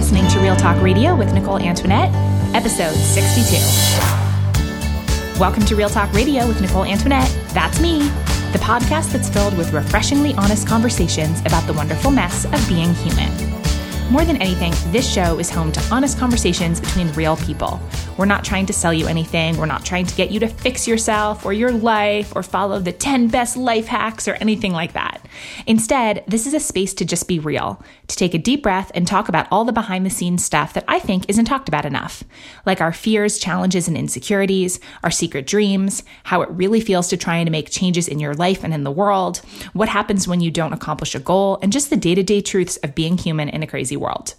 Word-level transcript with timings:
listening 0.00 0.26
to 0.28 0.40
Real 0.40 0.56
Talk 0.56 0.80
Radio 0.80 1.14
with 1.14 1.34
Nicole 1.34 1.58
Antoinette, 1.58 2.10
episode 2.54 2.94
62. 2.94 3.58
Welcome 5.38 5.62
to 5.66 5.76
Real 5.76 5.90
Talk 5.90 6.10
Radio 6.14 6.48
with 6.48 6.58
Nicole 6.62 6.86
Antoinette. 6.86 7.28
That's 7.48 7.78
me, 7.82 7.98
the 8.52 8.60
podcast 8.62 9.12
that's 9.12 9.28
filled 9.28 9.58
with 9.58 9.74
refreshingly 9.74 10.32
honest 10.36 10.66
conversations 10.66 11.40
about 11.40 11.66
the 11.66 11.74
wonderful 11.74 12.10
mess 12.10 12.46
of 12.46 12.66
being 12.66 12.94
human. 12.94 13.49
More 14.10 14.24
than 14.24 14.42
anything, 14.42 14.72
this 14.90 15.08
show 15.08 15.38
is 15.38 15.50
home 15.50 15.70
to 15.70 15.80
honest 15.94 16.18
conversations 16.18 16.80
between 16.80 17.12
real 17.12 17.36
people. 17.36 17.80
We're 18.16 18.26
not 18.26 18.44
trying 18.44 18.66
to 18.66 18.72
sell 18.72 18.92
you 18.92 19.06
anything. 19.06 19.56
We're 19.56 19.66
not 19.66 19.84
trying 19.84 20.04
to 20.06 20.14
get 20.16 20.32
you 20.32 20.40
to 20.40 20.48
fix 20.48 20.88
yourself 20.88 21.46
or 21.46 21.52
your 21.52 21.70
life 21.70 22.34
or 22.34 22.42
follow 22.42 22.80
the 22.80 22.90
10 22.90 23.28
best 23.28 23.56
life 23.56 23.86
hacks 23.86 24.26
or 24.26 24.34
anything 24.34 24.72
like 24.72 24.94
that. 24.94 25.24
Instead, 25.64 26.24
this 26.26 26.44
is 26.44 26.54
a 26.54 26.60
space 26.60 26.92
to 26.94 27.04
just 27.04 27.28
be 27.28 27.38
real, 27.38 27.80
to 28.08 28.16
take 28.16 28.34
a 28.34 28.38
deep 28.38 28.64
breath 28.64 28.90
and 28.96 29.06
talk 29.06 29.28
about 29.28 29.46
all 29.52 29.64
the 29.64 29.72
behind 29.72 30.04
the 30.04 30.10
scenes 30.10 30.44
stuff 30.44 30.72
that 30.72 30.84
I 30.88 30.98
think 30.98 31.26
isn't 31.28 31.44
talked 31.44 31.68
about 31.68 31.86
enough, 31.86 32.24
like 32.66 32.80
our 32.80 32.92
fears, 32.92 33.38
challenges, 33.38 33.86
and 33.86 33.96
insecurities, 33.96 34.80
our 35.04 35.12
secret 35.12 35.46
dreams, 35.46 36.02
how 36.24 36.42
it 36.42 36.50
really 36.50 36.80
feels 36.80 37.06
to 37.08 37.16
try 37.16 37.36
and 37.36 37.50
make 37.52 37.70
changes 37.70 38.08
in 38.08 38.18
your 38.18 38.34
life 38.34 38.64
and 38.64 38.74
in 38.74 38.82
the 38.82 38.90
world, 38.90 39.40
what 39.72 39.88
happens 39.88 40.26
when 40.26 40.40
you 40.40 40.50
don't 40.50 40.72
accomplish 40.72 41.14
a 41.14 41.20
goal, 41.20 41.60
and 41.62 41.72
just 41.72 41.90
the 41.90 41.96
day 41.96 42.16
to 42.16 42.24
day 42.24 42.40
truths 42.40 42.76
of 42.78 42.96
being 42.96 43.16
human 43.16 43.48
in 43.48 43.62
a 43.62 43.68
crazy 43.68 43.99
world. 44.00 44.34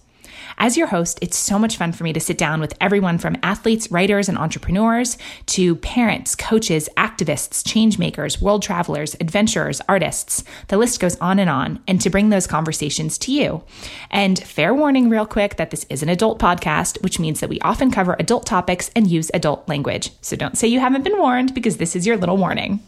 As 0.58 0.76
your 0.76 0.88
host, 0.88 1.18
it's 1.22 1.36
so 1.36 1.58
much 1.58 1.76
fun 1.76 1.92
for 1.92 2.04
me 2.04 2.12
to 2.12 2.20
sit 2.20 2.38
down 2.38 2.60
with 2.60 2.74
everyone 2.80 3.18
from 3.18 3.36
athletes, 3.42 3.90
writers, 3.90 4.28
and 4.28 4.38
entrepreneurs 4.38 5.18
to 5.46 5.76
parents, 5.76 6.34
coaches, 6.34 6.88
activists, 6.96 7.62
changemakers, 7.62 8.40
world 8.40 8.62
travelers, 8.62 9.16
adventurers, 9.20 9.80
artists. 9.88 10.44
The 10.68 10.76
list 10.76 11.00
goes 11.00 11.16
on 11.16 11.38
and 11.38 11.50
on, 11.50 11.80
and 11.86 12.00
to 12.00 12.10
bring 12.10 12.28
those 12.28 12.46
conversations 12.46 13.18
to 13.18 13.32
you. 13.32 13.62
And 14.10 14.38
fair 14.38 14.74
warning, 14.74 15.08
real 15.08 15.26
quick, 15.26 15.56
that 15.56 15.70
this 15.70 15.86
is 15.88 16.02
an 16.02 16.08
adult 16.08 16.38
podcast, 16.38 17.02
which 17.02 17.18
means 17.18 17.40
that 17.40 17.50
we 17.50 17.60
often 17.60 17.90
cover 17.90 18.16
adult 18.18 18.46
topics 18.46 18.90
and 18.94 19.10
use 19.10 19.30
adult 19.34 19.68
language. 19.68 20.10
So 20.20 20.36
don't 20.36 20.58
say 20.58 20.68
you 20.68 20.80
haven't 20.80 21.02
been 21.04 21.18
warned 21.18 21.54
because 21.54 21.78
this 21.78 21.96
is 21.96 22.06
your 22.06 22.16
little 22.16 22.36
warning. 22.36 22.80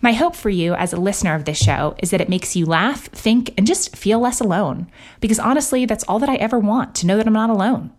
My 0.00 0.12
hope 0.12 0.36
for 0.36 0.50
you 0.50 0.74
as 0.74 0.92
a 0.92 1.00
listener 1.00 1.34
of 1.34 1.44
this 1.44 1.58
show 1.58 1.96
is 1.98 2.10
that 2.10 2.20
it 2.20 2.28
makes 2.28 2.54
you 2.54 2.66
laugh, 2.66 3.06
think, 3.06 3.52
and 3.56 3.66
just 3.66 3.96
feel 3.96 4.20
less 4.20 4.40
alone. 4.40 4.88
Because 5.20 5.40
honestly, 5.40 5.86
that's 5.86 6.04
all 6.04 6.20
that 6.20 6.28
I 6.28 6.36
ever 6.36 6.58
want 6.58 6.94
to 6.96 7.06
know 7.06 7.16
that 7.16 7.26
I'm 7.26 7.32
not 7.32 7.50
alone. 7.50 7.90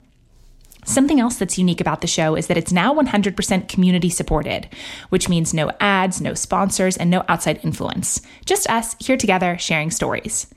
Something 0.86 1.20
else 1.20 1.36
that's 1.36 1.58
unique 1.58 1.82
about 1.82 2.00
the 2.00 2.08
show 2.08 2.36
is 2.36 2.48
that 2.48 2.58
it's 2.58 2.72
now 2.72 2.94
100% 2.94 3.68
community 3.68 4.10
supported, 4.10 4.70
which 5.10 5.28
means 5.28 5.54
no 5.54 5.72
ads, 5.82 6.22
no 6.22 6.34
sponsors, 6.34 6.96
and 6.96 7.12
no 7.12 7.26
outside 7.28 7.60
influence. 7.64 8.22
Just 8.46 8.70
us 8.70 8.96
here 9.00 9.18
together 9.18 9.58
sharing 9.58 9.92
stories. 9.92 10.48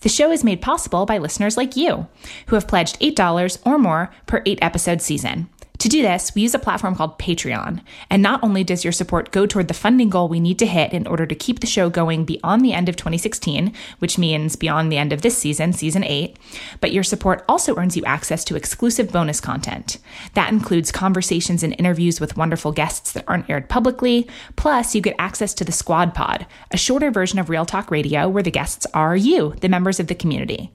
The 0.00 0.08
show 0.08 0.30
is 0.30 0.44
made 0.44 0.62
possible 0.62 1.04
by 1.04 1.18
listeners 1.18 1.56
like 1.56 1.76
you, 1.76 2.06
who 2.46 2.54
have 2.54 2.68
pledged 2.68 3.00
$8 3.00 3.58
or 3.66 3.76
more 3.76 4.10
per 4.26 4.42
eight 4.46 4.60
episode 4.62 5.02
season. 5.02 5.48
To 5.82 5.88
do 5.88 6.00
this, 6.00 6.32
we 6.32 6.42
use 6.42 6.54
a 6.54 6.60
platform 6.60 6.94
called 6.94 7.18
Patreon. 7.18 7.82
And 8.08 8.22
not 8.22 8.44
only 8.44 8.62
does 8.62 8.84
your 8.84 8.92
support 8.92 9.32
go 9.32 9.46
toward 9.46 9.66
the 9.66 9.74
funding 9.74 10.10
goal 10.10 10.28
we 10.28 10.38
need 10.38 10.56
to 10.60 10.66
hit 10.66 10.92
in 10.92 11.08
order 11.08 11.26
to 11.26 11.34
keep 11.34 11.58
the 11.58 11.66
show 11.66 11.90
going 11.90 12.24
beyond 12.24 12.64
the 12.64 12.72
end 12.72 12.88
of 12.88 12.94
2016, 12.94 13.72
which 13.98 14.16
means 14.16 14.54
beyond 14.54 14.92
the 14.92 14.96
end 14.96 15.12
of 15.12 15.22
this 15.22 15.36
season, 15.36 15.72
season 15.72 16.04
eight, 16.04 16.38
but 16.80 16.92
your 16.92 17.02
support 17.02 17.44
also 17.48 17.74
earns 17.74 17.96
you 17.96 18.04
access 18.04 18.44
to 18.44 18.54
exclusive 18.54 19.10
bonus 19.10 19.40
content. 19.40 19.98
That 20.34 20.52
includes 20.52 20.92
conversations 20.92 21.64
and 21.64 21.74
interviews 21.76 22.20
with 22.20 22.36
wonderful 22.36 22.70
guests 22.70 23.10
that 23.14 23.24
aren't 23.26 23.50
aired 23.50 23.68
publicly. 23.68 24.28
Plus, 24.54 24.94
you 24.94 25.00
get 25.00 25.16
access 25.18 25.52
to 25.54 25.64
the 25.64 25.72
Squad 25.72 26.14
Pod, 26.14 26.46
a 26.70 26.76
shorter 26.76 27.10
version 27.10 27.40
of 27.40 27.50
Real 27.50 27.66
Talk 27.66 27.90
Radio 27.90 28.28
where 28.28 28.44
the 28.44 28.52
guests 28.52 28.86
are 28.94 29.16
you, 29.16 29.56
the 29.62 29.68
members 29.68 29.98
of 29.98 30.06
the 30.06 30.14
community. 30.14 30.70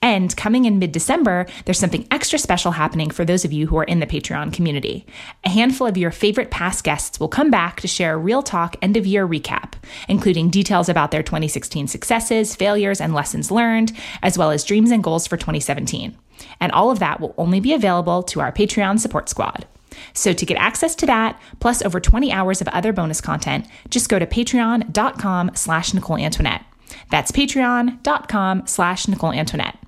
And 0.00 0.34
coming 0.36 0.64
in 0.64 0.78
mid 0.78 0.92
December, 0.92 1.46
there's 1.64 1.78
something 1.78 2.06
extra 2.10 2.38
special 2.38 2.72
happening 2.72 3.10
for 3.10 3.24
those 3.24 3.44
of 3.44 3.52
you 3.52 3.66
who 3.66 3.76
are 3.76 3.84
in 3.84 4.00
the 4.00 4.06
Patreon 4.06 4.45
community. 4.52 5.06
A 5.44 5.48
handful 5.48 5.86
of 5.86 5.96
your 5.96 6.10
favorite 6.10 6.50
past 6.50 6.84
guests 6.84 7.20
will 7.20 7.28
come 7.28 7.50
back 7.50 7.80
to 7.80 7.88
share 7.88 8.14
a 8.14 8.18
real 8.18 8.42
talk 8.42 8.76
end 8.82 8.96
of 8.96 9.06
year 9.06 9.26
recap, 9.26 9.74
including 10.08 10.50
details 10.50 10.88
about 10.88 11.10
their 11.10 11.22
2016 11.22 11.88
successes, 11.88 12.54
failures, 12.54 13.00
and 13.00 13.14
lessons 13.14 13.50
learned, 13.50 13.92
as 14.22 14.36
well 14.36 14.50
as 14.50 14.64
dreams 14.64 14.90
and 14.90 15.02
goals 15.04 15.26
for 15.26 15.36
2017. 15.36 16.16
And 16.60 16.72
all 16.72 16.90
of 16.90 16.98
that 16.98 17.20
will 17.20 17.34
only 17.38 17.60
be 17.60 17.72
available 17.72 18.22
to 18.24 18.40
our 18.40 18.52
Patreon 18.52 18.98
support 18.98 19.28
squad. 19.28 19.66
So 20.12 20.32
to 20.32 20.46
get 20.46 20.58
access 20.58 20.94
to 20.96 21.06
that, 21.06 21.40
plus 21.60 21.82
over 21.82 22.00
20 22.00 22.30
hours 22.32 22.60
of 22.60 22.68
other 22.68 22.92
bonus 22.92 23.20
content, 23.20 23.66
just 23.88 24.08
go 24.08 24.18
to 24.18 24.26
patreon.com 24.26 25.52
slash 25.54 25.94
Nicole 25.94 26.18
Antoinette. 26.18 26.64
That's 27.10 27.32
patreon.com 27.32 28.66
slash 28.66 29.08
Nicole 29.08 29.32
Antoinette. 29.32 29.78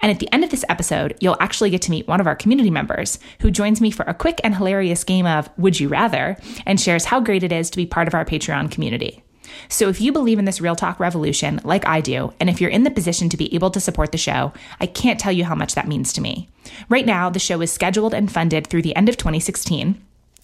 And 0.00 0.10
at 0.10 0.18
the 0.18 0.32
end 0.32 0.44
of 0.44 0.50
this 0.50 0.64
episode, 0.68 1.16
you'll 1.20 1.36
actually 1.40 1.70
get 1.70 1.82
to 1.82 1.90
meet 1.90 2.08
one 2.08 2.20
of 2.20 2.26
our 2.26 2.36
community 2.36 2.70
members 2.70 3.18
who 3.40 3.50
joins 3.50 3.80
me 3.80 3.90
for 3.90 4.04
a 4.04 4.14
quick 4.14 4.40
and 4.44 4.54
hilarious 4.54 5.04
game 5.04 5.26
of 5.26 5.50
Would 5.58 5.80
You 5.80 5.88
Rather 5.88 6.36
and 6.64 6.80
shares 6.80 7.06
how 7.06 7.20
great 7.20 7.42
it 7.42 7.52
is 7.52 7.70
to 7.70 7.76
be 7.76 7.86
part 7.86 8.08
of 8.08 8.14
our 8.14 8.24
Patreon 8.24 8.70
community. 8.70 9.22
So 9.68 9.88
if 9.88 10.00
you 10.00 10.12
believe 10.12 10.38
in 10.38 10.44
this 10.44 10.60
real 10.60 10.76
talk 10.76 11.00
revolution, 11.00 11.60
like 11.64 11.86
I 11.86 12.00
do, 12.00 12.32
and 12.40 12.50
if 12.50 12.60
you're 12.60 12.70
in 12.70 12.84
the 12.84 12.90
position 12.90 13.28
to 13.30 13.36
be 13.36 13.54
able 13.54 13.70
to 13.70 13.80
support 13.80 14.12
the 14.12 14.18
show, 14.18 14.52
I 14.80 14.86
can't 14.86 15.20
tell 15.20 15.32
you 15.32 15.44
how 15.44 15.54
much 15.54 15.74
that 15.74 15.88
means 15.88 16.12
to 16.14 16.20
me. 16.20 16.48
Right 16.88 17.06
now, 17.06 17.30
the 17.30 17.38
show 17.38 17.60
is 17.60 17.72
scheduled 17.72 18.14
and 18.14 18.30
funded 18.30 18.66
through 18.66 18.82
the 18.82 18.94
end 18.96 19.08
of 19.08 19.16
2016. 19.16 20.02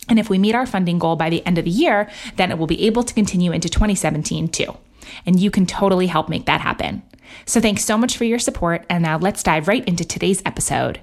And 0.09 0.19
if 0.19 0.29
we 0.29 0.39
meet 0.39 0.55
our 0.55 0.67
funding 0.67 0.99
goal 0.99 1.17
by 1.17 1.31
the 1.31 1.45
end 1.47 1.59
of 1.59 1.65
the 1.65 1.71
year, 1.71 2.11
then 2.37 2.51
it 2.51 2.59
will 2.59 2.67
be 2.67 2.87
able 2.87 3.03
to 3.05 3.15
continue 3.15 3.53
into 3.53 3.69
2017 3.69 4.49
too. 4.49 4.77
And 5.27 5.41
you 5.41 5.51
can 5.51 5.67
totally 5.67 6.07
help 6.07 6.29
make 6.29 6.47
that 6.47 6.61
happen. 6.61 7.03
So 7.47 7.61
thanks 7.61 7.85
so 7.85 7.97
much 7.97 8.17
for 8.17 8.25
your 8.25 8.39
support, 8.39 8.85
and 8.89 9.03
now 9.03 9.19
let's 9.19 9.43
dive 9.43 9.69
right 9.69 9.87
into 9.87 10.05
today's 10.05 10.43
episode. 10.45 11.01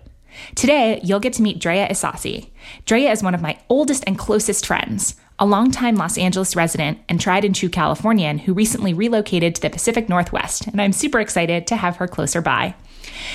Today, 0.56 1.00
you'll 1.04 1.20
get 1.20 1.34
to 1.34 1.42
meet 1.42 1.60
Drea 1.60 1.88
Isasi. 1.88 2.50
Drea 2.86 3.12
is 3.12 3.24
one 3.24 3.36
of 3.36 3.42
my 3.42 3.60
oldest 3.68 4.04
and 4.08 4.18
closest 4.18 4.66
friends, 4.66 5.16
a 5.38 5.46
longtime 5.46 5.96
Los 5.96 6.18
Angeles 6.18 6.56
resident 6.56 7.00
and 7.10 7.20
tried 7.20 7.46
and 7.46 7.56
true 7.56 7.70
Californian 7.70 8.40
who 8.40 8.54
recently 8.54 8.94
relocated 8.94 9.56
to 9.56 9.62
the 9.62 9.70
Pacific 9.70 10.08
Northwest, 10.08 10.68
and 10.68 10.82
I'm 10.82 10.94
super 10.94 11.20
excited 11.20 11.66
to 11.68 11.78
have 11.78 11.98
her 11.98 12.08
closer 12.08 12.42
by. 12.42 12.76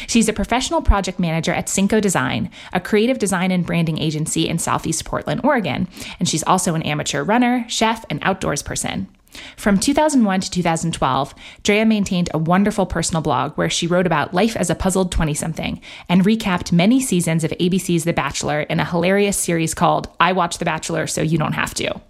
She's 0.06 0.28
a 0.28 0.32
professional 0.32 0.82
project 0.82 1.18
manager 1.18 1.52
at 1.52 1.68
Cinco 1.68 2.00
Design, 2.00 2.50
a 2.72 2.80
creative 2.80 3.18
design 3.18 3.50
and 3.50 3.66
branding 3.66 3.98
agency 3.98 4.48
in 4.48 4.58
Southeast 4.58 5.04
Portland, 5.04 5.40
Oregon, 5.42 5.88
and 6.18 6.28
she's 6.28 6.44
also 6.44 6.74
an 6.74 6.82
amateur 6.82 7.24
runner, 7.24 7.64
chef, 7.68 8.04
and 8.08 8.20
outdoors 8.22 8.62
person. 8.62 9.08
From 9.56 9.78
2001 9.78 10.40
to 10.40 10.50
2012, 10.50 11.34
Drea 11.62 11.84
maintained 11.84 12.28
a 12.32 12.38
wonderful 12.38 12.86
personal 12.86 13.22
blog 13.22 13.52
where 13.54 13.70
she 13.70 13.86
wrote 13.86 14.06
about 14.06 14.34
life 14.34 14.56
as 14.56 14.70
a 14.70 14.74
puzzled 14.74 15.10
20 15.12 15.34
something 15.34 15.80
and 16.08 16.24
recapped 16.24 16.72
many 16.72 17.00
seasons 17.00 17.44
of 17.44 17.50
ABC's 17.52 18.04
The 18.04 18.12
Bachelor 18.12 18.62
in 18.62 18.80
a 18.80 18.84
hilarious 18.84 19.36
series 19.36 19.74
called 19.74 20.08
I 20.20 20.32
Watch 20.32 20.58
The 20.58 20.64
Bachelor 20.64 21.06
So 21.06 21.22
You 21.22 21.38
Don't 21.38 21.52
Have 21.52 21.74
to. 21.74 22.00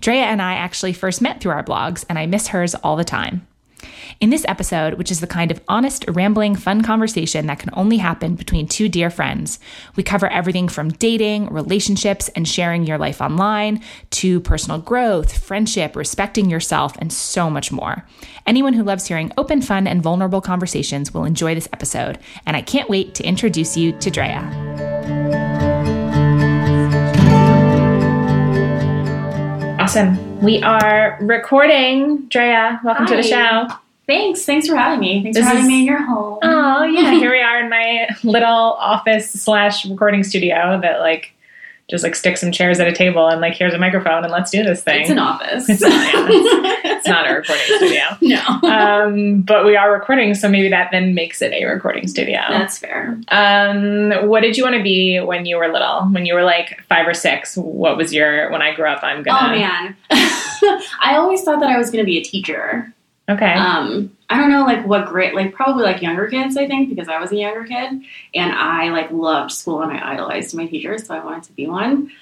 Drea 0.00 0.24
and 0.24 0.42
I 0.42 0.54
actually 0.54 0.92
first 0.92 1.20
met 1.20 1.40
through 1.40 1.52
our 1.52 1.64
blogs, 1.64 2.04
and 2.08 2.18
I 2.18 2.26
miss 2.26 2.48
hers 2.48 2.74
all 2.76 2.96
the 2.96 3.04
time. 3.04 3.46
In 4.20 4.30
this 4.30 4.44
episode, 4.48 4.94
which 4.94 5.10
is 5.10 5.20
the 5.20 5.26
kind 5.26 5.50
of 5.50 5.60
honest, 5.68 6.04
rambling, 6.08 6.54
fun 6.54 6.82
conversation 6.82 7.46
that 7.46 7.58
can 7.58 7.70
only 7.72 7.96
happen 7.98 8.34
between 8.34 8.66
two 8.66 8.88
dear 8.88 9.10
friends, 9.10 9.58
we 9.96 10.02
cover 10.02 10.28
everything 10.28 10.68
from 10.68 10.90
dating, 10.90 11.46
relationships, 11.52 12.28
and 12.30 12.46
sharing 12.46 12.86
your 12.86 12.98
life 12.98 13.20
online 13.20 13.82
to 14.10 14.40
personal 14.40 14.78
growth, 14.78 15.36
friendship, 15.36 15.96
respecting 15.96 16.50
yourself, 16.50 16.96
and 16.98 17.12
so 17.12 17.48
much 17.48 17.72
more. 17.72 18.06
Anyone 18.46 18.72
who 18.72 18.82
loves 18.82 19.06
hearing 19.06 19.32
open, 19.36 19.62
fun, 19.62 19.86
and 19.86 20.02
vulnerable 20.02 20.40
conversations 20.40 21.14
will 21.14 21.24
enjoy 21.24 21.54
this 21.54 21.68
episode, 21.72 22.18
and 22.46 22.56
I 22.56 22.62
can't 22.62 22.90
wait 22.90 23.14
to 23.16 23.24
introduce 23.24 23.76
you 23.76 23.92
to 23.98 24.10
Drea. 24.10 25.59
Awesome. 29.90 30.40
We 30.40 30.62
are 30.62 31.18
recording. 31.20 32.26
Drea, 32.28 32.80
welcome 32.84 33.06
Hi. 33.06 33.10
to 33.10 33.16
the 33.16 33.28
show. 33.28 33.66
Thanks. 34.06 34.44
Thanks 34.44 34.68
for 34.68 34.76
having 34.76 35.00
me. 35.00 35.24
Thanks 35.24 35.36
this 35.36 35.44
for 35.44 35.48
having 35.48 35.64
is, 35.64 35.68
me 35.68 35.80
in 35.80 35.84
your 35.84 36.00
home. 36.00 36.38
Oh 36.42 36.84
yeah, 36.84 37.10
here 37.14 37.32
we 37.32 37.40
are 37.40 37.60
in 37.60 37.68
my 37.68 38.08
little 38.22 38.46
office 38.46 39.32
slash 39.32 39.84
recording 39.84 40.22
studio 40.22 40.78
that 40.80 41.00
like 41.00 41.34
just 41.90 42.04
like 42.04 42.14
stick 42.14 42.36
some 42.36 42.52
chairs 42.52 42.78
at 42.78 42.86
a 42.86 42.92
table 42.92 43.26
and 43.28 43.40
like 43.40 43.54
here's 43.54 43.74
a 43.74 43.78
microphone 43.78 44.22
and 44.22 44.32
let's 44.32 44.50
do 44.50 44.62
this 44.62 44.82
thing. 44.82 45.02
It's 45.02 45.10
an 45.10 45.18
office. 45.18 45.68
It's 45.68 45.80
not, 45.82 45.90
yeah, 45.90 46.26
it's, 46.28 46.84
it's 47.00 47.06
not 47.08 47.28
a 47.28 47.34
recording 47.34 47.64
studio. 47.76 48.02
no. 48.22 48.68
Um, 48.68 49.42
but 49.42 49.64
we 49.66 49.76
are 49.76 49.92
recording, 49.92 50.34
so 50.34 50.48
maybe 50.48 50.68
that 50.68 50.90
then 50.92 51.14
makes 51.14 51.42
it 51.42 51.52
a 51.52 51.64
recording 51.64 52.06
studio. 52.06 52.40
That's 52.48 52.78
fair. 52.78 53.18
Um, 53.28 54.28
what 54.28 54.40
did 54.40 54.56
you 54.56 54.62
want 54.62 54.76
to 54.76 54.82
be 54.82 55.18
when 55.20 55.44
you 55.46 55.56
were 55.56 55.68
little? 55.72 56.02
When 56.04 56.24
you 56.24 56.34
were 56.34 56.44
like 56.44 56.80
five 56.88 57.06
or 57.06 57.14
six? 57.14 57.56
What 57.56 57.96
was 57.96 58.14
your 58.14 58.50
when 58.50 58.62
I 58.62 58.72
grew 58.74 58.86
up? 58.86 59.02
I'm 59.02 59.22
gonna. 59.22 59.38
Oh 59.40 59.58
man, 59.58 59.96
I 60.10 61.16
always 61.16 61.42
thought 61.42 61.60
that 61.60 61.70
I 61.70 61.76
was 61.76 61.90
gonna 61.90 62.04
be 62.04 62.18
a 62.18 62.22
teacher. 62.22 62.92
Okay. 63.28 63.52
Um, 63.52 64.16
I 64.30 64.36
don't 64.38 64.50
know, 64.50 64.64
like 64.64 64.86
what 64.86 65.06
grade, 65.06 65.34
like 65.34 65.52
probably 65.52 65.82
like 65.82 66.00
younger 66.00 66.28
kids, 66.28 66.56
I 66.56 66.66
think, 66.68 66.88
because 66.88 67.08
I 67.08 67.18
was 67.18 67.32
a 67.32 67.36
younger 67.36 67.64
kid 67.64 68.00
and 68.34 68.52
I 68.52 68.90
like 68.90 69.10
loved 69.10 69.50
school 69.50 69.82
and 69.82 69.90
I 69.90 70.12
idolized 70.12 70.54
my 70.54 70.66
teachers, 70.66 71.06
so 71.06 71.14
I 71.14 71.24
wanted 71.24 71.42
to 71.44 71.52
be 71.52 71.66
one. 71.66 72.12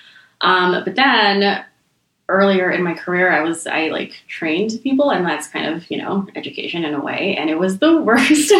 Um, 0.40 0.82
but 0.84 0.94
then 0.94 1.64
earlier 2.28 2.70
in 2.70 2.82
my 2.82 2.94
career, 2.94 3.30
I 3.30 3.40
was, 3.40 3.66
I 3.66 3.88
like 3.88 4.14
trained 4.26 4.80
people 4.82 5.10
and 5.10 5.24
that's 5.24 5.48
kind 5.48 5.74
of, 5.74 5.90
you 5.90 5.98
know, 5.98 6.26
education 6.34 6.84
in 6.84 6.94
a 6.94 7.00
way. 7.00 7.36
And 7.38 7.50
it 7.50 7.58
was 7.58 7.78
the 7.78 7.96
worst. 8.02 8.52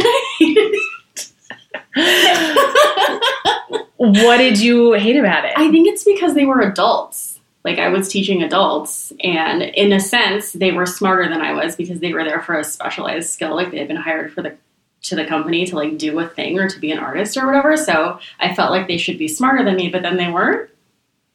what 3.96 4.36
did 4.36 4.60
you 4.60 4.92
hate 4.92 5.16
about 5.16 5.44
it? 5.44 5.52
I 5.56 5.70
think 5.70 5.88
it's 5.88 6.04
because 6.04 6.34
they 6.34 6.44
were 6.44 6.60
adults. 6.60 7.27
Like 7.68 7.78
I 7.78 7.88
was 7.88 8.08
teaching 8.08 8.42
adults, 8.42 9.12
and 9.22 9.60
in 9.62 9.92
a 9.92 10.00
sense, 10.00 10.52
they 10.52 10.72
were 10.72 10.86
smarter 10.86 11.28
than 11.28 11.42
I 11.42 11.52
was 11.52 11.76
because 11.76 12.00
they 12.00 12.14
were 12.14 12.24
there 12.24 12.40
for 12.40 12.58
a 12.58 12.64
specialized 12.64 13.28
skill. 13.28 13.54
Like 13.54 13.70
they 13.70 13.78
had 13.78 13.88
been 13.88 13.96
hired 13.96 14.32
for 14.32 14.40
the 14.40 14.56
to 15.02 15.14
the 15.14 15.26
company 15.26 15.66
to 15.66 15.76
like 15.76 15.98
do 15.98 16.18
a 16.18 16.26
thing 16.26 16.58
or 16.58 16.66
to 16.66 16.80
be 16.80 16.90
an 16.90 16.98
artist 16.98 17.36
or 17.36 17.44
whatever. 17.44 17.76
So 17.76 18.20
I 18.40 18.54
felt 18.54 18.70
like 18.70 18.88
they 18.88 18.96
should 18.96 19.18
be 19.18 19.28
smarter 19.28 19.64
than 19.64 19.76
me, 19.76 19.90
but 19.90 20.00
then 20.00 20.16
they 20.16 20.30
weren't. 20.30 20.70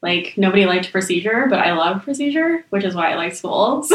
Like 0.02 0.34
nobody 0.36 0.66
liked 0.66 0.92
procedure, 0.92 1.46
but 1.50 1.60
I 1.60 1.74
loved 1.74 2.04
procedure, 2.04 2.66
which 2.72 2.84
is 2.84 2.96
why 2.96 3.12
I 3.12 3.16
liked 3.16 3.38
school. 3.38 3.88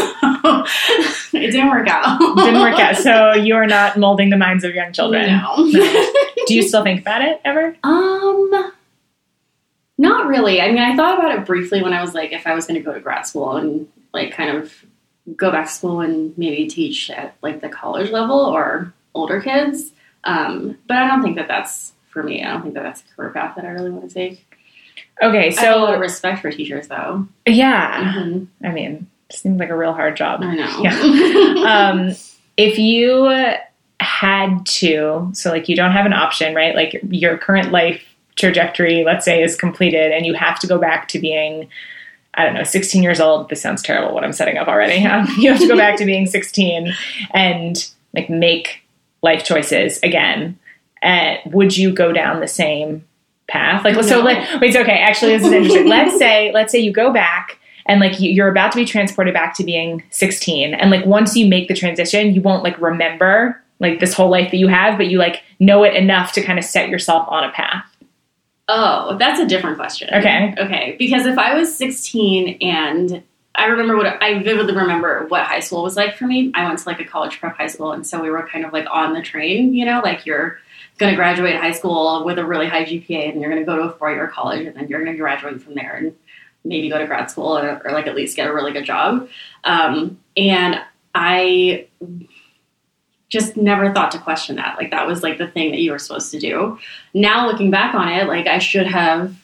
So 1.30 1.36
it 1.36 1.50
didn't 1.50 1.68
work 1.68 1.88
out. 1.88 2.18
Didn't 2.36 2.60
work 2.60 2.78
out. 2.78 2.96
So 2.96 3.34
you're 3.34 3.66
not 3.66 3.98
molding 3.98 4.30
the 4.30 4.36
minds 4.36 4.64
of 4.64 4.74
young 4.74 4.92
children. 4.92 5.26
No. 5.26 5.56
Do 6.46 6.54
you 6.54 6.62
still 6.62 6.82
think 6.82 7.00
about 7.02 7.20
it 7.22 7.40
ever? 7.44 7.76
Um, 7.82 8.72
not 9.98 10.26
really. 10.28 10.60
I 10.60 10.68
mean, 10.68 10.78
I 10.78 10.94
thought 10.96 11.18
about 11.18 11.36
it 11.38 11.44
briefly 11.44 11.82
when 11.82 11.92
I 11.92 12.00
was 12.00 12.14
like, 12.14 12.32
if 12.32 12.46
I 12.46 12.54
was 12.54 12.66
going 12.66 12.78
to 12.80 12.84
go 12.84 12.94
to 12.94 13.00
grad 13.00 13.26
school 13.26 13.56
and 13.56 13.88
like 14.14 14.32
kind 14.32 14.56
of 14.56 14.72
go 15.36 15.50
back 15.50 15.66
to 15.66 15.72
school 15.72 16.00
and 16.00 16.36
maybe 16.38 16.66
teach 16.68 17.10
at 17.10 17.34
like 17.42 17.60
the 17.60 17.68
college 17.68 18.10
level 18.10 18.38
or 18.38 18.92
older 19.14 19.40
kids. 19.40 19.92
Um, 20.24 20.78
but 20.86 20.96
I 20.96 21.06
don't 21.08 21.22
think 21.22 21.36
that 21.36 21.48
that's 21.48 21.92
for 22.10 22.22
me. 22.22 22.42
I 22.44 22.52
don't 22.52 22.62
think 22.62 22.74
that 22.74 22.82
that's 22.84 23.02
a 23.02 23.14
career 23.14 23.30
path 23.30 23.56
that 23.56 23.64
I 23.64 23.68
really 23.68 23.90
want 23.90 24.08
to 24.08 24.14
take. 24.14 24.44
Okay, 25.22 25.48
I 25.56 25.60
have 25.60 25.76
a 25.76 25.78
lot 25.80 25.94
of 25.94 25.96
so 25.98 26.00
respect 26.00 26.42
for 26.42 26.50
teachers, 26.52 26.86
though. 26.88 27.26
yeah, 27.46 28.14
Mhm. 28.14 28.46
I 28.62 28.70
mean, 28.70 29.08
seems 29.30 29.58
like 29.58 29.68
a 29.70 29.76
real 29.76 29.92
hard 29.92 30.16
job. 30.16 30.42
I 30.42 30.54
know. 30.54 30.80
Yeah. 30.80 31.90
um, 31.90 32.14
if 32.56 32.78
you 32.78 33.24
had 34.00 34.64
to, 34.66 35.30
so 35.34 35.50
like 35.50 35.68
you 35.68 35.74
don't 35.76 35.90
have 35.92 36.06
an 36.06 36.12
option, 36.12 36.54
right? 36.54 36.74
Like 36.74 37.00
your 37.10 37.36
current 37.36 37.72
life 37.72 38.07
trajectory, 38.38 39.04
let's 39.04 39.24
say, 39.24 39.42
is 39.42 39.56
completed, 39.56 40.12
and 40.12 40.24
you 40.24 40.34
have 40.34 40.58
to 40.60 40.66
go 40.66 40.78
back 40.78 41.08
to 41.08 41.18
being, 41.18 41.68
I 42.34 42.44
don't 42.44 42.54
know, 42.54 42.64
16 42.64 43.02
years 43.02 43.20
old. 43.20 43.48
This 43.48 43.60
sounds 43.60 43.82
terrible. 43.82 44.14
What 44.14 44.24
I'm 44.24 44.32
setting 44.32 44.56
up 44.56 44.68
already. 44.68 45.04
Um, 45.04 45.28
you 45.38 45.50
have 45.50 45.60
to 45.60 45.68
go 45.68 45.76
back 45.76 45.96
to 45.98 46.04
being 46.04 46.26
16 46.26 46.94
and 47.32 47.90
like 48.14 48.30
make 48.30 48.82
life 49.22 49.44
choices 49.44 49.98
again. 50.02 50.58
And 51.02 51.38
would 51.52 51.76
you 51.76 51.92
go 51.92 52.12
down 52.12 52.40
the 52.40 52.48
same 52.48 53.04
path? 53.48 53.84
Like, 53.84 54.02
so 54.04 54.20
like, 54.20 54.38
wait, 54.60 54.68
it's 54.68 54.76
okay. 54.76 54.98
Actually, 54.98 55.36
this 55.36 55.46
is 55.46 55.52
interesting. 55.52 55.88
let's 55.88 56.18
say, 56.18 56.50
let's 56.52 56.72
say 56.72 56.78
you 56.78 56.92
go 56.92 57.12
back 57.12 57.58
and 57.88 58.00
like 58.00 58.20
you're 58.20 58.48
about 58.48 58.70
to 58.72 58.76
be 58.76 58.84
transported 58.84 59.34
back 59.34 59.54
to 59.54 59.64
being 59.64 60.02
16 60.10 60.74
and 60.74 60.90
like 60.90 61.04
once 61.06 61.34
you 61.34 61.48
make 61.48 61.66
the 61.68 61.74
transition 61.74 62.34
you 62.34 62.42
won't 62.42 62.62
like 62.62 62.78
remember 62.80 63.60
like 63.80 63.98
this 63.98 64.12
whole 64.12 64.30
life 64.30 64.50
that 64.50 64.58
you 64.58 64.68
have 64.68 64.98
but 64.98 65.08
you 65.08 65.18
like 65.18 65.42
know 65.58 65.82
it 65.82 65.94
enough 65.94 66.32
to 66.32 66.42
kind 66.42 66.58
of 66.58 66.64
set 66.64 66.88
yourself 66.88 67.26
on 67.28 67.44
a 67.44 67.52
path 67.52 67.84
Oh, 68.68 69.16
that's 69.18 69.40
a 69.40 69.46
different 69.46 69.76
question. 69.76 70.10
Okay. 70.12 70.54
Okay. 70.58 70.96
Because 70.98 71.24
if 71.24 71.38
I 71.38 71.54
was 71.54 71.74
16 71.74 72.58
and 72.60 73.22
I 73.58 73.66
remember 73.66 73.96
what 73.96 74.22
I 74.22 74.40
vividly 74.40 74.74
remember 74.74 75.26
what 75.26 75.42
high 75.42 75.58
school 75.58 75.82
was 75.82 75.96
like 75.96 76.16
for 76.16 76.26
me. 76.26 76.52
I 76.54 76.64
went 76.64 76.78
to 76.78 76.88
like 76.88 77.00
a 77.00 77.04
college 77.04 77.40
prep 77.40 77.56
high 77.56 77.66
school, 77.66 77.90
and 77.92 78.06
so 78.06 78.22
we 78.22 78.30
were 78.30 78.46
kind 78.46 78.64
of 78.64 78.72
like 78.72 78.86
on 78.88 79.14
the 79.14 79.20
train, 79.20 79.74
you 79.74 79.84
know, 79.84 80.00
like 80.04 80.26
you're 80.26 80.58
going 80.98 81.10
to 81.10 81.16
graduate 81.16 81.56
high 81.56 81.72
school 81.72 82.24
with 82.24 82.38
a 82.38 82.44
really 82.44 82.68
high 82.68 82.84
GPA, 82.84 83.32
and 83.32 83.40
you're 83.40 83.50
going 83.50 83.60
to 83.60 83.66
go 83.66 83.76
to 83.76 83.82
a 83.82 83.92
four 83.98 84.12
year 84.12 84.28
college, 84.28 84.64
and 84.64 84.76
then 84.76 84.86
you're 84.86 85.02
going 85.02 85.12
to 85.12 85.18
graduate 85.18 85.60
from 85.60 85.74
there 85.74 85.96
and 85.96 86.14
maybe 86.64 86.88
go 86.88 86.98
to 86.98 87.06
grad 87.06 87.30
school 87.30 87.58
or, 87.58 87.82
or 87.84 87.90
like 87.90 88.06
at 88.06 88.14
least 88.14 88.36
get 88.36 88.46
a 88.46 88.54
really 88.54 88.72
good 88.72 88.84
job. 88.84 89.28
Um, 89.64 90.20
and 90.36 90.80
I 91.14 91.88
just 93.28 93.56
never 93.56 93.92
thought 93.92 94.10
to 94.12 94.18
question 94.18 94.56
that. 94.56 94.76
Like 94.78 94.90
that 94.90 95.06
was 95.06 95.22
like 95.22 95.38
the 95.38 95.48
thing 95.48 95.70
that 95.70 95.80
you 95.80 95.92
were 95.92 95.98
supposed 95.98 96.30
to 96.32 96.38
do. 96.38 96.78
Now 97.14 97.46
looking 97.46 97.70
back 97.70 97.94
on 97.94 98.08
it, 98.08 98.26
like 98.26 98.46
I 98.46 98.58
should 98.58 98.86
have 98.86 99.34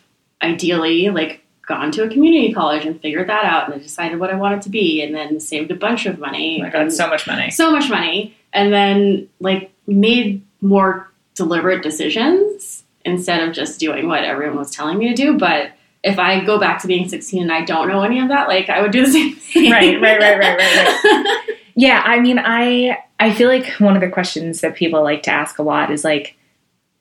ideally 0.42 1.10
like 1.10 1.42
gone 1.66 1.90
to 1.92 2.04
a 2.04 2.08
community 2.08 2.52
college 2.52 2.84
and 2.84 3.00
figured 3.00 3.28
that 3.28 3.44
out 3.44 3.72
and 3.72 3.82
decided 3.82 4.19
what 4.19 4.31
I 4.31 4.36
wanted 4.36 4.62
to 4.62 4.70
be 4.70 5.02
and 5.02 5.14
then 5.14 5.40
saved 5.40 5.70
a 5.70 5.75
bunch 5.75 6.06
of 6.06 6.19
money. 6.19 6.60
oh 6.60 6.64
my 6.64 6.70
god 6.70 6.92
so 6.92 7.08
much 7.08 7.26
money 7.26 7.50
so 7.50 7.70
much 7.70 7.88
money 7.88 8.36
and 8.52 8.70
then 8.70 9.28
like 9.40 9.72
made 9.86 10.42
more 10.60 11.10
deliberate 11.34 11.82
decisions 11.82 12.84
instead 13.04 13.46
of 13.46 13.54
just 13.54 13.81
doing 13.81 14.08
what 14.08 14.25
everyone 14.25 14.58
was 14.58 14.70
telling 14.70 14.98
me 14.98 15.08
to 15.08 15.14
do. 15.14 15.38
But 15.38 15.72
if 16.02 16.19
I 16.19 16.44
go 16.44 16.58
back 16.58 16.81
to 16.82 16.86
being 16.86 17.08
16 17.08 17.42
and 17.42 17.52
I 17.52 17.64
don't 17.64 17.88
know 17.88 18.02
any 18.02 18.20
of 18.20 18.28
that, 18.28 18.48
like 18.48 18.69
I 18.69 18.82
would 18.82 18.92
do 18.92 19.04
the 19.06 19.12
same 19.12 19.34
thing. 19.34 19.72
Right, 19.72 20.00
right, 20.00 20.20
right, 20.20 20.38
right, 20.38 20.58
right, 20.58 21.40
yeah 21.75 22.02
i 22.04 22.20
mean 22.20 22.38
i 22.38 22.96
i 23.20 23.32
feel 23.32 23.49
like 23.49 23.66
one 23.78 23.94
of 23.96 24.00
the 24.00 24.08
questions 24.08 24.61
that 24.61 24.75
people 24.75 25.02
like 25.02 25.22
to 25.22 25.31
ask 25.31 25.58
a 25.58 25.62
lot 25.62 25.90
is 25.90 26.05
like 26.05 26.37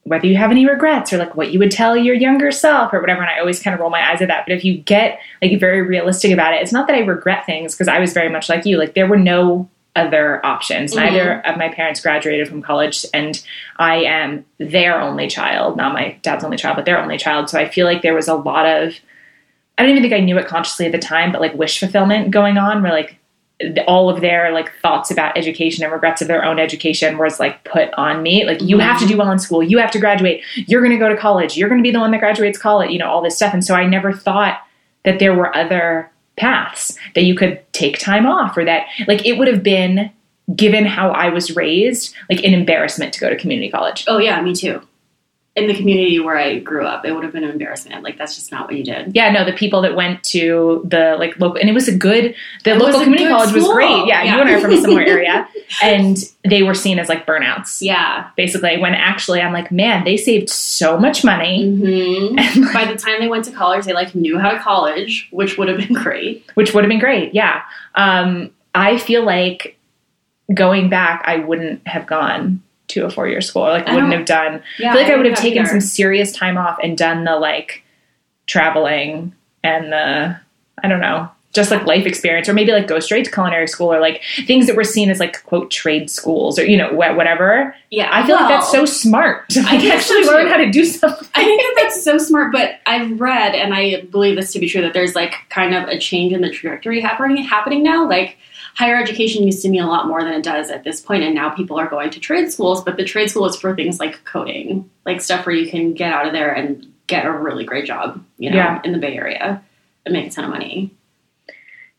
whether 0.06 0.27
you 0.27 0.36
have 0.36 0.51
any 0.51 0.65
regrets 0.65 1.13
or 1.13 1.18
like 1.18 1.33
what 1.36 1.54
you 1.54 1.60
would 1.60 1.71
tell 1.71 1.95
your 1.95 2.13
younger 2.13 2.51
self 2.51 2.94
or 2.94 3.00
whatever 3.00 3.21
and 3.21 3.30
i 3.30 3.39
always 3.39 3.62
kind 3.62 3.74
of 3.74 3.80
roll 3.80 3.89
my 3.89 4.12
eyes 4.12 4.21
at 4.21 4.27
that. 4.27 4.45
But 4.45 4.54
if 4.54 4.65
you 4.65 4.77
get 4.80 5.19
like 5.42 5.57
very 5.60 5.81
realistic 5.81 6.31
about 6.31 6.54
it 6.54 6.62
it's 6.62 6.74
not 6.74 6.88
that 6.88 6.95
i 6.95 7.00
regret 7.00 7.45
things 7.45 7.74
because 7.74 7.88
i 7.88 8.00
was 8.00 8.13
very 8.13 8.30
much 8.30 8.50
like 8.50 8.65
you. 8.65 8.77
Like 8.77 8.95
there 8.95 9.07
were 9.07 9.18
no 9.18 9.69
other 9.95 10.45
options. 10.45 10.94
Mhm. 10.94 10.98
neither 10.98 11.39
of 11.45 11.56
my 11.56 11.69
parents 11.69 12.01
graduated 12.01 12.48
from 12.50 12.62
college 12.62 13.06
and 13.13 13.42
i 13.77 13.95
am 13.98 14.44
their 14.57 15.00
only 15.00 15.27
child. 15.27 15.77
Not 15.77 15.94
my 15.94 16.18
dad's 16.21 16.44
only 16.44 16.57
child 16.57 16.75
but 16.75 16.83
their 16.86 17.00
only 17.01 17.18
child. 17.18 17.50
So 17.50 17.57
i 17.57 17.69
feel 17.69 17.86
like 17.86 18.01
there 18.01 18.13
was 18.13 18.27
a 18.27 18.36
lot 18.36 18.66
of 18.66 18.95
i 19.77 19.83
don't 19.83 19.92
even 19.92 20.04
think 20.04 20.13
i 20.13 20.19
knew 20.19 20.38
it 20.38 20.48
consciously 20.48 20.86
at 20.86 20.92
the 20.92 21.00
time 21.00 21.31
but 21.31 21.39
like 21.39 21.54
wish 21.54 21.80
fulfillment 21.80 22.31
going 22.31 22.57
on 22.57 22.83
where 22.83 22.92
like 22.92 23.18
all 23.88 24.09
of 24.09 24.21
their 24.21 24.51
like 24.51 24.71
thoughts 24.81 25.11
about 25.11 25.38
education 25.38 25.83
and 25.83 25.94
regrets 25.94 26.21
of 26.21 26.27
their 26.27 26.44
own 26.44 26.59
education 26.59 27.17
was 27.17 27.39
like 27.39 27.63
put 27.63 27.94
on 27.94 28.21
me. 28.23 28.45
Like 28.45 28.61
you 28.61 28.79
have 28.79 29.00
to 29.00 29.05
do 29.05 29.17
well 29.17 29.31
in 29.31 29.39
school. 29.39 29.63
You 29.63 29.77
have 29.77 29.91
to 29.91 30.00
graduate. 30.00 30.44
You're 30.55 30.81
going 30.81 30.91
to 30.91 30.97
go 30.97 31.09
to 31.09 31.15
college. 31.15 31.55
You're 31.55 31.69
going 31.69 31.79
to 31.79 31.83
be 31.83 31.91
the 31.91 32.00
one 32.00 32.11
that 32.11 32.19
graduates 32.19 32.57
college 32.57 32.94
you 32.94 33.00
know 33.00 33.09
all 33.09 33.21
this 33.21 33.35
stuff. 33.35 33.53
And 33.53 33.65
so 33.65 33.75
i 33.75 33.85
never 33.85 34.13
thought 34.13 34.61
that 35.03 35.19
there 35.19 35.33
were 35.33 35.55
other 35.55 36.09
paths 36.38 36.97
that 37.15 37.23
you 37.23 37.35
could 37.35 37.61
take 37.73 38.00
time 38.00 38.25
off 38.25 38.57
or 38.57 38.65
that 38.65 38.88
like 39.07 39.25
it 39.25 39.38
would 39.38 39.47
have 39.47 39.61
been 39.61 40.11
given 40.56 40.83
how 40.83 41.11
i 41.11 41.29
was 41.29 41.56
raised 41.56 42.13
like 42.29 42.44
an 42.44 42.53
embarrassment 42.53 43.13
to 43.13 43.19
go 43.19 43.29
to 43.29 43.38
community 43.38 43.69
college. 43.69 44.06
Oh 44.07 44.17
yeah, 44.17 44.41
me 44.41 44.53
too. 44.53 44.81
In 45.55 45.67
the 45.67 45.75
community 45.75 46.19
where 46.19 46.35
I 46.35 46.57
grew 46.57 46.83
up, 46.83 47.05
it 47.05 47.11
would 47.13 47.23
have 47.23 47.31
been 47.31 47.44
an 47.44 47.51
embarrassment. 47.51 48.01
Like 48.03 48.17
that's 48.17 48.33
just 48.33 48.51
not 48.51 48.65
what 48.67 48.75
you 48.75 48.83
did. 48.83 49.15
yeah 49.15 49.31
no 49.31 49.45
the 49.45 49.53
people 49.53 49.81
that 49.81 49.95
went 49.95 50.23
to 50.23 50.81
the 50.85 51.15
like 51.19 51.39
local 51.39 51.57
and 51.59 51.69
it 51.69 51.73
was 51.73 51.88
a 51.88 51.95
good 51.95 52.33
the 52.63 52.71
It 52.71 52.77
local 52.79 53.01
community 53.01 53.29
college 53.29 53.53
was 53.53 53.67
great 53.67 54.07
yeah, 54.07 54.23
Yeah. 54.23 54.35
you 54.35 54.41
and 54.41 54.50
i 54.50 54.53
are 54.53 54.59
from 54.59 54.71
a 54.73 54.77
similar 54.81 55.01
area 55.03 55.47
and 55.83 56.17
they 56.44 56.63
were 56.63 56.73
seen 56.73 56.97
as 56.97 57.07
like 57.07 57.27
burnouts 57.27 57.81
Yeah. 57.83 58.29
basically 58.35 58.77
when 58.79 58.95
actually 58.95 59.42
i'm 59.42 59.54
like 59.54 59.71
man 59.71 60.04
they 60.06 60.18
saved 60.18 60.49
so 60.49 60.97
much 60.97 61.23
money 61.23 61.69
hmm 61.69 62.39
and, 62.39 62.61
like, 62.66 62.73
By 62.73 62.85
the 62.92 62.97
time 62.97 63.19
they 63.19 63.28
went 63.28 63.45
to 63.45 63.51
college, 63.51 63.85
they 63.85 63.94
like 63.94 64.16
knew 64.16 64.39
how 64.39 64.49
to 64.49 64.59
college, 64.59 65.28
which 65.31 65.57
would 65.59 65.68
have 65.68 65.78
been 65.78 65.94
great. 65.94 66.49
which 66.56 66.73
would 66.73 66.83
have 66.83 66.89
been 66.89 66.99
great 66.99 67.35
yeah 67.35 67.61
um, 67.94 68.49
i 68.73 68.97
feel 68.97 69.23
like 69.23 69.78
going 70.54 70.89
back 70.89 71.21
i 71.25 71.37
wouldn't 71.37 71.87
have 71.87 72.07
gone 72.07 72.61
to 72.94 73.06
a 73.06 73.09
four-year 73.09 73.42
school 73.42 73.64
or 73.64 73.71
like 73.71 73.88
I 73.88 73.95
wouldn't 73.95 74.14
have 74.14 74.26
done 74.26 74.64
Yeah, 74.80 74.92
i 74.92 74.94
feel 74.94 75.04
like 75.04 75.12
i 75.12 75.16
would 75.18 75.26
have 75.26 75.38
taken 75.38 75.66
some 75.66 75.81
serious 75.81 76.31
time 76.31 76.57
off 76.57 76.78
and 76.81 76.97
done 76.97 77.23
the 77.23 77.38
like 77.38 77.83
traveling 78.47 79.33
and 79.64 79.92
the 79.92 80.40
i 80.83 80.88
don't 80.88 81.00
know 81.00 81.30
just 81.54 81.69
like 81.69 81.85
life 81.85 82.06
experience 82.06 82.50
or 82.50 82.54
maybe 82.54 82.71
like 82.71 82.88
go 82.88 83.00
straight 83.00 83.26
to 83.26 83.31
culinary 83.31 83.68
school 83.68 83.94
or 83.94 84.00
like 84.00 84.23
things 84.47 84.66
that 84.66 84.76
were 84.76 84.83
seen 84.83 85.12
as 85.12 85.19
like 85.19 85.44
quote 85.44 85.69
trade 85.69 86.09
schools 86.09 86.57
or 86.57 86.66
you 86.66 86.76
know 86.76 86.92
whatever. 86.92 87.76
Yeah, 87.92 88.09
i 88.12 88.26
feel 88.26 88.35
like 88.35 88.50
that's 88.50 88.71
so 88.71 88.85
smart. 88.85 89.47
To 89.50 89.59
I 89.66 89.73
like 89.73 89.81
so 89.81 89.92
actually 89.92 90.23
learn 90.23 90.47
how 90.47 90.57
to 90.57 90.71
do 90.71 90.83
something. 90.83 91.28
I 91.35 91.44
think 91.44 91.62
that 91.62 91.76
that's 91.78 92.04
so 92.04 92.18
smart, 92.18 92.52
but 92.52 92.80
I've 92.88 93.21
read 93.21 93.54
and 93.54 93.73
I 93.73 94.02
believe 94.02 94.35
this 94.35 94.52
to 94.54 94.59
be 94.59 94.68
true 94.68 94.81
that 94.81 94.94
there's 94.94 95.14
like 95.14 95.35
kind 95.50 95.76
of 95.76 95.88
a 95.88 96.00
change 96.00 96.33
in 96.33 96.42
the 96.42 96.50
trajectory 96.50 97.00
happening 97.00 97.44
happening 97.44 97.83
now. 97.83 98.09
Like 98.09 98.38
higher 98.75 98.95
education 98.97 99.44
used 99.44 99.61
to 99.63 99.69
mean 99.69 99.81
a 99.83 99.87
lot 99.87 100.07
more 100.07 100.23
than 100.23 100.33
it 100.33 100.44
does 100.44 100.69
at 100.71 100.83
this 100.83 100.99
point, 101.01 101.23
and 101.23 101.33
now 101.35 101.49
people 101.49 101.77
are 101.80 101.87
going 101.87 102.09
to 102.11 102.19
trade 102.19 102.51
schools. 102.51 102.83
But 102.83 102.97
the 102.97 103.03
trade 103.06 103.30
school 103.30 103.45
is 103.45 103.56
for 103.56 103.75
things 103.75 103.99
like 103.99 104.23
coding, 104.25 104.89
like 105.06 105.21
stuff 105.21 105.45
where 105.45 105.56
you 105.56 105.69
can 105.69 105.94
get 105.94 106.11
out 106.11 106.25
of 106.25 106.33
there 106.33 106.51
and 106.51 106.92
get 107.07 107.25
a 107.25 107.31
really 107.31 107.65
great 107.65 107.85
job, 107.85 108.23
you 108.37 108.49
know, 108.49 108.57
Yeah. 108.57 108.81
in 108.83 108.92
the 108.94 108.97
Bay 108.97 109.15
Area 109.15 109.61
and 110.06 110.13
make 110.13 110.27
a 110.27 110.30
ton 110.30 110.45
of 110.45 110.49
money. 110.51 110.92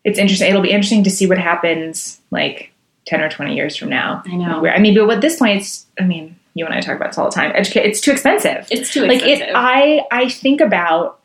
it's 0.05 0.19
interesting 0.19 0.49
it'll 0.51 0.61
be 0.61 0.71
interesting 0.71 1.05
to 1.05 1.11
see 1.11 1.27
what 1.27 1.39
happens 1.39 2.21
like 2.31 2.71
10 3.07 3.23
or 3.23 3.31
20 3.31 3.55
years 3.57 3.75
from 3.77 3.89
now 3.89 4.23
I 4.27 4.35
know 4.37 4.61
where 4.61 4.75
i 4.75 4.79
mean 4.79 4.95
but 4.95 5.09
at 5.09 5.21
this 5.23 5.39
point 5.39 5.61
it's 5.61 5.87
i 5.99 6.03
mean 6.05 6.37
you 6.53 6.67
and 6.67 6.75
i 6.75 6.81
talk 6.81 6.97
about 6.97 7.09
this 7.11 7.19
all 7.19 7.31
the 7.31 7.35
time 7.35 7.53
educate 7.55 7.87
it's 7.87 8.01
too 8.03 8.11
expensive 8.13 8.67
it's 8.71 8.93
too 8.93 9.07
like 9.07 9.19
expensive. 9.23 9.49
it 9.49 9.53
i 9.55 10.05
i 10.11 10.29
think 10.29 10.61
about 10.61 11.19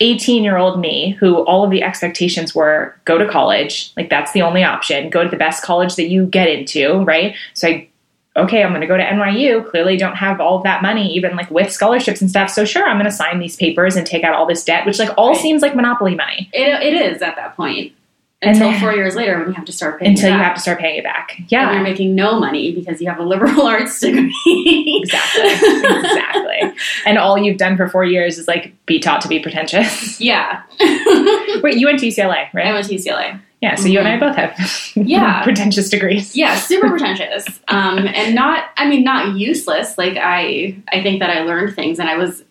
18 0.00 0.44
year 0.44 0.56
old 0.56 0.78
me 0.78 1.10
who 1.18 1.44
all 1.44 1.64
of 1.64 1.70
the 1.70 1.82
expectations 1.82 2.54
were 2.54 2.94
go 3.04 3.18
to 3.18 3.26
college. 3.28 3.92
Like 3.96 4.08
that's 4.10 4.32
the 4.32 4.42
only 4.42 4.62
option. 4.62 5.10
Go 5.10 5.24
to 5.24 5.28
the 5.28 5.36
best 5.36 5.62
college 5.64 5.96
that 5.96 6.08
you 6.08 6.26
get 6.26 6.48
into 6.48 7.02
right? 7.04 7.34
So 7.54 7.68
i 7.68 7.88
okay 8.36 8.62
i'm 8.62 8.68
going 8.70 8.80
to 8.82 8.86
go 8.86 8.96
to 8.96 9.02
nyu 9.02 9.68
clearly 9.68 9.96
don't 9.96 10.14
have 10.14 10.40
all 10.40 10.58
of 10.58 10.62
that 10.62 10.80
money 10.80 11.12
even 11.12 11.34
like 11.34 11.50
with 11.50 11.72
scholarships 11.72 12.20
and 12.20 12.30
stuff. 12.30 12.48
So 12.50 12.64
sure 12.64 12.86
i'm 12.86 12.96
going 12.96 13.10
to 13.10 13.16
sign 13.16 13.40
these 13.40 13.56
papers 13.56 13.96
and 13.96 14.06
take 14.06 14.22
out 14.22 14.34
all 14.34 14.46
this 14.46 14.64
debt 14.64 14.86
which 14.86 14.98
like 15.00 15.10
all 15.18 15.32
Right. 15.32 15.40
seems 15.40 15.62
like 15.62 15.74
monopoly 15.74 16.14
money. 16.14 16.48
It, 16.52 16.68
it 16.82 16.94
is 16.94 17.20
at 17.22 17.34
that 17.34 17.56
point. 17.56 17.92
Until 18.40 18.70
then- 18.70 18.80
four 18.80 18.92
years 18.94 19.16
later 19.16 19.36
when 19.38 19.48
you 19.48 19.54
have 19.54 19.64
to 19.64 19.72
start 19.72 19.98
paying 19.98 20.12
until 20.12 20.28
it 20.28 20.32
you 20.32 20.38
back. 20.38 20.44
have 20.46 20.54
to 20.54 20.60
start 20.60 20.78
paying 20.78 20.96
it 20.98 21.02
back. 21.04 21.34
And 21.38 21.50
you're 21.50 21.82
making 21.82 22.14
no 22.14 22.38
money 22.38 22.72
because 22.72 23.00
you 23.00 23.08
have 23.08 23.18
a 23.18 23.24
liberal 23.24 23.62
arts 23.66 23.98
degree. 23.98 24.32
exactly, 25.02 25.50
exactly. 25.50 26.72
And 27.04 27.18
all 27.18 27.36
you've 27.36 27.58
done 27.58 27.76
for 27.76 27.88
four 27.88 28.04
years 28.04 28.38
is 28.38 28.46
like 28.46 28.74
be 28.86 29.00
taught 29.00 29.20
to 29.22 29.28
be 29.28 29.40
pretentious. 29.40 30.20
yeah. 30.20 30.62
Wait, 31.62 31.78
you 31.78 31.86
went 31.86 31.98
to 32.00 32.06
UCLA, 32.06 32.52
right? 32.54 32.66
I 32.66 32.72
went 32.72 32.86
to 32.86 32.94
UCLA. 32.94 33.40
yeah, 33.60 33.74
so 33.74 33.88
you 33.88 33.98
and 33.98 34.06
I 34.06 34.18
both 34.20 34.36
have 34.36 34.54
Yeah. 34.94 35.42
pretentious 35.42 35.88
degrees. 35.90 36.36
Yeah, 36.36 36.54
super 36.54 36.90
pretentious. 36.90 37.44
Um, 37.66 38.06
and 38.06 38.36
not, 38.36 38.66
I 38.76 38.88
mean, 38.88 39.02
not 39.02 39.36
useless. 39.36 39.98
Like 39.98 40.16
I, 40.16 40.76
I 40.92 41.02
think 41.02 41.18
that 41.20 41.30
I 41.30 41.40
learned 41.40 41.74
things, 41.74 41.98
and 41.98 42.08
I 42.08 42.16
was, 42.16 42.44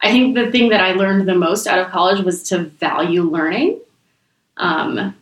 I 0.00 0.12
think 0.12 0.36
the 0.36 0.50
thing 0.52 0.68
that 0.68 0.80
I 0.80 0.92
learned 0.92 1.26
the 1.28 1.34
most 1.34 1.66
out 1.66 1.80
of 1.80 1.88
college 1.90 2.20
was 2.24 2.44
to 2.50 2.58
value 2.58 3.22
learning, 3.22 3.80
um, 4.58 5.16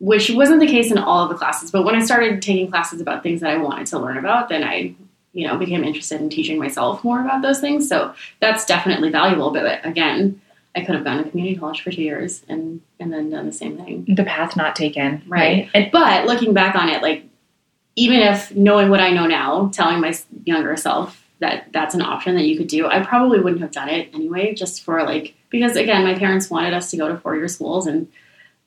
which 0.00 0.30
wasn't 0.30 0.58
the 0.60 0.66
case 0.66 0.90
in 0.90 0.98
all 0.98 1.22
of 1.22 1.28
the 1.28 1.36
classes. 1.36 1.70
But 1.70 1.84
when 1.84 1.94
I 1.94 2.02
started 2.04 2.42
taking 2.42 2.68
classes 2.70 3.00
about 3.00 3.22
things 3.22 3.40
that 3.42 3.50
I 3.50 3.58
wanted 3.58 3.86
to 3.88 3.98
learn 3.98 4.16
about, 4.18 4.48
then 4.48 4.64
I, 4.64 4.94
you 5.32 5.46
know, 5.46 5.56
became 5.58 5.84
interested 5.84 6.20
in 6.20 6.30
teaching 6.30 6.58
myself 6.58 7.04
more 7.04 7.20
about 7.20 7.42
those 7.42 7.60
things. 7.60 7.86
So 7.88 8.14
that's 8.40 8.64
definitely 8.66 9.10
valuable. 9.10 9.50
But 9.52 9.84
again, 9.86 10.40
I 10.74 10.80
could 10.84 10.94
have 10.94 11.04
gone 11.04 11.22
to 11.22 11.30
community 11.30 11.56
college 11.58 11.82
for 11.82 11.90
two 11.90 12.02
years 12.02 12.42
and 12.48 12.80
and 12.98 13.12
then 13.12 13.28
done 13.30 13.46
the 13.46 13.52
same 13.52 13.76
thing. 13.76 14.06
The 14.08 14.24
path 14.24 14.56
not 14.56 14.74
taken, 14.74 15.22
Right. 15.28 15.28
right? 15.28 15.70
And 15.74 15.90
But 15.92 16.26
looking 16.26 16.54
back 16.54 16.74
on 16.76 16.88
it, 16.88 17.02
like 17.02 17.24
even 17.96 18.20
if 18.20 18.54
knowing 18.54 18.88
what 18.88 19.00
I 19.00 19.10
know 19.10 19.26
now, 19.26 19.68
telling 19.72 20.00
my 20.00 20.14
younger 20.44 20.76
self 20.76 21.22
that 21.40 21.72
that's 21.72 21.94
an 21.94 22.02
option 22.02 22.36
that 22.36 22.44
you 22.44 22.56
could 22.56 22.68
do, 22.68 22.86
I 22.86 23.04
probably 23.04 23.40
wouldn't 23.40 23.60
have 23.62 23.72
done 23.72 23.88
it 23.88 24.10
anyway. 24.14 24.54
Just 24.54 24.82
for 24.82 25.02
like 25.02 25.34
because 25.50 25.76
again, 25.76 26.04
my 26.04 26.14
parents 26.14 26.48
wanted 26.48 26.72
us 26.72 26.90
to 26.92 26.96
go 26.96 27.08
to 27.08 27.18
four 27.18 27.36
year 27.36 27.48
schools 27.48 27.86
and 27.86 28.06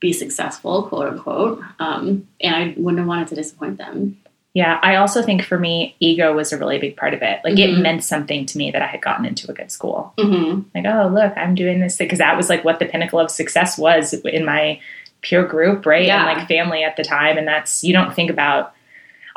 be 0.04 0.14
successful, 0.14 0.84
quote 0.84 1.08
unquote, 1.08 1.62
um, 1.80 2.28
and 2.42 2.54
I 2.56 2.74
wouldn't 2.78 3.00
have 3.00 3.08
wanted 3.08 3.30
to 3.30 3.36
disappoint 3.36 3.78
them. 3.78 4.18
Yeah, 4.54 4.80
I 4.84 4.98
also 4.98 5.24
think 5.24 5.42
for 5.44 5.58
me, 5.58 5.96
ego 6.00 6.34
was 6.36 6.52
a 6.54 6.58
really 6.58 6.78
big 6.78 6.96
part 6.98 7.14
of 7.16 7.22
it. 7.24 7.40
Like 7.44 7.58
it 7.58 7.72
Mhm. 7.72 7.82
meant 7.82 8.04
something 8.04 8.46
to 8.46 8.58
me 8.58 8.70
that 8.70 8.82
I 8.84 8.86
had 8.86 9.02
gotten 9.02 9.26
into 9.26 9.50
a 9.50 9.54
good 9.54 9.72
school. 9.72 10.14
Mm-hmm. 10.20 10.62
Like, 10.76 10.86
oh, 10.94 11.08
look, 11.08 11.34
I'm 11.38 11.56
doing 11.56 11.80
this 11.80 11.96
because 11.98 12.20
that 12.20 12.38
was 12.38 12.50
like 12.50 12.64
what 12.64 12.78
the 12.80 12.86
pinnacle 12.86 13.20
of 13.20 13.32
success 13.32 13.80
was 13.80 14.14
in 14.14 14.46
my 14.46 14.80
peer 15.22 15.44
group, 15.46 15.86
right? 15.88 16.06
Yeah. 16.06 16.28
And 16.30 16.38
like 16.38 16.48
family 16.50 16.84
at 16.84 16.98
the 16.98 17.04
time. 17.04 17.38
And 17.38 17.48
that's, 17.48 17.84
you 17.84 17.94
don't 17.94 18.14
think 18.14 18.30
about, 18.30 18.74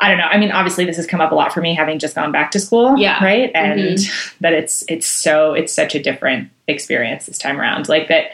I 0.01 0.09
don't 0.09 0.17
know. 0.19 0.25
I 0.29 0.37
mean, 0.37 0.51
obviously 0.51 0.83
this 0.85 0.97
has 0.97 1.07
come 1.07 1.21
up 1.21 1.31
a 1.31 1.35
lot 1.35 1.51
for 1.53 1.61
me 1.61 1.73
having 1.73 1.97
just 1.97 2.13
gone 2.13 2.31
back 2.33 2.51
to 2.51 2.59
school. 2.59 2.97
Yeah. 2.99 3.23
Right. 3.23 3.49
And 3.55 3.97
that 4.41 4.53
it's, 4.53 4.83
it's 4.87 5.07
so, 5.07 5.53
it's 5.53 5.73
such 5.73 5.95
a 5.95 6.03
different 6.03 6.49
experience 6.67 7.25
this 7.25 7.39
time 7.39 7.59
around. 7.59 7.87
Like 7.89 8.07
that 8.09 8.25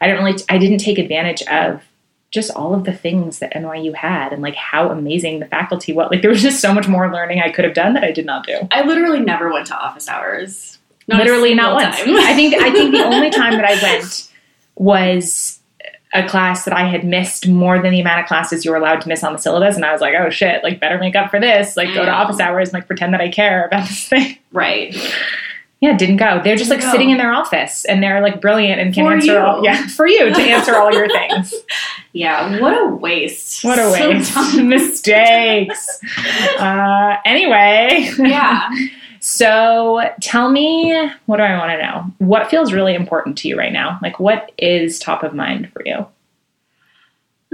I 0.00 0.06
didn't 0.06 0.24
really, 0.24 0.42
I 0.48 0.58
didn't 0.58 0.78
take 0.78 0.98
advantage 0.98 1.42
of 1.42 1.82
just 2.30 2.50
all 2.52 2.74
of 2.74 2.84
the 2.84 2.92
things 2.92 3.40
that 3.40 3.52
NYU 3.54 3.94
had 3.94 4.32
and 4.32 4.40
like 4.40 4.54
how 4.54 4.90
amazing 4.90 5.40
the 5.40 5.46
faculty 5.46 5.92
was. 5.92 6.08
Like 6.10 6.22
there 6.22 6.30
was 6.30 6.42
just 6.42 6.60
so 6.60 6.72
much 6.72 6.86
more 6.86 7.12
learning 7.12 7.40
I 7.40 7.50
could 7.50 7.64
have 7.64 7.74
done 7.74 7.94
that 7.94 8.04
I 8.04 8.12
did 8.12 8.24
not 8.24 8.46
do. 8.46 8.68
I 8.70 8.82
literally 8.82 9.20
never 9.20 9.52
went 9.52 9.66
to 9.66 9.76
office 9.76 10.08
hours. 10.08 10.78
Not 11.08 11.18
Literally 11.18 11.54
not 11.54 11.74
once. 11.74 11.96
I 11.98 12.34
think 12.34 12.54
I 12.54 12.70
think 12.70 12.92
the 12.92 13.04
only 13.04 13.30
time 13.40 13.54
that 13.54 13.64
I 13.64 13.82
went 13.82 14.30
was 14.76 15.58
a 16.12 16.26
class 16.28 16.64
that 16.64 16.74
I 16.74 16.88
had 16.88 17.04
missed 17.04 17.48
more 17.48 17.80
than 17.80 17.92
the 17.92 18.00
amount 18.00 18.20
of 18.20 18.26
classes 18.26 18.64
you 18.64 18.70
were 18.70 18.76
allowed 18.76 19.00
to 19.02 19.08
miss 19.08 19.22
on 19.22 19.32
the 19.32 19.38
syllabus, 19.38 19.76
and 19.76 19.84
I 19.84 19.92
was 19.92 20.00
like, 20.00 20.14
oh 20.18 20.30
shit, 20.30 20.62
like 20.62 20.80
better 20.80 20.98
make 20.98 21.14
up 21.14 21.30
for 21.30 21.40
this, 21.40 21.76
like 21.76 21.94
go 21.94 22.04
to 22.04 22.10
office 22.10 22.40
hours, 22.40 22.68
and 22.68 22.74
like 22.74 22.86
pretend 22.86 23.14
that 23.14 23.20
I 23.20 23.28
care 23.28 23.66
about 23.66 23.88
this 23.88 24.08
thing. 24.08 24.38
right. 24.52 24.96
Yeah, 25.80 25.96
didn't 25.96 26.18
go. 26.18 26.40
They're 26.44 26.56
just 26.56 26.68
like 26.68 26.80
go. 26.82 26.90
sitting 26.92 27.08
in 27.08 27.16
their 27.16 27.32
office, 27.32 27.86
and 27.86 28.02
they're 28.02 28.20
like 28.20 28.40
brilliant 28.40 28.80
and 28.80 28.92
can 28.92 29.06
For 29.06 29.12
answer 29.14 29.32
you. 29.32 29.38
all. 29.38 29.64
Yeah, 29.64 29.86
for 29.86 30.06
you 30.06 30.32
to 30.32 30.40
answer 30.50 30.76
all 30.76 30.92
your 30.92 31.08
things. 31.08 31.54
Yeah. 32.12 32.60
What 32.60 32.74
a 32.74 32.94
waste. 32.94 33.64
What 33.64 33.78
a 33.78 33.90
waste. 33.90 34.34
dumb. 34.34 34.68
Mistakes. 34.68 36.00
Uh, 36.58 37.16
anyway. 37.24 38.10
yeah. 38.18 38.68
So 39.22 40.00
tell 40.22 40.50
me, 40.50 40.94
what 41.26 41.36
do 41.36 41.42
I 41.42 41.58
want 41.58 41.70
to 41.72 41.76
know? 41.76 42.26
What 42.26 42.48
feels 42.48 42.72
really 42.72 42.94
important 42.94 43.36
to 43.38 43.48
you 43.48 43.56
right 43.58 43.70
now? 43.70 43.98
Like, 44.00 44.18
what 44.18 44.50
is 44.56 44.98
top 44.98 45.22
of 45.22 45.34
mind 45.34 45.70
for 45.74 45.82
you? 45.84 46.06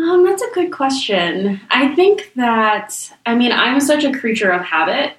Um, 0.00 0.25
that's 0.25 0.42
a 0.42 0.50
good 0.54 0.71
question. 0.71 1.61
I 1.71 1.92
think 1.97 2.30
that, 2.37 3.11
I 3.26 3.35
mean, 3.35 3.50
I'm 3.50 3.80
such 3.80 4.04
a 4.04 4.12
creature 4.16 4.52
of 4.52 4.62
habit. 4.62 5.14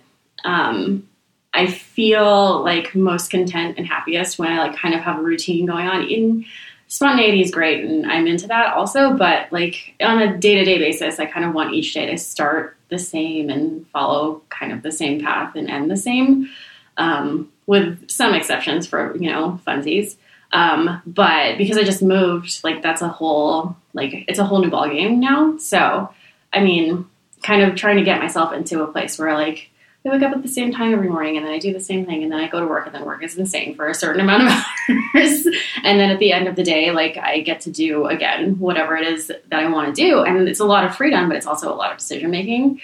Um, 0.46 1.10
I 1.54 1.68
feel 1.68 2.64
like 2.64 2.94
most 2.94 3.30
content 3.30 3.78
and 3.78 3.88
happiest 3.88 4.38
when 4.38 4.52
I 4.52 4.60
like 4.60 4.78
kind 4.78 4.94
of 4.94 5.02
have 5.02 5.20
a 5.20 5.24
routine 5.24 5.66
going 5.66 5.88
on. 5.88 6.46
Spontaneity 6.90 7.42
is 7.42 7.52
great, 7.52 7.84
and 7.84 8.10
I'm 8.10 8.28
into 8.28 8.48
that 8.48 8.74
also. 8.74 9.14
But 9.14 9.52
like 9.52 9.96
on 10.02 10.22
a 10.22 10.38
day 10.38 10.56
to 10.56 10.64
day 10.64 10.78
basis, 10.78 11.20
I 11.20 11.26
kind 11.26 11.46
of 11.46 11.54
want 11.54 11.74
each 11.74 11.94
day 11.94 12.06
to 12.06 12.18
start 12.18 12.78
the 12.90 13.00
same 13.00 13.50
and 13.50 13.88
follow 13.88 14.42
kind 14.50 14.72
of 14.72 14.84
the 14.84 14.92
same 14.92 15.22
path 15.22 15.56
and 15.56 15.70
end 15.70 15.92
the 15.92 15.98
same, 15.98 16.50
um, 16.98 17.52
with 17.66 18.10
some 18.10 18.34
exceptions 18.34 18.88
for 18.88 19.16
you 19.18 19.30
know 19.30 19.60
funsies. 19.68 20.16
Um, 20.54 21.02
but 21.06 21.58
because 21.58 21.78
I 21.78 21.84
just 21.84 22.02
moved, 22.02 22.64
like 22.64 22.82
that's 22.82 23.02
a 23.02 23.10
whole 23.10 23.76
like 23.94 24.26
it's 24.28 24.40
a 24.40 24.46
whole 24.46 24.62
new 24.62 24.70
ballgame 24.70 25.18
now. 25.18 25.58
So 25.58 26.10
I 26.54 26.62
mean, 26.62 27.06
kind 27.44 27.64
of 27.64 27.76
trying 27.76 27.98
to 27.98 28.04
get 28.04 28.22
myself 28.22 28.54
into 28.54 28.84
a 28.84 28.92
place 28.92 29.20
where 29.20 29.34
like 29.34 29.70
I 30.08 30.12
wake 30.12 30.24
up 30.24 30.34
at 30.34 30.42
the 30.42 30.48
same 30.48 30.72
time 30.72 30.94
every 30.94 31.10
morning 31.10 31.38
and 31.38 31.46
then 31.46 31.54
I 31.54 31.60
do 31.60 31.74
the 31.74 31.80
same 31.80 32.06
thing 32.06 32.24
and 32.24 32.32
then 32.32 32.40
I 32.40 32.48
go 32.48 32.60
to 32.60 32.66
work 32.66 32.86
and 32.86 32.96
then 32.96 33.06
work 33.06 33.24
is 33.24 33.38
insane 33.38 33.76
for 33.76 33.88
a 33.88 33.94
certain 33.94 34.22
amount 34.28 34.44
of 34.44 34.50
hours. 34.50 35.46
and 35.84 36.00
then 36.00 36.10
at 36.10 36.20
the 36.20 36.32
end 36.32 36.48
of 36.48 36.56
the 36.56 36.64
day, 36.64 36.92
like 36.92 37.18
I 37.18 37.42
get 37.42 37.62
to 37.62 37.72
do 37.72 38.06
again 38.06 38.58
whatever 38.60 38.96
it 38.96 39.08
is 39.08 39.28
that 39.28 39.60
I 39.60 39.70
want 39.70 39.94
to 39.96 40.02
do. 40.02 40.24
And 40.24 40.48
it's 40.48 40.60
a 40.60 40.66
lot 40.66 40.86
of 40.86 40.96
freedom, 40.96 41.28
but 41.28 41.38
it's 41.38 41.48
also 41.48 41.74
a 41.74 41.76
lot 41.76 41.92
of 41.92 41.98
decision 41.98 42.32
making. 42.32 42.82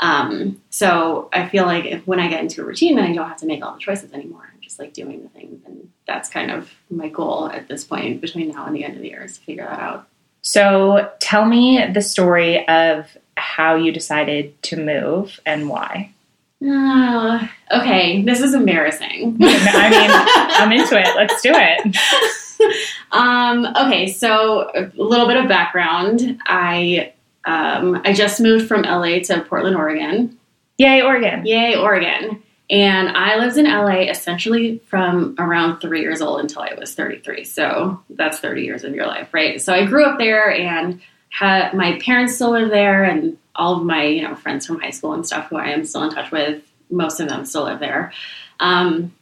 Um, 0.00 0.60
so 0.70 1.28
I 1.32 1.48
feel 1.48 1.64
like 1.64 1.86
if 1.86 2.06
when 2.06 2.20
I 2.20 2.28
get 2.28 2.40
into 2.40 2.60
a 2.62 2.64
routine, 2.64 2.96
then 2.96 3.04
I 3.06 3.14
don't 3.14 3.28
have 3.28 3.38
to 3.38 3.46
make 3.46 3.64
all 3.64 3.74
the 3.74 3.80
choices 3.80 4.12
anymore. 4.12 4.50
I'm 4.52 4.60
just 4.60 4.78
like 4.78 4.92
doing 4.92 5.22
the 5.22 5.28
thing. 5.30 5.62
And 5.66 5.90
that's 6.06 6.28
kind 6.28 6.50
of 6.50 6.70
my 6.90 7.08
goal 7.08 7.48
at 7.48 7.68
this 7.68 7.84
point 7.84 8.20
between 8.20 8.50
now 8.50 8.66
and 8.66 8.76
the 8.76 8.84
end 8.84 8.96
of 8.96 9.02
the 9.02 9.08
year 9.08 9.24
is 9.24 9.38
to 9.38 9.44
figure 9.44 9.64
that 9.64 9.80
out. 9.80 10.08
So 10.42 11.10
tell 11.18 11.44
me 11.44 11.84
the 11.92 12.02
story 12.02 12.66
of 12.68 13.16
how 13.36 13.74
you 13.74 13.90
decided 13.90 14.62
to 14.64 14.76
move 14.76 15.40
and 15.44 15.68
why. 15.68 16.12
Uh, 16.64 17.46
okay, 17.70 18.22
this 18.22 18.40
is 18.40 18.54
embarrassing. 18.54 19.36
I 19.40 19.90
mean, 19.90 20.10
I'm 20.10 20.72
into 20.72 20.98
it. 20.98 21.14
Let's 21.14 21.42
do 21.42 21.52
it. 21.54 21.96
um, 23.12 23.66
okay, 23.76 24.06
so 24.06 24.70
a 24.74 24.90
little 24.96 25.26
bit 25.26 25.36
of 25.36 25.48
background. 25.48 26.40
I 26.46 27.12
um, 27.44 28.00
I 28.04 28.12
just 28.12 28.40
moved 28.40 28.66
from 28.66 28.82
LA 28.82 29.20
to 29.20 29.44
Portland, 29.48 29.76
Oregon. 29.76 30.38
Yay, 30.78 31.02
Oregon. 31.02 31.46
Yay, 31.46 31.76
Oregon! 31.76 32.42
And 32.68 33.08
I 33.10 33.36
lived 33.36 33.56
in 33.56 33.66
LA 33.66 34.10
essentially 34.10 34.78
from 34.86 35.36
around 35.38 35.80
three 35.80 36.00
years 36.00 36.20
old 36.20 36.40
until 36.40 36.62
I 36.62 36.74
was 36.76 36.94
33. 36.94 37.44
So 37.44 38.02
that's 38.10 38.40
30 38.40 38.62
years 38.62 38.82
of 38.82 38.94
your 38.94 39.06
life, 39.06 39.32
right? 39.32 39.60
So 39.60 39.72
I 39.72 39.86
grew 39.86 40.04
up 40.04 40.18
there 40.18 40.50
and 40.50 41.00
had 41.28 41.74
my 41.74 41.98
parents 42.00 42.34
still 42.34 42.50
live 42.50 42.70
there, 42.70 43.04
and 43.04 43.36
all 43.56 43.78
of 43.78 43.84
my 43.84 44.04
you 44.04 44.22
know 44.22 44.34
friends 44.34 44.66
from 44.66 44.80
high 44.80 44.90
school 44.90 45.12
and 45.12 45.26
stuff 45.26 45.48
who 45.48 45.56
I 45.56 45.70
am 45.70 45.84
still 45.84 46.02
in 46.02 46.10
touch 46.10 46.30
with. 46.30 46.62
Most 46.90 47.20
of 47.20 47.28
them 47.28 47.44
still 47.44 47.64
live 47.64 47.80
there. 47.80 48.12
Um, 48.60 49.14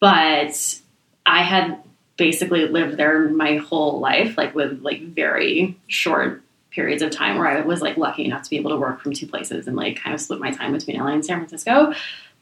but 0.00 0.80
I 1.26 1.42
had 1.42 1.82
basically 2.16 2.66
lived 2.68 2.96
there 2.96 3.28
my 3.28 3.56
whole 3.56 4.00
life, 4.00 4.36
like 4.36 4.54
with 4.54 4.80
like 4.82 5.02
very 5.02 5.76
short 5.88 6.42
periods 6.70 7.02
of 7.02 7.10
time 7.10 7.36
where 7.36 7.46
I 7.46 7.60
was 7.60 7.82
like 7.82 7.96
lucky 7.96 8.24
enough 8.24 8.42
to 8.44 8.50
be 8.50 8.56
able 8.56 8.70
to 8.70 8.76
work 8.76 9.00
from 9.00 9.12
two 9.12 9.26
places 9.26 9.66
and 9.66 9.76
like 9.76 9.96
kind 9.96 10.14
of 10.14 10.20
split 10.20 10.40
my 10.40 10.50
time 10.50 10.72
between 10.72 10.98
LA 10.98 11.08
and 11.08 11.24
San 11.24 11.38
Francisco. 11.38 11.92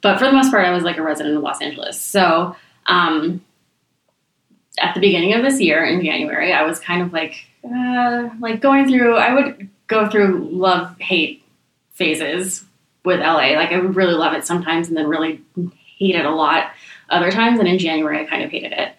But 0.03 0.19
for 0.19 0.27
the 0.27 0.33
most 0.33 0.51
part, 0.51 0.65
I 0.65 0.71
was 0.71 0.85
like 0.85 0.99
a 0.99 1.03
resident 1.03 1.37
of 1.37 1.43
Los 1.43 1.61
Angeles. 1.61 2.01
So 2.01 2.57
um, 2.87 3.43
at 4.79 4.95
the 4.95 5.01
beginning 5.01 5.35
of 5.35 5.43
this 5.43 5.61
year 5.61 5.85
in 5.85 6.05
January, 6.05 6.53
I 6.53 6.63
was 6.63 6.79
kind 6.79 7.03
of 7.03 7.13
like 7.13 7.47
uh, 7.65 8.31
like 8.41 8.61
going 8.61 8.89
through. 8.89 9.17
I 9.17 9.35
would 9.35 9.69
go 9.91 10.09
through 10.09 10.49
love 10.51 10.99
hate 10.99 11.45
phases 11.93 12.65
with 13.05 13.21
LA. 13.21 13.55
Like 13.57 13.73
I 13.73 13.75
really 13.75 14.15
love 14.15 14.33
it 14.33 14.47
sometimes, 14.47 14.89
and 14.89 14.97
then 14.97 15.09
really 15.09 15.43
hate 15.99 16.15
it 16.15 16.25
a 16.25 16.31
lot 16.31 16.71
other 17.11 17.31
times. 17.31 17.59
And 17.59 17.69
in 17.69 17.79
January, 17.79 18.21
I 18.21 18.25
kind 18.25 18.43
of 18.43 18.51
hated 18.51 18.73
it, 18.73 18.95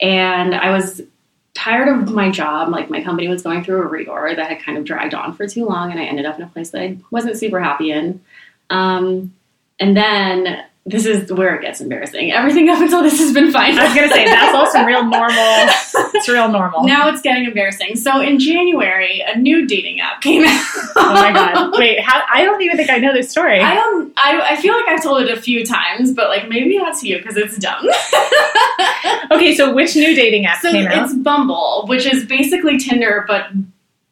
and 0.00 0.54
I 0.54 0.70
was 0.70 1.00
tired 1.54 1.88
of 1.88 2.12
my 2.12 2.30
job. 2.30 2.68
Like 2.68 2.90
my 2.90 3.02
company 3.02 3.26
was 3.26 3.42
going 3.42 3.64
through 3.64 3.82
a 3.82 3.88
reorg 3.88 4.36
that 4.36 4.50
had 4.50 4.62
kind 4.62 4.78
of 4.78 4.84
dragged 4.84 5.14
on 5.14 5.34
for 5.34 5.48
too 5.48 5.64
long, 5.64 5.90
and 5.90 5.98
I 5.98 6.04
ended 6.04 6.26
up 6.26 6.36
in 6.36 6.42
a 6.42 6.48
place 6.48 6.70
that 6.70 6.82
I 6.82 6.98
wasn't 7.10 7.38
super 7.38 7.58
happy 7.58 7.90
in. 7.90 8.20
Um, 8.70 9.34
and 9.80 9.96
then 9.96 10.64
this 10.86 11.06
is 11.06 11.32
where 11.32 11.54
it 11.54 11.62
gets 11.62 11.80
embarrassing. 11.80 12.30
Everything 12.30 12.68
up 12.68 12.78
until 12.78 13.02
this 13.02 13.18
has 13.18 13.32
been 13.32 13.50
fine. 13.50 13.78
I 13.78 13.84
was 13.84 13.94
gonna 13.94 14.10
say 14.10 14.26
that's 14.26 14.54
all 14.54 14.70
some 14.70 14.84
real 14.84 15.02
normal. 15.02 15.70
It's 16.16 16.28
real 16.28 16.48
normal. 16.48 16.84
now 16.84 17.08
it's 17.08 17.22
getting 17.22 17.44
embarrassing. 17.44 17.96
So 17.96 18.20
in 18.20 18.38
January, 18.38 19.24
a 19.26 19.38
new 19.38 19.66
dating 19.66 20.00
app 20.00 20.20
came 20.20 20.44
out. 20.44 20.64
Oh 20.96 21.12
my 21.14 21.32
god! 21.32 21.72
Wait, 21.78 22.00
how? 22.00 22.22
I 22.32 22.44
don't 22.44 22.60
even 22.62 22.76
think 22.76 22.90
I 22.90 22.98
know 22.98 23.12
this 23.14 23.30
story. 23.30 23.60
I 23.60 23.74
don't. 23.74 24.12
I, 24.16 24.52
I 24.52 24.56
feel 24.56 24.74
like 24.74 24.86
I've 24.88 25.02
told 25.02 25.22
it 25.22 25.36
a 25.36 25.40
few 25.40 25.64
times, 25.64 26.12
but 26.12 26.28
like 26.28 26.48
maybe 26.48 26.76
not 26.78 26.96
to 26.98 27.08
you 27.08 27.18
because 27.18 27.36
it's 27.36 27.56
dumb. 27.56 27.86
okay, 29.30 29.54
so 29.54 29.72
which 29.72 29.96
new 29.96 30.14
dating 30.14 30.46
app 30.46 30.60
so 30.60 30.70
came 30.70 30.86
out? 30.86 31.04
it's 31.04 31.14
Bumble, 31.14 31.86
which 31.88 32.06
is 32.06 32.26
basically 32.26 32.78
Tinder 32.78 33.24
but 33.26 33.46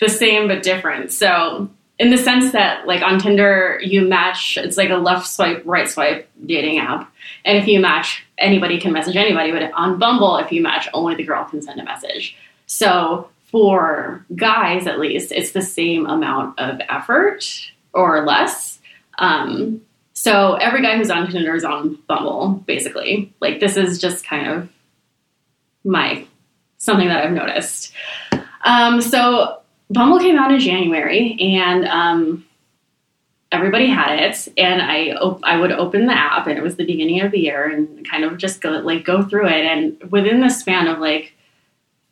the 0.01 0.09
same 0.09 0.49
but 0.49 0.63
different. 0.63 1.13
So 1.13 1.71
in 2.03 2.11
the 2.11 2.19
sense 2.19 2.51
that 2.51 2.85
like 2.85 3.01
on 3.01 3.21
Tinder 3.21 3.79
you 3.81 4.03
match 4.03 4.59
it's 4.61 4.77
like 4.77 4.91
a 4.91 4.97
left 4.97 5.25
swipe 5.29 5.63
right 5.65 5.89
swipe 5.89 6.29
dating 6.45 6.81
app. 6.81 7.13
And 7.45 7.57
if 7.57 7.69
you 7.69 7.79
match 7.79 8.27
anybody 8.39 8.81
can 8.81 8.93
message 8.93 9.15
anybody 9.15 9.53
but 9.53 9.71
on 9.73 10.01
Bumble 10.01 10.37
if 10.39 10.51
you 10.51 10.61
match 10.61 10.89
only 10.93 11.15
the 11.15 11.23
girl 11.23 11.45
can 11.45 11.63
send 11.63 11.79
a 11.79 11.85
message. 11.85 12.37
So 12.67 13.31
for 13.53 14.27
guys 14.35 14.89
at 14.89 14.99
least 14.99 15.31
it's 15.31 15.53
the 15.53 15.63
same 15.63 16.07
amount 16.07 16.59
of 16.59 16.81
effort 16.89 17.71
or 17.93 18.27
less. 18.27 18.81
Um, 19.19 19.83
so 20.13 20.55
every 20.55 20.83
guy 20.83 20.97
who's 20.97 21.11
on 21.11 21.31
Tinder 21.31 21.55
is 21.55 21.65
on 21.65 21.99
Bumble 22.09 22.65
basically. 22.67 23.33
Like 23.39 23.61
this 23.61 23.77
is 23.77 24.01
just 24.01 24.27
kind 24.27 24.49
of 24.49 24.69
my 25.85 26.27
something 26.79 27.07
that 27.07 27.25
I've 27.25 27.33
noticed. 27.33 27.93
Um, 28.65 29.01
so 29.01 29.62
Bumble 29.93 30.19
came 30.19 30.39
out 30.39 30.53
in 30.53 30.59
January, 30.61 31.37
and 31.41 31.87
um, 31.87 32.45
everybody 33.51 33.87
had 33.87 34.19
it. 34.19 34.49
And 34.57 34.81
I 34.83 35.11
op- 35.13 35.41
I 35.45 35.57
would 35.59 35.73
open 35.73 36.07
the 36.07 36.15
app, 36.17 36.47
and 36.47 36.57
it 36.59 36.63
was 36.63 36.77
the 36.77 36.87
beginning 36.87 37.21
of 37.21 37.31
the 37.33 37.41
year, 37.41 37.65
and 37.69 38.09
kind 38.09 38.25
of 38.25 38.37
just 38.39 38.61
go 38.61 38.71
like 38.71 39.05
go 39.05 39.23
through 39.23 39.47
it. 39.49 39.65
And 39.67 40.11
within 40.11 40.41
the 40.41 40.49
span 40.51 40.87
of 40.87 40.99
like 40.99 41.35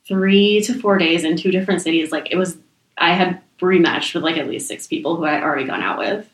three 0.06 0.60
to 0.62 0.74
four 0.80 0.98
days 0.98 1.24
in 1.24 1.36
two 1.36 1.50
different 1.50 1.82
cities, 1.82 2.12
like 2.12 2.30
it 2.30 2.36
was 2.36 2.58
I 2.98 3.14
had 3.14 3.40
rematched 3.60 4.14
with 4.14 4.22
like 4.24 4.36
at 4.36 4.48
least 4.48 4.68
six 4.68 4.86
people 4.86 5.16
who 5.16 5.24
I 5.24 5.32
had 5.34 5.42
already 5.42 5.64
gone 5.66 5.82
out 5.82 5.98
with. 5.98 6.28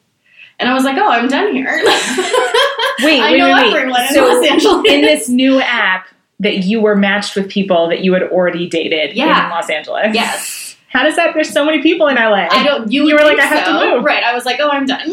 And 0.58 0.68
I 0.70 0.74
was 0.74 0.84
like, 0.84 0.96
oh, 0.96 1.08
I'm 1.08 1.28
done 1.28 1.52
here. 1.54 1.66
wait, 1.84 3.20
I 3.20 3.32
wait, 3.32 3.38
know 3.38 3.52
wait, 3.52 3.66
everyone 3.76 4.00
wait. 4.00 4.08
in 4.08 4.14
So 4.14 4.24
Los 4.24 4.46
Angeles. 4.50 4.84
in 4.88 5.00
this 5.02 5.28
new 5.28 5.60
app 5.60 6.06
that 6.40 6.58
you 6.64 6.80
were 6.80 6.96
matched 6.96 7.36
with 7.36 7.50
people 7.50 7.88
that 7.88 8.00
you 8.02 8.14
had 8.14 8.22
already 8.22 8.66
dated 8.68 9.14
Yeah. 9.14 9.44
in 9.44 9.50
Los 9.50 9.68
Angeles. 9.68 10.14
yes. 10.14 10.65
How 10.88 11.02
does 11.02 11.16
that? 11.16 11.34
There's 11.34 11.50
so 11.50 11.64
many 11.64 11.82
people 11.82 12.06
in 12.08 12.14
LA. 12.16 12.46
I 12.50 12.62
don't. 12.64 12.90
You, 12.90 13.06
You 13.08 13.14
were 13.16 13.22
like, 13.22 13.38
I 13.38 13.44
have 13.44 13.64
to 13.66 13.72
move. 13.96 14.04
Right. 14.04 14.22
I 14.22 14.32
was 14.34 14.44
like, 14.44 14.58
oh, 14.60 14.68
I'm 14.70 14.86
done. 14.86 15.00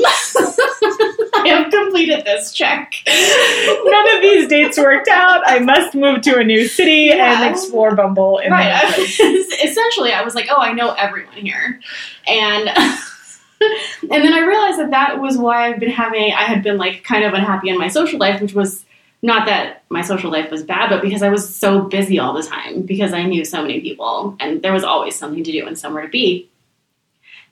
I 1.36 1.44
have 1.48 1.72
completed 1.72 2.24
this 2.26 2.54
check. 2.54 2.94
None 3.08 4.16
of 4.16 4.22
these 4.22 4.48
dates 4.48 4.78
worked 4.78 5.08
out. 5.08 5.42
I 5.46 5.60
must 5.60 5.96
move 5.96 6.22
to 6.22 6.38
a 6.38 6.44
new 6.44 6.68
city 6.68 7.10
Yeah. 7.12 7.42
and 7.44 7.52
explore 7.52 7.96
Bumble. 7.96 8.38
In 8.38 8.52
right. 8.52 8.66
the 8.70 8.98
I 8.98 9.00
was, 9.00 9.20
essentially, 9.64 10.14
I 10.14 10.24
was 10.24 10.36
like, 10.36 10.48
oh, 10.50 10.58
I 10.62 10.74
know 10.74 10.92
everyone 10.92 11.34
here, 11.36 11.80
and 12.28 12.70
and 13.60 14.12
then 14.12 14.34
I 14.34 14.40
realized 14.40 14.80
that 14.80 14.92
that 14.92 15.20
was 15.20 15.38
why 15.38 15.68
I've 15.70 15.80
been 15.80 15.92
having. 15.92 16.34
I 16.34 16.44
had 16.44 16.64
been 16.64 16.78
like 16.78 17.04
kind 17.04 17.24
of 17.26 17.34
unhappy 17.34 17.70
in 17.70 17.78
my 17.78 17.88
social 17.88 18.20
life, 18.20 18.42
which 18.42 18.54
was 18.54 18.86
not 19.24 19.48
that 19.48 19.84
my 19.90 20.02
social 20.02 20.30
life 20.30 20.52
was 20.52 20.64
bad, 20.64 20.90
but 20.90 21.02
because 21.02 21.24
I 21.24 21.30
was 21.30 21.56
so 21.56 21.82
busy 21.82 22.20
all 22.20 22.34
the 22.34 22.44
time 22.44 22.82
because 22.84 23.14
I 23.14 23.24
knew 23.24 23.44
so 23.46 23.62
many 23.62 23.80
people 23.82 24.36
and 24.40 24.62
there 24.62 24.74
was 24.74 24.84
always 24.84 25.16
something 25.16 25.44
to 25.44 25.52
do 25.52 25.66
and 25.66 25.78
somewhere 25.80 26.04
to 26.04 26.10
be. 26.10 26.50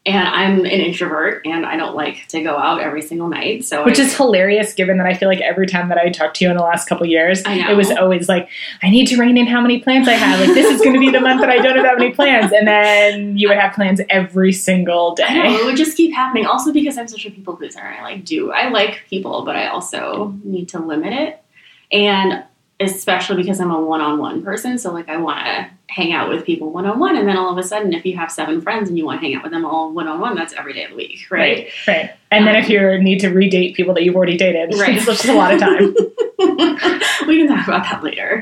And 0.03 0.27
I'm 0.27 0.61
an 0.61 0.65
introvert 0.65 1.45
and 1.45 1.63
I 1.63 1.77
don't 1.77 1.95
like 1.95 2.25
to 2.29 2.41
go 2.41 2.57
out 2.57 2.81
every 2.81 3.03
single 3.03 3.29
night. 3.29 3.65
So 3.65 3.85
Which 3.85 3.99
I- 3.99 4.01
is 4.01 4.17
hilarious 4.17 4.73
given 4.73 4.97
that 4.97 5.05
I 5.05 5.13
feel 5.13 5.29
like 5.29 5.41
every 5.41 5.67
time 5.67 5.89
that 5.89 5.99
I 5.99 6.09
talked 6.09 6.37
to 6.37 6.45
you 6.45 6.49
in 6.49 6.57
the 6.57 6.63
last 6.63 6.89
couple 6.89 7.05
years, 7.05 7.43
it 7.45 7.77
was 7.77 7.91
always 7.91 8.27
like, 8.27 8.49
I 8.81 8.89
need 8.89 9.05
to 9.09 9.17
rein 9.17 9.37
in 9.37 9.45
how 9.45 9.61
many 9.61 9.79
plans 9.79 10.07
I 10.07 10.13
have. 10.13 10.39
Like, 10.39 10.55
this 10.55 10.71
is 10.71 10.81
going 10.81 10.93
to 10.95 10.99
be 10.99 11.11
the 11.11 11.19
month 11.21 11.41
that 11.41 11.51
I 11.51 11.57
don't 11.57 11.75
have 11.75 11.85
that 11.85 11.99
many 11.99 12.13
plans. 12.15 12.51
And 12.51 12.67
then 12.67 13.37
you 13.37 13.47
would 13.49 13.59
have 13.59 13.73
plans 13.75 14.01
every 14.09 14.51
single 14.53 15.15
I 15.23 15.35
know, 15.35 15.43
day. 15.43 15.53
it 15.53 15.65
would 15.65 15.77
just 15.77 15.95
keep 15.95 16.15
happening. 16.15 16.47
Also 16.47 16.73
because 16.73 16.97
I'm 16.97 17.07
such 17.07 17.27
a 17.27 17.29
people 17.31 17.55
pleaser 17.55 17.79
and 17.79 17.95
I 17.99 18.01
like 18.01 18.25
do 18.25 18.51
I 18.51 18.69
like 18.69 19.03
people, 19.07 19.45
but 19.45 19.55
I 19.55 19.67
also 19.67 20.33
need 20.43 20.67
to 20.69 20.79
limit 20.79 21.13
it. 21.13 21.40
And 21.91 22.43
especially 22.79 23.37
because 23.37 23.59
I'm 23.59 23.71
a 23.71 23.79
one 23.79 24.01
on 24.01 24.17
one 24.19 24.43
person, 24.43 24.77
so 24.77 24.91
like 24.91 25.09
I 25.09 25.17
wanna 25.17 25.69
hang 25.91 26.13
out 26.13 26.29
with 26.29 26.45
people 26.45 26.71
one 26.71 26.85
on 26.85 26.97
one 26.99 27.17
and 27.17 27.27
then 27.27 27.35
all 27.35 27.51
of 27.51 27.57
a 27.57 27.63
sudden 27.63 27.93
if 27.93 28.05
you 28.05 28.15
have 28.15 28.31
seven 28.31 28.61
friends 28.61 28.87
and 28.87 28.97
you 28.97 29.05
want 29.05 29.19
to 29.19 29.25
hang 29.27 29.35
out 29.35 29.43
with 29.43 29.51
them 29.51 29.65
all 29.65 29.91
one 29.91 30.07
on 30.07 30.21
one, 30.21 30.35
that's 30.35 30.53
every 30.53 30.73
day 30.73 30.85
of 30.85 30.91
the 30.91 30.95
week, 30.95 31.19
right? 31.29 31.69
Right. 31.85 32.11
And 32.31 32.47
then 32.47 32.55
if 32.55 32.69
you 32.69 32.97
need 32.97 33.19
to 33.19 33.27
redate 33.27 33.75
people 33.75 33.93
that 33.95 34.03
you've 34.03 34.15
already 34.15 34.37
dated, 34.37 34.73
Right. 34.79 34.95
it's 34.95 35.05
just 35.05 35.25
a 35.25 35.33
lot 35.33 35.53
of 35.53 35.59
time. 35.59 35.93
we 37.27 37.39
can 37.39 37.47
talk 37.49 37.67
about 37.67 37.83
that 37.83 38.01
later. 38.03 38.41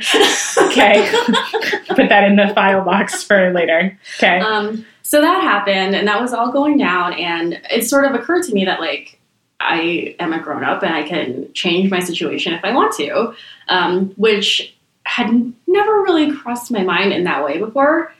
Okay. 0.59 1.09
Put 1.87 2.09
that 2.09 2.23
in 2.25 2.35
the 2.35 2.51
file 2.53 2.85
box 2.85 3.23
for 3.23 3.51
later. 3.51 3.97
Okay. 4.17 4.39
Um, 4.39 4.85
so 5.01 5.19
that 5.21 5.41
happened, 5.41 5.95
and 5.95 6.07
that 6.07 6.21
was 6.21 6.33
all 6.33 6.51
going 6.51 6.77
down, 6.77 7.13
and 7.13 7.59
it 7.71 7.83
sort 7.83 8.05
of 8.05 8.13
occurred 8.13 8.43
to 8.43 8.53
me 8.53 8.63
that 8.65 8.79
like 8.79 9.18
I 9.59 10.15
am 10.19 10.33
a 10.33 10.39
grown 10.39 10.63
up 10.63 10.83
and 10.83 10.93
I 10.93 11.03
can 11.03 11.51
change 11.53 11.91
my 11.91 11.99
situation 11.99 12.53
if 12.53 12.63
I 12.63 12.73
want 12.73 12.95
to, 12.97 13.33
um, 13.67 14.09
which 14.15 14.75
had 15.03 15.53
never 15.67 16.01
really 16.01 16.35
crossed 16.35 16.71
my 16.71 16.83
mind 16.83 17.13
in 17.13 17.25
that 17.25 17.43
way 17.43 17.57
before. 17.57 18.13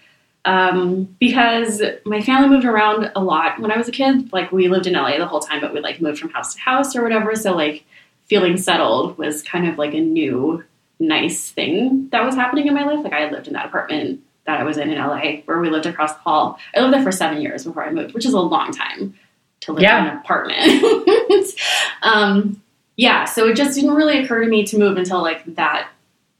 Um, 0.45 1.15
because 1.19 1.81
my 2.05 2.21
family 2.21 2.49
moved 2.49 2.65
around 2.65 3.11
a 3.15 3.21
lot 3.21 3.59
when 3.59 3.71
I 3.71 3.77
was 3.77 3.87
a 3.87 3.91
kid. 3.91 4.31
Like 4.33 4.51
we 4.51 4.67
lived 4.67 4.87
in 4.87 4.93
LA 4.93 5.17
the 5.17 5.27
whole 5.27 5.41
time, 5.41 5.61
but 5.61 5.73
we 5.73 5.79
like 5.79 6.01
moved 6.01 6.19
from 6.19 6.29
house 6.29 6.55
to 6.55 6.61
house 6.61 6.95
or 6.95 7.03
whatever. 7.03 7.35
So 7.35 7.55
like 7.55 7.85
feeling 8.25 8.57
settled 8.57 9.17
was 9.17 9.43
kind 9.43 9.67
of 9.67 9.77
like 9.77 9.93
a 9.93 9.99
new 9.99 10.63
nice 10.99 11.51
thing 11.51 12.09
that 12.11 12.25
was 12.25 12.35
happening 12.35 12.67
in 12.67 12.73
my 12.73 12.83
life. 12.83 13.03
Like 13.03 13.13
I 13.13 13.29
lived 13.29 13.47
in 13.47 13.53
that 13.53 13.65
apartment 13.65 14.21
that 14.45 14.59
I 14.59 14.63
was 14.63 14.77
in 14.77 14.89
in 14.89 14.97
LA 14.97 15.41
where 15.45 15.59
we 15.59 15.69
lived 15.69 15.85
across 15.85 16.13
the 16.13 16.19
hall. 16.21 16.57
I 16.75 16.79
lived 16.79 16.93
there 16.93 17.03
for 17.03 17.11
seven 17.11 17.41
years 17.41 17.63
before 17.63 17.83
I 17.83 17.91
moved, 17.91 18.13
which 18.13 18.25
is 18.25 18.33
a 18.33 18.39
long 18.39 18.71
time 18.71 19.13
to 19.61 19.73
live 19.73 19.83
Yeah. 19.83 20.01
in 20.01 20.07
an 20.09 20.17
apartment. 20.17 21.53
um, 22.01 22.61
yeah, 22.97 23.25
so 23.25 23.47
it 23.47 23.55
just 23.55 23.75
didn't 23.75 23.95
really 23.95 24.19
occur 24.19 24.43
to 24.43 24.49
me 24.49 24.65
to 24.65 24.77
move 24.77 24.97
until 24.97 25.21
like 25.21 25.43
that 25.55 25.89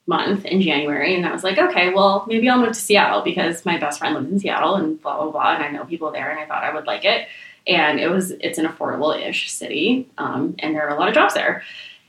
month 0.08 0.44
in 0.46 0.62
January. 0.62 1.16
And 1.16 1.26
I 1.26 1.32
was 1.32 1.44
like, 1.44 1.58
okay, 1.58 1.94
well, 1.94 2.26
maybe 2.28 2.50
I'll 2.50 2.58
move 2.60 2.70
to 2.70 2.74
Seattle 2.74 3.22
because 3.22 3.66
my 3.66 3.78
best 3.78 4.00
friend 4.00 4.16
lives 4.16 4.32
in 4.32 4.40
Seattle 4.40 4.76
and 4.76 5.02
blah, 5.02 5.22
blah, 5.22 5.32
blah. 5.32 5.56
And 5.56 5.64
I 5.64 5.70
know 5.70 5.86
people 5.86 6.12
there 6.12 6.30
and 6.32 6.40
I 6.40 6.46
thought 6.46 6.64
I 6.64 6.74
would 6.74 6.88
like 6.88 7.06
it. 7.06 7.28
And 7.68 8.00
it 8.00 8.10
was, 8.10 8.32
it's 8.32 8.58
an 8.58 8.66
affordable 8.66 9.16
ish 9.18 9.52
city. 9.52 10.10
Um, 10.18 10.56
and 10.60 10.76
there 10.76 10.88
are 10.88 10.96
a 10.96 11.00
lot 11.00 11.08
of 11.08 11.14
jobs 11.14 11.36
there. 11.36 11.64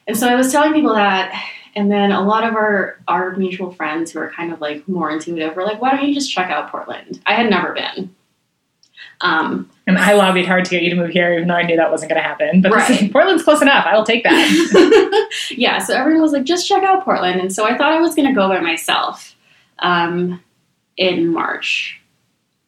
And 0.06 0.16
so 0.16 0.26
I 0.28 0.34
was 0.34 0.50
telling 0.50 0.72
people 0.72 0.94
that. 0.94 1.32
And 1.76 1.90
then 1.90 2.10
a 2.10 2.22
lot 2.22 2.42
of 2.42 2.54
our, 2.54 2.98
our 3.06 3.36
mutual 3.36 3.70
friends 3.72 4.10
who 4.10 4.18
are 4.18 4.30
kind 4.30 4.52
of 4.52 4.60
like 4.60 4.88
more 4.88 5.10
intuitive 5.10 5.54
were 5.54 5.62
like, 5.64 5.80
why 5.80 5.90
don't 5.92 6.08
you 6.08 6.14
just 6.14 6.32
check 6.32 6.50
out 6.50 6.70
Portland? 6.70 7.20
I 7.26 7.34
had 7.34 7.48
never 7.48 7.72
been. 7.74 8.14
Um, 9.22 9.68
and 9.86 9.98
I 9.98 10.14
lobbied 10.14 10.46
hard 10.46 10.64
to 10.64 10.70
get 10.70 10.82
you 10.82 10.90
to 10.90 10.96
move 10.96 11.10
here, 11.10 11.34
even 11.34 11.48
though 11.48 11.54
I 11.54 11.62
knew 11.62 11.76
that 11.76 11.90
wasn't 11.90 12.10
going 12.10 12.22
to 12.22 12.26
happen. 12.26 12.60
But 12.62 12.72
Right. 12.72 13.02
is- 13.02 13.08
Portland's 13.12 13.42
close 13.42 13.60
enough. 13.60 13.84
I 13.86 13.96
will 13.96 14.04
take 14.04 14.22
that. 14.24 15.30
yeah, 15.50 15.78
so 15.78 15.94
everyone 15.94 16.22
was 16.22 16.32
like, 16.32 16.44
just 16.44 16.66
check 16.68 16.82
out 16.82 17.04
Portland. 17.04 17.40
And 17.40 17.52
so 17.52 17.64
I 17.66 17.76
thought 17.76 17.92
I 17.92 18.00
was 18.00 18.14
going 18.14 18.28
to 18.28 18.34
go 18.34 18.48
by 18.48 18.60
myself 18.60 19.34
um, 19.80 20.42
in 20.96 21.28
March. 21.32 22.00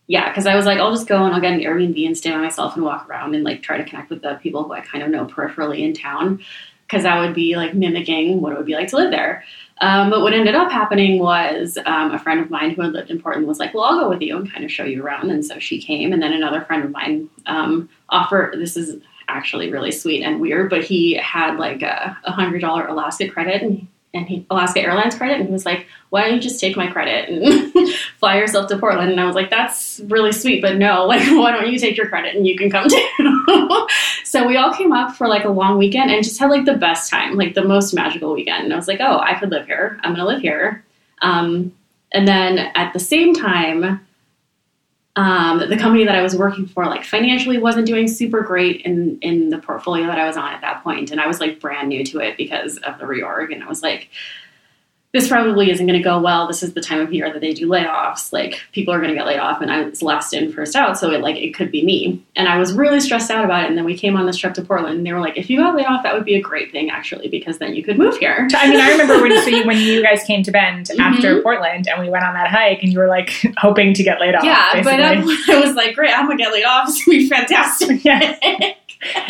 Yeah, 0.08 0.28
because 0.28 0.46
I 0.46 0.56
was 0.56 0.66
like, 0.66 0.78
I'll 0.78 0.90
just 0.92 1.06
go 1.06 1.24
and 1.24 1.34
I'll 1.34 1.40
get 1.40 1.52
an 1.52 1.60
Airbnb 1.60 2.04
and 2.06 2.18
stay 2.18 2.30
by 2.32 2.38
myself 2.38 2.74
and 2.74 2.84
walk 2.84 3.08
around 3.08 3.34
and 3.34 3.44
like 3.44 3.62
try 3.62 3.78
to 3.78 3.84
connect 3.84 4.10
with 4.10 4.20
the 4.22 4.38
people 4.42 4.64
who 4.64 4.72
I 4.72 4.80
kind 4.80 5.02
of 5.04 5.10
know 5.10 5.24
peripherally 5.24 5.78
in 5.80 5.94
town. 5.94 6.40
Because 6.86 7.04
that 7.04 7.18
would 7.20 7.34
be 7.34 7.56
like 7.56 7.72
mimicking 7.72 8.42
what 8.42 8.52
it 8.52 8.58
would 8.58 8.66
be 8.66 8.74
like 8.74 8.88
to 8.88 8.96
live 8.96 9.10
there. 9.10 9.44
Um, 9.82 10.10
but 10.10 10.22
what 10.22 10.32
ended 10.32 10.54
up 10.54 10.70
happening 10.70 11.18
was 11.18 11.76
um, 11.86 12.12
a 12.12 12.18
friend 12.18 12.40
of 12.40 12.50
mine 12.50 12.70
who 12.70 12.82
had 12.82 12.92
lived 12.92 13.10
in 13.10 13.20
Portland 13.20 13.48
was 13.48 13.58
like, 13.58 13.74
Well, 13.74 13.82
I'll 13.82 13.98
go 13.98 14.08
with 14.08 14.22
you 14.22 14.36
and 14.36 14.50
kind 14.50 14.64
of 14.64 14.70
show 14.70 14.84
you 14.84 15.02
around. 15.02 15.30
And 15.30 15.44
so 15.44 15.58
she 15.58 15.82
came. 15.82 16.12
And 16.12 16.22
then 16.22 16.32
another 16.32 16.62
friend 16.62 16.84
of 16.84 16.92
mine 16.92 17.28
um, 17.46 17.88
offered 18.08 18.58
this 18.58 18.76
is 18.76 19.02
actually 19.28 19.72
really 19.72 19.90
sweet 19.90 20.22
and 20.22 20.40
weird, 20.40 20.70
but 20.70 20.84
he 20.84 21.14
had 21.14 21.56
like 21.56 21.82
a 21.82 22.16
hundred 22.24 22.60
dollar 22.60 22.86
Alaska 22.86 23.28
credit 23.28 23.62
and 23.62 23.86
and 24.14 24.28
he 24.28 24.46
Alaska 24.50 24.80
Airlines 24.80 25.14
credit, 25.14 25.38
and 25.38 25.46
he 25.46 25.52
was 25.52 25.64
like, 25.64 25.86
"Why 26.10 26.22
don't 26.22 26.34
you 26.34 26.40
just 26.40 26.60
take 26.60 26.76
my 26.76 26.86
credit 26.86 27.28
and 27.28 27.88
fly 28.18 28.36
yourself 28.36 28.68
to 28.68 28.78
Portland?" 28.78 29.10
And 29.10 29.20
I 29.20 29.24
was 29.24 29.34
like, 29.34 29.50
"That's 29.50 30.00
really 30.04 30.32
sweet, 30.32 30.60
but 30.60 30.76
no, 30.76 31.04
like, 31.06 31.22
why 31.22 31.52
don't 31.52 31.70
you 31.70 31.78
take 31.78 31.96
your 31.96 32.08
credit 32.08 32.36
and 32.36 32.46
you 32.46 32.56
can 32.56 32.70
come 32.70 32.88
too?" 32.88 33.86
so 34.24 34.46
we 34.46 34.56
all 34.56 34.72
came 34.72 34.92
up 34.92 35.16
for 35.16 35.28
like 35.28 35.44
a 35.44 35.50
long 35.50 35.78
weekend 35.78 36.10
and 36.10 36.22
just 36.22 36.38
had 36.38 36.50
like 36.50 36.64
the 36.64 36.76
best 36.76 37.10
time, 37.10 37.36
like 37.36 37.54
the 37.54 37.64
most 37.64 37.94
magical 37.94 38.32
weekend. 38.32 38.64
And 38.64 38.72
I 38.72 38.76
was 38.76 38.88
like, 38.88 39.00
"Oh, 39.00 39.18
I 39.18 39.38
could 39.38 39.50
live 39.50 39.66
here. 39.66 39.98
I'm 40.02 40.12
gonna 40.12 40.26
live 40.26 40.42
here." 40.42 40.84
Um, 41.22 41.72
and 42.12 42.28
then 42.28 42.58
at 42.58 42.92
the 42.92 43.00
same 43.00 43.34
time, 43.34 44.00
um, 45.16 45.58
the 45.58 45.76
company 45.76 46.06
that 46.06 46.14
I 46.14 46.22
was 46.22 46.34
working 46.34 46.66
for, 46.66 46.86
like 46.86 47.04
financially, 47.04 47.58
wasn't 47.58 47.86
doing 47.86 48.08
super 48.08 48.40
great 48.40 48.80
in 48.82 49.18
in 49.20 49.50
the 49.50 49.58
portfolio 49.58 50.06
that 50.06 50.18
I 50.18 50.26
was 50.26 50.36
on 50.36 50.52
at 50.52 50.62
that 50.62 50.82
point, 50.82 51.10
and 51.10 51.20
I 51.20 51.26
was 51.26 51.38
like 51.38 51.60
brand 51.60 51.90
new 51.90 52.02
to 52.06 52.18
it 52.20 52.36
because 52.36 52.78
of 52.78 52.98
the 52.98 53.04
reorg, 53.04 53.52
and 53.52 53.62
I 53.62 53.68
was 53.68 53.82
like, 53.82 54.08
this 55.12 55.28
probably 55.28 55.70
isn't 55.70 55.86
going 55.86 55.98
to 55.98 56.02
go 56.02 56.18
well. 56.20 56.46
This 56.46 56.62
is 56.62 56.72
the 56.72 56.80
time 56.80 57.00
of 57.00 57.12
year 57.12 57.30
that 57.30 57.40
they 57.40 57.52
do 57.52 57.68
layoffs. 57.68 58.32
Like 58.32 58.62
people 58.72 58.94
are 58.94 58.98
going 58.98 59.10
to 59.10 59.14
get 59.14 59.26
laid 59.26 59.38
off, 59.38 59.60
and 59.60 59.70
I 59.70 59.82
was 59.82 60.02
last 60.02 60.32
in, 60.32 60.50
first 60.52 60.74
out, 60.74 60.98
so 60.98 61.10
it 61.10 61.20
like 61.20 61.36
it 61.36 61.54
could 61.54 61.70
be 61.70 61.84
me. 61.84 62.24
And 62.34 62.48
I 62.48 62.56
was 62.58 62.72
really 62.72 62.98
stressed 63.00 63.30
out 63.30 63.44
about 63.44 63.64
it. 63.64 63.68
And 63.68 63.76
then 63.76 63.84
we 63.84 63.96
came 63.96 64.16
on 64.16 64.24
this 64.26 64.38
trip 64.38 64.54
to 64.54 64.62
Portland, 64.62 64.96
and 64.96 65.06
they 65.06 65.12
were 65.12 65.20
like, 65.20 65.36
if 65.36 65.50
you 65.50 65.58
got 65.58 65.76
laid 65.76 65.84
off, 65.86 66.02
that 66.04 66.14
would 66.14 66.24
be 66.24 66.34
a 66.36 66.40
great 66.40 66.72
thing 66.72 66.88
actually, 66.90 67.28
because 67.28 67.58
then 67.58 67.74
you 67.74 67.82
could 67.82 67.98
move 67.98 68.16
here. 68.16 68.48
I 68.56 68.68
mean, 68.70 68.80
I 68.80 68.90
remember 68.92 69.20
when, 69.20 69.36
so 69.42 69.50
you, 69.50 69.66
when 69.66 69.76
you 69.78 70.02
guys 70.02 70.22
came 70.24 70.42
to 70.44 70.50
Bend 70.50 70.90
after 70.98 71.36
Mhm. 71.36 71.42
Portland 71.42 71.88
and 71.88 72.00
we 72.02 72.08
went 72.08 72.24
on 72.24 72.32
that 72.34 72.48
hike 72.48 72.82
and 72.82 72.92
you 72.92 72.98
were 72.98 73.08
like 73.08 73.30
hoping 73.58 73.92
to 73.94 74.02
get 74.02 74.18
laid 74.20 74.34
off. 74.34 74.44
Yeah, 74.44 74.82
but. 74.82 75.00
I, 75.00 75.14
I 75.48 75.60
was 75.60 75.74
like, 75.74 75.94
great, 75.94 76.12
I'm 76.16 76.24
gonna 76.26 76.36
get 76.38 76.52
laid 76.52 76.64
off. 76.64 76.88
It's 76.88 77.04
gonna 77.04 77.18
be 77.18 77.28
fantastic. 77.28 78.02
Yeah. 78.04 78.36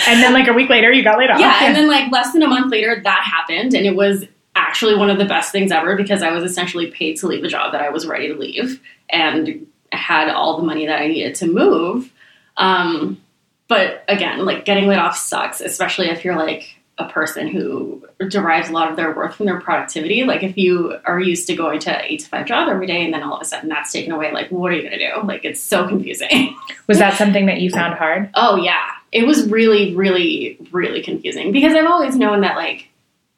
and 0.07 0.23
then 0.23 0.33
like 0.35 0.49
a 0.49 0.53
week 0.53 0.69
later, 0.69 0.93
you 0.93 1.03
got 1.03 1.17
laid 1.19 1.31
off. 1.31 1.41
Yeah, 1.41 1.61
and 1.63 1.75
then 1.75 1.89
like 1.89 2.13
less 2.13 2.33
than 2.33 2.43
a 2.43 2.47
month 2.47 2.71
later, 2.71 3.01
that 3.03 3.23
happened, 3.25 3.73
and 3.75 3.87
it 3.87 3.97
was 3.97 4.25
actually 4.63 4.95
one 4.97 5.11
of 5.11 5.19
the 5.19 5.25
best 5.25 5.53
things 5.53 5.73
ever 5.73 5.97
because 5.97 6.23
I 6.23 6.31
was 6.31 6.45
essentially 6.45 6.91
paid 6.91 7.17
to 7.19 7.27
leave 7.27 7.45
a 7.45 7.49
job 7.49 7.73
that 7.73 7.81
I 7.81 7.91
was 7.91 8.07
ready 8.07 8.29
to 8.29 8.35
leave, 8.35 8.81
and 9.11 9.67
had 9.91 10.29
all 10.29 10.57
the 10.57 10.63
money 10.63 10.87
that 10.87 11.01
I 11.01 11.09
needed 11.09 11.35
to 11.37 11.47
move. 11.47 12.11
Um, 12.57 13.21
but 13.69 14.05
again, 14.09 14.45
like 14.45 14.65
getting 14.65 14.87
laid 14.87 14.99
off 14.99 15.17
sucks, 15.17 15.61
especially 15.61 16.09
if 16.09 16.25
you're 16.25 16.37
like 16.37 16.77
a 16.99 17.09
person 17.09 17.49
who 17.49 18.07
derives 18.29 18.69
a 18.69 18.73
lot 18.73 18.91
of 18.91 18.97
their 18.97 19.15
worth 19.15 19.35
from 19.35 19.47
their 19.47 19.61
productivity. 19.61 20.25
Like 20.25 20.43
if 20.43 20.57
you 20.57 20.99
are 21.05 21.19
used 21.19 21.47
to 21.47 21.57
going 21.57 21.81
to 21.81 22.05
eight 22.05 22.21
to 22.21 22.29
five 22.29 22.47
job 22.47 22.69
every 22.69 22.87
day 22.87 23.05
and 23.05 23.15
then 23.15 23.23
all 23.23 23.37
of 23.37 23.43
a 23.43 23.45
sudden 23.45 23.69
that's 23.69 23.93
taken 23.93 24.13
away, 24.13 24.31
like 24.33 24.51
what 24.51 24.73
are 24.73 24.77
you 24.77 24.83
gonna 24.83 24.99
do? 24.99 25.27
Like 25.27 25.45
it's 25.45 25.61
so 25.61 25.89
confusing. 25.89 26.57
Was 26.87 26.99
that 26.99 27.17
something 27.17 27.47
that 27.47 27.61
you 27.61 27.71
found 27.71 27.95
hard? 27.95 28.31
Oh 28.35 28.57
yeah. 28.57 28.91
It 29.11 29.27
was 29.27 29.47
really, 29.51 29.95
really, 29.95 30.57
really 30.71 31.03
confusing 31.03 31.53
because 31.53 31.75
I've 31.75 31.87
always 31.87 32.17
known 32.17 32.41
that 32.41 32.57
like 32.57 32.89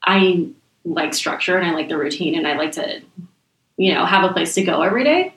I 0.04 0.48
like 0.84 1.14
structure 1.14 1.56
and 1.56 1.66
I 1.66 1.72
like 1.72 1.88
the 1.88 1.98
routine 1.98 2.34
and 2.34 2.46
I 2.46 2.56
like 2.56 2.72
to, 2.72 3.00
you 3.76 3.94
know, 3.94 4.04
have 4.04 4.28
a 4.28 4.32
place 4.32 4.54
to 4.54 4.62
go 4.62 4.82
every 4.82 5.04
day. 5.04 5.34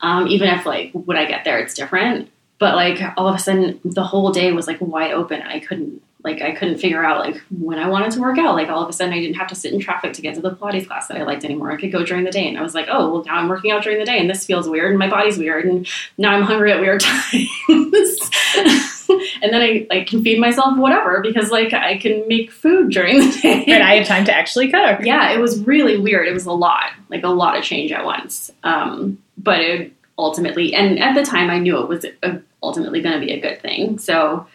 Um, 0.00 0.28
even 0.28 0.48
if 0.48 0.64
like 0.64 0.92
when 0.92 1.16
I 1.16 1.26
get 1.26 1.44
there 1.44 1.58
it's 1.58 1.74
different. 1.74 2.30
But 2.58 2.74
like 2.74 3.00
all 3.16 3.28
of 3.28 3.34
a 3.34 3.38
sudden 3.38 3.80
the 3.84 4.04
whole 4.04 4.32
day 4.32 4.52
was 4.52 4.66
like 4.66 4.78
wide 4.80 5.12
open. 5.12 5.42
I 5.42 5.60
couldn't 5.60 6.02
like 6.24 6.42
I 6.42 6.52
couldn't 6.52 6.78
figure 6.78 7.04
out 7.04 7.20
like 7.20 7.40
when 7.50 7.78
I 7.78 7.88
wanted 7.88 8.10
to 8.12 8.20
work 8.20 8.38
out. 8.38 8.54
Like 8.54 8.68
all 8.68 8.82
of 8.82 8.88
a 8.88 8.92
sudden 8.92 9.14
I 9.14 9.20
didn't 9.20 9.36
have 9.36 9.48
to 9.48 9.54
sit 9.54 9.72
in 9.72 9.78
traffic 9.78 10.12
to 10.14 10.22
get 10.22 10.34
to 10.34 10.40
the 10.40 10.50
Pilates 10.50 10.86
class 10.86 11.06
that 11.08 11.16
I 11.16 11.22
liked 11.22 11.44
anymore. 11.44 11.70
I 11.70 11.76
could 11.76 11.92
go 11.92 12.04
during 12.04 12.24
the 12.24 12.30
day 12.30 12.48
and 12.48 12.58
I 12.58 12.62
was 12.62 12.74
like, 12.74 12.88
oh 12.90 13.12
well 13.12 13.24
now 13.24 13.36
I'm 13.36 13.48
working 13.48 13.70
out 13.70 13.84
during 13.84 13.98
the 13.98 14.04
day 14.04 14.18
and 14.18 14.28
this 14.28 14.44
feels 14.44 14.68
weird 14.68 14.90
and 14.90 14.98
my 14.98 15.08
body's 15.08 15.38
weird 15.38 15.64
and 15.64 15.86
now 16.16 16.32
I'm 16.32 16.42
hungry 16.42 16.72
at 16.72 16.80
weird 16.80 17.00
times. 17.02 17.30
and 19.42 19.52
then 19.52 19.62
I 19.62 19.86
like 19.90 20.08
can 20.08 20.22
feed 20.22 20.40
myself 20.40 20.76
whatever 20.76 21.20
because 21.20 21.50
like 21.50 21.72
I 21.72 21.98
can 21.98 22.26
make 22.26 22.50
food 22.50 22.90
during 22.90 23.20
the 23.20 23.38
day. 23.40 23.64
And 23.68 23.82
I 23.82 23.94
have 23.96 24.06
time 24.06 24.24
to 24.24 24.34
actually 24.34 24.70
cook. 24.70 25.00
yeah, 25.02 25.30
it 25.32 25.38
was 25.38 25.60
really 25.60 25.98
weird. 25.98 26.26
It 26.26 26.32
was 26.32 26.46
a 26.46 26.52
lot, 26.52 26.90
like 27.08 27.22
a 27.22 27.28
lot 27.28 27.56
of 27.56 27.62
change 27.62 27.92
at 27.92 28.04
once. 28.04 28.50
Um, 28.64 29.18
but 29.36 29.60
it 29.60 29.92
ultimately, 30.18 30.74
and 30.74 30.98
at 30.98 31.14
the 31.14 31.22
time, 31.22 31.48
I 31.48 31.58
knew 31.58 31.78
it 31.78 31.88
was 31.88 32.04
uh 32.22 32.38
ultimately 32.62 33.00
going 33.00 33.18
to 33.18 33.24
be 33.24 33.32
a 33.32 33.40
good 33.40 33.62
thing. 33.62 33.98
So 33.98 34.46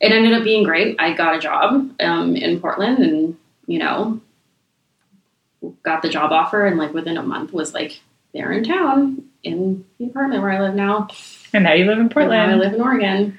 it 0.00 0.12
ended 0.12 0.32
up 0.32 0.44
being 0.44 0.64
great. 0.64 0.96
I 0.98 1.12
got 1.14 1.34
a 1.34 1.40
job 1.40 1.92
um, 2.00 2.36
in 2.36 2.60
Portland, 2.60 2.98
and 2.98 3.36
you 3.66 3.78
know, 3.78 4.20
got 5.82 6.02
the 6.02 6.08
job 6.08 6.32
offer, 6.32 6.66
and 6.66 6.78
like 6.78 6.94
within 6.94 7.16
a 7.16 7.22
month 7.22 7.52
was 7.52 7.74
like 7.74 8.00
there 8.32 8.52
in 8.52 8.64
town 8.64 9.24
in 9.42 9.84
the 9.98 10.06
apartment 10.06 10.42
where 10.42 10.50
I 10.50 10.60
live 10.60 10.74
now. 10.74 11.08
And 11.52 11.64
now 11.64 11.72
you 11.72 11.84
live 11.86 11.98
in 11.98 12.10
And 12.14 12.30
now 12.30 12.50
I 12.50 12.54
live 12.54 12.74
in 12.74 12.80
Oregon. 12.80 13.38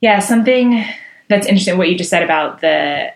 Yeah, 0.00 0.20
something 0.20 0.84
that's 1.28 1.46
interesting 1.46 1.78
what 1.78 1.88
you 1.88 1.98
just 1.98 2.10
said 2.10 2.22
about 2.22 2.60
the 2.60 3.12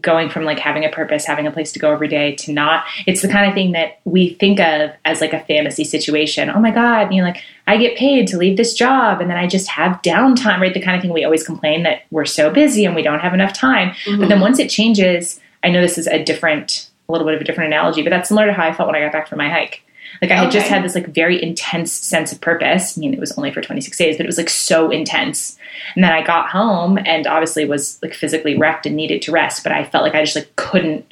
going 0.00 0.30
from 0.30 0.44
like 0.44 0.58
having 0.58 0.84
a 0.84 0.88
purpose, 0.88 1.24
having 1.24 1.46
a 1.46 1.50
place 1.50 1.72
to 1.72 1.78
go 1.78 1.92
every 1.92 2.08
day 2.08 2.34
to 2.36 2.52
not. 2.52 2.84
It's 3.06 3.20
the 3.22 3.28
kind 3.28 3.46
of 3.46 3.54
thing 3.54 3.72
that 3.72 4.00
we 4.04 4.30
think 4.34 4.58
of 4.58 4.90
as 5.04 5.20
like 5.20 5.32
a 5.32 5.40
fantasy 5.40 5.84
situation. 5.84 6.48
Oh 6.50 6.60
my 6.60 6.70
God, 6.70 7.12
you 7.12 7.20
know, 7.20 7.28
like 7.28 7.42
I 7.66 7.76
get 7.76 7.96
paid 7.96 8.26
to 8.28 8.38
leave 8.38 8.56
this 8.56 8.74
job 8.74 9.20
and 9.20 9.28
then 9.28 9.36
I 9.36 9.46
just 9.46 9.68
have 9.68 10.00
downtime, 10.02 10.60
right? 10.60 10.72
The 10.72 10.80
kind 10.80 10.96
of 10.96 11.02
thing 11.02 11.12
we 11.12 11.24
always 11.24 11.44
complain 11.44 11.82
that 11.82 12.02
we're 12.10 12.24
so 12.24 12.50
busy 12.50 12.84
and 12.84 12.94
we 12.94 13.02
don't 13.02 13.20
have 13.20 13.34
enough 13.34 13.52
time. 13.52 13.94
But 14.06 14.18
then 14.20 14.28
mm-hmm. 14.30 14.40
once 14.40 14.58
it 14.58 14.70
changes, 14.70 15.40
I 15.62 15.68
know 15.68 15.82
this 15.82 15.98
is 15.98 16.06
a 16.06 16.22
different, 16.22 16.88
a 17.08 17.12
little 17.12 17.26
bit 17.26 17.34
of 17.34 17.40
a 17.40 17.44
different 17.44 17.68
analogy, 17.68 18.02
but 18.02 18.10
that's 18.10 18.28
similar 18.28 18.46
to 18.46 18.52
how 18.52 18.66
I 18.66 18.72
felt 18.72 18.86
when 18.86 18.96
I 18.96 19.00
got 19.00 19.12
back 19.12 19.28
from 19.28 19.38
my 19.38 19.50
hike. 19.50 19.82
Like 20.20 20.30
I 20.30 20.36
had 20.36 20.50
just 20.50 20.68
had 20.68 20.84
this 20.84 20.94
like 20.94 21.08
very 21.08 21.42
intense 21.42 21.92
sense 21.92 22.32
of 22.32 22.40
purpose. 22.40 22.96
I 22.96 23.00
mean, 23.00 23.14
it 23.14 23.20
was 23.20 23.32
only 23.38 23.50
for 23.52 23.60
26 23.62 23.96
days, 23.96 24.16
but 24.16 24.24
it 24.24 24.28
was 24.28 24.38
like 24.38 24.50
so 24.50 24.90
intense. 24.90 25.56
And 25.94 26.04
then 26.04 26.12
I 26.12 26.22
got 26.22 26.50
home 26.50 26.98
and 26.98 27.26
obviously 27.26 27.64
was 27.64 27.98
like 28.02 28.14
physically 28.14 28.56
wrecked 28.56 28.86
and 28.86 28.94
needed 28.94 29.22
to 29.22 29.32
rest, 29.32 29.62
but 29.62 29.72
I 29.72 29.84
felt 29.84 30.04
like 30.04 30.14
I 30.14 30.22
just 30.22 30.36
like 30.36 30.54
couldn't. 30.56 31.06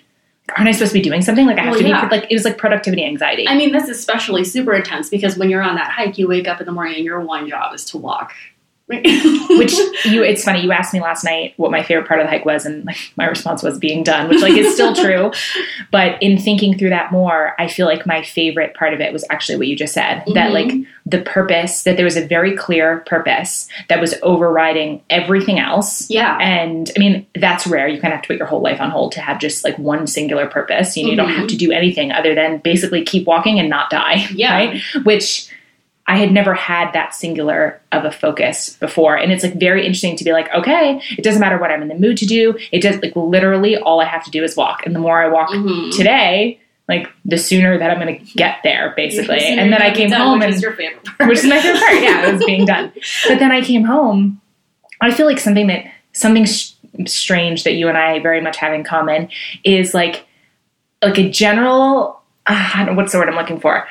Aren't 0.57 0.69
I 0.69 0.73
supposed 0.73 0.91
to 0.93 0.99
be 0.99 1.03
doing 1.03 1.23
something? 1.23 1.47
Like 1.47 1.59
I 1.59 1.63
have 1.63 1.71
Well, 1.73 1.81
to 1.81 1.89
yeah. 1.89 2.09
be 2.09 2.17
like 2.17 2.27
it 2.31 2.35
was 2.35 2.45
like 2.45 2.59
productivity 2.59 3.05
anxiety. 3.05 3.47
I 3.49 3.55
mean, 3.57 3.71
that's 3.73 3.89
especially 3.89 4.43
super 4.45 4.75
intense 4.75 5.09
because 5.09 5.37
when 5.39 5.49
you're 5.49 5.63
on 5.63 5.77
that 5.77 5.91
hike, 5.93 6.19
you 6.19 6.27
wake 6.29 6.49
up 6.49 6.61
in 6.61 6.67
the 6.67 6.73
morning 6.73 6.97
and 6.97 7.05
your 7.05 7.21
one 7.21 7.49
job 7.49 7.73
is 7.75 7.85
to 7.87 7.99
walk. 7.99 8.33
Which 8.91 9.73
you 10.05 10.23
it's 10.23 10.45
funny 10.45 10.63
you 10.63 10.73
asked 10.73 10.93
me 10.93 11.01
last 11.01 11.25
night 11.25 11.55
what 11.57 11.71
my 11.71 11.83
favorite 11.83 12.07
part 12.09 12.21
of 12.21 12.27
the 12.27 12.31
hike 12.31 12.45
was 12.45 12.67
and 12.67 12.85
like 12.85 12.97
my 13.17 13.27
response 13.27 13.63
was 13.63 13.79
being 13.79 14.03
done 14.03 14.29
which 14.29 14.43
like 14.43 14.53
is 14.55 14.73
still 14.75 14.95
true 14.95 15.31
but 15.91 16.21
in 16.23 16.39
thinking 16.39 16.77
through 16.77 16.91
that 16.91 17.13
more 17.13 17.55
i 17.59 17.67
feel 17.69 17.87
like 17.87 18.07
my 18.07 18.23
favorite 18.23 18.75
part 18.75 18.93
of 18.93 19.01
it 19.01 19.13
was 19.13 19.25
actually 19.31 19.57
what 19.57 19.67
you 19.67 19.77
just 19.77 19.95
said 19.95 20.23
that 20.35 20.51
Mhm. 20.51 20.53
like 20.53 20.73
the 21.07 21.21
purpose 21.23 21.83
that 21.85 21.97
there 21.97 22.05
was 22.05 22.17
a 22.17 22.27
very 22.27 22.57
clear 22.57 22.99
purpose 23.07 23.69
that 23.89 24.01
was 24.01 24.15
overriding 24.23 25.03
everything 25.11 25.59
else 25.59 26.09
yeah. 26.11 26.39
and 26.41 26.91
I 26.97 27.01
mean, 27.01 27.27
that's 27.35 27.67
rare. 27.67 27.89
You 27.89 28.01
kind 28.01 28.13
of 28.13 28.19
have 28.19 28.23
to 28.23 28.29
put 28.29 28.37
your 28.37 28.47
whole 28.47 28.61
life 28.61 28.81
on 28.81 28.91
hold 28.91 29.13
to 29.13 29.21
have 29.21 29.41
just 29.41 29.65
like 29.65 29.77
one 29.79 30.07
singular 30.07 30.47
purpose. 30.47 30.97
You, 30.97 31.05
know, 31.05 31.11
you 31.11 31.17
don't 31.17 31.31
have 31.31 31.49
to 31.49 31.57
do 31.57 31.73
anything 31.73 32.13
other 32.13 32.35
than 32.35 32.59
basically 32.59 33.05
keep 33.05 33.27
walking 33.27 33.59
and 33.59 33.69
not 33.69 33.91
die. 33.91 34.27
Yeah. 34.35 34.55
Right. 34.55 34.83
Which 35.05 35.49
I 36.11 36.17
had 36.17 36.33
never 36.33 36.55
had 36.55 36.93
that 36.93 37.15
singular 37.15 37.81
of 37.93 38.05
a 38.05 38.11
focus 38.11 38.77
before. 38.81 39.15
And 39.17 39.31
it's 39.31 39.45
like 39.45 39.55
very 39.55 39.87
interesting 39.87 40.17
to 40.17 40.25
be 40.25 40.33
like, 40.33 40.53
okay, 40.53 41.01
it 41.17 41.23
doesn't 41.23 41.41
matter 41.41 41.57
what 41.57 41.71
I'm 41.71 41.83
in 41.83 41.89
the 41.89 41.95
mood 41.95 42.17
to 42.19 42.27
do. 42.27 42.59
It 42.73 42.81
does 42.83 43.01
like 43.01 43.13
literally 43.15 43.77
all 43.77 44.01
I 44.01 44.07
have 44.07 44.25
to 44.25 44.31
do 44.31 44.43
is 44.43 44.57
walk. 44.57 44.85
And 44.85 44.95
the 44.95 44.99
more 44.99 45.23
I 45.23 45.29
walk 45.29 45.51
Mhm. 45.51 45.97
today, 45.97 46.59
like 46.89 47.09
the 47.25 47.39
sooner 47.39 47.79
that 47.79 47.91
I'm 47.91 48.01
going 48.01 48.19
to 48.19 48.25
get 48.35 48.57
there, 48.65 48.93
basically. 48.97 49.39
And 49.39 49.73
then 49.73 49.81
I 49.81 49.95
came 49.95 50.11
done, 50.11 50.21
home 50.21 50.39
which 50.41 50.47
and 50.47 50.55
is 50.57 50.63
your 50.63 50.73
favorite 50.73 51.05
part. 51.19 51.29
which 51.29 51.39
is 51.39 51.45
my 51.47 51.61
favorite 51.61 51.81
part. 51.81 51.95
Yeah, 52.03 52.27
it 52.29 52.33
was 52.35 52.45
being 52.45 52.65
done. 52.67 52.93
But 53.29 53.39
then 53.39 53.53
I 53.53 53.61
came 53.63 53.85
home. 53.85 54.41
I 55.01 55.13
feel 55.13 55.27
like 55.27 55.39
something 55.39 55.69
that 55.69 55.85
something 56.13 56.45
sh- 56.45 56.73
strange 57.07 57.63
that 57.63 57.75
you 57.75 57.89
and 57.89 57.97
I 57.97 58.19
very 58.19 58.41
much 58.41 58.57
have 58.57 58.73
in 58.73 58.83
common 58.83 59.29
is 59.63 59.95
like 59.95 60.27
like 61.05 61.19
a 61.19 61.31
general. 61.31 62.21
Uh, 62.47 62.71
I 62.75 62.79
don't 62.85 62.95
know 62.97 63.01
what's 63.01 63.13
the 63.13 63.19
word 63.19 63.29
I'm 63.29 63.37
looking 63.37 63.61
for. 63.61 63.87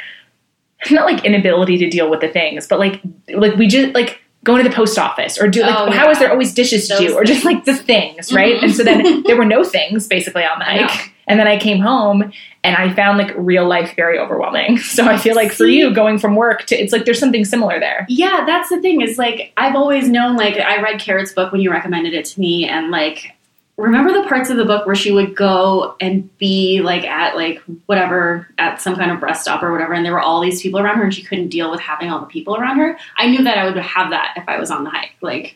Not 0.92 1.06
like 1.06 1.26
inability 1.26 1.78
to 1.80 1.89
deal 1.89 2.10
with 2.10 2.22
the 2.22 2.30
things, 2.30 2.68
but 2.68 2.80
like 2.80 3.02
like 3.34 3.56
we 3.56 3.68
just 3.68 3.94
like 3.94 4.20
going 4.46 4.63
to 4.63 4.70
the 4.70 4.74
post 4.76 4.98
office 4.98 5.38
or 5.38 5.48
do 5.50 5.62
like 5.62 5.76
Oh, 5.78 5.92
how 5.92 6.10
is 6.10 6.15
yeah. 6.15 6.24
there 6.24 6.32
always 6.32 6.54
dishes 6.54 6.88
to 6.88 6.98
do 6.98 7.13
or 7.13 7.26
just 7.26 7.44
like 7.44 7.65
the 7.65 7.76
things 7.76 8.32
right 8.32 8.56
Mhm. 8.56 8.63
and 8.63 8.74
so 8.74 8.84
then 8.86 9.24
there 9.24 9.36
were 9.36 9.44
no 9.44 9.65
things 9.65 10.08
basically 10.08 10.44
on 10.46 10.58
the 10.60 10.63
hike 10.65 11.12
and 11.28 11.38
then 11.38 11.46
I 11.46 11.58
came 11.60 11.82
home 11.82 12.32
and 12.63 12.76
I 12.78 12.94
found 12.94 13.18
like 13.18 13.34
real 13.36 13.68
life 13.68 13.94
very 13.98 14.18
overwhelming 14.18 14.78
so 14.96 15.04
I 15.06 15.18
feel 15.18 15.36
like 15.36 15.52
for 15.52 15.65
you 15.65 15.94
going 15.94 16.18
from 16.20 16.38
work 16.38 16.63
to 16.68 16.76
it's 16.82 16.94
like 16.94 17.04
there's 17.04 17.20
something 17.20 17.44
similar 17.44 17.82
there 17.82 18.06
Yeah, 18.08 18.46
that's 18.46 18.70
the 18.70 18.80
thing. 18.80 19.02
Is 19.02 19.18
like 19.18 19.52
I've 19.58 19.76
always 19.76 20.08
known. 20.08 20.38
Like 20.38 20.56
I 20.58 20.82
read 20.82 21.02
Carrot's 21.02 21.34
book 21.34 21.52
when 21.52 21.60
you 21.60 21.70
recommended 21.70 22.13
it 22.13 22.24
to 22.24 22.39
me, 22.39 22.65
and 22.65 22.92
like 22.92 23.34
remember 23.82 24.12
the 24.13 24.28
parts 24.28 24.50
of 24.50 24.58
the 24.58 24.65
book 24.65 24.86
where 24.86 24.96
she 24.96 25.12
would 25.12 25.36
go 25.36 25.96
and 26.02 26.36
be 26.38 26.82
like 26.82 27.04
at 27.06 27.36
like 27.36 27.62
whatever 27.86 28.48
at 28.58 28.82
some 28.82 28.96
kind 28.96 29.12
of 29.12 29.22
rest 29.22 29.42
stop 29.44 29.63
or 29.63 29.72
whatever, 29.72 29.94
and 29.94 30.06
there 30.06 30.13
were 30.13 30.20
all 30.22 30.42
these 30.42 30.62
people 30.62 30.80
around 30.80 30.98
her, 30.98 31.04
and 31.04 31.13
she 31.13 31.24
couldn't 31.24 31.50
deal 31.50 31.72
with 31.72 31.80
having 31.80 32.10
all 32.10 32.20
the 32.20 32.26
people 32.28 32.56
around 32.56 32.78
her. 32.80 32.98
I 33.18 33.28
knew 33.28 33.44
that 33.44 33.58
I 33.58 33.65
would 33.65 33.78
have 33.78 34.10
that 34.12 34.34
if 34.38 34.48
I 34.48 34.60
was 34.60 34.70
on 34.72 34.84
the 34.84 34.89
hike, 34.89 35.13
like 35.22 35.56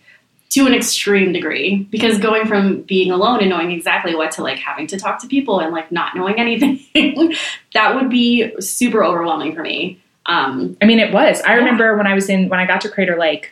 to 0.50 0.68
an 0.68 0.74
extreme 0.74 1.34
degree, 1.34 1.88
because 1.90 2.20
going 2.20 2.46
from 2.46 2.82
being 2.84 3.10
alone 3.12 3.40
and 3.40 3.50
knowing 3.50 3.72
exactly 3.72 4.14
what 4.16 4.32
to 4.32 4.44
like 4.44 4.60
having 4.60 4.86
to 4.88 4.98
talk 5.00 5.20
to 5.22 5.28
people 5.28 5.60
and 5.60 5.72
like 5.74 5.92
not 5.92 6.16
knowing 6.16 6.36
anything, 6.40 7.34
that 7.74 7.96
would 7.96 8.10
be 8.10 8.54
super 8.62 9.04
overwhelming 9.04 9.56
for 9.56 9.62
me. 9.64 10.00
Um, 10.28 10.78
I 10.82 10.86
mean, 10.86 11.00
it 11.00 11.12
was. 11.14 11.42
I 11.42 11.50
Yeah. 11.54 11.56
remember 11.58 11.98
when 11.98 12.08
I 12.08 12.14
was 12.14 12.30
in 12.30 12.48
when 12.50 12.60
I 12.60 12.66
got 12.68 12.82
to 12.82 12.90
Crater 12.90 13.18
Lake, 13.18 13.52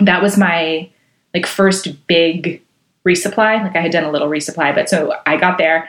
that 0.00 0.22
was 0.22 0.36
my 0.38 0.88
like 1.34 1.46
first 1.46 2.06
big 2.06 2.62
resupply. 3.06 3.62
Like 3.62 3.76
I 3.76 3.80
had 3.80 3.92
done 3.92 4.04
a 4.04 4.10
little 4.10 4.28
resupply, 4.28 4.74
but 4.74 4.88
so 4.88 5.14
I 5.26 5.36
got 5.36 5.58
there. 5.58 5.88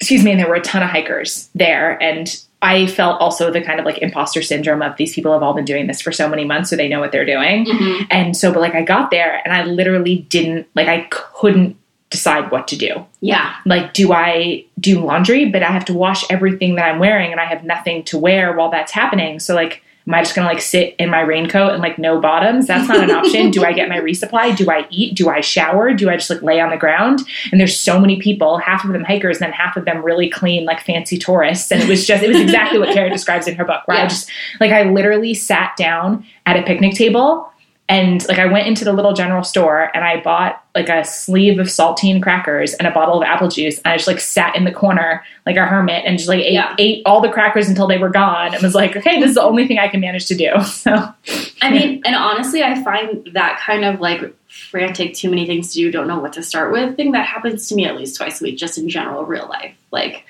Excuse 0.00 0.24
me, 0.24 0.32
and 0.32 0.40
there 0.40 0.48
were 0.48 0.56
a 0.56 0.60
ton 0.60 0.82
of 0.82 0.90
hikers 0.90 1.48
there, 1.54 2.02
and 2.02 2.28
I 2.60 2.86
felt 2.88 3.20
also 3.20 3.50
the 3.52 3.62
kind 3.62 3.78
of 3.78 3.86
like 3.86 3.98
imposter 3.98 4.42
syndrome 4.42 4.82
of 4.82 4.96
these 4.96 5.14
people 5.14 5.32
have 5.32 5.42
all 5.42 5.54
been 5.54 5.64
doing 5.64 5.86
this 5.86 6.00
for 6.02 6.12
so 6.12 6.28
many 6.28 6.44
months, 6.44 6.68
so 6.70 6.76
they 6.76 6.88
know 6.88 7.00
what 7.00 7.12
they're 7.12 7.24
doing. 7.24 7.66
mhm. 7.66 8.06
And 8.10 8.36
so, 8.36 8.52
but 8.52 8.60
like 8.60 8.74
I 8.74 8.82
got 8.82 9.10
there, 9.10 9.40
and 9.44 9.54
I 9.54 9.64
literally 9.64 10.18
didn't 10.28 10.66
like 10.74 10.88
I 10.88 11.06
couldn't 11.10 11.76
decide 12.10 12.50
what 12.52 12.68
to 12.68 12.76
do 12.76 13.04
Yeah, 13.20 13.56
like 13.66 13.92
do 13.92 14.12
i 14.12 14.64
do 14.78 15.00
laundry 15.00 15.50
but 15.50 15.64
i 15.64 15.70
have 15.72 15.84
to 15.86 15.94
wash 15.94 16.22
everything 16.30 16.76
that 16.76 16.84
i'm 16.84 17.00
wearing 17.00 17.32
and 17.32 17.40
i 17.40 17.44
have 17.44 17.64
nothing 17.64 18.04
to 18.04 18.18
wear 18.18 18.52
while 18.52 18.70
that's 18.70 18.92
happening 18.92 19.40
so 19.40 19.52
like 19.52 19.82
am 20.06 20.14
i 20.14 20.22
just 20.22 20.34
gonna 20.34 20.48
like 20.48 20.60
sit 20.60 20.94
in 20.98 21.10
my 21.10 21.20
raincoat 21.20 21.72
and 21.72 21.82
like 21.82 21.98
no 21.98 22.20
bottoms? 22.20 22.66
That's 22.66 22.88
not 22.88 23.02
an 23.02 23.10
option. 23.10 23.50
Do 23.50 23.64
i 23.64 23.72
get 23.72 23.88
my 23.88 23.98
resupply? 23.98 24.56
Do 24.56 24.70
i 24.70 24.86
eat? 24.90 25.16
Do 25.16 25.28
i 25.28 25.40
shower? 25.40 25.94
Do 25.94 26.10
i 26.10 26.16
just 26.16 26.30
like 26.30 26.42
lay 26.42 26.60
on 26.60 26.70
the 26.70 26.76
ground? 26.76 27.20
And 27.50 27.60
there's 27.60 27.78
so 27.78 27.98
many 27.98 28.20
people 28.20 28.58
half 28.58 28.84
of 28.84 28.92
them 28.92 29.04
hikers 29.04 29.38
and 29.38 29.46
then 29.46 29.52
half 29.52 29.76
of 29.76 29.84
them 29.84 30.04
really 30.04 30.28
clean 30.28 30.64
like 30.64 30.80
fancy 30.80 31.18
tourists. 31.18 31.70
And 31.70 31.82
it 31.82 31.88
was 31.88 32.06
just 32.06 32.22
it 32.22 32.28
was 32.28 32.40
exactly 32.40 32.78
what 32.78 32.92
Carrot 32.92 33.12
describes 33.12 33.46
in 33.46 33.54
her 33.56 33.64
book 33.64 33.82
where 33.86 33.98
i 33.98 34.06
just 34.06 34.30
like 34.60 34.72
i 34.72 34.82
literally 34.82 35.34
sat 35.34 35.76
down 35.76 36.24
at 36.46 36.56
a 36.56 36.62
picnic 36.62 36.94
table 36.94 37.50
and 37.88 38.26
like 38.28 38.38
I 38.38 38.46
went 38.46 38.66
into 38.66 38.84
the 38.84 38.92
little 38.92 39.12
general 39.12 39.44
store 39.44 39.90
and 39.94 40.04
I 40.04 40.20
bought 40.20 40.64
like 40.74 40.88
a 40.88 41.04
sleeve 41.04 41.58
of 41.58 41.66
saltine 41.66 42.22
crackers 42.22 42.72
and 42.74 42.88
a 42.88 42.90
bottle 42.90 43.18
of 43.18 43.22
apple 43.22 43.48
juice 43.48 43.76
and 43.78 43.92
I 43.92 43.96
just 43.96 44.08
like 44.08 44.20
sat 44.20 44.56
in 44.56 44.64
the 44.64 44.72
corner 44.72 45.22
like 45.44 45.56
a 45.56 45.66
hermit 45.66 46.04
and 46.06 46.16
just 46.16 46.28
like 46.28 46.40
ate, 46.40 46.54
Yeah. 46.54 46.74
ate 46.78 47.02
all 47.04 47.20
the 47.20 47.28
crackers 47.28 47.68
until 47.68 47.86
they 47.86 47.98
were 47.98 48.08
gone 48.08 48.54
and 48.54 48.62
was 48.62 48.74
like, 48.74 48.96
okay, 48.96 49.20
this 49.20 49.28
is 49.30 49.34
the 49.34 49.42
only 49.42 49.68
thing 49.68 49.78
I 49.78 49.88
can 49.88 50.00
manage 50.00 50.26
to 50.26 50.34
do. 50.34 50.50
So 50.64 50.92
I 51.62 51.70
mean, 51.70 52.02
and 52.04 52.14
honestly, 52.14 52.62
I 52.62 52.82
find 52.82 53.28
that 53.32 53.58
kind 53.60 53.84
of 53.84 54.00
like 54.00 54.34
frantic, 54.48 55.14
too 55.14 55.30
many 55.30 55.46
things 55.46 55.68
to 55.72 55.74
do, 55.74 55.90
don't 55.90 56.06
know 56.08 56.18
what 56.18 56.32
to 56.34 56.42
start 56.42 56.72
with 56.72 56.96
thing 56.96 57.12
that 57.12 57.26
happens 57.26 57.68
to 57.68 57.74
me 57.74 57.86
at 57.86 57.96
least 57.96 58.16
twice 58.16 58.40
a 58.40 58.44
week, 58.44 58.58
just 58.58 58.76
in 58.78 58.88
general, 58.88 59.24
real 59.24 59.48
life. 59.48 59.74
Like, 59.90 60.24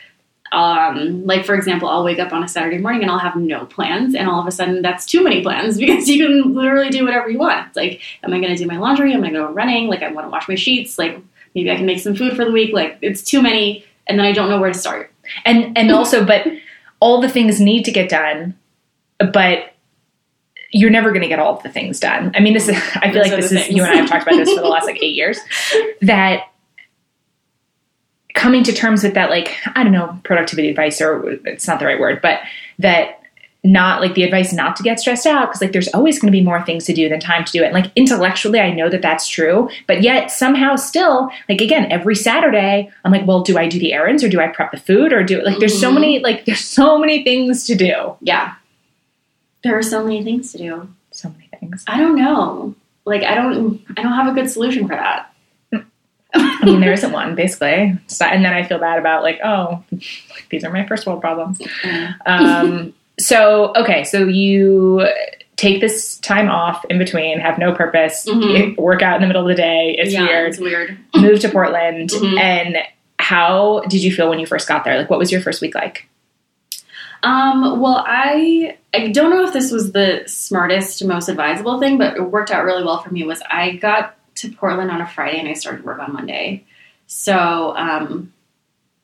um, 0.55 1.27
like 1.27 1.45
for 1.45 1.55
example, 1.55 1.89
I'll 1.89 2.05
wake 2.05 2.19
up 2.19 2.33
on 2.33 2.45
a 2.45 2.49
Saturday 2.49 2.79
morning 2.79 3.03
and 3.03 3.11
I'll 3.11 3.19
have 3.19 3.37
no 3.37 3.67
plans, 3.67 4.15
and 4.15 4.29
all 4.29 4.41
of 4.41 4.47
a 4.47 4.53
sudden 4.53 4.83
that's 4.83 5.05
too 5.05 5.23
many 5.25 5.43
plans 5.43 5.79
because 5.79 6.09
you 6.09 6.25
can 6.25 6.55
literally 6.55 6.91
do 6.91 7.05
whatever 7.05 7.29
you 7.29 7.39
want. 7.39 7.67
It's 7.69 7.77
like, 7.77 8.01
am 8.23 8.33
I 8.33 8.39
going 8.41 8.55
to 8.55 8.57
do 8.57 8.67
my 8.67 8.79
laundry? 8.79 9.13
Am 9.13 9.25
I 9.25 9.31
going 9.31 9.35
to 9.35 9.49
go 9.49 9.53
running? 9.53 9.89
Like, 9.89 10.03
I 10.03 10.13
want 10.13 10.27
to 10.27 10.31
wash 10.31 10.49
my 10.49 10.55
sheets. 10.55 10.99
Like, 10.99 11.19
maybe 11.55 11.71
I 11.71 11.77
can 11.77 11.87
make 11.87 12.01
some 12.01 12.15
food 12.15 12.37
for 12.37 12.45
the 12.45 12.53
week. 12.53 12.73
Like, 12.73 12.99
it's 13.03 13.23
too 13.23 13.43
many, 13.43 13.85
and 14.07 14.19
then 14.19 14.25
I 14.27 14.33
don't 14.33 14.49
know 14.49 14.61
where 14.61 14.73
to 14.73 14.79
start. 14.79 15.13
And 15.45 15.77
and 15.77 15.91
also, 15.91 16.25
but 16.25 16.47
all 17.01 17.21
the 17.21 17.29
things 17.29 17.61
need 17.61 17.85
to 17.85 17.93
get 17.93 18.09
done, 18.09 18.57
but 19.19 19.73
you're 20.71 20.91
never 20.91 21.11
going 21.11 21.23
to 21.23 21.29
get 21.29 21.39
all 21.39 21.57
of 21.57 21.63
the 21.63 21.69
things 21.69 22.01
done. 22.01 22.33
I 22.35 22.41
mean, 22.41 22.53
this 22.53 22.69
is 22.69 22.77
I 22.97 23.13
feel 23.13 23.23
Those 23.23 23.33
like 23.33 23.41
this 23.41 23.53
is 23.53 23.59
things. 23.67 23.77
you 23.77 23.83
and 23.85 23.93
I 23.93 23.97
have 23.97 24.09
talked 24.09 24.23
about 24.27 24.37
this 24.37 24.53
for 24.53 24.61
the 24.61 24.69
last 24.69 24.87
like 24.87 25.03
eight 25.03 25.15
years. 25.15 25.39
That 26.03 26.49
coming 28.35 28.63
to 28.65 28.73
terms 28.73 29.03
with 29.03 29.15
that, 29.15 29.31
like 29.31 29.57
I 29.75 29.83
don't 29.83 29.93
know, 29.93 30.19
productivity 30.25 30.69
advice, 30.69 31.01
or 31.01 31.31
it's 31.47 31.67
not 31.67 31.79
the 31.81 31.87
right 31.87 31.99
word, 32.01 32.21
but 32.21 32.41
that 32.81 33.21
not 33.67 34.03
like 34.03 34.13
the 34.15 34.23
advice 34.25 34.53
not 34.53 34.77
to 34.77 34.83
get 34.83 35.01
stressed 35.01 35.27
out 35.27 35.49
because 35.49 35.63
like 35.63 35.73
there's 35.73 35.89
always 35.95 36.19
going 36.19 36.31
to 36.31 36.37
be 36.39 36.45
more 36.45 36.63
things 36.67 36.85
to 36.85 36.93
do 36.93 37.09
than 37.09 37.19
time 37.19 37.43
to 37.47 37.51
do 37.53 37.63
it. 37.63 37.67
And, 37.67 37.73
like 37.75 37.91
intellectually, 37.97 38.61
I 38.61 38.71
know 38.71 38.91
that 38.91 39.01
that's 39.01 39.27
true, 39.27 39.71
but 39.87 40.03
yet 40.03 40.31
somehow 40.31 40.77
still, 40.77 41.31
like 41.49 41.63
again, 41.63 41.91
every 41.91 42.15
Saturday, 42.15 42.91
I'm 43.07 43.11
like, 43.13 43.27
well, 43.27 43.41
do 43.43 43.57
I 43.57 43.67
do 43.67 43.79
the 43.79 43.95
errands 43.95 44.23
or 44.23 44.29
do 44.29 44.39
I 44.39 44.49
prep 44.49 44.71
the 44.73 44.77
food 44.79 45.15
or 45.15 45.23
do 45.25 45.41
like 45.43 45.61
there's 45.61 45.81
so 45.81 45.91
Mhm. 45.91 45.95
many 45.95 46.19
like 46.19 46.45
there's 46.45 46.61
so 46.61 46.99
many 46.99 47.25
things 47.25 47.65
to 47.67 47.75
do, 47.75 48.17
Yeah, 48.21 48.53
there 49.63 49.79
are 49.79 49.83
so 49.83 50.03
many 50.05 50.23
things 50.23 50.53
to 50.53 50.59
do. 50.59 50.89
so 51.11 51.31
many 51.31 51.49
things. 51.59 51.85
I 51.87 51.99
don't 51.99 52.17
know. 52.17 52.75
Like, 53.07 53.23
I 53.23 53.35
don't, 53.35 53.81
I 53.97 54.03
don't 54.03 54.13
have 54.13 54.27
a 54.27 54.33
good 54.39 54.51
solution 54.51 54.87
for 54.89 54.95
that. 54.95 55.31
I 56.35 56.61
mean, 56.65 56.81
there 56.81 56.93
isn't 56.93 57.13
one 57.13 57.35
basically, 57.35 57.97
so, 58.07 58.25
and 58.25 58.45
then 58.45 58.53
I 58.53 58.63
feel 58.65 58.79
bad 58.79 58.99
about 58.99 59.23
like, 59.23 59.39
oh, 59.45 59.83
these 60.51 60.65
are 60.65 60.71
my 60.73 60.87
first 60.87 61.07
world 61.07 61.21
problems. 61.21 61.61
Um, 62.27 62.93
so 63.19 63.73
okay, 63.77 64.05
so 64.05 64.27
you 64.27 65.07
take 65.57 65.81
this 65.81 66.19
time 66.19 66.49
off 66.51 66.85
in 66.91 66.99
between, 66.99 67.39
have 67.39 67.59
no 67.59 67.73
purpose, 67.73 68.27
Mhm. 68.29 68.77
work 68.77 69.03
out 69.03 69.15
in 69.17 69.21
the 69.21 69.29
middle 69.29 69.43
of 69.43 69.49
the 69.49 69.55
day. 69.55 69.95
It's 69.99 70.13
yeah, 70.13 70.23
weird. 70.25 70.49
It's 70.51 70.59
weird. 70.59 70.99
Move 71.15 71.39
to 71.41 71.49
Portland, 71.49 72.11
Mhm. 72.11 72.41
and 72.41 72.77
how 73.21 73.81
did 73.89 74.03
you 74.03 74.13
feel 74.13 74.29
when 74.29 74.41
you 74.41 74.47
first 74.47 74.67
got 74.67 74.85
there? 74.85 74.99
Like, 74.99 75.09
what 75.11 75.19
was 75.21 75.31
your 75.31 75.41
first 75.41 75.63
week 75.63 75.75
like? 75.77 76.09
Um, 77.23 77.81
well, 77.81 78.05
I 78.07 78.77
I 78.93 79.09
don't 79.09 79.31
know 79.31 79.45
if 79.47 79.53
this 79.53 79.71
was 79.71 79.93
the 79.93 80.23
smartest, 80.27 81.05
most 81.05 81.29
advisable 81.29 81.79
thing, 81.81 81.97
but 81.99 82.17
it 82.17 82.21
worked 82.23 82.51
out 82.51 82.65
really 82.65 82.85
well 82.85 82.99
for 83.03 83.11
me. 83.11 83.23
Was 83.25 83.41
I 83.51 83.73
got 83.77 84.17
to 84.37 84.51
Portland 84.51 84.91
on 84.91 85.01
a 85.01 85.07
Friday 85.07 85.39
and 85.39 85.49
I 85.49 85.53
started 85.55 85.85
work 85.85 85.99
on 86.01 86.13
Monday, 86.13 86.65
so 87.07 87.77
um, 87.77 88.33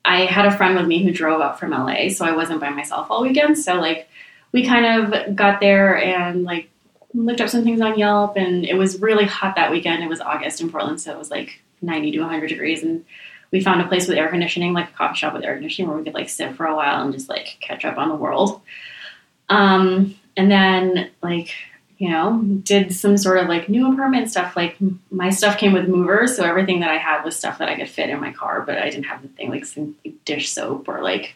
I 0.04 0.24
had 0.24 0.46
a 0.46 0.56
friend 0.56 0.76
with 0.76 0.86
me 0.86 1.02
who 1.02 1.12
drove 1.12 1.40
up 1.40 1.58
from 1.58 1.70
LA, 1.70 2.08
so 2.08 2.24
I 2.24 2.34
wasn't 2.34 2.60
by 2.60 2.70
myself 2.70 3.08
all 3.10 3.22
weekend. 3.22 3.58
So 3.58 3.74
like 3.74 4.08
we 4.52 4.66
kind 4.66 5.12
of 5.12 5.36
got 5.36 5.60
there 5.60 5.96
and 5.96 6.44
like 6.44 6.70
looked 7.14 7.40
up 7.40 7.48
some 7.48 7.64
things 7.64 7.80
on 7.80 7.98
Yelp, 7.98 8.36
and 8.36 8.64
it 8.64 8.74
was 8.74 9.00
really 9.00 9.24
hot 9.24 9.56
that 9.56 9.70
weekend. 9.70 10.02
It 10.02 10.08
was 10.08 10.20
August 10.20 10.60
in 10.60 10.70
Portland, 10.70 11.00
so 11.00 11.12
it 11.12 11.18
was 11.18 11.30
like 11.30 11.60
ninety 11.82 12.10
to 12.12 12.20
one 12.20 12.30
hundred 12.30 12.48
degrees, 12.48 12.82
and 12.82 13.04
we 13.50 13.60
found 13.60 13.80
a 13.80 13.88
place 13.88 14.08
with 14.08 14.16
air 14.16 14.28
conditioning, 14.28 14.72
like 14.72 14.90
a 14.90 14.92
coffee 14.92 15.16
shop 15.16 15.34
with 15.34 15.44
air 15.44 15.54
conditioning, 15.54 15.88
where 15.88 15.98
we 15.98 16.04
could 16.04 16.14
like 16.14 16.28
sit 16.28 16.54
for 16.54 16.66
a 16.66 16.74
while 16.74 17.02
and 17.02 17.12
just 17.12 17.28
like 17.28 17.58
catch 17.60 17.84
up 17.84 17.98
on 17.98 18.08
the 18.08 18.14
world. 18.14 18.60
Um, 19.48 20.14
and 20.36 20.50
then 20.50 21.10
like 21.22 21.52
you 22.00 22.08
know 22.08 22.40
did 22.62 22.92
some 22.94 23.18
sort 23.18 23.36
of 23.38 23.46
like 23.46 23.68
new 23.68 23.92
apartment 23.92 24.30
stuff. 24.30 24.56
Like 24.56 24.76
my 25.10 25.28
stuff 25.28 25.58
came 25.58 25.74
with 25.74 25.86
movers, 25.86 26.34
so 26.34 26.44
everything 26.44 26.80
that 26.80 26.88
I 26.90 26.96
had 26.96 27.22
was 27.22 27.36
stuff 27.36 27.58
that 27.58 27.68
I 27.68 27.76
could 27.76 27.90
fit 27.90 28.08
in 28.08 28.18
my 28.18 28.32
car, 28.32 28.62
but 28.62 28.78
I 28.78 28.88
didn't 28.88 29.04
have 29.04 29.20
the 29.20 29.28
thing 29.28 29.50
like 29.50 29.66
some 29.66 29.94
dish 30.24 30.50
soap 30.50 30.88
or 30.88 31.02
like 31.02 31.34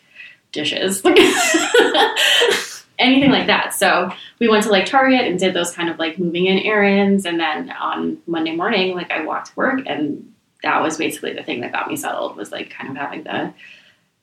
dishes, 0.52 1.02
anything 2.98 3.30
like 3.30 3.48
that. 3.48 3.74
So 3.74 4.10
we 4.38 4.48
went 4.48 4.64
to 4.64 4.70
like 4.70 4.86
Target 4.86 5.26
and 5.26 5.38
did 5.38 5.52
those 5.52 5.70
kind 5.70 5.90
of 5.90 5.98
like 5.98 6.18
moving 6.18 6.46
in 6.46 6.60
errands, 6.60 7.26
and 7.26 7.38
then 7.38 7.70
on 7.70 8.16
Monday 8.26 8.56
morning, 8.56 8.94
like 8.94 9.10
I 9.10 9.22
walked 9.22 9.48
to 9.48 9.56
work 9.56 9.82
and 9.84 10.32
that 10.62 10.80
was 10.80 10.96
basically 10.96 11.34
the 11.34 11.42
thing 11.42 11.60
that 11.60 11.72
got 11.72 11.88
me 11.88 11.96
settled 11.96 12.38
was 12.38 12.50
like 12.50 12.70
kind 12.70 12.88
of 12.88 12.96
having 12.96 13.24
the 13.24 13.52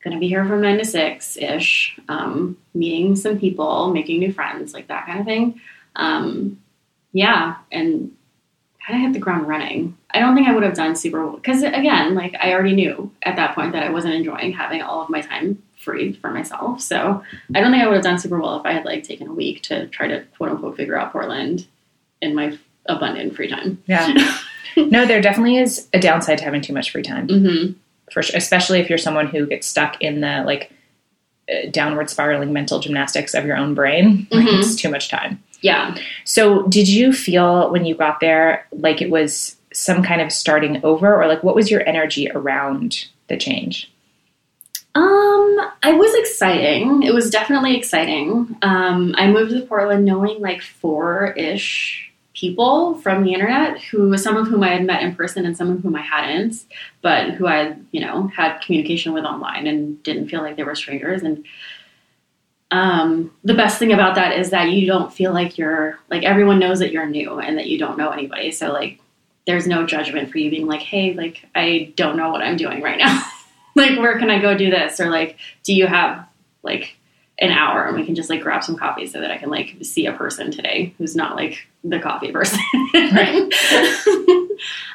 gonna 0.04 0.18
be 0.18 0.28
here 0.28 0.44
from 0.44 0.62
nine 0.62 0.80
to 0.80 0.86
six 0.86 1.38
ish, 1.38 2.00
um, 2.10 2.58
meeting 2.74 3.16
some 3.16 3.38
people, 3.38 3.94
making 3.94 4.18
new 4.18 4.34
friends, 4.34 4.74
like 4.74 4.88
that 4.88 5.06
kind 5.06 5.20
of 5.20 5.26
thing. 5.28 5.62
Um, 5.96 6.60
yeah, 7.14 7.56
and 7.72 8.12
kind 8.86 9.00
of 9.00 9.06
hit 9.08 9.14
the 9.14 9.20
ground 9.20 9.48
running. 9.48 9.98
I 10.14 10.20
don't 10.20 10.36
think 10.36 10.48
I 10.48 10.54
would 10.54 10.64
have 10.64 10.74
done 10.74 10.96
super 10.96 11.24
well 11.26 11.36
because 11.36 11.64
again, 11.64 12.16
like 12.16 12.36
I 12.40 12.54
already 12.54 12.74
knew 12.76 13.12
at 13.24 13.36
that 13.36 13.54
point 13.56 13.74
that 13.74 13.84
I 13.84 13.90
wasn't 13.90 14.14
enjoying 14.16 14.52
having 14.54 14.82
all 14.82 15.02
of 15.02 15.10
my 15.10 15.22
time 15.22 15.62
free 15.78 16.14
for 16.14 16.32
myself. 16.32 16.82
So 16.82 17.24
I 17.56 17.60
don't 17.60 17.72
think 17.72 17.84
I 17.84 17.88
would 17.88 17.96
have 17.96 18.04
done 18.04 18.18
super 18.20 18.40
well 18.40 18.60
if 18.60 18.66
I 18.66 18.74
had 18.74 18.86
like 18.86 19.04
taken 19.04 19.28
a 19.28 19.34
week 19.34 19.62
to 19.64 19.88
try 19.88 20.08
to 20.08 20.24
quote 20.38 20.50
unquote 20.52 20.78
figure 20.78 20.98
out 20.98 21.12
Portland 21.12 21.66
in 22.22 22.36
my 22.36 22.58
abundant 22.88 23.36
free 23.36 23.48
time. 23.48 23.82
Yeah. 23.88 24.14
no, 24.78 25.06
there 25.06 25.22
definitely 25.22 25.58
is 25.58 25.88
a 25.94 26.00
downside 26.00 26.38
to 26.40 26.44
having 26.44 26.62
too 26.62 26.74
much 26.74 26.92
free 26.92 27.04
time. 27.04 27.28
hmm 27.30 27.72
for 28.12 28.22
sure, 28.22 28.36
especially 28.36 28.80
if 28.82 28.90
you're 28.90 28.98
someone 28.98 29.28
who 29.28 29.46
gets 29.48 29.66
stuck 29.68 30.02
in 30.02 30.20
the 30.20 30.44
like 30.46 30.70
uh, 31.50 31.70
downward 31.72 32.10
spiraling 32.10 32.52
mental 32.52 32.80
gymnastics 32.80 33.34
of 33.34 33.46
your 33.46 33.56
own 33.56 33.74
brain. 33.74 34.28
Like, 34.32 34.46
Mhm. 34.48 34.60
it's 34.60 34.76
too 34.76 34.90
much 34.90 35.08
time. 35.08 35.42
Yeah. 35.62 35.96
So, 36.26 36.64
did 36.68 36.88
you 36.88 37.14
feel 37.14 37.72
when 37.72 37.86
you 37.86 37.96
got 37.96 38.20
there 38.20 38.68
like 38.72 39.02
it 39.02 39.10
was 39.10 39.56
some 39.74 40.04
kind 40.04 40.22
of 40.22 40.32
starting 40.32 40.84
over, 40.84 41.22
or 41.22 41.28
like 41.28 41.44
what 41.44 41.56
was 41.56 41.72
your 41.72 41.88
energy 41.88 42.30
around 42.30 43.06
the 43.28 43.38
change? 43.38 43.92
Um, 44.94 45.72
I 45.84 45.94
was 45.94 46.14
exciting. 46.16 47.04
It 47.04 47.14
was 47.14 47.30
definitely 47.30 47.78
exciting. 47.78 48.58
Um, 48.62 49.16
I 49.18 49.32
moved 49.32 49.52
to 49.52 49.62
Portland 49.62 50.04
knowing 50.04 50.42
like 50.42 50.62
four 50.62 51.32
ish 51.38 52.12
people 52.34 52.96
from 52.96 53.24
the 53.24 53.34
internet 53.34 53.80
who 53.84 54.18
some 54.18 54.36
of 54.36 54.48
whom 54.48 54.64
I 54.64 54.70
had 54.70 54.86
met 54.86 55.04
in 55.04 55.16
person 55.16 55.46
and 55.46 55.56
some 55.56 55.70
of 55.70 55.82
whom 55.82 55.96
I 55.96 56.02
hadn't, 56.02 56.66
but 57.02 57.32
who 57.32 57.48
I 57.48 57.76
you 57.92 58.02
know, 58.02 58.28
had 58.28 58.60
communication 58.60 59.14
with 59.14 59.24
online 59.24 59.68
and 59.68 60.02
didn't 60.04 60.28
feel 60.28 60.42
like 60.42 60.58
they 60.58 60.64
were 60.64 60.76
strangers. 60.76 61.24
And 61.24 61.46
um, 62.72 63.32
the 63.44 63.54
best 63.54 63.78
thing 63.80 63.92
about 63.92 64.16
that 64.16 64.38
is 64.38 64.50
that 64.52 64.72
you 64.72 64.88
don't 64.88 65.14
feel 65.14 65.34
like 65.34 65.58
you're 65.58 66.00
like 66.10 66.24
everyone 66.24 66.58
knows 66.58 66.80
that 66.80 66.92
you're 66.92 67.06
new 67.06 67.40
and 67.40 67.58
that 67.58 67.68
you 67.68 67.78
don't 67.78 67.98
know 67.98 68.10
anybody. 68.10 68.52
So 68.52 68.72
like 68.72 69.00
there's 69.46 69.68
no 69.68 69.86
judgment 69.86 70.32
for 70.32 70.38
you 70.38 70.50
being 70.50 70.68
like, 70.68 70.82
hey, 70.82 71.14
like 71.14 71.46
I 71.54 71.94
don't 71.96 72.16
know 72.16 72.30
what 72.30 72.42
I'm 72.42 72.56
doing 72.56 72.82
right 72.82 72.98
now. 72.98 73.22
like 73.76 74.00
where 74.00 74.18
can 74.18 74.30
I 74.30 74.40
go 74.40 74.58
do 74.58 74.70
this? 74.70 75.00
Or 75.00 75.10
like, 75.10 75.38
do 75.64 75.74
you 75.74 75.86
have 75.86 76.28
like 76.64 76.96
an 77.40 77.52
hour 77.52 77.86
and 77.86 77.98
we 77.98 78.06
can 78.06 78.16
just 78.16 78.30
like 78.30 78.42
grab 78.42 78.64
some 78.64 78.78
coffee 78.78 79.08
so 79.08 79.20
that 79.20 79.32
I 79.32 79.38
can 79.38 79.50
like 79.50 79.76
see 79.82 80.06
a 80.06 80.14
person 80.14 80.52
today 80.52 80.94
who's 80.98 81.16
not 81.16 81.36
like 81.36 81.68
the 81.84 82.00
coffee 82.00 82.32
person. 82.32 82.60
Right. 82.94 83.52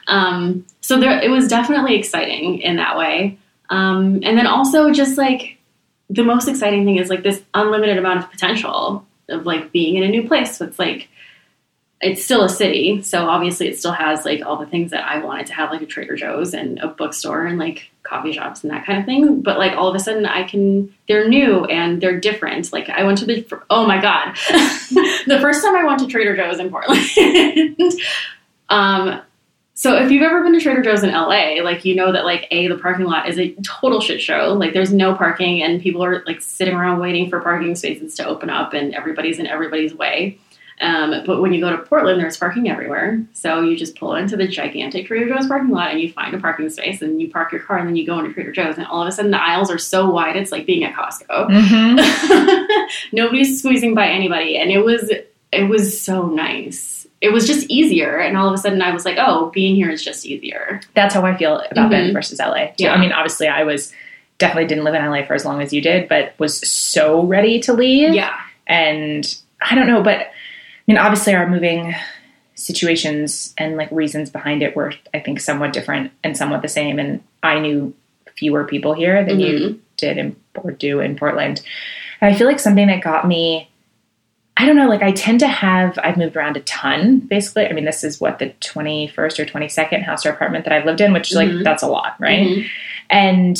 um, 0.07 0.65
so 0.81 1.01
there, 1.01 1.19
it 1.19 1.31
was 1.31 1.49
definitely 1.49 1.97
exciting 1.97 2.61
in 2.61 2.77
that 2.77 2.97
way. 2.97 3.39
Um, 3.69 4.21
and 4.23 4.39
then 4.39 4.47
also 4.47 4.93
just 4.93 5.19
like 5.19 5.56
the 6.09 6.25
most 6.25 6.49
exciting 6.49 6.85
thing 6.85 6.97
is 6.97 7.11
like 7.11 7.23
this 7.23 7.43
unlimited 7.55 7.99
amount 7.99 8.21
of 8.21 8.31
potential 8.31 9.07
of 9.29 9.45
like 9.45 9.73
being 9.73 9.97
in 9.97 10.05
a 10.05 10.09
new 10.09 10.27
place. 10.27 10.57
So 10.57 10.65
it's 10.65 10.79
like, 10.79 11.09
it's 12.01 12.23
still 12.23 12.43
a 12.43 12.49
city, 12.49 13.03
so 13.03 13.27
obviously 13.27 13.69
it 13.69 13.79
still 13.79 13.93
has 13.93 14.27
like 14.27 14.45
all 14.45 14.59
the 14.59 14.67
things 14.67 14.91
that 14.91 15.05
I 15.07 15.25
wanted 15.25 15.47
to 15.47 15.55
have, 15.55 15.71
like 15.71 15.81
a 15.81 15.87
Trader 15.87 16.15
Joe's 16.15 16.53
and 16.53 16.79
a 16.79 16.89
bookstore 16.89 17.47
and 17.47 17.59
like 17.59 17.91
coffee 18.03 18.33
shops 18.33 18.63
and 18.63 18.71
that 18.71 18.85
kind 18.85 18.99
of 18.99 19.07
thing. 19.07 19.41
But 19.41 19.59
like 19.59 19.73
all 19.73 19.89
of 19.89 19.95
a 19.95 19.99
sudden, 19.99 20.27
I 20.27 20.45
can. 20.45 20.95
They're 21.09 21.27
new 21.27 21.65
and 21.65 22.01
they're 22.01 22.21
different. 22.21 22.71
Like 22.71 22.91
I 22.91 23.05
went 23.05 23.19
to 23.19 23.25
the. 23.25 23.63
Oh 23.71 23.87
my 23.87 23.99
god, 23.99 24.35
the 25.27 25.39
first 25.41 25.65
time 25.65 25.75
I 25.75 25.85
went 25.85 26.01
to 26.01 26.07
Trader 26.07 26.37
Joe's 26.37 26.59
in 26.59 26.71
Portland. 26.71 27.79
um, 28.69 29.23
so 29.79 29.95
if 29.95 30.11
you've 30.11 30.23
ever 30.23 30.43
been 30.43 30.55
to 30.55 30.61
Trader 30.61 30.81
Joe's 30.81 31.03
in 31.05 31.13
LA, 31.13 31.63
like 31.63 31.85
you 31.85 31.95
know 31.95 32.11
that 32.11 32.25
like 32.25 32.49
a 32.51 32.67
the 32.67 32.79
parking 32.79 33.05
lot 33.05 33.29
is 33.29 33.39
a 33.39 33.55
total 33.57 34.01
shit 34.01 34.23
show. 34.23 34.55
Like 34.55 34.73
there's 34.73 34.91
no 34.91 35.15
parking 35.15 35.63
and 35.63 35.83
people 35.83 36.03
are 36.03 36.25
like 36.25 36.41
sitting 36.41 36.75
around 36.75 36.99
waiting 36.99 37.29
for 37.29 37.41
parking 37.41 37.75
spaces 37.75 38.15
to 38.15 38.27
open 38.27 38.49
up 38.49 38.73
and 38.73 38.95
everybody's 38.95 39.39
in 39.39 39.47
everybody's 39.47 39.93
way. 39.95 40.39
Um, 40.81 41.25
but 41.27 41.43
when 41.43 41.53
you 41.53 41.61
go 41.61 41.71
to 41.71 41.83
Portland, 41.83 42.19
there's 42.19 42.39
parking 42.39 42.71
everywhere. 42.71 43.23
So 43.35 43.61
you 43.61 43.77
just 43.77 43.97
pull 43.97 44.15
into 44.15 44.35
the 44.35 44.49
gigantic 44.49 45.09
Trader 45.09 45.29
Joe's 45.29 45.47
parking 45.47 45.71
lot 45.71 45.91
and 45.91 46.01
you 46.01 46.11
find 46.11 46.35
a 46.35 46.39
parking 46.39 46.71
space 46.71 47.03
and 47.03 47.21
you 47.21 47.31
park 47.31 47.53
your 47.53 47.61
car 47.61 47.77
and 47.77 47.87
then 47.87 47.97
you 47.97 48.07
go 48.07 48.19
into 48.19 48.33
Trader 48.33 48.53
Joe's 48.53 48.79
and 48.79 48.87
all 48.87 49.03
of 49.03 49.09
a 49.09 49.13
sudden 49.13 49.31
the 49.31 49.43
aisles 49.43 49.71
are 49.71 49.79
so 49.79 50.09
wide 50.09 50.37
it's 50.37 50.53
like 50.53 50.65
being 50.65 50.85
at 50.85 50.95
Costco. 50.95 51.51
Mm-hmm. 51.51 52.87
Nobody's 53.13 53.59
squeezing 53.59 53.95
by 53.95 54.09
anybody 54.09 54.57
and 54.57 54.71
it 54.71 54.81
was 54.81 55.13
it 55.53 55.65
was 55.65 56.01
so 56.01 56.27
nice. 56.29 56.96
It 57.27 57.33
was 57.33 57.47
just 57.47 57.67
easier 57.69 58.19
and 58.19 58.37
all 58.37 58.47
of 58.49 58.55
a 58.55 58.59
sudden 58.59 58.81
I 58.81 58.93
was 58.93 59.05
like, 59.05 59.17
oh, 59.19 59.51
being 59.53 59.75
here 59.75 59.91
is 59.91 60.03
just 60.05 60.25
easier. 60.25 60.81
That's 60.95 61.13
how 61.13 61.25
I 61.27 61.37
feel 61.37 61.59
about 61.71 61.91
Bend 61.91 62.11
Mhm. 62.11 62.13
versus 62.13 62.39
LA. 62.39 62.67
Too. 62.69 62.85
Yeah. 62.85 62.93
I 62.95 62.99
mean, 62.99 63.11
obviously, 63.13 63.49
I 63.49 63.65
was 63.65 63.93
definitely 64.39 64.67
didn't 64.69 64.85
live 64.85 64.95
in 64.95 65.03
LA 65.05 65.25
for 65.25 65.35
as 65.35 65.45
long 65.45 65.61
as 65.61 65.73
you 65.73 65.81
did, 65.81 66.09
but 66.09 66.35
was 66.39 66.57
so 66.69 67.23
ready 67.23 67.59
to 67.61 67.73
leave. 67.73 68.15
Yeah. 68.15 68.35
and 68.69 69.25
I 69.61 69.75
don't 69.75 69.87
know, 69.87 70.03
but 70.03 70.19
I 70.19 70.29
mean, 70.87 70.99
obviously, 70.99 71.35
our 71.35 71.49
moving 71.49 71.95
situations 72.55 73.55
and 73.59 73.77
like 73.77 73.91
reasons 73.93 74.31
behind 74.31 74.63
it 74.63 74.75
were, 74.75 74.93
I 75.15 75.21
think, 75.21 75.41
somewhat 75.41 75.73
different 75.73 76.11
and 76.25 76.37
somewhat 76.37 76.63
the 76.63 76.69
same. 76.69 76.99
And 76.99 77.23
I 77.43 77.59
knew 77.59 77.95
fewer 78.37 78.65
people 78.65 78.93
here 78.93 79.25
than 79.25 79.41
you 79.41 79.81
did 79.97 80.19
in, 80.19 80.37
or 80.57 80.73
do 80.73 81.01
in 81.01 81.17
Portland. 81.17 81.63
And 82.21 82.35
I 82.35 82.37
feel 82.37 82.47
like 82.47 82.59
something 82.61 82.87
that 82.89 83.03
got 83.03 83.27
me, 83.27 83.69
I 84.59 84.65
don't 84.65 84.77
know, 84.77 84.89
like 84.89 85.03
I 85.03 85.13
tend 85.13 85.41
to 85.41 85.49
have, 85.49 85.99
I've 86.03 86.17
moved 86.17 86.35
around 86.37 86.57
a 86.57 86.61
ton, 86.61 87.19
basically. 87.21 87.67
I 87.67 87.73
mean, 87.73 87.85
this 87.85 88.03
is 88.03 88.21
what 88.21 88.39
the 88.39 88.51
21st 88.61 89.39
or 89.39 89.45
22nd 89.45 90.03
house 90.03 90.25
or 90.25 90.31
apartment 90.31 90.65
that 90.65 90.73
I've 90.73 90.87
lived 90.87 91.01
in, 91.03 91.13
which 91.13 91.31
is 91.31 91.37
like, 91.37 91.51
that's 91.63 91.83
a 91.83 91.89
lot, 91.89 92.17
right? 92.19 92.47
Mhm. 92.47 92.67
And 93.11 93.57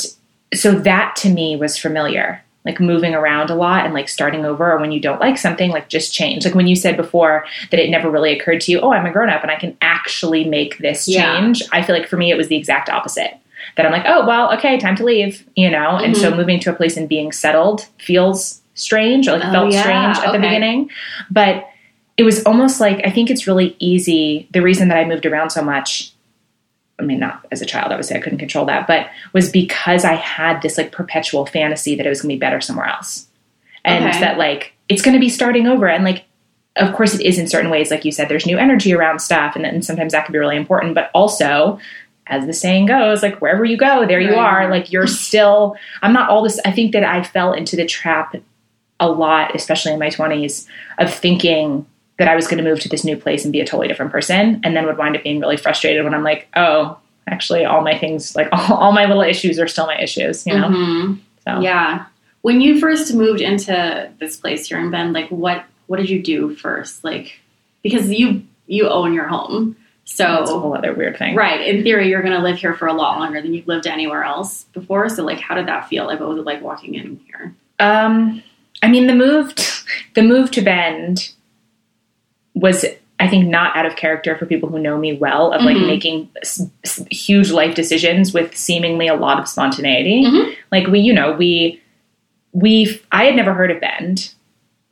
so 0.55 0.71
that 0.71 1.15
to 1.17 1.29
me 1.29 1.55
was 1.55 1.77
familiar, 1.77 2.41
like 2.65 2.79
moving 2.79 3.13
around 3.13 3.49
a 3.51 3.55
lot 3.55 3.85
and 3.85 3.93
like 3.93 4.09
starting 4.09 4.43
over. 4.43 4.71
Or 4.71 4.79
when 4.79 4.91
you 4.91 4.99
don't 4.99 5.21
like 5.21 5.37
something, 5.37 5.69
like 5.69 5.87
just 5.87 6.13
change. 6.13 6.45
Like 6.45 6.55
when 6.55 6.67
you 6.67 6.75
said 6.75 6.97
before 6.97 7.45
that 7.69 7.79
it 7.79 7.89
never 7.91 8.09
really 8.09 8.37
occurred 8.37 8.61
to 8.61 8.71
you, 8.71 8.79
oh, 8.79 8.91
I'm 8.91 9.05
a 9.05 9.11
grown 9.11 9.29
up 9.29 9.43
and 9.43 9.51
I 9.51 9.55
can 9.55 9.77
actually 9.81 10.45
make 10.45 10.79
this 10.79 11.07
Yeah. 11.07 11.39
change. 11.39 11.61
I 11.71 11.83
feel 11.83 11.95
like 11.95 12.07
for 12.07 12.17
me, 12.17 12.31
it 12.31 12.37
was 12.37 12.47
the 12.47 12.57
exact 12.57 12.89
opposite. 12.89 13.37
That 13.75 13.85
I'm 13.85 13.91
like, 13.91 14.05
oh, 14.07 14.25
well, 14.25 14.51
okay, 14.53 14.77
time 14.79 14.95
to 14.95 15.03
leave, 15.03 15.45
you 15.55 15.69
know? 15.69 15.97
And 15.97 16.15
so 16.17 16.33
moving 16.33 16.59
to 16.61 16.71
a 16.71 16.73
place 16.73 16.97
and 16.97 17.07
being 17.07 17.31
settled 17.31 17.85
feels 17.99 18.61
strange 18.77 19.27
or 19.27 19.33
like 19.33 19.45
Oh, 19.47 19.51
felt 19.51 19.71
yeah, 19.73 19.81
strange 19.81 20.25
at 20.25 20.31
the 20.31 20.39
beginning. 20.39 20.89
But 21.29 21.67
it 22.15 22.23
was 22.23 22.43
almost 22.45 22.79
like, 22.79 23.05
I 23.05 23.11
think 23.11 23.29
it's 23.29 23.45
really 23.45 23.75
easy. 23.79 24.47
The 24.51 24.61
reason 24.61 24.87
that 24.87 24.97
I 24.97 25.05
moved 25.05 25.25
around 25.25 25.49
so 25.51 25.61
much 25.63 26.13
I 26.99 27.03
mean, 27.03 27.19
not 27.19 27.45
as 27.51 27.61
a 27.61 27.65
child, 27.67 27.91
obviously, 27.91 28.17
I 28.17 28.19
couldn't 28.21 28.39
control 28.39 28.65
that, 28.65 28.87
but 28.87 29.07
was 29.31 29.51
because 29.51 30.03
I 30.03 30.13
had 30.15 30.63
this 30.63 30.79
like 30.79 30.91
perpetual 30.91 31.45
fantasy 31.45 31.93
that 31.95 32.07
it 32.07 32.09
was 32.09 32.23
going 32.23 32.29
to 32.29 32.35
be 32.35 32.39
better 32.39 32.59
somewhere 32.59 32.87
else. 32.87 33.27
And 33.85 34.03
Okay. 34.03 34.19
that 34.21 34.39
like 34.39 34.73
it's 34.89 35.03
going 35.03 35.13
to 35.13 35.19
be 35.19 35.29
starting 35.29 35.67
over. 35.67 35.87
And 35.87 36.03
like, 36.03 36.23
of 36.75 36.95
course, 36.95 37.13
it 37.13 37.21
is 37.21 37.37
in 37.37 37.47
certain 37.47 37.69
ways. 37.69 37.91
Like 37.91 38.03
you 38.03 38.11
said, 38.11 38.29
there's 38.29 38.47
new 38.47 38.57
energy 38.57 38.93
around 38.95 39.19
stuff, 39.19 39.55
and 39.55 39.63
then 39.63 39.83
sometimes 39.83 40.13
that 40.13 40.25
can 40.25 40.33
be 40.33 40.39
really 40.39 40.57
important. 40.57 40.95
But 40.95 41.11
also, 41.13 41.79
as 42.25 42.47
the 42.47 42.53
saying 42.53 42.87
goes, 42.87 43.21
like 43.21 43.41
wherever 43.41 43.63
you 43.63 43.77
go, 43.77 44.07
there 44.07 44.19
you 44.19 44.31
Right. 44.31 44.39
are. 44.65 44.69
Like 44.71 44.91
you're 44.91 45.05
still, 45.05 45.75
I'm 46.01 46.13
not 46.13 46.31
all 46.31 46.41
this. 46.41 46.59
I 46.65 46.71
think 46.71 46.93
that 46.93 47.03
I 47.03 47.21
fell 47.21 47.53
into 47.53 47.75
the 47.75 47.85
trap 47.85 48.35
a 48.99 49.09
lot, 49.09 49.55
especially 49.55 49.93
in 49.93 49.99
my 49.99 50.09
20s, 50.09 50.67
of 50.97 51.13
thinking 51.13 51.85
that 52.17 52.27
I 52.27 52.35
was 52.35 52.47
going 52.47 52.63
to 52.63 52.67
move 52.67 52.79
to 52.81 52.89
this 52.89 53.03
new 53.03 53.15
place 53.15 53.43
and 53.43 53.51
be 53.53 53.61
a 53.61 53.65
totally 53.65 53.87
different 53.87 54.11
person, 54.11 54.59
and 54.63 54.75
then 54.75 54.85
would 54.87 54.97
wind 54.97 55.15
up 55.15 55.23
being 55.23 55.39
really 55.39 55.57
frustrated 55.57 56.03
when 56.03 56.13
I'm 56.15 56.23
like, 56.23 56.47
oh, 56.55 56.97
actually, 57.27 57.63
all 57.65 57.81
my 57.81 57.97
things, 57.97 58.35
like 58.35 58.49
all, 58.51 58.77
all 58.77 58.91
my 58.91 59.05
little 59.05 59.21
issues, 59.21 59.59
are 59.59 59.67
still 59.67 59.85
my 59.85 59.99
issues, 60.01 60.45
you 60.47 60.53
know. 60.57 60.67
Mhm. 60.69 61.19
So 61.45 61.59
Yeah. 61.59 62.05
When 62.41 62.61
you 62.61 62.79
first 62.79 63.13
moved 63.13 63.41
into 63.41 64.09
this 64.19 64.37
place 64.37 64.67
here 64.67 64.79
in 64.79 64.89
Bend, 64.89 65.13
like 65.13 65.29
what 65.29 65.65
what 65.87 65.97
did 65.97 66.09
you 66.09 66.21
do 66.21 66.55
first? 66.55 67.03
Like 67.03 67.39
because 67.83 68.09
you 68.11 68.43
you 68.67 68.87
own 68.89 69.13
your 69.13 69.27
home. 69.27 69.75
So 70.05 70.23
that's 70.23 70.51
a 70.51 70.59
whole 70.59 70.73
other 70.75 70.93
weird 70.93 71.17
thing. 71.17 71.35
right, 71.35 71.59
in 71.67 71.83
theory 71.83 72.07
you're 72.09 72.21
gonna 72.23 72.41
live 72.41 72.57
here 72.57 72.73
for 72.73 72.87
a 72.87 72.93
lot 72.93 73.19
longer 73.19 73.41
than 73.41 73.53
you've 73.53 73.67
lived 73.67 73.85
anywhere 73.87 74.23
else 74.23 74.63
before. 74.73 75.09
So 75.09 75.23
like 75.23 75.39
how 75.39 75.55
did 75.55 75.67
that 75.67 75.87
feel? 75.89 76.05
Like 76.05 76.19
what 76.21 76.29
was 76.29 76.37
it 76.39 76.45
like 76.45 76.61
walking 76.61 76.95
in 76.95 77.19
here? 77.27 77.53
Um, 77.79 78.41
I 78.83 78.87
mean, 78.89 79.07
the 79.07 79.15
move, 79.15 79.55
t- 79.55 79.63
the 80.13 80.21
move 80.21 80.51
to 80.51 80.61
Bend 80.61 81.31
was, 82.53 82.85
I 83.19 83.27
think, 83.27 83.47
not 83.47 83.75
out 83.75 83.85
of 83.85 83.95
character 83.95 84.37
for 84.37 84.45
people 84.45 84.69
who 84.69 84.79
know 84.79 84.97
me 84.97 85.13
well. 85.17 85.51
Of 85.51 85.61
like 85.63 85.77
Mhm. 85.77 85.87
making 85.87 86.29
s- 86.41 86.67
s- 86.83 87.05
huge 87.11 87.51
life 87.51 87.75
decisions 87.75 88.33
with 88.33 88.55
seemingly 88.55 89.07
a 89.07 89.15
lot 89.15 89.39
of 89.39 89.47
spontaneity. 89.47 90.23
Mhm. 90.25 90.55
Like 90.71 90.87
we, 90.87 90.99
you 90.99 91.13
know, 91.13 91.31
we, 91.33 91.81
we, 92.53 92.99
I 93.11 93.25
had 93.25 93.35
never 93.35 93.53
heard 93.53 93.71
of 93.71 93.79
Bend 93.81 94.33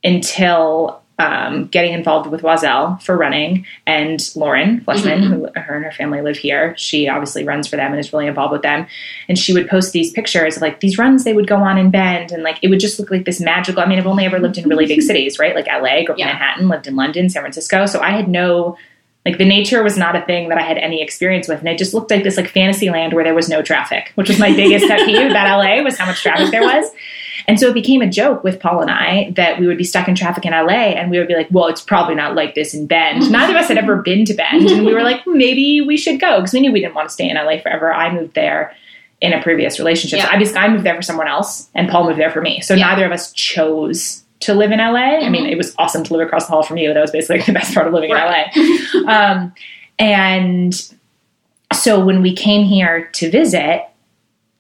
until 0.04 1.02
um, 1.18 1.68
getting 1.68 1.94
involved 1.94 2.30
with 2.30 2.42
Oiselle 2.44 2.98
for 3.02 3.16
running, 3.16 3.66
and 3.88 4.20
Lauren 4.36 4.82
Fleshman, 4.82 5.22
Mhm. 5.24 5.28
who 5.30 5.50
her 5.60 5.76
and 5.76 5.86
her 5.86 5.92
family 5.92 6.22
live 6.22 6.38
here. 6.38 6.74
She 6.78 7.08
obviously 7.08 7.46
runs 7.46 7.68
for 7.68 7.78
them 7.78 7.92
and 7.92 8.00
is 8.00 8.12
really 8.12 8.28
involved 8.28 8.52
with 8.52 8.64
them. 8.64 8.86
And 9.30 9.38
she 9.40 9.54
would 9.54 9.70
post 9.70 9.94
these 9.94 10.12
pictures 10.12 10.58
of 10.58 10.62
like 10.62 10.82
these 10.82 10.98
runs 10.98 11.24
they 11.24 11.32
would 11.34 11.48
go 11.48 11.56
on 11.56 11.78
in 11.78 11.90
Bend, 11.90 12.32
and 12.34 12.44
like 12.44 12.58
it 12.62 12.68
would 12.70 12.82
just 12.82 13.00
look 13.00 13.12
like 13.12 13.24
this 13.26 13.40
magical. 13.40 13.82
I 13.82 13.86
mean, 13.86 13.98
I've 13.98 14.08
only 14.08 14.26
ever 14.26 14.40
lived 14.40 14.58
in 14.58 14.68
really 14.68 14.86
big 14.88 15.02
cities, 15.10 15.40
right? 15.40 15.56
Like 15.56 15.68
LA, 15.68 16.04
grew 16.04 16.14
up 16.14 16.20
Yeah. 16.20 16.26
in 16.26 16.34
Manhattan, 16.34 16.68
lived 16.70 16.88
in 16.88 16.96
London, 16.98 17.30
San 17.30 17.42
Francisco. 17.44 17.86
So 17.86 18.02
I 18.02 18.10
had 18.12 18.28
no 18.28 18.78
like 19.26 19.40
the 19.40 19.46
nature 19.46 19.82
was 19.82 19.98
not 19.98 20.16
a 20.16 20.22
thing 20.22 20.50
that 20.50 20.60
I 20.60 20.62
had 20.62 20.78
any 20.78 21.02
experience 21.02 21.48
with, 21.48 21.58
and 21.60 21.68
it 21.68 21.80
just 21.80 21.96
looked 21.96 22.12
like 22.12 22.24
this 22.24 22.38
like 22.38 22.48
fantasy 22.50 22.92
land 22.92 23.12
where 23.14 23.24
there 23.24 23.34
was 23.34 23.50
no 23.50 23.64
traffic, 23.64 24.12
which 24.14 24.28
was 24.30 24.38
my 24.38 24.54
biggest 24.54 24.88
pet 24.88 25.00
peeve 25.04 25.32
about 25.32 25.48
LA 25.48 25.82
was 25.82 25.98
how 25.98 26.06
much 26.06 26.22
traffic 26.22 26.52
there 26.52 26.62
was. 26.62 26.92
And 27.48 27.60
so 27.60 27.68
it 27.68 27.74
became 27.74 28.02
a 28.02 28.10
joke 28.10 28.44
with 28.44 28.60
Paul 28.60 28.82
and 28.82 28.90
I 28.90 29.32
that 29.36 29.60
we 29.60 29.68
would 29.68 29.78
be 29.78 29.84
stuck 29.84 30.08
in 30.08 30.16
traffic 30.16 30.46
in 30.46 30.52
LA 30.52 30.94
and 30.98 31.12
we 31.12 31.20
would 31.20 31.28
be 31.28 31.36
like, 31.36 31.48
well, 31.52 31.68
it's 31.68 31.82
probably 31.82 32.16
not 32.16 32.34
like 32.36 32.56
this 32.56 32.74
in 32.74 32.88
Bend. 32.88 33.30
Neither 33.32 33.56
of 33.56 33.62
us 33.62 33.68
had 33.68 33.78
ever 33.78 33.98
been 34.02 34.26
to 34.26 34.34
Bend. 34.34 34.68
And 34.70 34.86
we 34.86 34.94
were 34.94 35.04
like, 35.04 35.22
maybe 35.28 35.82
we 35.82 35.96
should 35.98 36.20
go 36.20 36.38
because 36.40 36.54
we 36.54 36.60
knew 36.62 36.72
we 36.72 36.82
didn't 36.82 36.96
want 36.96 37.08
to 37.10 37.14
stay 37.14 37.30
in 37.30 37.36
LA 37.36 37.60
forever. 37.60 37.94
I 37.94 38.12
moved 38.12 38.34
there 38.34 38.74
in 39.22 39.32
a 39.32 39.42
previous 39.42 39.80
relationship. 39.80 40.20
So 40.20 40.26
Yeah. 40.26 40.32
obviously 40.34 40.58
I 40.58 40.68
moved 40.68 40.84
there 40.86 40.96
for 40.96 41.02
someone 41.02 41.28
else 41.28 41.70
and 41.76 41.88
Paul 41.90 42.06
moved 42.08 42.20
there 42.20 42.32
for 42.32 42.42
me. 42.42 42.62
So 42.62 42.74
Yeah. 42.74 42.88
neither 42.88 43.06
of 43.06 43.12
us 43.12 43.32
chose 43.34 44.24
to 44.42 44.54
live 44.54 44.72
in 44.72 44.80
LA. 44.80 45.24
I 45.26 45.30
mean, 45.30 45.46
Mhm. 45.46 45.52
it 45.52 45.58
was 45.58 45.74
awesome 45.78 46.04
to 46.04 46.14
live 46.14 46.26
across 46.28 46.48
the 46.48 46.52
hall 46.52 46.64
from 46.64 46.78
you. 46.78 46.94
That 46.94 47.00
was 47.02 47.12
basically 47.12 47.42
the 47.42 47.54
best 47.54 47.74
part 47.74 47.88
of 47.88 47.94
living 47.94 48.12
Right. 48.12 48.48
in 48.56 48.64
LA. 49.06 49.12
Um, 49.34 49.54
and 49.98 50.92
so 51.74 52.00
when 52.04 52.22
we 52.22 52.34
came 52.34 52.66
here 52.66 53.10
to 53.14 53.30
visit, 53.30 53.84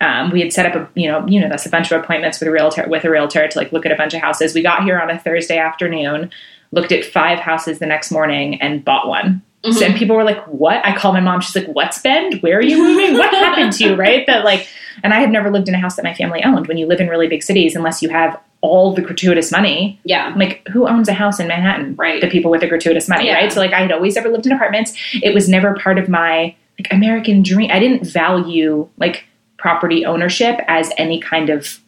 um, 0.02 0.32
we 0.32 0.42
had 0.42 0.52
set 0.52 0.66
up 0.66 0.76
a 0.76 1.00
you 1.00 1.10
know 1.10 1.26
you 1.28 1.40
know 1.40 1.48
that's 1.50 1.66
a 1.66 1.70
bunch 1.70 1.92
of 1.92 2.02
appointments 2.02 2.40
with 2.40 2.48
a 2.50 2.52
realtor 2.52 2.86
with 2.88 3.06
a 3.06 3.10
realtor 3.10 3.48
to 3.48 3.58
like 3.58 3.72
look 3.72 3.86
at 3.86 3.92
a 3.92 3.96
bunch 3.96 4.14
of 4.14 4.22
houses. 4.22 4.54
We 4.54 4.62
got 4.62 4.84
here 4.84 5.00
on 5.00 5.10
a 5.10 5.18
Thursday 5.18 5.58
afternoon, 5.58 6.32
looked 6.72 6.92
at 6.92 7.06
five 7.06 7.40
houses 7.40 7.80
the 7.80 7.86
next 7.86 8.12
morning, 8.12 8.62
and 8.62 8.84
bought 8.84 9.08
one. 9.08 9.42
Mhm. 9.64 9.74
So, 9.74 9.86
and 9.86 9.96
people 9.96 10.16
were 10.16 10.24
like, 10.24 10.44
"What?" 10.46 10.86
I 10.86 10.96
called 10.96 11.16
my 11.16 11.22
mom. 11.22 11.42
She's 11.42 11.56
like, 11.56 11.68
"What's 11.74 12.00
Bend? 12.02 12.36
Where 12.42 12.58
are 12.58 12.62
you 12.64 12.78
moving? 12.78 13.18
What 13.18 13.34
happened 13.34 13.74
to 13.74 13.84
you?" 13.86 13.96
Right? 13.96 14.26
That 14.28 14.44
like, 14.46 14.68
and 15.04 15.14
I 15.14 15.20
had 15.20 15.32
never 15.32 15.50
lived 15.50 15.68
in 15.70 15.74
a 15.76 15.80
house 15.80 15.96
that 15.96 16.04
my 16.04 16.14
family 16.14 16.44
owned. 16.44 16.68
When 16.68 16.78
you 16.78 16.86
live 16.88 17.00
in 17.00 17.08
really 17.08 17.28
big 17.28 17.42
cities, 17.42 17.76
unless 17.76 18.02
you 18.04 18.10
have 18.10 18.38
all 18.62 18.94
the 18.94 19.02
gratuitous 19.02 19.52
money, 19.52 20.00
Yeah. 20.06 20.26
I'm 20.26 20.40
like, 20.40 20.68
who 20.70 20.88
owns 20.88 21.08
a 21.08 21.14
house 21.14 21.40
in 21.40 21.48
Manhattan? 21.48 21.96
Right. 21.98 22.20
The 22.20 22.28
people 22.28 22.50
with 22.50 22.62
the 22.62 22.68
gratuitous 22.68 23.08
money, 23.08 23.28
Yeah. 23.28 23.36
right? 23.36 23.52
So 23.54 23.60
like 23.60 23.74
I 23.74 23.82
had 23.82 23.92
always 23.92 24.18
ever 24.18 24.28
lived 24.30 24.46
in 24.48 24.52
apartments. 24.52 24.94
It 25.22 25.34
was 25.36 25.48
never 25.48 25.76
part 25.76 26.00
of 26.00 26.10
my 26.10 26.56
like 26.80 26.88
American 26.92 27.44
dream. 27.44 27.70
I 27.72 27.80
didn't 27.80 28.06
value 28.08 28.88
like 28.98 29.26
property 29.66 30.06
ownership 30.06 30.60
as 30.68 30.92
any 30.98 31.20
kind 31.20 31.50
of 31.50 31.80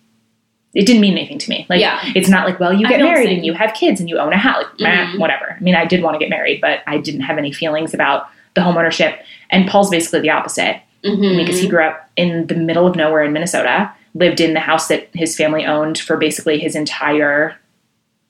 it 0.74 0.86
didn't 0.86 1.02
mean 1.02 1.13
anything 1.18 1.38
to 1.40 1.50
me. 1.50 1.66
Like 1.70 1.80
Yeah. 1.80 2.00
it's 2.16 2.28
not 2.30 2.46
like, 2.48 2.60
well, 2.60 2.74
you 2.74 2.88
get 2.88 3.00
married 3.00 3.30
and 3.32 3.46
you 3.46 3.54
have 3.54 3.74
kids 3.74 4.00
and 4.00 4.10
you 4.10 4.18
own 4.20 4.34
a 4.34 4.38
house, 4.38 4.66
like, 4.80 4.94
meh, 4.94 5.06
Mhm. 5.06 5.20
whatever. 5.20 5.56
I 5.60 5.63
mean, 5.63 5.76
I 5.76 5.86
did 5.86 6.02
want 6.04 6.16
to 6.16 6.20
get 6.20 6.30
married, 6.30 6.60
but 6.62 6.82
I 6.88 6.98
didn't 6.98 7.22
have 7.22 7.38
any 7.38 7.52
feelings 7.52 7.94
about 7.94 8.28
the 8.56 8.62
home 8.62 8.78
ownership. 8.78 9.20
And 9.50 9.68
Paul's 9.68 9.90
basically 9.90 10.20
the 10.22 10.30
opposite 10.32 10.78
Mhm. 11.04 11.38
because 11.38 11.60
he 11.62 11.68
grew 11.68 11.84
up 11.84 12.10
in 12.16 12.48
the 12.48 12.56
middle 12.56 12.86
of 12.86 12.96
nowhere 12.96 13.24
in 13.24 13.32
Minnesota, 13.34 13.92
lived 14.13 14.40
in 14.42 14.54
the 14.54 14.60
house 14.60 14.88
that 14.90 15.08
his 15.13 15.36
family 15.38 15.66
owned 15.66 15.98
for 16.00 16.18
basically 16.18 16.58
his 16.60 16.76
entire 16.76 17.56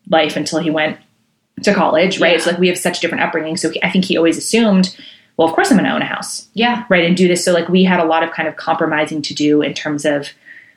life 0.09 0.37
until 0.37 0.59
he 0.59 0.69
went 0.69 0.97
to 1.63 1.73
college, 1.73 2.19
right? 2.19 2.33
Yeah. 2.33 2.37
So 2.43 2.51
like 2.51 2.59
we 2.59 2.67
have 2.67 2.77
such 2.77 2.99
different 2.99 3.23
upbringing. 3.23 3.57
So 3.57 3.71
he, 3.71 3.83
I 3.83 3.89
think 3.89 4.05
he 4.05 4.15
always 4.17 4.37
assumed, 4.37 4.95
well, 5.37 5.47
of 5.47 5.53
course 5.53 5.69
I'm 5.71 5.77
going 5.77 5.87
to 5.89 5.95
own 5.95 6.01
a 6.01 6.05
house, 6.05 6.47
Yeah. 6.53 6.83
right? 6.89 7.05
And 7.05 7.15
do 7.15 7.27
this. 7.27 7.45
So 7.45 7.53
like 7.53 7.69
we 7.69 7.83
had 7.83 7.99
a 7.99 8.05
lot 8.05 8.23
of 8.23 8.31
kind 8.31 8.47
of 8.49 8.55
compromising 8.57 9.21
to 9.21 9.33
do 9.33 9.61
in 9.61 9.73
terms 9.73 10.03
of 10.05 10.29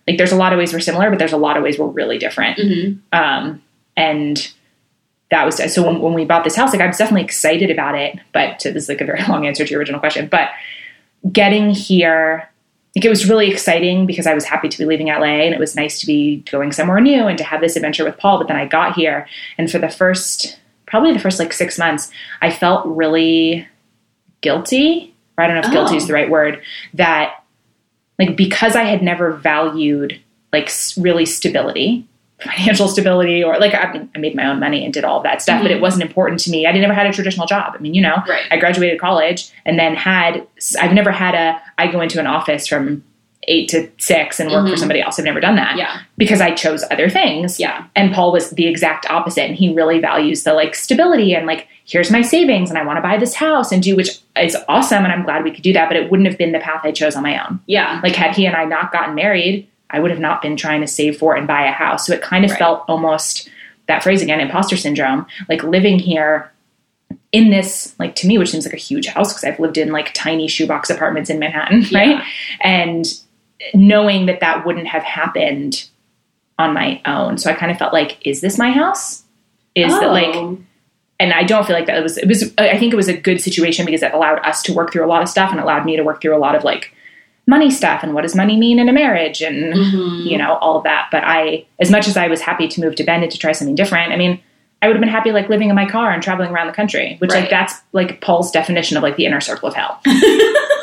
like 0.06 0.18
there's 0.18 0.32
a 0.32 0.36
lot 0.36 0.52
of 0.52 0.58
ways 0.58 0.72
we're 0.72 0.80
similar, 0.80 1.08
but 1.10 1.18
there's 1.18 1.32
a 1.32 1.36
lot 1.38 1.56
of 1.56 1.62
ways 1.62 1.78
we're 1.78 1.86
really 1.86 2.18
different. 2.18 2.58
hmm 2.58 2.92
Um, 3.16 3.62
and 3.96 4.52
that 5.30 5.44
was 5.44 5.56
so 5.72 5.86
when, 5.86 6.00
when 6.00 6.14
we 6.14 6.24
bought 6.24 6.42
this 6.44 6.56
house, 6.56 6.72
like 6.72 6.80
I 6.82 6.86
was 6.86 6.96
definitely 6.98 7.22
excited 7.24 7.70
about 7.70 7.94
it. 7.94 8.18
But 8.32 8.58
to, 8.60 8.72
this 8.72 8.84
is 8.84 8.88
like 8.88 9.00
a 9.00 9.04
very 9.04 9.22
long 9.28 9.46
answer 9.46 9.64
to 9.64 9.70
your 9.70 9.78
original 9.78 10.00
question. 10.00 10.26
But 10.28 10.50
getting 11.32 11.70
here, 11.70 12.48
like 12.96 13.04
it 13.04 13.08
was 13.08 13.28
really 13.28 13.50
exciting 13.50 14.06
because 14.06 14.26
I 14.26 14.34
was 14.34 14.44
happy 14.44 14.68
to 14.68 14.78
be 14.78 14.84
leaving 14.84 15.06
LA 15.06 15.44
and 15.46 15.54
it 15.54 15.60
was 15.60 15.76
nice 15.76 16.00
to 16.00 16.06
be 16.06 16.38
going 16.50 16.72
somewhere 16.72 17.00
new 17.00 17.26
and 17.28 17.38
to 17.38 17.44
have 17.44 17.60
this 17.60 17.76
adventure 17.76 18.04
with 18.04 18.18
Paul. 18.18 18.38
But 18.38 18.48
then 18.48 18.56
I 18.56 18.66
got 18.66 18.94
here, 18.96 19.28
and 19.56 19.70
for 19.70 19.78
the 19.78 19.88
first, 19.88 20.58
probably 20.86 21.12
the 21.12 21.20
first 21.20 21.38
like 21.38 21.52
six 21.52 21.78
months, 21.78 22.10
I 22.42 22.50
felt 22.50 22.84
really 22.86 23.68
guilty. 24.40 25.14
Or 25.38 25.44
I 25.44 25.46
don't 25.46 25.56
know 25.60 25.66
if 25.66 25.72
guilty 25.72 25.94
Oh. 25.94 25.96
is 25.98 26.06
the 26.06 26.14
right 26.14 26.30
word. 26.30 26.60
That 26.94 27.34
like 28.18 28.36
because 28.36 28.76
I 28.76 28.84
had 28.84 29.02
never 29.02 29.32
valued 29.32 30.20
like 30.52 30.70
really 30.96 31.26
stability 31.26 32.06
financial 32.40 32.88
stability 32.88 33.44
or 33.44 33.58
like 33.58 33.74
I, 33.74 33.92
mean, 33.92 34.10
I 34.14 34.18
made 34.18 34.34
my 34.34 34.46
own 34.46 34.58
money 34.60 34.82
and 34.82 34.94
did 34.94 35.04
all 35.04 35.20
that 35.24 35.42
stuff, 35.42 35.60
but 35.60 35.70
it 35.70 35.76
Mhm. 35.76 35.82
wasn't 35.82 36.04
important 36.04 36.40
to 36.40 36.50
me. 36.50 36.66
I 36.66 36.72
never 36.72 36.94
had 36.94 37.06
a 37.06 37.12
traditional 37.12 37.46
job. 37.46 37.74
I 37.76 37.82
mean, 37.82 37.92
you 37.92 38.00
know, 38.00 38.16
Right. 38.26 38.44
I 38.50 38.56
graduated 38.56 38.98
college 38.98 39.50
and 39.66 39.78
then 39.78 39.94
had, 39.94 40.46
I've 40.80 40.94
never 40.94 41.10
had 41.10 41.34
a, 41.34 41.60
I 41.76 41.88
go 41.88 42.00
into 42.00 42.18
an 42.18 42.26
office 42.26 42.66
from 42.66 43.04
eight 43.50 43.68
to 43.68 43.88
six 43.98 44.38
and 44.40 44.50
work 44.50 44.66
for 44.68 44.74
Mhm. 44.74 44.78
somebody 44.78 45.00
else. 45.02 45.18
I've 45.18 45.24
never 45.24 45.40
done 45.40 45.56
that 45.56 45.76
Yeah. 45.76 45.98
because 46.16 46.40
I 46.40 46.52
chose 46.52 46.84
other 46.90 47.08
things. 47.10 47.58
Yeah. 47.58 47.82
And 47.96 48.14
Paul 48.14 48.30
was 48.32 48.50
the 48.50 48.66
exact 48.66 49.10
opposite. 49.10 49.44
And 49.44 49.56
he 49.56 49.74
really 49.74 49.98
values 49.98 50.44
the 50.44 50.54
like 50.54 50.74
stability 50.74 51.34
and 51.34 51.46
like, 51.46 51.66
here's 51.84 52.10
my 52.12 52.22
savings 52.22 52.70
and 52.70 52.78
I 52.78 52.84
want 52.84 52.96
to 52.98 53.02
buy 53.02 53.16
this 53.16 53.34
house 53.34 53.72
and 53.72 53.82
do, 53.82 53.96
which 53.96 54.18
is 54.40 54.56
awesome. 54.68 55.02
And 55.04 55.12
I'm 55.12 55.24
glad 55.24 55.42
we 55.42 55.50
could 55.50 55.62
do 55.64 55.72
that, 55.72 55.88
but 55.88 55.96
it 55.96 56.10
wouldn't 56.10 56.28
have 56.28 56.38
been 56.38 56.52
the 56.52 56.60
path 56.60 56.82
I 56.84 56.92
chose 56.92 57.16
on 57.16 57.24
my 57.24 57.44
own. 57.44 57.58
Yeah. 57.66 58.00
Like 58.04 58.14
had 58.14 58.36
he 58.36 58.46
and 58.46 58.54
I 58.54 58.64
not 58.64 58.92
gotten 58.92 59.14
married, 59.16 59.66
I 59.90 59.98
would 59.98 60.12
have 60.12 60.20
not 60.20 60.40
been 60.40 60.56
trying 60.56 60.80
to 60.82 60.86
save 60.86 61.18
for 61.18 61.34
and 61.34 61.48
buy 61.48 61.66
a 61.66 61.72
house. 61.72 62.06
So 62.06 62.12
it 62.12 62.22
kind 62.22 62.44
of 62.44 62.52
Right. 62.52 62.58
felt 62.60 62.84
almost 62.86 63.48
that 63.88 64.04
phrase 64.04 64.22
again, 64.22 64.38
imposter 64.38 64.76
syndrome, 64.76 65.26
like 65.48 65.64
living 65.64 65.98
here 65.98 66.52
in 67.32 67.50
this, 67.50 67.94
like 67.98 68.14
to 68.16 68.26
me, 68.28 68.38
which 68.38 68.50
seems 68.50 68.64
like 68.64 68.74
a 68.74 68.76
huge 68.76 69.06
house 69.06 69.32
because 69.32 69.42
I've 69.44 69.58
lived 69.58 69.78
in 69.78 69.90
like 69.90 70.12
tiny 70.14 70.46
shoebox 70.46 70.90
apartments 70.90 71.28
in 71.30 71.40
Manhattan, 71.40 71.80
right? 71.92 72.10
Yeah. 72.10 72.24
And 72.60 73.04
knowing 73.74 74.26
that 74.26 74.40
that 74.40 74.64
wouldn't 74.66 74.86
have 74.86 75.02
happened 75.02 75.88
on 76.58 76.74
my 76.74 77.00
own. 77.06 77.38
So 77.38 77.50
I 77.50 77.54
kind 77.54 77.72
of 77.72 77.78
felt 77.78 77.92
like, 77.92 78.18
is 78.26 78.40
this 78.40 78.58
my 78.58 78.70
house? 78.70 79.22
Is 79.74 79.92
oh. 79.92 80.00
that 80.00 80.10
like, 80.12 80.58
and 81.18 81.32
I 81.32 81.42
don't 81.44 81.66
feel 81.66 81.76
like 81.76 81.86
that 81.86 81.96
it 81.98 82.02
was, 82.02 82.18
it 82.18 82.26
was, 82.28 82.52
I 82.58 82.78
think 82.78 82.92
it 82.92 82.96
was 82.96 83.08
a 83.08 83.16
good 83.16 83.40
situation 83.40 83.84
because 83.86 84.02
it 84.02 84.12
allowed 84.12 84.38
us 84.40 84.62
to 84.64 84.72
work 84.74 84.92
through 84.92 85.04
a 85.04 85.08
lot 85.08 85.22
of 85.22 85.28
stuff 85.28 85.50
and 85.50 85.60
allowed 85.60 85.84
me 85.84 85.96
to 85.96 86.02
work 86.02 86.20
through 86.20 86.36
a 86.36 86.38
lot 86.38 86.54
of 86.54 86.64
like 86.64 86.92
money 87.46 87.70
stuff 87.70 88.02
and 88.02 88.14
what 88.14 88.22
does 88.22 88.34
money 88.36 88.56
mean 88.56 88.78
in 88.78 88.88
a 88.88 88.92
marriage 88.92 89.40
and, 89.42 89.74
Mhm. 89.74 90.24
you 90.24 90.36
know, 90.38 90.54
all 90.56 90.76
of 90.76 90.84
that. 90.84 91.08
But 91.10 91.22
I, 91.24 91.64
as 91.80 91.90
much 91.90 92.06
as 92.08 92.16
I 92.16 92.28
was 92.28 92.40
happy 92.40 92.68
to 92.68 92.80
move 92.80 92.94
to 92.96 93.04
Bend 93.04 93.22
and 93.22 93.32
to 93.32 93.38
try 93.38 93.52
something 93.52 93.74
different, 93.74 94.12
I 94.12 94.16
mean, 94.16 94.40
I 94.82 94.86
would 94.86 94.96
have 94.96 95.00
been 95.00 95.10
happy 95.10 95.30
like 95.32 95.48
living 95.48 95.68
in 95.68 95.74
my 95.76 95.86
car 95.88 96.10
and 96.10 96.22
traveling 96.22 96.50
around 96.50 96.66
the 96.68 96.72
country, 96.72 97.16
which 97.18 97.32
Right. 97.32 97.40
like 97.42 97.50
that's 97.50 97.74
like 97.92 98.20
Paul's 98.20 98.50
definition 98.50 98.96
of 98.96 99.02
like 99.02 99.16
the 99.16 99.26
inner 99.26 99.40
circle 99.40 99.68
of 99.68 99.74
hell. 99.74 100.00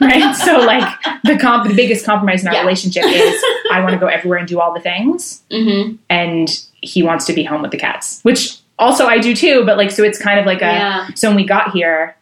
right? 0.00 0.34
So 0.36 0.58
like 0.60 0.82
the 1.24 1.36
comp 1.38 1.68
the 1.68 1.74
biggest 1.74 2.04
compromise 2.06 2.42
in 2.42 2.48
our 2.48 2.54
Yeah. 2.54 2.60
relationship 2.62 3.04
is 3.04 3.44
I 3.72 3.80
want 3.80 3.92
to 3.92 3.98
go 3.98 4.06
everywhere 4.06 4.38
and 4.38 4.48
do 4.48 4.60
all 4.60 4.72
the 4.74 4.80
things 4.80 5.42
hmm 5.50 5.92
and 6.08 6.48
he 6.80 7.02
wants 7.02 7.24
to 7.26 7.32
be 7.32 7.42
home 7.44 7.62
with 7.62 7.70
the 7.72 7.76
cats. 7.78 8.20
Which 8.22 8.58
also 8.78 9.06
I 9.06 9.18
do 9.18 9.34
too, 9.34 9.64
but 9.66 9.76
like 9.76 9.90
so 9.90 10.04
it's 10.04 10.18
kind 10.18 10.38
of 10.38 10.46
like 10.46 10.58
a 10.62 10.66
Yeah. 10.66 11.08
so 11.14 11.28
when 11.28 11.36
we 11.36 11.44
got 11.44 11.72
here, 11.72 12.16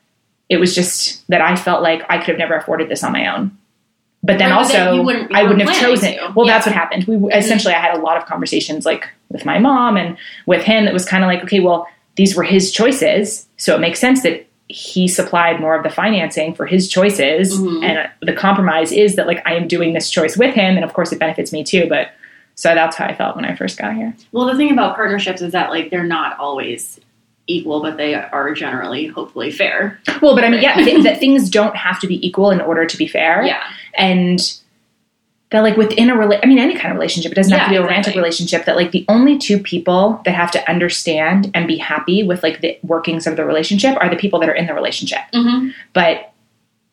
it 0.48 0.58
was 0.58 0.74
just 0.74 1.26
that 1.28 1.40
I 1.40 1.56
felt 1.56 1.82
like 1.82 2.02
I 2.08 2.18
could 2.18 2.28
have 2.28 2.38
never 2.38 2.54
afforded 2.54 2.88
this 2.88 3.02
on 3.04 3.12
my 3.12 3.26
own. 3.36 3.56
But 4.22 4.38
then 4.38 4.50
Right, 4.50 4.62
but 4.62 4.68
then 4.72 4.80
also, 4.88 4.94
you 4.96 5.02
wouldn't- 5.02 5.30
you 5.30 5.36
I 5.36 5.42
wouldn't 5.44 5.68
have 5.68 5.78
chosen. 5.78 6.14
to. 6.14 6.32
Well, 6.34 6.46
Yeah. 6.46 6.54
that's 6.54 6.66
what 6.66 6.74
happened. 6.74 7.04
We 7.04 7.32
essentially, 7.32 7.74
I 7.74 7.78
had 7.80 7.94
a 7.94 8.00
lot 8.00 8.16
of 8.16 8.26
conversations 8.26 8.84
like 8.86 9.06
with 9.28 9.44
my 9.44 9.58
mom 9.58 9.96
and 9.96 10.16
with 10.46 10.62
him. 10.64 10.84
That 10.86 10.94
was 10.94 11.04
kind 11.04 11.22
of 11.22 11.28
like, 11.28 11.42
okay, 11.44 11.60
well, 11.60 11.86
these 12.16 12.34
were 12.34 12.42
his 12.42 12.72
choices, 12.72 13.46
so 13.58 13.74
it 13.74 13.80
makes 13.80 14.00
sense 14.00 14.22
that 14.22 14.45
he 14.68 15.06
supplied 15.08 15.60
more 15.60 15.76
of 15.76 15.82
the 15.84 15.90
financing 15.90 16.54
for 16.54 16.66
his 16.66 16.88
choices, 16.88 17.58
Mhm. 17.58 17.84
and 17.84 18.08
the 18.20 18.32
compromise 18.32 18.90
is 18.92 19.14
that 19.16 19.26
like 19.26 19.40
I 19.46 19.54
am 19.54 19.68
doing 19.68 19.92
this 19.92 20.10
choice 20.10 20.36
with 20.36 20.54
him, 20.54 20.76
and 20.76 20.84
of 20.84 20.92
course, 20.92 21.12
it 21.12 21.18
benefits 21.20 21.52
me 21.52 21.62
too. 21.64 21.86
But 21.88 22.08
so 22.56 22.74
that's 22.74 22.96
how 22.96 23.04
I 23.06 23.14
felt 23.14 23.36
when 23.36 23.44
I 23.44 23.54
first 23.54 23.78
got 23.78 23.94
here. 23.94 24.14
Well, 24.32 24.46
the 24.46 24.56
thing 24.56 24.72
about 24.72 24.96
partnerships 24.96 25.40
is 25.42 25.52
that 25.52 25.70
like 25.70 25.90
they're 25.90 26.02
not 26.04 26.38
always 26.40 26.98
equal, 27.48 27.80
but 27.80 27.96
they 27.96 28.14
are 28.14 28.52
generally, 28.54 29.06
hopefully, 29.06 29.52
fair. 29.52 30.00
Well, 30.20 30.34
but 30.34 30.42
I 30.42 30.48
mean, 30.48 30.60
yeah, 30.62 30.74
th- 30.84 31.04
that 31.04 31.20
things 31.20 31.48
don't 31.48 31.76
have 31.76 32.00
to 32.00 32.08
be 32.08 32.26
equal 32.26 32.50
in 32.50 32.60
order 32.60 32.84
to 32.86 32.96
be 32.96 33.06
fair. 33.06 33.44
Yeah. 33.44 33.62
and 33.96 34.40
that 35.50 35.60
like 35.60 35.76
within 35.76 36.10
a 36.10 36.14
rela- 36.14 36.40
I 36.42 36.46
mean 36.46 36.58
any 36.58 36.74
kind 36.74 36.90
of 36.92 36.96
relationship, 36.96 37.30
it 37.32 37.36
doesn't 37.36 37.52
have 37.56 37.66
to 37.68 37.70
be 37.70 37.76
a 37.76 37.80
romantic 37.80 37.98
exactly. 38.08 38.20
relationship. 38.22 38.64
That 38.64 38.76
like 38.76 38.90
the 38.90 39.04
only 39.08 39.38
two 39.38 39.58
people 39.60 40.20
that 40.24 40.34
have 40.34 40.50
to 40.52 40.70
understand 40.70 41.50
and 41.54 41.66
be 41.68 41.76
happy 41.76 42.22
with 42.24 42.42
like 42.42 42.60
the 42.62 42.78
workings 42.82 43.26
of 43.26 43.36
the 43.36 43.44
relationship 43.44 43.96
are 44.00 44.08
the 44.10 44.16
people 44.16 44.40
that 44.40 44.48
are 44.48 44.54
in 44.54 44.66
the 44.66 44.74
relationship. 44.74 45.20
Mm-hmm. 45.32 45.68
But 45.92 46.32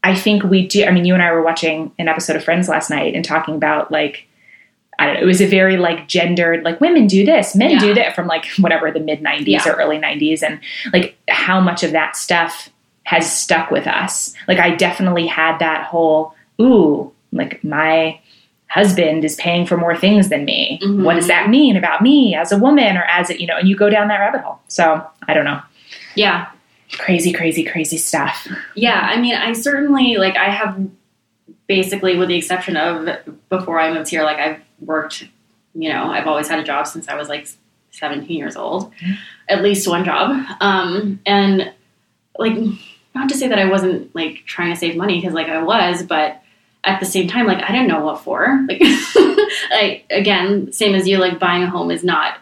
I 0.03 0.15
think 0.15 0.43
we 0.43 0.67
do. 0.67 0.85
I 0.85 0.91
mean, 0.91 1.05
you 1.05 1.13
and 1.13 1.23
I 1.23 1.31
were 1.31 1.41
watching 1.41 1.91
an 1.97 2.07
episode 2.07 2.35
of 2.35 2.43
Friends 2.43 2.69
last 2.69 2.89
night 2.89 3.15
and 3.15 3.23
talking 3.25 3.55
about 3.55 3.91
like. 3.91 4.27
I 4.99 5.07
don't 5.07 5.15
know. 5.15 5.21
It 5.23 5.25
was 5.25 5.41
a 5.41 5.47
very 5.47 5.75
like 5.75 6.07
gendered, 6.07 6.63
like 6.63 6.79
women 6.79 7.07
do 7.07 7.25
this, 7.25 7.55
men 7.55 7.71
Yeah. 7.71 7.79
do 7.79 7.93
that 7.95 8.13
from 8.13 8.27
like 8.27 8.45
whatever 8.59 8.91
the 8.91 8.99
mid 8.99 9.21
90s 9.23 9.47
Yeah. 9.47 9.67
or 9.67 9.73
early 9.73 9.97
90s. 9.97 10.43
And 10.43 10.59
like 10.93 11.17
how 11.27 11.59
much 11.59 11.81
of 11.81 11.93
that 11.93 12.15
stuff 12.15 12.69
has 13.01 13.29
stuck 13.29 13.71
with 13.71 13.87
us. 13.87 14.35
Like 14.47 14.59
I 14.59 14.75
definitely 14.75 15.25
had 15.25 15.57
that 15.57 15.85
whole, 15.87 16.35
ooh, 16.61 17.11
like 17.31 17.63
my 17.63 18.19
husband 18.73 19.23
is 19.23 19.35
paying 19.35 19.67
for 19.67 19.77
more 19.77 19.95
things 19.95 20.29
than 20.29 20.45
me. 20.45 20.79
Mhm. 20.81 21.03
What 21.03 21.13
does 21.13 21.27
that 21.27 21.49
mean 21.49 21.77
about 21.77 22.01
me 22.01 22.35
as 22.35 22.51
a 22.51 22.57
woman 22.57 22.97
or 22.97 23.03
as 23.03 23.29
a, 23.29 23.39
you 23.39 23.45
know, 23.45 23.57
and 23.57 23.67
you 23.69 23.75
go 23.75 23.87
down 23.89 24.07
that 24.07 24.19
rabbit 24.19 24.41
hole. 24.41 24.59
So 24.67 25.05
I 25.27 25.33
don't 25.35 25.45
know. 25.45 25.61
Yeah. 26.15 26.47
Crazy, 26.97 27.31
crazy, 27.31 27.63
crazy 27.63 27.97
stuff. 27.97 28.47
Yeah. 28.75 28.99
I 29.11 29.19
mean, 29.21 29.35
I 29.35 29.53
certainly 29.53 30.17
like 30.17 30.35
I 30.37 30.49
have 30.49 30.79
basically, 31.67 32.17
with 32.17 32.29
the 32.29 32.35
exception 32.35 32.75
of 32.75 33.07
before 33.49 33.79
I 33.79 33.93
moved 33.93 34.09
here, 34.09 34.23
like 34.23 34.37
I've 34.37 34.59
worked. 34.79 35.27
You 35.75 35.89
know, 35.91 36.11
I've 36.11 36.27
always 36.27 36.47
had 36.47 36.59
a 36.59 36.63
job 36.63 36.85
since 36.85 37.07
I 37.07 37.15
was 37.15 37.29
like 37.29 37.47
17 37.91 38.37
years 38.37 38.55
old, 38.55 38.91
at 39.49 39.63
least 39.63 39.87
one 39.87 40.03
job. 40.05 40.45
Um, 40.59 41.19
and 41.25 41.73
like, 42.37 42.55
not 43.15 43.29
to 43.29 43.35
say 43.37 43.47
that 43.47 43.57
I 43.57 43.65
wasn't 43.65 44.13
like 44.15 44.43
trying 44.45 44.71
to 44.71 44.79
save 44.79 44.95
money 44.95 45.19
because 45.19 45.33
like 45.33 45.47
I 45.47 45.63
was, 45.63 46.03
but 46.03 46.42
at 46.83 46.99
the 46.99 47.05
same 47.05 47.27
time, 47.27 47.47
like 47.47 47.63
I 47.63 47.71
didn't 47.71 47.87
know 47.87 48.03
what 48.03 48.21
for. 48.21 48.65
Like, 48.79 48.81
like 49.71 50.05
again, 50.09 50.71
same 50.71 50.95
as 50.95 51.07
you, 51.07 51.17
like 51.17 51.37
buying 51.37 51.63
a 51.63 51.69
home 51.69 51.91
is 51.91 52.03
not 52.03 52.39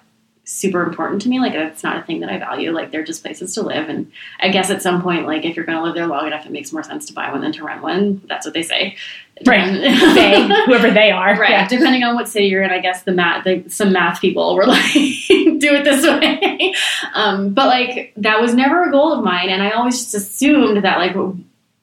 super 0.52 0.84
important 0.84 1.22
to 1.22 1.30
me. 1.30 1.40
Like 1.40 1.54
it's 1.54 1.84
not 1.84 1.98
a 1.98 2.02
thing 2.04 2.20
that 2.20 2.30
I 2.30 2.38
value. 2.38 2.72
Like 2.72 2.92
they're 2.92 3.04
just 3.04 3.24
places 3.24 3.54
to 3.56 3.62
live. 3.62 3.90
And 3.90 4.12
I 4.40 4.50
guess 4.50 4.70
at 4.70 4.82
some 4.82 5.02
point, 5.02 5.26
like 5.26 5.46
if 5.46 5.56
you're 5.56 5.66
going 5.66 5.78
to 5.78 5.84
live 5.84 5.96
there 5.96 6.08
long 6.08 6.28
enough, 6.28 6.46
it 6.46 6.52
makes 6.52 6.74
more 6.74 6.84
sense 6.84 7.06
to 7.08 7.14
buy 7.14 7.32
one 7.32 7.42
than 7.42 7.52
to 7.54 7.64
rent 7.64 7.82
one. 7.82 8.22
That's 8.28 8.46
what 8.46 8.54
they 8.54 8.64
say. 8.64 8.98
Right. 9.46 9.72
They, 10.12 10.48
whoever 10.66 10.92
they 10.92 11.12
are. 11.12 11.40
Right. 11.40 11.52
Yeah. 11.52 11.68
Depending 11.68 12.04
on 12.04 12.16
what 12.16 12.28
city 12.28 12.48
you're 12.48 12.64
in, 12.64 12.70
I 12.70 12.80
guess 12.80 13.04
the 13.04 13.12
math, 13.12 13.44
the, 13.44 13.64
some 13.70 13.94
math 13.94 14.20
people 14.20 14.56
were 14.56 14.66
like, 14.68 14.94
do 14.94 15.74
it 15.74 15.84
this 15.84 16.06
way. 16.06 16.74
Um, 17.14 17.54
but 17.54 17.68
like 17.68 18.14
that 18.18 18.42
was 18.42 18.54
never 18.54 18.84
a 18.84 18.92
goal 18.92 19.14
of 19.14 19.24
mine, 19.24 19.50
and 19.50 19.64
I 19.64 19.72
always 19.72 20.00
just 20.00 20.14
assumed 20.14 20.84
that 20.84 20.98
like 20.98 21.16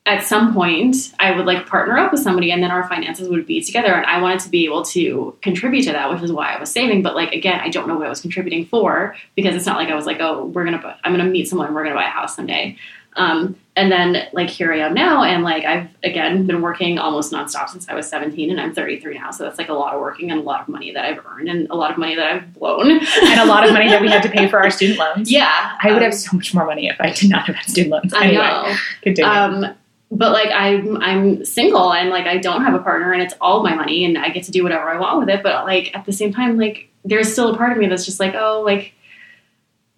at 0.08 0.24
some 0.24 0.54
point 0.54 0.96
I 1.20 1.30
would 1.36 1.46
like 1.46 1.66
partner 1.66 1.98
up 1.98 2.10
with 2.12 2.20
somebody, 2.22 2.50
and 2.50 2.62
then 2.62 2.70
our 2.70 2.88
finances 2.88 3.28
would 3.28 3.46
be 3.46 3.60
together, 3.62 3.92
and 3.94 4.06
I 4.06 4.20
wanted 4.20 4.40
to 4.40 4.48
be 4.48 4.64
able 4.64 4.82
to 4.86 5.36
contribute 5.42 5.82
to 5.84 5.92
that, 5.92 6.10
which 6.10 6.22
is 6.22 6.32
why 6.32 6.54
I 6.54 6.58
was 6.58 6.70
saving. 6.70 7.02
But 7.02 7.14
like 7.14 7.32
again, 7.32 7.60
I 7.60 7.68
don't 7.68 7.86
know 7.86 7.96
what 7.96 8.06
I 8.06 8.10
was 8.10 8.20
contributing 8.20 8.66
for 8.66 9.14
because 9.36 9.54
it's 9.54 9.66
not 9.66 9.76
like 9.76 9.88
I 9.88 9.94
was 9.94 10.06
like, 10.06 10.18
oh, 10.20 10.46
we're 10.46 10.64
gonna, 10.64 10.96
I'm 11.04 11.12
gonna 11.12 11.24
meet 11.30 11.48
someone, 11.48 11.72
we're 11.74 11.84
gonna 11.84 11.94
buy 11.94 12.04
a 12.06 12.08
house 12.10 12.34
someday. 12.34 12.76
Um, 13.16 13.56
and 13.74 13.90
then 13.90 14.28
like 14.32 14.48
here 14.48 14.72
I 14.72 14.78
am 14.78 14.94
now, 14.94 15.24
and 15.24 15.42
like 15.42 15.64
I've 15.64 15.88
again 16.04 16.46
been 16.46 16.62
working 16.62 16.98
almost 16.98 17.32
nonstop 17.32 17.68
since 17.68 17.88
I 17.88 17.94
was 17.94 18.08
17, 18.08 18.50
and 18.50 18.60
I'm 18.60 18.72
33 18.74 19.18
now. 19.18 19.30
So 19.32 19.44
that's 19.44 19.58
like 19.58 19.68
a 19.68 19.72
lot 19.72 19.94
of 19.94 20.00
working 20.00 20.30
and 20.30 20.40
a 20.40 20.42
lot 20.42 20.60
of 20.60 20.68
money 20.68 20.92
that 20.92 21.04
I've 21.04 21.24
earned 21.26 21.48
and 21.48 21.68
a 21.70 21.74
lot 21.74 21.90
of 21.90 21.98
money 21.98 22.14
that 22.14 22.26
I've 22.32 22.54
blown, 22.54 22.90
And 22.90 23.40
a 23.40 23.44
lot 23.44 23.66
of 23.66 23.72
money 23.72 23.88
that 23.88 24.00
we 24.00 24.08
had 24.08 24.22
to 24.22 24.28
pay 24.30 24.48
for 24.48 24.58
our 24.60 24.70
student 24.78 24.98
loans. 25.00 25.30
yeah, 25.32 25.76
I 25.82 25.88
would 25.88 25.98
um, 25.98 26.02
have 26.04 26.14
so 26.14 26.36
much 26.36 26.54
more 26.54 26.64
money 26.64 26.88
if 26.88 26.96
I 27.00 27.10
did 27.10 27.28
not 27.30 27.46
have 27.46 27.56
had 27.56 27.68
student 27.68 27.90
loans. 27.92 28.14
I 28.14 28.24
Anyway, 28.26 28.42
know. 28.44 28.74
continue. 29.02 29.30
Um, 29.30 29.74
but 30.10 30.32
like 30.32 30.50
I'm 30.52 30.96
I'm 30.98 31.44
single 31.44 31.92
and 31.92 32.10
like 32.10 32.26
I 32.26 32.38
don't 32.38 32.64
have 32.64 32.74
a 32.74 32.78
partner 32.78 33.12
and 33.12 33.22
it's 33.22 33.34
all 33.40 33.62
my 33.62 33.74
money 33.74 34.04
and 34.04 34.16
I 34.18 34.30
get 34.30 34.44
to 34.44 34.50
do 34.50 34.62
whatever 34.62 34.88
I 34.88 34.98
want 34.98 35.20
with 35.20 35.28
it. 35.28 35.42
But 35.42 35.64
like 35.64 35.94
at 35.94 36.04
the 36.06 36.12
same 36.12 36.32
time, 36.32 36.56
like 36.56 36.88
there's 37.04 37.30
still 37.32 37.54
a 37.54 37.56
part 37.56 37.72
of 37.72 37.78
me 37.78 37.86
that's 37.86 38.04
just 38.06 38.18
like, 38.20 38.34
oh, 38.34 38.62
like 38.64 38.92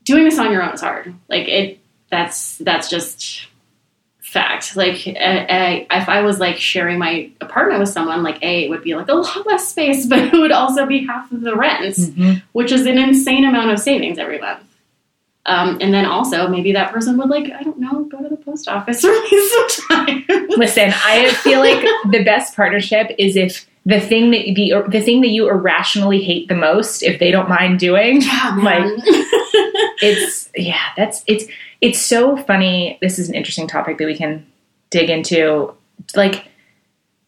doing 0.05 0.25
this 0.25 0.39
on 0.39 0.51
your 0.53 0.63
own 0.63 0.75
is 0.75 0.81
hard. 0.81 1.15
Like 1.29 1.49
it 1.49 1.79
that's 2.11 2.59
that's 2.59 2.91
just 2.91 3.47
fact. 4.19 4.77
Like 4.77 5.07
I, 5.07 5.87
I, 5.91 5.97
if 6.01 6.09
I 6.09 6.23
was 6.23 6.39
like 6.41 6.57
sharing 6.57 6.99
my 6.99 7.31
apartment 7.41 7.81
with 7.81 7.89
someone, 7.89 8.23
like 8.23 8.43
a 8.43 8.65
it 8.65 8.69
would 8.71 8.83
be 8.83 8.95
like 8.95 9.09
a 9.09 9.15
lot 9.15 9.47
less 9.47 9.69
space, 9.69 10.07
but 10.07 10.19
it 10.19 10.33
would 10.33 10.53
also 10.53 10.87
be 10.87 11.07
half 11.07 11.31
of 11.33 11.41
the 11.43 11.55
rent 11.57 11.85
Mhm. 11.85 12.43
which 12.53 12.73
is 12.73 12.87
an 12.87 12.99
insane 12.99 13.45
amount 13.45 13.71
of 13.71 13.79
savings 13.79 14.19
every 14.19 14.39
month. 14.39 14.61
Um, 15.47 15.79
and 15.81 15.93
then 15.95 16.05
also 16.05 16.49
maybe 16.49 16.73
that 16.73 16.93
person 16.93 17.17
would 17.17 17.31
like 17.31 17.51
I 17.51 17.63
don't 17.63 17.79
know 17.79 18.05
go 18.05 18.23
to 18.23 18.29
the 18.29 18.37
post 18.37 18.69
office 18.69 19.03
or 19.05 19.13
me 19.13 19.49
sometimes. 19.49 20.25
Listen, 20.57 20.93
I 20.95 21.33
feel 21.43 21.61
like 21.61 21.83
the 22.11 22.23
best 22.25 22.55
partnership 22.55 23.11
is 23.19 23.37
if 23.37 23.67
the 23.87 24.01
thing 24.01 24.31
that 24.33 24.45
the 24.55 24.85
the 24.89 25.01
thing 25.01 25.23
that 25.23 25.29
you 25.29 25.49
irrationally 25.49 26.23
hate 26.23 26.49
the 26.49 26.55
most, 26.55 27.03
if 27.03 27.19
they 27.19 27.31
don't 27.31 27.49
mind 27.49 27.79
doing, 27.79 28.21
yeah, 28.21 28.59
like 28.63 28.85
it's 30.03 30.51
yeah, 30.55 30.83
that's 30.97 31.25
it's 31.27 31.47
it's 31.81 32.01
so 32.01 32.37
funny. 32.37 32.99
This 33.01 33.19
is 33.19 33.29
an 33.29 33.35
interesting 33.35 33.67
topic 33.67 33.97
that 33.99 34.07
we 34.07 34.17
can 34.17 34.47
dig 34.91 35.09
into, 35.09 35.73
like 36.15 36.49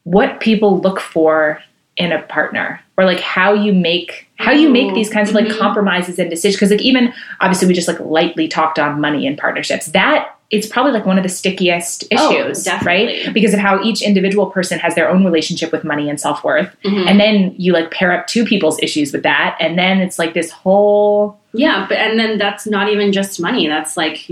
what 0.04 0.40
people 0.40 0.80
look 0.80 1.00
for 1.00 1.62
in 1.96 2.12
a 2.12 2.22
partner 2.22 2.80
or 2.96 3.04
like 3.04 3.20
how 3.20 3.54
you 3.54 3.72
make 3.72 4.28
how 4.42 4.52
you 4.52 4.68
make 4.68 4.94
these 4.94 5.08
kinds 5.10 5.28
of 5.28 5.34
like 5.34 5.46
mhm. 5.46 5.58
compromises 5.58 6.18
and 6.18 6.28
decisions 6.30 6.56
because 6.56 6.70
like 6.70 6.82
even 6.82 7.12
obviously 7.40 7.66
we 7.68 7.74
just 7.74 7.88
like 7.88 8.00
lightly 8.00 8.48
talked 8.48 8.78
on 8.78 9.00
money 9.00 9.26
in 9.26 9.36
partnerships 9.36 9.86
that 9.86 10.34
it's 10.50 10.66
probably 10.66 10.92
like 10.92 11.06
one 11.06 11.16
of 11.16 11.22
the 11.22 11.30
stickiest 11.30 12.04
Oh, 12.14 12.30
issues 12.30 12.64
definitely. 12.64 13.24
right 13.24 13.32
because 13.34 13.54
of 13.54 13.60
how 13.60 13.82
each 13.82 14.02
individual 14.02 14.50
person 14.50 14.78
has 14.80 14.94
their 14.94 15.08
own 15.08 15.24
relationship 15.24 15.72
with 15.72 15.82
money 15.82 16.10
and 16.10 16.20
self-worth 16.20 16.74
Mhm. 16.84 17.06
and 17.08 17.18
then 17.20 17.54
you 17.56 17.72
like 17.72 17.90
pair 17.90 18.12
up 18.12 18.26
two 18.26 18.44
people's 18.44 18.78
issues 18.82 19.12
with 19.12 19.22
that 19.22 19.56
and 19.60 19.78
then 19.78 19.98
it's 20.00 20.18
like 20.18 20.34
this 20.34 20.50
whole 20.50 21.38
yeah, 21.54 21.84
but 21.88 21.98
and 21.98 22.18
then 22.18 22.38
that's 22.38 22.66
not 22.66 22.88
even 22.88 23.12
just 23.12 23.38
money. 23.38 23.68
That's 23.68 23.94
like 23.94 24.26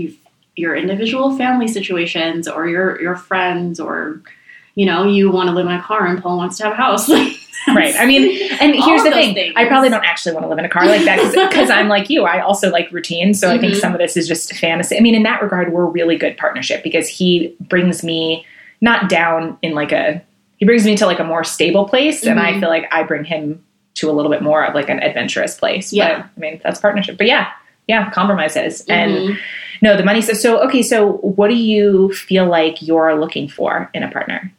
your 0.55 0.75
individual 0.75 1.37
family 1.37 1.67
situations 1.67 2.47
or 2.47 2.67
your 2.67 2.99
your 2.99 3.15
friends 3.15 3.79
or 3.79 4.21
you 4.73 4.87
know 4.87 5.03
you 5.05 5.29
want 5.29 5.47
to 5.47 5.53
live 5.55 5.67
in 5.67 5.71
a 5.71 5.81
car 5.83 6.07
and 6.07 6.21
Paul 6.21 6.37
wants 6.37 6.57
to 6.57 6.63
have 6.63 6.73
a 6.73 6.75
house. 6.75 7.07
right 7.75 7.95
i 7.99 8.05
mean 8.05 8.41
and 8.59 8.73
here's 8.75 9.03
the 9.03 9.11
thing 9.11 9.33
things. 9.33 9.53
i 9.55 9.65
probably 9.65 9.89
don't 9.89 10.03
actually 10.05 10.31
want 10.33 10.43
to 10.43 10.49
live 10.49 10.57
in 10.57 10.65
a 10.65 10.69
car 10.69 10.85
like 10.85 11.03
that 11.05 11.17
because 11.31 11.69
i'm 11.77 11.87
like 11.87 12.09
you 12.09 12.23
i 12.23 12.39
also 12.39 12.69
like 12.71 12.91
routine 12.91 13.33
so 13.33 13.49
i 13.51 13.57
think 13.57 13.73
Mhm. 13.73 13.79
some 13.79 13.93
of 13.93 13.99
this 13.99 14.17
is 14.17 14.27
just 14.27 14.53
fantasy 14.55 14.97
i 14.97 14.99
mean 14.99 15.15
in 15.15 15.23
that 15.23 15.41
regard 15.41 15.71
we're 15.71 15.83
a 15.83 15.89
really 15.89 16.15
good 16.17 16.37
partnership 16.37 16.83
because 16.83 17.07
he 17.07 17.55
brings 17.59 18.03
me 18.03 18.45
not 18.81 19.09
down 19.09 19.57
in 19.61 19.73
like 19.73 19.91
a 19.91 20.21
he 20.57 20.65
brings 20.65 20.85
me 20.85 20.95
to 20.97 21.05
like 21.05 21.19
a 21.19 21.23
more 21.23 21.43
stable 21.43 21.85
place 21.87 22.23
and 22.25 22.39
i 22.39 22.53
Mhm. 22.53 22.59
feel 22.61 22.69
like 22.69 22.85
i 22.91 23.03
bring 23.03 23.23
him 23.25 23.63
to 23.95 24.09
a 24.09 24.13
little 24.13 24.31
bit 24.31 24.41
more 24.41 24.63
of 24.65 24.73
like 24.73 24.89
an 24.89 24.99
adventurous 25.01 25.55
place 25.57 25.91
Yeah. 25.93 26.17
but 26.17 26.25
i 26.37 26.39
mean 26.39 26.61
that's 26.63 26.79
partnership 26.79 27.17
but 27.17 27.27
yeah 27.27 27.47
yeah 27.87 28.09
compromises 28.11 28.85
and 28.89 29.11
Mhm. 29.11 29.37
no 29.81 29.97
the 29.97 30.03
money 30.03 30.21
so 30.21 30.33
so 30.33 30.59
okay 30.61 30.81
so 30.81 31.13
what 31.17 31.49
do 31.49 31.55
you 31.55 32.11
feel 32.13 32.45
like 32.47 32.81
you're 32.81 33.15
looking 33.19 33.47
for 33.47 33.89
in 33.93 34.01
a 34.03 34.09
partner 34.09 34.51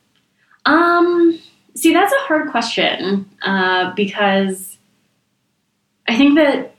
Um, 0.65 1.39
see, 1.75 1.93
that's 1.93 2.13
a 2.13 2.19
hard 2.21 2.51
question 2.51 3.29
uh, 3.43 3.95
because 3.95 4.77
I 6.09 6.17
think 6.17 6.37
that 6.37 6.75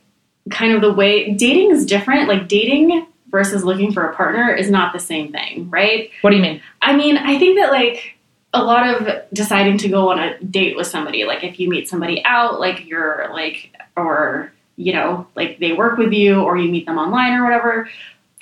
kind 0.50 0.74
of 0.74 0.82
the 0.82 0.94
way 0.94 1.34
dating 1.34 1.72
is 1.72 1.86
different. 1.86 2.28
Like 2.28 2.48
dating 2.48 3.08
versus 3.30 3.64
looking 3.64 3.92
for 3.92 4.04
a 4.04 4.16
partner 4.16 4.54
is 4.54 4.70
not 4.70 4.94
the 4.94 5.00
same 5.00 5.32
thing, 5.32 5.70
right? 5.70 6.10
What 6.22 6.30
do 6.30 6.36
you 6.36 6.42
mean? 6.42 6.62
I 6.82 6.96
mean, 6.96 7.18
I 7.18 7.40
think 7.40 7.58
that 7.60 7.72
like 7.72 8.18
a 8.54 8.64
lot 8.64 8.88
of 8.88 9.24
deciding 9.34 9.80
to 9.80 9.90
go 9.90 10.12
on 10.12 10.20
a 10.20 10.40
date 10.44 10.78
with 10.78 10.88
somebody, 10.88 11.24
like 11.26 11.44
if 11.44 11.60
you 11.60 11.70
meet 11.70 11.90
somebody 11.90 12.24
out, 12.26 12.60
like 12.60 12.86
you're 12.86 13.30
like, 13.34 13.72
or 13.98 14.52
you 14.76 14.94
know, 14.94 15.28
like 15.36 15.60
they 15.60 15.72
work 15.74 15.98
with 15.98 16.14
you 16.14 16.42
or 16.42 16.58
you 16.58 16.70
meet 16.70 16.86
them 16.86 16.98
online 16.98 17.34
or 17.34 17.44
whatever, 17.44 17.90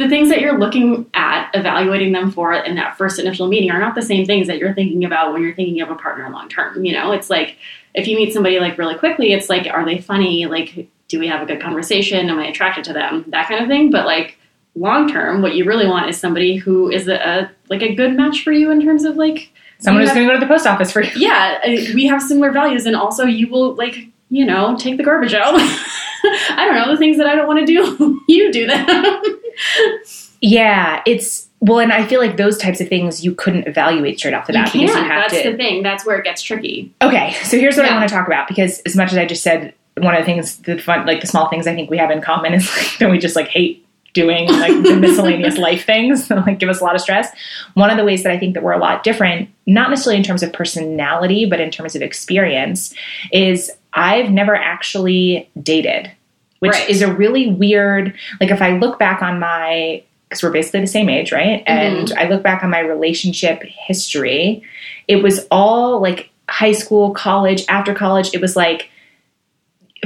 the 0.02 0.10
things 0.10 0.30
that 0.30 0.42
you're 0.42 0.58
looking 0.58 1.10
at, 1.14 1.52
evaluating 1.54 2.12
them 2.12 2.32
for 2.32 2.54
in 2.54 2.76
that 2.76 2.98
first 2.98 3.20
initial 3.20 3.48
meeting 3.48 3.72
are 3.72 3.80
not 3.80 3.96
the 3.96 4.02
same 4.02 4.26
things 4.26 4.48
that 4.48 4.58
you're 4.58 4.74
thinking 4.74 5.06
about 5.06 5.34
when 5.34 5.42
you're 5.42 5.56
thinking 5.56 5.82
of 5.82 5.90
a 5.90 5.96
partner 5.96 6.30
long 6.30 6.50
term. 6.50 6.84
You 6.84 6.94
know, 6.94 7.12
it's 7.12 7.30
like 7.30 7.58
if 7.94 8.08
you 8.08 8.16
meet 8.16 8.34
somebody 8.34 8.60
like 8.60 8.78
really 8.78 8.98
quickly, 8.98 9.34
it's 9.34 9.50
like, 9.50 9.68
are 9.68 9.86
they 9.86 10.00
funny? 10.00 10.46
Like, 10.46 10.88
do 11.08 11.20
we 11.20 11.28
have 11.28 11.42
a 11.42 11.46
good 11.46 11.62
conversation? 11.62 12.30
Am 12.30 12.40
I 12.40 12.48
attracted 12.48 12.84
to 12.86 12.94
them? 12.94 13.26
That 13.28 13.48
kind 13.48 13.62
of 13.62 13.68
thing. 13.68 13.92
But 13.92 14.06
like 14.06 14.38
long 14.76 15.12
term, 15.12 15.42
what 15.42 15.56
you 15.56 15.66
really 15.66 15.88
want 15.88 16.10
is 16.10 16.20
somebody 16.20 16.56
who 16.56 16.90
is 16.90 17.08
a, 17.08 17.16
a 17.16 17.52
like 17.70 17.82
a 17.82 17.94
good 17.96 18.16
match 18.16 18.44
for 18.44 18.52
you 18.52 18.72
in 18.72 18.82
terms 18.82 19.04
of 19.04 19.16
like 19.16 19.52
Someone 19.80 20.04
who's 20.04 20.14
going 20.14 20.28
to 20.28 20.34
go 20.34 20.40
to 20.40 20.46
the 20.46 20.52
post 20.52 20.68
office 20.68 20.92
for 20.92 21.02
you. 21.02 21.12
yeah, 21.16 21.60
uh, 21.66 21.70
we 21.96 22.06
have 22.06 22.22
similar 22.22 22.52
values, 22.52 22.86
and 22.86 22.96
also 22.96 23.26
you 23.26 23.50
will 23.50 23.74
like 23.74 23.96
you 24.30 24.46
know 24.46 24.78
take 24.78 24.98
the 24.98 25.04
garbage 25.04 25.34
out. 25.34 25.56
I 26.24 26.66
don't 26.68 26.76
know 26.76 26.92
the 26.92 27.00
things 27.00 27.18
that 27.18 27.26
I 27.26 27.36
don't 27.36 27.48
want 27.48 27.60
to 27.60 27.66
do. 27.66 28.22
you 28.28 28.52
do 28.52 28.68
them. 28.68 29.41
Yeah, 30.42 31.04
it's 31.06 31.48
well, 31.60 31.80
and 31.80 31.94
I 31.94 32.06
feel 32.06 32.20
like 32.20 32.38
those 32.38 32.58
types 32.58 32.82
of 32.82 32.88
things 32.90 33.24
you 33.24 33.36
couldn't 33.36 33.68
evaluate 33.68 34.18
straight 34.18 34.34
off 34.34 34.48
the 34.48 34.54
you 34.54 34.60
bat 34.60 34.72
can't. 34.72 34.88
because 34.88 34.96
you 34.96 35.04
have 35.04 35.32
That's 35.32 35.44
to. 35.44 35.52
the 35.52 35.58
thing. 35.58 35.84
That's 35.84 36.06
where 36.06 36.18
it 36.18 36.24
gets 36.24 36.42
tricky. 36.42 36.92
Okay, 37.02 37.34
so 37.44 37.60
here's 37.60 37.78
what 37.78 37.86
I 37.86 37.96
want 37.96 38.10
to 38.10 38.16
talk 38.16 38.26
about 38.26 38.48
because 38.48 38.80
as 38.80 38.96
much 38.96 39.12
as 39.12 39.18
I 39.20 39.26
just 39.26 39.44
said, 39.44 39.74
one 39.98 40.16
of 40.16 40.22
the 40.22 40.26
things, 40.26 40.58
the 40.58 40.80
fun, 40.80 41.06
like 41.06 41.22
the 41.22 41.28
small 41.28 41.50
things 41.50 41.68
I 41.68 41.76
think 41.76 41.92
we 41.92 41.98
have 41.98 42.10
in 42.10 42.22
common 42.22 42.54
is 42.54 42.68
like 42.76 42.98
that 42.98 43.12
we 43.12 43.20
just 43.20 43.36
like 43.36 43.48
hate 43.48 43.86
doing 44.14 44.48
like 44.48 44.74
the 44.84 44.96
miscellaneous 44.96 45.58
life 45.60 45.86
things 45.86 46.28
that 46.28 46.46
like 46.46 46.60
give 46.60 46.70
us 46.70 46.82
a 46.82 46.84
lot 46.84 46.96
of 46.96 47.02
stress. 47.02 47.30
One 47.76 47.90
of 47.90 47.98
the 47.98 48.04
ways 48.04 48.24
that 48.24 48.32
I 48.32 48.40
think 48.40 48.56
that 48.56 48.64
we're 48.64 48.74
a 48.74 48.80
lot 48.80 49.04
different, 49.04 49.50
not 49.68 49.90
necessarily 49.90 50.18
in 50.18 50.24
terms 50.24 50.44
of 50.44 50.52
personality, 50.52 51.46
but 51.46 51.62
in 51.62 51.72
terms 51.72 51.96
of 51.96 52.02
experience, 52.02 52.94
is 53.32 53.72
I've 53.94 54.32
never 54.32 54.56
actually 54.56 55.50
dated, 55.62 56.12
which 56.62 56.72
Right. 56.72 56.90
is 56.90 57.02
a 57.02 57.14
really 57.14 57.48
weird. 57.48 58.14
Like 58.40 58.52
if 58.52 58.62
I 58.62 58.78
look 58.78 58.98
back 58.98 59.22
on 59.22 59.40
my 59.40 60.04
because 60.30 60.44
we're 60.44 60.52
basically 60.52 60.80
the 60.80 60.88
same 60.88 61.10
age, 61.10 61.34
right? 61.34 61.62
And 61.68 62.14
I 62.14 62.30
look 62.30 62.42
back 62.42 62.64
on 62.64 62.70
my 62.70 62.80
relationship 62.80 63.62
history, 63.64 64.64
it 65.10 65.18
was 65.18 65.46
all 65.52 66.00
like 66.02 66.30
high 66.50 66.72
school, 66.72 67.12
college, 67.12 67.66
after 67.68 67.94
college. 67.94 68.30
It 68.34 68.40
was 68.40 68.56
like 68.56 68.90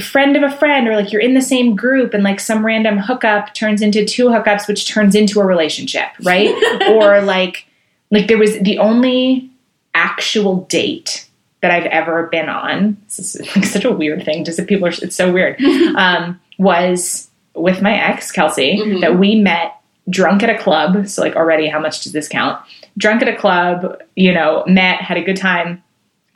friend 0.02 0.36
of 0.36 0.42
a 0.42 0.50
friend, 0.50 0.88
or 0.88 0.96
like 0.96 1.12
you're 1.12 1.22
in 1.22 1.36
the 1.36 1.42
same 1.42 1.76
group, 1.76 2.14
and 2.16 2.24
like 2.24 2.40
some 2.40 2.66
random 2.66 2.98
hookup 2.98 3.54
turns 3.54 3.82
into 3.84 4.04
two 4.04 4.26
hookups, 4.28 4.68
which 4.68 4.88
turns 4.88 5.14
into 5.14 5.40
a 5.40 5.46
relationship, 5.46 6.08
right? 6.24 6.50
or 6.90 7.22
like, 7.22 7.66
like 8.10 8.28
there 8.28 8.38
was 8.40 8.58
the 8.60 8.80
only 8.80 9.50
actual 9.94 10.62
date 10.66 11.28
that 11.62 11.72
I've 11.72 11.86
ever 11.86 12.28
been 12.28 12.50
on. 12.50 12.98
This 13.06 13.36
is 13.36 13.42
like 13.56 13.66
such 13.66 13.86
a 13.86 13.92
weird 13.92 14.26
thing. 14.26 14.44
Just 14.44 14.58
that 14.58 14.68
people 14.68 14.88
are, 14.88 14.92
it's 14.92 15.16
so 15.16 15.32
weird. 15.32 15.60
um, 15.96 16.40
was 16.58 17.30
with 17.54 17.82
my 17.82 17.94
ex 17.96 18.32
Kelsey 18.32 18.78
Mhm. 18.84 19.02
that 19.02 19.18
we 19.18 19.36
met 19.36 19.74
drunk 20.10 20.44
at 20.44 20.50
a 20.50 20.58
club. 20.58 21.08
So 21.08 21.22
like 21.22 21.36
already, 21.36 21.68
how 21.68 21.80
much 21.80 22.02
does 22.04 22.12
this 22.14 22.28
count? 22.28 22.60
Drunk 22.98 23.22
at 23.22 23.28
a 23.28 23.36
club, 23.36 24.02
you 24.16 24.34
know, 24.34 24.64
met, 24.68 25.02
had 25.02 25.18
a 25.18 25.22
good 25.22 25.38
time 25.38 25.82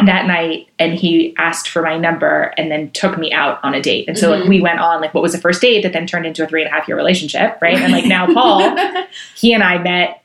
that 0.05 0.27
night, 0.27 0.67
and 0.79 0.93
he 0.93 1.35
asked 1.37 1.67
for 1.67 1.81
my 1.81 1.97
number 1.97 2.53
and 2.57 2.71
then 2.71 2.89
took 2.91 3.17
me 3.17 3.33
out 3.33 3.59
on 3.63 3.73
a 3.73 3.81
date. 3.81 4.05
And 4.07 4.17
so 4.17 4.29
like 4.31 4.43
Mhm. 4.43 4.47
we 4.49 4.61
went 4.61 4.79
on 4.79 5.01
like 5.01 5.13
what 5.13 5.21
was 5.21 5.33
the 5.33 5.37
first 5.37 5.61
date 5.61 5.83
that 5.83 5.91
then 5.93 6.07
turned 6.07 6.25
into 6.25 6.41
a 6.43 6.47
three 6.47 6.61
and 6.63 6.71
a 6.71 6.73
half 6.73 6.87
year 6.87 6.95
relationship, 6.95 7.57
right? 7.61 7.77
And 7.77 7.91
like 7.91 8.05
now 8.05 8.25
Paul, 8.33 8.75
he 9.35 9.53
and 9.53 9.61
I 9.63 9.77
met. 9.77 10.21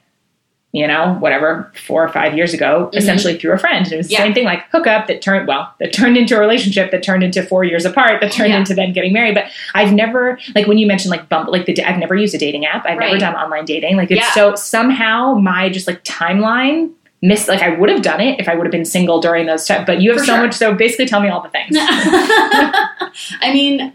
You 0.76 0.88
know, 0.88 1.16
whatever, 1.20 1.70
four 1.86 2.02
or 2.04 2.08
five 2.08 2.34
years 2.36 2.52
ago, 2.52 2.90
Mhm. 2.92 2.98
essentially 2.98 3.38
through 3.38 3.52
a 3.52 3.58
friend. 3.58 3.84
And 3.86 3.92
it 3.92 3.96
was 3.96 4.08
the 4.08 4.14
Yeah. 4.14 4.24
same 4.24 4.34
thing, 4.34 4.44
like 4.44 4.64
hookup 4.72 5.06
that 5.06 5.22
turned 5.22 5.46
well, 5.46 5.72
that 5.78 5.92
turned 5.92 6.16
into 6.16 6.36
a 6.36 6.40
relationship 6.40 6.90
that 6.90 7.02
turned 7.04 7.22
into 7.22 7.44
four 7.44 7.62
years 7.62 7.84
apart, 7.86 8.20
that 8.20 8.32
turned 8.32 8.50
Yeah. 8.50 8.58
into 8.58 8.74
then 8.74 8.92
getting 8.92 9.12
married. 9.12 9.36
But 9.36 9.44
I've 9.76 9.92
never 9.92 10.36
like 10.56 10.66
when 10.66 10.76
you 10.78 10.88
mentioned 10.88 11.12
like 11.12 11.28
bump 11.28 11.48
like 11.48 11.66
the 11.66 11.80
I've 11.84 11.98
never 11.98 12.16
used 12.16 12.34
a 12.34 12.38
dating 12.38 12.66
app. 12.66 12.84
I've 12.86 12.98
never 12.98 13.16
done 13.18 13.36
online 13.36 13.64
dating. 13.66 13.96
Like 13.96 14.10
it's 14.10 14.20
Yeah. 14.20 14.30
so 14.32 14.54
somehow 14.56 15.34
my 15.34 15.68
just 15.68 15.86
like 15.86 16.02
timeline 16.02 16.90
missed 17.22 17.48
like 17.48 17.62
I 17.62 17.68
would 17.70 17.88
have 17.88 18.02
done 18.02 18.20
it 18.20 18.40
if 18.40 18.48
I 18.48 18.56
would 18.56 18.66
have 18.66 18.72
been 18.72 18.84
single 18.84 19.20
during 19.20 19.46
those 19.46 19.64
times. 19.68 19.84
But 19.86 20.02
you 20.02 20.10
have 20.10 20.18
For 20.18 20.26
so 20.26 20.32
sure. 20.34 20.42
much 20.42 20.54
so 20.54 20.74
basically 20.74 21.06
tell 21.06 21.20
me 21.20 21.28
all 21.28 21.40
the 21.40 21.50
things. 21.50 21.76
I 21.78 23.52
mean, 23.52 23.92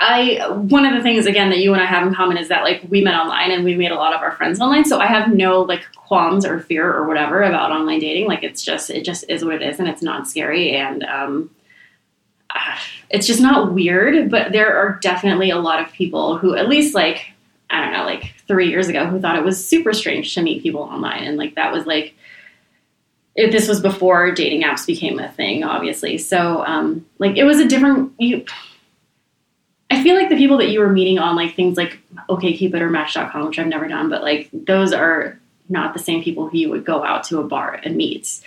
I 0.00 0.48
one 0.48 0.86
of 0.86 0.94
the 0.94 1.02
things 1.02 1.26
again 1.26 1.50
that 1.50 1.58
you 1.58 1.72
and 1.72 1.82
I 1.82 1.86
have 1.86 2.06
in 2.06 2.14
common 2.14 2.36
is 2.36 2.48
that 2.48 2.62
like 2.62 2.82
we 2.88 3.02
met 3.02 3.14
online 3.14 3.50
and 3.50 3.64
we 3.64 3.74
made 3.74 3.90
a 3.90 3.96
lot 3.96 4.14
of 4.14 4.20
our 4.20 4.30
friends 4.32 4.60
online. 4.60 4.84
So 4.84 5.00
I 5.00 5.06
have 5.06 5.34
no 5.34 5.62
like 5.62 5.84
qualms 5.96 6.46
or 6.46 6.60
fear 6.60 6.92
or 6.92 7.06
whatever 7.08 7.42
about 7.42 7.72
online 7.72 7.98
dating. 7.98 8.26
Like 8.26 8.44
it's 8.44 8.62
just 8.62 8.90
it 8.90 9.04
just 9.04 9.24
is 9.28 9.44
what 9.44 9.54
it 9.56 9.62
is, 9.62 9.80
and 9.80 9.88
it's 9.88 10.02
not 10.02 10.28
scary 10.28 10.76
and 10.76 11.02
um, 11.02 11.50
ah, 12.54 12.80
it's 13.10 13.26
just 13.26 13.40
not 13.40 13.72
weird. 13.72 14.30
But 14.30 14.52
there 14.52 14.76
are 14.76 15.00
definitely 15.02 15.50
a 15.50 15.58
lot 15.58 15.80
of 15.80 15.92
people 15.92 16.38
who 16.38 16.54
at 16.54 16.68
least 16.68 16.94
like 16.94 17.32
I 17.68 17.80
don't 17.80 17.92
know 17.92 18.04
like 18.04 18.34
three 18.46 18.68
years 18.68 18.88
ago 18.88 19.04
who 19.06 19.20
thought 19.20 19.36
it 19.36 19.44
was 19.44 19.66
super 19.66 19.92
strange 19.92 20.32
to 20.34 20.42
meet 20.42 20.62
people 20.62 20.82
online, 20.82 21.24
and 21.24 21.36
like 21.36 21.56
that 21.56 21.72
was 21.72 21.86
like 21.86 22.14
if 23.38 23.52
this 23.52 23.68
was 23.68 23.80
before 23.80 24.32
dating 24.32 24.62
apps 24.62 24.84
became 24.84 25.20
a 25.20 25.30
thing, 25.30 25.62
obviously. 25.62 26.18
So, 26.18 26.64
um, 26.66 27.06
like, 27.20 27.36
it 27.36 27.44
was 27.44 27.60
a 27.60 27.68
different. 27.68 28.12
You, 28.18 28.44
I 29.90 30.02
feel 30.02 30.16
like 30.16 30.28
the 30.28 30.36
people 30.36 30.58
that 30.58 30.68
you 30.68 30.80
were 30.80 30.90
meeting 30.90 31.18
on 31.18 31.34
like 31.34 31.54
things 31.54 31.76
like 31.76 31.98
OkCupid 32.28 32.80
or 32.80 32.90
Match.com, 32.90 33.46
which 33.46 33.58
I've 33.58 33.66
never 33.66 33.88
done, 33.88 34.10
but 34.10 34.22
like 34.22 34.50
those 34.52 34.92
are 34.92 35.38
not 35.68 35.94
the 35.94 36.00
same 36.00 36.22
people 36.22 36.48
who 36.48 36.58
you 36.58 36.70
would 36.70 36.84
go 36.84 37.04
out 37.04 37.24
to 37.24 37.40
a 37.40 37.44
bar 37.44 37.80
and 37.82 37.96
meet. 37.96 38.40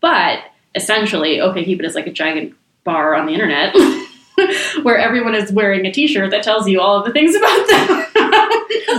But 0.00 0.40
essentially, 0.74 1.38
OkCupid 1.38 1.84
is 1.84 1.94
like 1.94 2.06
a 2.06 2.12
giant 2.12 2.54
bar 2.84 3.14
on 3.14 3.26
the 3.26 3.32
internet 3.32 3.74
where 4.82 4.96
everyone 4.96 5.34
is 5.34 5.52
wearing 5.52 5.84
a 5.84 5.92
T-shirt 5.92 6.30
that 6.30 6.42
tells 6.42 6.68
you 6.68 6.80
all 6.80 6.98
of 6.98 7.04
the 7.04 7.12
things 7.12 7.34
about 7.34 7.68
them. 7.68 8.04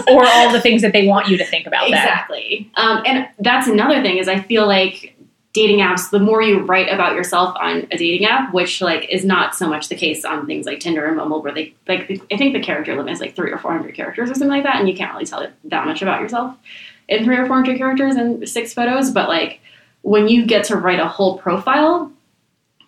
or 0.10 0.26
all 0.26 0.52
the 0.52 0.62
things 0.62 0.82
that 0.82 0.94
they 0.94 1.08
want 1.08 1.28
you 1.28 1.38
to 1.38 1.46
think 1.46 1.66
about 1.68 1.90
that. 1.90 2.04
Exactly. 2.04 2.72
Um, 2.76 3.02
and 3.06 3.28
that's 3.40 3.68
another 3.68 4.02
thing 4.02 4.18
is 4.18 4.28
I 4.28 4.40
feel 4.40 4.68
like 4.68 5.16
dating 5.54 5.80
apps, 5.80 6.10
the 6.10 6.20
more 6.20 6.42
you 6.42 6.60
write 6.60 6.92
about 6.94 7.16
yourself 7.16 7.56
on 7.60 7.88
a 7.92 7.98
dating 7.98 8.26
app, 8.26 8.54
which 8.54 8.82
like 8.82 9.10
is 9.10 9.26
not 9.26 9.56
so 9.56 9.68
much 9.68 9.90
the 9.90 9.96
case 9.96 10.24
on 10.24 10.46
things 10.46 10.66
like 10.66 10.80
Tinder 10.80 11.06
and 11.06 11.18
Bumble, 11.18 11.42
where 11.42 11.54
they 11.54 11.74
like 11.88 12.22
I 12.32 12.38
think 12.38 12.54
the 12.54 12.62
character 12.62 12.96
limit 12.96 13.14
is 13.14 13.20
like 13.20 13.36
three 13.36 13.52
or 13.52 13.58
four 13.58 13.72
hundred 13.72 13.96
characters 13.96 14.30
or 14.30 14.34
something 14.34 14.50
like 14.50 14.64
that, 14.64 14.78
and 14.78 14.88
you 14.88 14.96
can't 14.96 15.12
really 15.14 15.26
tell 15.26 15.46
that 15.66 15.86
much 15.86 16.02
about 16.02 16.22
yourself 16.22 16.56
in 17.08 17.24
three 17.24 17.38
or 17.38 17.48
four 17.48 17.56
hundred 17.56 17.78
characters 17.78 18.16
and 18.16 18.48
six 18.48 18.74
photos. 18.74 19.12
But 19.12 19.28
like 19.28 19.62
when 20.02 20.28
you 20.28 20.46
get 20.46 20.66
to 20.66 20.76
write 20.76 21.00
a 21.00 21.08
whole 21.08 21.38
profile, 21.40 22.12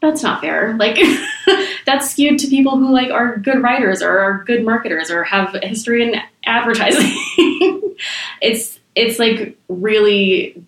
that's 0.02 0.22
not 0.22 0.42
fair. 0.42 0.76
Like 0.78 1.00
that's 1.86 2.12
skewed 2.12 2.40
to 2.40 2.48
people 2.48 2.78
who 2.78 2.92
like 2.92 3.10
are 3.10 3.38
good 3.38 3.62
writers 3.62 4.02
or 4.02 4.20
are 4.20 4.44
good 4.46 4.64
marketers 4.64 5.10
or 5.10 5.24
have 5.24 5.56
history 5.64 6.04
in 6.04 6.22
advertising. 6.46 7.12
it's 8.42 8.80
it's 8.96 9.20
like 9.20 9.58
really 9.68 10.64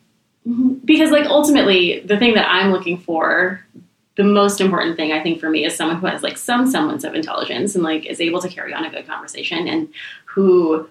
because 0.86 1.12
like 1.12 1.26
ultimately 1.26 2.02
the 2.02 2.18
thing 2.18 2.34
that 2.34 2.50
I'm 2.50 2.72
looking 2.72 2.98
for 2.98 3.64
the 4.16 4.24
most 4.24 4.62
important 4.62 4.96
thing 4.96 5.12
I 5.12 5.22
think 5.24 5.40
for 5.40 5.50
me 5.50 5.66
is 5.66 5.76
someone 5.76 5.98
who 5.98 6.08
has 6.08 6.22
like 6.22 6.38
some 6.38 6.70
semblance 6.70 7.04
of 7.04 7.16
intelligence 7.16 7.76
and 7.76 7.84
like 7.84 8.06
is 8.06 8.22
able 8.22 8.42
to 8.42 8.50
carry 8.50 8.74
on 8.74 8.86
a 8.86 8.90
good 8.90 9.08
conversation 9.08 9.68
and 9.68 9.90
who 10.26 10.88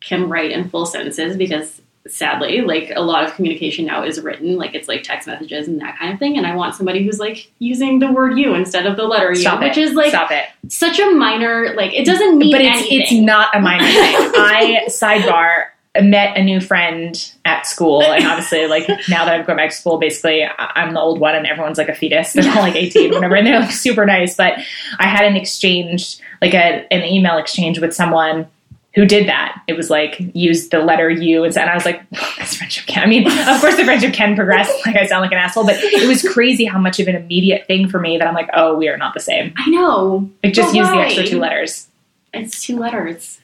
can 0.00 0.28
write 0.28 0.50
in 0.50 0.68
full 0.68 0.84
sentences 0.84 1.36
because 1.36 1.80
sadly 2.06 2.62
like 2.62 2.90
a 2.94 3.00
lot 3.00 3.22
of 3.22 3.34
communication 3.34 3.84
now 3.84 4.02
is 4.02 4.20
written 4.20 4.56
like 4.56 4.74
it's 4.74 4.88
like 4.88 5.02
text 5.02 5.26
messages 5.26 5.68
and 5.68 5.80
that 5.80 5.98
kind 5.98 6.12
of 6.12 6.18
thing 6.18 6.36
and 6.36 6.46
I 6.46 6.56
want 6.56 6.74
somebody 6.74 7.04
who's 7.04 7.18
like 7.18 7.50
using 7.58 7.98
the 7.98 8.10
word 8.10 8.38
you 8.38 8.54
instead 8.54 8.86
of 8.86 8.96
the 8.96 9.04
letter 9.04 9.32
you 9.32 9.50
which 9.58 9.76
is 9.76 9.92
like 9.94 10.08
Stop 10.10 10.30
it. 10.30 10.46
such 10.68 10.98
a 10.98 11.10
minor 11.10 11.74
like 11.74 11.92
it 11.92 12.06
doesn't 12.06 12.38
mean 12.38 12.52
but 12.52 12.60
it's 12.62 12.78
anything. 12.78 13.00
it's 13.00 13.12
not 13.12 13.54
a 13.54 13.60
minor 13.60 13.84
thing. 13.84 13.92
I 13.94 14.84
sidebar 14.88 15.66
met 16.02 16.36
a 16.36 16.42
new 16.42 16.60
friend 16.60 17.32
at 17.44 17.66
school, 17.66 18.02
and 18.02 18.26
obviously, 18.26 18.66
like 18.66 18.88
now 19.08 19.24
that 19.24 19.34
I'm 19.40 19.46
going 19.46 19.56
back 19.56 19.70
to 19.70 19.76
school, 19.76 19.98
basically 19.98 20.44
I'm 20.58 20.94
the 20.94 21.00
old 21.00 21.20
one, 21.20 21.34
and 21.34 21.46
everyone's 21.46 21.78
like 21.78 21.88
a 21.88 21.94
fetus. 21.94 22.32
They're 22.32 22.50
all 22.50 22.62
like 22.62 22.76
18, 22.76 23.12
whatever, 23.12 23.36
and 23.36 23.46
they're 23.46 23.60
like 23.60 23.72
super 23.72 24.06
nice. 24.06 24.36
But 24.36 24.54
I 24.98 25.06
had 25.06 25.24
an 25.24 25.36
exchange, 25.36 26.18
like 26.42 26.54
a, 26.54 26.86
an 26.92 27.04
email 27.04 27.38
exchange 27.38 27.78
with 27.78 27.94
someone 27.94 28.46
who 28.94 29.04
did 29.06 29.28
that. 29.28 29.62
It 29.68 29.76
was 29.76 29.90
like 29.90 30.16
use 30.34 30.70
the 30.70 30.80
letter 30.80 31.08
U, 31.10 31.44
and, 31.44 31.56
I 31.56 31.74
was 31.74 31.84
like, 31.84 32.08
this 32.38 32.56
friendship 32.56 32.86
can. 32.86 33.04
I 33.04 33.06
mean, 33.06 33.26
of 33.26 33.60
course, 33.60 33.76
the 33.76 33.84
friendship 33.84 34.12
can 34.12 34.34
progress. 34.34 34.70
Like 34.84 34.96
I 34.96 35.06
sound 35.06 35.22
like 35.22 35.32
an 35.32 35.38
asshole, 35.38 35.64
but 35.66 35.76
it 35.78 36.08
was 36.08 36.22
crazy 36.22 36.64
how 36.64 36.78
much 36.78 36.98
of 37.00 37.08
an 37.08 37.14
immediate 37.16 37.66
thing 37.66 37.88
for 37.88 38.00
me 38.00 38.18
that 38.18 38.26
I'm 38.26 38.34
like, 38.34 38.50
oh, 38.54 38.76
we 38.76 38.88
are 38.88 38.96
not 38.96 39.14
the 39.14 39.20
same. 39.20 39.52
I 39.56 39.70
know 39.70 40.30
Like 40.42 40.52
just 40.52 40.72
But 40.72 40.78
use 40.78 40.88
the 40.88 40.96
extra 40.96 41.26
two 41.26 41.38
letters. 41.38 41.88
it's 42.34 42.62
two 42.62 42.78
letters 42.78 43.37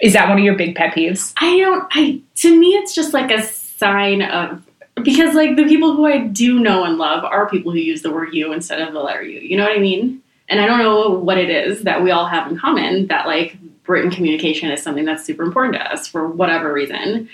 Is 0.00 0.12
that 0.12 0.28
one 0.28 0.38
of 0.38 0.44
your 0.44 0.56
big 0.56 0.74
pet 0.76 0.94
peeves? 0.94 1.32
I 1.36 1.58
don't. 1.58 1.86
I 1.90 2.20
to 2.36 2.58
me, 2.58 2.68
it's 2.74 2.94
just 2.94 3.12
like 3.12 3.30
a 3.30 3.42
sign 3.42 4.22
of 4.22 4.64
because 5.02 5.34
like 5.34 5.56
the 5.56 5.64
people 5.64 5.94
who 5.94 6.06
I 6.06 6.18
do 6.18 6.58
know 6.58 6.84
and 6.84 6.98
love 6.98 7.24
are 7.24 7.48
people 7.48 7.72
who 7.72 7.78
use 7.78 8.02
the 8.02 8.12
word 8.12 8.32
you 8.32 8.52
instead 8.52 8.80
of 8.80 8.92
the 8.92 9.00
letter 9.00 9.22
U. 9.22 9.40
You 9.40 9.56
know 9.56 9.64
what 9.64 9.76
I 9.76 9.80
mean? 9.80 10.22
And 10.48 10.60
I 10.60 10.66
don't 10.66 10.78
know 10.78 11.10
what 11.10 11.36
it 11.38 11.50
is 11.50 11.82
that 11.82 12.02
we 12.02 12.10
all 12.10 12.26
have 12.26 12.50
in 12.50 12.58
common 12.58 13.08
that 13.08 13.26
like 13.26 13.56
written 13.86 14.10
communication 14.10 14.70
is 14.70 14.82
something 14.82 15.04
that's 15.04 15.24
super 15.24 15.42
important 15.42 15.74
to 15.74 15.92
us 15.92 16.06
for 16.06 16.26
whatever 16.26 16.72
reason, 16.72 17.28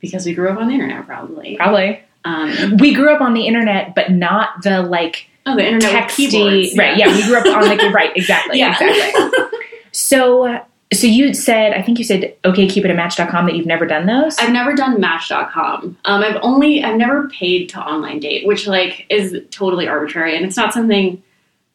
because 0.00 0.26
we 0.26 0.34
grew 0.34 0.48
up 0.48 0.58
on 0.58 0.68
the 0.68 0.74
internet, 0.74 1.06
probably. 1.06 1.56
Probably. 1.56 2.00
Um, 2.24 2.76
We 2.78 2.92
grew 2.92 3.14
up 3.14 3.20
on 3.20 3.34
the 3.34 3.46
internet, 3.46 3.94
but 3.94 4.10
not 4.10 4.62
the 4.62 4.82
like 4.82 5.28
oh, 5.46 5.54
the 5.54 5.64
internet 5.64 6.10
texty. 6.10 6.76
Right. 6.76 6.96
Yeah. 6.96 7.14
We 7.14 7.22
grew 7.24 7.36
up 7.36 7.46
on 7.46 7.64
like 7.66 7.80
right. 7.94 8.10
Exactly. 8.16 8.58
Yeah. 8.58 8.72
Exactly. 8.72 9.60
So, 9.92 10.60
so 10.92 11.06
you 11.06 11.34
said, 11.34 11.72
I 11.72 11.82
think 11.82 11.98
you 11.98 12.04
said, 12.04 12.36
okay, 12.44 12.68
keep 12.68 12.84
it 12.84 12.90
at 12.90 12.96
match.com 12.96 13.46
that 13.46 13.56
you've 13.56 13.66
never 13.66 13.86
done 13.86 14.06
those. 14.06 14.38
I've 14.38 14.52
never 14.52 14.72
done 14.72 15.00
Match.com. 15.00 15.98
Um, 16.04 16.22
I've 16.22 16.38
only 16.42 16.84
I've 16.84 16.96
never 16.96 17.28
paid 17.28 17.68
to 17.70 17.80
online 17.80 18.20
date, 18.20 18.46
which 18.46 18.66
like 18.68 19.04
is 19.10 19.36
totally 19.50 19.88
arbitrary, 19.88 20.36
and 20.36 20.44
it's 20.46 20.56
not 20.56 20.72
something 20.72 21.22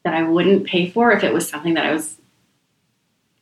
that 0.04 0.14
I 0.14 0.22
wouldn't 0.22 0.66
pay 0.66 0.88
for 0.88 1.12
if 1.12 1.22
it 1.24 1.32
was 1.32 1.46
something 1.48 1.74
that 1.74 1.84
I 1.84 1.92
was 1.92 2.16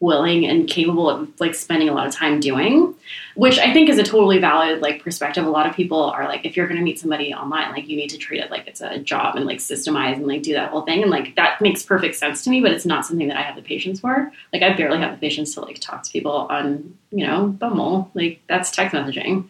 willing 0.00 0.46
and 0.46 0.66
capable 0.66 1.10
of 1.10 1.28
like 1.38 1.54
spending 1.54 1.88
a 1.88 1.92
lot 1.92 2.06
of 2.06 2.14
time 2.14 2.40
doing. 2.40 2.94
Which 3.34 3.58
I 3.58 3.72
think 3.72 3.88
is 3.88 3.98
a 3.98 4.02
totally 4.02 4.38
valid 4.38 4.80
like 4.80 5.04
perspective. 5.04 5.46
A 5.46 5.50
lot 5.50 5.66
of 5.66 5.76
people 5.76 6.02
are 6.02 6.24
like, 6.24 6.44
if 6.44 6.56
you're 6.56 6.66
going 6.66 6.78
to 6.78 6.84
meet 6.84 6.98
somebody 6.98 7.32
online, 7.32 7.70
like 7.70 7.88
you 7.88 7.96
need 7.96 8.10
to 8.10 8.18
treat 8.18 8.40
it 8.40 8.50
like 8.50 8.66
it's 8.66 8.80
a 8.80 8.98
job 8.98 9.36
and 9.36 9.46
like 9.46 9.58
systemize 9.58 10.14
and 10.14 10.26
like 10.26 10.42
do 10.42 10.54
that 10.54 10.70
whole 10.70 10.82
thing, 10.82 11.02
and 11.02 11.10
like 11.10 11.36
that 11.36 11.60
makes 11.60 11.82
perfect 11.82 12.16
sense 12.16 12.42
to 12.44 12.50
me. 12.50 12.60
But 12.60 12.72
it's 12.72 12.86
not 12.86 13.06
something 13.06 13.28
that 13.28 13.36
I 13.36 13.42
have 13.42 13.56
the 13.56 13.62
patience 13.62 14.00
for. 14.00 14.32
Like 14.52 14.62
I 14.62 14.74
barely 14.74 14.98
have 14.98 15.12
the 15.12 15.18
patience 15.18 15.54
to 15.54 15.60
like 15.60 15.78
talk 15.78 16.02
to 16.02 16.10
people 16.10 16.32
on 16.50 16.96
you 17.10 17.26
know 17.26 17.46
Bumble. 17.46 18.10
Like 18.14 18.40
that's 18.48 18.70
text 18.70 18.94
messaging. 18.94 19.48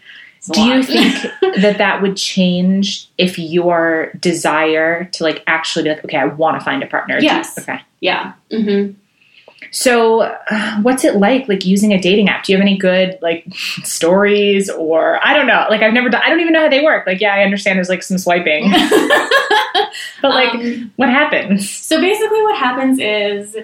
Do 0.52 0.62
you 0.62 0.82
think 0.82 1.14
that 1.60 1.78
that 1.78 2.00
would 2.00 2.16
change 2.16 3.10
if 3.18 3.38
your 3.38 4.10
desire 4.18 5.04
to 5.04 5.22
like 5.22 5.42
actually 5.46 5.82
be 5.84 5.90
like, 5.90 6.04
okay, 6.04 6.16
I 6.16 6.24
want 6.24 6.58
to 6.58 6.64
find 6.64 6.82
a 6.82 6.86
partner? 6.86 7.18
Yes. 7.20 7.58
okay. 7.58 7.80
yeah. 8.00 8.32
hmm 8.50 8.92
So, 9.72 10.22
uh, 10.22 10.80
what's 10.82 11.04
it 11.04 11.16
like, 11.16 11.48
like 11.48 11.64
using 11.64 11.92
a 11.92 12.00
dating 12.00 12.28
app? 12.28 12.44
Do 12.44 12.52
you 12.52 12.58
have 12.58 12.62
any 12.66 12.76
good 12.76 13.18
like 13.22 13.44
stories, 13.84 14.68
or 14.68 15.24
I 15.24 15.34
don't 15.34 15.46
know? 15.46 15.66
Like, 15.70 15.80
I've 15.82 15.92
never 15.92 16.08
done. 16.08 16.22
I 16.24 16.28
don't 16.28 16.40
even 16.40 16.52
know 16.52 16.62
how 16.62 16.68
they 16.68 16.82
work. 16.82 17.06
Like, 17.06 17.20
yeah, 17.20 17.34
I 17.34 17.42
understand 17.42 17.76
there's 17.76 17.88
like 17.88 18.02
some 18.02 18.18
swiping, 18.18 18.70
but 20.22 20.30
like, 20.30 20.54
Um, 20.54 20.92
what 20.96 21.08
happens? 21.08 21.70
so 21.70 22.00
basically, 22.00 22.42
what 22.42 22.56
happens 22.56 22.98
is, 22.98 23.56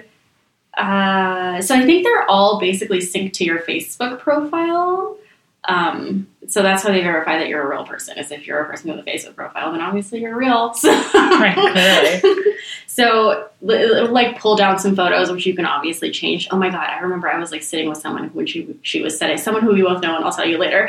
uh, 0.77 1.61
so 1.61 1.75
I 1.75 1.85
think 1.85 2.03
they're 2.03 2.29
all 2.29 2.59
basically 2.59 2.99
synced 2.99 3.33
to 3.33 3.43
your 3.43 3.59
Facebook 3.59 4.19
profile. 4.19 5.17
Um, 5.65 6.27
so 6.47 6.61
that's 6.63 6.81
how 6.83 6.91
they 6.93 7.01
verify 7.01 7.39
that 7.39 7.49
you're 7.49 7.61
a 7.61 7.69
real 7.69 7.85
person. 7.85 8.17
Is 8.17 8.31
if 8.31 8.47
you're 8.47 8.59
a 8.61 8.65
person 8.65 8.89
with 8.89 9.05
a 9.05 9.09
Facebook 9.09 9.35
profile, 9.35 9.71
then 9.73 9.81
obviously 9.81 10.21
you're 10.21 10.35
real. 10.37 10.73
So, 10.75 10.89
Right, 11.13 11.55
clearly. 11.55 12.53
so 12.87 13.49
it'll 13.61 14.07
like 14.11 14.39
pull 14.39 14.55
down 14.55 14.79
some 14.79 14.95
photos, 14.95 15.29
which 15.31 15.45
you 15.45 15.53
can 15.55 15.65
obviously 15.65 16.09
change. 16.11 16.47
Oh 16.51 16.57
my 16.57 16.69
god, 16.69 16.87
I 16.89 16.99
remember 16.99 17.27
I 17.29 17.37
was 17.37 17.51
like 17.51 17.63
sitting 17.63 17.89
with 17.89 17.97
someone 17.97 18.29
when 18.29 18.45
she 18.47 18.77
she 18.81 19.01
was 19.01 19.17
setting 19.17 19.37
someone 19.37 19.63
who 19.63 19.73
we 19.73 19.81
both 19.81 20.01
know, 20.01 20.15
and 20.15 20.23
I'll 20.23 20.31
tell 20.31 20.47
you 20.47 20.57
later. 20.57 20.87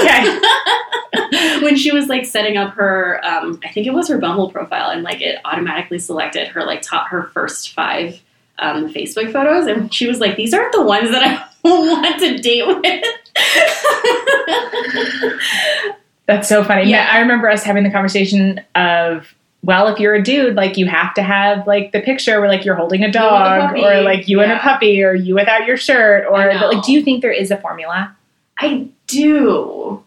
Okay. 0.00 0.38
when 1.62 1.76
she 1.76 1.92
was 1.92 2.08
like 2.08 2.24
setting 2.26 2.56
up 2.56 2.74
her, 2.74 3.20
um, 3.24 3.58
I 3.64 3.68
think 3.70 3.86
it 3.86 3.94
was 3.94 4.08
her 4.08 4.18
Bumble 4.18 4.50
profile, 4.50 4.90
and 4.90 5.02
like 5.02 5.22
it 5.22 5.38
automatically 5.44 5.98
selected 5.98 6.48
her 6.48 6.64
like 6.64 6.82
top 6.82 7.08
her 7.08 7.24
first 7.32 7.72
five 7.72 8.20
um, 8.60 8.92
Facebook 8.92 9.32
photos, 9.32 9.66
and 9.66 9.92
she 9.92 10.06
was 10.06 10.20
like, 10.20 10.36
"These 10.36 10.54
aren't 10.54 10.72
the 10.72 10.82
ones 10.82 11.10
that 11.10 11.22
I 11.22 11.48
want 11.68 12.18
to 12.20 12.38
date 12.38 12.66
with." 12.66 13.04
That's 16.26 16.48
so 16.48 16.62
funny. 16.62 16.82
Yeah. 16.88 17.04
Yeah, 17.04 17.08
I 17.12 17.20
remember 17.20 17.50
us 17.50 17.64
having 17.64 17.82
the 17.82 17.90
conversation 17.90 18.60
of, 18.76 19.34
well, 19.64 19.88
if 19.88 19.98
you're 19.98 20.14
a 20.14 20.22
dude, 20.22 20.54
like 20.54 20.76
you 20.76 20.86
have 20.86 21.12
to 21.14 21.22
have 21.22 21.66
like 21.66 21.90
the 21.90 22.00
picture 22.00 22.38
where 22.40 22.48
like 22.48 22.64
you're 22.64 22.76
holding 22.76 23.02
a 23.02 23.10
dog, 23.10 23.70
puppy. 23.70 23.84
or 23.84 24.02
like 24.02 24.28
you 24.28 24.40
and 24.40 24.52
a 24.52 24.58
puppy, 24.58 25.02
or 25.02 25.12
you 25.12 25.34
without 25.34 25.66
your 25.66 25.76
shirt, 25.76 26.26
or 26.26 26.52
but, 26.52 26.72
like, 26.74 26.84
do 26.84 26.92
you 26.92 27.02
think 27.02 27.22
there 27.22 27.32
is 27.32 27.50
a 27.50 27.56
formula? 27.56 28.16
I 28.58 28.88
do. 29.08 30.04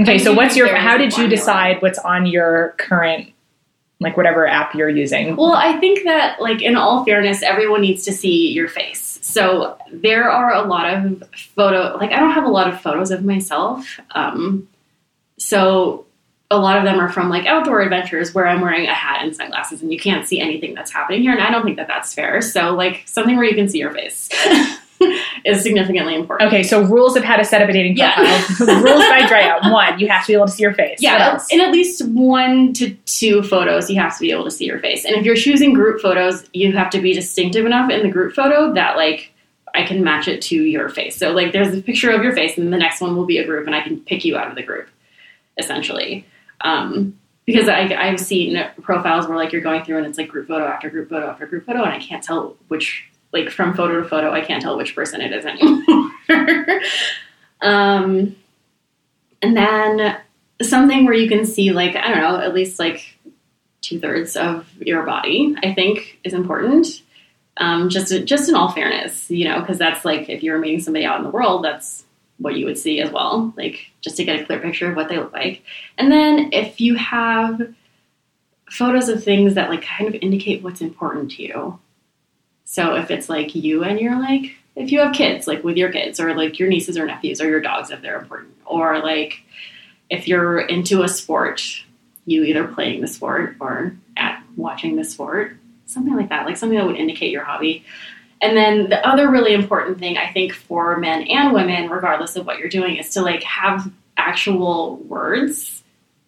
Okay, 0.00 0.14
I 0.14 0.16
so 0.18 0.30
do 0.30 0.36
what's 0.36 0.56
your? 0.56 0.74
How 0.74 0.94
a 0.94 0.98
did 0.98 1.08
you 1.08 1.16
formula. 1.16 1.36
decide 1.36 1.82
what's 1.82 1.98
on 1.98 2.24
your 2.26 2.74
current, 2.78 3.28
like 4.00 4.16
whatever 4.16 4.46
app 4.46 4.74
you're 4.74 4.88
using? 4.88 5.36
Well, 5.36 5.54
I 5.54 5.78
think 5.78 6.04
that, 6.04 6.40
like, 6.40 6.60
in 6.60 6.76
all 6.76 7.04
fairness, 7.04 7.42
everyone 7.42 7.80
needs 7.80 8.04
to 8.04 8.12
see 8.12 8.52
your 8.52 8.68
face. 8.68 9.18
So 9.22 9.78
there 9.90 10.30
are 10.30 10.52
a 10.52 10.62
lot 10.62 10.92
of 10.92 11.22
photo, 11.54 11.96
like, 11.96 12.12
I 12.12 12.20
don't 12.20 12.32
have 12.32 12.44
a 12.44 12.50
lot 12.50 12.68
of 12.68 12.80
photos 12.80 13.10
of 13.10 13.24
myself. 13.24 13.98
Um, 14.10 14.68
so 15.38 16.06
a 16.50 16.58
lot 16.58 16.78
of 16.78 16.84
them 16.84 17.00
are 17.00 17.08
from 17.08 17.28
like 17.28 17.44
outdoor 17.46 17.80
adventures 17.80 18.32
where 18.32 18.46
I'm 18.46 18.60
wearing 18.60 18.86
a 18.86 18.94
hat 18.94 19.22
and 19.22 19.34
sunglasses 19.34 19.82
and 19.82 19.92
you 19.92 19.98
can't 19.98 20.28
see 20.28 20.40
anything 20.40 20.74
that's 20.74 20.92
happening 20.92 21.22
here. 21.22 21.32
And 21.32 21.42
I 21.42 21.50
don't 21.50 21.64
think 21.64 21.76
that 21.76 21.88
that's 21.88 22.14
fair. 22.14 22.40
So, 22.40 22.74
like, 22.74 23.02
something 23.06 23.36
where 23.36 23.44
you 23.44 23.54
can 23.54 23.68
see 23.68 23.78
your 23.78 23.92
face 23.92 24.28
is 25.44 25.62
significantly 25.62 26.14
important. 26.14 26.48
Okay, 26.48 26.62
so 26.62 26.82
rules 26.82 27.16
of 27.16 27.24
how 27.24 27.36
to 27.36 27.44
set 27.44 27.62
up 27.62 27.68
a 27.68 27.72
dating 27.72 27.96
Yeah. 27.96 28.14
profile. 28.14 28.82
rules 28.82 29.04
by 29.08 29.26
Drea. 29.26 29.58
One, 29.72 29.98
you 29.98 30.08
have 30.08 30.22
to 30.22 30.28
be 30.28 30.34
able 30.34 30.46
to 30.46 30.52
see 30.52 30.62
your 30.62 30.74
face. 30.74 30.98
Yeah, 31.00 31.38
in 31.50 31.60
at 31.60 31.70
least 31.72 32.06
one 32.08 32.72
to 32.74 32.94
two 33.06 33.42
photos, 33.42 33.90
you 33.90 34.00
have 34.00 34.14
to 34.14 34.20
be 34.20 34.30
able 34.30 34.44
to 34.44 34.50
see 34.50 34.64
your 34.66 34.78
face. 34.80 35.04
And 35.04 35.14
if 35.16 35.24
you're 35.24 35.36
choosing 35.36 35.72
group 35.74 36.00
photos, 36.00 36.48
you 36.52 36.72
have 36.72 36.90
to 36.90 37.00
be 37.00 37.12
distinctive 37.12 37.66
enough 37.66 37.90
in 37.90 38.02
the 38.02 38.10
group 38.10 38.34
photo 38.34 38.72
that 38.74 38.96
like 38.96 39.32
I 39.74 39.84
can 39.84 40.02
match 40.02 40.26
it 40.26 40.40
to 40.42 40.56
your 40.56 40.88
face. 40.88 41.16
So 41.16 41.32
like 41.32 41.52
there's 41.52 41.76
a 41.76 41.82
picture 41.82 42.10
of 42.10 42.22
your 42.22 42.34
face, 42.34 42.56
and 42.56 42.72
the 42.72 42.78
next 42.78 43.00
one 43.00 43.16
will 43.16 43.26
be 43.26 43.38
a 43.38 43.44
group, 43.44 43.66
and 43.66 43.74
I 43.76 43.82
can 43.82 44.00
pick 44.00 44.24
you 44.24 44.36
out 44.36 44.48
of 44.48 44.54
the 44.54 44.62
group, 44.62 44.88
essentially. 45.58 46.26
Um, 46.62 47.18
because 47.44 47.68
I, 47.68 47.82
I've 47.94 48.18
seen 48.18 48.58
profiles 48.82 49.28
where 49.28 49.36
like 49.36 49.52
you're 49.52 49.62
going 49.62 49.84
through 49.84 49.98
and 49.98 50.06
it's 50.06 50.18
like 50.18 50.28
group 50.28 50.48
photo 50.48 50.64
after 50.66 50.90
group 50.90 51.08
photo 51.10 51.28
after 51.28 51.46
group 51.46 51.64
photo, 51.66 51.82
and 51.82 51.92
I 51.92 51.98
can't 52.00 52.22
tell 52.22 52.56
which 52.68 53.04
like 53.36 53.50
from 53.50 53.74
photo 53.74 54.02
to 54.02 54.08
photo, 54.08 54.32
I 54.32 54.40
can't 54.40 54.62
tell 54.62 54.76
which 54.76 54.94
person 54.94 55.20
it 55.20 55.32
is 55.32 55.44
anymore. 55.44 56.10
um, 57.60 58.36
and 59.42 59.56
then 59.56 60.18
something 60.62 61.04
where 61.04 61.14
you 61.14 61.28
can 61.28 61.44
see 61.44 61.70
like 61.72 61.96
I 61.96 62.08
don't 62.08 62.20
know 62.20 62.40
at 62.40 62.54
least 62.54 62.78
like 62.78 63.16
two 63.82 64.00
thirds 64.00 64.36
of 64.36 64.66
your 64.78 65.04
body. 65.04 65.54
I 65.62 65.74
think 65.74 66.18
is 66.24 66.32
important. 66.32 67.02
Um, 67.58 67.88
just 67.88 68.24
just 68.24 68.48
in 68.48 68.54
all 68.54 68.70
fairness, 68.70 69.30
you 69.30 69.48
know, 69.48 69.60
because 69.60 69.78
that's 69.78 70.04
like 70.04 70.28
if 70.28 70.42
you 70.42 70.52
were 70.52 70.58
meeting 70.58 70.80
somebody 70.80 71.04
out 71.04 71.18
in 71.18 71.24
the 71.24 71.30
world, 71.30 71.64
that's 71.64 72.04
what 72.38 72.56
you 72.56 72.66
would 72.66 72.76
see 72.76 73.00
as 73.00 73.10
well, 73.10 73.52
like 73.56 73.90
just 74.02 74.16
to 74.18 74.24
get 74.24 74.40
a 74.40 74.44
clear 74.44 74.58
picture 74.58 74.90
of 74.90 74.96
what 74.96 75.08
they 75.08 75.16
look 75.16 75.32
like. 75.32 75.62
And 75.96 76.12
then 76.12 76.50
if 76.52 76.80
you 76.80 76.94
have 76.96 77.62
photos 78.70 79.08
of 79.08 79.22
things 79.22 79.54
that 79.54 79.70
like 79.70 79.82
kind 79.82 80.12
of 80.12 80.20
indicate 80.20 80.62
what's 80.62 80.80
important 80.80 81.30
to 81.32 81.42
you. 81.42 81.78
So 82.76 82.94
if 82.94 83.10
it's 83.10 83.30
like 83.30 83.54
you 83.54 83.84
and 83.84 83.98
you're 83.98 84.20
like 84.20 84.54
if 84.74 84.92
you 84.92 85.00
have 85.00 85.14
kids, 85.14 85.46
like 85.46 85.64
with 85.64 85.78
your 85.78 85.90
kids, 85.90 86.20
or 86.20 86.34
like 86.34 86.58
your 86.58 86.68
nieces 86.68 86.98
or 86.98 87.06
nephews, 87.06 87.40
or 87.40 87.48
your 87.48 87.62
dogs 87.62 87.90
if 87.90 88.02
they're 88.02 88.20
important, 88.20 88.52
or 88.66 88.98
like 88.98 89.42
if 90.10 90.28
you're 90.28 90.60
into 90.60 91.02
a 91.02 91.08
sport, 91.08 91.62
you 92.26 92.44
either 92.44 92.68
playing 92.68 93.00
the 93.00 93.06
sport 93.06 93.56
or 93.60 93.96
at 94.18 94.42
watching 94.58 94.96
the 94.96 95.04
sport, 95.04 95.56
something 95.86 96.14
like 96.14 96.28
that, 96.28 96.44
like 96.44 96.58
something 96.58 96.76
that 96.76 96.86
would 96.86 96.96
indicate 96.96 97.32
your 97.32 97.44
hobby. 97.44 97.82
And 98.42 98.54
then 98.54 98.90
the 98.90 99.08
other 99.08 99.30
really 99.30 99.54
important 99.54 99.98
thing 99.98 100.18
I 100.18 100.30
think 100.30 100.52
for 100.52 100.98
men 100.98 101.22
and 101.22 101.54
women, 101.54 101.88
regardless 101.88 102.36
of 102.36 102.44
what 102.44 102.58
you're 102.58 102.68
doing, 102.68 102.96
is 102.96 103.08
to 103.14 103.22
like 103.22 103.42
have 103.44 103.90
actual 104.18 104.96
words 104.96 105.75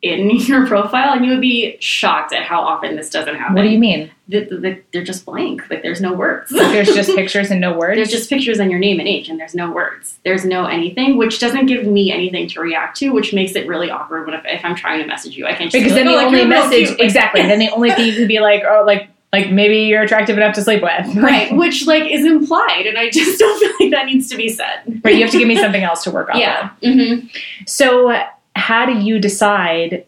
in 0.01 0.31
your 0.37 0.67
profile, 0.67 1.13
and 1.15 1.25
you 1.25 1.33
would 1.33 1.41
be 1.41 1.77
shocked 1.81 2.33
at 2.33 2.45
how 2.45 2.61
often 2.61 2.95
this 2.97 3.11
doesn't 3.11 3.35
happen. 3.35 3.55
what 3.57 3.63
do 3.63 3.69
you 3.69 3.79
mean? 3.79 4.11
The- 4.29 4.45
the- 4.45 4.57
the- 4.59 4.83
they're 4.93 5.03
just 5.05 5.25
blank. 5.25 5.69
Like 5.71 5.83
there's 5.83 6.01
no 6.01 6.13
words. 6.13 6.51
There's 6.51 6.89
just 6.95 7.11
pictures 7.17 7.51
and 7.51 7.61
no 7.61 7.77
words. 7.77 7.97
There's 7.97 8.11
just 8.11 8.29
pictures 8.31 8.59
and 8.61 8.71
your 8.71 8.79
name 8.79 9.01
and 9.01 9.09
age, 9.09 9.29
and 9.29 9.41
there's 9.41 9.55
no 9.55 9.71
words. 9.73 10.19
There's 10.25 10.45
no 10.45 10.67
anything, 10.67 11.17
which 11.17 11.41
doesn't 11.41 11.67
give 11.67 11.87
me 11.87 12.13
anything 12.13 12.49
to 12.51 12.61
react 12.61 12.97
to, 12.99 13.11
which 13.11 13.33
makes 13.35 13.57
it 13.57 13.67
really 13.67 13.91
awkward 13.91 14.27
when 14.27 14.35
if, 14.35 14.45
if 14.47 14.65
I'm 14.65 14.75
trying 14.77 15.01
to 15.01 15.07
message 15.07 15.37
you, 15.37 15.47
I 15.47 15.55
can't 15.55 15.71
just 15.71 15.83
because 15.83 15.93
be 15.93 16.05
then 16.05 16.07
like, 16.07 16.15
the 16.17 16.21
"Oh, 16.21 16.31
like, 16.33 16.43
only 16.43 16.45
message. 16.47 16.91
Like, 16.91 17.01
exactly. 17.01 17.43
then 17.43 17.59
the 17.59 17.71
only 17.71 17.91
thing 17.91 18.07
you 18.07 18.15
could 18.15 18.29
be 18.29 18.39
like, 18.41 18.63
oh, 18.69 18.85
like 18.87 19.09
like 19.33 19.51
maybe 19.51 19.81
you're 19.81 20.03
attractive 20.03 20.37
enough 20.39 20.55
to 20.55 20.63
sleep 20.63 20.83
with. 20.83 21.17
right, 21.17 21.55
which 21.57 21.87
like 21.87 22.11
is 22.11 22.25
implied, 22.25 22.87
and 22.87 22.97
I 22.97 23.11
just 23.11 23.39
don't 23.39 23.59
feel 23.59 23.73
like 23.81 23.91
that 23.91 24.07
needs 24.07 24.29
to 24.31 24.37
be 24.37 24.49
said. 24.49 25.01
right 25.05 25.15
you 25.15 25.23
have 25.23 25.31
to 25.33 25.39
give 25.39 25.49
me 25.49 25.57
something 25.57 25.83
else 25.83 26.05
to 26.05 26.11
work 26.11 26.31
on 26.31 26.39
Yeah. 26.39 26.71
Of. 26.83 26.93
hmm 26.95 27.27
So 27.67 28.15
how 28.59 28.85
do 28.85 28.99
you 28.99 29.19
decide 29.19 30.05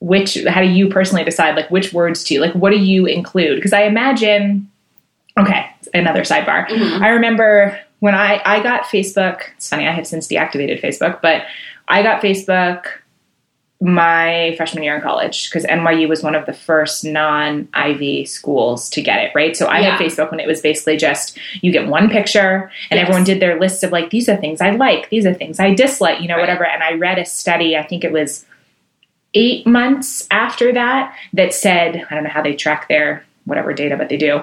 which? 0.00 0.42
How 0.44 0.60
do 0.60 0.68
you 0.68 0.88
personally 0.88 1.24
decide 1.24 1.56
like 1.56 1.70
which 1.70 1.92
words 1.92 2.24
to 2.24 2.40
like? 2.40 2.54
What 2.54 2.70
do 2.70 2.78
you 2.78 3.06
include? 3.06 3.56
Because 3.56 3.72
I 3.72 3.82
imagine. 3.82 4.68
Okay, 5.38 5.64
another 5.94 6.22
sidebar. 6.22 6.66
Mhm. 6.66 7.00
I 7.00 7.08
remember 7.08 7.78
when 8.00 8.14
I 8.14 8.42
I 8.44 8.62
got 8.62 8.84
Facebook. 8.84 9.42
It's 9.56 9.68
funny. 9.68 9.86
I 9.88 9.92
have 9.92 10.06
since 10.06 10.28
deactivated 10.28 10.80
Facebook, 10.82 11.20
but 11.22 11.44
I 11.88 12.02
got 12.02 12.20
Facebook 12.22 12.84
my 13.82 14.54
freshman 14.56 14.84
year 14.84 14.94
in 14.94 15.02
college 15.02 15.50
because 15.50 15.64
NYU 15.64 16.08
was 16.08 16.22
one 16.22 16.36
of 16.36 16.46
the 16.46 16.52
first 16.52 17.04
non 17.04 17.68
Ivy 17.74 18.24
schools 18.24 18.88
to 18.90 19.02
get 19.02 19.18
it, 19.24 19.32
right? 19.34 19.56
So 19.56 19.66
I 19.66 19.82
had 19.82 19.98
Facebook 19.98 20.30
when 20.30 20.38
it 20.38 20.46
was 20.46 20.60
basically 20.60 20.96
just 20.96 21.36
you 21.62 21.72
get 21.72 21.88
one 21.88 22.08
picture 22.08 22.70
and 22.90 22.98
Yes. 22.98 23.02
everyone 23.02 23.24
did 23.24 23.40
their 23.40 23.58
list 23.58 23.82
of 23.82 23.90
like, 23.90 24.10
these 24.10 24.28
are 24.28 24.36
things 24.36 24.60
I 24.60 24.70
like, 24.70 25.10
these 25.10 25.26
are 25.26 25.34
things 25.34 25.58
I 25.58 25.74
dislike, 25.74 26.20
you 26.20 26.28
know, 26.28 26.36
Right. 26.36 26.42
whatever. 26.42 26.64
And 26.64 26.82
I 26.82 26.92
read 26.92 27.18
a 27.18 27.24
study, 27.24 27.76
I 27.76 27.82
think 27.82 28.04
it 28.04 28.12
was 28.12 28.46
eight 29.34 29.66
months 29.66 30.28
after 30.30 30.72
that, 30.72 31.12
that 31.32 31.52
said, 31.52 32.06
I 32.08 32.14
don't 32.14 32.22
know 32.24 32.30
how 32.30 32.42
they 32.42 32.54
track 32.54 32.86
their 32.88 33.24
whatever 33.46 33.72
data, 33.72 33.96
but 33.96 34.08
they 34.08 34.16
do 34.16 34.42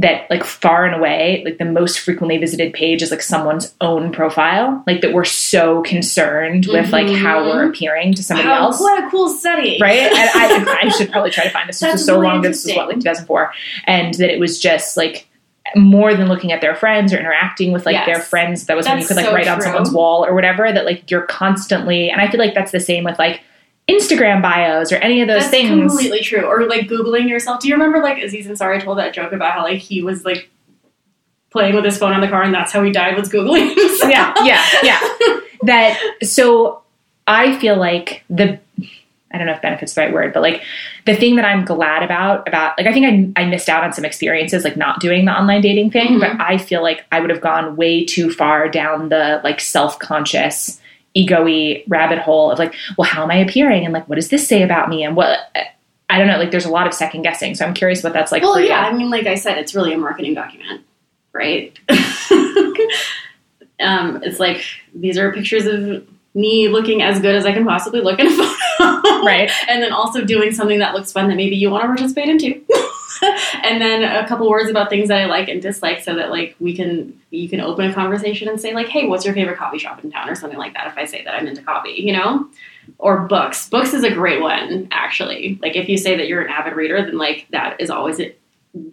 that 0.00 0.28
like 0.30 0.44
far 0.44 0.86
and 0.86 0.94
away 0.94 1.42
like 1.44 1.58
the 1.58 1.64
most 1.64 2.00
frequently 2.00 2.38
visited 2.38 2.72
page 2.72 3.02
is 3.02 3.10
like 3.10 3.20
someone's 3.20 3.74
own 3.82 4.10
profile 4.12 4.82
like 4.86 5.02
that 5.02 5.12
we're 5.12 5.24
so 5.24 5.82
concerned 5.82 6.66
with 6.66 6.90
like 6.90 7.06
how 7.08 7.44
we're 7.44 7.60
mm-hmm. 7.60 7.70
appearing 7.70 8.14
to 8.14 8.22
somebody 8.22 8.48
Wow, 8.48 8.66
else 8.66 8.80
What 8.80 9.04
a 9.04 9.10
cool 9.10 9.28
study. 9.28 9.78
right? 9.80 9.98
And 10.00 10.14
I, 10.68 10.80
I 10.84 10.88
should 10.88 11.10
probably 11.10 11.30
try 11.30 11.44
to 11.44 11.50
find 11.50 11.68
this. 11.68 11.80
This 11.80 11.86
was 11.86 11.92
That's 12.00 12.06
so 12.06 12.18
really 12.20 12.32
long. 12.32 12.42
This 12.42 12.64
was 12.64 12.76
what 12.76 12.88
like 12.88 12.96
2004, 13.00 13.52
and 13.84 14.14
that 14.14 14.30
it 14.30 14.40
was 14.40 14.58
just 14.58 14.96
like 14.96 15.28
more 15.76 16.14
than 16.14 16.28
looking 16.28 16.52
at 16.52 16.60
their 16.60 16.74
friends 16.74 17.12
or 17.12 17.18
interacting 17.18 17.72
with 17.72 17.84
like 17.84 17.94
Yes. 17.94 18.06
their 18.06 18.20
friends. 18.20 18.66
That 18.66 18.76
was 18.76 18.86
when 18.86 18.98
you 18.98 19.06
could 19.06 19.16
like 19.16 19.26
so 19.26 19.34
write 19.34 19.48
on 19.48 19.60
someone's 19.60 19.92
wall 19.92 20.24
or 20.24 20.34
whatever. 20.34 20.72
That 20.72 20.84
like 20.84 21.10
you're 21.10 21.22
constantly, 21.22 22.10
and 22.10 22.20
I 22.20 22.30
feel 22.30 22.40
like 22.40 22.54
that's 22.54 22.72
the 22.72 22.80
same 22.80 23.04
with 23.04 23.18
like 23.18 23.42
Instagram 23.90 24.40
bios 24.42 24.92
or 24.92 24.96
any 24.96 25.20
of 25.22 25.28
those 25.28 25.40
That's 25.42 25.50
things. 25.50 25.68
completely 25.90 26.20
true. 26.20 26.42
Or 26.44 26.66
like 26.68 26.86
Googling 26.88 27.28
yourself. 27.28 27.60
Do 27.60 27.68
you 27.68 27.74
remember 27.74 28.00
like 28.00 28.22
Aziz 28.22 28.46
Ansari 28.46 28.82
told 28.82 28.98
that 28.98 29.12
joke 29.14 29.32
about 29.32 29.52
how 29.52 29.62
like 29.64 29.78
he 29.78 30.02
was 30.02 30.24
like 30.24 30.48
playing 31.50 31.74
with 31.74 31.84
his 31.84 31.98
phone 31.98 32.12
on 32.12 32.20
the 32.20 32.28
car 32.28 32.42
and 32.42 32.54
that's 32.54 32.72
how 32.72 32.82
he 32.82 32.92
died 32.92 33.16
was 33.16 33.28
Googling 33.28 33.74
himself? 33.74 34.10
yeah, 34.12 34.34
yeah, 34.44 34.64
yeah. 34.82 35.00
That 35.62 36.00
so 36.22 36.82
I 37.26 37.58
feel 37.58 37.76
like 37.76 38.24
the 38.30 38.58
I 39.32 39.38
don't 39.38 39.46
know 39.46 39.52
if 39.52 39.62
benefits 39.62 39.94
the 39.94 40.00
right 40.00 40.12
word, 40.12 40.32
but 40.32 40.42
like 40.42 40.62
the 41.06 41.14
thing 41.14 41.36
that 41.36 41.44
I'm 41.44 41.64
glad 41.64 42.02
about 42.02 42.48
about 42.48 42.76
like 42.78 42.86
I 42.86 42.92
think 42.92 43.34
I 43.36 43.42
I 43.42 43.44
missed 43.46 43.68
out 43.68 43.84
on 43.84 43.92
some 43.92 44.04
experiences 44.04 44.64
like 44.64 44.76
not 44.76 45.00
doing 45.00 45.24
the 45.24 45.32
online 45.32 45.60
dating 45.60 45.90
thing, 45.90 46.18
Mhm. 46.18 46.20
but 46.20 46.40
I 46.40 46.58
feel 46.58 46.82
like 46.82 47.04
I 47.12 47.20
would 47.20 47.30
have 47.30 47.40
gone 47.40 47.76
way 47.76 48.04
too 48.04 48.30
far 48.32 48.68
down 48.68 49.08
the 49.08 49.40
like 49.44 49.60
self-conscious 49.60 50.80
ego-y 51.14 51.82
rabbit 51.88 52.18
hole 52.18 52.50
of 52.50 52.58
like, 52.58 52.74
well, 52.96 53.08
how 53.08 53.22
am 53.22 53.30
I 53.30 53.36
appearing 53.36 53.84
and 53.84 53.92
like 53.92 54.08
what 54.08 54.16
does 54.16 54.28
this 54.28 54.46
say 54.46 54.62
about 54.62 54.88
me 54.88 55.02
and 55.02 55.16
what 55.16 55.38
I 56.08 56.18
don't 56.18 56.26
know, 56.26 56.38
like 56.38 56.50
there's 56.50 56.64
a 56.64 56.70
lot 56.70 56.86
of 56.86 56.94
second 56.94 57.22
guessing. 57.22 57.54
So 57.54 57.64
I'm 57.64 57.74
curious 57.74 58.02
what 58.02 58.12
that's 58.12 58.32
like 58.32 58.42
Well, 58.42 58.54
for 58.54 58.60
yeah, 58.60 58.88
you. 58.88 58.94
I 58.94 58.96
mean, 58.96 59.10
like 59.10 59.26
I 59.26 59.36
said, 59.36 59.58
it's 59.58 59.74
really 59.74 59.92
a 59.92 59.98
marketing 59.98 60.34
document, 60.34 60.82
right? 61.32 61.78
um, 63.80 64.22
it's 64.22 64.40
like 64.40 64.62
these 64.94 65.16
are 65.18 65.32
pictures 65.32 65.66
of 65.66 66.06
me 66.34 66.68
looking 66.68 67.02
as 67.02 67.20
good 67.20 67.34
as 67.34 67.44
I 67.46 67.52
can 67.52 67.64
possibly 67.64 68.00
look 68.00 68.18
in 68.20 68.26
a 68.26 68.30
photo, 68.30 68.54
Right. 69.24 69.50
And 69.68 69.82
then 69.82 69.92
also 69.92 70.24
doing 70.24 70.52
something 70.52 70.78
that 70.78 70.94
looks 70.94 71.12
fun 71.12 71.28
that 71.28 71.36
maybe 71.36 71.56
you 71.56 71.70
want 71.70 71.82
to 71.82 71.88
participate 71.88 72.28
in 72.28 72.38
too. 72.38 72.62
and 73.62 73.80
then 73.80 74.02
a 74.02 74.26
couple 74.26 74.48
words 74.48 74.70
about 74.70 74.90
things 74.90 75.08
that 75.08 75.20
I 75.20 75.26
like 75.26 75.48
and 75.48 75.60
dislike, 75.60 76.02
so 76.02 76.14
that 76.16 76.30
like 76.30 76.56
we 76.60 76.74
can 76.74 77.18
you 77.30 77.48
can 77.48 77.60
open 77.60 77.90
a 77.90 77.94
conversation 77.94 78.48
and 78.48 78.60
say 78.60 78.74
like, 78.74 78.88
"Hey, 78.88 79.06
what's 79.06 79.24
your 79.24 79.34
favorite 79.34 79.58
coffee 79.58 79.78
shop 79.78 80.02
in 80.02 80.10
town?" 80.10 80.28
or 80.28 80.34
something 80.34 80.58
like 80.58 80.74
that. 80.74 80.86
If 80.86 80.98
I 80.98 81.04
say 81.04 81.24
that 81.24 81.34
I'm 81.34 81.46
into 81.46 81.62
coffee, 81.62 81.94
you 81.98 82.12
know 82.12 82.48
or 82.98 83.26
books. 83.26 83.68
Books 83.68 83.94
is 83.94 84.04
a 84.04 84.10
great 84.10 84.40
one, 84.40 84.88
actually. 84.90 85.58
Like 85.62 85.76
if 85.76 85.88
you 85.88 85.96
say 85.96 86.16
that 86.16 86.28
you're 86.28 86.42
an 86.42 86.50
avid 86.50 86.74
reader, 86.74 87.02
then 87.02 87.18
like 87.18 87.46
that 87.50 87.80
is 87.80 87.90
always 87.90 88.20
a 88.20 88.34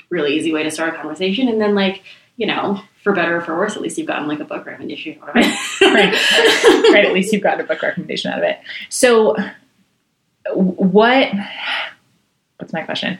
really 0.09 0.35
easy 0.35 0.53
way 0.53 0.63
to 0.63 0.71
start 0.71 0.93
a 0.93 0.97
conversation. 0.97 1.47
And 1.47 1.61
then 1.61 1.75
like, 1.75 2.03
you 2.35 2.47
know, 2.47 2.81
for 3.03 3.13
better 3.13 3.37
or 3.37 3.41
for 3.41 3.57
worse, 3.57 3.75
at 3.75 3.81
least 3.81 3.97
you've 3.97 4.07
gotten 4.07 4.27
like 4.27 4.39
a 4.39 4.45
book 4.45 4.65
recommendation 4.65 5.19
out 5.21 5.29
of 5.29 5.35
it. 5.37 5.81
right. 5.81 6.93
right. 6.93 7.05
At 7.05 7.13
least 7.13 7.33
you've 7.33 7.43
gotten 7.43 7.61
a 7.61 7.67
book 7.67 7.81
recommendation 7.81 8.31
out 8.31 8.39
of 8.39 8.43
it. 8.43 8.59
So, 8.89 9.35
what? 10.53 11.29
What's 12.57 12.73
my 12.73 12.81
question? 12.83 13.19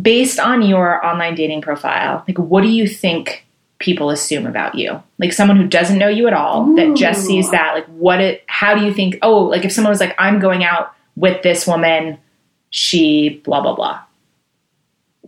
Based 0.00 0.38
on 0.38 0.62
your 0.62 1.04
online 1.04 1.34
dating 1.34 1.62
profile, 1.62 2.24
like, 2.28 2.38
what 2.38 2.62
do 2.62 2.68
you 2.68 2.86
think 2.86 3.46
people 3.78 4.10
assume 4.10 4.46
about 4.46 4.74
you? 4.74 5.02
Like, 5.18 5.32
someone 5.32 5.56
who 5.56 5.66
doesn't 5.66 5.98
know 5.98 6.08
you 6.08 6.26
at 6.26 6.32
all, 6.32 6.74
that 6.74 6.94
just 6.96 7.24
sees 7.24 7.50
that, 7.50 7.74
like, 7.74 7.86
what? 7.86 8.20
It, 8.20 8.44
how 8.46 8.74
do 8.74 8.84
you 8.84 8.92
think? 8.92 9.18
Oh, 9.22 9.44
like 9.44 9.64
if 9.64 9.72
someone 9.72 9.90
was 9.90 10.00
like, 10.00 10.14
"I'm 10.18 10.40
going 10.40 10.64
out 10.64 10.92
with 11.16 11.42
this 11.42 11.66
woman," 11.66 12.18
she 12.70 13.40
blah 13.44 13.60
blah 13.60 13.74
blah. 13.74 14.00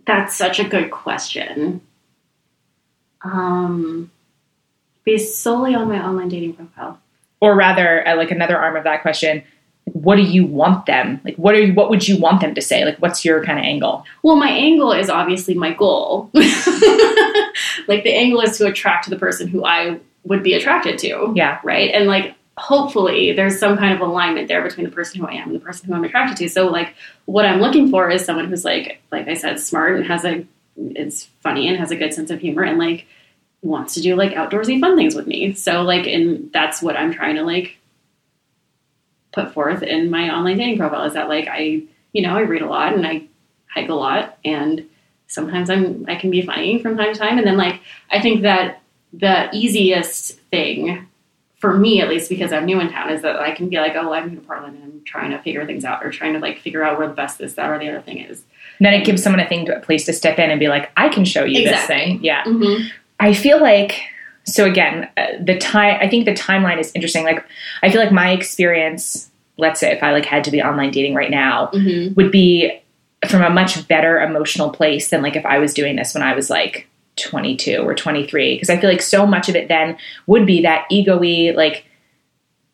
That's 0.06 0.36
such 0.36 0.58
a 0.58 0.64
good 0.64 0.90
question. 0.90 1.80
Um, 3.22 4.10
based 5.04 5.40
solely 5.40 5.74
on 5.74 5.88
my 5.88 6.04
online 6.04 6.28
dating 6.28 6.54
profile. 6.54 6.98
Or 7.40 7.54
rather, 7.54 8.06
uh, 8.06 8.16
like 8.16 8.30
another 8.30 8.58
arm 8.58 8.76
of 8.76 8.84
that 8.84 9.02
question. 9.02 9.42
What 9.92 10.16
do 10.16 10.22
you 10.22 10.46
want 10.46 10.86
them? 10.86 11.20
Like, 11.24 11.36
what 11.36 11.54
are 11.54 11.60
you? 11.60 11.74
What 11.74 11.90
would 11.90 12.06
you 12.06 12.18
want 12.18 12.40
them 12.40 12.54
to 12.54 12.62
say? 12.62 12.84
Like, 12.84 12.98
what's 12.98 13.24
your 13.24 13.44
kind 13.44 13.58
of 13.58 13.64
angle? 13.64 14.04
Well, 14.22 14.36
my 14.36 14.50
angle 14.50 14.92
is 14.92 15.10
obviously 15.10 15.54
my 15.54 15.72
goal. 15.72 16.30
like 16.34 18.04
the 18.04 18.14
angle 18.14 18.40
is 18.40 18.58
to 18.58 18.66
attract 18.66 19.08
the 19.08 19.16
person 19.16 19.48
who 19.48 19.64
I 19.64 20.00
would 20.24 20.42
be 20.42 20.54
attracted 20.54 20.98
to. 20.98 21.32
Yeah. 21.34 21.60
Right. 21.64 21.90
And 21.92 22.06
like 22.06 22.34
hopefully 22.56 23.32
there's 23.32 23.58
some 23.58 23.78
kind 23.78 23.94
of 23.94 24.00
alignment 24.06 24.48
there 24.48 24.62
between 24.62 24.84
the 24.84 24.92
person 24.92 25.20
who 25.20 25.26
I 25.26 25.32
am 25.32 25.48
and 25.48 25.56
the 25.56 25.64
person 25.64 25.88
who 25.88 25.94
I'm 25.94 26.04
attracted 26.04 26.36
to. 26.38 26.48
So 26.48 26.68
like 26.68 26.94
what 27.24 27.46
I'm 27.46 27.60
looking 27.60 27.90
for 27.90 28.10
is 28.10 28.24
someone 28.24 28.48
who's 28.48 28.64
like 28.64 29.00
like 29.10 29.28
I 29.28 29.34
said, 29.34 29.58
smart 29.58 29.96
and 29.96 30.06
has 30.06 30.24
a 30.24 30.44
is 30.76 31.28
funny 31.40 31.68
and 31.68 31.78
has 31.78 31.90
a 31.90 31.96
good 31.96 32.14
sense 32.14 32.30
of 32.30 32.40
humor 32.40 32.62
and 32.62 32.78
like 32.78 33.06
wants 33.62 33.94
to 33.94 34.00
do 34.00 34.14
like 34.14 34.32
outdoorsy 34.32 34.80
fun 34.80 34.96
things 34.96 35.14
with 35.14 35.26
me. 35.26 35.54
So 35.54 35.82
like 35.82 36.06
and 36.06 36.52
that's 36.52 36.82
what 36.82 36.96
I'm 36.96 37.12
trying 37.12 37.36
to 37.36 37.42
like 37.42 37.78
put 39.32 39.52
forth 39.52 39.82
in 39.82 40.10
my 40.10 40.34
online 40.34 40.58
dating 40.58 40.78
profile 40.78 41.04
is 41.04 41.14
that 41.14 41.28
like 41.28 41.48
I 41.48 41.82
you 42.12 42.22
know, 42.22 42.36
I 42.36 42.40
read 42.40 42.62
a 42.62 42.66
lot 42.66 42.94
and 42.94 43.06
I 43.06 43.24
hike 43.72 43.88
a 43.88 43.94
lot 43.94 44.38
and 44.44 44.88
sometimes 45.28 45.70
I'm 45.70 46.04
I 46.08 46.16
can 46.16 46.30
be 46.30 46.42
funny 46.42 46.82
from 46.82 46.96
time 46.96 47.12
to 47.12 47.18
time 47.18 47.38
and 47.38 47.46
then 47.46 47.56
like 47.56 47.80
I 48.10 48.20
think 48.20 48.42
that 48.42 48.82
the 49.12 49.48
easiest 49.52 50.38
thing 50.50 51.06
for 51.58 51.76
me 51.76 52.00
at 52.00 52.08
least 52.08 52.28
because 52.28 52.52
I'm 52.52 52.64
new 52.64 52.80
in 52.80 52.90
town 52.90 53.10
is 53.10 53.22
that 53.22 53.36
I 53.36 53.52
can 53.52 53.68
be 53.68 53.76
like 53.76 53.94
oh 53.94 54.12
I'm 54.12 54.30
new 54.30 54.36
to 54.36 54.42
Portland 54.42 54.76
and 54.76 54.84
I'm 54.84 55.02
trying 55.04 55.30
to 55.30 55.38
figure 55.38 55.64
things 55.66 55.84
out 55.84 56.04
or 56.04 56.10
trying 56.10 56.32
to 56.32 56.40
like 56.40 56.58
figure 56.58 56.82
out 56.82 56.98
where 56.98 57.06
the 57.06 57.14
best 57.14 57.38
this 57.38 57.54
that 57.54 57.70
or 57.70 57.78
the 57.78 57.88
other 57.88 58.00
thing 58.00 58.18
is 58.18 58.42
then 58.80 58.94
it 58.94 59.04
gives 59.04 59.22
someone 59.22 59.40
a 59.40 59.48
thing 59.48 59.66
to 59.66 59.76
a 59.76 59.80
place 59.80 60.04
to 60.06 60.12
step 60.12 60.38
in 60.38 60.50
and 60.50 60.58
be 60.58 60.68
like 60.68 60.90
i 60.96 61.08
can 61.08 61.24
show 61.24 61.44
you 61.44 61.60
Exactly. 61.60 61.76
this 61.76 61.86
thing 61.86 62.24
yeah 62.24 62.42
mm-hmm. 62.44 62.88
i 63.20 63.32
feel 63.32 63.60
like 63.60 64.02
so 64.44 64.64
again 64.64 65.08
uh, 65.16 65.26
the 65.40 65.56
time 65.58 65.98
i 66.00 66.08
think 66.08 66.24
the 66.24 66.34
timeline 66.34 66.78
is 66.78 66.90
interesting 66.94 67.24
like 67.24 67.44
i 67.82 67.90
feel 67.90 68.00
like 68.00 68.12
my 68.12 68.30
experience 68.30 69.30
let's 69.58 69.78
say 69.80 69.92
if 69.92 70.02
i 70.02 70.12
like 70.12 70.24
had 70.24 70.44
to 70.44 70.50
be 70.50 70.62
online 70.62 70.90
dating 70.90 71.14
right 71.14 71.30
now 71.30 71.68
Mm-hmm. 71.72 72.14
would 72.14 72.30
be 72.32 72.72
from 73.28 73.42
a 73.42 73.50
much 73.50 73.86
better 73.86 74.18
emotional 74.20 74.70
place 74.70 75.10
than 75.10 75.22
like 75.22 75.36
if 75.36 75.44
i 75.46 75.58
was 75.58 75.74
doing 75.74 75.96
this 75.96 76.14
when 76.14 76.22
i 76.22 76.34
was 76.34 76.48
like 76.50 76.86
22 77.16 77.78
or 77.78 77.94
23 77.94 78.54
because 78.54 78.70
i 78.70 78.78
feel 78.78 78.88
like 78.90 79.02
so 79.02 79.26
much 79.26 79.48
of 79.48 79.56
it 79.56 79.68
then 79.68 79.96
would 80.26 80.46
be 80.46 80.62
that 80.62 80.86
ego-y 80.90 81.52
like 81.54 81.84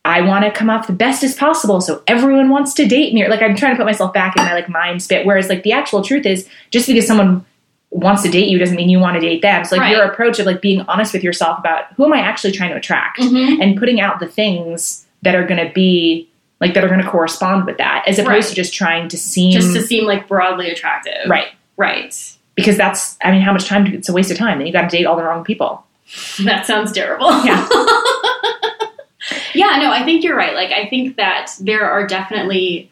I 0.08 0.20
want 0.20 0.44
to 0.44 0.52
come 0.52 0.70
off 0.70 0.86
the 0.86 0.92
best 0.92 1.24
as 1.24 1.34
possible, 1.34 1.80
so 1.80 2.00
everyone 2.06 2.48
wants 2.48 2.74
to 2.74 2.86
date 2.86 3.12
me. 3.12 3.24
Or, 3.24 3.28
Like 3.28 3.42
I'm 3.42 3.56
trying 3.56 3.72
to 3.72 3.76
put 3.76 3.86
myself 3.86 4.12
back 4.12 4.36
in 4.36 4.44
my 4.44 4.54
like 4.54 4.68
mind 4.68 5.02
spit. 5.02 5.26
Whereas 5.26 5.48
like 5.48 5.64
the 5.64 5.72
actual 5.72 6.00
truth 6.00 6.24
is, 6.24 6.48
just 6.70 6.86
because 6.86 7.08
someone 7.08 7.44
wants 7.90 8.22
to 8.22 8.28
date 8.30 8.48
you 8.48 8.58
doesn't 8.58 8.76
mean 8.76 8.88
you 8.88 8.98
want 8.98 9.14
to 9.14 9.20
date 9.20 9.42
them. 9.42 9.64
So 9.64 9.76
like 9.76 9.82
Right. 9.82 9.92
your 9.92 10.04
approach 10.04 10.38
of 10.38 10.46
like 10.46 10.60
being 10.60 10.82
honest 10.82 11.12
with 11.14 11.22
yourself 11.24 11.58
about 11.58 11.84
who 11.96 12.04
am 12.04 12.12
I 12.12 12.18
actually 12.18 12.52
trying 12.52 12.70
to 12.70 12.76
attract, 12.76 13.20
Mhm. 13.20 13.62
and 13.62 13.78
putting 13.78 14.00
out 14.00 14.20
the 14.20 14.26
things 14.26 15.06
that 15.22 15.34
are 15.34 15.44
going 15.46 15.64
to 15.66 15.72
be 15.72 16.28
like 16.60 16.74
that 16.74 16.84
are 16.84 16.88
going 16.88 17.00
to 17.02 17.06
correspond 17.08 17.64
with 17.66 17.78
that, 17.78 18.04
as 18.06 18.18
opposed 18.18 18.30
Right. 18.30 18.44
to 18.44 18.54
just 18.54 18.74
trying 18.74 19.08
to 19.08 19.16
seem 19.18 19.52
just 19.52 19.74
to 19.74 19.82
seem 19.82 20.04
like 20.06 20.26
broadly 20.28 20.70
attractive 20.70 21.28
right. 21.28 21.48
right 21.76 22.14
Because 22.54 22.76
that's 22.76 23.16
I 23.22 23.30
mean, 23.30 23.42
how 23.42 23.52
much 23.52 23.66
time? 23.66 23.86
It's 23.86 24.08
a 24.08 24.12
waste 24.12 24.30
of 24.30 24.38
time. 24.38 24.58
Then 24.58 24.66
you 24.66 24.72
got 24.72 24.88
to 24.90 24.96
date 24.96 25.04
all 25.06 25.16
the 25.16 25.22
wrong 25.24 25.44
people. 25.44 25.84
that 26.44 26.66
sounds 26.66 26.92
terrible 26.92 27.28
Yeah. 27.44 27.66
yeah 29.54 29.76
no 29.80 29.90
i 29.90 30.04
think 30.04 30.22
you're 30.22 30.36
right 30.36 30.54
like 30.54 30.70
i 30.70 30.86
think 30.88 31.16
that 31.16 31.50
there 31.60 31.88
are 31.90 32.06
definitely 32.06 32.88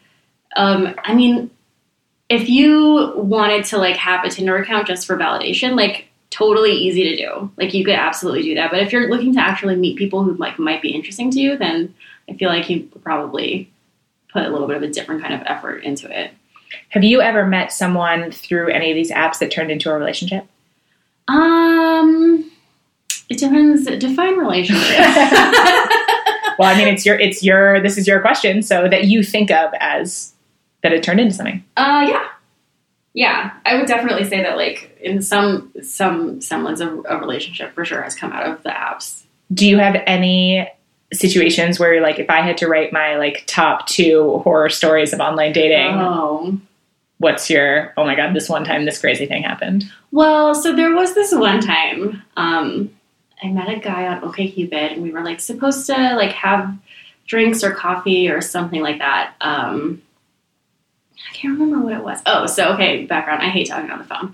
um 0.57 0.93
i 1.03 1.13
mean 1.13 1.49
if 2.29 2.49
you 2.49 3.13
wanted 3.15 3.65
to 3.65 3.77
like 3.77 3.95
have 3.97 4.25
a 4.25 4.29
tinder 4.29 4.57
account 4.57 4.87
just 4.87 5.05
for 5.05 5.17
validation 5.17 5.75
like 5.75 6.07
totally 6.31 6.71
easy 6.71 7.03
to 7.03 7.15
do. 7.15 7.51
Like 7.55 7.73
you 7.73 7.85
could 7.85 7.95
absolutely 7.95 8.41
do 8.41 8.55
that. 8.55 8.69
But 8.69 8.81
if 8.81 8.91
you're 8.91 9.09
looking 9.09 9.33
to 9.35 9.39
actually 9.39 9.75
meet 9.75 9.97
people 9.97 10.23
who 10.23 10.33
like 10.33 10.59
might 10.59 10.81
be 10.81 10.89
interesting 10.89 11.31
to 11.31 11.39
you 11.39 11.57
then 11.57 11.93
i 12.29 12.33
feel 12.33 12.49
like 12.49 12.69
you 12.69 12.89
probably 13.03 13.71
put 14.33 14.43
a 14.43 14.49
little 14.49 14.67
bit 14.67 14.75
of 14.77 14.83
a 14.83 14.89
different 14.89 15.21
kind 15.21 15.33
of 15.33 15.41
effort 15.45 15.83
into 15.83 16.09
it. 16.09 16.31
Have 16.89 17.03
you 17.03 17.21
ever 17.21 17.45
met 17.45 17.71
someone 17.71 18.31
through 18.31 18.69
any 18.69 18.91
of 18.91 18.95
these 18.95 19.11
apps 19.11 19.39
that 19.39 19.51
turned 19.51 19.71
into 19.71 19.89
a 19.89 19.97
relationship? 19.97 20.45
um 21.27 22.51
it 23.29 23.39
depends. 23.39 23.85
Define 23.85 24.37
relationship 24.37 24.99
Well, 26.57 26.73
I 26.73 26.77
mean, 26.77 26.87
it's 26.87 27.05
your 27.05 27.19
it's 27.19 27.43
your 27.43 27.81
this 27.81 27.97
is 27.97 28.07
your 28.07 28.21
question, 28.21 28.61
so 28.61 28.87
that 28.87 29.05
you 29.05 29.23
think 29.23 29.51
of 29.51 29.73
as 29.79 30.33
that 30.85 30.93
it 30.93 31.03
turned 31.03 31.19
into 31.19 31.33
something. 31.33 31.63
Uh, 31.75 32.05
yeah, 32.07 32.27
yeah. 33.13 33.51
I 33.65 33.75
would 33.75 33.87
definitely 33.87 34.23
say 34.23 34.41
that, 34.43 34.55
like, 34.55 34.97
in 35.01 35.21
some 35.21 35.71
some 35.83 36.39
semblance 36.41 36.79
of 36.79 37.05
a 37.09 37.17
relationship, 37.17 37.73
for 37.73 37.83
sure, 37.83 38.01
has 38.03 38.15
come 38.15 38.31
out 38.31 38.45
of 38.47 38.63
the 38.63 38.69
apps. 38.69 39.23
Do 39.53 39.67
you 39.67 39.77
have 39.79 39.95
any 40.07 40.69
situations 41.13 41.79
where, 41.79 42.01
like, 42.01 42.19
if 42.19 42.29
I 42.29 42.41
had 42.41 42.57
to 42.59 42.67
write 42.67 42.93
my 42.93 43.15
like 43.17 43.43
top 43.47 43.87
two 43.87 44.39
horror 44.43 44.69
stories 44.69 45.13
of 45.13 45.19
online 45.19 45.53
dating, 45.53 45.95
Oh, 45.99 46.59
what's 47.17 47.49
your 47.49 47.93
oh 47.97 48.03
my 48.05 48.15
god, 48.15 48.33
this 48.35 48.47
one 48.49 48.63
time 48.63 48.85
this 48.85 48.99
crazy 48.99 49.25
thing 49.25 49.43
happened? 49.43 49.85
well, 50.11 50.53
so 50.55 50.75
there 50.75 50.93
was 50.95 51.13
this 51.15 51.33
one 51.33 51.59
time. 51.61 52.21
Um, 52.37 52.91
I 53.43 53.47
met 53.49 53.69
a 53.69 53.79
guy 53.79 54.07
on 54.07 54.21
OkCupid, 54.21 54.93
and 54.93 55.03
we 55.03 55.11
were 55.11 55.23
like 55.23 55.39
supposed 55.39 55.85
to 55.87 55.93
like 56.15 56.31
have 56.31 56.73
drinks 57.27 57.63
or 57.63 57.71
coffee 57.73 58.29
or 58.29 58.39
something 58.41 58.81
like 58.81 58.99
that. 58.99 59.33
Um, 59.41 60.01
I 61.29 61.33
can't 61.33 61.59
remember 61.59 61.83
what 61.85 61.93
it 61.93 62.03
was. 62.03 62.21
Oh, 62.25 62.45
so 62.45 62.73
okay, 62.73 63.05
background. 63.05 63.41
I 63.41 63.49
hate 63.49 63.67
talking 63.67 63.89
on 63.89 63.97
the 63.99 64.05
phone. 64.05 64.31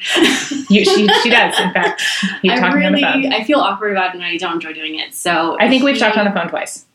You, 0.70 0.86
she, 0.86 1.08
she 1.22 1.30
does, 1.30 1.60
in 1.60 1.74
fact. 1.74 2.02
I 2.44 2.74
really, 2.74 3.04
on 3.04 3.22
the 3.22 3.30
phone. 3.30 3.34
I 3.34 3.44
feel 3.44 3.60
awkward 3.60 3.92
about 3.92 4.10
it 4.14 4.16
and 4.16 4.24
I 4.24 4.38
don't 4.38 4.54
enjoy 4.56 4.74
doing 4.74 5.00
it. 5.00 5.14
So 5.16 5.58
I 5.60 5.70
think 5.70 5.84
we've 5.84 5.98
talked 5.98 6.18
on 6.18 6.26
the 6.26 6.32
phone 6.32 6.50
twice. 6.50 6.86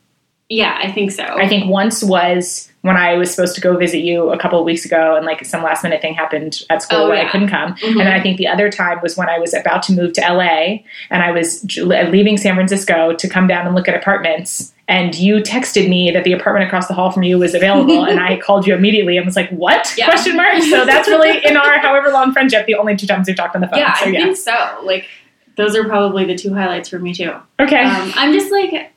Yeah, 0.49 0.78
I 0.80 0.92
think 0.92 1.11
so. 1.11 1.24
I 1.24 1.49
think 1.49 1.68
once 1.68 2.05
was 2.05 2.70
when 2.82 2.97
I 2.97 3.14
was 3.16 3.34
supposed 3.34 3.57
to 3.57 3.61
go 3.61 3.76
visit 3.76 3.99
you 3.99 4.30
a 4.30 4.38
couple 4.38 4.61
of 4.61 4.64
weeks 4.64 4.84
ago, 4.84 5.16
and 5.16 5.26
like 5.26 5.44
some 5.44 5.64
last 5.64 5.82
minute 5.82 6.01
thing 6.01 6.14
happened 6.14 6.62
at 6.70 6.82
school 6.82 7.01
Oh, 7.01 7.09
where 7.09 7.26
I 7.26 7.28
couldn't 7.28 7.49
come. 7.49 7.74
Mhm. 7.74 7.90
And 7.92 8.01
then 8.01 8.07
I 8.12 8.22
think 8.22 8.36
the 8.38 8.47
other 8.47 8.70
time 8.70 9.01
was 9.03 9.16
when 9.16 9.28
I 9.28 9.40
was 9.40 9.55
about 9.55 9.82
to 9.84 9.92
move 9.92 10.12
to 10.12 10.20
LA, 10.20 10.84
and 11.11 11.20
I 11.20 11.32
was 11.32 11.64
leaving 11.78 12.36
San 12.36 12.55
Francisco 12.55 13.12
to 13.14 13.28
come 13.28 13.49
down 13.49 13.66
and 13.66 13.74
look 13.74 13.88
at 13.88 13.97
apartments. 13.97 14.72
And 14.89 15.14
you 15.16 15.37
texted 15.39 15.89
me 15.89 16.12
that 16.12 16.22
the 16.22 16.32
apartment 16.32 16.64
across 16.64 16.87
the 16.87 16.95
hall 16.95 17.11
from 17.11 17.24
you 17.24 17.39
was 17.39 17.55
available, 17.55 18.05
and 18.05 18.20
I 18.20 18.37
called 18.45 18.66
you 18.66 18.74
immediately 18.74 19.16
and 19.16 19.26
was 19.26 19.34
like, 19.34 19.51
"What?" 19.51 19.93
Yeah. 19.99 20.07
Question 20.07 20.37
mark. 20.37 20.62
So 20.62 20.84
that's 20.84 21.09
really 21.09 21.45
in 21.45 21.57
our 21.57 21.78
however 21.82 22.11
long 22.11 22.32
friendship 22.32 22.66
the 22.66 22.76
only 22.76 22.97
two 22.97 23.07
times 23.07 23.26
we've 23.26 23.37
talked 23.37 23.57
on 23.57 23.62
the 23.62 23.68
phone. 23.68 23.80
yeah, 23.80 23.95
so 23.95 24.07
I 24.07 24.09
yeah. 24.11 24.24
think 24.24 24.37
so. 24.37 24.80
Like 24.84 25.07
those 25.57 25.74
are 25.74 25.84
probably 25.84 26.24
the 26.24 26.37
two 26.37 26.55
highlights 26.55 26.89
for 26.89 26.99
me 26.99 27.14
too. 27.14 27.32
okay. 27.59 27.82
Um, 27.82 28.12
I'm 28.14 28.32
just 28.32 28.53
like 28.53 28.93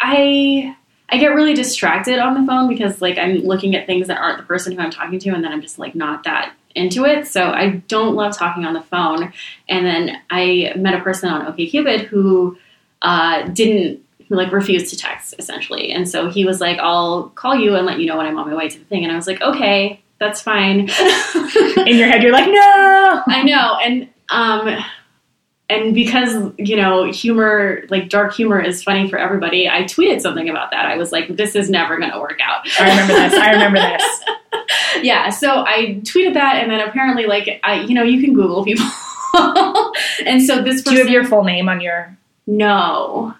I 0.00 0.74
I 1.10 1.18
get 1.18 1.34
really 1.34 1.54
distracted 1.54 2.18
on 2.18 2.40
the 2.40 2.46
phone 2.46 2.68
because 2.68 3.02
like 3.02 3.18
I'm 3.18 3.38
looking 3.40 3.76
at 3.76 3.86
things 3.86 4.06
that 4.06 4.18
aren't 4.18 4.38
the 4.38 4.44
person 4.44 4.72
who 4.72 4.80
I'm 4.80 4.90
talking 4.90 5.18
to, 5.18 5.30
and 5.30 5.44
then 5.44 5.52
I'm 5.52 5.60
just 5.60 5.78
like 5.78 5.94
not 5.94 6.24
that 6.24 6.54
into 6.74 7.04
it. 7.04 7.26
So 7.26 7.50
I 7.50 7.82
don't 7.88 8.14
love 8.14 8.36
talking 8.36 8.64
on 8.64 8.74
the 8.74 8.82
phone. 8.82 9.32
And 9.68 9.86
then 9.86 10.20
I 10.30 10.72
met 10.76 10.94
a 10.94 11.00
person 11.00 11.28
on 11.28 11.52
OkCupid 11.52 12.06
who 12.06 12.58
uh, 13.02 13.48
didn't 13.48 14.03
who 14.28 14.36
like 14.36 14.52
refused 14.52 14.90
to 14.90 14.96
text 14.96 15.34
essentially, 15.38 15.92
and 15.92 16.08
so 16.08 16.30
he 16.30 16.44
was 16.44 16.60
like, 16.60 16.78
"I'll 16.78 17.30
call 17.30 17.56
you 17.56 17.76
and 17.76 17.86
let 17.86 18.00
you 18.00 18.06
know 18.06 18.16
when 18.16 18.26
I'm 18.26 18.38
on 18.38 18.48
my 18.48 18.56
way 18.56 18.68
to 18.68 18.78
the 18.78 18.84
thing." 18.84 19.04
And 19.04 19.12
I 19.12 19.16
was 19.16 19.26
like, 19.26 19.40
"Okay, 19.40 20.02
that's 20.18 20.40
fine." 20.40 20.80
in 21.86 21.96
your 21.96 22.08
head, 22.08 22.22
you're 22.22 22.32
like, 22.32 22.48
"No." 22.48 23.22
I 23.26 23.42
know, 23.44 23.78
and 23.82 24.08
um, 24.30 24.84
and 25.70 25.94
because 25.94 26.52
you 26.58 26.76
know, 26.76 27.10
humor, 27.10 27.84
like 27.88 28.08
dark 28.08 28.34
humor, 28.34 28.60
is 28.60 28.82
funny 28.82 29.08
for 29.08 29.18
everybody. 29.18 29.68
I 29.68 29.82
tweeted 29.84 30.20
something 30.20 30.48
about 30.48 30.70
that. 30.72 30.86
I 30.86 30.96
was 30.96 31.10
like, 31.10 31.36
"This 31.36 31.56
is 31.56 31.70
never 31.70 31.98
going 31.98 32.12
to 32.12 32.20
work 32.20 32.38
out." 32.42 32.66
I 32.78 32.90
remember 32.90 33.14
this. 33.14 33.34
I 33.34 33.50
remember 33.52 33.78
this. 33.78 35.02
yeah, 35.02 35.30
so 35.30 35.64
I 35.64 36.00
tweeted 36.02 36.34
that, 36.34 36.56
and 36.56 36.70
then 36.70 36.86
apparently, 36.86 37.26
like, 37.26 37.60
I, 37.62 37.80
you 37.80 37.94
know, 37.94 38.02
you 38.02 38.22
can 38.22 38.34
Google 38.34 38.64
people, 38.64 38.86
and 40.26 40.42
so 40.42 40.62
this 40.62 40.82
Do 40.82 40.92
you 40.92 40.98
have 40.98 41.08
your 41.08 41.24
full 41.24 41.44
name 41.44 41.68
on 41.68 41.80
your? 41.80 42.16
no, 42.46 43.34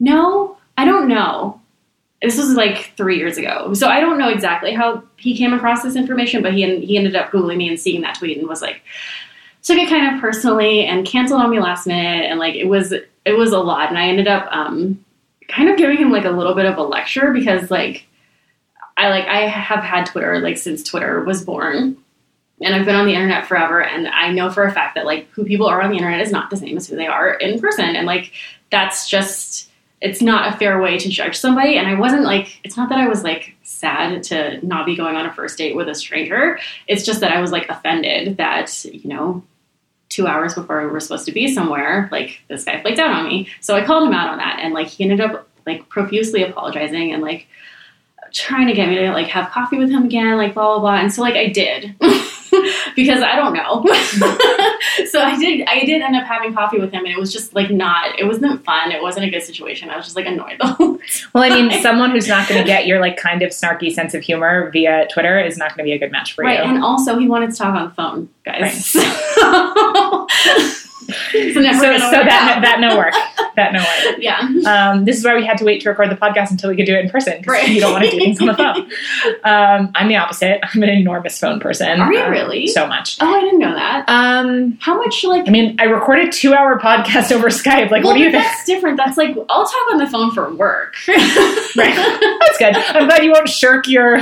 no, 0.00 0.56
I 0.76 0.84
don't 0.84 1.08
know. 1.08 1.60
This 2.22 2.36
was 2.36 2.54
like 2.54 2.92
three 2.96 3.16
years 3.18 3.38
ago, 3.38 3.74
so 3.74 3.88
I 3.88 4.00
don't 4.00 4.18
know 4.18 4.28
exactly 4.28 4.72
how 4.72 5.04
he 5.16 5.36
came 5.36 5.52
across 5.52 5.82
this 5.82 5.94
information, 5.94 6.42
but 6.42 6.52
he 6.52 6.84
he 6.84 6.96
ended 6.96 7.14
up 7.14 7.30
googling 7.30 7.58
me 7.58 7.68
and 7.68 7.78
seeing 7.78 8.00
that 8.02 8.18
tweet 8.18 8.38
and 8.38 8.48
was 8.48 8.62
like, 8.62 8.82
took 9.62 9.78
it 9.78 9.88
kind 9.88 10.14
of 10.14 10.20
personally 10.20 10.84
and 10.84 11.06
canceled 11.06 11.40
on 11.40 11.50
me 11.50 11.60
last 11.60 11.86
minute, 11.86 12.28
and 12.28 12.40
like 12.40 12.56
it 12.56 12.66
was 12.66 12.92
it 12.92 13.32
was 13.36 13.52
a 13.52 13.60
lot, 13.60 13.88
and 13.88 13.98
I 13.98 14.08
ended 14.08 14.26
up 14.26 14.48
um 14.50 15.04
kind 15.48 15.70
of 15.70 15.78
giving 15.78 15.98
him 15.98 16.10
like 16.10 16.24
a 16.24 16.30
little 16.30 16.54
bit 16.54 16.66
of 16.66 16.76
a 16.76 16.82
lecture 16.82 17.32
because 17.32 17.70
like 17.70 18.06
I 18.96 19.10
like 19.10 19.26
I 19.26 19.46
have 19.46 19.84
had 19.84 20.06
Twitter 20.06 20.40
like 20.40 20.58
since 20.58 20.82
Twitter 20.82 21.22
was 21.22 21.44
born. 21.44 21.96
And 22.60 22.74
I've 22.74 22.84
been 22.84 22.96
on 22.96 23.06
the 23.06 23.14
internet 23.14 23.46
forever, 23.46 23.80
and 23.80 24.08
I 24.08 24.32
know 24.32 24.50
for 24.50 24.64
a 24.64 24.72
fact 24.72 24.96
that 24.96 25.06
like 25.06 25.30
who 25.30 25.44
people 25.44 25.68
are 25.68 25.80
on 25.80 25.90
the 25.90 25.96
internet 25.96 26.20
is 26.20 26.32
not 26.32 26.50
the 26.50 26.56
same 26.56 26.76
as 26.76 26.88
who 26.88 26.96
they 26.96 27.06
are 27.06 27.34
in 27.34 27.60
person, 27.60 27.94
and 27.94 28.04
like 28.04 28.32
that's 28.72 29.08
just 29.08 29.67
it's 30.00 30.22
not 30.22 30.52
a 30.52 30.56
fair 30.56 30.80
way 30.80 30.96
to 30.98 31.08
judge 31.08 31.36
somebody. 31.36 31.76
And 31.76 31.86
I 31.86 31.98
wasn't 31.98 32.22
like 32.22 32.60
it's 32.64 32.76
not 32.76 32.88
that 32.90 32.98
I 32.98 33.08
was 33.08 33.24
like 33.24 33.54
sad 33.62 34.22
to 34.24 34.64
not 34.64 34.86
be 34.86 34.96
going 34.96 35.16
on 35.16 35.26
a 35.26 35.32
first 35.32 35.58
date 35.58 35.74
with 35.74 35.88
a 35.88 35.94
stranger. 35.94 36.58
It's 36.86 37.04
just 37.04 37.20
that 37.20 37.32
I 37.32 37.40
was 37.40 37.50
like 37.50 37.68
offended 37.68 38.36
that 38.36 38.84
you 38.84 39.08
know 39.08 39.42
two 40.08 40.26
hours 40.26 40.54
before 40.54 40.80
we 40.80 40.90
were 40.90 41.00
supposed 41.00 41.26
to 41.26 41.32
be 41.32 41.52
somewhere, 41.52 42.08
like 42.10 42.40
this 42.48 42.64
guy 42.64 42.80
flaked 42.80 42.98
out 42.98 43.10
on 43.10 43.26
me. 43.26 43.48
So 43.60 43.76
I 43.76 43.84
called 43.84 44.08
him 44.08 44.14
out 44.14 44.30
on 44.30 44.38
that, 44.38 44.60
and 44.60 44.72
like 44.72 44.88
he 44.88 45.04
ended 45.04 45.20
up 45.20 45.48
like 45.66 45.88
profusely 45.88 46.42
apologizing 46.42 47.12
and 47.12 47.22
like 47.22 47.46
trying 48.32 48.68
to 48.68 48.74
get 48.74 48.88
me 48.88 48.96
to 48.96 49.10
like 49.10 49.28
have 49.28 49.50
coffee 49.50 49.78
with 49.78 49.90
him 49.90 50.04
again, 50.04 50.36
like 50.36 50.54
blah 50.54 50.78
blah 50.78 50.80
blah. 50.80 51.00
And 51.00 51.12
so 51.12 51.22
like 51.22 51.34
I 51.34 51.48
did. 51.48 51.96
because 52.96 53.22
I 53.22 53.36
don't 53.36 53.52
know. 53.54 53.84
so 55.10 55.20
I 55.22 55.36
did 55.38 55.66
I 55.68 55.84
did 55.84 56.02
end 56.02 56.16
up 56.16 56.24
having 56.24 56.54
coffee 56.54 56.78
with 56.78 56.92
him 56.92 57.04
and 57.04 57.12
it 57.12 57.18
was 57.18 57.32
just 57.32 57.54
like 57.54 57.70
not 57.70 58.18
it 58.18 58.24
wasn't 58.24 58.64
fun. 58.64 58.92
It 58.92 59.02
wasn't 59.02 59.26
a 59.26 59.30
good 59.30 59.42
situation. 59.42 59.90
I 59.90 59.96
was 59.96 60.04
just 60.06 60.16
like 60.16 60.26
annoyed 60.26 60.58
time. 60.60 60.98
Well, 61.34 61.44
I 61.44 61.50
mean, 61.50 61.82
someone 61.82 62.10
who's 62.10 62.28
not 62.28 62.48
going 62.48 62.60
to 62.60 62.66
get 62.66 62.86
your 62.86 63.00
like 63.00 63.16
kind 63.16 63.42
of 63.42 63.50
snarky 63.50 63.92
sense 63.92 64.14
of 64.14 64.22
humor 64.22 64.70
via 64.72 65.06
Twitter 65.12 65.38
is 65.40 65.56
not 65.56 65.70
going 65.76 65.78
to 65.86 65.90
be 65.90 65.92
a 65.92 65.98
good 65.98 66.12
match 66.12 66.34
for 66.34 66.44
Right. 66.44 66.58
you. 66.58 66.64
And 66.64 66.82
also 66.82 67.18
he 67.18 67.28
wanted 67.28 67.50
to 67.50 67.56
talk 67.56 67.74
on 67.74 67.88
the 67.88 67.94
phone, 67.94 68.28
guys. 68.44 68.86
So, 68.86 69.00
so 71.06 71.12
so, 71.12 71.52
so 71.52 71.62
that 71.62 72.54
out. 72.56 72.62
that 72.62 72.78
no 72.80 72.96
work. 72.96 73.12
That 73.56 73.72
no 73.72 73.78
work. 73.80 74.16
yeah. 74.20 74.40
Um, 74.66 75.04
this 75.04 75.16
is 75.18 75.24
why 75.24 75.34
we 75.36 75.44
had 75.44 75.56
to 75.58 75.64
wait 75.64 75.80
to 75.82 75.88
record 75.88 76.10
the 76.10 76.16
podcast 76.16 76.50
until 76.50 76.70
we 76.70 76.76
could 76.76 76.86
do 76.86 76.94
it 76.94 77.04
in 77.04 77.10
person 77.10 77.38
because 77.38 77.52
Right. 77.52 77.68
you 77.68 77.80
don't 77.80 77.92
want 77.92 78.04
to 78.04 78.10
do 78.10 78.18
things 78.18 78.40
on 78.40 78.46
the 78.48 78.54
phone. 78.54 78.90
Um, 79.44 79.90
I'm 79.94 80.08
the 80.08 80.16
opposite. 80.16 80.60
I'm 80.62 80.82
an 80.82 80.88
enormous 80.90 81.38
phone 81.38 81.60
person. 81.60 82.00
Are 82.00 82.12
you 82.12 82.20
Um, 82.20 82.30
really? 82.30 82.66
So 82.66 82.86
much. 82.86 83.16
Oh, 83.20 83.34
I 83.34 83.40
didn't 83.40 83.58
know 83.60 83.74
that. 83.74 84.04
Um, 84.08 84.76
How 84.80 84.96
much 84.98 85.24
like 85.24 85.46
I 85.48 85.50
mean, 85.50 85.76
I 85.78 85.84
recorded 85.84 86.32
two 86.32 86.54
hour 86.54 86.78
podcast 86.78 87.32
over 87.36 87.48
Skype. 87.48 87.90
Like, 87.90 88.02
well, 88.04 88.12
what 88.12 88.14
do 88.14 88.20
you 88.24 88.30
think? 88.30 88.44
that's 88.44 88.64
different. 88.64 88.96
That's 88.96 89.16
like 89.16 89.36
I'll 89.48 89.64
talk 89.66 89.92
on 89.92 89.98
the 89.98 90.06
phone 90.08 90.32
for 90.32 90.52
work. 90.54 90.94
Right. 91.08 91.94
That's 92.40 92.58
good. 92.58 92.76
I'm 92.76 93.06
glad 93.06 93.22
you 93.24 93.32
won't 93.32 93.48
shirk 93.48 93.86
your. 93.88 94.20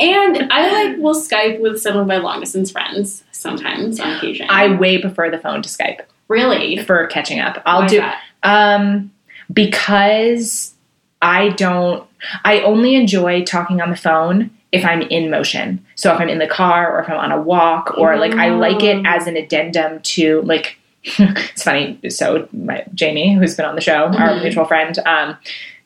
And 0.00 0.50
I 0.52 0.86
like 0.88 0.98
will 0.98 1.14
Skype 1.14 1.60
with 1.60 1.80
some 1.80 1.96
of 1.96 2.06
my 2.06 2.16
long 2.16 2.40
distance 2.40 2.70
friends 2.70 3.22
sometimes 3.32 4.00
on 4.00 4.16
occasion. 4.16 4.46
I 4.50 4.74
way 4.74 4.98
prefer 5.00 5.30
the 5.30 5.38
phone 5.38 5.62
to 5.62 5.68
Skype 5.68 6.00
really 6.28 6.78
for 6.84 7.06
catching 7.08 7.38
up. 7.40 7.62
I'll 7.66 7.82
Why 7.82 7.86
do. 7.88 7.96
that? 7.98 8.20
Um, 8.42 9.10
because 9.52 10.74
I 11.20 11.50
don't, 11.50 12.08
I 12.44 12.60
only 12.60 12.94
enjoy 12.94 13.44
talking 13.44 13.80
on 13.80 13.90
the 13.90 13.96
phone 13.96 14.50
if 14.72 14.84
I'm 14.84 15.02
in 15.02 15.30
motion. 15.30 15.84
So 15.96 16.14
if 16.14 16.20
I'm 16.20 16.28
in 16.28 16.38
the 16.38 16.46
car 16.46 16.96
or 16.96 17.02
if 17.02 17.10
I'm 17.10 17.16
on 17.18 17.32
a 17.32 17.40
walk 17.40 17.98
or 17.98 18.16
like 18.16 18.32
I 18.34 18.50
like 18.50 18.82
it 18.82 19.04
as 19.04 19.26
an 19.26 19.36
addendum 19.36 20.00
to 20.00 20.40
like, 20.42 20.78
it's 21.02 21.62
funny. 21.62 21.98
So 22.08 22.48
my 22.52 22.84
Jamie, 22.94 23.34
who's 23.34 23.54
been 23.56 23.66
on 23.66 23.74
the 23.74 23.80
show, 23.80 24.04
our 24.04 24.30
Mhm. 24.30 24.42
mutual 24.42 24.64
friend, 24.66 24.98
um, 25.06 25.36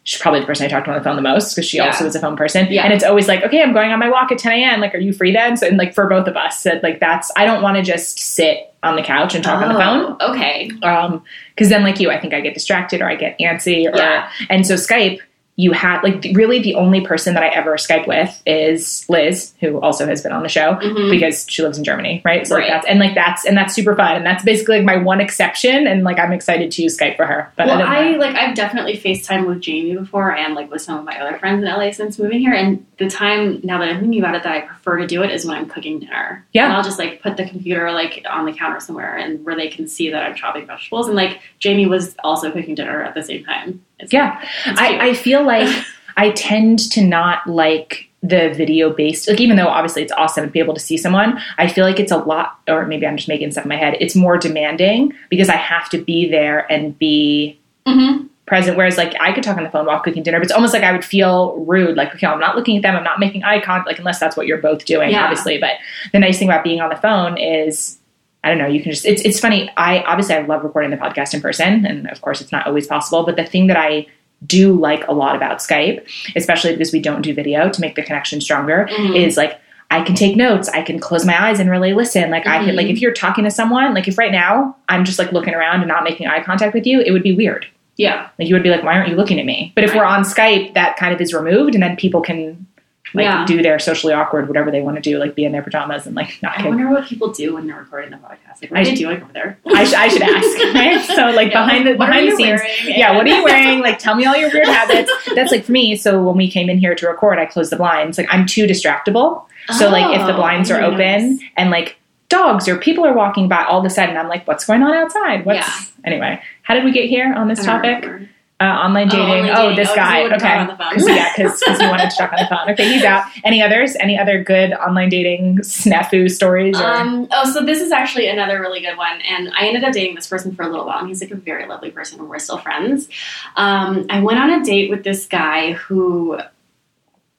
she's 0.05 0.21
probably 0.21 0.41
the 0.41 0.47
person 0.47 0.67
I 0.67 0.69
talk 0.69 0.85
to 0.85 0.91
on 0.91 0.97
the 0.99 1.03
phone 1.03 1.17
the 1.17 1.23
most 1.23 1.55
because 1.55 1.67
she 1.69 1.79
Yeah. 1.79 1.87
also 1.87 2.07
is 2.07 2.15
a 2.15 2.21
phone 2.21 2.37
person. 2.37 2.67
Yeah. 2.71 2.85
And 2.85 2.93
it's 2.93 3.03
always 3.05 3.27
like, 3.27 3.43
okay, 3.43 3.63
I'm 3.63 3.73
going 3.73 3.91
on 3.91 3.99
my 3.99 4.09
walk 4.11 4.31
at 4.31 4.39
10 4.39 4.53
a.m. 4.53 4.81
Like, 4.81 4.95
are 4.95 4.99
you 4.99 5.13
free 5.13 5.33
then? 5.33 5.57
So, 5.57 5.67
and 5.67 5.77
like 5.79 5.95
for 5.95 6.07
both 6.07 6.27
of 6.29 6.37
us, 6.37 6.63
that 6.65 6.83
like 6.83 7.01
that's, 7.01 7.31
I 7.37 7.45
don't 7.47 7.63
want 7.63 7.77
to 7.79 7.83
just 7.83 8.19
sit 8.19 8.73
on 8.83 8.97
the 8.97 9.03
couch 9.03 9.35
and 9.35 9.43
talk 9.43 9.63
on 9.63 9.73
the 9.73 9.79
phone 9.81 10.15
Oh, 10.21 10.33
Okay. 10.33 10.71
um 10.83 11.23
because 11.55 11.71
then 11.71 11.83
like 11.83 11.99
you 12.01 12.11
i 12.11 12.21
think 12.21 12.35
i 12.35 12.43
get 12.43 12.53
distracted 12.53 13.01
or 13.01 13.09
i 13.09 13.15
get 13.15 13.39
antsy 13.39 13.91
or 13.91 13.97
Yeah. 13.97 14.29
and 14.51 14.67
so 14.67 14.75
skype 14.75 15.21
you 15.57 15.71
have 15.73 16.03
like 16.03 16.25
really 16.35 16.59
the 16.61 16.75
only 16.75 17.01
person 17.01 17.35
that 17.35 17.43
i 17.43 17.49
ever 17.49 17.75
skype 17.77 18.07
with 18.09 18.43
is 18.45 19.07
liz 19.09 19.55
who 19.61 19.81
also 19.81 20.05
has 20.07 20.21
been 20.23 20.33
on 20.33 20.43
the 20.43 20.49
show 20.49 20.75
Mhm. 20.83 21.11
because 21.11 21.47
she 21.49 21.63
lives 21.63 21.79
in 21.79 21.85
germany 21.85 22.23
right 22.25 22.47
so 22.47 22.55
like 22.57 22.67
that's 22.69 22.87
and 22.87 22.99
like 22.99 23.15
that's 23.15 23.45
and 23.47 23.57
that's 23.57 23.73
super 23.75 23.95
fun 23.95 24.17
and 24.17 24.27
that's 24.27 24.45
basically 24.45 24.77
like 24.79 24.85
my 24.85 24.97
one 24.97 25.21
exception 25.21 25.87
and 25.87 26.03
like 26.03 26.19
i'm 26.19 26.33
excited 26.33 26.71
to 26.73 26.83
use 26.83 26.99
skype 26.99 27.17
for 27.17 27.27
her 27.27 27.53
but 27.57 27.67
Well, 27.69 27.79
than 27.79 27.87
I 27.87 28.17
like 28.17 28.35
I've 28.37 28.55
definitely 28.55 28.97
FaceTime 28.99 29.47
with 29.47 29.61
Jamie 29.61 29.97
before 29.97 30.35
and 30.35 30.55
like 30.55 30.71
with 30.71 30.83
some 30.83 30.99
of 30.99 31.05
my 31.05 31.19
other 31.21 31.39
friends 31.39 31.63
in 31.63 31.69
LA 31.69 31.91
since 31.93 32.19
moving 32.19 32.41
here. 32.41 32.53
And 32.53 32.85
the 32.99 33.09
time 33.09 33.61
now 33.63 33.79
that 33.79 33.89
I'm 33.89 34.01
thinking 34.01 34.21
about 34.21 34.35
it 34.35 34.43
that 34.43 34.53
I 34.53 34.61
prefer 34.63 34.97
to 34.99 35.07
do 35.07 35.23
it 35.23 35.31
is 35.31 35.45
when 35.47 35.57
I'm 35.57 35.69
cooking 35.69 35.99
dinner. 36.01 36.45
Yeah. 36.53 36.65
And 36.65 36.73
I'll 36.73 36.83
just 36.83 36.99
like 36.99 37.23
put 37.23 37.37
the 37.37 37.49
computer 37.49 37.91
like 37.93 38.25
on 38.29 38.45
the 38.47 38.53
counter 38.53 38.81
somewhere 38.81 39.17
and 39.17 39.45
where 39.45 39.55
they 39.57 39.69
can 39.69 39.87
see 39.89 40.11
that 40.11 40.23
I'm 40.23 40.35
chopping 40.35 40.67
vegetables. 40.67 41.07
And 41.07 41.17
like 41.17 41.41
Jamie 41.59 41.87
was 41.87 42.15
also 42.25 42.51
cooking 42.51 42.75
dinner 42.75 43.03
at 43.03 43.15
the 43.15 43.23
same 43.23 43.45
time. 43.45 43.85
Yeah. 44.11 44.41
I, 44.67 45.11
I 45.11 45.15
feel 45.15 45.43
like 45.47 45.69
I 46.17 46.31
tend 46.31 46.79
to 46.93 47.03
not 47.05 47.47
like 47.47 48.09
the 48.23 48.55
video 48.55 48.91
based 48.91 49.29
like 49.29 49.39
even 49.39 49.55
though 49.59 49.67
obviously 49.69 50.03
it's 50.03 50.13
awesome 50.13 50.47
to 50.47 50.51
be 50.51 50.59
able 50.59 50.73
to 50.73 50.81
see 50.81 50.97
someone 50.97 51.39
i 51.59 51.69
feel 51.69 51.85
like 51.85 52.01
it's 52.01 52.11
a 52.11 52.17
lot 52.17 52.59
or 52.67 52.87
maybe 52.87 53.07
i'm 53.07 53.19
just 53.19 53.29
making 53.29 53.53
stuff 53.53 53.67
in 53.67 53.69
my 53.69 53.77
head 53.77 53.99
it's 54.01 54.17
more 54.17 54.39
demanding 54.39 55.13
because 55.29 55.51
i 55.51 55.57
have 55.57 55.91
to 55.91 55.99
be 56.03 56.27
there 56.31 56.61
and 56.73 56.99
be 56.99 57.61
Mhm. 57.87 58.31
present 58.47 58.79
whereas 58.79 58.97
like 58.97 59.13
i 59.21 59.31
could 59.35 59.45
talk 59.45 59.59
on 59.59 59.63
the 59.63 59.69
phone 59.69 59.85
while 59.85 60.01
cooking 60.01 60.23
dinner 60.23 60.39
but 60.39 60.45
it's 60.45 60.55
almost 60.55 60.73
like 60.73 60.83
i 60.83 60.91
would 60.91 61.05
feel 61.05 61.55
rude 61.67 61.99
like 61.99 62.15
okay 62.15 62.27
i'm 62.27 62.41
not 62.41 62.57
looking 62.57 62.79
at 62.79 62.83
them 62.83 62.97
i'm 62.97 63.05
not 63.05 63.21
making 63.21 63.45
eye 63.45 63.61
contact 63.61 63.87
like 63.87 63.99
unless 63.99 64.19
that's 64.21 64.39
what 64.39 64.47
you're 64.47 64.57
both 64.57 64.87
doing 64.87 65.11
Yeah. 65.11 65.25
obviously 65.25 65.59
but 65.59 65.73
the 66.15 66.19
nice 66.19 66.39
thing 66.39 66.49
about 66.49 66.65
being 66.65 66.81
on 66.81 66.89
the 66.89 66.97
phone 66.97 67.37
is 67.37 67.99
I 68.45 68.49
don't 68.49 68.59
know. 68.59 68.67
You 68.67 68.83
can 68.83 68.93
just, 68.93 69.05
it's, 69.07 69.23
it's 69.23 69.41
funny. 69.41 69.71
I 69.77 70.01
obviously 70.03 70.35
I 70.37 70.43
love 70.43 70.63
recording 70.63 70.91
the 70.91 70.97
podcast 70.97 71.35
in 71.35 71.41
person 71.41 71.85
and 71.87 72.09
of 72.11 72.21
course 72.21 72.41
it's 72.41 72.53
not 72.53 72.67
always 72.67 72.87
possible, 72.87 73.25
but 73.25 73.37
the 73.37 73.45
thing 73.45 73.67
that 73.69 73.77
I 73.77 74.07
do 74.47 74.75
like 74.75 75.07
a 75.09 75.13
lot 75.13 75.35
about 75.35 75.59
Skype, 75.59 76.07
especially 76.37 76.73
because 76.73 76.93
we 76.93 77.01
don't 77.01 77.23
do 77.23 77.33
video 77.35 77.71
to 77.71 77.81
make 77.81 77.95
the 77.95 78.03
connection 78.03 78.41
stronger 78.43 78.87
Mhm. 78.93 79.17
is 79.17 79.37
like, 79.39 79.59
I 79.91 80.03
can 80.03 80.15
take 80.15 80.37
notes. 80.37 80.69
I 80.69 80.83
can 80.83 80.99
close 80.99 81.25
my 81.25 81.41
eyes 81.49 81.61
and 81.61 81.71
really 81.71 81.95
listen. 81.95 82.31
Like 82.31 82.47
I 82.47 82.65
can, 82.65 82.75
like 82.77 82.87
Mhm. 82.89 82.93
if 82.93 83.01
you're 83.01 83.13
talking 83.13 83.45
to 83.45 83.51
someone, 83.51 83.95
like 83.95 84.09
if 84.09 84.19
right 84.19 84.33
now 84.33 84.77
I'm 84.89 85.05
just 85.05 85.19
like 85.19 85.33
looking 85.33 85.55
around 85.55 85.81
and 85.81 85.89
not 85.89 86.05
making 86.05 86.27
eye 86.27 86.43
contact 86.43 86.75
with 86.75 86.87
you, 86.87 87.01
it 87.01 87.11
would 87.13 87.23
be 87.23 87.33
weird. 87.35 87.67
Yeah. 87.97 88.27
Like 88.39 88.49
you 88.49 88.55
would 88.55 88.63
be 88.65 88.71
like, 88.71 88.83
why 88.83 88.95
aren't 88.97 89.09
you 89.09 89.15
looking 89.17 89.39
at 89.39 89.47
me? 89.47 89.73
But 89.75 89.85
if 89.85 89.95
we're 89.95 90.05
on 90.05 90.23
Skype, 90.25 90.75
that 90.75 90.97
kind 90.97 91.15
of 91.15 91.21
is 91.21 91.33
removed 91.33 91.75
and 91.75 91.83
then 91.83 91.97
people 91.97 92.21
can 92.21 92.67
like 93.15 93.25
Yeah. 93.25 93.47
do 93.47 93.63
their 93.63 93.79
socially 93.79 94.13
awkward 94.13 94.49
whatever 94.49 94.71
they 94.71 94.81
want 94.83 94.97
to 94.97 95.01
do, 95.01 95.19
like 95.19 95.35
be 95.35 95.45
in 95.45 95.53
their 95.53 95.63
pajamas 95.63 96.07
and 96.07 96.15
like 96.17 96.39
not 96.43 96.53
I 96.55 96.57
kick. 96.63 96.67
wonder 96.67 96.91
what 96.91 97.07
people 97.07 97.33
do 97.33 97.55
when 97.55 97.67
they're 97.67 97.79
recording 97.79 98.11
the 98.11 98.17
podcast. 98.17 98.61
Like, 98.61 98.71
what 98.71 98.79
I 98.79 98.81
are 98.81 98.85
they 98.85 98.91
should- 98.91 98.99
doing 98.99 99.23
over 99.23 99.33
there? 99.33 99.59
I, 99.67 99.85
sh- 99.85 99.95
I 99.95 100.09
should 100.09 100.23
ask, 100.23 100.75
right? 100.75 101.01
So 101.17 101.31
like 101.31 101.53
Yeah, 101.53 101.65
behind 101.65 101.87
the 101.87 101.95
what 101.97 102.09
are 102.09 102.13
behind 102.13 102.33
the 102.33 102.37
scenes, 102.37 102.61
wearing? 102.61 102.99
yeah. 102.99 103.15
What 103.17 103.27
are 103.27 103.31
you 103.31 103.45
wearing? 103.51 103.81
Like, 103.81 103.99
tell 103.99 104.15
me 104.15 104.25
all 104.27 104.37
your 104.37 104.51
weird 104.53 104.67
habits. 104.67 105.11
That's 105.35 105.53
like 105.53 105.65
for 105.65 105.73
me. 105.73 105.97
So 105.97 106.23
when 106.23 106.37
we 106.37 106.51
came 106.51 106.69
in 106.69 106.79
here 106.79 106.95
to 106.95 107.07
record, 107.09 107.39
I 107.39 107.47
closed 107.47 107.71
the 107.73 107.77
blinds. 107.77 108.19
Like 108.19 108.27
I'm 108.31 108.47
too 108.47 108.67
distractible. 108.67 109.45
So 109.79 109.89
like 109.91 110.15
if 110.19 110.27
the 110.27 110.33
Oh, 110.35 110.37
blinds 110.37 110.71
are 110.71 110.83
open 110.83 111.41
and 111.57 111.71
like 111.71 111.97
dogs 112.29 112.69
or 112.69 112.77
people 112.77 113.07
are 113.07 113.15
walking 113.15 113.49
by, 113.49 113.63
all 113.65 113.79
of 113.79 113.85
a 113.85 113.91
sudden 113.91 114.17
I'm 114.17 114.29
like, 114.29 114.47
what's 114.49 114.65
going 114.65 114.83
on 114.83 114.93
outside? 114.95 115.45
What's 115.47 115.67
Yeah. 115.69 115.85
anyway? 116.05 116.43
How 116.63 116.75
did 116.75 116.85
we 116.85 116.91
get 116.93 117.09
here 117.09 117.33
on 117.33 117.49
this 117.49 117.65
topic? 117.65 118.03
remember. 118.05 118.29
Uh, 118.61 118.65
online 118.67 119.09
Oh, 119.09 119.17
dating. 119.17 119.51
Oh, 119.51 119.55
dating. 119.71 119.77
this 119.77 119.91
Oh, 119.91 119.97
guy. 119.97 120.23
Okay. 120.27 120.39
talked 120.39 120.45
on 120.45 120.67
the 120.69 120.77
phone. 120.77 120.93
'Cause- 120.95 121.09
yeah, 121.09 121.33
because 121.37 121.61
he 121.81 121.87
wanted 121.89 122.09
to 122.11 122.17
talk 122.17 122.33
on 122.33 122.39
the 122.39 122.47
phone. 122.49 122.71
Okay, 122.71 122.85
he's 122.93 123.03
out. 123.05 123.25
Any 123.45 123.61
others? 123.61 123.97
Any 123.99 124.17
other 124.19 124.43
good 124.45 124.73
online 124.73 125.09
dating 125.09 125.59
snafu 125.59 126.31
stories? 126.31 126.81
Or 126.81 126.87
Um, 126.95 127.27
oh, 127.33 127.51
so 127.51 127.63
this 127.65 127.81
is 127.81 127.91
actually 127.91 128.29
another 128.29 128.61
really 128.61 128.81
good 128.81 128.97
one, 128.97 129.21
and 129.29 129.51
I 129.59 129.67
ended 129.67 129.83
up 129.83 129.93
dating 129.93 130.15
this 130.15 130.29
person 130.29 130.55
for 130.55 130.63
a 130.63 130.69
little 130.69 130.87
while, 130.87 131.01
and 131.01 131.09
he's 131.09 131.21
like 131.21 131.33
a 131.33 131.37
very 131.37 131.67
lovely 131.67 131.91
person, 131.91 132.21
and 132.21 132.29
we're 132.29 132.39
still 132.39 132.59
friends. 132.59 133.09
Um, 133.57 134.07
I 134.09 134.21
went 134.21 134.39
on 134.39 134.51
a 134.51 134.63
date 134.65 134.89
with 134.89 135.03
this 135.03 135.27
guy 135.27 135.73
who, 135.73 136.39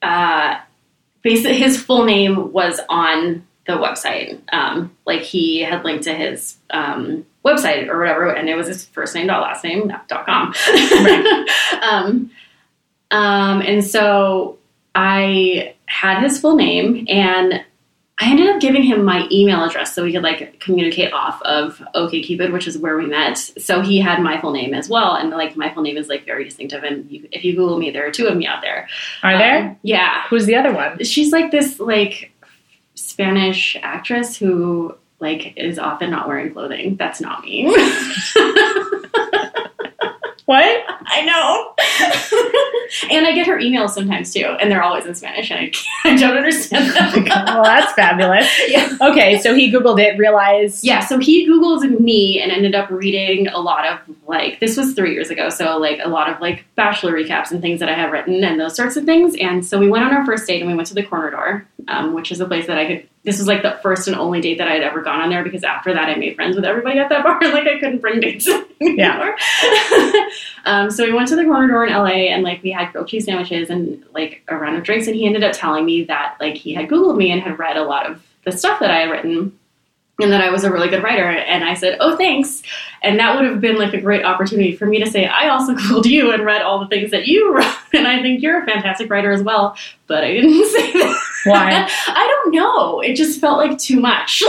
uh, 0.01 0.57
basically, 1.21 1.57
his 1.57 1.81
full 1.81 2.03
name 2.03 2.51
was 2.51 2.81
on 2.89 3.47
the 3.67 3.73
website. 3.73 4.37
Um, 4.51 4.91
like 5.05 5.21
he 5.21 5.61
had 5.61 5.83
linked 5.85 6.03
to 6.03 6.13
his 6.13 6.57
um, 6.71 7.25
website 7.45 7.87
or 7.87 7.99
whatever, 7.99 8.29
and 8.29 8.49
it 8.49 8.55
was 8.55 8.67
his 8.67 8.85
first 8.85 9.13
name 9.15 9.27
dot 9.27 9.41
last 9.41 9.63
name 9.63 9.93
dot 10.07 10.25
com. 10.25 10.53
um, 11.81 12.31
um, 13.11 13.61
and 13.61 13.83
so 13.83 14.57
I 14.95 15.75
had 15.85 16.21
his 16.23 16.39
full 16.39 16.55
name, 16.55 17.05
and 17.07 17.63
I 18.17 18.29
ended 18.31 18.49
up 18.49 18.61
giving 18.61 18.81
him 18.83 19.03
my 19.03 19.27
email 19.29 19.63
address 19.63 19.93
so 19.93 20.03
we 20.03 20.13
could 20.13 20.23
like 20.23 20.59
communicate 20.59 21.11
off 21.13 21.41
of 21.43 21.83
OkCupid, 21.95 22.51
which 22.53 22.65
is 22.65 22.77
where 22.77 22.97
we 22.97 23.05
met. 23.05 23.37
So 23.37 23.81
he 23.81 23.99
had 23.99 24.21
my 24.21 24.39
full 24.39 24.51
name 24.51 24.73
as 24.73 24.89
well, 24.89 25.15
and 25.15 25.29
like 25.29 25.55
my 25.55 25.73
full 25.73 25.83
name 25.83 25.97
is 25.97 26.07
like 26.07 26.25
very 26.25 26.45
distinctive. 26.45 26.83
And 26.83 27.09
you, 27.11 27.27
if 27.31 27.43
you 27.43 27.55
Google 27.55 27.77
me, 27.77 27.91
there 27.91 28.07
are 28.07 28.11
two 28.11 28.27
of 28.27 28.37
me 28.37 28.47
out 28.47 28.61
there. 28.61 28.87
are 29.21 29.37
there? 29.37 29.59
Um, 29.59 29.77
yeah, 29.83 30.23
Who's 30.29 30.45
the 30.45 30.55
other 30.55 30.73
one? 30.73 31.03
she's 31.03 31.31
like 31.31 31.51
this 31.51 31.79
like 31.79 32.31
Spanish 32.95 33.77
actress 33.83 34.37
who 34.37 34.95
like 35.25 35.53
is 35.57 35.79
often 35.79 36.11
not 36.11 36.27
wearing 36.27 36.53
clothing. 36.53 36.95
That's 36.95 37.19
not 37.19 37.43
me. 37.43 37.65
What? 40.45 40.83
I 41.07 41.21
know. 41.25 41.73
and 43.11 43.25
I 43.25 43.31
get 43.33 43.47
her 43.47 43.57
emails 43.57 43.91
sometimes 43.91 44.31
too, 44.31 44.45
and 44.45 44.69
they're 44.69 44.83
always 44.83 45.05
in 45.05 45.15
Spanish, 45.15 45.49
and 45.49 45.59
I, 45.59 45.71
I 46.11 46.15
don't 46.15 46.37
understand 46.37 46.95
them. 46.95 47.27
Oh 47.31 47.45
well, 47.45 47.63
that's 47.63 47.91
fabulous. 47.93 48.47
yeah. 48.67 48.95
Okay, 49.01 49.39
so 49.39 49.55
he 49.55 49.71
Googled 49.71 49.99
it, 49.99 50.19
realized. 50.19 50.83
Yeah, 50.83 50.99
so 50.99 51.17
he 51.17 51.47
Googled 51.49 51.99
me 51.99 52.39
and 52.39 52.51
ended 52.51 52.75
up 52.75 52.91
reading 52.91 53.47
a 53.47 53.59
lot 53.59 53.87
of 53.87 53.99
like 54.27 54.59
this 54.59 54.77
was 54.77 54.93
three 54.93 55.13
years 55.13 55.31
ago, 55.31 55.49
so 55.49 55.77
like 55.77 55.99
a 56.03 56.09
lot 56.09 56.29
of 56.29 56.39
like 56.39 56.63
bachelor 56.75 57.13
recaps 57.13 57.49
and 57.49 57.59
things 57.59 57.79
that 57.79 57.89
I 57.89 57.95
have 57.95 58.11
written 58.11 58.43
and 58.43 58.59
those 58.59 58.75
sorts 58.75 58.97
of 58.97 59.05
things. 59.05 59.35
And 59.41 59.65
so 59.65 59.79
we 59.79 59.89
went 59.89 60.05
on 60.05 60.13
our 60.13 60.25
first 60.27 60.45
date 60.45 60.61
and 60.61 60.69
we 60.69 60.75
went 60.75 60.87
to 60.89 60.93
the 60.93 61.03
corner 61.03 61.31
door, 61.31 61.67
um, 61.87 62.13
which 62.13 62.31
is 62.31 62.39
a 62.39 62.45
place 62.45 62.67
that 62.67 62.77
I 62.77 62.85
could. 62.85 63.09
This 63.23 63.39
was 63.39 63.47
like 63.47 63.63
the 63.63 63.79
first 63.81 64.07
and 64.07 64.15
only 64.15 64.39
date 64.39 64.59
that 64.59 64.67
I 64.67 64.73
had 64.73 64.83
ever 64.83 65.01
gone 65.01 65.21
on 65.21 65.29
there 65.29 65.43
because 65.43 65.63
after 65.63 65.93
that 65.93 66.09
I 66.09 66.15
made 66.15 66.35
friends 66.35 66.55
with 66.55 66.65
everybody 66.65 66.99
at 66.99 67.09
that 67.09 67.23
bar. 67.23 67.39
like 67.41 67.67
I 67.67 67.79
couldn't 67.79 67.99
bring 67.99 68.19
dates 68.19 68.47
anymore. 68.81 69.35
um, 70.65 70.91
so 70.91 71.05
we 71.05 71.13
went 71.13 71.29
to 71.29 71.35
the 71.35 71.43
corner 71.43 71.67
door 71.67 71.85
in 71.85 71.93
LA 71.93 72.31
and 72.31 72.43
like 72.43 72.61
we 72.61 72.71
had 72.71 72.91
grilled 72.91 73.07
cheese 73.07 73.25
sandwiches 73.25 73.69
and 73.69 74.03
like 74.13 74.43
a 74.47 74.55
round 74.55 74.77
of 74.77 74.83
drinks. 74.83 75.07
And 75.07 75.15
he 75.15 75.25
ended 75.25 75.43
up 75.43 75.53
telling 75.53 75.85
me 75.85 76.03
that 76.05 76.37
like 76.39 76.55
he 76.55 76.73
had 76.73 76.87
Googled 76.87 77.17
me 77.17 77.31
and 77.31 77.41
had 77.41 77.57
read 77.57 77.77
a 77.77 77.83
lot 77.83 78.09
of 78.09 78.23
the 78.43 78.51
stuff 78.51 78.79
that 78.79 78.91
I 78.91 78.99
had 78.99 79.09
written 79.09 79.57
and 80.19 80.31
that 80.31 80.41
I 80.41 80.49
was 80.49 80.63
a 80.63 80.71
really 80.71 80.87
good 80.87 81.03
writer. 81.03 81.29
And 81.29 81.63
I 81.63 81.73
said, 81.73 81.97
Oh, 81.99 82.15
thanks. 82.15 82.63
And 83.01 83.19
that 83.19 83.35
would 83.35 83.45
have 83.45 83.59
been 83.59 83.77
like 83.77 83.93
a 83.93 84.01
great 84.01 84.23
opportunity 84.23 84.75
for 84.75 84.85
me 84.85 85.03
to 85.03 85.09
say, 85.09 85.25
I 85.25 85.49
also 85.49 85.73
Googled 85.75 86.05
you 86.05 86.31
and 86.31 86.45
read 86.45 86.61
all 86.61 86.79
the 86.79 86.87
things 86.87 87.11
that 87.11 87.27
you 87.27 87.55
wrote. 87.55 87.65
And 87.93 88.09
I 88.09 88.21
think 88.21 88.41
you're 88.41 88.61
a 88.61 88.65
fantastic 88.65 89.09
writer 89.09 89.31
as 89.31 89.41
well. 89.41 89.77
But 90.07 90.25
I 90.25 90.33
didn't 90.33 90.65
say 90.69 90.91
that. 90.91 91.21
Why? 91.45 91.89
I 92.07 92.27
don't 92.27 92.53
know. 92.53 92.99
It 92.99 93.15
just 93.15 93.39
felt 93.39 93.57
like 93.57 93.77
too 93.77 94.01
much. 94.01 94.43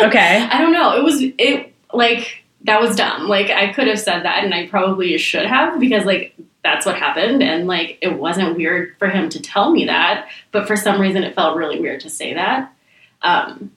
Okay. 0.00 0.48
I 0.50 0.58
don't 0.58 0.72
know. 0.72 0.96
It 0.96 1.04
was, 1.04 1.18
it 1.20 1.74
like, 1.92 2.42
that 2.64 2.80
was 2.80 2.96
dumb. 2.96 3.28
Like, 3.28 3.50
I 3.50 3.70
could 3.72 3.86
have 3.86 4.00
said 4.00 4.22
that 4.22 4.44
and 4.44 4.54
I 4.54 4.66
probably 4.66 5.16
should 5.18 5.44
have 5.44 5.78
because, 5.78 6.06
like, 6.06 6.34
that's 6.64 6.86
what 6.86 6.96
happened. 6.96 7.42
And, 7.42 7.66
like, 7.66 7.98
it 8.00 8.18
wasn't 8.18 8.56
weird 8.56 8.96
for 8.98 9.08
him 9.08 9.28
to 9.28 9.40
tell 9.40 9.70
me 9.70 9.84
that. 9.86 10.28
But 10.52 10.66
for 10.66 10.76
some 10.76 11.00
reason, 11.00 11.24
it 11.24 11.34
felt 11.34 11.56
really 11.56 11.80
weird 11.80 12.00
to 12.00 12.10
say 12.10 12.32
that. 12.32 12.72
Um, 13.20 13.72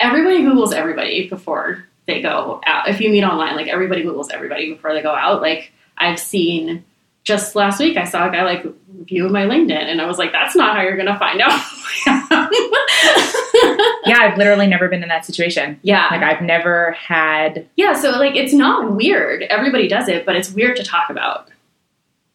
everybody 0.00 0.40
Googles 0.42 0.72
everybody 0.72 1.28
before 1.28 1.84
they 2.06 2.22
go 2.22 2.60
out. 2.66 2.88
If 2.88 3.00
you 3.00 3.10
meet 3.10 3.24
online, 3.24 3.56
like, 3.56 3.68
everybody 3.68 4.02
Googles 4.02 4.28
everybody 4.32 4.72
before 4.72 4.92
they 4.94 5.02
go 5.02 5.14
out. 5.14 5.42
Like, 5.42 5.72
I've 5.96 6.18
seen 6.18 6.84
just 7.24 7.54
last 7.54 7.78
week, 7.80 7.96
I 7.98 8.04
saw 8.04 8.28
a 8.28 8.32
guy, 8.32 8.42
like, 8.44 8.64
view 9.04 9.28
my 9.28 9.44
LinkedIn. 9.44 9.72
And 9.72 10.00
I 10.00 10.06
was 10.06 10.16
like, 10.18 10.32
that's 10.32 10.56
not 10.56 10.74
how 10.74 10.82
you're 10.82 10.96
going 10.96 11.06
to 11.12 11.18
find 11.18 11.40
out. 11.40 11.52
who 11.52 12.10
I 12.10 12.26
am. 12.30 12.48
Yeah, 14.06 14.18
I've 14.20 14.38
literally 14.38 14.66
never 14.66 14.88
been 14.88 15.02
in 15.02 15.08
that 15.08 15.26
situation. 15.26 15.78
yeah. 15.82 16.08
Like 16.10 16.22
I've 16.22 16.40
never 16.42 16.92
had. 16.92 17.68
Yeah, 17.76 17.92
so 17.92 18.10
like 18.12 18.36
it's 18.36 18.54
not 18.54 18.92
weird. 18.92 19.42
Everybody 19.42 19.88
does 19.88 20.08
it, 20.08 20.24
but 20.24 20.36
it's 20.36 20.50
weird 20.50 20.76
to 20.76 20.84
talk 20.84 21.10
about. 21.10 21.48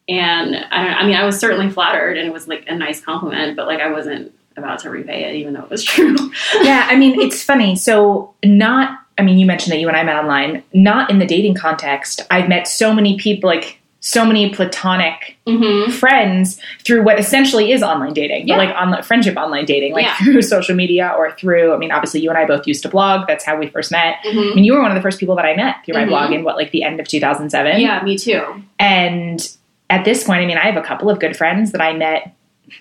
And 0.08 0.56
I 0.56 0.88
I 0.90 1.06
mean 1.08 1.16
I 1.16 1.24
was 1.26 1.40
certainly 1.40 1.70
flattered 1.72 2.18
and 2.18 2.28
it 2.28 2.34
was 2.34 2.48
like 2.48 2.66
a 2.68 2.76
nice 2.76 3.02
compliment, 3.02 3.56
but 3.56 3.66
like 3.68 3.80
I 3.80 3.92
wasn't 3.92 4.34
about 4.58 4.80
to 4.80 4.90
repay 4.90 5.24
it 5.26 5.36
even 5.36 5.54
though 5.54 5.64
it 5.64 5.70
was 5.70 5.84
true. 5.94 6.16
Yeah, 6.62 6.88
I 6.90 6.96
mean 6.96 7.20
it's 7.22 7.44
funny. 7.44 7.76
So 7.76 8.34
not. 8.44 9.00
I 9.18 9.22
mean, 9.22 9.38
you 9.38 9.46
mentioned 9.46 9.72
that 9.74 9.80
you 9.80 9.88
and 9.88 9.96
I 9.96 10.02
met 10.04 10.16
online. 10.16 10.64
Not 10.74 11.12
in 11.12 11.20
the 11.20 11.26
dating 11.28 11.54
context. 11.54 12.22
I've 12.32 12.50
met 12.50 12.68
so 12.68 12.92
many 12.96 13.16
people, 13.20 13.48
like 13.48 13.78
so 14.00 14.26
many 14.26 14.50
platonic 14.54 15.38
mm-hmm. 15.48 15.92
friends 15.92 16.60
through 16.84 17.04
what 17.04 17.20
essentially 17.20 17.72
is 17.72 17.84
online 17.84 18.14
dating, 18.14 18.48
Yeah. 18.48 18.58
like 18.58 18.70
online 18.76 19.04
friendship 19.04 19.38
online 19.38 19.66
dating, 19.66 19.94
like 19.94 20.06
Yeah. 20.06 20.16
through 20.24 20.42
social 20.42 20.76
media 20.76 21.14
or 21.16 21.32
through. 21.34 21.74
I 21.76 21.78
mean, 21.78 21.92
obviously, 21.92 22.22
you 22.22 22.30
and 22.30 22.38
I 22.40 22.46
both 22.46 22.66
used 22.66 22.82
to 22.84 22.90
blog. 22.90 23.28
That's 23.28 23.46
how 23.46 23.56
we 23.56 23.68
first 23.68 23.92
met. 23.92 24.16
I 24.24 24.28
Mm-hmm. 24.30 24.56
mean, 24.56 24.64
you 24.64 24.74
were 24.74 24.82
one 24.82 24.90
of 24.90 24.96
the 24.96 25.02
first 25.02 25.20
people 25.20 25.36
that 25.36 25.46
I 25.46 25.56
met 25.56 25.76
through 25.86 25.94
my 25.94 26.06
Mhm. 26.06 26.10
blog 26.10 26.32
in 26.32 26.44
what, 26.44 26.56
like 26.58 26.72
the 26.72 26.82
end 26.84 27.00
of 27.00 27.08
2007. 27.08 27.80
Yeah, 27.80 28.04
me 28.04 28.18
too. 28.18 28.44
And 28.80 29.48
at 29.92 30.06
this 30.06 30.24
point, 30.24 30.42
I 30.42 30.46
mean, 30.48 30.58
I 30.58 30.66
have 30.66 30.76
a 30.76 30.86
couple 30.86 31.10
of 31.10 31.20
good 31.20 31.38
friends 31.38 31.72
that 31.74 31.82
I 31.82 31.94
met 31.94 32.33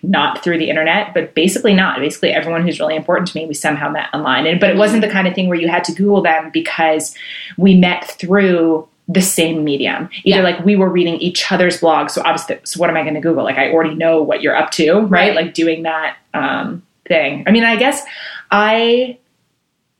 not 0.02 0.42
through 0.42 0.58
the 0.58 0.68
internet, 0.70 1.14
but 1.14 1.34
basically 1.34 1.74
not. 1.74 1.98
Basically, 1.98 2.30
everyone 2.30 2.62
who's 2.62 2.80
really 2.80 2.96
important 2.96 3.28
to 3.28 3.38
me, 3.38 3.46
we 3.46 3.54
somehow 3.54 3.88
met 3.90 4.08
online. 4.12 4.46
And 4.46 4.60
but 4.60 4.70
it 4.70 4.76
wasn't 4.76 5.02
the 5.02 5.08
kind 5.10 5.26
of 5.28 5.34
thing 5.34 5.48
where 5.48 5.58
you 5.58 5.68
had 5.68 5.84
to 5.84 5.92
Google 5.92 6.22
them 6.22 6.50
because 6.52 7.14
we 7.56 7.74
met 7.74 8.04
through 8.18 8.88
the 9.08 9.20
same 9.20 9.64
medium. 9.64 10.08
Either 10.24 10.38
Yeah. 10.38 10.42
like 10.42 10.64
we 10.64 10.76
were 10.76 10.88
reading 10.88 11.16
each 11.16 11.50
other's 11.50 11.80
blogs. 11.80 12.12
So 12.12 12.22
obviously, 12.24 12.58
so 12.64 12.78
what 12.80 12.88
am 12.88 12.96
I 12.96 13.02
going 13.02 13.14
to 13.14 13.20
Google? 13.20 13.44
Like 13.44 13.58
I 13.58 13.70
already 13.72 13.94
know 13.94 14.22
what 14.22 14.42
you're 14.42 14.56
up 14.56 14.70
to, 14.72 15.00
right? 15.00 15.10
Right. 15.10 15.34
Like 15.34 15.54
doing 15.54 15.82
that 15.82 16.16
um, 16.34 16.82
thing. 17.06 17.42
I 17.46 17.50
mean, 17.50 17.64
I 17.64 17.76
guess 17.76 18.02
I 18.50 19.18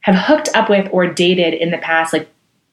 have 0.03 0.15
hooked 0.15 0.49
up 0.55 0.71
with 0.71 0.89
or 0.93 1.07
dated 1.07 1.55
in 1.55 1.71
the 1.71 1.79
past, 1.79 2.13
like 2.13 2.29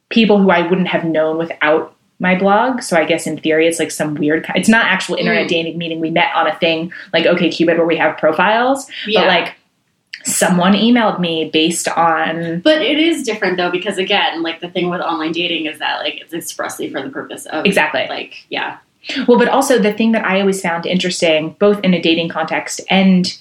people 0.09 0.39
who 0.39 0.49
I 0.51 0.61
wouldn't 0.67 0.87
have 0.87 1.03
known 1.03 1.37
without 1.37 1.95
my 2.19 2.37
blog. 2.37 2.81
So 2.81 2.97
I 2.97 3.05
guess 3.05 3.25
in 3.25 3.37
theory, 3.37 3.67
it's 3.67 3.79
like 3.79 3.91
some 3.91 4.15
weird. 4.15 4.45
It's 4.55 4.69
not 4.69 4.85
actual 4.87 5.15
internet 5.15 5.45
Mm. 5.45 5.49
dating. 5.49 5.77
Meaning 5.77 5.99
we 5.99 6.09
met 6.11 6.29
on 6.35 6.47
a 6.47 6.55
thing 6.55 6.91
like 7.13 7.25
OK 7.25 7.49
OkCupid 7.49 7.77
where 7.77 7.85
we 7.85 7.95
have 7.97 8.17
profiles, 8.17 8.89
Yeah. 9.07 9.21
but 9.21 9.27
like 9.27 9.55
someone 10.25 10.73
emailed 10.73 11.19
me 11.19 11.49
based 11.51 11.87
on 11.87 12.59
But 12.59 12.81
it 12.81 12.99
is 12.99 13.23
different 13.23 13.55
though 13.57 13.71
because 13.71 13.97
again, 13.97 14.43
like 14.43 14.59
the 14.59 14.67
thing 14.69 14.89
with 14.89 14.99
online 15.01 15.31
dating 15.31 15.65
is 15.65 15.79
that 15.79 15.99
like 16.01 16.19
it's 16.19 16.33
expressly 16.33 16.89
for 16.89 17.01
the 17.01 17.09
purpose 17.09 17.45
of 17.45 17.65
exactly. 17.65 18.05
like 18.09 18.45
yeah. 18.49 18.77
Well, 19.29 19.37
but 19.39 19.47
also 19.47 19.79
the 19.79 19.93
thing 19.93 20.11
that 20.11 20.25
I 20.25 20.41
always 20.41 20.61
found 20.61 20.85
interesting, 20.85 21.55
both 21.57 21.79
in 21.85 21.93
a 21.93 22.01
dating 22.01 22.27
context 22.29 22.81
and 22.89 23.33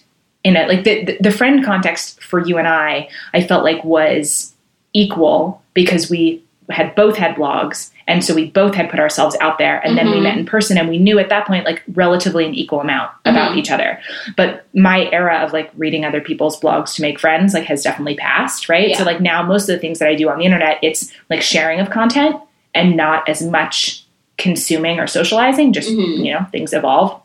in 0.44 0.56
a 0.56 0.68
like 0.68 0.84
the, 0.84 1.18
the 1.20 1.32
friend 1.32 1.64
context 1.64 2.22
for 2.22 2.38
you 2.38 2.58
and 2.58 2.68
I, 2.68 3.08
I 3.34 3.42
felt 3.42 3.64
like 3.64 3.82
was 3.84 4.54
equal 4.94 5.60
because 5.74 6.08
we 6.08 6.42
had 6.70 6.94
both 6.94 7.16
had 7.16 7.34
blogs 7.34 7.90
and 8.06 8.24
so 8.24 8.34
we 8.34 8.46
both 8.50 8.74
had 8.74 8.90
put 8.90 9.00
ourselves 9.00 9.36
out 9.40 9.58
there 9.58 9.78
and 9.84 9.96
then 9.96 10.10
we 10.10 10.16
Mhm. 10.18 10.22
met 10.22 10.36
in 10.38 10.44
person 10.46 10.76
and 10.78 10.88
we 10.88 10.98
knew 10.98 11.18
at 11.18 11.28
that 11.30 11.46
point 11.46 11.64
like 11.64 11.82
relatively 11.94 12.44
an 12.46 12.54
equal 12.54 12.80
amount 12.80 13.10
about 13.24 13.52
Mhm. 13.52 13.56
each 13.58 13.70
other 13.70 13.98
but 14.36 14.64
my 14.74 15.08
era 15.10 15.38
of 15.44 15.52
like 15.52 15.70
reading 15.76 16.04
other 16.04 16.20
people's 16.20 16.60
blogs 16.60 16.94
to 16.94 17.02
make 17.02 17.18
friends 17.18 17.54
like 17.54 17.64
has 17.64 17.82
definitely 17.82 18.16
passed 18.16 18.68
right 18.68 18.94
so 18.96 19.04
like 19.04 19.20
now 19.20 19.42
most 19.42 19.62
of 19.68 19.74
the 19.74 19.78
things 19.78 19.98
that 19.98 20.08
i 20.08 20.14
do 20.14 20.28
on 20.28 20.38
the 20.38 20.44
internet 20.44 20.78
it's 20.82 21.10
like 21.30 21.40
sharing 21.42 21.80
of 21.80 21.88
content 21.90 22.36
and 22.74 22.96
not 22.96 23.26
as 23.28 23.42
much 23.42 24.04
consuming 24.36 25.00
or 25.00 25.06
socializing 25.06 25.72
just 25.72 25.90
Mhm. 25.90 26.24
you 26.24 26.32
know 26.34 26.46
things 26.52 26.72
evolve 26.72 27.20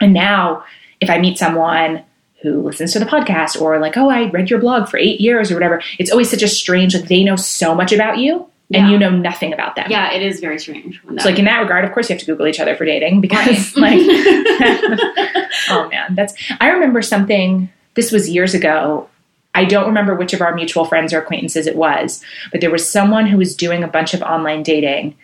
and 0.00 0.12
now 0.12 0.62
if 1.00 1.10
i 1.10 1.18
meet 1.18 1.38
someone 1.38 2.02
who 2.42 2.60
listens 2.62 2.92
to 2.92 2.98
the 2.98 3.04
podcast 3.06 3.60
or 3.60 3.78
like 3.78 3.96
oh 3.96 4.08
i 4.10 4.24
read 4.30 4.50
your 4.50 4.58
blog 4.58 4.88
for 4.88 4.96
eight 4.98 5.20
years 5.20 5.50
or 5.50 5.54
whatever 5.54 5.80
it's 5.98 6.10
always 6.10 6.30
such 6.30 6.42
a 6.42 6.48
strange 6.48 6.94
like 6.94 7.08
they 7.08 7.22
know 7.24 7.36
so 7.36 7.74
much 7.74 7.92
about 7.92 8.18
you 8.18 8.46
and 8.72 8.90
you 8.90 8.98
know 8.98 9.10
nothing 9.10 9.52
about 9.52 9.76
them. 9.76 9.86
Yeah, 9.90 10.12
it 10.12 10.22
is 10.22 10.40
very 10.40 10.58
strange. 10.58 11.00
So 11.18 11.28
like 11.28 11.38
in 11.38 11.44
that 11.44 11.60
regard, 11.60 11.84
of 11.84 11.92
course 11.92 12.08
you 12.08 12.14
have 12.14 12.20
to 12.20 12.26
Google 12.26 12.46
each 12.46 12.60
other 12.60 12.76
for 12.76 12.84
dating 12.84 13.20
because 13.20 13.76
like 13.76 14.00
oh 15.70 15.88
man, 15.90 16.14
that's 16.14 16.34
I 16.60 16.70
remember 16.70 17.02
something 17.02 17.70
this 17.94 18.10
was 18.10 18.28
years 18.28 18.54
ago. 18.54 19.08
I 19.54 19.64
don't 19.64 19.86
remember 19.86 20.14
which 20.14 20.34
of 20.34 20.42
our 20.42 20.54
mutual 20.54 20.84
friends 20.84 21.12
or 21.14 21.20
acquaintances 21.20 21.66
it 21.66 21.76
was, 21.76 22.22
but 22.52 22.60
there 22.60 22.70
was 22.70 22.88
someone 22.88 23.26
who 23.26 23.38
was 23.38 23.56
doing 23.56 23.82
a 23.82 23.88
bunch 23.88 24.12
of 24.12 24.20
online 24.20 24.62
dating 24.62 25.16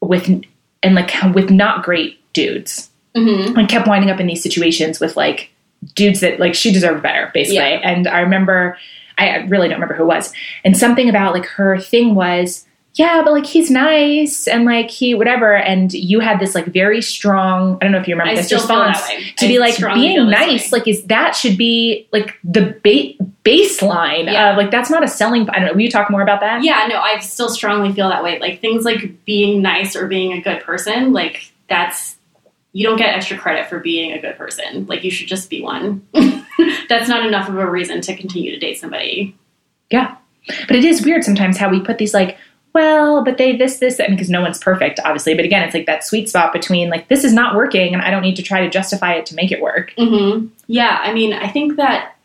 with 0.00 0.28
and 0.82 0.94
like 0.94 1.10
with 1.34 1.50
not 1.50 1.84
great 1.84 2.20
dudes. 2.32 2.90
Mhm. 3.16 3.56
And 3.56 3.68
kept 3.68 3.86
winding 3.86 4.10
up 4.10 4.18
in 4.20 4.26
these 4.26 4.42
situations 4.42 4.98
with 4.98 5.16
like 5.16 5.50
dudes 5.94 6.20
that 6.20 6.40
like 6.40 6.54
she 6.54 6.72
deserved 6.72 7.02
better, 7.02 7.30
basically. 7.32 7.56
Yeah. 7.56 7.80
And 7.82 8.08
I 8.08 8.20
remember 8.20 8.76
I 9.18 9.36
really 9.46 9.68
don't 9.68 9.76
remember 9.76 9.94
who 9.94 10.04
it 10.04 10.06
was. 10.06 10.32
And 10.64 10.76
something 10.76 11.08
about 11.08 11.34
like 11.34 11.46
her 11.46 11.78
thing 11.78 12.14
was, 12.14 12.66
yeah, 12.94 13.22
but 13.24 13.32
like 13.32 13.46
he's 13.46 13.70
nice 13.72 14.46
and 14.46 14.64
like 14.64 14.88
he 14.90 15.14
whatever. 15.14 15.56
And 15.56 15.92
you 15.92 16.20
had 16.20 16.38
this 16.38 16.54
like 16.54 16.66
very 16.66 17.02
strong, 17.02 17.76
I 17.80 17.84
don't 17.84 17.92
know 17.92 17.98
if 17.98 18.06
you 18.06 18.14
remember 18.14 18.32
I 18.32 18.36
this 18.36 18.46
still 18.46 18.60
feel 18.60 18.68
that 18.68 18.88
response 18.88 19.34
to 19.38 19.46
I 19.46 19.48
be 19.48 19.58
like 19.58 19.76
being 19.94 20.30
nice, 20.30 20.70
like 20.72 20.86
is 20.86 21.02
that 21.06 21.32
should 21.34 21.58
be 21.58 22.08
like 22.12 22.38
the 22.44 22.78
ba- 22.84 23.24
baseline 23.44 24.26
Yeah. 24.32 24.52
of 24.52 24.56
like 24.56 24.70
that's 24.70 24.90
not 24.90 25.02
a 25.02 25.08
selling. 25.08 25.48
I 25.50 25.58
don't 25.58 25.66
know. 25.66 25.72
Will 25.72 25.80
you 25.80 25.90
talk 25.90 26.08
more 26.10 26.22
about 26.22 26.40
that? 26.40 26.62
Yeah, 26.62 26.86
no, 26.88 27.00
I 27.00 27.18
still 27.18 27.48
strongly 27.48 27.92
feel 27.92 28.08
that 28.08 28.22
way. 28.22 28.38
Like 28.38 28.60
things 28.60 28.84
like 28.84 29.24
being 29.24 29.60
nice 29.60 29.96
or 29.96 30.06
being 30.06 30.32
a 30.32 30.40
good 30.40 30.62
person, 30.62 31.12
like 31.12 31.50
that's 31.68 32.16
you 32.72 32.84
don't 32.86 32.96
get 32.96 33.14
extra 33.14 33.38
credit 33.38 33.66
for 33.68 33.78
being 33.80 34.12
a 34.12 34.20
good 34.20 34.36
person. 34.36 34.86
Like 34.86 35.02
you 35.04 35.10
should 35.10 35.26
just 35.28 35.50
be 35.50 35.60
one. 35.60 36.06
that's 36.88 37.08
not 37.08 37.26
enough 37.26 37.48
of 37.48 37.56
a 37.56 37.70
reason 37.70 38.00
to 38.02 38.16
continue 38.16 38.50
to 38.50 38.58
date 38.58 38.78
somebody. 38.78 39.36
Yeah. 39.90 40.16
But 40.66 40.76
it 40.76 40.84
is 40.84 41.04
weird 41.04 41.24
sometimes 41.24 41.56
how 41.56 41.70
we 41.70 41.80
put 41.80 41.98
these 41.98 42.14
like, 42.14 42.36
well, 42.74 43.24
but 43.24 43.38
they 43.38 43.56
this, 43.56 43.78
this, 43.78 44.00
and 44.00 44.16
because 44.16 44.28
no 44.28 44.42
one's 44.42 44.58
perfect, 44.58 44.98
obviously. 45.04 45.34
But 45.34 45.44
again, 45.44 45.62
it's 45.62 45.74
like 45.74 45.86
that 45.86 46.04
sweet 46.04 46.28
spot 46.28 46.52
between 46.52 46.90
like, 46.90 47.08
this 47.08 47.24
is 47.24 47.32
not 47.32 47.54
working 47.54 47.94
and 47.94 48.02
I 48.02 48.10
don't 48.10 48.22
need 48.22 48.36
to 48.36 48.42
try 48.42 48.62
to 48.62 48.68
justify 48.68 49.14
it 49.14 49.26
to 49.26 49.34
make 49.34 49.52
it 49.52 49.60
work. 49.60 49.92
hmm 49.96 50.46
Yeah, 50.66 50.98
I 51.00 51.12
mean, 51.12 51.32
I 51.32 51.48
think 51.48 51.76
that 51.76 52.16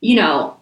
you 0.00 0.16
know 0.16 0.56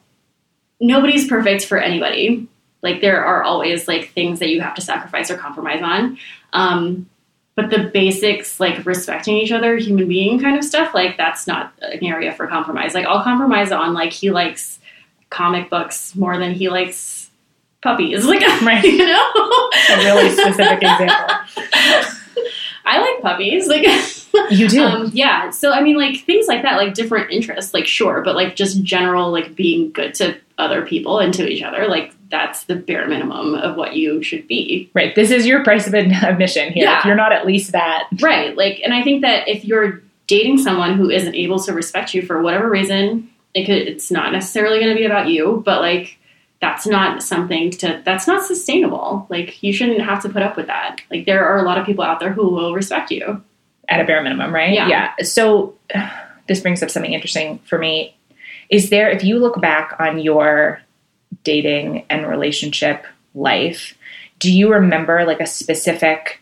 nobody's 0.80 1.28
perfect 1.28 1.66
for 1.66 1.78
anybody. 1.78 2.48
Like 2.82 3.00
there 3.00 3.24
are 3.24 3.42
always 3.42 3.88
like 3.88 4.10
things 4.10 4.38
that 4.40 4.48
you 4.48 4.60
have 4.60 4.74
to 4.74 4.80
sacrifice 4.80 5.30
or 5.30 5.36
compromise 5.36 5.82
on. 5.82 6.18
Um, 6.52 7.08
but 7.58 7.70
the 7.70 7.90
basics, 7.92 8.60
like 8.60 8.86
respecting 8.86 9.36
each 9.36 9.50
other, 9.50 9.76
human 9.78 10.06
being 10.06 10.38
kind 10.38 10.56
of 10.56 10.62
stuff, 10.62 10.94
like 10.94 11.16
that's 11.16 11.44
not 11.48 11.72
an 11.82 12.04
area 12.04 12.32
for 12.32 12.46
compromise. 12.46 12.94
Like 12.94 13.04
I'll 13.04 13.24
compromise 13.24 13.72
on 13.72 13.94
like 13.94 14.12
he 14.12 14.30
likes 14.30 14.78
comic 15.28 15.68
books 15.68 16.14
more 16.14 16.38
than 16.38 16.52
he 16.52 16.68
likes 16.68 17.30
puppies. 17.82 18.24
Like 18.28 18.42
Right. 18.62 18.84
you 18.84 19.04
know, 19.04 19.32
A 19.90 19.96
really 20.04 20.30
specific 20.30 20.78
example. 20.78 21.34
I 22.84 23.00
like 23.00 23.22
puppies. 23.22 23.66
Like 23.66 23.84
You 24.52 24.68
do. 24.68 24.84
Um, 24.84 25.10
yeah. 25.12 25.50
So 25.50 25.72
I 25.72 25.82
mean, 25.82 25.96
like 25.96 26.20
things 26.20 26.46
like 26.46 26.62
that, 26.62 26.76
like 26.76 26.94
different 26.94 27.32
interests, 27.32 27.74
like 27.74 27.88
sure, 27.88 28.22
but 28.22 28.36
like 28.36 28.54
just 28.54 28.84
general, 28.84 29.32
like 29.32 29.56
being 29.56 29.90
good 29.90 30.14
to 30.14 30.36
other 30.58 30.86
people 30.86 31.18
and 31.18 31.34
to 31.34 31.44
each 31.44 31.64
other, 31.64 31.88
like 31.88 32.14
that's 32.30 32.64
the 32.64 32.76
bare 32.76 33.08
minimum 33.08 33.54
of 33.54 33.76
what 33.76 33.94
you 33.96 34.22
should 34.22 34.46
be, 34.46 34.90
right. 34.94 35.14
This 35.14 35.30
is 35.30 35.46
your 35.46 35.64
price 35.64 35.86
of 35.86 35.94
admission 35.94 36.72
here. 36.72 36.84
Yeah. 36.84 36.98
If 36.98 37.04
you're 37.04 37.14
not 37.14 37.32
at 37.32 37.46
least 37.46 37.72
that, 37.72 38.08
right? 38.20 38.56
Like, 38.56 38.80
and 38.84 38.92
I 38.92 39.02
think 39.02 39.22
that 39.22 39.48
if 39.48 39.64
you're 39.64 40.02
dating 40.26 40.58
someone 40.58 40.96
who 40.96 41.08
isn't 41.10 41.34
able 41.34 41.58
to 41.60 41.72
respect 41.72 42.12
you 42.14 42.22
for 42.22 42.42
whatever 42.42 42.68
reason, 42.68 43.30
it 43.54 43.64
could, 43.64 43.88
it's 43.88 44.10
not 44.10 44.32
necessarily 44.32 44.78
going 44.78 44.90
to 44.90 44.98
be 44.98 45.06
about 45.06 45.28
you, 45.28 45.62
but 45.64 45.80
like 45.80 46.18
that's 46.60 46.86
not 46.86 47.22
something 47.22 47.70
to 47.70 48.02
that's 48.04 48.26
not 48.26 48.44
sustainable. 48.44 49.26
Like 49.30 49.62
you 49.62 49.72
shouldn't 49.72 50.02
have 50.02 50.22
to 50.22 50.28
put 50.28 50.42
up 50.42 50.56
with 50.56 50.66
that. 50.66 50.96
Like 51.10 51.24
there 51.24 51.46
are 51.46 51.58
a 51.58 51.62
lot 51.62 51.78
of 51.78 51.86
people 51.86 52.04
out 52.04 52.20
there 52.20 52.32
who 52.32 52.50
will 52.50 52.74
respect 52.74 53.10
you. 53.10 53.42
at 53.88 54.00
a 54.00 54.04
bare 54.04 54.22
minimum, 54.22 54.54
right? 54.54 54.74
Yeah. 54.74 54.88
Yeah. 54.88 55.12
So 55.22 55.74
this 56.48 56.60
brings 56.60 56.82
up 56.82 56.90
something 56.90 57.12
interesting 57.12 57.58
for 57.60 57.78
me. 57.78 58.14
Is 58.70 58.90
there, 58.90 59.08
if 59.08 59.24
you 59.24 59.38
look 59.38 59.60
back 59.62 59.96
on 59.98 60.18
your 60.18 60.82
dating 61.44 62.04
and 62.10 62.26
relationship 62.26 63.06
life, 63.34 63.94
do 64.38 64.52
you 64.52 64.72
remember 64.72 65.24
like 65.24 65.40
a 65.40 65.46
specific 65.46 66.40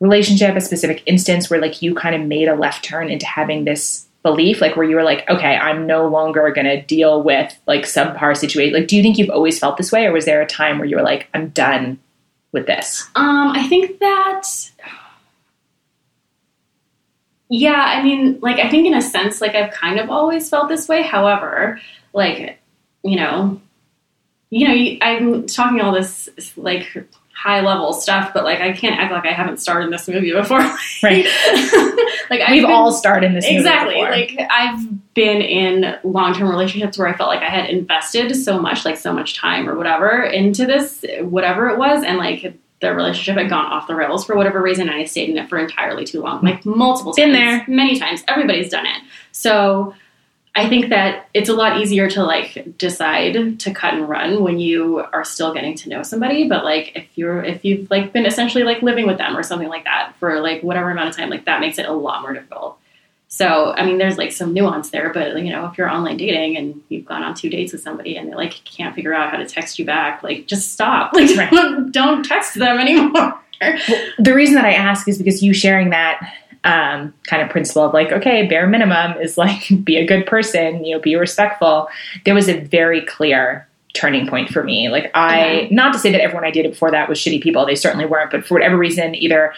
relationship, 0.00 0.56
a 0.56 0.60
specific 0.60 1.02
instance 1.06 1.50
where 1.50 1.60
like 1.60 1.82
you 1.82 1.94
kind 1.94 2.14
of 2.14 2.22
made 2.22 2.48
a 2.48 2.54
left 2.54 2.84
turn 2.84 3.10
into 3.10 3.26
having 3.26 3.64
this 3.64 4.06
belief, 4.22 4.60
like 4.60 4.76
where 4.76 4.88
you 4.88 4.96
were 4.96 5.02
like, 5.02 5.28
okay, 5.28 5.56
I'm 5.56 5.86
no 5.86 6.06
longer 6.06 6.52
to 6.52 6.82
deal 6.82 7.22
with 7.22 7.58
like 7.66 7.82
subpar 7.82 8.36
situation. 8.36 8.74
Like, 8.74 8.88
do 8.88 8.96
you 8.96 9.02
think 9.02 9.18
you've 9.18 9.30
always 9.30 9.58
felt 9.58 9.76
this 9.76 9.92
way, 9.92 10.06
or 10.06 10.12
was 10.12 10.24
there 10.24 10.42
a 10.42 10.46
time 10.46 10.78
where 10.78 10.86
you 10.86 10.96
were 10.96 11.02
like, 11.02 11.28
I'm 11.32 11.48
done 11.48 11.98
with 12.52 12.66
this? 12.66 13.08
Um, 13.14 13.52
I 13.52 13.66
think 13.68 13.98
that. 14.00 14.46
Yeah, 17.48 17.82
I 17.82 18.02
mean, 18.02 18.38
like, 18.40 18.58
I 18.58 18.68
think 18.68 18.86
in 18.86 18.94
a 18.94 19.02
sense, 19.02 19.40
like, 19.40 19.56
I've 19.56 19.72
kind 19.72 19.98
of 19.98 20.08
always 20.08 20.48
felt 20.48 20.68
this 20.68 20.86
way. 20.86 21.02
However, 21.02 21.80
like, 22.12 22.60
you 23.02 23.16
know, 23.16 23.60
you 24.50 24.66
know, 24.68 24.74
you- 24.74 24.98
I'm 25.00 25.46
talking 25.46 25.80
all 25.80 25.92
this 25.92 26.28
like 26.56 27.06
high 27.32 27.60
level 27.62 27.94
stuff, 27.94 28.32
but 28.34 28.44
like, 28.44 28.60
I 28.60 28.72
can't 28.72 29.00
act 29.00 29.12
like 29.12 29.24
I 29.24 29.32
haven't 29.32 29.58
starred 29.60 29.84
in 29.84 29.90
this 29.90 30.06
movie 30.08 30.32
before. 30.32 30.60
Right. 31.02 31.24
like, 32.28 32.40
I've 32.42 32.50
We've 32.50 32.62
been- 32.62 32.70
all 32.70 32.92
starred 32.92 33.24
in 33.24 33.32
this 33.34 33.44
movie 33.44 33.56
exactly 33.56 33.94
before. 33.94 34.10
like 34.10 34.38
i've 34.50 35.14
been 35.14 35.40
in 35.40 35.96
long-term 36.04 36.48
relationships 36.48 36.98
where 36.98 37.08
i 37.08 37.16
felt 37.16 37.28
like 37.30 37.40
i 37.42 37.46
had 37.50 37.70
invested 37.70 38.34
so 38.36 38.60
much 38.60 38.84
like 38.84 38.96
so 38.98 39.12
much 39.12 39.34
time 39.36 39.68
or 39.68 39.76
whatever 39.76 40.22
into 40.22 40.66
this 40.66 41.04
whatever 41.22 41.68
it 41.70 41.78
was 41.78 42.04
and 42.04 42.18
like 42.18 42.54
the 42.80 42.94
relationship 42.94 43.36
had 43.36 43.48
gone 43.50 43.64
off 43.66 43.86
the 43.88 43.94
rails 43.94 44.24
for 44.26 44.36
whatever 44.36 44.60
reason 44.62 44.88
and 44.88 44.96
i 45.00 45.04
stayed 45.04 45.30
in 45.30 45.38
it 45.38 45.48
for 45.48 45.58
entirely 45.58 46.04
too 46.04 46.20
long 46.20 46.42
like 46.44 46.64
multiple 46.66 47.12
Been 47.14 47.32
times 47.32 47.38
there. 47.66 47.74
many 47.74 47.98
times 47.98 48.22
everybody's 48.28 48.70
done 48.70 48.86
it 48.86 49.02
so 49.32 49.94
i 50.56 50.68
think 50.68 50.88
that 50.88 51.28
it's 51.34 51.48
a 51.48 51.54
lot 51.54 51.80
easier 51.80 52.08
to 52.08 52.22
like 52.22 52.76
decide 52.76 53.58
to 53.60 53.72
cut 53.72 53.94
and 53.94 54.08
run 54.08 54.42
when 54.42 54.58
you 54.58 54.98
are 55.12 55.24
still 55.24 55.52
getting 55.54 55.74
to 55.74 55.88
know 55.88 56.02
somebody 56.02 56.48
but 56.48 56.64
like 56.64 56.92
if 56.96 57.06
you're 57.14 57.42
if 57.44 57.64
you've 57.64 57.90
like 57.90 58.12
been 58.12 58.26
essentially 58.26 58.64
like 58.64 58.82
living 58.82 59.06
with 59.06 59.18
them 59.18 59.36
or 59.36 59.42
something 59.42 59.68
like 59.68 59.84
that 59.84 60.12
for 60.18 60.40
like 60.40 60.62
whatever 60.62 60.90
amount 60.90 61.08
of 61.08 61.16
time 61.16 61.30
like 61.30 61.44
that 61.44 61.60
makes 61.60 61.78
it 61.78 61.86
a 61.86 61.92
lot 61.92 62.22
more 62.22 62.32
difficult 62.32 62.76
so, 63.32 63.72
I 63.76 63.86
mean, 63.86 63.98
there's 63.98 64.18
like 64.18 64.32
some 64.32 64.52
nuance 64.52 64.90
there, 64.90 65.12
but 65.12 65.36
you 65.40 65.52
know, 65.52 65.66
if 65.66 65.78
you're 65.78 65.88
online 65.88 66.16
dating 66.16 66.56
and 66.56 66.82
you've 66.88 67.04
gone 67.04 67.22
on 67.22 67.36
two 67.36 67.48
dates 67.48 67.72
with 67.72 67.80
somebody 67.80 68.16
and 68.16 68.28
they 68.28 68.34
like 68.34 68.54
can't 68.64 68.92
figure 68.92 69.14
out 69.14 69.30
how 69.30 69.36
to 69.36 69.46
text 69.46 69.78
you 69.78 69.84
back, 69.84 70.24
like 70.24 70.46
just 70.48 70.72
stop. 70.72 71.12
Like, 71.14 71.30
Right. 71.36 71.92
don't 71.92 72.24
text 72.24 72.56
them 72.56 72.80
anymore. 72.80 73.40
the 74.18 74.34
reason 74.34 74.56
that 74.56 74.64
I 74.64 74.72
ask 74.72 75.06
is 75.06 75.16
because 75.16 75.44
you 75.44 75.52
sharing 75.54 75.90
that 75.90 76.20
um, 76.64 77.14
kind 77.24 77.42
of 77.42 77.48
principle 77.48 77.82
of 77.84 77.94
like, 77.94 78.12
okay, 78.12 78.46
bare 78.46 78.66
minimum 78.66 79.12
is 79.20 79.38
like 79.38 79.68
be 79.84 79.96
a 79.96 80.06
good 80.06 80.26
person, 80.26 80.84
you 80.84 80.94
know, 80.96 81.00
be 81.00 81.16
respectful. 81.16 81.88
There 82.24 82.34
was 82.34 82.48
a 82.48 82.60
very 82.60 83.00
clear 83.06 83.66
turning 83.94 84.26
point 84.28 84.48
for 84.50 84.62
me. 84.62 84.88
Like, 84.88 85.10
I, 85.14 85.40
Okay. 85.40 85.68
not 85.74 85.92
to 85.94 85.98
say 85.98 86.12
that 86.12 86.20
everyone 86.20 86.44
I 86.44 86.50
dated 86.50 86.72
before 86.72 86.90
that 86.92 87.08
was 87.08 87.18
shitty 87.18 87.42
people, 87.42 87.66
they 87.66 87.74
certainly 87.74 88.06
weren't, 88.06 88.30
but 88.30 88.46
for 88.46 88.54
whatever 88.54 88.76
reason, 88.76 89.14
either 89.16 89.52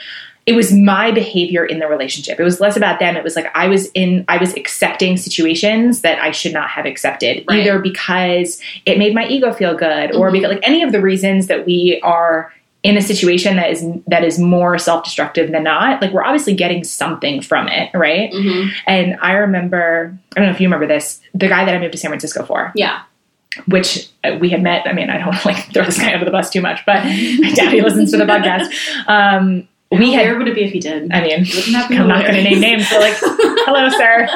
it 0.46 0.54
was 0.54 0.72
my 0.72 1.12
behavior 1.12 1.64
in 1.64 1.78
the 1.78 1.86
relationship. 1.86 2.40
It 2.40 2.42
was 2.42 2.58
less 2.60 2.76
about 2.76 2.98
them. 2.98 3.14
It 3.16 3.22
was 3.22 3.36
like 3.36 3.46
I 3.54 3.68
was 3.68 3.90
in, 3.92 4.24
I 4.26 4.38
was 4.38 4.54
accepting 4.54 5.16
situations 5.16 6.00
that 6.00 6.20
I 6.20 6.32
should 6.32 6.52
not 6.52 6.68
have 6.70 6.84
accepted, 6.86 7.44
Right. 7.48 7.60
either 7.60 7.78
because 7.78 8.60
it 8.86 8.98
made 8.98 9.14
my 9.14 9.26
ego 9.28 9.52
feel 9.52 9.76
good 9.76 10.16
or 10.16 10.30
Mhm. 10.30 10.32
because 10.32 10.50
like 10.50 10.60
any 10.66 10.82
of 10.82 10.90
the 10.92 11.00
reasons 11.00 11.46
that 11.48 11.64
we 11.66 12.00
are 12.02 12.52
in 12.82 12.96
a 12.96 13.02
situation 13.02 13.56
that 13.56 13.70
is 13.70 13.84
that 14.08 14.24
is 14.24 14.38
more 14.38 14.76
self-destructive 14.78 15.52
than 15.52 15.62
not 15.62 16.02
like 16.02 16.12
we're 16.12 16.24
obviously 16.24 16.52
getting 16.54 16.82
something 16.82 17.40
from 17.40 17.68
it 17.68 17.90
right? 17.94 18.30
Hmm 18.32 18.68
and 18.86 19.16
i 19.20 19.32
remember 19.32 20.16
i 20.34 20.40
don't 20.40 20.46
know 20.48 20.54
if 20.54 20.60
you 20.60 20.66
remember 20.66 20.86
this 20.86 21.20
the 21.34 21.48
guy 21.48 21.64
that 21.64 21.74
i 21.74 21.78
moved 21.78 21.92
to 21.92 21.98
san 21.98 22.10
francisco 22.10 22.44
for. 22.44 22.72
Yeah. 22.74 23.02
which 23.66 24.08
uh, 24.24 24.36
we 24.40 24.48
had 24.50 24.62
met 24.62 24.86
i 24.86 24.92
mean 24.92 25.10
i 25.10 25.18
don't 25.18 25.44
like 25.44 25.72
throw 25.72 25.84
this 25.84 25.98
guy 25.98 26.12
under 26.12 26.24
the 26.24 26.30
bus 26.30 26.50
too 26.50 26.60
much 26.60 26.84
but 26.86 27.04
my 27.04 27.52
daddy 27.54 27.80
listens 27.80 28.10
to 28.12 28.16
the 28.16 28.24
podcast. 28.24 28.68
Um 29.06 29.68
we 29.98 30.12
had 30.12 30.26
weird 30.26 30.38
would 30.38 30.48
it 30.48 30.54
be 30.54 30.64
if 30.64 30.72
he 30.72 30.80
did? 30.80 31.12
I 31.12 31.20
mean, 31.20 31.40
Wouldn't 31.40 31.72
that 31.72 31.88
be 31.88 31.96
I'm 31.96 32.08
not 32.08 32.22
going 32.22 32.34
to 32.36 32.42
name 32.42 32.60
names. 32.60 32.88
But 32.90 33.00
like, 33.00 33.14
hello, 33.20 33.88
sir. 33.90 34.28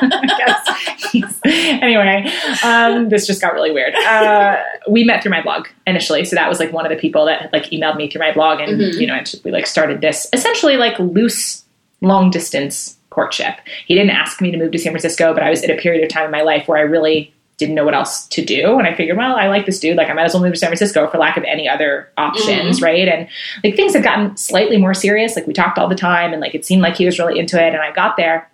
Anyway, 1.45 2.31
um, 2.65 3.09
this 3.09 3.27
just 3.27 3.41
got 3.41 3.55
really 3.55 3.70
weird. 3.70 3.95
Uh, 3.95 4.57
we 4.89 5.05
met 5.05 5.23
through 5.23 5.31
my 5.31 5.43
blog 5.43 5.66
initially, 5.87 6.24
so 6.24 6.35
that 6.37 6.49
was 6.49 6.59
like 6.61 6.73
one 6.73 6.85
of 6.85 6.91
the 6.91 6.97
people 6.97 7.24
that 7.27 7.43
had 7.43 7.53
like 7.53 7.65
emailed 7.70 7.97
me 7.97 8.11
through 8.11 8.20
my 8.20 8.33
blog, 8.33 8.61
and 8.61 8.81
Mhm. 8.81 9.01
you 9.01 9.07
know, 9.07 9.15
and 9.15 9.33
we 9.45 9.51
like 9.51 9.66
started 9.66 10.01
this 10.01 10.27
essentially 10.33 10.77
like 10.77 10.99
loose, 10.99 11.65
long 12.01 12.31
distance 12.31 12.97
courtship. 13.11 13.55
He 13.87 13.95
didn't 13.95 14.11
ask 14.11 14.41
me 14.41 14.51
to 14.51 14.57
move 14.59 14.73
to 14.73 14.78
San 14.78 14.93
Francisco, 14.93 15.33
but 15.33 15.43
I 15.43 15.51
was 15.51 15.62
at 15.62 15.70
a 15.70 15.77
period 15.77 16.03
of 16.03 16.11
time 16.11 16.24
in 16.27 16.31
my 16.31 16.43
life 16.43 16.69
where 16.69 16.78
I 16.78 16.83
really 16.83 17.33
didn't 17.59 17.74
know 17.74 17.85
what 17.85 17.95
else 17.95 18.27
to 18.28 18.45
do, 18.45 18.78
and 18.78 18.87
I 18.87 18.95
figured, 18.95 19.16
well, 19.16 19.35
I 19.35 19.49
like 19.49 19.65
this 19.66 19.81
dude. 19.81 19.97
Like, 19.97 20.11
I 20.11 20.12
might 20.12 20.24
as 20.24 20.35
well 20.35 20.43
move 20.43 20.53
to 20.53 20.59
San 20.59 20.69
Francisco 20.69 21.09
for 21.09 21.16
lack 21.19 21.37
of 21.39 21.45
any 21.45 21.69
other 21.69 22.11
options, 22.19 22.83
right? 22.83 23.09
And 23.09 23.28
like 23.65 23.77
things 23.77 23.95
had 23.95 24.03
gotten 24.03 24.37
slightly 24.37 24.77
more 24.77 24.93
serious. 24.95 25.37
Like 25.37 25.47
we 25.47 25.53
talked 25.55 25.78
all 25.78 25.89
the 25.89 25.95
time, 25.95 26.33
and 26.33 26.41
like 26.41 26.55
it 26.55 26.65
seemed 26.66 26.83
like 26.83 26.97
he 26.97 27.07
was 27.07 27.19
really 27.19 27.39
into 27.39 27.57
it. 27.62 27.69
And 27.73 27.78
I 27.83 27.93
got 27.93 28.16
there, 28.19 28.51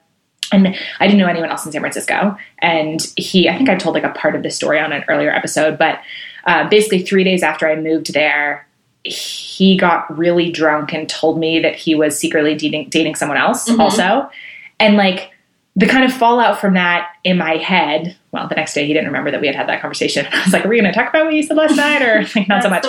and 0.52 0.76
I 1.00 1.06
didn't 1.08 1.18
know 1.18 1.26
anyone 1.26 1.50
else 1.50 1.66
in 1.66 1.72
San 1.72 1.80
Francisco. 1.80 2.36
And 2.60 3.04
he, 3.16 3.48
I 3.48 3.56
think 3.56 3.68
I 3.68 3.74
told 3.74 3.94
like 3.96 4.04
a 4.04 4.10
part 4.10 4.36
of 4.36 4.42
this 4.44 4.54
story 4.54 4.78
on 4.78 4.92
an 4.92 5.04
earlier 5.08 5.30
episode, 5.30 5.78
but 5.78 5.98
uh, 6.44 6.68
basically 6.68 7.02
three 7.02 7.24
days 7.24 7.42
after 7.42 7.68
I 7.68 7.74
moved 7.76 8.12
there, 8.14 8.66
he 9.04 9.76
got 9.76 10.16
really 10.16 10.52
drunk 10.52 10.92
and 10.92 11.08
told 11.08 11.38
me 11.40 11.58
that 11.58 11.74
he 11.74 11.96
was 11.96 12.16
secretly 12.16 12.54
dating, 12.54 12.88
dating 12.88 13.16
someone 13.16 13.36
else 13.38 13.68
Mhm. 13.68 13.80
also. 13.80 14.30
And 14.78 14.96
like 14.96 15.31
the 15.76 15.86
kind 15.86 16.04
of 16.04 16.12
fallout 16.12 16.60
from 16.60 16.74
that 16.74 17.08
in 17.24 17.38
my 17.38 17.56
head, 17.56 18.16
well, 18.30 18.46
the 18.48 18.54
next 18.54 18.74
day 18.74 18.86
he 18.86 18.92
didn't 18.92 19.06
remember 19.06 19.30
that 19.30 19.40
we 19.40 19.46
had 19.46 19.56
had 19.56 19.68
that 19.68 19.80
conversation. 19.80 20.26
I 20.32 20.44
was 20.44 20.52
like, 20.52 20.64
are 20.66 20.68
we 20.68 20.78
going 20.78 20.92
to 20.92 20.98
talk 20.98 21.08
about 21.08 21.24
what 21.24 21.34
you 21.34 21.42
said 21.42 21.56
last 21.56 21.76
night 21.76 22.02
or 22.02 22.26
like 22.36 22.46
not 22.48 22.62
so 22.62 22.68
much? 22.70 22.84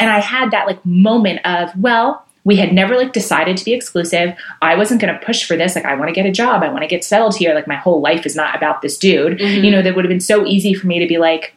And 0.00 0.10
I 0.10 0.18
had 0.20 0.50
that 0.50 0.66
like 0.66 0.84
moment 0.84 1.40
of, 1.46 1.70
well, 1.80 2.24
we 2.46 2.56
had 2.56 2.72
never 2.74 2.96
like 2.96 3.12
decided 3.12 3.56
to 3.56 3.64
be 3.64 3.72
exclusive. 3.72 4.34
I 4.60 4.74
wasn't 4.74 5.00
going 5.00 5.14
to 5.18 5.24
push 5.24 5.44
for 5.44 5.56
this. 5.56 5.74
Like, 5.76 5.84
I 5.86 5.94
want 5.94 6.08
to 6.08 6.12
get 6.14 6.26
a 6.26 6.32
job. 6.32 6.62
I 6.62 6.68
want 6.68 6.82
to 6.82 6.86
get 6.88 7.02
settled 7.04 7.36
here. 7.36 7.54
Like, 7.54 7.66
my 7.66 7.76
whole 7.76 8.00
life 8.02 8.26
is 8.26 8.36
not 8.36 8.54
about 8.54 8.82
this 8.82 8.98
dude. 8.98 9.38
Mhm. 9.38 9.64
You 9.64 9.70
know, 9.70 9.80
that 9.80 9.94
would 9.96 10.04
have 10.04 10.10
been 10.10 10.20
so 10.20 10.44
easy 10.44 10.74
for 10.74 10.86
me 10.86 10.98
to 10.98 11.06
be 11.06 11.16
like, 11.16 11.54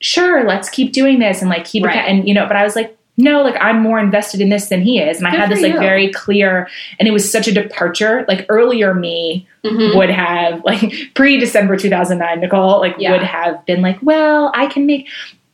sure, 0.00 0.44
let's 0.48 0.68
keep 0.70 0.92
doing 0.92 1.18
this 1.18 1.40
and 1.42 1.50
like 1.50 1.64
keep 1.64 1.84
Right. 1.84 1.96
it. 1.96 2.08
And, 2.08 2.26
you 2.26 2.32
know, 2.34 2.46
but 2.46 2.56
I 2.56 2.62
was 2.64 2.74
like, 2.76 2.96
no, 3.16 3.42
like 3.42 3.56
I'm 3.60 3.80
more 3.82 3.98
invested 3.98 4.40
in 4.40 4.48
this 4.48 4.68
than 4.68 4.80
he 4.82 4.98
is. 4.98 5.18
And 5.18 5.26
I 5.26 5.30
had 5.30 5.50
this 5.50 5.60
like 5.60 5.74
you. 5.74 5.78
very 5.78 6.10
clear, 6.12 6.68
and 6.98 7.06
it 7.06 7.12
was 7.12 7.30
such 7.30 7.46
a 7.46 7.52
departure. 7.52 8.24
Like 8.28 8.46
earlier 8.48 8.94
me 8.94 9.46
Mhm. 9.64 9.94
would 9.96 10.10
have 10.10 10.64
like 10.64 10.92
pre 11.14 11.38
December 11.38 11.76
2009, 11.76 12.40
Nicole, 12.40 12.80
like 12.80 12.96
Yeah. 12.98 13.12
would 13.12 13.22
have 13.22 13.64
been 13.66 13.82
like, 13.82 13.98
well, 14.02 14.50
I 14.54 14.66
can 14.66 14.86
make 14.86 15.08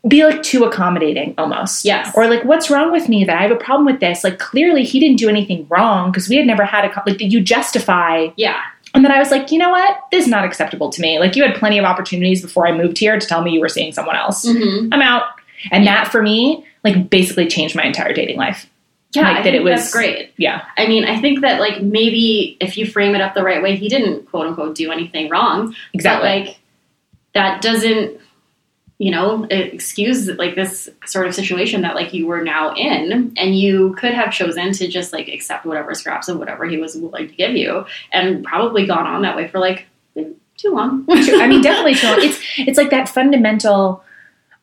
be 0.06 0.24
like 0.24 0.42
too 0.44 0.64
accommodating 0.64 1.34
almost. 1.36 1.84
Yes. 1.84 2.12
Or 2.14 2.28
like, 2.28 2.44
what's 2.44 2.70
wrong 2.70 2.92
with 2.92 3.08
me 3.08 3.24
that 3.24 3.36
I 3.36 3.42
have 3.42 3.50
a 3.50 3.56
problem 3.56 3.84
with 3.84 3.98
this? 4.00 4.22
Like 4.24 4.38
clearly 4.38 4.84
he 4.84 5.00
didn't 5.00 5.16
do 5.18 5.28
anything 5.28 5.66
wrong 5.68 6.10
because 6.12 6.28
we 6.28 6.36
had 6.36 6.46
never 6.46 6.64
had 6.64 6.84
a 6.84 7.02
like 7.04 7.20
you 7.20 7.40
justify. 7.40 8.28
yeah. 8.36 8.60
And 8.94 9.04
then 9.04 9.12
I 9.12 9.18
was 9.18 9.30
like, 9.30 9.50
you 9.52 9.58
know 9.58 9.68
what? 9.68 9.98
This 10.10 10.24
is 10.24 10.30
not 10.30 10.44
acceptable 10.44 10.88
to 10.90 11.02
me. 11.02 11.18
Like 11.18 11.36
you 11.36 11.42
had 11.42 11.54
plenty 11.56 11.78
of 11.78 11.84
opportunities 11.84 12.40
before 12.40 12.66
I 12.66 12.72
moved 12.72 12.96
here 12.98 13.18
to 13.18 13.26
tell 13.26 13.42
me 13.42 13.50
you 13.50 13.60
were 13.60 13.68
seeing 13.68 13.92
someone 13.92 14.16
else. 14.16 14.46
Mhm. 14.48 14.88
I'm 14.92 15.02
out. 15.02 15.24
And 15.70 15.84
Yeah. 15.84 15.94
that 16.04 16.08
for 16.12 16.22
me, 16.22 16.64
like 16.88 17.10
basically 17.10 17.46
changed 17.48 17.74
my 17.76 17.84
entire 17.84 18.12
dating 18.12 18.36
life. 18.36 18.68
Yeah, 19.14 19.22
Like, 19.22 19.36
I 19.38 19.42
that 19.44 19.54
it 19.54 19.62
was- 19.62 19.80
that's 19.80 19.92
great. 19.92 20.32
Yeah. 20.36 20.62
I 20.76 20.86
mean, 20.86 21.04
I 21.04 21.18
think 21.20 21.40
that 21.40 21.60
like 21.60 21.80
maybe 21.82 22.56
if 22.60 22.76
you 22.76 22.84
frame 22.86 23.14
it 23.14 23.20
up 23.20 23.34
the 23.34 23.42
right 23.42 23.62
way, 23.62 23.76
he 23.76 23.88
didn't 23.88 24.26
quote 24.30 24.46
unquote 24.46 24.74
do 24.74 24.90
anything 24.92 25.30
wrong. 25.30 25.74
Exactly. 25.94 26.28
But 26.28 26.46
like 26.46 26.58
that 27.34 27.62
doesn't, 27.62 28.20
you 28.98 29.10
know, 29.12 29.44
excuse 29.48 30.26
like 30.28 30.56
this 30.56 30.88
sort 31.06 31.26
of 31.28 31.34
situation 31.34 31.82
that 31.82 31.94
like 31.94 32.12
you 32.12 32.26
were 32.26 32.42
now 32.42 32.74
in, 32.74 33.32
and 33.36 33.56
you 33.58 33.94
could 33.96 34.12
have 34.12 34.32
chosen 34.32 34.72
to 34.72 34.88
just 34.88 35.12
like 35.12 35.28
accept 35.28 35.64
whatever 35.64 35.94
scraps 35.94 36.28
of 36.28 36.38
whatever 36.38 36.66
he 36.66 36.78
was 36.78 36.96
willing 36.96 37.28
to 37.28 37.34
give 37.34 37.52
you, 37.56 37.86
and 38.12 38.44
probably 38.44 38.86
gone 38.86 39.06
on 39.06 39.22
that 39.22 39.36
way 39.36 39.46
for 39.48 39.58
like 39.60 39.86
too 40.56 40.70
long. 40.74 41.06
I 41.08 41.46
mean, 41.46 41.62
definitely. 41.62 41.94
So 41.94 42.12
it's 42.18 42.40
it's 42.58 42.76
like 42.76 42.90
that 42.90 43.08
fundamental. 43.08 44.02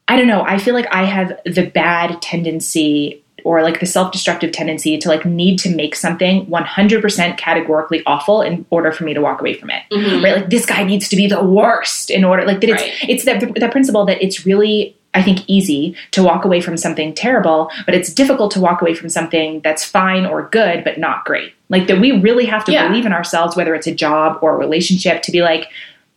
I 0.07 0.15
don't 0.17 0.27
know. 0.27 0.43
I 0.43 0.57
feel 0.59 0.73
like 0.73 0.87
I 0.93 1.03
have 1.03 1.39
the 1.45 1.65
bad 1.65 2.21
tendency 2.21 3.21
or 3.43 3.61
like 3.61 3.79
the 3.79 3.85
self-destructive 3.85 4.51
tendency 4.51 4.97
to 4.97 5.07
like 5.07 5.23
need 5.25 5.59
to 5.59 5.69
make 5.75 5.95
something 5.95 6.45
100% 6.47 7.37
categorically 7.37 8.01
awful 8.05 8.41
in 8.41 8.65
order 8.71 8.91
for 8.91 9.03
me 9.03 9.13
to 9.13 9.21
walk 9.21 9.39
away 9.39 9.53
from 9.53 9.69
it. 9.69 9.83
Mhm. 9.91 10.23
Right? 10.23 10.35
Like 10.37 10.49
this 10.49 10.65
guy 10.65 10.83
needs 10.83 11.09
to 11.09 11.15
be 11.15 11.27
the 11.27 11.43
worst 11.43 12.09
in 12.09 12.23
order 12.23 12.43
like 12.45 12.61
that 12.61 12.69
it's 12.71 12.81
Right. 12.81 12.93
it's 13.09 13.25
that 13.25 13.53
that 13.59 13.71
principle 13.71 14.05
that 14.05 14.21
it's 14.23 14.45
really 14.45 14.95
I 15.13 15.21
think 15.21 15.39
easy 15.47 15.95
to 16.11 16.21
walk 16.23 16.43
away 16.43 16.59
from 16.59 16.75
something 16.75 17.13
terrible, 17.13 17.71
but 17.85 17.95
it's 17.95 18.11
difficult 18.13 18.51
to 18.51 18.59
walk 18.59 18.81
away 18.81 18.93
from 18.95 19.07
something 19.09 19.61
that's 19.63 19.83
fine 19.85 20.25
or 20.25 20.49
good 20.51 20.83
but 20.83 20.97
not 20.97 21.23
great. 21.23 21.53
Like 21.69 21.87
that 21.87 21.99
we 22.01 22.11
really 22.19 22.45
have 22.47 22.65
to 22.65 22.71
Yeah. 22.73 22.87
believe 22.87 23.05
in 23.05 23.13
ourselves 23.13 23.55
whether 23.55 23.73
it's 23.75 23.87
a 23.87 23.93
job 23.95 24.39
or 24.41 24.53
a 24.55 24.57
relationship 24.57 25.21
to 25.23 25.31
be 25.31 25.41
like 25.41 25.67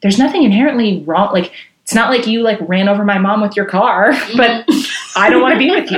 there's 0.00 0.18
nothing 0.18 0.44
inherently 0.44 1.02
wrong 1.06 1.32
like 1.32 1.52
it's 1.88 1.94
not 1.94 2.10
like 2.10 2.26
you 2.26 2.42
like 2.42 2.58
ran 2.68 2.86
over 2.86 3.02
my 3.02 3.16
mom 3.16 3.40
with 3.40 3.56
your 3.56 3.64
car, 3.64 4.12
but 4.36 4.68
I 5.16 5.30
don't 5.30 5.40
want 5.40 5.54
to 5.54 5.58
be 5.58 5.70
with 5.74 5.90
you. 5.90 5.96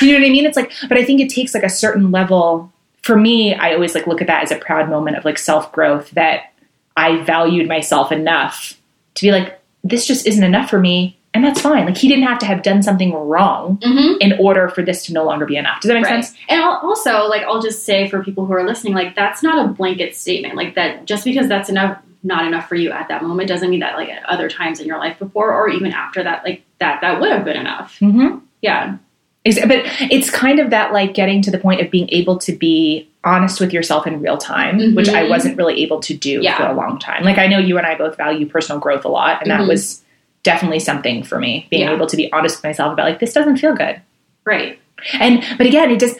You 0.00 0.12
know 0.12 0.18
what 0.18 0.26
I 0.26 0.30
mean? 0.30 0.44
It's 0.44 0.56
like, 0.56 0.72
but 0.88 0.98
I 0.98 1.04
think 1.04 1.20
it 1.20 1.28
takes 1.30 1.54
like 1.54 1.62
a 1.62 1.68
certain 1.68 2.10
level. 2.10 2.72
For 3.02 3.14
me, 3.16 3.54
I 3.54 3.72
always 3.74 3.94
like 3.94 4.08
look 4.08 4.20
at 4.20 4.26
that 4.26 4.42
as 4.42 4.50
a 4.50 4.56
proud 4.56 4.90
moment 4.90 5.16
of 5.16 5.24
like 5.24 5.38
self 5.38 5.70
growth 5.70 6.10
that 6.10 6.52
I 6.96 7.22
valued 7.22 7.68
myself 7.68 8.10
enough 8.10 8.76
to 9.14 9.22
be 9.22 9.30
like, 9.30 9.60
this 9.84 10.04
just 10.04 10.26
isn't 10.26 10.42
enough 10.42 10.68
for 10.68 10.80
me, 10.80 11.16
and 11.32 11.44
that's 11.44 11.60
fine. 11.60 11.86
Like 11.86 11.96
he 11.96 12.08
didn't 12.08 12.24
have 12.24 12.40
to 12.40 12.46
have 12.46 12.64
done 12.64 12.82
something 12.82 13.14
wrong 13.14 13.78
Mhm. 13.78 14.16
in 14.20 14.32
order 14.40 14.68
for 14.68 14.82
this 14.82 15.06
to 15.06 15.12
no 15.12 15.22
longer 15.24 15.46
be 15.46 15.56
enough. 15.56 15.80
Does 15.80 15.90
that 15.90 15.94
make 15.94 16.06
Right. 16.06 16.24
sense? 16.24 16.36
And 16.48 16.60
al- 16.60 16.80
also, 16.82 17.28
like, 17.28 17.42
I'll 17.44 17.62
just 17.62 17.84
say 17.84 18.08
for 18.08 18.20
people 18.24 18.46
who 18.46 18.52
are 18.52 18.66
listening, 18.66 18.94
like, 18.94 19.14
that's 19.14 19.44
not 19.44 19.64
a 19.64 19.68
blanket 19.68 20.16
statement. 20.16 20.56
Like, 20.56 20.74
that 20.74 21.04
just 21.06 21.22
because 21.24 21.46
that's 21.46 21.68
enough, 21.68 21.98
not 22.22 22.46
enough 22.46 22.68
for 22.68 22.74
you 22.74 22.90
at 22.90 23.08
that 23.08 23.22
moment, 23.22 23.48
doesn't 23.48 23.70
mean 23.70 23.80
that, 23.80 23.96
like, 23.96 24.08
at 24.08 24.24
other 24.26 24.48
times 24.48 24.80
in 24.80 24.86
your 24.86 24.98
life 24.98 25.18
before 25.18 25.52
or 25.54 25.68
even 25.70 25.92
after 25.92 26.22
that, 26.22 26.44
like, 26.44 26.62
that 26.78 27.00
that 27.00 27.20
would 27.20 27.30
have 27.30 27.44
been 27.44 27.56
enough. 27.56 27.98
Mm-hmm. 28.00 28.38
Yeah. 28.60 28.96
But 29.44 29.86
it's 30.10 30.30
kind 30.30 30.58
of 30.58 30.68
that 30.68 30.92
like 30.92 31.14
getting 31.14 31.40
to 31.42 31.50
the 31.50 31.56
point 31.58 31.80
of 31.80 31.90
being 31.90 32.10
able 32.10 32.36
to 32.40 32.52
be 32.52 33.08
honest 33.24 33.58
with 33.58 33.72
yourself 33.72 34.06
in 34.06 34.20
real 34.20 34.36
time, 34.36 34.94
which 34.94 35.08
I 35.08 35.28
wasn't 35.30 35.56
really 35.56 35.82
able 35.82 36.00
to 36.00 36.14
do 36.14 36.40
Yeah. 36.42 36.58
for 36.58 36.64
a 36.66 36.74
long 36.74 36.98
time. 36.98 37.24
Like 37.24 37.38
I 37.38 37.46
know 37.46 37.58
you 37.58 37.78
and 37.78 37.86
I 37.86 37.94
both 37.96 38.18
value 38.18 38.44
personal 38.46 38.80
growth 38.80 39.06
a 39.06 39.08
lot, 39.08 39.40
and 39.40 39.50
that 39.50 39.60
Mhm. 39.60 39.68
was 39.68 40.02
definitely 40.42 40.78
something 40.80 41.22
for 41.22 41.38
me. 41.38 41.66
Being 41.70 41.84
Yeah. 41.88 41.94
able 41.94 42.06
to 42.06 42.16
be 42.18 42.30
honest 42.32 42.58
with 42.58 42.64
myself 42.64 42.92
about 42.92 43.06
like 43.06 43.18
this 43.18 43.32
doesn't 43.32 43.56
feel 43.56 43.74
good. 43.74 44.00
Right. 44.44 44.78
And 45.14 45.42
but 45.56 45.66
again, 45.66 45.90
it 45.90 46.00
just 46.00 46.18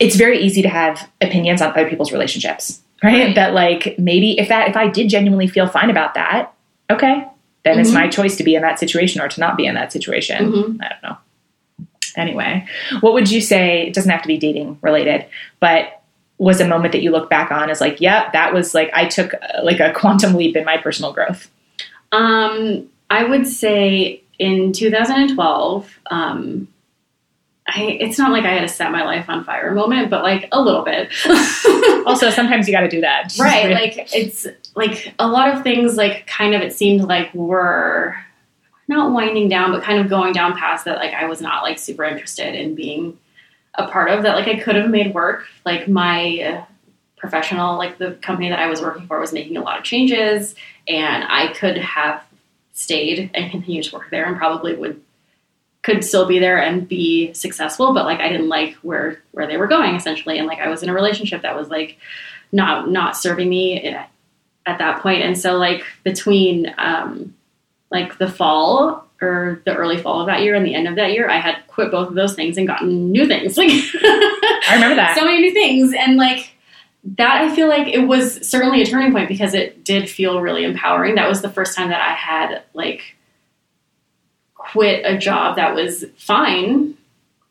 it's 0.00 0.16
very 0.16 0.40
easy 0.40 0.60
to 0.62 0.68
have 0.68 1.08
opinions 1.20 1.62
on 1.62 1.70
other 1.70 1.88
people's 1.88 2.10
relationships, 2.10 2.80
right? 3.02 3.34
That 3.34 3.54
like 3.54 3.96
maybe 3.98 4.38
if 4.38 4.48
that 4.48 4.68
if 4.68 4.76
I 4.76 4.88
did 4.88 5.08
genuinely 5.08 5.46
feel 5.46 5.66
fine 5.66 5.90
about 5.90 6.14
that, 6.14 6.52
okay, 6.90 7.24
then 7.64 7.78
it's 7.78 7.90
Mhm. 7.90 7.94
my 7.94 8.08
choice 8.08 8.36
to 8.36 8.44
be 8.44 8.54
in 8.54 8.62
that 8.62 8.78
situation 8.78 9.20
or 9.20 9.28
to 9.28 9.40
not 9.40 9.56
be 9.56 9.66
in 9.66 9.74
that 9.74 9.92
situation. 9.92 10.52
Mhm. 10.52 10.78
I 10.84 10.88
don't 10.88 11.02
know. 11.02 11.16
Anyway, 12.16 12.64
what 13.00 13.12
would 13.14 13.30
you 13.30 13.40
say? 13.40 13.86
It 13.88 13.94
doesn't 13.94 14.10
have 14.10 14.22
to 14.22 14.28
be 14.28 14.38
dating 14.38 14.78
related, 14.82 15.24
but 15.60 16.00
was 16.38 16.60
a 16.60 16.66
moment 16.68 16.92
that 16.92 17.02
you 17.02 17.10
look 17.10 17.28
back 17.30 17.50
on 17.50 17.70
as 17.70 17.80
like, 17.80 18.00
yeah, 18.00 18.28
that 18.32 18.52
was 18.52 18.74
like 18.74 18.90
I 18.92 19.06
took 19.06 19.34
uh, 19.34 19.62
like 19.62 19.80
a 19.80 19.92
quantum 19.92 20.34
leap 20.34 20.56
in 20.56 20.64
my 20.64 20.76
personal 20.76 21.12
growth. 21.12 21.48
Um, 22.12 22.86
I 23.10 23.24
would 23.24 23.46
say 23.46 24.22
in 24.38 24.72
2012, 24.72 25.98
um, 26.10 26.68
I, 27.66 27.96
it's 27.98 28.18
not 28.18 28.30
like 28.30 28.44
I 28.44 28.52
had 28.52 28.64
a 28.64 28.68
set 28.68 28.92
my 28.92 29.04
life 29.04 29.28
on 29.28 29.42
fire 29.42 29.72
moment, 29.72 30.10
but 30.10 30.22
like 30.22 30.48
a 30.52 30.60
little 30.60 30.82
bit. 30.82 31.10
Also, 32.04 32.28
sometimes 32.28 32.68
you 32.68 32.74
got 32.74 32.82
to 32.82 32.88
do 32.88 33.00
that, 33.00 33.24
Just 33.30 33.40
right 33.40 33.70
like 33.70 34.14
it's 34.14 34.46
like 34.74 35.14
a 35.18 35.26
lot 35.26 35.48
of 35.48 35.62
things 35.62 35.96
like 35.96 36.26
kind 36.26 36.54
of 36.54 36.60
it 36.60 36.74
seemed 36.74 37.02
like 37.02 37.32
were 37.32 38.14
not 38.88 39.12
winding 39.12 39.48
down 39.48 39.72
but 39.72 39.82
kind 39.82 39.98
of 39.98 40.08
going 40.08 40.32
down 40.32 40.56
past 40.56 40.84
that 40.84 40.98
like 40.98 41.14
i 41.14 41.24
was 41.24 41.40
not 41.40 41.62
like 41.62 41.78
super 41.78 42.04
interested 42.04 42.54
in 42.54 42.74
being 42.74 43.18
a 43.76 43.88
part 43.88 44.10
of 44.10 44.22
that 44.22 44.34
like 44.36 44.48
i 44.48 44.58
could 44.58 44.76
have 44.76 44.90
made 44.90 45.14
work 45.14 45.46
like 45.64 45.88
my 45.88 46.64
professional 47.16 47.78
like 47.78 47.98
the 47.98 48.12
company 48.22 48.48
that 48.48 48.58
i 48.58 48.66
was 48.66 48.82
working 48.82 49.06
for 49.06 49.18
was 49.18 49.32
making 49.32 49.56
a 49.56 49.62
lot 49.62 49.78
of 49.78 49.84
changes 49.84 50.54
and 50.86 51.24
i 51.28 51.52
could 51.54 51.78
have 51.78 52.22
stayed 52.72 53.30
and 53.34 53.50
continued 53.50 53.84
to 53.84 53.94
work 53.94 54.10
there 54.10 54.26
and 54.26 54.36
probably 54.36 54.74
would 54.74 55.00
could 55.84 56.02
still 56.02 56.26
be 56.26 56.38
there 56.38 56.60
and 56.60 56.88
be 56.88 57.32
successful 57.34 57.92
but 57.92 58.06
like 58.06 58.18
i 58.18 58.28
didn't 58.28 58.48
like 58.48 58.74
where 58.76 59.22
where 59.32 59.46
they 59.46 59.58
were 59.58 59.66
going 59.66 59.94
essentially. 59.94 60.38
And 60.38 60.48
like 60.48 60.58
i 60.58 60.68
was 60.68 60.82
in 60.82 60.88
a 60.88 60.94
relationship 60.94 61.42
that 61.42 61.54
was 61.54 61.68
like 61.68 61.98
not 62.50 62.90
not 62.90 63.16
serving 63.16 63.48
me 63.48 63.84
at, 63.84 64.10
at 64.66 64.78
that 64.78 65.02
point. 65.02 65.22
And 65.22 65.38
so 65.38 65.56
like 65.56 65.84
between 66.02 66.74
um 66.78 67.34
like 67.90 68.18
the 68.18 68.30
fall 68.30 69.06
or 69.20 69.60
the 69.64 69.74
early 69.74 69.98
fall 69.98 70.20
of 70.20 70.26
that 70.26 70.42
year 70.42 70.54
and 70.54 70.66
the 70.66 70.74
end 70.74 70.88
of 70.88 70.96
that 70.96 71.12
year 71.12 71.28
i 71.30 71.38
had 71.38 71.56
quit 71.68 71.90
both 71.90 72.08
of 72.08 72.14
those 72.14 72.34
things 72.34 72.56
and 72.56 72.66
gotten 72.66 73.12
new 73.12 73.26
things. 73.26 73.56
Like 73.58 73.70
I 73.70 74.74
remember 74.74 74.96
that. 74.96 75.16
so 75.18 75.24
many 75.24 75.42
new 75.42 75.52
things. 75.52 75.92
And 75.92 76.16
like 76.16 76.52
that 77.18 77.42
i 77.42 77.54
feel 77.54 77.68
like 77.68 77.88
it 77.88 78.06
was 78.06 78.48
certainly 78.48 78.80
a 78.80 78.86
turning 78.86 79.12
point 79.12 79.28
because 79.28 79.52
it 79.52 79.84
did 79.84 80.08
feel 80.08 80.40
really 80.40 80.64
empowering. 80.64 81.16
That 81.16 81.28
was 81.28 81.42
the 81.42 81.50
first 81.50 81.76
time 81.76 81.90
that 81.90 82.00
i 82.00 82.14
had 82.14 82.62
like 82.72 83.13
quit 84.74 85.06
a 85.06 85.16
job 85.16 85.54
that 85.54 85.72
was 85.72 86.04
fine 86.18 86.94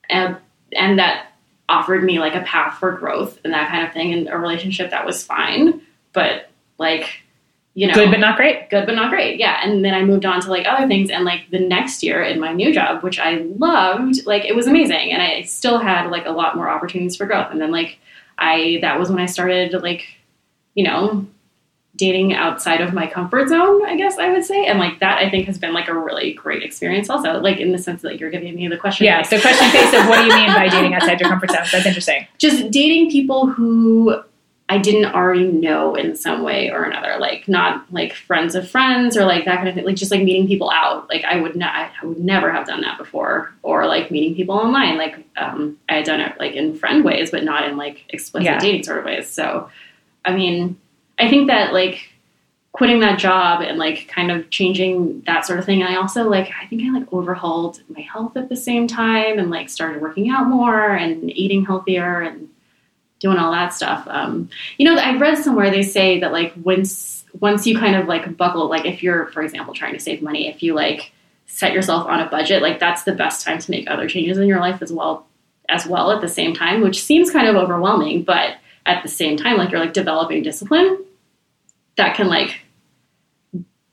and 0.09 0.35
and 0.73 0.99
that 0.99 1.27
offered 1.69 2.03
me 2.03 2.19
like 2.19 2.35
a 2.35 2.41
path 2.41 2.77
for 2.79 2.91
growth 2.91 3.39
and 3.45 3.53
that 3.53 3.69
kind 3.69 3.87
of 3.87 3.93
thing 3.93 4.11
and 4.11 4.27
a 4.27 4.37
relationship 4.37 4.91
that 4.91 5.05
was 5.05 5.23
fine 5.23 5.81
but 6.11 6.49
like 6.77 7.21
you 7.75 7.87
know 7.87 7.93
Good, 7.93 8.11
but 8.11 8.19
not 8.19 8.35
great. 8.35 8.69
good 8.69 8.85
but 8.85 8.95
not 8.95 9.09
great 9.09 9.39
yeah 9.39 9.61
and 9.63 9.85
then 9.85 9.93
i 9.93 10.03
moved 10.03 10.25
on 10.25 10.41
to 10.41 10.49
like 10.49 10.67
other 10.67 10.85
things 10.85 11.09
and 11.09 11.23
like 11.23 11.49
the 11.49 11.59
next 11.59 12.03
year 12.03 12.21
in 12.21 12.41
my 12.41 12.51
new 12.51 12.73
job 12.73 13.01
which 13.03 13.19
i 13.19 13.35
loved 13.57 14.25
like 14.25 14.43
it 14.43 14.53
was 14.53 14.67
amazing 14.67 15.13
and 15.13 15.21
i 15.21 15.43
still 15.43 15.79
had 15.79 16.11
like 16.11 16.25
a 16.25 16.31
lot 16.31 16.57
more 16.57 16.69
opportunities 16.69 17.15
for 17.15 17.25
growth 17.25 17.51
and 17.51 17.61
then 17.61 17.71
like 17.71 17.99
i 18.37 18.79
that 18.81 18.99
was 18.99 19.09
when 19.09 19.19
i 19.19 19.27
started 19.27 19.71
like 19.81 20.05
you 20.75 20.83
know 20.83 21.25
dating 21.95 22.33
outside 22.33 22.81
of 22.81 22.91
my 22.93 23.05
comfort 23.05 23.47
zone 23.49 23.85
i 23.85 23.95
guess 23.95 24.17
i 24.17 24.27
would 24.31 24.43
say 24.43 24.65
and 24.65 24.79
like 24.79 24.99
that 24.99 25.19
i 25.19 25.29
think 25.29 25.45
has 25.45 25.59
been 25.59 25.73
like 25.73 25.87
a 25.87 25.93
really 25.93 26.33
great 26.33 26.63
experience 26.63 27.09
also 27.09 27.39
like 27.39 27.57
in 27.59 27.71
the 27.71 27.77
sense 27.77 28.01
that 28.01 28.19
you're 28.19 28.31
giving 28.31 28.55
me 28.55 28.67
the 28.67 28.77
question 28.77 29.05
Yeah. 29.05 29.21
So, 29.21 29.39
question 29.39 29.69
face 29.69 29.93
of 29.93 30.07
what 30.07 30.17
do 30.19 30.25
you 30.25 30.33
mean 30.35 30.47
by 30.55 30.67
dating 30.75 30.95
outside 30.95 31.19
your 31.19 31.29
comfort 31.29 31.51
zone? 31.51 31.59
That's 31.71 31.85
interesting. 31.85 32.25
just 32.39 32.71
dating 32.71 33.11
people 33.11 33.47
who 33.47 34.21
I 34.69 34.77
didn't 34.79 35.13
already 35.13 35.45
know 35.51 35.93
in 35.93 36.15
some 36.15 36.41
way 36.41 36.71
or 36.71 36.83
another, 36.83 37.17
like 37.19 37.47
not 37.49 37.85
like 37.93 38.13
friends 38.13 38.55
of 38.55 38.67
friends 38.67 39.15
or 39.17 39.25
like 39.25 39.43
that 39.45 39.57
kind 39.57 39.67
of 39.67 39.75
thing, 39.75 39.83
like 39.85 39.97
just 39.97 40.09
like 40.09 40.23
meeting 40.23 40.47
people 40.47 40.71
out. 40.71 41.07
Like 41.09 41.25
I 41.25 41.35
would 41.39 41.55
not, 41.55 41.75
I 41.75 42.05
would 42.05 42.17
never 42.19 42.49
have 42.49 42.65
done 42.65 42.81
that 42.81 42.97
before, 42.97 43.53
or 43.61 43.85
like 43.87 44.09
meeting 44.09 44.33
people 44.35 44.55
online. 44.55 44.97
Like 44.97 45.17
um, 45.37 45.77
I 45.89 45.95
had 45.95 46.05
done 46.05 46.21
it 46.21 46.39
like 46.39 46.53
in 46.53 46.75
friend 46.75 47.03
ways, 47.03 47.29
but 47.29 47.43
not 47.43 47.67
in 47.69 47.75
like 47.77 48.05
explicit 48.09 48.45
Yeah. 48.45 48.57
dating 48.57 48.83
sort 48.83 48.99
of 48.99 49.05
ways. 49.05 49.29
So, 49.29 49.69
I 50.25 50.33
mean, 50.33 50.77
I 51.19 51.29
think 51.29 51.47
that 51.47 51.73
like 51.73 52.09
quitting 52.73 53.01
that 53.01 53.19
job 53.19 53.61
and 53.61 53.77
like 53.77 54.07
kind 54.07 54.31
of 54.31 54.49
changing 54.49 55.21
that 55.27 55.45
sort 55.45 55.59
of 55.59 55.65
thing. 55.65 55.81
And 55.81 55.93
I 55.93 55.97
also 55.97 56.27
like, 56.27 56.51
I 56.59 56.65
think 56.65 56.81
I 56.83 56.89
like 56.89 57.13
overhauled 57.13 57.81
my 57.87 58.01
health 58.01 58.35
at 58.35 58.49
the 58.49 58.55
same 58.55 58.87
time 58.87 59.37
and 59.37 59.51
like 59.51 59.69
started 59.69 60.01
working 60.01 60.29
out 60.29 60.47
more 60.47 60.89
and 60.89 61.31
eating 61.37 61.65
healthier 61.65 62.21
and 62.21 62.49
doing 63.19 63.37
all 63.37 63.51
that 63.51 63.73
stuff. 63.73 64.07
Um, 64.09 64.49
you 64.77 64.85
know, 64.85 64.99
I 64.99 65.15
read 65.17 65.37
somewhere 65.37 65.69
they 65.69 65.83
say 65.83 66.19
that 66.19 66.31
like 66.31 66.53
once 66.61 67.23
once 67.39 67.65
you 67.65 67.77
kind 67.77 67.95
of 67.95 68.07
like 68.07 68.37
buckle, 68.37 68.67
like 68.67 68.85
if 68.85 69.01
you're, 69.01 69.27
for 69.27 69.41
example, 69.41 69.73
trying 69.73 69.93
to 69.93 69.99
save 69.99 70.21
money, 70.21 70.47
if 70.47 70.61
you 70.61 70.73
like 70.73 71.11
set 71.45 71.73
yourself 71.73 72.07
on 72.07 72.19
a 72.19 72.29
budget, 72.29 72.61
like 72.61 72.79
that's 72.79 73.03
the 73.03 73.11
best 73.11 73.45
time 73.45 73.59
to 73.59 73.71
make 73.71 73.89
other 73.89 74.07
changes 74.07 74.37
in 74.37 74.47
your 74.47 74.59
life 74.59 74.81
as 74.81 74.91
well 74.91 75.25
as 75.69 75.87
well 75.87 76.11
at 76.11 76.21
the 76.21 76.27
same 76.27 76.53
time, 76.53 76.81
which 76.81 77.03
seems 77.03 77.31
kind 77.31 77.47
of 77.47 77.55
overwhelming, 77.55 78.23
but 78.23 78.57
at 78.85 79.03
the 79.03 79.09
same 79.09 79.37
time, 79.37 79.57
like 79.57 79.71
you're 79.71 79.79
like 79.79 79.93
developing 79.93 80.43
discipline 80.43 81.03
that 81.95 82.15
can 82.15 82.27
like 82.27 82.61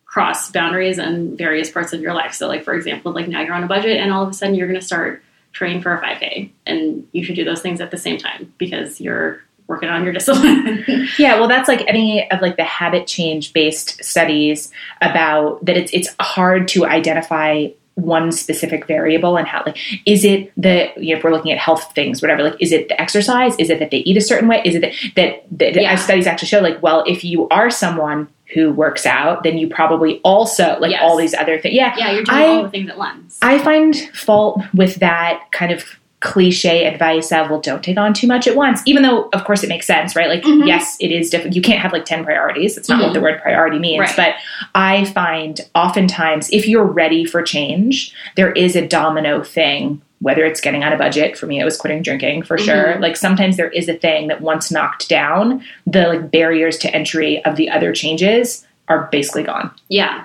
cross 0.04 0.50
boundaries 0.50 0.98
in 0.98 1.36
various 1.36 1.70
parts 1.70 1.92
of 1.92 2.00
your 2.00 2.14
life. 2.14 2.34
So 2.34 2.48
like 2.48 2.64
for 2.64 2.74
example, 2.74 3.12
like 3.12 3.28
now 3.28 3.40
you're 3.42 3.54
on 3.54 3.62
a 3.62 3.68
budget 3.68 3.98
and 3.98 4.12
all 4.12 4.22
of 4.22 4.28
a 4.28 4.32
sudden 4.32 4.54
you're 4.54 4.66
gonna 4.66 4.80
start 4.80 5.22
training 5.52 5.82
for 5.82 5.94
a 5.94 6.00
5K 6.00 6.50
and 6.66 7.06
you 7.12 7.24
should 7.24 7.36
do 7.36 7.44
those 7.44 7.60
things 7.60 7.80
at 7.80 7.90
the 7.90 7.96
same 7.96 8.18
time 8.18 8.52
because 8.58 9.00
you're 9.00 9.40
working 9.70 9.88
on 9.88 10.02
your 10.04 10.12
discipline. 10.12 10.84
Yeah, 11.18 11.38
well, 11.38 11.48
that's 11.48 11.68
like 11.68 11.86
any 11.86 12.28
of 12.30 12.40
like 12.40 12.56
the 12.56 12.64
habit 12.64 13.06
change 13.06 13.52
based 13.52 14.02
studies 14.02 14.72
about 15.00 15.64
that. 15.64 15.76
It's 15.76 15.92
it's 15.92 16.14
hard 16.20 16.68
to 16.68 16.86
identify 16.86 17.68
one 17.96 18.32
specific 18.32 18.86
variable 18.86 19.36
and 19.36 19.46
how 19.46 19.62
like 19.66 19.76
is 20.06 20.24
it 20.24 20.50
the 20.56 20.88
you 20.96 21.12
know, 21.12 21.18
if 21.18 21.24
we're 21.24 21.32
looking 21.32 21.52
at 21.52 21.58
health 21.58 21.92
things 21.94 22.22
whatever 22.22 22.42
like 22.44 22.56
is 22.60 22.72
it 22.72 22.88
the 22.88 22.98
exercise 23.00 23.54
is 23.58 23.68
it 23.68 23.78
that 23.78 23.90
they 23.90 23.98
eat 23.98 24.16
a 24.16 24.20
certain 24.20 24.48
way 24.48 24.62
is 24.64 24.74
it 24.74 24.80
that 24.80 24.92
that, 25.16 25.42
that 25.74 25.74
Yeah. 25.82 25.94
studies 25.96 26.26
actually 26.26 26.48
show 26.48 26.60
like 26.60 26.82
well 26.82 27.04
if 27.06 27.24
you 27.24 27.46
are 27.48 27.68
someone 27.68 28.28
who 28.54 28.72
works 28.72 29.04
out 29.06 29.42
then 29.42 29.58
you 29.58 29.68
probably 29.68 30.20
also 30.22 30.78
like 30.80 30.92
Yes. 30.92 31.00
all 31.02 31.16
these 31.16 31.34
other 31.34 31.58
things 31.58 31.74
yeah 31.74 31.94
yeah, 31.98 32.12
you're 32.12 32.24
doing 32.24 32.38
I- 32.38 32.46
all 32.46 32.62
the 32.62 32.70
things 32.70 32.88
at 32.90 32.96
once. 32.96 33.38
I 33.42 33.58
find 33.58 33.94
fault 34.14 34.62
with 34.72 34.96
that 34.96 35.44
kind 35.52 35.70
of 35.72 35.84
cliche 36.20 36.84
advice 36.84 37.32
of 37.32 37.48
well 37.48 37.60
don't 37.60 37.82
take 37.82 37.96
on 37.96 38.12
too 38.12 38.26
much 38.26 38.46
at 38.46 38.54
once 38.54 38.82
even 38.84 39.02
though 39.02 39.28
of 39.32 39.42
course 39.44 39.62
it 39.62 39.68
makes 39.70 39.86
sense 39.86 40.14
right 40.14 40.28
like 40.28 40.42
Mhm. 40.42 40.66
yes 40.66 40.96
it 41.00 41.10
is 41.10 41.30
different 41.30 41.56
you 41.56 41.62
can't 41.62 41.80
have 41.80 41.92
like 41.94 42.04
10 42.04 42.24
priorities 42.24 42.76
it's 42.76 42.88
not 42.90 43.00
what 43.02 43.10
Mhm. 43.10 43.14
the 43.14 43.20
word 43.22 43.40
priority 43.40 43.78
means 43.78 44.00
Right. 44.00 44.16
but 44.16 44.34
i 44.74 45.04
find 45.06 45.62
oftentimes 45.74 46.50
if 46.52 46.68
you're 46.68 46.84
ready 46.84 47.24
for 47.24 47.40
change 47.42 48.12
there 48.36 48.52
is 48.52 48.76
a 48.76 48.86
domino 48.86 49.42
thing 49.42 50.02
whether 50.20 50.44
it's 50.44 50.60
getting 50.60 50.84
on 50.84 50.92
a 50.92 50.98
budget 50.98 51.38
for 51.38 51.46
me 51.46 51.58
it 51.58 51.64
was 51.64 51.78
quitting 51.78 52.02
drinking 52.02 52.42
for 52.42 52.58
sure 52.58 52.94
Mhm. 52.96 53.00
like 53.00 53.16
sometimes 53.16 53.56
there 53.56 53.70
is 53.70 53.88
a 53.88 53.94
thing 53.94 54.28
that 54.28 54.42
once 54.42 54.70
knocked 54.70 55.08
down 55.08 55.62
the 55.86 56.06
like 56.08 56.30
barriers 56.30 56.76
to 56.78 56.94
entry 56.94 57.42
of 57.46 57.56
the 57.56 57.70
other 57.70 57.92
changes 57.94 58.66
are 58.88 59.08
basically 59.10 59.42
gone 59.44 59.70
yeah. 59.88 60.24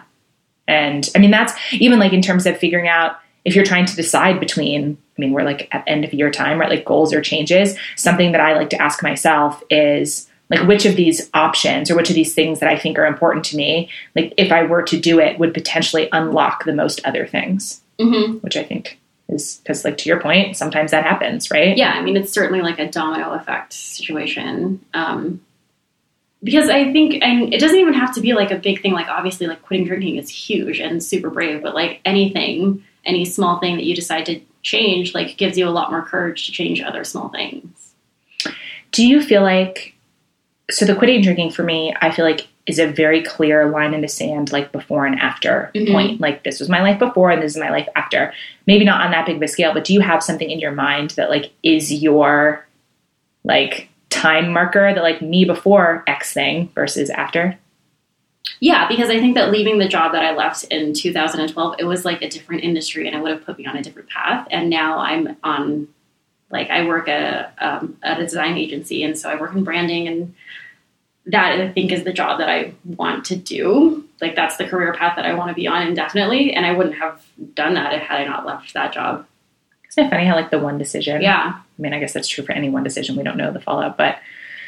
and 0.67 1.09
I 1.15 1.19
mean, 1.19 1.29
that's 1.31 1.53
even 1.73 1.99
like 1.99 2.11
in 2.11 2.23
terms 2.23 2.45
of 2.47 2.57
figuring 2.57 2.87
out 2.87 3.19
if 3.45 3.55
you're 3.55 3.65
trying 3.65 3.85
to 3.85 3.95
decide 3.95 4.39
between, 4.39 4.97
I 5.17 5.21
mean, 5.21 5.31
we're 5.31 5.43
like 5.43 5.69
at 5.71 5.83
end 5.87 6.03
of 6.03 6.13
year 6.13 6.31
time, 6.31 6.59
right? 6.59 6.69
Like 6.69 6.83
goals 6.83 7.13
or 7.13 7.21
changes. 7.21 7.77
Something 7.95 8.31
that 8.31 8.41
I 8.41 8.55
like 8.55 8.71
to 8.71 8.81
ask 8.81 9.03
myself 9.03 9.63
is 9.69 10.27
like, 10.49 10.67
which 10.67 10.85
of 10.85 10.95
these 10.95 11.29
options 11.33 11.89
or 11.89 11.95
which 11.95 12.09
of 12.09 12.15
these 12.15 12.33
things 12.33 12.59
that 12.59 12.69
I 12.69 12.77
think 12.77 12.97
are 12.97 13.05
important 13.05 13.45
to 13.45 13.57
me, 13.57 13.89
like 14.15 14.33
if 14.37 14.51
I 14.51 14.63
were 14.63 14.83
to 14.83 14.99
do 14.99 15.19
it, 15.19 15.39
would 15.39 15.53
potentially 15.53 16.09
unlock 16.11 16.65
the 16.65 16.73
most 16.73 17.01
other 17.05 17.25
things, 17.25 17.81
hmm 17.99 18.33
which 18.39 18.57
I 18.57 18.63
think 18.63 18.99
is 19.29 19.59
because, 19.63 19.83
like, 19.83 19.97
to 19.99 20.09
your 20.09 20.19
point, 20.19 20.55
sometimes 20.55 20.91
that 20.91 21.03
happens, 21.03 21.49
right? 21.49 21.75
Yeah, 21.75 21.91
I 21.91 22.01
mean, 22.01 22.17
it's 22.17 22.31
certainly 22.31 22.61
like 22.61 22.79
a 22.79 22.89
domino 22.89 23.31
effect 23.33 23.73
situation. 23.73 24.85
Um, 24.93 25.41
because 26.43 26.69
I 26.69 26.91
think, 26.91 27.23
and 27.23 27.51
it 27.51 27.59
doesn't 27.59 27.79
even 27.79 27.95
have 27.95 28.13
to 28.15 28.21
be 28.21 28.33
like 28.33 28.51
a 28.51 28.57
big 28.57 28.81
thing. 28.81 28.93
Like, 28.93 29.07
obviously, 29.07 29.47
like 29.47 29.63
quitting 29.63 29.87
drinking 29.87 30.17
is 30.17 30.29
huge 30.29 30.79
and 30.79 31.03
super 31.03 31.31
brave, 31.31 31.63
but 31.63 31.73
like 31.73 32.01
anything, 32.05 32.83
any 33.05 33.25
small 33.25 33.59
thing 33.59 33.75
that 33.75 33.85
you 33.85 33.95
decide 33.95 34.25
to 34.27 34.39
change, 34.63 35.13
like 35.13 35.37
gives 35.37 35.57
you 35.57 35.67
a 35.67 35.69
lot 35.71 35.91
more 35.91 36.01
courage 36.01 36.45
to 36.45 36.51
change 36.51 36.81
other 36.81 37.03
small 37.03 37.29
things. 37.29 37.93
Do 38.91 39.05
you 39.05 39.21
feel 39.21 39.41
like 39.41 39.93
so 40.71 40.85
the 40.85 40.95
quitting 40.95 41.21
drinking 41.21 41.51
for 41.51 41.61
me, 41.63 41.93
I 42.01 42.09
feel 42.11 42.25
like 42.25 42.47
is 42.65 42.79
a 42.79 42.87
very 42.87 43.21
clear 43.21 43.69
line 43.69 43.93
in 43.93 44.01
the 44.01 44.07
sand, 44.07 44.51
like 44.51 44.71
before 44.71 45.05
and 45.05 45.19
after 45.19 45.69
Mhm. 45.75 45.91
point. 45.91 46.19
Like 46.21 46.43
this 46.43 46.59
was 46.59 46.67
my 46.69 46.81
life 46.81 46.97
before 46.97 47.29
and 47.29 47.39
this 47.39 47.51
is 47.55 47.61
my 47.61 47.69
life 47.69 47.87
after. 47.95 48.33
Maybe 48.65 48.83
not 48.83 49.01
on 49.05 49.11
that 49.11 49.27
big 49.27 49.35
of 49.35 49.41
a 49.43 49.47
scale, 49.47 49.71
but 49.71 49.83
do 49.83 49.93
you 49.93 49.99
have 49.99 50.23
something 50.23 50.49
in 50.49 50.59
your 50.59 50.71
mind 50.71 51.11
that 51.11 51.29
like 51.29 51.51
is 51.61 51.93
your 51.93 52.65
like 53.43 53.89
time 54.09 54.51
marker 54.51 54.91
that 54.95 55.03
like 55.03 55.21
me 55.21 55.45
before 55.45 56.03
X 56.07 56.33
thing 56.33 56.69
versus 56.73 57.11
after? 57.11 57.55
Yeah, 58.59 58.87
because 58.87 59.09
I 59.09 59.19
think 59.19 59.35
that 59.35 59.51
leaving 59.51 59.79
the 59.79 59.87
job 59.87 60.13
that 60.13 60.23
I 60.23 60.35
left 60.35 60.65
in 60.65 60.93
2012, 60.93 61.75
it 61.79 61.83
was 61.85 62.05
like 62.05 62.21
a 62.21 62.29
different 62.29 62.63
industry 62.63 63.07
and 63.07 63.15
it 63.15 63.21
would 63.21 63.31
have 63.31 63.45
put 63.45 63.57
me 63.57 63.65
on 63.65 63.75
a 63.75 63.81
different 63.81 64.09
path. 64.09 64.47
And 64.51 64.69
now 64.69 64.99
I'm 64.99 65.35
on, 65.43 65.87
like, 66.49 66.69
I 66.69 66.85
work 66.85 67.07
at 67.07 67.53
a, 67.59 67.67
um, 67.67 67.97
at 68.03 68.19
a 68.19 68.23
design 68.23 68.57
agency. 68.57 69.03
And 69.03 69.17
so 69.17 69.29
I 69.29 69.39
work 69.39 69.53
in 69.53 69.63
branding. 69.63 70.07
And 70.07 70.35
that, 71.25 71.59
I 71.59 71.71
think, 71.71 71.91
is 71.91 72.03
the 72.03 72.13
job 72.13 72.39
that 72.39 72.49
I 72.49 72.73
want 72.85 73.25
to 73.25 73.35
do. 73.35 74.07
Like, 74.21 74.35
that's 74.35 74.57
the 74.57 74.67
career 74.67 74.93
path 74.93 75.15
that 75.15 75.25
I 75.25 75.33
want 75.33 75.49
to 75.49 75.55
be 75.55 75.67
on 75.67 75.87
indefinitely. 75.87 76.53
And 76.53 76.65
I 76.65 76.71
wouldn't 76.73 76.95
have 76.95 77.25
done 77.55 77.73
that 77.73 77.99
had 77.99 78.21
I 78.21 78.25
not 78.25 78.45
left 78.45 78.73
that 78.73 78.93
job. 78.93 79.25
Isn't 79.89 80.05
it 80.05 80.09
funny 80.09 80.25
how 80.25 80.35
like 80.35 80.51
the 80.51 80.59
one 80.59 80.77
decision? 80.77 81.21
Yeah. 81.21 81.53
I 81.57 81.81
mean, 81.81 81.93
I 81.93 81.99
guess 81.99 82.13
that's 82.13 82.27
true 82.27 82.43
for 82.43 82.51
any 82.51 82.69
one 82.69 82.83
decision. 82.83 83.15
We 83.15 83.23
don't 83.23 83.37
know 83.37 83.51
the 83.51 83.61
fallout, 83.61 83.97
but 83.97 84.19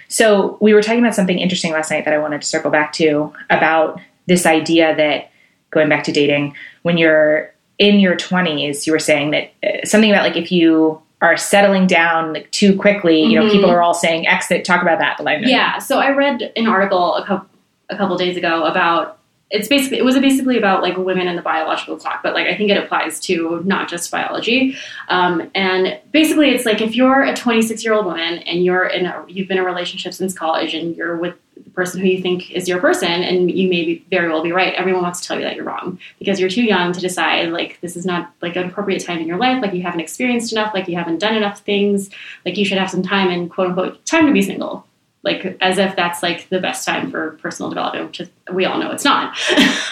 so 0.07 0.57
we 0.61 0.73
were 0.73 0.81
talking 0.81 0.99
about 0.99 1.15
something 1.15 1.39
interesting 1.39 1.71
last 1.73 1.91
night 1.91 2.05
that 2.05 2.13
I 2.13 2.17
wanted 2.17 2.41
to 2.41 2.47
circle 2.47 2.71
back 2.71 2.93
to 2.93 3.34
about 3.49 3.99
this 4.27 4.45
idea 4.45 4.95
that 4.95 5.31
going 5.71 5.89
back 5.89 6.03
to 6.05 6.11
dating, 6.11 6.55
when 6.84 6.97
you're 6.97 7.53
in 7.79 7.99
your 7.99 8.15
20s, 8.15 8.88
you 8.88 8.93
were 8.93 8.99
saying 8.99 9.31
that 9.31 9.51
uh, 9.63 9.85
something 9.85 10.09
about 10.11 10.23
like 10.23 10.35
if 10.38 10.51
you 10.51 11.01
are 11.21 11.35
settling 11.38 11.88
down 11.88 12.34
like 12.34 12.49
too 12.51 12.75
quickly, 12.77 13.23
you 13.23 13.39
know, 13.39 13.45
Mhm. 13.47 13.51
people 13.51 13.69
are 13.71 13.81
all 13.81 13.93
saying 13.93 14.27
exit, 14.27 14.63
talk 14.63 14.81
about 14.81 14.99
that, 14.99 15.15
but 15.17 15.27
I 15.27 15.38
know. 15.38 15.47
Yeah. 15.47 15.79
So 15.79 15.99
I 15.99 16.11
read 16.11 16.51
an 16.55 16.67
article 16.67 17.15
a 17.15 17.25
couple 17.25 17.47
a 17.89 17.95
couple 17.95 18.17
days 18.17 18.35
ago 18.38 18.65
about 18.65 19.16
it's 19.49 19.69
basically 19.69 19.97
it 19.97 20.03
was 20.03 20.17
basically 20.19 20.57
about 20.57 20.81
like 20.81 20.97
women 20.97 21.27
and 21.27 21.37
the 21.37 21.41
biological 21.41 21.97
clock, 21.97 22.21
but 22.21 22.33
like 22.33 22.47
I 22.47 22.55
think 22.55 22.69
it 22.69 22.77
applies 22.77 23.19
to 23.21 23.61
not 23.63 23.87
just 23.89 24.11
biology. 24.11 24.75
Um, 25.07 25.49
and 25.55 25.99
basically, 26.11 26.49
it's 26.49 26.65
like 26.65 26.81
if 26.81 26.95
you're 26.95 27.23
a 27.23 27.35
26 27.35 27.83
year 27.83 27.93
old 27.93 28.05
woman 28.05 28.39
and 28.39 28.65
you're 28.65 28.87
in 28.87 29.05
a 29.05 29.23
you've 29.27 29.47
been 29.47 29.57
in 29.57 29.63
a 29.63 29.65
relationship 29.65 30.13
since 30.13 30.33
college 30.33 30.73
and 30.73 30.95
you're 30.97 31.15
with 31.15 31.35
the 31.55 31.69
person 31.71 32.01
who 32.01 32.07
you 32.07 32.21
think 32.21 32.51
is 32.51 32.67
your 32.67 32.79
person, 32.81 33.09
and 33.09 33.49
you 33.49 33.69
may 33.69 33.85
be, 33.85 34.05
very 34.09 34.27
well 34.27 34.43
be 34.43 34.51
right. 34.51 34.73
Everyone 34.73 35.01
wants 35.01 35.21
to 35.21 35.27
tell 35.27 35.37
you 35.37 35.45
that 35.45 35.55
you're 35.55 35.65
wrong 35.65 35.97
because 36.19 36.41
you're 36.41 36.49
too 36.49 36.63
young 36.63 36.91
to 36.91 36.99
decide 36.99 37.49
like 37.49 37.79
this 37.79 37.95
is 37.95 38.05
not 38.05 38.33
like 38.41 38.57
an 38.57 38.67
appropriate 38.67 39.05
time 39.05 39.19
in 39.19 39.27
your 39.27 39.37
life. 39.37 39.61
Like 39.61 39.73
you 39.73 39.81
haven't 39.81 40.01
experienced 40.01 40.51
enough. 40.51 40.73
Like 40.73 40.89
you 40.89 40.97
haven't 40.97 41.19
done 41.19 41.35
enough 41.35 41.61
things. 41.61 42.09
Like 42.45 42.57
you 42.57 42.65
should 42.65 42.79
have 42.79 42.89
some 42.91 43.01
time 43.01 43.29
and 43.29 43.49
quote 43.49 43.69
unquote 43.69 44.05
time 44.05 44.27
to 44.27 44.33
be 44.33 44.41
single 44.41 44.86
like 45.27 45.57
as 45.61 45.77
if 45.77 45.95
that's 45.95 46.23
like 46.23 46.47
the 46.49 46.59
best 46.59 46.85
time 46.85 47.11
for 47.11 47.31
personal 47.41 47.69
development, 47.69 48.07
which 48.07 48.19
is, 48.21 48.29
we 48.51 48.65
all 48.65 48.79
know 48.79 48.91
it's 48.91 49.03
not. 49.05 49.37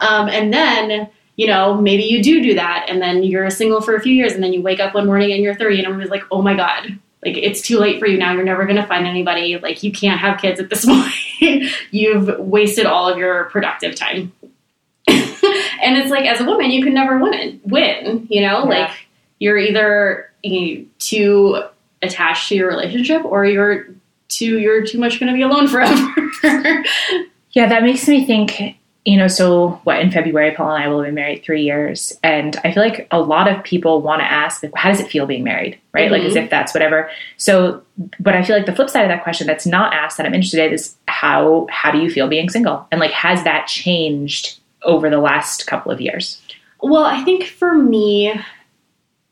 um, 0.00 0.28
and 0.28 0.52
then 0.52 1.08
you 1.36 1.46
know 1.46 1.74
maybe 1.74 2.04
you 2.04 2.22
do 2.22 2.42
do 2.42 2.54
that, 2.54 2.86
and 2.88 3.02
then 3.02 3.22
you're 3.24 3.50
single 3.50 3.80
for 3.80 3.94
a 3.96 4.00
few 4.00 4.12
years, 4.12 4.32
and 4.32 4.42
then 4.42 4.52
you 4.52 4.62
wake 4.62 4.80
up 4.80 4.94
one 4.94 5.06
morning 5.06 5.32
and 5.32 5.42
you're 5.42 5.54
30, 5.54 5.78
and 5.78 5.86
everybody's 5.86 6.10
like, 6.10 6.24
oh 6.30 6.40
my 6.42 6.54
god. 6.54 6.98
Like 7.24 7.36
it's 7.38 7.60
too 7.60 7.78
late 7.80 7.98
for 7.98 8.06
you 8.06 8.18
now. 8.18 8.32
You're 8.34 8.44
never 8.44 8.64
going 8.66 8.76
to 8.76 8.86
find 8.86 9.04
anybody. 9.04 9.58
Like 9.58 9.82
you 9.82 9.90
can't 9.90 10.20
have 10.20 10.38
kids 10.38 10.60
at 10.60 10.70
this 10.70 10.84
point. 11.40 11.64
You've 11.90 12.38
wasted 12.38 12.86
all 12.86 13.08
of 13.08 13.18
your 13.18 13.46
productive 13.46 13.96
time. 13.96 14.32
and 15.08 15.96
it's 15.96 16.10
like 16.10 16.24
as 16.26 16.40
a 16.40 16.44
woman, 16.44 16.70
you 16.70 16.84
can 16.84 16.94
never 16.94 17.18
win. 17.18 17.60
Win, 17.64 18.26
you 18.30 18.42
know, 18.42 18.70
Yeah. 18.70 18.84
like 18.84 18.90
you're 19.40 19.58
either 19.58 20.30
you 20.44 20.78
know, 20.78 20.84
too 20.98 21.62
attached 22.02 22.48
to 22.50 22.54
your 22.54 22.68
relationship, 22.68 23.24
or 23.24 23.44
you're 23.44 23.88
too 24.28 24.58
you're 24.58 24.84
too 24.84 24.98
much 24.98 25.18
going 25.20 25.28
to 25.32 25.34
be 25.36 25.42
alone 25.42 25.68
forever. 25.68 26.14
Yeah, 27.52 27.70
that 27.70 27.84
makes 27.84 28.06
me 28.06 28.26
think, 28.26 28.76
you 29.06 29.16
know, 29.16 29.28
so 29.28 29.80
what 29.84 29.98
in 30.00 30.10
February, 30.10 30.50
Paul 30.54 30.72
and 30.74 30.84
I 30.84 30.88
will 30.88 30.98
have 30.98 31.06
been 31.06 31.14
married 31.14 31.42
three 31.42 31.62
years. 31.62 32.12
And 32.22 32.54
I 32.64 32.72
feel 32.72 32.82
like 32.82 33.08
a 33.10 33.18
lot 33.18 33.48
of 33.50 33.64
people 33.64 34.02
want 34.02 34.20
to 34.20 34.30
ask, 34.30 34.62
like, 34.62 34.72
how 34.74 34.90
does 34.90 35.00
it 35.00 35.08
feel 35.10 35.24
being 35.24 35.42
married? 35.42 35.78
Right? 35.94 36.10
Like, 36.10 36.20
Mhm. 36.20 36.26
as 36.26 36.36
if 36.36 36.50
that's 36.50 36.74
whatever. 36.74 37.08
So, 37.38 37.80
but 38.20 38.34
I 38.34 38.42
feel 38.42 38.54
like 38.56 38.66
the 38.66 38.74
flip 38.74 38.90
side 38.90 39.04
of 39.04 39.08
that 39.08 39.22
question 39.22 39.46
that's 39.46 39.64
not 39.64 39.94
asked 39.94 40.18
that 40.18 40.26
I'm 40.26 40.34
interested 40.34 40.66
in 40.66 40.74
is 40.74 40.96
how, 41.08 41.66
how 41.70 41.90
do 41.90 41.98
you 41.98 42.10
feel 42.10 42.28
being 42.28 42.50
single? 42.50 42.86
And 42.92 43.00
like, 43.00 43.12
has 43.12 43.42
that 43.44 43.66
changed 43.68 44.58
over 44.82 45.08
the 45.08 45.16
last 45.18 45.66
couple 45.66 45.90
of 45.90 45.98
years? 46.00 46.42
well, 46.82 47.04
I 47.04 47.24
think 47.24 47.44
for 47.44 47.72
me, 47.74 48.38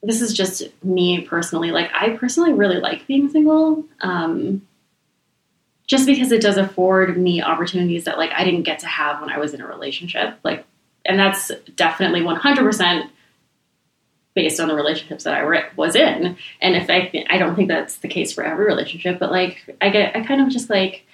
this 0.03 0.23
is 0.23 0.33
just 0.33 0.63
me 0.83 1.21
personally. 1.21 1.73
Like 1.73 1.91
I 1.95 2.11
personally 2.17 2.55
really 2.55 2.79
like 2.81 3.07
being 3.07 3.29
single. 3.29 3.85
Um, 4.01 4.63
just 5.87 6.07
because 6.07 6.33
it 6.33 6.41
does 6.41 6.57
afford 6.57 7.17
me 7.17 7.43
opportunities 7.43 8.05
that 8.05 8.19
like 8.19 8.31
I 8.33 8.45
didn't 8.45 8.63
get 8.63 8.81
to 8.81 8.87
have 8.87 9.21
when 9.21 9.31
I 9.31 9.39
was 9.39 9.55
in 9.55 9.61
a 9.61 9.67
relationship. 9.67 10.39
Like, 10.43 10.65
and 11.05 11.19
that's 11.19 11.53
definitely 11.77 12.21
100% 12.21 13.11
based 14.35 14.59
on 14.59 14.69
the 14.69 14.75
relationships 14.75 15.25
that 15.25 15.35
I 15.35 15.45
were, 15.45 15.63
was 15.77 15.95
in. 15.95 16.37
And 16.61 16.75
if 16.75 16.91
I, 16.91 17.25
I 17.29 17.39
don't 17.39 17.55
think 17.55 17.69
that's 17.69 17.99
the 17.99 18.09
case 18.09 18.33
for 18.33 18.43
every 18.43 18.65
relationship, 18.65 19.19
but 19.19 19.31
like 19.31 19.63
I 19.81 19.91
get, 19.91 20.17
I 20.17 20.25
kind 20.25 20.41
of 20.41 20.49
just 20.49 20.71
like 20.71 21.07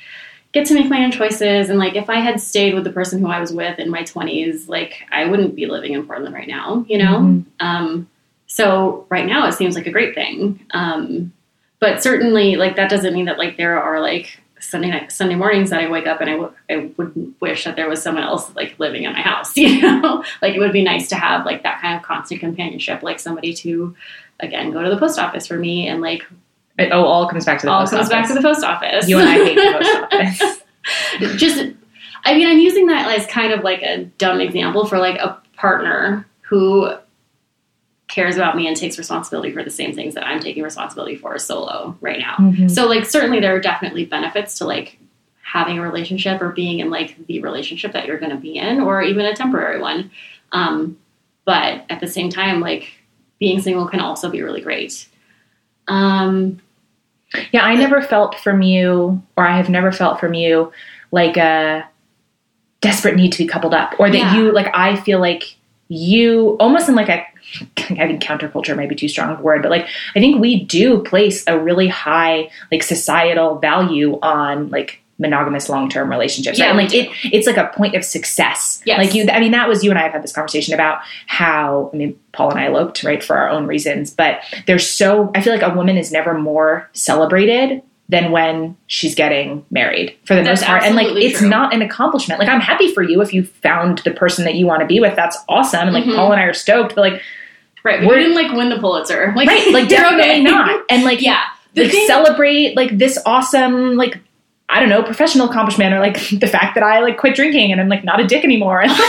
get 0.52 0.66
to 0.66 0.74
make 0.74 0.88
my 0.88 1.04
own 1.04 1.10
choices. 1.10 1.68
And 1.68 1.78
like 1.78 1.96
if 1.96 2.08
I 2.08 2.20
had 2.20 2.40
stayed 2.40 2.74
with 2.74 2.84
the 2.84 2.92
person 2.92 3.20
who 3.20 3.28
I 3.28 3.40
was 3.40 3.52
with 3.52 3.78
in 3.78 3.90
my 3.90 4.02
20s, 4.02 4.68
like 4.68 5.02
I 5.10 5.26
wouldn't 5.26 5.54
be 5.54 5.66
living 5.66 5.92
in 5.92 6.06
Portland 6.06 6.34
right 6.34 6.48
now, 6.48 6.84
you 6.88 6.98
know? 6.98 7.18
Mhm. 7.18 7.44
Um, 7.60 8.08
so 8.46 9.06
right 9.10 9.26
now 9.26 9.46
it 9.46 9.52
seems 9.52 9.76
like 9.76 9.86
a 9.86 9.92
great 9.92 10.14
thing. 10.14 10.64
Um, 10.70 11.32
but 11.78 12.02
certainly 12.02 12.56
like 12.56 12.76
that 12.76 12.90
doesn't 12.90 13.14
mean 13.14 13.26
that 13.26 13.38
like 13.38 13.56
there 13.56 13.80
are 13.80 14.00
like 14.00 14.39
Sunday 14.70 14.90
night, 14.90 15.12
Sunday 15.12 15.34
mornings 15.34 15.70
that 15.70 15.80
I 15.80 15.90
wake 15.90 16.06
up 16.06 16.20
and 16.20 16.30
I, 16.30 16.32
w- 16.34 16.52
I 16.70 16.90
would 16.96 17.34
wish 17.40 17.64
that 17.64 17.76
there 17.76 17.88
was 17.88 18.02
someone 18.02 18.24
else 18.24 18.54
like 18.54 18.78
living 18.78 19.04
in 19.04 19.12
my 19.12 19.20
house, 19.20 19.56
you 19.56 19.80
know, 19.80 20.24
like 20.40 20.54
it 20.54 20.58
would 20.58 20.72
be 20.72 20.82
nice 20.82 21.08
to 21.08 21.16
have 21.16 21.44
like 21.44 21.62
that 21.64 21.80
kind 21.80 21.96
of 21.96 22.02
constant 22.02 22.40
companionship, 22.40 23.02
like 23.02 23.18
somebody 23.20 23.52
to 23.54 23.94
again 24.40 24.70
go 24.70 24.82
to 24.82 24.88
the 24.90 24.96
post 24.96 25.18
office 25.18 25.46
for 25.46 25.58
me 25.58 25.88
and 25.88 26.00
like 26.00 26.24
It 26.78 26.90
oh, 26.92 27.04
all 27.04 27.28
comes 27.28 27.44
back 27.44 27.58
to 27.60 27.66
the 27.66 27.72
all 27.72 27.80
post 27.80 27.92
comes 27.92 28.08
back 28.08 28.26
to 28.28 28.34
the 28.34 28.40
post 28.42 28.64
office. 28.64 29.08
You 29.08 29.18
and 29.18 29.28
I 29.28 29.32
hate 29.34 29.54
the 29.56 30.38
post 30.38 30.62
office. 31.20 31.40
just 31.40 31.74
I 32.24 32.34
mean, 32.34 32.46
I'm 32.48 32.58
using 32.58 32.86
that 32.86 33.08
as 33.18 33.26
kind 33.26 33.52
of 33.52 33.64
like 33.64 33.82
a 33.82 34.04
dumb 34.18 34.40
example 34.40 34.86
for 34.86 34.98
like 34.98 35.18
a 35.18 35.40
partner 35.56 36.26
who 36.42 36.94
cares 38.10 38.36
about 38.36 38.56
me 38.56 38.66
and 38.66 38.76
takes 38.76 38.98
responsibility 38.98 39.52
for 39.52 39.62
the 39.62 39.70
same 39.70 39.94
things 39.94 40.14
that 40.14 40.26
I'm 40.26 40.40
taking 40.40 40.62
responsibility 40.62 41.16
for 41.16 41.38
solo 41.38 41.96
right 42.00 42.18
now. 42.18 42.34
Mhm. 42.38 42.70
So 42.70 42.86
like 42.86 43.04
certainly 43.06 43.40
there 43.40 43.54
are 43.54 43.60
definitely 43.60 44.04
benefits 44.04 44.58
to 44.58 44.64
like 44.66 44.98
having 45.42 45.78
a 45.78 45.82
relationship 45.82 46.40
or 46.42 46.50
being 46.50 46.80
in 46.80 46.90
like 46.90 47.16
the 47.26 47.40
relationship 47.40 47.92
that 47.92 48.06
you're 48.06 48.18
going 48.18 48.30
to 48.30 48.36
be 48.36 48.56
in 48.56 48.80
or 48.80 49.02
even 49.02 49.24
a 49.26 49.34
temporary 49.34 49.80
one. 49.80 50.10
Um, 50.52 50.96
but 51.44 51.84
at 51.88 52.00
the 52.00 52.06
same 52.06 52.30
time 52.30 52.60
like 52.60 52.92
being 53.38 53.60
single 53.60 53.86
can 53.88 54.00
also 54.00 54.28
be 54.30 54.42
really 54.42 54.60
great. 54.60 55.06
Um, 55.88 56.60
Yeah, 57.52 57.62
I 57.62 57.74
never 57.76 58.02
felt 58.02 58.34
from 58.40 58.60
you, 58.60 59.22
or 59.36 59.46
I 59.46 59.56
have 59.56 59.68
never 59.70 59.92
felt 59.92 60.18
from 60.18 60.34
you, 60.34 60.72
like 61.12 61.36
a 61.36 61.84
desperate 62.80 63.14
need 63.14 63.30
to 63.32 63.38
be 63.38 63.46
coupled 63.46 63.72
up, 63.72 63.94
or 64.00 64.10
that 64.10 64.16
Yeah. 64.16 64.34
you, 64.36 64.52
like, 64.52 64.68
I 64.74 64.96
feel 64.96 65.20
like 65.20 65.54
you 65.88 66.56
almost 66.58 66.88
in 66.88 66.94
like 66.96 67.08
a, 67.08 67.24
I 67.78 68.06
think 68.06 68.22
counterculture 68.22 68.76
might 68.76 68.88
be 68.88 68.94
too 68.94 69.08
strong 69.08 69.30
of 69.30 69.40
a 69.40 69.42
word, 69.42 69.62
but 69.62 69.70
like, 69.70 69.86
I 70.14 70.20
think 70.20 70.40
we 70.40 70.64
do 70.64 71.02
place 71.02 71.44
a 71.46 71.58
really 71.58 71.88
high, 71.88 72.50
like, 72.70 72.82
societal 72.82 73.58
value 73.58 74.18
on, 74.22 74.68
like, 74.70 75.00
monogamous 75.18 75.68
long-term 75.68 76.08
relationships 76.10 76.58
Yeah, 76.58 76.64
right? 76.64 76.70
and 76.70 76.78
like 76.78 76.94
it 76.94 77.10
it's 77.24 77.46
like 77.46 77.58
a 77.58 77.66
point 77.76 77.94
of 77.94 78.02
success 78.06 78.80
Yes. 78.86 78.96
like 78.96 79.14
you 79.14 79.28
i 79.30 79.38
mean 79.38 79.52
that 79.52 79.68
was 79.68 79.84
you 79.84 79.90
and 79.90 79.98
i 79.98 80.02
have 80.02 80.12
had 80.12 80.22
this 80.22 80.32
conversation 80.32 80.72
about 80.72 81.00
how 81.26 81.90
i 81.92 81.96
mean 81.98 82.18
paul 82.32 82.48
and 82.50 82.58
i 82.58 82.64
eloped 82.64 83.04
right 83.04 83.22
for 83.22 83.36
our 83.36 83.50
own 83.50 83.66
reasons 83.66 84.10
but 84.10 84.40
there's 84.66 84.88
so 84.90 85.30
i 85.34 85.42
feel 85.42 85.52
like 85.52 85.60
a 85.60 85.74
woman 85.74 85.98
is 85.98 86.10
never 86.10 86.32
more 86.32 86.88
celebrated 86.94 87.82
than 88.08 88.32
when 88.32 88.74
she's 88.86 89.14
getting 89.14 89.62
married 89.70 90.16
for 90.24 90.34
the 90.34 90.42
That's 90.42 90.62
most 90.62 90.66
part 90.68 90.84
and 90.84 90.96
like 90.96 91.08
it's 91.08 91.40
true. 91.40 91.50
not 91.50 91.74
an 91.74 91.82
accomplishment 91.82 92.40
like 92.40 92.48
i'm 92.48 92.60
happy 92.62 92.90
for 92.94 93.02
you 93.02 93.20
if 93.20 93.34
you 93.34 93.44
found 93.44 93.98
the 93.98 94.12
person 94.12 94.46
that 94.46 94.54
you 94.54 94.64
want 94.64 94.80
to 94.80 94.86
be 94.86 95.00
with 95.00 95.16
that's 95.16 95.36
awesome 95.50 95.82
and 95.88 95.92
like 95.92 96.04
Mhm. 96.04 96.16
paul 96.16 96.32
and 96.32 96.40
i 96.40 96.44
are 96.44 96.54
stoked 96.54 96.94
but 96.94 97.02
like 97.02 97.20
right. 97.84 98.06
We're- 98.06 98.20
didn't 98.22 98.34
like 98.36 98.52
win 98.52 98.68
the 98.68 98.78
Pulitzer. 98.78 99.32
Like, 99.36 99.48
right 99.48 99.72
like 99.72 99.88
definitely 99.88 100.42
not 100.50 100.82
and 100.88 101.04
like 101.04 101.20
Yeah. 101.20 101.42
Like 101.76 101.90
thing- 101.90 102.06
celebrate 102.06 102.76
like 102.76 102.96
this 102.98 103.18
awesome 103.26 103.96
like 103.96 104.18
I 104.68 104.78
don't 104.80 104.88
know 104.88 105.02
professional 105.02 105.48
accomplishment 105.48 105.92
or 105.94 105.98
like 106.00 106.14
the 106.40 106.46
fact 106.46 106.74
that 106.74 106.82
I 106.84 107.00
like 107.00 107.18
quit 107.18 107.34
drinking 107.34 107.72
and 107.72 107.80
I'm 107.80 107.88
like 107.88 108.04
not 108.04 108.20
a 108.20 108.26
dick 108.26 108.44
anymore 108.44 108.80
and 108.82 108.90
like, 108.90 109.00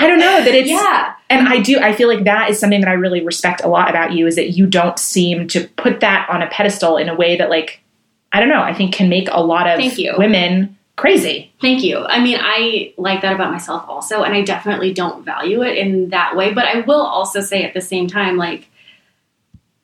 I 0.00 0.06
don't 0.06 0.20
know 0.20 0.44
that 0.44 0.54
it's 0.54 0.70
yeah. 0.70 1.14
and 1.28 1.48
I 1.48 1.60
do 1.60 1.80
I 1.80 1.92
feel 1.92 2.08
like 2.08 2.24
that 2.24 2.50
is 2.50 2.58
something 2.60 2.80
that 2.80 2.88
I 2.88 2.92
really 2.92 3.24
respect 3.24 3.62
a 3.64 3.68
lot 3.68 3.90
about 3.90 4.12
you 4.12 4.26
is 4.26 4.36
that 4.36 4.50
you 4.50 4.66
don't 4.66 4.98
seem 4.98 5.48
to 5.48 5.66
put 5.76 6.00
that 6.00 6.28
on 6.30 6.40
a 6.42 6.46
pedestal 6.48 6.96
in 6.96 7.08
a 7.08 7.14
way 7.16 7.36
that 7.36 7.50
like 7.50 7.80
I 8.32 8.40
don't 8.40 8.48
know 8.48 8.62
I 8.62 8.74
think 8.74 8.94
can 8.94 9.08
make 9.08 9.28
a 9.30 9.42
lot 9.42 9.66
of 9.66 9.78
Thank 9.78 9.98
you. 9.98 10.14
women 10.16 10.77
crazy 10.98 11.48
Thank 11.60 11.82
you. 11.82 11.98
I 11.98 12.20
mean, 12.20 12.38
I 12.40 12.94
like 12.96 13.22
that 13.22 13.34
about 13.34 13.50
myself 13.50 13.84
also, 13.88 14.22
and 14.22 14.32
I 14.32 14.42
definitely 14.42 14.92
don't 14.94 15.24
value 15.24 15.62
it 15.62 15.76
in 15.76 16.10
that 16.10 16.36
way. 16.36 16.52
But 16.52 16.66
I 16.66 16.80
will 16.80 17.00
also 17.00 17.40
say 17.40 17.64
at 17.64 17.74
the 17.74 17.80
same 17.80 18.06
time, 18.06 18.36
like, 18.36 18.68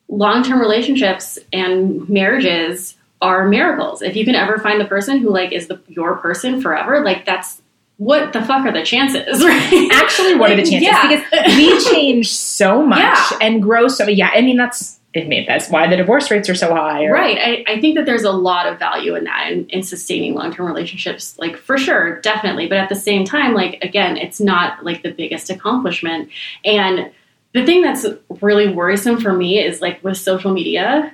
long 0.07 0.41
term 0.43 0.59
relationships 0.59 1.37
and 1.51 2.07
marriages 2.07 2.95
are 3.21 3.47
miracles. 3.47 4.01
If 4.01 4.15
you 4.15 4.23
can 4.23 4.35
ever 4.35 4.57
find 4.57 4.79
the 4.79 4.85
person 4.85 5.17
who, 5.17 5.29
like, 5.29 5.51
is 5.51 5.67
the, 5.67 5.81
your 5.87 6.15
person 6.15 6.61
forever, 6.61 7.03
like, 7.03 7.25
that's 7.25 7.61
what 7.97 8.33
the 8.33 8.41
fuck 8.41 8.65
are 8.65 8.73
the 8.73 8.83
chances, 8.83 9.43
right? 9.43 9.89
actually 9.93 10.35
what 10.35 10.51
are 10.51 10.55
the 10.55 10.63
chances 10.63 10.81
yeah. 10.81 11.07
because 11.07 11.55
we 11.55 11.79
change 11.91 12.31
so 12.31 12.85
much 12.85 12.99
Yeah. 12.99 13.37
and 13.41 13.61
grow 13.61 13.87
so 13.87 14.07
yeah 14.07 14.31
I 14.33 14.41
mean 14.41 14.57
that's 14.57 14.99
it 15.13 15.29
mean 15.29 15.45
that's 15.47 15.69
why 15.69 15.87
the 15.87 15.95
divorce 15.95 16.29
rates 16.29 16.49
are 16.49 16.55
so 16.55 16.75
high 16.75 17.05
or, 17.05 17.13
Right. 17.13 17.37
I, 17.67 17.73
I 17.75 17.79
think 17.79 17.95
that 17.95 18.05
there's 18.05 18.25
a 18.25 18.31
lot 18.31 18.67
of 18.67 18.77
value 18.79 19.15
in 19.15 19.23
that 19.23 19.49
in, 19.49 19.65
in 19.69 19.81
sustaining 19.81 20.33
long 20.33 20.53
term 20.53 20.65
relationships, 20.67 21.37
like 21.39 21.55
for 21.55 21.77
sure, 21.77 22.19
definitely. 22.19 22.67
But 22.67 22.79
at 22.79 22.89
the 22.89 22.95
same 22.95 23.23
time, 23.23 23.53
like 23.53 23.81
again, 23.81 24.17
it's 24.17 24.41
not 24.41 24.83
like 24.83 25.03
the 25.03 25.11
biggest 25.11 25.49
accomplishment. 25.49 26.29
And 26.65 27.11
the 27.53 27.65
thing 27.65 27.81
that's 27.81 28.05
really 28.41 28.67
worrisome 28.73 29.21
for 29.21 29.31
me 29.31 29.57
is 29.63 29.79
like 29.79 30.03
with 30.03 30.17
social 30.17 30.51
media, 30.51 31.13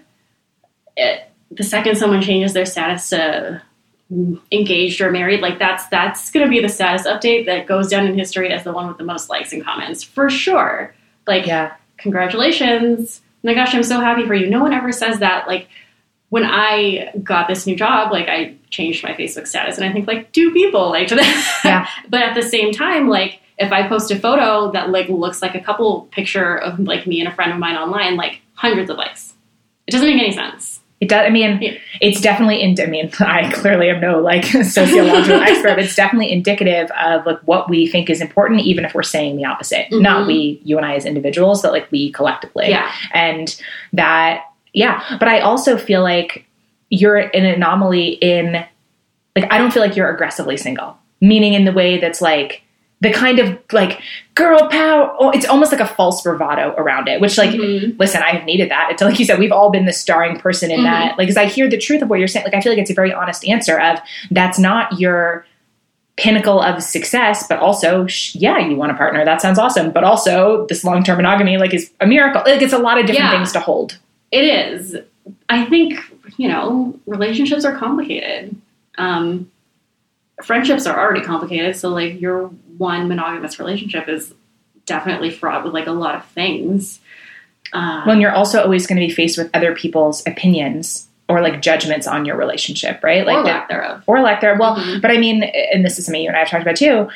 it, 0.97 1.29
the 1.51 1.63
second 1.63 1.95
someone 1.97 2.23
changes 2.23 2.53
their 2.53 2.65
status 2.65 3.09
to 3.09 3.61
engaged 4.51 5.01
or 5.01 5.11
married, 5.11 5.41
like 5.41 5.59
that's 5.59 5.87
that's 5.87 6.31
going 6.31 6.45
to 6.45 6.49
be 6.49 6.61
the 6.61 6.69
status 6.69 7.07
update 7.07 7.45
that 7.45 7.67
goes 7.67 7.87
down 7.87 8.05
in 8.05 8.17
history 8.17 8.51
as 8.51 8.63
the 8.63 8.71
one 8.73 8.87
with 8.87 8.97
the 8.97 9.03
most 9.03 9.29
likes 9.29 9.53
and 9.53 9.63
comments 9.63 10.03
for 10.03 10.29
sure. 10.29 10.93
Like 11.27 11.45
yeah 11.45 11.75
congratulations. 12.01 13.21
Oh 13.23 13.47
my 13.47 13.53
gosh, 13.53 13.73
I'm 13.73 13.83
so 13.83 13.99
happy 13.99 14.25
for 14.25 14.33
you. 14.33 14.49
No 14.49 14.61
one 14.61 14.73
ever 14.73 14.91
says 14.91 15.19
that. 15.19 15.47
Like 15.47 15.69
when 16.29 16.43
I 16.45 17.11
got 17.23 17.47
this 17.47 17.65
new 17.65 17.75
job, 17.75 18.11
like 18.11 18.27
I 18.27 18.55
changed 18.69 19.03
my 19.03 19.13
Facebook 19.13 19.47
status 19.47 19.77
and 19.77 19.85
I 19.85 19.93
think 19.93 20.07
like 20.07 20.31
two 20.31 20.51
people 20.51 20.89
liked 20.89 21.11
that. 21.11 21.61
Yeah. 21.63 21.87
but 22.09 22.21
at 22.21 22.35
the 22.35 22.41
same 22.41 22.71
time, 22.71 23.07
like 23.07 23.39
if 23.57 23.71
I 23.71 23.87
post 23.87 24.11
a 24.11 24.19
photo 24.19 24.71
that 24.71 24.89
like 24.89 25.07
looks 25.07 25.41
like 25.41 25.55
a 25.55 25.61
couple 25.61 26.03
picture 26.11 26.57
of 26.57 26.79
like 26.79 27.07
me 27.07 27.19
and 27.19 27.27
a 27.27 27.35
friend 27.35 27.51
of 27.51 27.59
mine 27.59 27.75
online, 27.75 28.15
like 28.15 28.41
hundreds 28.53 28.89
of 28.89 28.97
likes. 28.97 29.33
It 29.87 29.91
doesn't 29.91 30.07
make 30.07 30.21
any 30.21 30.31
sense. 30.31 30.80
It 31.01 31.09
does. 31.09 31.25
I 31.25 31.29
mean, 31.31 31.57
Yeah. 31.61 31.71
it's 31.99 32.21
definitely. 32.21 32.61
In, 32.61 32.75
I 32.79 32.85
mean, 32.85 33.09
I 33.19 33.51
clearly 33.51 33.89
am 33.89 33.99
no 33.99 34.19
like 34.19 34.45
sociological 34.45 35.41
expert, 35.41 35.69
but 35.75 35.79
it's 35.79 35.95
definitely 35.95 36.31
indicative 36.31 36.89
of 36.91 37.25
like 37.25 37.39
what 37.39 37.69
we 37.69 37.87
think 37.87 38.09
is 38.09 38.21
important, 38.21 38.61
even 38.61 38.85
if 38.85 38.93
we're 38.93 39.01
saying 39.03 39.35
the 39.37 39.45
opposite. 39.45 39.87
Mhm. 39.91 40.01
Not 40.01 40.27
we, 40.27 40.61
you 40.63 40.77
and 40.77 40.85
I 40.85 40.95
as 40.95 41.05
individuals, 41.05 41.61
but 41.63 41.71
like 41.71 41.91
we 41.91 42.11
collectively. 42.11 42.69
Yeah. 42.69 42.91
and 43.13 43.59
that, 43.93 44.43
yeah. 44.73 45.17
But 45.19 45.27
I 45.27 45.39
also 45.39 45.75
feel 45.77 46.01
like 46.03 46.45
you're 46.89 47.17
an 47.17 47.45
anomaly 47.45 48.09
in, 48.21 48.63
like, 49.35 49.51
I 49.51 49.57
don't 49.57 49.71
feel 49.71 49.81
like 49.81 49.95
you're 49.95 50.09
aggressively 50.13 50.55
single, 50.57 50.97
meaning 51.19 51.53
in 51.55 51.65
the 51.65 51.71
way 51.71 51.97
that's 51.99 52.21
like 52.21 52.61
the 53.01 53.11
kind 53.11 53.39
of 53.39 53.57
like 53.71 53.99
girl 54.35 54.67
power. 54.69 55.13
Oh, 55.19 55.31
it's 55.31 55.45
almost 55.47 55.71
like 55.71 55.81
a 55.81 55.87
false 55.87 56.21
bravado 56.21 56.73
around 56.77 57.07
it, 57.07 57.19
which 57.19 57.37
like 57.37 57.49
Mhm. 57.51 57.99
listen, 57.99 58.21
I 58.21 58.29
have 58.29 58.45
needed 58.45 58.69
that. 58.71 58.89
It's 58.91 59.01
like 59.01 59.17
you 59.19 59.25
said, 59.25 59.39
we've 59.39 59.51
all 59.51 59.69
been 59.71 59.85
the 59.85 59.93
starring 59.93 60.37
person 60.39 60.71
in 60.71 60.81
Mhm. 60.81 60.83
that. 60.83 61.17
Like, 61.17 61.27
as 61.27 61.35
I 61.37 61.45
hear 61.45 61.67
the 61.69 61.77
truth 61.77 62.01
of 62.01 62.09
what 62.09 62.19
you're 62.19 62.27
saying, 62.27 62.45
like, 62.45 62.53
I 62.53 62.61
feel 62.61 62.71
like 62.71 62.79
it's 62.79 62.91
a 62.91 62.93
very 62.95 63.13
honest 63.13 63.47
answer 63.47 63.79
of 63.79 63.99
that's 64.29 64.57
not 64.59 64.99
your 64.99 65.45
pinnacle 66.17 66.61
of 66.61 66.83
success, 66.83 67.47
but 67.47 67.57
also, 67.59 68.05
sh- 68.05 68.35
yeah, 68.35 68.59
you 68.59 68.75
want 68.75 68.91
a 68.91 68.95
partner. 68.95 69.25
That 69.25 69.41
sounds 69.41 69.57
awesome. 69.57 69.89
But 69.91 70.03
also, 70.03 70.67
this 70.67 70.83
long 70.83 71.03
term 71.03 71.17
monogamy, 71.17 71.57
like, 71.57 71.73
is 71.73 71.89
a 71.99 72.05
miracle. 72.05 72.43
Like, 72.45 72.61
it's 72.61 72.73
a 72.73 72.77
lot 72.77 72.99
of 72.99 73.07
different 73.07 73.31
Yeah. 73.31 73.37
things 73.37 73.51
to 73.53 73.59
hold. 73.59 73.97
It 74.31 74.43
is. 74.43 74.95
I 75.49 75.65
think, 75.65 75.97
you 76.37 76.47
know, 76.49 76.93
relationships 77.07 77.65
are 77.65 77.75
complicated. 77.75 78.55
Um, 78.99 79.49
friendships 80.43 80.85
are 80.85 80.99
already 80.99 81.21
complicated. 81.21 81.75
So, 81.75 81.89
like, 81.89 82.19
your 82.21 82.51
one 82.77 83.07
monogamous 83.07 83.59
relationship 83.59 84.07
is 84.09 84.33
definitely 84.85 85.29
fraught 85.29 85.63
with, 85.63 85.73
like, 85.73 85.87
a 85.87 85.91
lot 85.91 86.15
of 86.15 86.25
things. 86.27 86.99
Uh, 87.73 88.03
When 88.03 88.19
you're 88.19 88.33
also 88.33 88.61
always 88.61 88.85
going 88.87 88.99
to 88.99 89.07
be 89.07 89.13
faced 89.13 89.37
with 89.37 89.49
other 89.53 89.73
people's 89.75 90.25
opinions 90.27 91.07
or 91.29 91.39
like 91.41 91.61
judgments 91.61 92.05
on 92.07 92.25
your 92.25 92.35
relationship, 92.35 93.01
right? 93.03 93.25
Like, 93.25 93.37
or 93.37 93.43
the- 93.43 93.49
lack 93.49 93.69
thereof. 93.69 94.03
or 94.07 94.19
lack 94.19 94.41
there. 94.41 94.57
Well, 94.57 94.75
Mhm. 94.75 95.01
but 95.01 95.11
I 95.11 95.17
mean, 95.17 95.43
and 95.43 95.85
this 95.85 95.97
is 95.97 96.05
something 96.05 96.21
you 96.21 96.27
and 96.27 96.35
I 96.35 96.39
have 96.39 96.49
talked 96.49 96.63
about 96.63 96.75
too, 96.75 97.07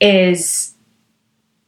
is 0.00 0.70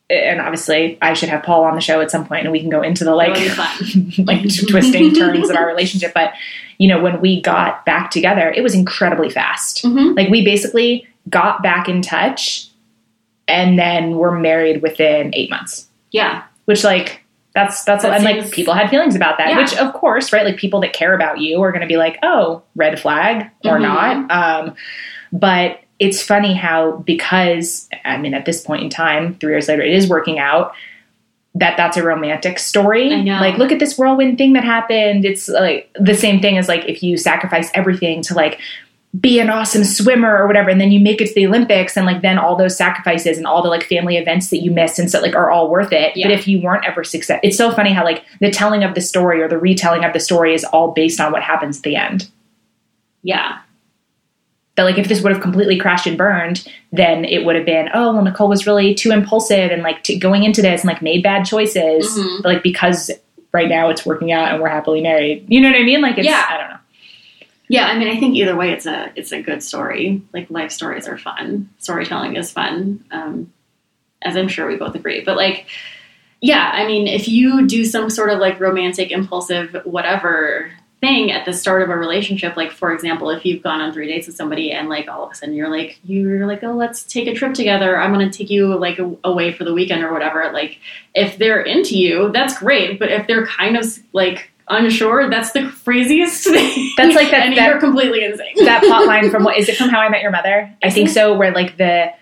and 0.08 0.40
obviously 0.40 0.98
I 1.02 1.14
should 1.14 1.30
have 1.30 1.42
Paul 1.42 1.64
on 1.64 1.74
the 1.74 1.80
show 1.80 2.00
at 2.00 2.12
some 2.12 2.24
point 2.26 2.42
and 2.44 2.52
we 2.52 2.60
can 2.60 2.70
go 2.70 2.80
into 2.80 3.02
the 3.02 3.12
like 3.12 3.34
That 3.34 3.78
would 3.80 4.06
be 4.06 4.10
fun. 4.12 4.24
like 4.26 4.68
twisting 4.68 5.12
turns 5.14 5.50
of 5.50 5.56
our 5.56 5.66
relationship. 5.66 6.12
But 6.14 6.32
you 6.78 6.86
know, 6.86 7.02
when 7.02 7.20
we 7.20 7.40
got 7.40 7.84
back 7.84 8.12
together, 8.12 8.52
it 8.54 8.62
was 8.62 8.72
incredibly 8.74 9.30
fast. 9.30 9.82
Mhm. 9.84 10.16
Like 10.16 10.28
we 10.28 10.44
basically 10.44 11.08
got 11.28 11.60
back 11.60 11.88
in 11.88 12.02
touch 12.02 12.68
and 13.48 13.78
then 13.78 14.16
were 14.16 14.38
married 14.38 14.82
within 14.82 15.30
eight 15.34 15.50
months. 15.50 15.86
Yeah. 16.10 16.42
Which 16.64 16.82
like 16.84 17.22
That's 17.54 17.84
that's 17.84 18.02
That 18.02 18.14
and 18.16 18.24
like 18.24 18.50
people 18.50 18.74
had 18.74 18.90
feelings 18.90 19.16
about 19.16 19.38
that, 19.38 19.48
Yeah. 19.48 19.58
which 19.58 19.74
of 19.76 19.94
course, 19.94 20.30
right? 20.32 20.44
Like 20.44 20.56
people 20.58 20.80
that 20.80 20.92
care 20.92 21.14
about 21.14 21.38
you 21.40 21.62
are 21.62 21.72
going 21.72 21.80
to 21.80 21.86
be 21.86 21.96
like, 21.96 22.18
"Oh, 22.22 22.62
red 22.74 23.00
flag 23.00 23.50
or 23.64 23.78
Mhm. 23.78 23.82
not." 23.82 24.30
Um, 24.30 24.74
but 25.32 25.80
it's 25.98 26.22
funny 26.22 26.52
how 26.52 26.98
because 27.06 27.88
I 28.04 28.18
mean, 28.18 28.34
at 28.34 28.44
this 28.44 28.60
point 28.62 28.82
in 28.82 28.90
time, 28.90 29.36
three 29.40 29.52
years 29.54 29.68
later, 29.68 29.80
it 29.80 29.94
is 29.94 30.06
working 30.06 30.38
out. 30.38 30.74
That 31.54 31.78
that's 31.78 31.96
a 31.96 32.02
romantic 32.02 32.58
story. 32.58 33.08
Like, 33.40 33.56
look 33.56 33.72
at 33.72 33.78
this 33.78 33.96
whirlwind 33.96 34.36
thing 34.36 34.52
that 34.52 34.62
happened. 34.64 35.24
It's 35.24 35.48
like 35.48 35.88
the 35.98 36.12
same 36.14 36.40
thing 36.40 36.58
as 36.58 36.68
like 36.68 36.84
if 36.86 37.02
you 37.02 37.16
sacrifice 37.16 37.70
everything 37.74 38.20
to 38.24 38.34
like 38.34 38.58
be 39.20 39.38
an 39.38 39.48
awesome 39.48 39.84
swimmer 39.84 40.36
or 40.36 40.46
whatever 40.48 40.68
and 40.68 40.80
then 40.80 40.90
you 40.90 40.98
make 41.00 41.20
it 41.20 41.28
to 41.28 41.34
the 41.34 41.46
olympics 41.46 41.96
and 41.96 42.04
like 42.04 42.22
then 42.22 42.38
all 42.38 42.56
those 42.56 42.76
sacrifices 42.76 43.38
and 43.38 43.46
all 43.46 43.62
the 43.62 43.68
like 43.68 43.84
family 43.84 44.16
events 44.16 44.50
that 44.50 44.58
you 44.58 44.70
missed 44.72 44.98
and 44.98 45.08
so 45.10 45.20
like 45.20 45.34
are 45.36 45.48
all 45.50 45.70
worth 45.70 45.92
it 45.92 46.16
Yeah. 46.16 46.26
but 46.26 46.32
if 46.34 46.48
you 46.48 46.60
weren't 46.60 46.84
ever 46.84 47.04
success 47.04 47.38
it's 47.44 47.56
so 47.56 47.70
funny 47.70 47.92
how 47.92 48.04
like 48.04 48.24
the 48.40 48.50
telling 48.50 48.82
of 48.82 48.94
the 48.96 49.00
story 49.00 49.40
or 49.40 49.48
the 49.48 49.58
retelling 49.58 50.04
of 50.04 50.12
the 50.12 50.18
story 50.20 50.54
is 50.54 50.64
all 50.64 50.90
based 50.90 51.20
on 51.20 51.30
what 51.32 51.42
happens 51.42 51.78
at 51.78 51.82
the 51.84 51.94
end 51.96 52.28
Yeah. 53.22 53.58
that 54.74 54.82
like 54.82 54.98
if 54.98 55.08
this 55.08 55.22
would 55.22 55.32
have 55.32 55.40
completely 55.40 55.78
crashed 55.78 56.06
and 56.08 56.18
burned 56.18 56.66
then 56.92 57.24
it 57.24 57.44
would 57.44 57.54
have 57.56 57.64
been 57.66 57.88
oh 57.94 58.12
well 58.12 58.22
nicole 58.22 58.48
was 58.48 58.66
really 58.66 58.92
too 58.94 59.12
impulsive 59.12 59.70
and 59.70 59.82
like 59.82 60.02
t- 60.02 60.18
going 60.18 60.42
into 60.42 60.62
this 60.62 60.80
and 60.82 60.88
like 60.88 61.00
made 61.00 61.22
bad 61.22 61.44
choices 61.44 62.06
Mhm. 62.18 62.42
but 62.42 62.54
like 62.54 62.62
because 62.62 63.10
right 63.52 63.68
now 63.68 63.88
it's 63.88 64.04
working 64.04 64.32
out 64.32 64.52
and 64.52 64.60
we're 64.60 64.68
happily 64.68 65.00
married 65.00 65.46
you 65.48 65.60
know 65.60 65.70
what 65.70 65.78
i 65.80 65.84
mean 65.84 66.02
like 66.02 66.18
it's 66.18 66.26
Yeah. 66.26 66.44
i 66.50 66.56
don't 66.58 66.68
know 66.70 66.76
Yeah, 67.68 67.86
I 67.86 67.98
mean, 67.98 68.08
I 68.08 68.18
think 68.18 68.36
either 68.36 68.56
way, 68.56 68.70
it's 68.70 68.86
a 68.86 69.12
it's 69.16 69.32
a 69.32 69.42
good 69.42 69.62
story. 69.62 70.22
Like 70.32 70.50
life 70.50 70.70
stories 70.70 71.08
are 71.08 71.18
fun. 71.18 71.70
Storytelling 71.78 72.36
is 72.36 72.52
fun, 72.52 73.04
um, 73.10 73.52
as 74.22 74.36
I'm 74.36 74.48
sure 74.48 74.66
we 74.66 74.76
both 74.76 74.94
agree. 74.94 75.22
But 75.24 75.36
like, 75.36 75.66
yeah, 76.40 76.70
I 76.72 76.86
mean, 76.86 77.08
if 77.08 77.26
you 77.28 77.66
do 77.66 77.84
some 77.84 78.08
sort 78.08 78.30
of 78.30 78.38
like 78.38 78.60
romantic, 78.60 79.10
impulsive, 79.10 79.76
whatever 79.84 80.70
thing 81.00 81.30
at 81.30 81.44
the 81.44 81.52
start 81.52 81.82
of 81.82 81.90
a 81.90 81.96
relationship, 81.96 82.56
like 82.56 82.70
for 82.70 82.92
example, 82.92 83.30
if 83.30 83.44
you've 83.44 83.62
gone 83.62 83.80
on 83.80 83.92
three 83.92 84.06
dates 84.06 84.28
with 84.28 84.36
somebody 84.36 84.70
and 84.70 84.88
like 84.88 85.08
all 85.08 85.24
of 85.24 85.32
a 85.32 85.34
sudden 85.34 85.54
you're 85.54 85.68
like 85.68 85.98
you're 86.04 86.46
like, 86.46 86.62
oh, 86.62 86.72
let's 86.72 87.02
take 87.02 87.26
a 87.26 87.34
trip 87.34 87.52
together. 87.52 87.98
I'm 87.98 88.16
to 88.18 88.30
take 88.30 88.48
you 88.48 88.78
like 88.78 88.98
away 89.24 89.52
for 89.52 89.64
the 89.64 89.74
weekend 89.74 90.04
or 90.04 90.12
whatever. 90.12 90.52
Like, 90.52 90.78
if 91.14 91.36
they're 91.36 91.62
into 91.62 91.98
you, 91.98 92.30
that's 92.32 92.58
great. 92.58 93.00
But 93.00 93.10
if 93.10 93.26
they're 93.26 93.46
kind 93.46 93.76
of 93.76 93.98
like 94.12 94.52
unsure, 94.68 95.28
that's 95.30 95.52
the 95.52 95.70
craziest 95.84 96.44
thing. 96.44 96.92
That's 96.96 97.14
like 97.14 97.30
that- 97.30 97.46
and 97.46 97.56
that- 97.56 97.68
you're 97.68 97.80
completely 97.80 98.24
insane. 98.24 98.54
that 98.64 98.82
plot 98.82 99.06
line 99.06 99.30
from 99.30 99.44
what 99.44 99.56
is 99.56 99.68
it 99.68 99.76
from 99.76 99.88
How 99.88 100.00
I 100.00 100.08
Met 100.08 100.22
Your 100.22 100.30
Mother? 100.30 100.72
I 100.82 100.90
think 100.90 101.08
so. 101.08 101.34
Where 101.36 101.52
like 101.52 101.76
the 101.76 102.12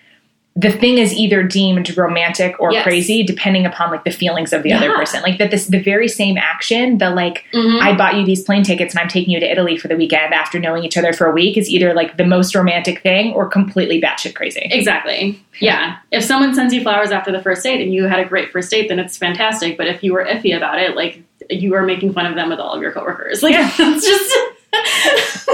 the 0.57 0.71
thing 0.71 0.99
is 0.99 1.13
either 1.13 1.43
deemed 1.43 1.97
romantic 1.97 2.61
or 2.61 2.71
Yes. 2.73 2.85
crazy 2.85 3.25
depending 3.25 3.67
upon 3.67 3.91
like 3.91 4.05
the 4.05 4.13
feelings 4.13 4.53
of 4.53 4.63
the 4.63 4.73
other 4.73 4.93
person. 4.95 5.21
Like 5.21 5.39
that 5.39 5.51
this 5.51 5.67
the 5.67 5.81
very 5.83 6.07
same 6.07 6.39
action, 6.39 6.99
the 6.99 7.11
like 7.11 7.45
Mhm. 7.53 7.81
I 7.81 7.93
bought 7.97 8.15
you 8.15 8.25
these 8.25 8.45
plane 8.45 8.63
tickets 8.63 8.95
and 8.95 9.01
I'm 9.01 9.09
taking 9.09 9.35
you 9.35 9.41
to 9.41 9.51
Italy 9.51 9.77
for 9.77 9.89
the 9.89 9.97
weekend 9.97 10.33
after 10.33 10.61
knowing 10.61 10.85
each 10.85 10.97
other 10.97 11.13
for 11.13 11.27
a 11.27 11.33
week 11.33 11.57
is 11.59 11.69
either 11.69 11.93
like 11.93 12.19
the 12.19 12.25
most 12.25 12.55
romantic 12.55 13.01
thing 13.01 13.33
or 13.33 13.49
completely 13.49 14.01
batshit 14.01 14.37
crazy. 14.37 14.69
Exactly. 14.71 15.41
Yeah. 15.59 15.97
If 16.13 16.23
someone 16.23 16.55
sends 16.55 16.73
you 16.73 16.83
flowers 16.83 17.11
after 17.11 17.33
the 17.33 17.43
first 17.43 17.65
date 17.65 17.81
and 17.81 17.93
you 17.93 18.05
had 18.05 18.21
a 18.21 18.25
great 18.25 18.53
first 18.53 18.71
date, 18.71 18.89
then 18.89 19.01
it's 19.01 19.19
fantastic. 19.19 19.77
But 19.77 19.89
if 19.89 20.05
you 20.05 20.13
were 20.13 20.25
iffy 20.25 20.57
about 20.57 20.79
it, 20.79 20.95
like 20.95 21.21
you 21.51 21.75
are 21.75 21.83
making 21.83 22.13
fun 22.13 22.27
of 22.27 22.35
them 22.35 22.49
with 22.51 22.59
all 22.59 22.75
of 22.75 22.83
your 22.83 22.93
coworkers. 22.93 23.43
Like 23.43 23.53
Yeah. 23.55 23.71
it's 23.79 24.07
just 24.07 24.35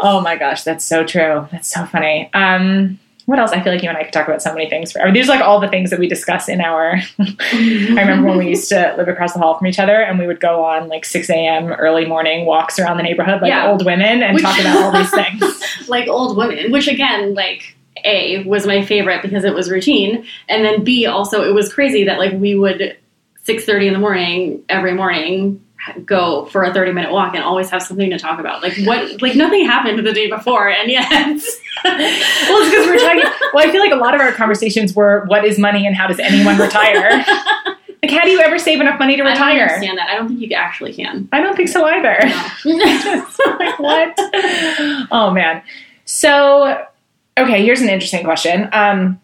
oh 0.00 0.20
my 0.22 0.36
gosh, 0.36 0.62
that's 0.62 0.84
so 0.84 1.04
true. 1.04 1.48
That's 1.52 1.68
so 1.72 1.84
funny. 1.86 2.30
Um 2.34 2.98
what 3.26 3.38
else? 3.38 3.52
I 3.52 3.62
feel 3.62 3.72
like 3.72 3.82
you 3.82 3.88
and 3.88 3.96
I 3.96 4.04
could 4.04 4.12
talk 4.12 4.28
about 4.28 4.42
so 4.42 4.52
many 4.52 4.68
things 4.68 4.92
forever. 4.92 5.10
These 5.10 5.30
are 5.30 5.32
like 5.32 5.40
all 5.40 5.58
the 5.58 5.68
things 5.68 5.88
that 5.88 5.98
we 5.98 6.06
discuss 6.08 6.46
in 6.48 6.60
our 6.60 6.96
I 7.18 7.56
remember 7.96 8.28
when 8.28 8.36
we 8.38 8.48
used 8.50 8.68
to 8.68 8.94
live 8.98 9.08
across 9.08 9.32
the 9.32 9.38
hall 9.38 9.56
from 9.56 9.66
each 9.66 9.78
other 9.78 10.00
and 10.02 10.18
we 10.18 10.26
would 10.26 10.40
go 10.40 10.62
on 10.62 10.88
like 10.88 11.06
6 11.06 11.30
a.m. 11.30 11.72
early 11.72 12.04
morning 12.04 12.44
walks 12.44 12.78
around 12.78 12.98
the 12.98 13.02
neighborhood 13.02 13.40
like 13.40 13.48
Yeah. 13.48 13.70
old 13.70 13.84
women 13.84 14.22
and 14.22 14.34
Which- 14.34 14.42
talk 14.44 14.60
about 14.60 14.76
all 14.82 14.92
these 14.92 15.10
things. 15.10 15.88
like 15.88 16.06
old 16.06 16.36
women, 16.36 16.70
which 16.70 16.86
again, 16.86 17.32
like 17.34 17.74
A 18.04 18.44
was 18.44 18.66
my 18.66 18.84
favorite 18.84 19.22
because 19.22 19.44
it 19.44 19.54
was 19.54 19.70
routine. 19.70 20.26
And 20.50 20.62
then 20.64 20.84
B 20.84 21.06
also 21.06 21.48
it 21.48 21.54
was 21.54 21.72
crazy 21.72 22.04
that 22.04 22.18
like 22.18 22.32
we 22.34 22.54
would 22.54 22.94
six 23.44 23.64
thirty 23.64 23.86
in 23.86 23.92
the 23.92 23.98
morning 23.98 24.62
every 24.68 24.94
morning 24.94 25.60
go 26.04 26.46
for 26.46 26.62
a 26.62 26.72
30 26.72 26.92
minute 26.92 27.12
walk 27.12 27.34
and 27.34 27.44
always 27.44 27.68
have 27.68 27.82
something 27.82 28.08
to 28.10 28.18
talk 28.18 28.40
about. 28.40 28.62
Like 28.62 28.74
what 28.84 29.20
like 29.20 29.36
nothing 29.36 29.66
happened 29.66 30.04
the 30.04 30.12
day 30.12 30.28
before 30.28 30.68
and 30.68 30.90
yet 30.90 31.10
well, 31.84 31.96
it's 31.98 32.70
because 32.70 32.86
we're 32.86 32.98
talking. 32.98 33.30
Well, 33.52 33.68
I 33.68 33.70
feel 33.70 33.80
like 33.80 33.92
a 33.92 33.96
lot 33.96 34.14
of 34.14 34.20
our 34.20 34.32
conversations 34.32 34.94
were 34.94 35.24
what 35.26 35.44
is 35.44 35.58
money 35.58 35.86
and 35.86 35.94
how 35.94 36.06
does 36.06 36.18
anyone 36.18 36.56
retire? 36.56 37.10
like, 38.02 38.10
how 38.10 38.22
do 38.22 38.30
you 38.30 38.40
ever 38.40 38.58
save 38.58 38.80
enough 38.80 38.98
money 38.98 39.16
to 39.16 39.22
retire? 39.22 39.60
I 39.60 39.62
understand 39.64 39.98
that. 39.98 40.08
I 40.08 40.14
don't 40.14 40.28
think 40.28 40.40
you 40.40 40.48
actually 40.56 40.94
can. 40.94 41.28
I 41.32 41.42
don't 41.42 41.56
think 41.56 41.68
so 41.68 41.84
either. 41.84 42.18
No. 42.64 43.26
like 43.58 43.78
what? 43.78 44.14
Oh 45.10 45.30
man. 45.34 45.62
So 46.06 46.86
okay, 47.36 47.62
here's 47.62 47.82
an 47.82 47.90
interesting 47.90 48.24
question. 48.24 48.68
Um, 48.72 49.20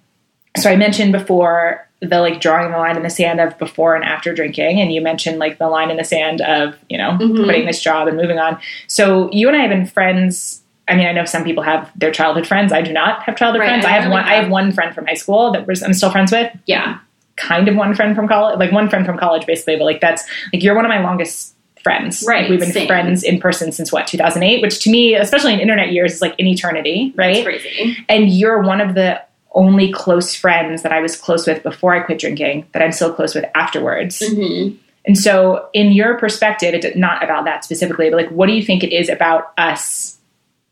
so 0.57 0.71
I 0.71 0.77
mentioned 0.77 1.13
before 1.13 1.87
the 2.01 2.21
like 2.21 2.41
drawing 2.41 2.71
the 2.73 2.79
line 2.79 2.97
in 2.97 3.03
the 3.03 3.11
sand 3.11 3.41
of 3.41 3.57
before 3.59 3.95
and 3.95 4.05
after 4.05 4.35
drinking, 4.35 4.81
and 4.81 4.93
you 4.93 5.01
mentioned 5.01 5.39
like 5.39 5.59
the 5.59 5.69
line 5.69 5.91
in 5.91 5.97
the 5.97 6.05
sand 6.05 6.41
of 6.41 6.75
you 6.89 6.97
know 6.99 7.11
Mhm. 7.21 7.45
quitting 7.45 7.67
this 7.67 7.83
job 7.83 8.09
and 8.09 8.17
moving 8.17 8.39
on. 8.39 8.59
So 8.87 9.29
you 9.33 9.49
and 9.49 9.57
I 9.57 9.61
have 9.61 9.71
been 9.71 9.87
friends. 9.87 10.63
I 10.89 10.97
mean, 10.97 11.07
I 11.07 11.13
know 11.13 11.25
some 11.25 11.45
people 11.45 11.63
have 11.63 11.91
their 11.95 12.11
childhood 12.11 12.47
friends. 12.47 12.73
I 12.73 12.83
do 12.83 12.93
not 12.93 13.23
have 13.25 13.37
childhood 13.37 13.61
Right, 13.61 13.69
friends. 13.69 13.85
I 13.85 13.91
I 13.91 13.93
have 13.93 14.03
really 14.05 14.13
one. 14.15 14.25
I 14.25 14.35
have. 14.35 14.51
one 14.51 14.73
friend 14.73 14.95
from 14.95 15.07
high 15.07 15.15
school 15.15 15.53
that 15.53 15.67
was, 15.67 15.83
I'm 15.85 15.93
still 15.95 16.11
friends 16.11 16.33
with. 16.33 16.51
yeah. 16.67 16.99
Kind 17.37 17.69
of 17.69 17.77
one 17.77 17.95
friend 17.95 18.17
from 18.17 18.27
college, 18.29 18.59
like 18.59 18.73
one 18.73 18.89
friend 18.91 19.07
from 19.07 19.17
college, 19.17 19.47
basically. 19.47 19.77
But 19.77 19.85
like 19.85 20.01
that's 20.01 20.25
like 20.53 20.63
you're 20.65 20.75
one 20.75 20.85
of 20.85 20.89
my 20.91 21.01
longest 21.01 21.55
friends. 21.83 22.25
Right, 22.27 22.43
Like, 22.43 22.51
we've 22.51 22.61
been 22.61 22.73
same. 22.73 22.87
friends 22.89 23.23
in 23.23 23.39
person 23.41 23.73
since 23.73 23.91
what 23.93 24.07
2008, 24.09 24.61
which 24.63 24.83
to 24.85 24.91
me, 24.91 25.15
especially 25.15 25.55
in 25.55 25.61
internet 25.61 25.93
years, 25.93 26.15
is 26.15 26.21
like 26.23 26.35
an 26.39 26.47
eternity, 26.47 27.13
right? 27.17 27.45
crazy. 27.45 27.97
And 28.09 28.29
you're 28.31 28.61
one 28.63 28.81
of 28.81 28.95
the 28.95 29.21
only 29.53 29.91
close 29.93 30.35
friends 30.35 30.83
that 30.83 30.93
I 30.93 31.01
was 31.01 31.17
close 31.17 31.47
with 31.47 31.63
before 31.63 31.95
I 31.95 32.01
quit 32.01 32.19
drinking 32.21 32.67
that 32.73 32.83
I'm 32.83 32.93
still 32.93 33.13
close 33.13 33.35
with 33.35 33.45
afterwards. 33.55 34.23
hmm 34.25 34.71
And 35.07 35.19
so, 35.19 35.69
in 35.73 35.93
your 35.93 36.19
perspective, 36.19 36.75
it's 36.75 36.97
not 36.97 37.25
about 37.25 37.45
that 37.47 37.65
specifically, 37.65 38.11
but 38.11 38.17
like, 38.17 38.29
what 38.31 38.47
do 38.47 38.53
you 38.53 38.63
think 38.63 38.85
it 38.85 38.93
is 38.93 39.09
about 39.09 39.53
us, 39.59 40.19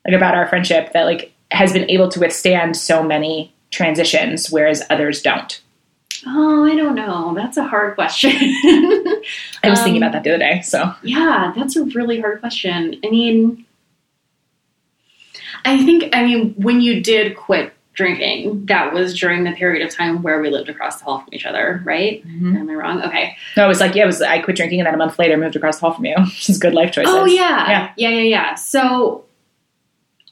like 0.07 0.15
about 0.15 0.35
our 0.35 0.47
friendship, 0.49 0.93
that 0.93 1.05
like 1.05 1.33
has 1.51 1.73
been 1.73 1.89
able 1.91 2.09
to 2.11 2.21
withstand 2.21 2.77
so 2.77 3.03
many 3.03 3.53
transitions, 3.71 4.51
whereas 4.51 4.83
others 4.91 5.23
don't? 5.23 5.61
Oh, 6.27 6.65
I 6.65 6.75
don't 6.75 6.95
know. 6.97 7.33
That's 7.35 7.57
a 7.57 7.65
hard 7.65 7.95
question. 7.95 8.31
I 8.35 9.21
was 9.71 9.81
thinking 9.83 10.03
Um, 10.03 10.09
about 10.09 10.13
that 10.13 10.25
the 10.25 10.31
other 10.31 10.39
day. 10.39 10.61
So, 10.63 10.93
Yeah, 11.03 11.53
that's 11.57 11.77
a 11.77 11.85
really 11.85 12.21
hard 12.21 12.41
question. 12.41 12.99
I 13.05 13.09
mean, 13.09 13.65
I 15.65 15.85
think, 15.85 16.15
I 16.15 16.25
mean, 16.25 16.55
when 16.57 16.81
you 16.81 17.01
did 17.03 17.37
quit 17.37 17.73
drinking, 17.99 18.65
that 18.67 18.95
was 18.95 19.19
during 19.19 19.43
the 19.43 19.51
period 19.51 19.85
of 19.85 19.93
time 19.93 20.23
where 20.23 20.41
we 20.41 20.49
lived 20.51 20.69
across 20.69 20.99
the 20.99 21.05
hall 21.05 21.19
from 21.19 21.35
each 21.35 21.45
other, 21.45 21.83
right? 21.85 22.25
Mm-hmm. 22.27 22.57
Am 22.57 22.71
I 22.71 22.75
wrong? 22.75 23.03
Okay. 23.03 23.37
no, 23.57 23.65
it 23.65 23.69
was 23.69 23.81
like, 23.81 23.97
yeah, 23.97 24.05
it 24.05 24.07
was. 24.07 24.23
I 24.23 24.39
quit 24.39 24.57
drinking, 24.57 24.79
and 24.79 24.87
then 24.87 24.95
a 24.95 24.97
month 24.97 25.19
later, 25.19 25.37
moved 25.37 25.57
across 25.57 25.81
the 25.81 25.87
hall 25.87 25.95
from 25.95 26.05
you. 26.07 26.15
Which 26.19 26.49
is 26.49 26.59
good 26.59 26.75
life 26.75 26.93
choices. 26.93 27.13
Oh, 27.13 27.27
yeah. 27.27 27.69
Yeah. 27.69 27.93
Yeah, 27.97 28.09
yeah, 28.11 28.23
yeah. 28.23 28.55
So, 28.55 29.25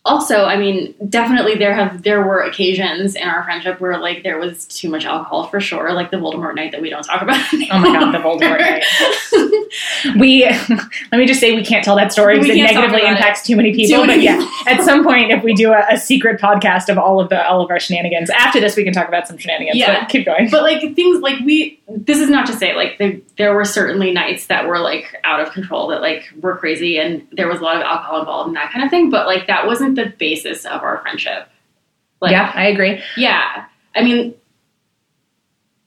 also, 0.06 0.44
I 0.44 0.56
mean, 0.56 0.94
definitely 1.08 1.56
there 1.56 1.74
have 1.74 2.02
there 2.02 2.24
were 2.24 2.40
occasions 2.40 3.16
in 3.16 3.24
our 3.24 3.42
friendship 3.42 3.80
where 3.80 3.98
like 3.98 4.22
there 4.22 4.38
was 4.38 4.64
too 4.66 4.88
much 4.88 5.04
alcohol 5.04 5.48
for 5.48 5.60
sure, 5.60 5.92
like 5.92 6.10
the 6.10 6.16
Voldemort 6.16 6.54
night 6.54 6.72
that 6.72 6.80
we 6.80 6.90
don't 6.90 7.02
talk 7.02 7.22
about. 7.22 7.36
Oh 7.68 7.80
my 7.80 7.92
god, 7.92 8.12
the 8.12 8.18
Voldemort 8.18 8.60
night. 8.60 8.84
We 10.18 10.44
let 11.12 11.18
me 11.18 11.26
just 11.26 11.40
say 11.40 11.54
we 11.54 11.64
can't 11.64 11.84
tell 11.84 11.96
that 11.96 12.12
story 12.12 12.38
because 12.38 12.50
it 12.50 12.62
negatively 12.62 13.00
about 13.00 13.12
it. 13.12 13.16
impacts 13.16 13.42
too 13.42 13.56
many 13.56 13.74
people. 13.74 14.02
Too 14.02 14.06
many 14.06 14.18
but 14.18 14.22
yeah, 14.22 14.50
at 14.66 14.84
some 14.84 15.02
point, 15.02 15.30
if 15.30 15.42
we 15.42 15.54
do 15.54 15.72
a, 15.72 15.84
a 15.90 15.98
secret 15.98 16.40
podcast 16.40 16.88
of 16.88 16.98
all 16.98 17.20
of 17.20 17.28
the 17.28 17.46
all 17.46 17.60
of 17.60 17.70
our 17.70 17.80
shenanigans, 17.80 18.30
after 18.30 18.60
this, 18.60 18.76
we 18.76 18.84
can 18.84 18.92
talk 18.92 19.08
about 19.08 19.26
some 19.26 19.36
shenanigans. 19.36 19.76
Yeah. 19.76 20.00
but 20.00 20.08
keep 20.08 20.24
going. 20.24 20.48
But 20.50 20.62
like 20.62 20.94
things 20.94 21.20
like 21.20 21.40
we, 21.40 21.80
this 21.88 22.18
is 22.18 22.30
not 22.30 22.46
to 22.46 22.52
say 22.52 22.74
like 22.74 22.98
there, 22.98 23.18
there 23.36 23.54
were 23.54 23.64
certainly 23.64 24.12
nights 24.12 24.46
that 24.46 24.66
were 24.68 24.78
like 24.78 25.16
out 25.24 25.40
of 25.40 25.52
control 25.52 25.88
that 25.88 26.00
like 26.00 26.30
were 26.40 26.56
crazy 26.56 26.98
and 26.98 27.26
there 27.32 27.48
was 27.48 27.60
a 27.60 27.62
lot 27.64 27.76
of 27.76 27.82
alcohol 27.82 28.20
involved 28.20 28.48
and 28.48 28.56
that 28.56 28.72
kind 28.72 28.84
of 28.84 28.90
thing. 28.90 29.10
But 29.10 29.26
like 29.26 29.48
that 29.48 29.66
wasn't 29.66 29.95
the 29.96 30.06
basis 30.06 30.64
of 30.64 30.82
our 30.82 30.98
friendship. 31.02 31.48
Like, 32.20 32.32
yeah, 32.32 32.50
I 32.54 32.68
agree. 32.68 33.02
yeah. 33.16 33.66
I 33.94 34.02
mean, 34.02 34.34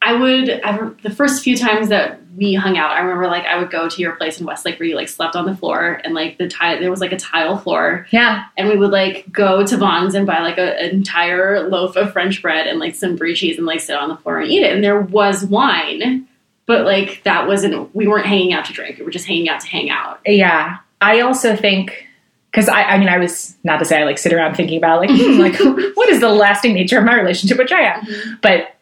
I 0.02 0.14
would 0.14 0.50
I, 0.50 0.78
the 1.04 1.10
first 1.10 1.44
few 1.44 1.58
times 1.58 1.90
that 1.90 2.20
we 2.38 2.54
hung 2.54 2.78
out, 2.78 2.92
I 2.92 3.00
remember 3.02 3.28
like 3.28 3.46
I 3.46 3.58
would 3.58 3.70
go 3.70 3.90
to 3.90 4.02
your 4.02 4.14
place 4.14 4.40
in 4.40 4.46
Westlake 4.46 4.80
where 4.80 4.88
you 4.88 4.96
like 4.96 5.10
slept 5.10 5.36
on 5.36 5.46
the 5.46 5.56
floor 5.56 6.00
and 6.04 6.14
like 6.14 6.38
the 6.38 6.48
tile 6.48 6.80
there 6.80 6.90
was 6.90 7.02
like 7.02 7.12
a 7.12 7.18
tile 7.18 7.58
floor 7.58 8.08
Yeah, 8.12 8.46
and 8.58 8.70
we 8.70 8.78
would 8.78 8.92
like 8.92 9.30
go 9.32 9.66
to 9.66 9.78
Vons 9.78 10.16
and 10.16 10.26
buy 10.26 10.40
like 10.40 10.58
a, 10.58 10.80
an 10.80 10.92
entire 10.92 11.68
loaf 11.68 11.98
of 11.98 12.14
French 12.14 12.42
bread 12.42 12.66
and 12.68 12.80
like 12.80 12.96
some 12.96 13.16
brie 13.18 13.36
cheese 13.36 13.58
and 13.58 13.68
like 13.68 13.82
sit 13.82 13.98
on 13.98 14.10
the 14.10 14.18
floor 14.18 14.40
and 14.40 14.50
eat 14.50 14.64
it. 14.64 14.74
And 14.74 14.84
there 14.84 15.02
was 15.02 15.44
wine, 15.46 16.28
but 16.66 16.86
like 16.86 17.22
that 17.24 17.48
wasn't. 17.48 17.94
We 17.94 18.08
weren't 18.08 18.26
hanging 18.26 18.54
out 18.54 18.66
to 18.66 18.74
drink. 18.74 19.00
We 19.00 19.06
were 19.06 19.12
just 19.12 19.28
hanging 19.28 19.50
out 19.50 19.60
to 19.62 19.68
hang 19.68 19.90
out. 19.90 20.22
yeah. 20.26 20.78
I 21.02 21.22
also 21.22 21.56
think 21.56 22.08
because 22.52 22.68
I, 22.70 22.84
I 22.84 22.98
mean, 22.98 23.10
I 23.10 23.18
was 23.18 23.56
not 23.64 23.78
to 23.80 23.86
say 23.86 24.00
I 24.02 24.06
like 24.06 24.18
sit 24.18 24.34
around 24.34 24.56
thinking 24.56 24.78
about 24.78 25.00
like, 25.02 25.10
hmm, 25.12 25.40
like 25.40 25.60
what 25.96 26.10
is 26.10 26.20
the 26.20 26.30
lasting 26.30 26.74
nature 26.74 26.98
of 27.00 27.06
my 27.06 27.16
relationship 27.16 27.58
with 27.58 27.68
Jaya, 27.68 28.00
Mm-hmm. 28.02 28.34
but 28.42 28.76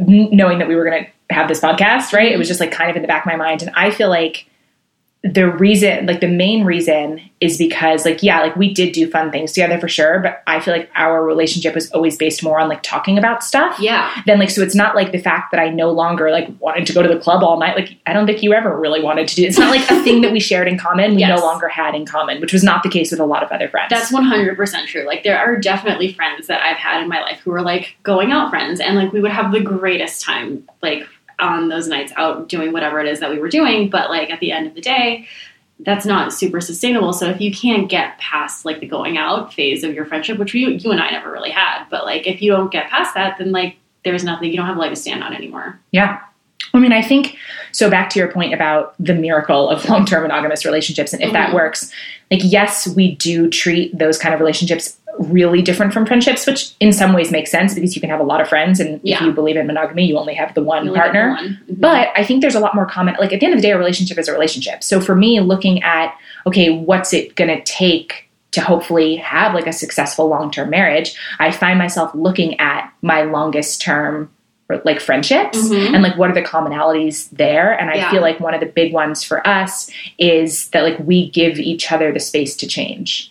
knowing 0.00 0.58
that 0.58 0.68
we 0.68 0.74
were 0.76 0.84
going 0.84 1.04
to 1.04 1.34
have 1.34 1.48
this 1.48 1.60
podcast, 1.60 2.12
right? 2.12 2.30
It 2.30 2.38
was 2.38 2.46
just 2.48 2.60
like 2.60 2.70
kind 2.72 2.90
of 2.90 2.96
in 2.96 3.02
the 3.02 3.08
back 3.08 3.22
of 3.22 3.26
my 3.26 3.36
mind. 3.36 3.62
And 3.62 3.70
I 3.74 3.90
feel 3.90 4.08
like 4.08 4.46
the 5.22 5.50
reason, 5.50 6.06
like 6.06 6.20
the 6.20 6.28
main 6.28 6.64
reason 6.64 7.20
is 7.42 7.58
because 7.58 8.06
like, 8.06 8.22
yeah, 8.22 8.40
like 8.40 8.56
we 8.56 8.72
did 8.72 8.92
do 8.92 9.10
fun 9.10 9.30
things 9.30 9.52
together 9.52 9.78
for 9.78 9.86
sure. 9.88 10.20
But 10.20 10.42
I 10.46 10.60
feel 10.60 10.74
like 10.74 10.90
our 10.94 11.22
relationship 11.22 11.74
was 11.74 11.90
always 11.92 12.16
based 12.16 12.42
more 12.42 12.58
on 12.58 12.70
like 12.70 12.82
talking 12.82 13.18
about 13.18 13.44
stuff. 13.44 13.78
Yeah. 13.78 14.10
Then 14.24 14.38
like, 14.38 14.48
so 14.48 14.62
it's 14.62 14.74
not 14.74 14.94
like 14.96 15.12
the 15.12 15.18
fact 15.18 15.50
that 15.50 15.60
I 15.60 15.68
no 15.68 15.90
longer 15.90 16.30
like 16.30 16.48
wanted 16.58 16.86
to 16.86 16.94
go 16.94 17.02
to 17.02 17.08
the 17.08 17.18
club 17.18 17.42
all 17.44 17.58
night. 17.58 17.76
Like, 17.76 17.96
I 18.06 18.14
don't 18.14 18.26
think 18.26 18.42
you 18.42 18.54
ever 18.54 18.74
really 18.78 19.02
wanted 19.02 19.28
to 19.28 19.34
do 19.36 19.44
It's 19.44 19.58
not 19.58 19.70
like 19.70 19.90
a 19.90 20.02
thing 20.02 20.22
that 20.22 20.32
we 20.32 20.40
shared 20.40 20.68
in 20.68 20.78
common. 20.78 21.14
We 21.14 21.20
Yes. 21.20 21.38
no 21.38 21.44
longer 21.44 21.68
had 21.68 21.94
in 21.94 22.06
common, 22.06 22.40
which 22.40 22.54
was 22.54 22.62
not 22.64 22.82
the 22.82 22.88
case 22.88 23.10
with 23.10 23.20
a 23.20 23.26
lot 23.26 23.42
of 23.42 23.50
other 23.52 23.68
friends. 23.68 23.90
That's 23.90 24.10
100% 24.10 24.86
true. 24.86 25.04
Like, 25.04 25.22
there 25.22 25.38
are 25.38 25.56
definitely 25.56 26.14
friends 26.14 26.46
that 26.46 26.62
I've 26.62 26.78
had 26.78 27.02
in 27.02 27.08
my 27.08 27.20
life 27.20 27.40
who 27.40 27.50
were 27.50 27.62
like 27.62 27.94
going 28.02 28.32
out 28.32 28.48
friends, 28.48 28.80
and 28.80 28.96
like 28.96 29.12
we 29.12 29.20
would 29.20 29.32
have 29.32 29.52
the 29.52 29.60
greatest 29.60 30.22
time, 30.22 30.66
like 30.82 31.06
on 31.40 31.68
those 31.68 31.88
nights 31.88 32.12
out 32.16 32.48
doing 32.48 32.72
whatever 32.72 33.00
it 33.00 33.06
is 33.06 33.20
that 33.20 33.30
we 33.30 33.38
were 33.38 33.48
doing. 33.48 33.88
But 33.88 34.10
like 34.10 34.30
at 34.30 34.40
the 34.40 34.52
end 34.52 34.66
of 34.66 34.74
the 34.74 34.80
day, 34.80 35.26
that's 35.80 36.04
not 36.04 36.32
super 36.32 36.60
sustainable. 36.60 37.12
So 37.12 37.28
if 37.30 37.40
you 37.40 37.52
can't 37.52 37.88
get 37.88 38.18
past 38.18 38.64
like 38.64 38.80
the 38.80 38.86
going 38.86 39.16
out 39.16 39.52
phase 39.54 39.82
of 39.82 39.94
your 39.94 40.04
friendship, 40.04 40.38
which 40.38 40.54
you, 40.54 40.68
you 40.70 40.90
and 40.90 41.00
I 41.00 41.10
never 41.10 41.30
really 41.32 41.50
had, 41.50 41.84
but 41.90 42.04
like 42.04 42.26
if 42.26 42.42
you 42.42 42.52
don't 42.52 42.70
get 42.70 42.90
past 42.90 43.14
that, 43.14 43.38
then 43.38 43.50
like 43.52 43.76
there's 44.04 44.24
nothing, 44.24 44.50
you 44.50 44.56
don't 44.56 44.66
have 44.66 44.76
a 44.76 44.80
leg 44.80 44.90
to 44.90 44.96
stand 44.96 45.22
on 45.24 45.34
anymore. 45.34 45.78
Yeah. 45.90 46.20
I 46.74 46.78
mean, 46.78 46.92
I 46.92 47.00
think 47.02 47.36
so. 47.72 47.88
Back 47.90 48.10
to 48.10 48.18
your 48.18 48.30
point 48.30 48.52
about 48.52 48.94
the 49.00 49.14
miracle 49.14 49.70
of 49.70 49.88
long 49.88 50.04
term 50.04 50.22
monogamous 50.22 50.64
relationships, 50.66 51.12
and 51.14 51.22
if 51.22 51.32
that 51.32 51.50
Mhm. 51.50 51.54
works, 51.54 51.90
like, 52.30 52.42
yes, 52.44 52.86
we 52.86 53.16
do 53.16 53.48
treat 53.48 53.96
those 53.98 54.18
kind 54.18 54.34
of 54.34 54.40
relationships 54.40 54.98
really 55.20 55.60
different 55.62 55.92
from 55.92 56.06
friendships, 56.06 56.46
which 56.46 56.72
in 56.80 56.92
some 56.92 57.12
ways 57.12 57.30
makes 57.30 57.50
sense 57.50 57.74
because 57.74 57.94
you 57.94 58.00
can 58.00 58.08
have 58.10 58.20
a 58.20 58.24
lot 58.24 58.40
of 58.40 58.48
friends, 58.48 58.80
and 58.80 59.00
if 59.04 59.20
you 59.20 59.32
believe 59.32 59.56
in 59.56 59.66
monogamy, 59.66 60.06
you 60.06 60.16
only 60.18 60.34
have 60.34 60.54
the 60.54 60.62
one 60.62 60.86
You 60.86 60.94
get 60.94 60.94
the 60.94 61.00
partner. 61.00 61.28
one. 61.30 61.58
Mhm. 61.70 61.80
But 61.80 62.08
I 62.16 62.24
think 62.24 62.40
there's 62.40 62.54
a 62.54 62.60
lot 62.60 62.74
more 62.74 62.86
common. 62.86 63.14
Like 63.20 63.32
at 63.32 63.40
the 63.40 63.46
end 63.46 63.54
of 63.54 63.58
the 63.60 63.62
day, 63.66 63.72
a 63.72 63.78
relationship 63.78 64.18
is 64.18 64.28
a 64.28 64.32
relationship. 64.32 64.82
So 64.82 65.00
for 65.00 65.14
me, 65.14 65.40
looking 65.40 65.82
at 65.82 66.14
okay, 66.46 66.70
what's 66.70 67.12
it 67.12 67.36
going 67.36 67.48
to 67.54 67.62
take 67.64 68.30
to 68.52 68.62
hopefully 68.62 69.16
have 69.16 69.52
like 69.54 69.66
a 69.66 69.72
successful 69.74 70.26
long 70.28 70.50
term 70.50 70.70
marriage? 70.70 71.14
I 71.38 71.50
find 71.50 71.78
myself 71.78 72.10
looking 72.14 72.58
at 72.58 72.90
my 73.02 73.22
longest 73.22 73.82
term 73.82 74.30
like 74.84 75.00
friendships 75.00 75.58
Mhm. 75.68 75.94
and 75.94 76.02
like 76.02 76.16
what 76.16 76.30
are 76.30 76.34
the 76.34 76.42
commonalities 76.42 77.28
there 77.32 77.72
and 77.72 77.90
i 77.90 77.94
Yeah. 77.96 78.10
feel 78.12 78.20
like 78.22 78.38
one 78.38 78.54
of 78.54 78.60
the 78.60 78.66
big 78.66 78.92
ones 78.92 79.24
for 79.24 79.44
us 79.44 79.90
is 80.16 80.68
that 80.68 80.84
like 80.84 80.96
we 81.04 81.28
give 81.30 81.58
each 81.58 81.90
other 81.90 82.12
the 82.12 82.20
space 82.20 82.54
to 82.58 82.68
change 82.68 83.29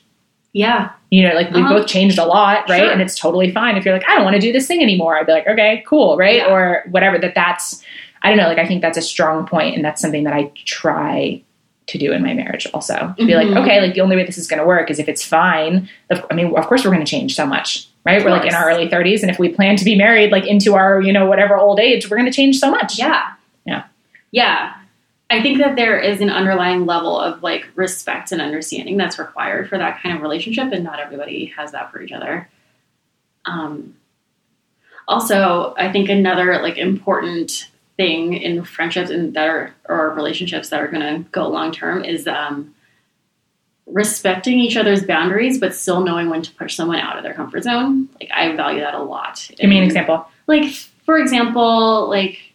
yeah, 0.53 0.91
you 1.11 1.27
know 1.27 1.33
like 1.35 1.51
we 1.51 1.61
Uh-huh. 1.61 1.77
both 1.79 1.87
changed 1.87 2.17
a 2.17 2.25
lot 2.25 2.67
right 2.69 2.79
Sure. 2.79 2.91
and 2.91 3.01
it's 3.01 3.17
totally 3.17 3.51
fine 3.51 3.77
if 3.77 3.85
you're 3.85 3.93
like 3.93 4.07
i 4.09 4.15
don't 4.15 4.23
want 4.23 4.35
to 4.35 4.39
do 4.41 4.51
this 4.51 4.67
thing 4.67 4.81
anymore 4.81 5.17
i'd 5.17 5.25
be 5.25 5.31
like 5.31 5.47
okay 5.47 5.83
cool 5.87 6.17
right 6.17 6.37
Yeah. 6.37 6.51
or 6.53 6.83
whatever 6.89 7.17
that 7.19 7.33
that's 7.35 7.83
i 8.23 8.29
don't 8.29 8.37
know 8.37 8.47
like 8.47 8.57
i 8.59 8.65
think 8.67 8.81
that's 8.81 8.97
a 8.97 9.01
strong 9.01 9.45
point 9.47 9.75
and 9.75 9.83
that's 9.85 10.01
something 10.01 10.23
that 10.25 10.33
i 10.33 10.51
try 10.65 11.41
to 11.87 11.97
do 11.97 12.11
in 12.13 12.21
my 12.21 12.33
marriage 12.35 12.67
also 12.73 13.13
be 13.17 13.33
like 13.35 13.47
Mhm. 13.47 13.61
okay 13.61 13.81
like 13.81 13.93
the 13.95 14.01
only 14.01 14.15
way 14.15 14.23
this 14.23 14.37
is 14.37 14.47
going 14.47 14.59
to 14.59 14.65
work 14.67 14.91
is 14.91 14.99
if 14.99 15.07
it's 15.09 15.23
fine 15.25 15.89
of, 16.11 16.23
i 16.29 16.35
mean 16.35 16.55
of 16.55 16.65
course 16.67 16.83
we're 16.85 16.91
going 16.91 17.03
to 17.05 17.09
change 17.09 17.35
so 17.35 17.45
much 17.47 17.87
right 18.05 18.23
we're 18.23 18.29
like 18.31 18.45
in 18.45 18.53
our 18.53 18.69
early 18.69 18.87
30s 18.87 19.21
and 19.23 19.31
if 19.31 19.39
we 19.39 19.49
plan 19.49 19.75
to 19.75 19.85
be 19.85 19.95
married 19.95 20.31
like 20.31 20.45
into 20.47 20.75
our 20.75 21.01
you 21.01 21.11
know 21.13 21.25
whatever 21.25 21.57
old 21.57 21.79
age 21.79 22.09
we're 22.09 22.17
going 22.17 22.31
to 22.31 22.35
change 22.35 22.57
so 22.59 22.69
much 22.69 22.97
yeah, 22.99 23.31
Yeah. 23.65 23.83
yeah. 24.31 24.73
I 25.29 25.41
think 25.41 25.59
that 25.59 25.75
there 25.75 25.99
is 25.99 26.21
an 26.21 26.29
underlying 26.29 26.85
level 26.85 27.19
of 27.19 27.43
like 27.43 27.67
respect 27.75 28.31
and 28.31 28.41
understanding 28.41 28.97
that's 28.97 29.19
required 29.19 29.69
for 29.69 29.77
that 29.77 30.01
kind 30.01 30.15
of 30.15 30.21
relationship, 30.21 30.71
and 30.71 30.83
not 30.83 30.99
everybody 30.99 31.53
has 31.57 31.71
that 31.71 31.91
for 31.91 32.01
each 32.01 32.11
other. 32.11 32.49
Um, 33.45 33.95
also, 35.07 35.73
I 35.77 35.91
think 35.91 36.09
another 36.09 36.61
like 36.61 36.77
important 36.77 37.69
thing 37.97 38.33
in 38.33 38.63
friendships 38.63 39.09
and 39.09 39.33
that 39.33 39.47
are 39.47 39.75
or 39.87 40.11
relationships 40.11 40.69
that 40.69 40.81
are 40.81 40.87
going 40.87 41.23
to 41.23 41.29
go 41.31 41.47
long 41.47 41.71
term 41.71 42.03
is 42.03 42.27
um, 42.27 42.73
respecting 43.85 44.59
each 44.59 44.77
other's 44.77 45.03
boundaries, 45.03 45.59
but 45.59 45.75
still 45.75 46.01
knowing 46.01 46.29
when 46.29 46.41
to 46.41 46.51
push 46.53 46.75
someone 46.75 46.99
out 46.99 47.17
of 47.17 47.23
their 47.23 47.33
comfort 47.33 47.63
zone. 47.63 48.09
Like 48.19 48.29
I 48.33 48.55
value 48.55 48.81
that 48.81 48.93
a 48.93 49.03
lot. 49.03 49.47
give 49.57 49.69
me 49.69 49.77
an 49.77 49.83
example 49.83 50.27
like 50.49 50.71
for 51.05 51.17
example 51.17 52.09
like 52.09 52.48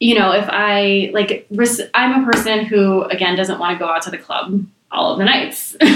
you 0.00 0.18
know 0.18 0.32
if 0.32 0.46
i 0.48 1.10
like 1.14 1.46
i'm 1.94 2.22
a 2.22 2.32
person 2.32 2.64
who 2.64 3.02
again 3.04 3.36
doesn't 3.36 3.58
want 3.58 3.78
to 3.78 3.78
go 3.78 3.88
out 3.88 4.02
to 4.02 4.10
the 4.10 4.18
club 4.18 4.64
all 4.90 5.12
of 5.12 5.18
the 5.18 5.24
nights. 5.24 5.76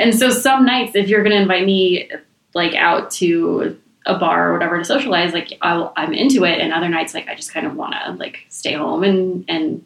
And 0.00 0.12
so 0.12 0.30
some 0.30 0.66
nights 0.66 0.96
if 0.96 1.08
you're 1.08 1.22
going 1.22 1.36
to 1.36 1.40
invite 1.40 1.64
me 1.64 2.10
like 2.52 2.74
out 2.74 3.12
to 3.12 3.78
a 4.04 4.18
bar 4.18 4.48
or 4.48 4.52
whatever 4.54 4.76
to 4.76 4.84
socialize 4.84 5.32
like 5.32 5.56
I'll, 5.62 5.92
i'm 5.96 6.12
into 6.12 6.44
it. 6.44 6.58
And 6.58 6.72
other 6.72 6.88
nights 6.88 7.14
like 7.14 7.28
i 7.28 7.36
just 7.36 7.54
kind 7.54 7.66
of 7.66 7.76
want 7.76 7.94
to 7.94 8.12
like 8.14 8.44
stay 8.48 8.72
home 8.72 9.04
and 9.04 9.44
and 9.46 9.84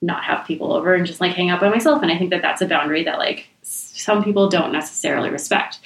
not 0.00 0.22
have 0.22 0.46
people 0.46 0.72
over 0.72 0.94
and 0.94 1.06
just 1.06 1.20
like 1.20 1.32
hang 1.32 1.50
out 1.50 1.60
by 1.60 1.68
myself. 1.68 2.02
And 2.02 2.12
i 2.12 2.16
think 2.16 2.30
that 2.30 2.40
that's 2.40 2.62
a 2.62 2.66
boundary 2.66 3.02
that 3.02 3.18
like 3.18 3.48
some 3.62 4.22
people 4.22 4.48
don't 4.48 4.70
necessarily 4.70 5.30
respect 5.30 5.80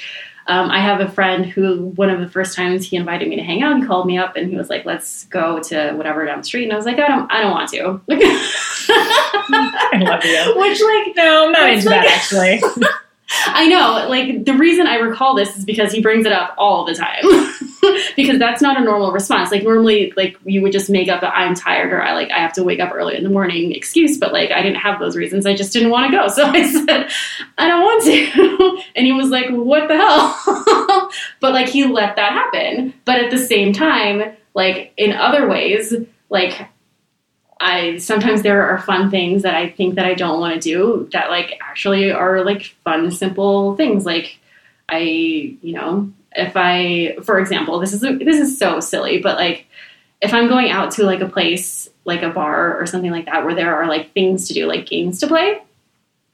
um, 0.49 0.71
I 0.71 0.81
have 0.81 1.01
a 1.01 1.09
friend 1.09 1.47
who, 1.47 1.91
one 1.95 2.11
of 2.11 2.21
the 2.21 2.29
first 2.29 2.57
times 2.57 2.87
he 2.87 2.97
invited 2.97 3.29
me 3.29 3.37
to 3.37 3.43
hang 3.43 3.63
out, 3.63 3.79
he 3.79 3.87
called 3.87 4.07
me 4.07 4.19
up 4.19 4.35
and 4.35 4.51
he 4.51 4.57
was 4.57 4.69
like, 4.71 4.85
"Let's 4.85 5.25
go 5.27 5.61
to 5.65 5.93
whatever 5.93 6.25
down 6.25 6.39
the 6.39 6.45
street." 6.45 6.65
And 6.65 6.73
I 6.73 6.77
was 6.77 6.87
like, 6.87 6.99
"I 6.99 7.07
don't, 7.07 7.31
I 7.31 7.41
don't 7.41 7.53
want 7.53 7.71
to." 7.71 8.01
i 8.91 9.99
love 10.01 10.25
you 10.25 10.55
Which, 10.61 10.81
like, 10.81 11.17
no 11.17 11.47
i'm 11.47 11.53
not 11.53 11.71
into 11.71 11.89
like- 11.89 12.03
that 12.03 12.17
actually 12.17 12.63
I 13.31 13.69
know, 13.69 14.09
like, 14.09 14.47
the 14.47 14.55
reason 14.55 14.87
I 14.87 14.97
recall 14.97 15.35
this 15.35 15.55
is 15.55 15.67
because 15.67 15.93
he 15.93 16.01
brings 16.01 16.25
it 16.25 16.33
up 16.33 16.55
all 16.57 16.87
the 16.87 16.95
time. 16.95 17.23
because 18.17 18.39
that's 18.39 18.63
not 18.63 18.81
a 18.81 18.85
normal 18.85 19.13
response. 19.13 19.51
Like, 19.51 19.63
normally, 19.63 20.13
like, 20.17 20.37
you 20.45 20.63
would 20.63 20.73
just 20.73 20.91
make 20.91 21.09
up 21.09 21.21
that 21.21 21.35
I'm 21.35 21.55
tired 21.55 21.93
or 21.93 22.03
I, 22.03 22.13
like, 22.15 22.31
I 22.31 22.39
have 22.39 22.53
to 22.55 22.65
wake 22.65 22.81
up 22.81 22.93
early 22.95 23.17
in 23.17 23.25
the 23.25 23.31
morning 23.31 23.73
excuse, 23.73 24.19
but, 24.19 24.33
like, 24.33 24.51
I 24.51 24.63
didn't 24.63 24.79
have 24.79 24.99
those 24.99 25.17
reasons. 25.17 25.47
I 25.47 25.55
just 25.55 25.73
didn't 25.73 25.91
want 25.91 26.11
to 26.11 26.17
go. 26.17 26.29
So 26.39 26.45
I 26.45 26.71
said, 26.71 27.11
I 27.57 27.67
don't 27.67 27.83
want 27.83 28.05
to. 28.05 28.83
and 28.97 29.07
he 29.07 29.13
was 29.13 29.29
like, 29.29 29.51
what 29.51 29.89
the 29.89 29.97
hell? 29.97 31.11
but, 31.41 31.53
like, 31.53 31.69
he 31.69 31.85
let 31.85 32.15
that 32.17 32.33
happen. 32.33 32.95
But 33.05 33.19
at 33.19 33.31
the 33.33 33.39
same 33.39 33.73
time, 33.73 34.37
like, 34.55 34.93
in 34.97 35.13
other 35.13 35.49
ways, 35.49 35.93
like, 36.31 36.69
I 37.61 37.99
sometimes 37.99 38.43
there 38.43 38.69
are 38.69 38.79
fun 38.79 39.11
things 39.11 39.43
that 39.43 39.55
I 39.55 39.69
think 39.69 39.97
that 39.97 40.05
I 40.05 40.15
don't 40.15 40.41
want 40.41 40.55
to 40.55 40.61
do 40.61 41.09
that 41.13 41.29
like 41.29 41.59
actually 41.61 42.13
are 42.13 42.45
like 42.45 42.63
fun, 42.85 43.11
simple 43.11 43.77
things. 43.77 44.07
Like 44.07 44.39
I, 44.89 45.01
you 45.01 45.73
know, 45.75 46.13
if 46.35 46.53
I, 46.57 47.17
for 47.23 47.39
example, 47.39 47.79
this 47.79 47.93
is 47.93 48.01
this 48.01 48.37
is 48.39 48.59
so 48.59 48.81
silly, 48.81 49.19
but 49.19 49.37
like 49.37 49.67
if 50.21 50.35
I'm 50.35 50.49
going 50.49 50.71
out 50.71 50.93
to 50.93 51.05
like 51.05 51.21
a 51.21 51.29
place 51.29 51.89
like 52.05 52.23
a 52.23 52.31
bar 52.31 52.81
or 52.81 52.87
something 52.87 53.11
like 53.11 53.27
that 53.27 53.45
where 53.45 53.55
there 53.55 53.75
are 53.75 53.87
like 53.87 54.13
things 54.13 54.49
to 54.49 54.55
do, 54.55 54.67
like 54.67 54.87
games 54.87 55.21
to 55.21 55.27
play, 55.27 55.61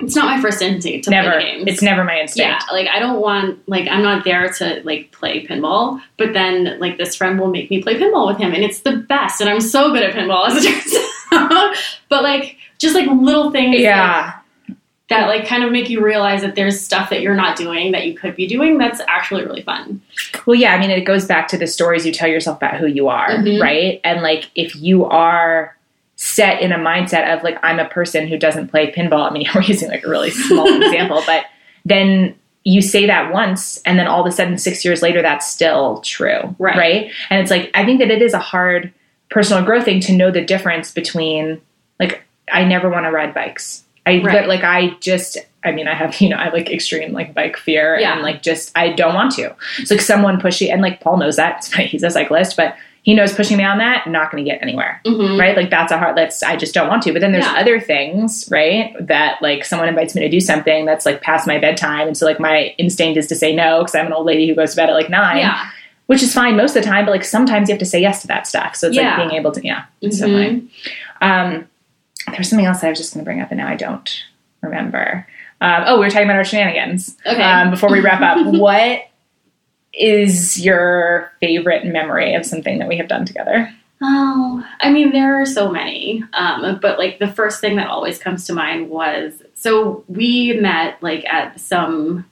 it's 0.00 0.16
not 0.16 0.26
my 0.26 0.40
first 0.40 0.60
instinct 0.62 1.04
to 1.04 1.10
never 1.10 1.32
play 1.32 1.56
games. 1.56 1.64
it's 1.66 1.82
never 1.82 2.04
my 2.04 2.20
instinct 2.20 2.62
Yeah, 2.62 2.72
like 2.72 2.88
I 2.88 2.98
don't 2.98 3.20
want 3.20 3.66
like 3.68 3.88
I'm 3.88 4.02
not 4.02 4.24
there 4.24 4.48
to 4.48 4.82
like 4.84 5.12
play 5.12 5.46
pinball, 5.46 6.00
but 6.16 6.32
then 6.32 6.78
like 6.80 6.96
this 6.96 7.14
friend 7.14 7.38
will 7.38 7.50
make 7.50 7.70
me 7.70 7.82
play 7.82 7.98
pinball 7.98 8.26
with 8.26 8.38
him, 8.38 8.52
and 8.52 8.64
it's 8.64 8.80
the 8.80 8.96
best, 8.96 9.40
and 9.40 9.48
I'm 9.50 9.60
so 9.60 9.92
good 9.92 10.02
at 10.02 10.14
pinball 10.14 10.48
as 10.48 10.64
it 10.64 10.70
turns 10.70 10.94
out. 11.32 11.76
but 12.08 12.22
like 12.22 12.56
just 12.78 12.94
like 12.94 13.08
little 13.08 13.50
things, 13.50 13.80
yeah 13.80 14.34
that 15.10 15.26
like 15.28 15.46
kind 15.46 15.62
of 15.62 15.70
make 15.70 15.90
you 15.90 16.02
realize 16.02 16.40
that 16.42 16.54
there's 16.54 16.80
stuff 16.80 17.10
that 17.10 17.20
you're 17.20 17.34
not 17.34 17.56
doing 17.56 17.92
that 17.92 18.06
you 18.06 18.14
could 18.14 18.34
be 18.34 18.46
doing. 18.46 18.78
That's 18.78 19.00
actually 19.06 19.44
really 19.44 19.62
fun. 19.62 20.00
Well, 20.46 20.54
yeah, 20.54 20.74
I 20.74 20.78
mean, 20.80 20.90
it 20.90 21.02
goes 21.04 21.26
back 21.26 21.48
to 21.48 21.58
the 21.58 21.66
stories 21.66 22.06
you 22.06 22.12
tell 22.12 22.28
yourself 22.28 22.56
about 22.56 22.76
who 22.76 22.86
you 22.86 23.08
are, 23.08 23.28
Mhm. 23.30 23.60
right? 23.60 24.00
And 24.02 24.22
like, 24.22 24.50
if 24.54 24.74
you 24.76 25.04
are 25.04 25.76
set 26.16 26.62
in 26.62 26.72
a 26.72 26.78
mindset 26.78 27.36
of 27.36 27.42
like, 27.42 27.58
I'm 27.62 27.78
a 27.78 27.84
person 27.88 28.26
who 28.28 28.38
doesn't 28.38 28.68
play 28.68 28.90
pinball. 28.92 29.28
I 29.28 29.30
mean, 29.30 29.46
we're 29.54 29.62
using 29.62 29.88
like 29.90 30.04
a 30.04 30.08
really 30.08 30.30
small 30.30 30.66
example, 30.82 31.22
but 31.26 31.44
then 31.84 32.34
you 32.66 32.80
say 32.80 33.04
that 33.04 33.30
once, 33.30 33.82
and 33.84 33.98
then 33.98 34.06
all 34.06 34.22
of 34.22 34.26
a 34.26 34.32
sudden, 34.32 34.56
six 34.56 34.86
years 34.86 35.02
later, 35.02 35.20
that's 35.20 35.46
still 35.46 36.00
true, 36.00 36.56
Right. 36.58 36.76
Right? 36.78 37.10
And 37.28 37.42
it's 37.42 37.50
like, 37.50 37.70
I 37.74 37.84
think 37.84 37.98
that 37.98 38.10
it 38.10 38.22
is 38.22 38.32
a 38.32 38.38
hard 38.38 38.90
personal 39.28 39.62
growth 39.64 39.84
thing 39.84 40.00
to 40.00 40.12
know 40.14 40.30
the 40.30 40.42
difference 40.42 40.90
between 40.92 41.60
like, 42.00 42.22
I 42.50 42.64
never 42.64 42.88
want 42.88 43.04
to 43.04 43.10
ride 43.10 43.34
bikes. 43.34 43.82
I 44.06 44.20
Right. 44.22 44.40
but, 44.40 44.48
like 44.48 44.62
I 44.64 44.96
just 45.00 45.38
I 45.64 45.72
mean 45.72 45.88
I 45.88 45.94
have 45.94 46.14
you 46.20 46.28
know 46.28 46.36
I 46.36 46.44
have 46.44 46.52
like 46.52 46.70
extreme 46.70 47.12
like 47.12 47.34
bike 47.34 47.56
fear 47.56 47.98
Yeah. 47.98 48.12
and 48.14 48.22
like 48.22 48.42
just 48.42 48.70
I 48.76 48.90
don't 48.92 49.14
want 49.14 49.32
to. 49.36 49.54
It's 49.78 49.90
like 49.90 50.00
someone 50.00 50.40
pushy 50.40 50.70
and 50.72 50.82
like 50.82 51.00
Paul 51.00 51.16
knows 51.18 51.36
that 51.36 51.64
he's 51.76 52.02
a 52.02 52.10
cyclist, 52.10 52.56
but 52.56 52.76
he 53.02 53.12
knows 53.12 53.34
pushing 53.34 53.58
me 53.58 53.64
on 53.64 53.76
that 53.78 54.06
not 54.06 54.30
going 54.32 54.42
to 54.42 54.50
get 54.50 54.62
anywhere. 54.62 54.98
Mm-hmm. 55.04 55.38
Right? 55.38 55.54
Like 55.54 55.68
that's 55.68 55.92
a 55.92 55.98
hard 55.98 56.16
that's 56.16 56.42
I 56.42 56.56
just 56.56 56.72
don't 56.72 56.88
want 56.88 57.02
to. 57.02 57.12
But 57.12 57.20
then 57.20 57.32
there's 57.32 57.44
Yeah. 57.44 57.60
other 57.60 57.78
things, 57.78 58.48
right? 58.50 58.94
That 59.06 59.42
like 59.42 59.64
someone 59.66 59.88
invites 59.88 60.14
me 60.14 60.22
to 60.22 60.28
do 60.30 60.40
something 60.40 60.86
that's 60.86 61.04
like 61.04 61.20
past 61.20 61.46
my 61.46 61.58
bedtime 61.58 62.06
and 62.08 62.16
so 62.16 62.24
like 62.24 62.40
my 62.40 62.74
instinct 62.78 63.18
is 63.18 63.26
to 63.28 63.34
say 63.34 63.54
no 63.54 63.80
because 63.80 63.94
I'm 63.94 64.06
an 64.06 64.12
old 64.14 64.24
lady 64.26 64.48
who 64.48 64.54
goes 64.54 64.70
to 64.70 64.76
bed 64.76 64.88
at 64.88 64.94
like 64.94 65.10
9 65.10 65.36
Yeah. 65.38 65.68
which 66.06 66.22
is 66.22 66.32
fine 66.32 66.56
most 66.56 66.76
of 66.76 66.82
the 66.82 66.88
time, 66.88 67.04
but 67.04 67.10
like 67.10 67.24
sometimes 67.24 67.68
you 67.68 67.74
have 67.74 67.80
to 67.80 67.84
say 67.86 68.00
yes 68.00 68.20
to 68.22 68.26
that 68.28 68.46
stuff. 68.46 68.74
So 68.76 68.86
it's 68.88 68.96
Yeah. 68.96 69.16
like 69.18 69.28
being 69.28 69.38
able 69.40 69.52
to, 69.52 69.62
yeah. 69.66 69.84
it's 70.00 70.18
So 70.18 70.26
fine. 70.26 70.68
Um, 71.20 71.66
there's 72.32 72.48
something 72.48 72.66
else 72.66 72.82
I 72.82 72.90
was 72.90 72.98
just 72.98 73.14
going 73.14 73.24
to 73.24 73.28
bring 73.28 73.40
up, 73.40 73.50
and 73.50 73.58
now 73.58 73.68
I 73.68 73.76
don't 73.76 74.24
remember. 74.62 75.26
Um, 75.60 75.84
oh, 75.86 75.94
we 75.94 76.06
were 76.06 76.10
talking 76.10 76.26
about 76.26 76.36
our 76.36 76.44
shenanigans. 76.44 77.16
Okay. 77.26 77.42
Um, 77.42 77.70
before 77.70 77.90
we 77.90 78.00
wrap 78.00 78.20
up, 78.20 78.46
what 78.54 79.02
is 79.92 80.62
your 80.62 81.32
favorite 81.40 81.86
memory 81.86 82.34
of 82.34 82.44
something 82.44 82.78
that 82.78 82.88
we 82.88 82.96
have 82.96 83.08
done 83.08 83.24
together? 83.24 83.72
Oh, 84.02 84.66
I 84.80 84.90
mean, 84.90 85.12
there 85.12 85.40
are 85.40 85.46
so 85.46 85.70
many. 85.70 86.22
Um, 86.32 86.78
but 86.80 86.98
like 86.98 87.18
the 87.18 87.32
first 87.32 87.60
thing 87.60 87.76
that 87.76 87.88
always 87.88 88.18
comes 88.18 88.46
to 88.46 88.52
mind 88.52 88.90
was 88.90 89.42
so 89.54 90.04
we 90.08 90.54
met 90.60 91.02
like 91.02 91.24
at 91.26 91.58
some 91.58 92.26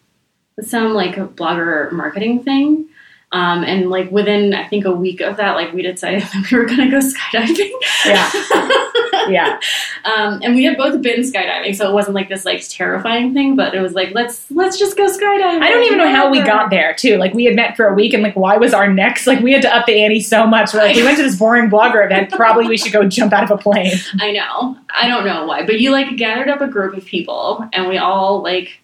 some 0.61 0.93
like 0.93 1.15
blogger 1.15 1.91
marketing 1.93 2.43
thing. 2.43 2.89
Um, 3.31 3.65
and 3.65 3.89
like 3.89 4.11
within 4.11 4.53
I 4.53 4.69
think 4.69 4.85
a 4.85 4.93
week 4.93 5.23
of 5.23 5.39
that, 5.39 5.55
like 5.55 5.73
we 5.73 5.81
decided 5.81 6.23
that 6.35 6.51
we 6.51 6.59
were 6.59 6.67
gonna 6.67 6.91
go 6.91 6.99
skydiving. 6.99 7.73
Yeah. 8.05 8.31
yeah. 9.29 9.61
Um, 10.05 10.41
and 10.43 10.57
we 10.57 10.65
had 10.65 10.77
both 10.77 11.01
been 11.01 11.21
skydiving, 11.21 11.77
so 11.77 11.89
it 11.89 11.93
wasn't 11.93 12.17
like 12.17 12.29
this 12.29 12.45
like 12.45 12.67
terrifying 12.69 13.33
thing, 13.33 13.55
but 13.55 13.73
it 13.73 13.81
was 13.81 13.93
like 13.93 14.11
let's 14.15 14.51
let's 14.51 14.77
just 14.77 14.97
go 14.97 15.07
skydiving. 15.07 15.63
I 15.63 15.71
don't 15.71 15.85
even 15.85 15.99
know 15.99 16.11
how 16.11 16.29
we 16.29 16.43
got 16.43 16.71
there 16.71 16.93
too. 16.93 17.19
Like 17.19 17.33
we 17.35 17.45
had 17.45 17.55
met 17.55 17.77
for 17.77 17.87
a 17.87 17.95
week 17.95 18.13
and 18.13 18.21
like 18.21 18.35
why 18.35 18.57
was 18.57 18.75
our 18.75 18.93
next 18.93 19.29
like 19.29 19.39
we 19.39 19.53
had 19.53 19.63
to 19.63 19.73
up 19.73 19.87
the 19.87 20.03
ante 20.03 20.21
so 20.21 20.45
much. 20.45 20.75
We're 20.75 20.81
like 20.81 20.97
we 20.97 21.05
went 21.05 21.19
to 21.19 21.23
this 21.23 21.39
boring 21.39 21.71
blogger 21.71 22.05
event. 22.05 22.33
Probably 22.33 22.67
we 22.67 22.77
should 22.77 22.93
go 22.93 23.09
jump 23.09 23.33
out 23.33 23.45
of 23.45 23.53
a 23.53 23.63
plane. 23.63 23.93
I 24.21 24.33
know. 24.33 24.77
I 24.91 25.07
don't 25.07 25.25
know 25.25 25.47
why, 25.47 25.65
but 25.65 25.79
you 25.79 25.93
like 25.93 26.17
gathered 26.17 26.49
up 26.49 26.61
a 26.61 26.67
group 26.67 26.97
of 26.97 27.05
people, 27.05 27.65
and 27.73 27.89
we 27.89 27.99
all 27.99 28.43
like 28.43 28.81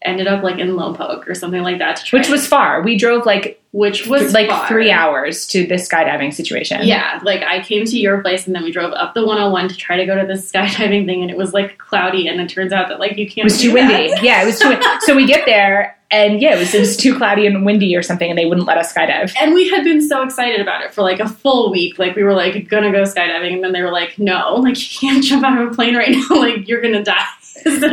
ended 0.00 0.26
up 0.26 0.42
like 0.42 0.58
in 0.58 0.70
Lompoc 0.70 1.28
or 1.28 1.34
something 1.34 1.62
like 1.62 1.78
that 1.78 1.96
to 1.96 2.04
try. 2.04 2.18
Which 2.18 2.28
was 2.28 2.46
far. 2.46 2.80
We 2.80 2.96
drove 2.96 3.26
like 3.26 3.61
which 3.72 4.06
was 4.06 4.32
like 4.32 4.48
far. 4.48 4.68
three 4.68 4.90
hours 4.90 5.46
to 5.48 5.66
this 5.66 5.88
skydiving 5.88 6.32
situation. 6.32 6.80
Yeah, 6.84 7.20
like 7.24 7.42
I 7.42 7.62
came 7.62 7.84
to 7.84 7.98
your 7.98 8.22
place 8.22 8.46
and 8.46 8.54
then 8.54 8.62
we 8.62 8.70
drove 8.70 8.92
up 8.92 9.14
the 9.14 9.26
101 9.26 9.68
to 9.68 9.76
try 9.76 9.96
to 9.96 10.06
go 10.06 10.14
to 10.18 10.26
this 10.26 10.50
skydiving 10.52 11.06
thing, 11.06 11.22
and 11.22 11.30
it 11.30 11.36
was 11.36 11.52
like 11.52 11.78
cloudy, 11.78 12.28
and 12.28 12.40
it 12.40 12.48
turns 12.48 12.72
out 12.72 12.88
that 12.88 13.00
like 13.00 13.16
you 13.16 13.26
can't. 13.26 13.38
It 13.38 13.44
was 13.44 13.60
too 13.60 13.72
windy. 13.72 14.10
that. 14.10 14.22
Yeah, 14.22 14.42
it 14.42 14.46
was 14.46 14.58
too 14.58 14.68
windy. 14.68 14.86
So 15.00 15.16
we 15.16 15.26
get 15.26 15.46
there 15.46 15.98
and 16.12 16.42
yeah, 16.42 16.54
it 16.54 16.58
was, 16.58 16.74
it 16.74 16.80
was 16.80 16.96
too 16.96 17.16
cloudy 17.16 17.46
and 17.46 17.64
windy 17.64 17.96
or 17.96 18.02
something 18.02 18.28
and 18.28 18.38
they 18.38 18.44
wouldn't 18.44 18.66
let 18.66 18.76
us 18.76 18.92
skydive. 18.92 19.32
And 19.40 19.54
we 19.54 19.68
had 19.70 19.82
been 19.82 20.06
so 20.06 20.22
excited 20.22 20.60
about 20.60 20.82
it 20.84 20.92
for 20.92 21.00
like 21.02 21.18
a 21.20 21.28
full 21.28 21.70
week. 21.70 21.98
Like 21.98 22.14
we 22.14 22.22
were 22.22 22.34
like 22.34 22.68
gonna 22.68 22.92
go 22.92 23.02
skydiving, 23.02 23.54
and 23.54 23.64
then 23.64 23.72
they 23.72 23.80
were 23.80 23.90
like, 23.90 24.18
"No, 24.18 24.56
like 24.56 24.78
you 24.78 24.98
can't 25.00 25.24
jump 25.24 25.44
out 25.44 25.60
of 25.60 25.72
a 25.72 25.74
plane 25.74 25.96
right 25.96 26.10
now. 26.10 26.22
Like 26.42 26.68
you're 26.68 26.82
gonna 26.82 27.02
die." 27.02 27.24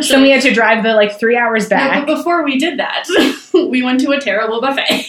So 0.04 0.22
we 0.22 0.32
had 0.32 0.42
to 0.44 0.54
drive 0.54 0.84
the 0.84 0.94
like 0.94 1.20
three 1.20 1.38
hours 1.38 1.66
No, 1.66 1.78
back. 1.78 2.06
but 2.08 2.16
before 2.18 2.44
we 2.44 2.58
did 2.58 2.80
that, 2.80 3.06
we 3.54 3.84
went 3.84 4.00
to 4.02 4.12
a 4.12 4.20
terrible 4.20 4.62
buffet. 4.62 5.06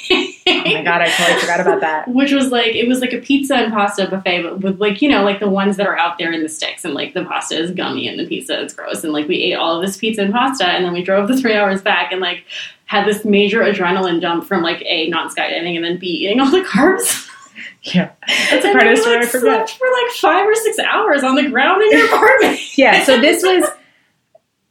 Oh 0.46 0.62
my 0.64 0.82
god, 0.82 1.00
I 1.02 1.08
totally 1.08 1.38
forgot 1.40 1.60
about 1.60 1.80
that. 1.80 2.08
Which 2.14 2.32
was 2.32 2.50
like 2.50 2.74
it 2.74 2.88
was 2.88 3.00
like 3.00 3.12
a 3.12 3.18
pizza 3.20 3.54
and 3.56 3.72
pasta 3.72 4.08
buffet, 4.08 4.42
but 4.42 4.60
with 4.60 4.80
like 4.80 5.00
you 5.02 5.08
know 5.08 5.22
like 5.24 5.40
the 5.40 5.48
ones 5.48 5.76
that 5.76 5.86
are 5.86 5.96
out 5.98 6.18
there 6.18 6.32
in 6.32 6.42
the 6.42 6.48
sticks, 6.48 6.84
and 6.84 6.94
like 6.94 7.14
the 7.14 7.24
pasta 7.24 7.56
is 7.58 7.70
gummy 7.70 8.08
and 8.08 8.18
the 8.18 8.26
pizza 8.26 8.60
is 8.62 8.74
gross, 8.74 9.04
and 9.04 9.12
like 9.12 9.28
we 9.28 9.36
ate 9.36 9.54
all 9.54 9.76
of 9.80 9.86
this 9.86 9.96
pizza 9.96 10.22
and 10.22 10.32
pasta, 10.32 10.66
and 10.66 10.84
then 10.84 10.92
we 10.92 11.02
drove 11.02 11.28
the 11.28 11.36
three 11.40 11.54
hours 11.54 11.80
back, 11.82 12.12
and 12.12 12.20
like 12.20 12.44
had 12.86 13.06
this 13.06 13.24
major 13.24 13.60
adrenaline 13.60 14.20
jump 14.20 14.44
from 14.44 14.62
like 14.62 14.82
a 14.84 15.08
not 15.08 15.34
skydiving, 15.34 15.76
and 15.76 15.84
then 15.84 15.96
b 15.98 16.06
eating 16.06 16.40
all 16.40 16.50
the 16.50 16.62
carbs. 16.62 17.26
Yeah. 17.82 18.10
That's 18.50 18.64
a 18.64 18.72
part 18.72 18.86
of 18.86 18.96
the 18.96 19.00
story 19.02 19.18
I 19.18 19.26
forgot. 19.26 19.68
slept 19.68 19.70
for 19.78 19.86
like 19.90 20.12
five 20.20 20.46
or 20.46 20.54
six 20.54 20.78
hours 20.80 21.22
on 21.24 21.34
the 21.34 21.48
ground 21.48 21.82
in 21.82 21.90
your 21.98 22.06
apartment. 22.14 22.76
Yeah, 22.78 23.04
so 23.04 23.18
this 23.18 23.42
was 23.42 23.64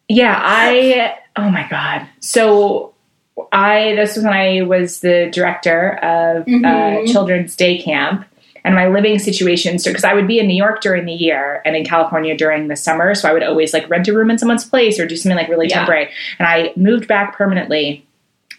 yeah, 0.09 0.39
I 0.43 1.17
oh 1.37 1.49
my 1.49 1.65
god. 1.69 2.07
So 2.19 2.93
I 3.53 3.93
this 3.95 4.15
was 4.15 4.25
when 4.25 4.33
I 4.33 4.61
was 4.63 4.99
the 4.99 5.29
director 5.31 5.93
of 6.03 6.45
Mhm. 6.45 6.65
uh, 6.65 7.11
children's 7.11 7.55
day 7.55 7.77
camp 7.81 8.25
and 8.65 8.75
my 8.75 8.87
living 8.87 9.17
situation 9.19 9.79
so 9.79 9.89
because 9.89 10.03
I 10.03 10.13
would 10.13 10.27
be 10.27 10.39
in 10.39 10.47
New 10.47 10.55
York 10.57 10.81
during 10.81 11.05
the 11.05 11.13
year 11.13 11.61
and 11.63 11.75
in 11.77 11.85
California 11.85 12.35
during 12.35 12.67
the 12.67 12.75
summer 12.75 13.15
so 13.15 13.29
I 13.29 13.33
would 13.33 13.43
always 13.43 13.73
like 13.73 13.89
rent 13.89 14.09
a 14.09 14.13
room 14.13 14.29
in 14.29 14.37
someone's 14.37 14.65
place 14.65 14.99
or 14.99 15.05
do 15.07 15.15
something 15.15 15.37
like 15.37 15.47
really 15.47 15.67
Yeah. 15.69 15.75
temporary 15.77 16.09
and 16.37 16.45
I 16.47 16.73
moved 16.75 17.07
back 17.07 17.37
permanently 17.37 18.05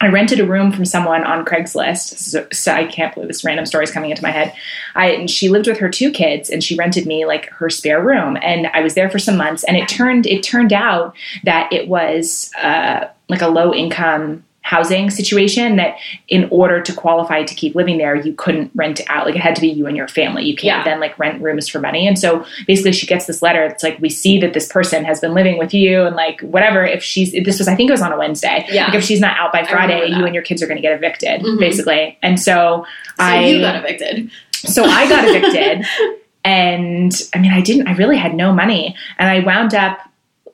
I 0.02 0.08
rented 0.08 0.40
a 0.40 0.46
room 0.46 0.72
from 0.72 0.86
someone 0.86 1.24
on 1.24 1.44
Craigslist. 1.44 2.16
So, 2.18 2.46
so 2.50 2.72
I 2.72 2.84
can't 2.84 3.12
believe 3.14 3.28
this 3.28 3.44
random 3.44 3.66
story 3.66 3.84
is 3.84 3.90
coming 3.90 4.10
into 4.10 4.22
my 4.22 4.30
head. 4.30 4.54
I 4.94 5.10
and 5.10 5.30
she 5.30 5.50
lived 5.50 5.66
with 5.66 5.78
her 5.78 5.90
two 5.90 6.10
kids, 6.10 6.48
and 6.48 6.64
she 6.64 6.74
rented 6.74 7.06
me 7.06 7.26
like 7.26 7.50
her 7.50 7.68
spare 7.68 8.02
room. 8.02 8.38
And 8.42 8.68
I 8.68 8.80
was 8.80 8.94
there 8.94 9.10
for 9.10 9.18
some 9.18 9.36
months, 9.36 9.62
and 9.64 9.76
it 9.76 9.88
turned 9.88 10.26
it 10.26 10.42
turned 10.42 10.72
out 10.72 11.14
that 11.44 11.70
it 11.72 11.88
was 11.88 12.50
uh, 12.62 13.08
like 13.28 13.42
a 13.42 13.48
low 13.48 13.74
income 13.74 14.44
housing 14.62 15.08
situation 15.10 15.76
that 15.76 15.96
in 16.28 16.46
order 16.50 16.80
to 16.82 16.92
qualify 16.92 17.42
to 17.42 17.54
keep 17.54 17.74
living 17.74 17.96
there 17.98 18.14
you 18.14 18.32
couldn't 18.34 18.70
rent 18.74 19.00
out 19.08 19.24
like 19.26 19.34
it 19.34 19.40
had 19.40 19.54
to 19.54 19.60
be 19.60 19.68
you 19.68 19.86
and 19.86 19.96
your 19.96 20.06
family 20.06 20.44
you 20.44 20.54
can't 20.54 20.64
Yeah. 20.80 20.84
then 20.84 21.00
like 21.00 21.18
rent 21.18 21.42
rooms 21.42 21.66
for 21.66 21.80
money 21.80 22.06
and 22.06 22.18
so 22.18 22.44
basically 22.66 22.92
she 22.92 23.06
gets 23.06 23.24
this 23.26 23.40
letter 23.42 23.64
it's 23.64 23.82
like 23.82 23.98
we 24.00 24.10
see 24.10 24.38
that 24.40 24.52
this 24.52 24.68
person 24.68 25.04
has 25.04 25.18
been 25.20 25.32
living 25.34 25.56
with 25.58 25.72
you 25.72 26.02
and 26.02 26.14
like 26.14 26.40
whatever 26.42 26.84
if 26.84 27.02
she's 27.02 27.32
this 27.32 27.58
was 27.58 27.68
i 27.68 27.74
think 27.74 27.88
it 27.88 27.92
was 27.92 28.02
on 28.02 28.12
a 28.12 28.18
wednesday 28.18 28.64
Yeah. 28.70 28.86
like 28.86 28.94
if 28.96 29.04
she's 29.04 29.20
not 29.20 29.36
out 29.38 29.50
by 29.52 29.64
friday 29.64 30.06
you 30.08 30.24
and 30.26 30.34
your 30.34 30.44
kids 30.44 30.62
are 30.62 30.66
going 30.66 30.76
to 30.76 30.82
get 30.82 30.92
evicted 30.92 31.40
Mhm. 31.40 31.58
basically 31.58 32.18
and 32.22 32.38
so, 32.38 32.84
So 33.16 33.24
i 33.24 33.46
you 33.46 33.60
got 33.60 33.76
evicted. 33.76 34.30
so 34.52 34.84
I 34.84 35.08
got 35.08 35.24
evicted, 35.26 35.86
and 36.44 37.12
I 37.34 37.38
mean, 37.38 37.52
I 37.52 37.60
didn't. 37.60 37.86
I 37.86 37.94
really 37.94 38.16
had 38.16 38.34
no 38.34 38.52
money, 38.52 38.94
and 39.18 39.28
I 39.28 39.40
wound 39.40 39.74
up 39.74 39.98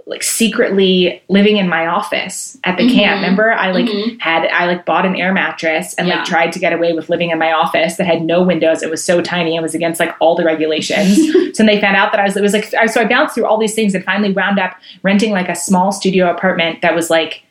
like 0.08 0.22
secretly 0.22 1.20
living 1.28 1.56
in 1.56 1.68
my 1.68 1.86
office 1.88 2.56
at 2.62 2.76
the 2.76 2.84
Mhm. 2.84 2.94
camp. 2.94 3.16
Remember, 3.16 3.52
I 3.52 3.72
like 3.72 3.86
Mhm. 3.86 4.20
had 4.20 4.46
I 4.46 4.66
like 4.66 4.84
bought 4.84 5.04
an 5.04 5.16
air 5.16 5.32
mattress 5.32 5.94
and 5.94 6.06
Yeah. 6.06 6.16
like 6.16 6.24
tried 6.24 6.52
to 6.52 6.58
get 6.60 6.72
away 6.72 6.92
with 6.92 7.08
living 7.10 7.30
in 7.30 7.38
my 7.40 7.50
office 7.52 7.96
that 7.96 8.06
had 8.06 8.22
no 8.22 8.42
windows. 8.42 8.82
It 8.84 8.90
was 8.90 9.02
so 9.04 9.20
tiny. 9.20 9.56
It 9.56 9.62
was 9.62 9.74
against 9.74 9.98
like 9.98 10.14
all 10.20 10.36
the 10.36 10.44
regulations. 10.44 11.16
so 11.56 11.62
then 11.62 11.66
they 11.66 11.80
found 11.80 11.96
out 11.96 12.12
that 12.12 12.20
I 12.20 12.24
was. 12.24 12.36
It 12.36 12.42
was 12.42 12.52
like 12.52 12.72
I- 12.74 12.86
so 12.86 13.00
I 13.00 13.04
bounced 13.04 13.34
through 13.34 13.46
all 13.46 13.58
these 13.58 13.74
things 13.74 13.94
and 13.96 14.04
finally 14.04 14.32
wound 14.32 14.58
up 14.60 14.76
renting 15.02 15.32
like 15.32 15.48
a 15.48 15.56
small 15.56 15.90
studio 15.90 16.30
apartment 16.30 16.82
that 16.82 16.94
was 16.94 17.10
like 17.10 17.42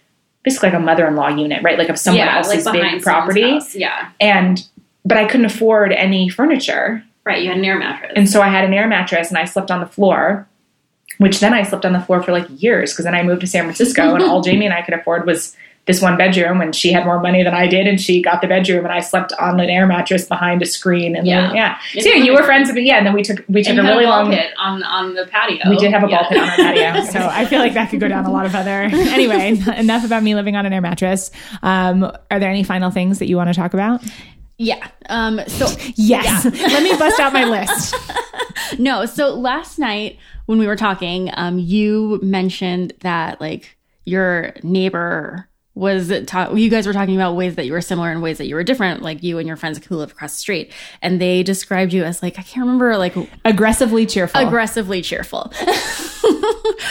basically 0.44 0.70
like 0.70 0.78
a 0.78 0.82
mother-in-law 0.82 1.30
unit, 1.36 1.62
right? 1.62 1.78
Like 1.78 1.90
of 1.90 2.00
someone 2.00 2.26
yeah, 2.26 2.38
else's 2.38 2.66
like 2.66 2.80
big 2.82 3.02
property, 3.02 3.52
house. 3.52 3.76
Yeah, 3.76 4.06
and 4.22 4.64
but 5.04 5.18
I 5.18 5.26
couldn't 5.26 5.48
afford 5.48 5.92
any 5.92 6.30
furniture. 6.30 7.04
right. 7.26 7.42
You 7.42 7.50
had 7.50 7.58
an 7.58 7.66
air 7.66 7.78
mattress. 7.80 8.14
And 8.16 8.30
so 8.30 8.42
I 8.42 8.48
had 8.50 8.64
an 8.64 8.74
air 8.74 8.88
mattress 8.88 9.30
and 9.30 9.38
I 9.38 9.46
slept 9.46 9.72
on 9.72 9.80
the 9.80 9.88
floor, 9.88 10.48
which 11.18 11.40
then 11.40 11.54
I 11.54 11.64
slept 11.64 11.86
on 11.86 11.94
the 11.94 12.02
floor 12.02 12.22
for 12.24 12.32
like 12.32 12.48
years 12.62 12.92
because 12.94 13.06
then 13.06 13.16
I 13.16 13.24
moved 13.24 13.42
to 13.42 13.48
San 13.48 13.64
Francisco 13.64 14.14
and 14.16 14.24
all 14.24 14.42
Jamie 14.48 14.66
and 14.66 14.74
I 14.74 14.82
could 14.82 14.94
afford 14.94 15.26
was 15.26 15.56
this 15.86 16.02
one 16.02 16.18
bedroom 16.18 16.62
and 16.62 16.76
she 16.76 16.92
had 16.92 17.06
more 17.06 17.20
money 17.20 17.44
than 17.44 17.54
I 17.54 17.68
did 17.68 17.86
and 17.86 18.02
she 18.02 18.20
got 18.20 18.42
the 18.42 18.48
bedroom 18.48 18.86
and 18.86 18.92
I 18.92 19.02
slept 19.02 19.32
on 19.34 19.60
an 19.60 19.70
air 19.70 19.86
mattress 19.86 20.26
behind 20.26 20.64
a 20.64 20.66
screen 20.66 21.16
and 21.16 21.28
Yeah. 21.28 21.42
then, 21.48 21.56
yeah. 21.56 21.78
It's 21.94 22.04
So 22.06 22.12
yeah, 22.12 22.24
you 22.24 22.34
were 22.34 22.42
friends 22.42 22.70
with 22.70 22.76
me. 22.76 22.88
Yeah, 22.88 22.98
and 22.98 23.06
then 23.06 23.14
we 23.14 23.22
took 23.22 23.46
we 23.48 23.62
took 23.64 23.78
a 23.78 23.84
really 23.84 24.04
a 24.04 24.08
ball 24.08 24.24
long 24.24 24.32
pit 24.32 24.52
on 24.58 24.82
on 24.82 25.14
the 25.14 25.28
patio. 25.28 25.70
we 25.70 25.78
did 25.78 25.92
have 25.92 26.02
a 26.04 26.08
ball 26.08 26.18
Yeah. 26.22 26.28
pit 26.28 26.38
on 26.40 26.50
our 26.50 26.56
patio. 26.56 27.04
So 27.12 27.20
I 27.20 27.46
feel 27.46 27.60
like 27.60 27.76
that 27.76 27.92
could 27.92 28.00
go 28.00 28.08
down 28.08 28.26
a 28.26 28.32
lot 28.32 28.48
of 28.48 28.56
other. 28.56 28.90
Anyway, 28.92 29.62
enough 29.78 30.04
about 30.04 30.24
me 30.24 30.34
living 30.34 30.56
on 30.56 30.66
an 30.66 30.74
air 30.74 30.82
mattress. 30.82 31.30
Um, 31.62 32.04
are 32.32 32.40
there 32.40 32.50
any 32.50 32.64
final 32.64 32.90
things 32.90 33.20
that 33.20 33.28
you 33.28 33.38
want 33.38 33.50
to 33.50 33.54
talk 33.54 33.76
about? 33.76 34.04
Yeah. 34.58 34.88
Um, 35.10 35.40
so 35.48 35.68
Yes. 35.96 36.46
Let 36.74 36.82
me 36.82 36.98
bust 36.98 37.20
out 37.20 37.32
my 37.32 37.44
list. 37.46 37.94
no, 38.80 39.06
so 39.06 39.36
last 39.36 39.78
night 39.78 40.18
when 40.46 40.60
we 40.60 40.68
were 40.68 40.76
talking, 40.76 41.30
um, 41.34 41.60
you 41.60 42.20
mentioned 42.22 42.94
that 43.02 43.40
like 43.42 43.78
your 44.06 44.54
neighbor 44.64 45.50
was 45.74 46.10
ta- 46.26 46.54
you 46.54 46.70
guys 46.70 46.88
were 46.88 46.94
talking 46.94 47.16
about 47.16 47.36
ways 47.36 47.56
that 47.56 47.66
you 47.66 47.74
were 47.74 47.82
similar 47.82 48.10
and 48.10 48.22
ways 48.22 48.38
that 48.38 48.48
you 48.48 48.56
were 48.56 48.64
different, 48.64 49.02
like 49.02 49.22
you 49.24 49.38
and 49.40 49.46
your 49.48 49.58
friends 49.58 49.84
who 49.86 49.98
live 49.98 50.12
across 50.12 50.34
the 50.34 50.40
street, 50.40 50.72
and 51.02 51.20
they 51.20 51.44
described 51.44 51.92
you 51.92 52.04
as 52.04 52.24
like 52.24 52.40
I 52.40 52.44
can't 52.44 52.66
remember 52.66 52.96
like 52.98 53.14
Aggressively 53.44 54.06
cheerful. 54.06 54.40
aggressively 54.40 55.02
cheerful. 55.02 55.52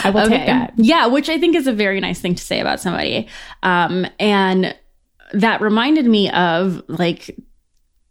I 0.04 0.10
will 0.14 0.28
take 0.28 0.46
that. 0.46 0.74
Yeah, 0.76 1.06
which 1.06 1.28
I 1.30 1.38
think 1.38 1.56
is 1.56 1.66
a 1.66 1.72
very 1.72 1.98
nice 2.00 2.20
thing 2.20 2.34
to 2.34 2.42
say 2.42 2.60
about 2.60 2.78
somebody. 2.80 3.26
Um, 3.62 4.06
and 4.20 4.76
that 5.32 5.60
reminded 5.62 6.04
me 6.04 6.30
of 6.30 6.82
like 6.88 7.34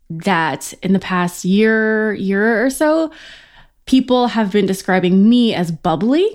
that 0.09 0.73
in 0.81 0.93
the 0.93 0.99
past 0.99 1.45
year, 1.45 2.13
year 2.13 2.65
or 2.65 2.69
so, 2.69 3.11
people 3.85 4.27
have 4.27 4.51
been 4.51 4.65
describing 4.65 5.29
me 5.29 5.53
as 5.53 5.71
bubbly. 5.71 6.29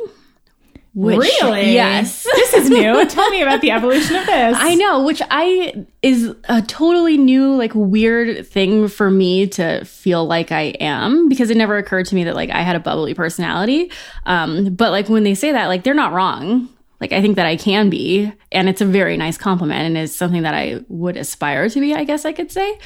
Which, 0.94 1.18
really? 1.18 1.74
Yes. 1.74 2.26
This 2.34 2.64
is 2.64 2.70
new. 2.70 3.06
Tell 3.06 3.28
me 3.30 3.42
about 3.42 3.60
the 3.60 3.70
evolution 3.70 4.16
of 4.16 4.24
this. 4.26 4.56
I 4.58 4.74
know, 4.74 5.04
which 5.04 5.20
I 5.30 5.86
is 6.02 6.34
a 6.48 6.62
totally 6.62 7.18
new, 7.18 7.54
like 7.54 7.72
weird 7.74 8.46
thing 8.46 8.88
for 8.88 9.10
me 9.10 9.46
to 9.48 9.84
feel 9.84 10.24
like 10.24 10.50
I 10.50 10.74
am 10.80 11.28
because 11.28 11.50
it 11.50 11.58
never 11.58 11.76
occurred 11.76 12.06
to 12.06 12.14
me 12.14 12.24
that 12.24 12.34
like 12.34 12.50
I 12.50 12.62
had 12.62 12.74
a 12.74 12.80
bubbly 12.80 13.12
personality. 13.12 13.92
Um, 14.24 14.74
but 14.74 14.90
like 14.90 15.08
when 15.08 15.24
they 15.24 15.34
say 15.34 15.52
that, 15.52 15.66
like 15.66 15.84
they're 15.84 15.94
not 15.94 16.14
wrong. 16.14 16.68
Like 17.00 17.12
I 17.12 17.20
think 17.20 17.36
that 17.36 17.46
I 17.46 17.56
can 17.56 17.90
be, 17.90 18.32
and 18.50 18.68
it's 18.68 18.80
a 18.80 18.86
very 18.86 19.16
nice 19.16 19.36
compliment, 19.36 19.82
and 19.82 19.96
it's 19.96 20.16
something 20.16 20.42
that 20.42 20.54
I 20.54 20.80
would 20.88 21.16
aspire 21.16 21.68
to 21.68 21.80
be. 21.80 21.94
I 21.94 22.04
guess 22.04 22.24
I 22.24 22.32
could 22.32 22.50
say, 22.50 22.78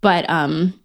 but 0.00 0.28
um, 0.28 0.79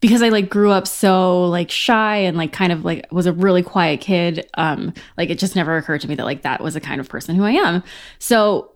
because 0.00 0.22
I 0.22 0.30
like 0.30 0.48
grew 0.48 0.70
up 0.70 0.86
so 0.88 1.44
like 1.46 1.70
shy 1.70 2.16
and 2.16 2.36
like 2.36 2.52
kind 2.52 2.72
of 2.72 2.84
like 2.84 3.06
was 3.12 3.26
a 3.26 3.32
really 3.32 3.62
quiet 3.62 4.00
kid, 4.00 4.48
um, 4.54 4.94
like 5.16 5.30
it 5.30 5.38
just 5.38 5.54
never 5.56 5.76
occurred 5.76 6.00
to 6.02 6.08
me 6.08 6.14
that 6.14 6.24
like 6.24 6.42
that 6.42 6.62
was 6.62 6.74
the 6.74 6.80
kind 6.80 7.00
of 7.00 7.08
person 7.08 7.36
who 7.36 7.44
I 7.44 7.52
am. 7.52 7.82
So 8.18 8.72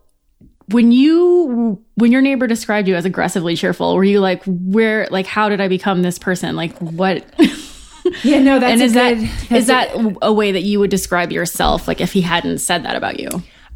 when 0.68 0.92
you 0.92 1.82
when 1.94 2.10
your 2.12 2.22
neighbor 2.22 2.46
described 2.46 2.88
you 2.88 2.94
as 2.94 3.04
aggressively 3.04 3.56
cheerful, 3.56 3.94
were 3.94 4.04
you 4.04 4.20
like 4.20 4.42
where 4.44 5.08
like 5.10 5.26
how 5.26 5.48
did 5.48 5.60
I 5.60 5.68
become 5.68 6.02
this 6.02 6.18
person? 6.18 6.56
Like 6.56 6.76
what 6.78 7.24
Yeah, 8.22 8.40
no, 8.40 8.58
that's 8.58 8.72
and 8.72 8.82
is 8.82 8.92
good, 8.92 9.18
that 9.18 9.48
that's 9.48 9.52
is 9.52 9.64
a- 9.68 9.72
that 9.72 10.16
a 10.22 10.32
way 10.32 10.52
that 10.52 10.62
you 10.62 10.78
would 10.78 10.90
describe 10.90 11.32
yourself 11.32 11.88
like 11.88 12.00
if 12.02 12.12
he 12.12 12.20
hadn't 12.20 12.58
said 12.58 12.84
that 12.84 12.96
about 12.96 13.18
you? 13.18 13.28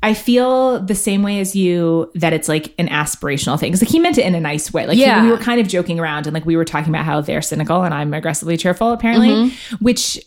I 0.02 0.14
feel 0.14 0.80
the 0.80 0.94
same 0.94 1.22
way 1.22 1.40
as 1.40 1.56
you 1.56 2.10
that 2.14 2.32
it's 2.32 2.48
like 2.48 2.72
an 2.78 2.88
aspirational 2.88 3.58
thing. 3.58 3.72
'Cause, 3.72 3.82
like 3.82 3.90
he 3.90 3.98
meant 3.98 4.16
it 4.18 4.24
in 4.24 4.34
a 4.34 4.40
nice 4.40 4.72
way. 4.72 4.86
Like 4.86 4.96
he- 4.96 5.02
Yeah. 5.02 5.22
we 5.24 5.30
were 5.30 5.38
kind 5.38 5.60
of 5.60 5.66
joking 5.66 5.98
around 5.98 6.26
and 6.26 6.34
like 6.34 6.46
we 6.46 6.56
were 6.56 6.64
talking 6.64 6.90
about 6.94 7.04
how 7.04 7.20
they're 7.20 7.42
cynical 7.42 7.82
and 7.82 7.92
I'm 7.92 8.14
aggressively 8.14 8.56
cheerful 8.56 8.92
apparently, 8.92 9.28
Mm-hmm. 9.30 9.76
which 9.84 10.18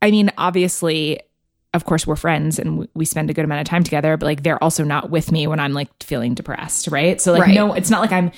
I 0.00 0.10
mean, 0.10 0.30
obviously, 0.38 1.20
of 1.72 1.84
course, 1.84 2.06
we're 2.06 2.16
friends 2.16 2.58
and 2.58 2.78
we- 2.78 2.88
we 2.94 3.04
spend 3.04 3.28
a 3.30 3.34
good 3.34 3.44
amount 3.44 3.60
of 3.60 3.66
time 3.66 3.84
together, 3.84 4.16
but 4.16 4.24
like 4.26 4.42
they're 4.42 4.62
also 4.62 4.84
not 4.84 5.10
with 5.10 5.30
me 5.32 5.46
when 5.46 5.60
I'm 5.60 5.72
like 5.74 5.88
feeling 6.02 6.34
depressed, 6.34 6.88
right? 6.88 7.20
So, 7.20 7.32
like, 7.32 7.42
Right. 7.42 7.54
no, 7.54 7.72
it's 7.74 7.90
not 7.90 8.00
like 8.00 8.12
I'm. 8.12 8.30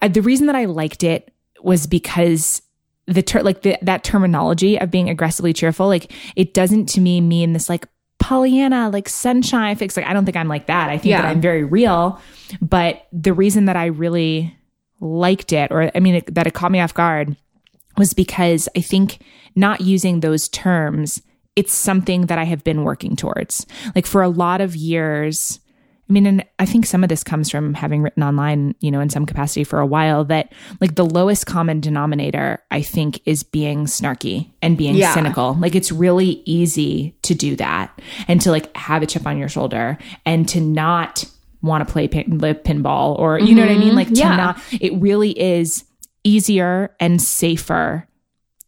I, 0.00 0.08
the 0.08 0.22
reason 0.22 0.46
that 0.46 0.56
I 0.56 0.66
liked 0.66 1.02
it 1.02 1.32
was 1.62 1.86
because 1.86 2.62
the 3.06 3.22
ter- 3.22 3.42
like 3.42 3.62
the, 3.62 3.76
that 3.82 4.04
terminology 4.04 4.78
of 4.78 4.90
being 4.90 5.08
aggressively 5.10 5.52
cheerful, 5.52 5.86
like 5.88 6.12
it 6.36 6.54
doesn't 6.54 6.86
to 6.90 7.00
me 7.00 7.20
mean 7.20 7.52
this 7.52 7.68
like 7.68 7.86
Pollyanna, 8.32 8.88
like 8.88 9.10
sunshine 9.10 9.76
fix. 9.76 9.94
Like 9.94 10.06
I 10.06 10.14
don't 10.14 10.24
think 10.24 10.38
I'm 10.38 10.48
like 10.48 10.64
that. 10.66 10.88
I 10.88 10.96
think 10.96 11.12
that 11.12 11.26
I'm 11.26 11.42
very 11.42 11.64
real. 11.64 12.18
But 12.62 13.06
the 13.12 13.34
reason 13.34 13.66
that 13.66 13.76
I 13.76 13.86
really 13.86 14.56
liked 15.00 15.52
it, 15.52 15.70
or 15.70 15.90
I 15.94 16.00
mean, 16.00 16.14
it, 16.14 16.34
that 16.34 16.46
it 16.46 16.54
caught 16.54 16.72
me 16.72 16.80
off 16.80 16.94
guard, 16.94 17.36
was 17.98 18.14
because 18.14 18.70
I 18.74 18.80
think 18.80 19.18
not 19.54 19.82
using 19.82 20.20
those 20.20 20.48
terms, 20.48 21.20
it's 21.56 21.74
something 21.74 22.22
that 22.26 22.38
I 22.38 22.44
have 22.44 22.64
been 22.64 22.84
working 22.84 23.16
towards. 23.16 23.66
Like 23.94 24.06
for 24.06 24.22
a 24.22 24.30
lot 24.30 24.62
of 24.62 24.74
years, 24.74 25.60
I 26.08 26.12
mean, 26.12 26.26
and 26.26 26.44
I 26.58 26.66
think 26.66 26.84
some 26.84 27.02
of 27.04 27.08
this 27.08 27.24
comes 27.24 27.48
from 27.48 27.72
having 27.74 28.02
written 28.02 28.22
online, 28.22 28.74
you 28.80 28.90
know, 28.90 29.00
in 29.00 29.08
some 29.08 29.24
capacity 29.24 29.64
for 29.64 29.78
a 29.78 29.86
while, 29.86 30.24
that 30.26 30.52
like 30.80 30.94
the 30.96 31.06
lowest 31.06 31.46
common 31.46 31.80
denominator, 31.80 32.58
I 32.70 32.82
think, 32.82 33.20
is 33.24 33.42
being 33.42 33.86
snarky 33.86 34.50
and 34.60 34.76
being 34.76 34.96
Yeah. 34.96 35.14
cynical. 35.14 35.54
Like 35.58 35.74
it's 35.74 35.90
really 35.92 36.42
easy 36.44 37.16
to 37.22 37.34
do 37.34 37.56
that 37.56 37.98
and 38.28 38.40
to 38.42 38.50
like 38.50 38.76
have 38.76 39.02
a 39.02 39.06
chip 39.06 39.26
on 39.26 39.38
your 39.38 39.48
shoulder 39.48 39.96
and 40.26 40.46
to 40.50 40.60
not 40.60 41.24
want 41.62 41.86
to 41.86 41.90
play 41.90 42.08
pin, 42.08 42.38
pinball 42.40 43.18
or, 43.18 43.38
you 43.38 43.54
know 43.54 43.62
what 43.62 43.70
I 43.70 43.78
mean? 43.78 43.94
Like 43.94 44.08
to 44.08 44.14
Yeah. 44.14 44.36
not, 44.36 44.60
it 44.80 44.92
really 45.00 45.30
is 45.40 45.84
easier 46.24 46.94
and 47.00 47.22
safer 47.22 48.06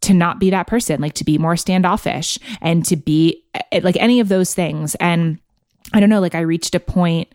to 0.03 0.15
not 0.15 0.39
be 0.39 0.51
that 0.51 0.67
person, 0.67 1.01
like 1.01 1.15
to 1.15 1.25
be 1.25 1.37
more 1.39 1.57
standoffish 1.57 2.39
and 2.61 2.85
to 2.87 2.97
be 2.97 3.43
eh, 3.73 3.81
like 3.83 3.97
any 3.97 4.21
of 4.21 4.29
those 4.29 4.55
things. 4.55 4.95
And 4.97 5.39
I 5.93 6.01
don't 6.01 6.09
know, 6.11 6.21
like 6.21 6.35
I 6.35 6.41
reached 6.41 6.75
a 6.75 6.81
point 6.81 7.29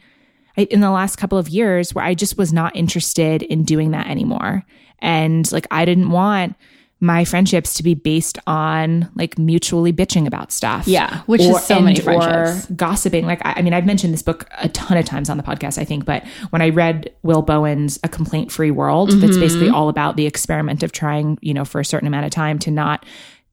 I- 0.58 0.68
in 0.72 0.82
the 0.82 0.92
last 0.92 1.16
couple 1.18 1.38
of 1.38 1.50
years 1.50 1.94
where 1.94 2.04
I 2.04 2.14
just 2.14 2.38
was 2.38 2.52
not 2.52 2.76
interested 2.76 3.44
in 3.44 3.64
doing 3.64 3.92
that 3.92 4.08
anymore. 4.08 4.64
And 5.00 5.50
like 5.52 5.68
I 5.72 5.86
didn't 5.86 6.10
want 6.10 6.56
my 7.02 7.24
friendships 7.24 7.76
to 7.76 7.84
be 7.84 7.94
based 7.94 8.38
on 8.46 9.10
like 9.16 9.38
mutually 9.40 9.94
bitching 9.94 10.28
about 10.28 10.52
stuff. 10.52 10.86
Yeah, 10.86 11.22
which 11.28 11.40
is 11.40 11.64
so 11.64 11.80
many 11.80 11.96
and- 11.96 12.04
friendships. 12.04 12.70
Or 12.70 12.74
gossiping. 12.74 13.26
Like 13.26 13.40
I, 13.46 13.54
I 13.58 13.62
mean, 13.62 13.74
I've 13.74 13.86
mentioned 13.86 14.14
this 14.14 14.22
book 14.24 14.50
a 14.58 14.68
ton 14.68 14.98
of 14.98 15.06
times 15.06 15.30
on 15.30 15.38
the 15.38 15.44
podcast, 15.44 15.78
I 15.78 15.86
think, 15.86 16.04
but 16.04 16.26
when 16.50 16.62
I 16.62 16.68
read 16.70 17.10
Will 17.24 17.42
Bowen's 17.42 18.00
A 18.04 18.10
Complaint 18.10 18.52
Free 18.52 18.72
World, 18.72 19.12
that's 19.12 19.32
Mm-hmm. 19.32 19.40
basically 19.40 19.70
all 19.70 19.88
about 19.88 20.18
the 20.18 20.26
experiment 20.26 20.84
of 20.84 20.92
trying, 20.92 21.38
you 21.42 21.54
know, 21.54 21.64
for 21.64 21.80
a 21.80 21.86
certain 21.86 22.08
amount 22.08 22.26
of 22.26 22.32
time 22.32 22.60
to 22.60 22.72
not 22.72 23.06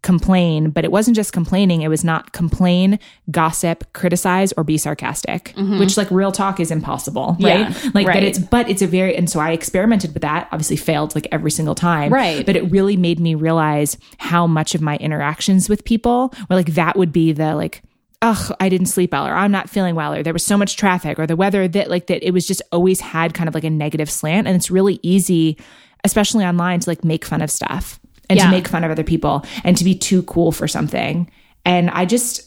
complain, 0.02 0.70
but 0.70 0.84
it 0.84 0.92
wasn't 0.92 1.16
just 1.16 1.32
complaining. 1.32 1.82
It 1.82 1.88
was 1.88 2.04
not 2.04 2.32
complain, 2.32 3.00
gossip, 3.30 3.92
criticize, 3.92 4.52
or 4.56 4.62
be 4.62 4.78
sarcastic, 4.78 5.52
which 5.56 5.96
like 5.96 6.08
real 6.12 6.30
talk 6.30 6.60
is 6.60 6.70
impossible, 6.70 7.36
right? 7.40 7.66
Mm-hmm. 7.66 7.86
Yeah, 7.86 7.90
like, 7.94 8.06
but 8.06 8.14
right. 8.14 8.22
it's, 8.22 8.38
but 8.38 8.70
it's 8.70 8.82
a 8.82 8.86
very, 8.86 9.16
and 9.16 9.28
so 9.28 9.40
I 9.40 9.50
experimented 9.50 10.14
with 10.14 10.22
that, 10.22 10.48
obviously 10.52 10.76
failed 10.76 11.16
like 11.16 11.26
every 11.32 11.50
single 11.50 11.74
time. 11.74 12.12
Right. 12.12 12.46
But 12.46 12.54
it 12.54 12.70
really 12.70 12.96
made 12.96 13.18
me 13.18 13.34
realize 13.34 13.98
how 14.18 14.46
much 14.46 14.76
of 14.76 14.80
my 14.80 14.96
interactions 14.98 15.68
with 15.68 15.84
people 15.84 16.32
were 16.48 16.56
like, 16.56 16.74
that 16.74 16.96
would 16.96 17.12
be 17.12 17.32
the 17.32 17.56
like, 17.56 17.82
ugh, 18.22 18.54
I 18.60 18.68
didn't 18.68 18.86
sleep 18.86 19.10
well, 19.12 19.26
or 19.26 19.34
I'm 19.34 19.50
not 19.50 19.68
feeling 19.68 19.96
well, 19.96 20.14
or 20.14 20.22
there 20.22 20.32
was 20.32 20.44
so 20.44 20.56
much 20.56 20.76
traffic, 20.76 21.18
or 21.18 21.26
the 21.26 21.36
weather 21.36 21.66
that 21.66 21.90
like 21.90 22.06
that 22.06 22.24
it 22.24 22.30
was 22.30 22.46
just 22.46 22.62
always 22.70 23.00
had 23.00 23.34
kind 23.34 23.48
of 23.48 23.54
like 23.54 23.64
a 23.64 23.70
negative 23.70 24.10
slant. 24.10 24.46
And 24.46 24.54
it's 24.54 24.70
really 24.70 25.00
easy, 25.02 25.58
especially 26.04 26.44
online, 26.44 26.80
to 26.80 26.90
like 26.90 27.04
make 27.04 27.24
fun 27.24 27.42
of 27.42 27.50
stuff 27.50 27.98
and 28.28 28.38
to 28.40 28.50
make 28.50 28.68
fun 28.68 28.84
of 28.84 28.90
other 28.90 29.04
people 29.04 29.44
and 29.64 29.76
to 29.76 29.84
be 29.84 29.94
too 29.94 30.22
cool 30.24 30.52
for 30.52 30.66
something. 30.68 31.30
And 31.64 31.90
I 31.90 32.04
just, 32.04 32.42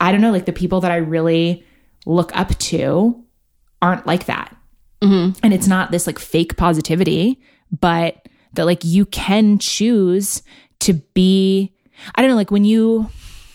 I 0.00 0.12
don't 0.12 0.20
know, 0.20 0.32
like 0.32 0.46
the 0.46 0.52
people 0.52 0.80
that 0.80 0.90
I 0.90 0.96
really 0.96 1.64
look 2.06 2.34
up 2.36 2.56
to 2.58 3.24
aren't 3.80 4.06
like 4.06 4.26
that. 4.26 4.56
And 5.42 5.52
it's 5.52 5.66
not 5.66 5.90
this 5.90 6.06
like 6.06 6.18
fake 6.18 6.56
positivity, 6.56 7.40
but 7.70 8.28
that 8.54 8.64
like 8.64 8.84
you 8.84 9.06
can 9.06 9.58
choose 9.58 10.42
to 10.80 10.94
be, 10.94 11.74
I 12.14 12.22
don't 12.22 12.30
know, 12.30 12.36
like 12.36 12.50
when 12.50 12.64
you, 12.64 13.10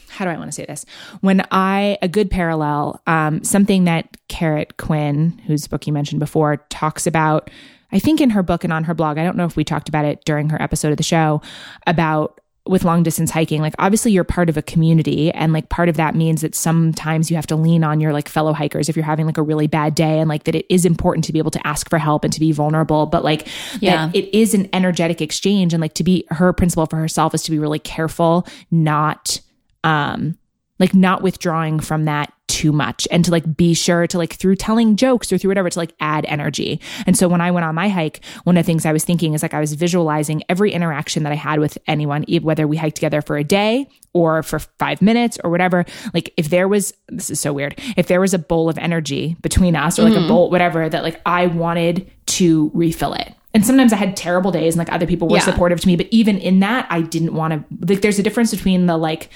how 0.09 0.25
do 0.25 0.31
I 0.31 0.37
want 0.37 0.49
to 0.49 0.51
say 0.51 0.65
this? 0.65 0.85
When 1.21 1.45
I, 1.51 1.97
a 2.01 2.07
good 2.07 2.29
parallel, 2.29 3.01
um, 3.07 3.43
something 3.43 3.85
that 3.85 4.17
Carrot 4.27 4.77
Quinn, 4.77 5.41
whose 5.47 5.67
book 5.67 5.87
you 5.87 5.93
mentioned 5.93 6.19
before, 6.19 6.57
talks 6.69 7.07
about, 7.07 7.49
I 7.91 7.99
think 7.99 8.21
in 8.21 8.31
her 8.31 8.43
book 8.43 8.63
and 8.63 8.71
on 8.73 8.83
her 8.85 8.93
blog, 8.93 9.17
I 9.17 9.23
don't 9.23 9.37
know 9.37 9.45
if 9.45 9.55
we 9.55 9.63
talked 9.63 9.89
about 9.89 10.05
it 10.05 10.23
during 10.25 10.49
her 10.49 10.61
episode 10.61 10.91
of 10.91 10.97
the 10.97 11.03
show, 11.03 11.41
about 11.87 12.39
with 12.67 12.83
long 12.83 13.01
distance 13.01 13.31
hiking, 13.31 13.61
like 13.61 13.73
obviously 13.79 14.11
you're 14.11 14.23
part 14.23 14.47
of 14.47 14.55
a 14.55 14.61
community 14.61 15.31
and 15.31 15.53
like 15.53 15.69
part 15.69 15.89
of 15.89 15.97
that 15.97 16.13
means 16.13 16.41
that 16.41 16.53
sometimes 16.53 17.31
you 17.31 17.35
have 17.35 17.47
to 17.47 17.55
lean 17.55 17.83
on 17.83 17.99
your 17.99 18.13
like 18.13 18.29
fellow 18.29 18.53
hikers 18.53 18.87
if 18.89 18.95
you're 18.95 19.05
having 19.05 19.25
like 19.25 19.39
a 19.39 19.41
really 19.41 19.65
bad 19.65 19.95
day 19.95 20.19
and 20.19 20.29
like 20.29 20.43
that 20.43 20.53
it 20.53 20.67
is 20.69 20.85
important 20.85 21.25
to 21.25 21.33
be 21.33 21.39
able 21.39 21.49
to 21.49 21.65
ask 21.65 21.89
for 21.89 21.97
help 21.97 22.23
and 22.23 22.31
to 22.31 22.39
be 22.39 22.51
vulnerable, 22.51 23.07
but 23.07 23.23
like 23.23 23.47
Yeah. 23.79 24.07
that 24.07 24.15
it 24.15 24.37
is 24.37 24.53
an 24.53 24.69
energetic 24.71 25.19
exchange 25.19 25.73
and 25.73 25.81
like 25.81 25.95
to 25.95 26.03
be 26.03 26.25
her 26.29 26.53
principle 26.53 26.85
for 26.85 26.97
herself 26.97 27.33
is 27.33 27.41
to 27.43 27.51
be 27.51 27.57
really 27.57 27.79
careful 27.79 28.45
not 28.69 29.41
um 29.83 30.37
like 30.77 30.93
not 30.93 31.23
withdrawing 31.23 31.79
from 31.79 32.05
that 32.05 32.31
too 32.49 32.73
much 32.73 33.07
and 33.11 33.23
to 33.23 33.31
like 33.31 33.55
be 33.55 33.73
sure 33.73 34.07
to 34.07 34.17
like 34.17 34.33
through 34.33 34.55
telling 34.55 34.97
jokes 34.97 35.31
or 35.31 35.37
through 35.37 35.51
whatever 35.51 35.69
to 35.69 35.79
like 35.79 35.93
add 36.01 36.25
energy. 36.25 36.81
And 37.05 37.15
so 37.15 37.29
when 37.29 37.39
I 37.39 37.51
went 37.51 37.63
on 37.63 37.75
my 37.75 37.87
hike, 37.87 38.19
one 38.43 38.57
of 38.57 38.65
the 38.65 38.67
things 38.67 38.85
I 38.85 38.91
was 38.91 39.05
thinking 39.05 39.33
is 39.33 39.41
like 39.41 39.53
I 39.53 39.59
was 39.59 39.73
visualizing 39.73 40.43
every 40.49 40.73
interaction 40.73 41.23
that 41.23 41.31
I 41.31 41.35
had 41.35 41.59
with 41.59 41.77
anyone, 41.87 42.25
whether 42.41 42.67
we 42.67 42.75
hiked 42.75 42.95
together 42.95 43.21
for 43.21 43.37
a 43.37 43.43
day 43.43 43.87
or 44.13 44.43
for 44.43 44.59
five 44.59 45.01
minutes 45.01 45.37
or 45.43 45.51
whatever. 45.51 45.85
Like 46.13 46.33
if 46.35 46.49
there 46.49 46.67
was, 46.67 46.93
this 47.07 47.29
is 47.29 47.39
so 47.39 47.53
weird, 47.53 47.79
if 47.95 48.07
there 48.07 48.19
was 48.19 48.33
a 48.33 48.39
bowl 48.39 48.67
of 48.67 48.77
energy 48.79 49.37
between 49.41 49.75
us 49.75 49.99
or 49.99 50.03
like 50.03 50.13
a 50.13 50.17
mm-hmm. 50.17 50.27
bowl, 50.27 50.49
whatever, 50.49 50.89
that 50.89 51.03
like 51.03 51.21
I 51.25 51.45
wanted 51.45 52.11
to 52.25 52.71
refill 52.73 53.13
it. 53.13 53.35
And 53.53 53.65
sometimes 53.65 53.93
I 53.93 53.95
had 53.95 54.15
terrible 54.15 54.51
days 54.51 54.73
and 54.73 54.79
like 54.79 54.91
other 54.91 55.07
people 55.07 55.27
were 55.27 55.37
Yeah. 55.37 55.43
supportive 55.43 55.79
to 55.81 55.87
me. 55.87 55.95
But 55.95 56.07
even 56.11 56.37
in 56.37 56.59
that, 56.59 56.87
I 56.89 57.01
didn't 57.01 57.33
want 57.33 57.53
to, 57.53 57.87
like, 57.87 58.01
there's 58.01 58.19
a 58.19 58.23
difference 58.23 58.51
between 58.51 58.85
the 58.85 58.97
like, 58.97 59.29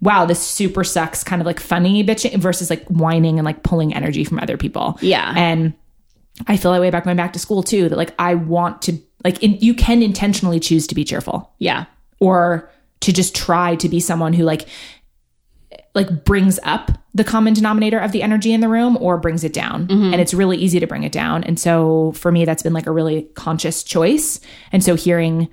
wow, 0.00 0.24
this 0.24 0.40
super 0.40 0.82
sucks 0.84 1.22
kind 1.22 1.42
of 1.42 1.46
like 1.46 1.60
funny 1.60 2.02
bitching 2.02 2.36
versus 2.38 2.70
like 2.70 2.86
whining 2.86 3.38
and 3.38 3.44
like 3.44 3.62
pulling 3.62 3.94
energy 3.94 4.24
from 4.24 4.38
other 4.38 4.56
people. 4.56 4.98
Yeah. 5.02 5.34
And 5.36 5.74
I 6.46 6.56
feel 6.56 6.72
that 6.72 6.80
way 6.80 6.88
about 6.88 7.04
going 7.04 7.16
back 7.16 7.34
to 7.34 7.38
school 7.38 7.62
too, 7.62 7.88
that 7.88 7.96
like 7.96 8.14
I 8.18 8.34
want 8.34 8.82
to, 8.82 8.98
like, 9.24 9.42
in, 9.42 9.58
you 9.60 9.74
can 9.74 10.02
intentionally 10.02 10.58
choose 10.58 10.86
to 10.86 10.94
be 10.94 11.04
cheerful 11.04 11.52
Yeah. 11.58 11.84
or 12.18 12.70
to 13.00 13.12
just 13.12 13.34
try 13.34 13.76
to 13.76 13.88
be 13.88 14.00
someone 14.00 14.32
who 14.32 14.44
like, 14.44 14.66
like 15.94 16.24
brings 16.24 16.58
up 16.62 16.92
the 17.14 17.24
common 17.24 17.52
denominator 17.52 17.98
of 17.98 18.12
the 18.12 18.22
energy 18.22 18.52
in 18.52 18.60
the 18.60 18.68
room 18.68 18.96
or 19.00 19.18
brings 19.18 19.42
it 19.44 19.52
down. 19.52 19.88
Mm-hmm. 19.88 20.12
And 20.12 20.20
it's 20.20 20.32
really 20.32 20.56
easy 20.56 20.78
to 20.80 20.86
bring 20.86 21.02
it 21.02 21.12
down. 21.12 21.42
And 21.44 21.58
so 21.58 22.12
for 22.12 22.30
me, 22.30 22.44
that's 22.44 22.62
been 22.62 22.72
like 22.72 22.86
a 22.86 22.92
really 22.92 23.22
conscious 23.34 23.82
choice. 23.82 24.40
And 24.72 24.82
so 24.84 24.94
hearing 24.94 25.42
he- 25.42 25.48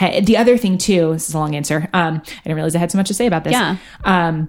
the 0.00 0.36
other 0.36 0.56
thing 0.56 0.78
too, 0.78 1.12
this 1.12 1.28
is 1.28 1.34
a 1.34 1.38
long 1.38 1.54
answer. 1.54 1.88
Um, 1.92 2.22
I 2.24 2.42
didn't 2.44 2.56
realize 2.56 2.74
I 2.74 2.78
had 2.78 2.90
so 2.90 2.98
much 2.98 3.08
to 3.08 3.14
say 3.14 3.26
about 3.26 3.44
this. 3.44 3.52
Yeah. 3.52 3.76
Um, 4.04 4.48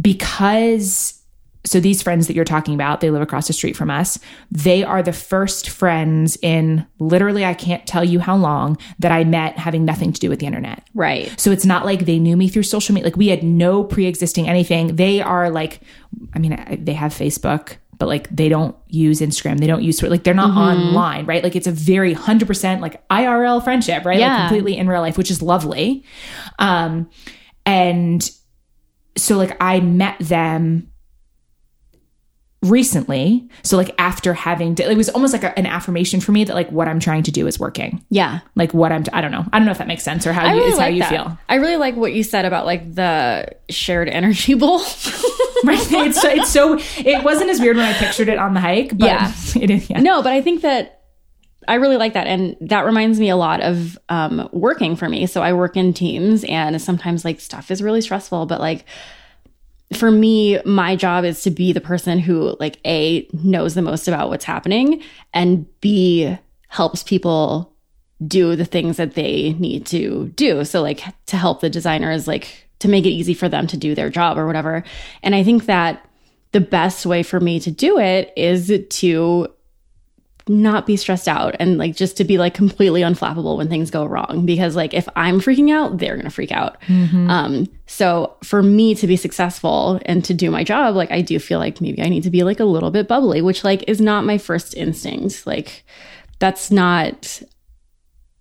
because 0.00 1.22
so 1.64 1.80
these 1.80 2.00
friends 2.00 2.28
that 2.28 2.36
you're 2.36 2.44
talking 2.44 2.74
about, 2.74 3.00
they 3.00 3.10
live 3.10 3.22
across 3.22 3.48
the 3.48 3.52
street 3.52 3.76
from 3.76 3.90
us. 3.90 4.20
They 4.52 4.84
are 4.84 5.02
the 5.02 5.12
first 5.12 5.68
friends 5.68 6.38
in 6.40 6.86
literally, 7.00 7.44
I 7.44 7.54
can't 7.54 7.84
tell 7.86 8.04
you 8.04 8.20
how 8.20 8.36
long 8.36 8.78
that 9.00 9.10
I 9.10 9.24
met 9.24 9.58
having 9.58 9.84
nothing 9.84 10.12
to 10.12 10.20
do 10.20 10.30
with 10.30 10.38
the 10.38 10.46
internet. 10.46 10.86
Right. 10.94 11.32
So 11.40 11.50
it's 11.50 11.66
not 11.66 11.84
like 11.84 12.06
they 12.06 12.20
knew 12.20 12.36
me 12.36 12.48
through 12.48 12.62
social 12.62 12.94
media. 12.94 13.06
Like 13.08 13.16
we 13.16 13.28
had 13.28 13.42
no 13.42 13.82
pre-existing 13.82 14.48
anything. 14.48 14.94
They 14.94 15.20
are 15.20 15.50
like, 15.50 15.80
I 16.34 16.38
mean, 16.38 16.52
I- 16.52 16.76
they 16.80 16.92
have 16.92 17.12
Facebook, 17.12 17.78
but 17.98 18.06
like 18.06 18.28
they 18.34 18.48
don't 18.48 18.76
use 18.88 19.20
Instagram. 19.20 19.58
They 19.58 19.66
don't 19.66 19.82
use 19.82 19.98
Twitter. 19.98 20.10
Like 20.10 20.24
they're 20.24 20.34
not 20.34 20.50
online, 20.56 21.26
right? 21.26 21.42
Like 21.42 21.56
it's 21.56 21.66
a 21.66 21.72
very 21.72 22.12
hundred 22.12 22.46
percent 22.46 22.80
like 22.80 23.06
IRL 23.08 23.62
friendship, 23.64 24.04
right? 24.04 24.18
Like 24.18 24.28
Yeah. 24.28 24.48
completely 24.48 24.76
in 24.76 24.88
real 24.88 25.00
life, 25.00 25.16
which 25.16 25.30
is 25.30 25.40
lovely. 25.42 26.04
Um, 26.58 27.08
and 27.64 28.28
so 29.16 29.36
like 29.38 29.56
I 29.60 29.80
met 29.80 30.16
them 30.20 30.90
recently. 32.70 33.48
So 33.62 33.76
like 33.76 33.94
after 33.98 34.34
having, 34.34 34.74
to, 34.76 34.90
it 34.90 34.96
was 34.96 35.08
almost 35.08 35.32
like 35.32 35.42
a, 35.44 35.58
an 35.58 35.66
affirmation 35.66 36.20
for 36.20 36.32
me 36.32 36.44
that 36.44 36.54
like 36.54 36.70
what 36.70 36.88
I'm 36.88 37.00
trying 37.00 37.22
to 37.24 37.30
do 37.30 37.46
is 37.46 37.58
working. 37.58 38.04
Yeah. 38.10 38.40
Like 38.54 38.72
what 38.74 38.92
I'm, 38.92 39.04
I 39.12 39.20
don't 39.20 39.30
know. 39.32 39.44
I 39.52 39.58
don't 39.58 39.66
know 39.66 39.72
if 39.72 39.78
that 39.78 39.86
makes 39.88 40.02
sense 40.02 40.26
or 40.26 40.32
how 40.32 40.44
I 40.44 40.50
you, 40.54 40.56
really 40.58 40.68
it's 40.68 40.78
like 40.78 40.84
how 40.84 40.94
you 40.94 41.00
that. 41.00 41.10
feel. 41.10 41.38
I 41.48 41.54
really 41.56 41.76
like 41.76 41.96
what 41.96 42.12
you 42.12 42.22
said 42.22 42.44
about 42.44 42.66
like 42.66 42.94
the 42.94 43.48
shared 43.70 44.08
energy 44.08 44.54
bowl. 44.54 44.80
Right. 45.64 45.78
It's 45.90 46.20
so, 46.20 46.28
it's 46.28 46.50
so, 46.50 46.78
it 46.98 47.24
wasn't 47.24 47.48
as 47.48 47.60
weird 47.60 47.76
when 47.78 47.86
I 47.86 47.94
pictured 47.94 48.28
it 48.28 48.38
on 48.38 48.52
the 48.52 48.60
hike, 48.60 48.90
but 48.96 49.06
Yeah. 49.06 49.32
it 49.56 49.70
is. 49.70 49.88
Yeah. 49.88 50.00
no, 50.00 50.22
but 50.22 50.32
I 50.32 50.42
think 50.42 50.60
that 50.60 51.00
I 51.66 51.76
really 51.76 51.96
like 51.96 52.12
that. 52.12 52.26
And 52.26 52.56
that 52.60 52.84
reminds 52.84 53.18
me 53.18 53.30
a 53.30 53.36
lot 53.36 53.62
of 53.62 53.98
um, 54.10 54.48
working 54.52 54.96
for 54.96 55.08
me. 55.08 55.26
So 55.26 55.42
I 55.42 55.54
work 55.54 55.76
in 55.76 55.94
teams 55.94 56.44
and 56.44 56.80
sometimes 56.80 57.24
like 57.24 57.40
stuff 57.40 57.70
is 57.70 57.82
really 57.82 58.02
stressful, 58.02 58.46
but 58.46 58.60
like 58.60 58.84
for 59.94 60.10
me, 60.10 60.60
my 60.64 60.96
job 60.96 61.24
is 61.24 61.42
to 61.42 61.50
be 61.50 61.72
the 61.72 61.80
person 61.80 62.18
who, 62.18 62.56
like, 62.58 62.78
A, 62.86 63.28
knows 63.32 63.74
the 63.74 63.82
most 63.82 64.08
about 64.08 64.28
what's 64.28 64.44
happening, 64.44 65.02
and 65.32 65.66
B, 65.80 66.36
helps 66.68 67.02
people 67.02 67.72
do 68.26 68.56
the 68.56 68.64
things 68.64 68.96
that 68.96 69.14
they 69.14 69.52
need 69.54 69.86
to 69.86 70.32
do. 70.36 70.64
So, 70.64 70.82
like, 70.82 71.02
to 71.26 71.36
help 71.36 71.60
the 71.60 71.70
designers, 71.70 72.26
like, 72.26 72.68
to 72.80 72.88
make 72.88 73.06
it 73.06 73.10
easy 73.10 73.34
for 73.34 73.48
them 73.48 73.66
to 73.68 73.76
do 73.76 73.94
their 73.94 74.10
job 74.10 74.38
or 74.38 74.46
whatever. 74.46 74.82
And 75.22 75.34
I 75.34 75.42
think 75.42 75.66
that 75.66 76.04
the 76.52 76.60
best 76.60 77.06
way 77.06 77.22
for 77.22 77.40
me 77.40 77.60
to 77.60 77.70
do 77.70 77.98
it 77.98 78.32
is 78.36 78.72
to 78.88 79.48
not 80.48 80.86
be 80.86 80.96
stressed 80.96 81.26
out 81.26 81.56
and 81.58 81.76
like 81.76 81.96
just 81.96 82.16
to 82.16 82.24
be 82.24 82.38
like 82.38 82.54
completely 82.54 83.00
unflappable 83.00 83.56
when 83.56 83.68
things 83.68 83.90
go 83.90 84.04
wrong. 84.04 84.44
Because 84.46 84.76
like 84.76 84.94
if 84.94 85.08
i'm 85.16 85.40
freaking 85.40 85.72
out 85.72 85.98
they're 85.98 86.16
gonna 86.16 86.30
freak 86.30 86.52
out. 86.52 86.76
Um 87.28 87.68
so 87.86 88.36
for 88.44 88.62
me 88.62 88.94
to 88.94 89.06
be 89.06 89.16
successful 89.16 90.00
and 90.06 90.24
to 90.24 90.34
do 90.34 90.50
my 90.50 90.64
job 90.64 90.94
like 90.94 91.10
i 91.10 91.20
do 91.20 91.38
feel 91.38 91.58
like 91.58 91.80
maybe 91.80 92.02
i 92.02 92.08
need 92.08 92.22
to 92.22 92.30
be 92.30 92.42
like 92.44 92.60
a 92.60 92.64
little 92.64 92.90
bit 92.90 93.08
bubbly 93.08 93.40
which 93.42 93.64
like 93.64 93.88
is 93.88 94.00
not 94.00 94.24
my 94.24 94.38
first 94.38 94.74
instinct. 94.74 95.46
Like 95.46 95.84
that's 96.38 96.70
not 96.70 97.42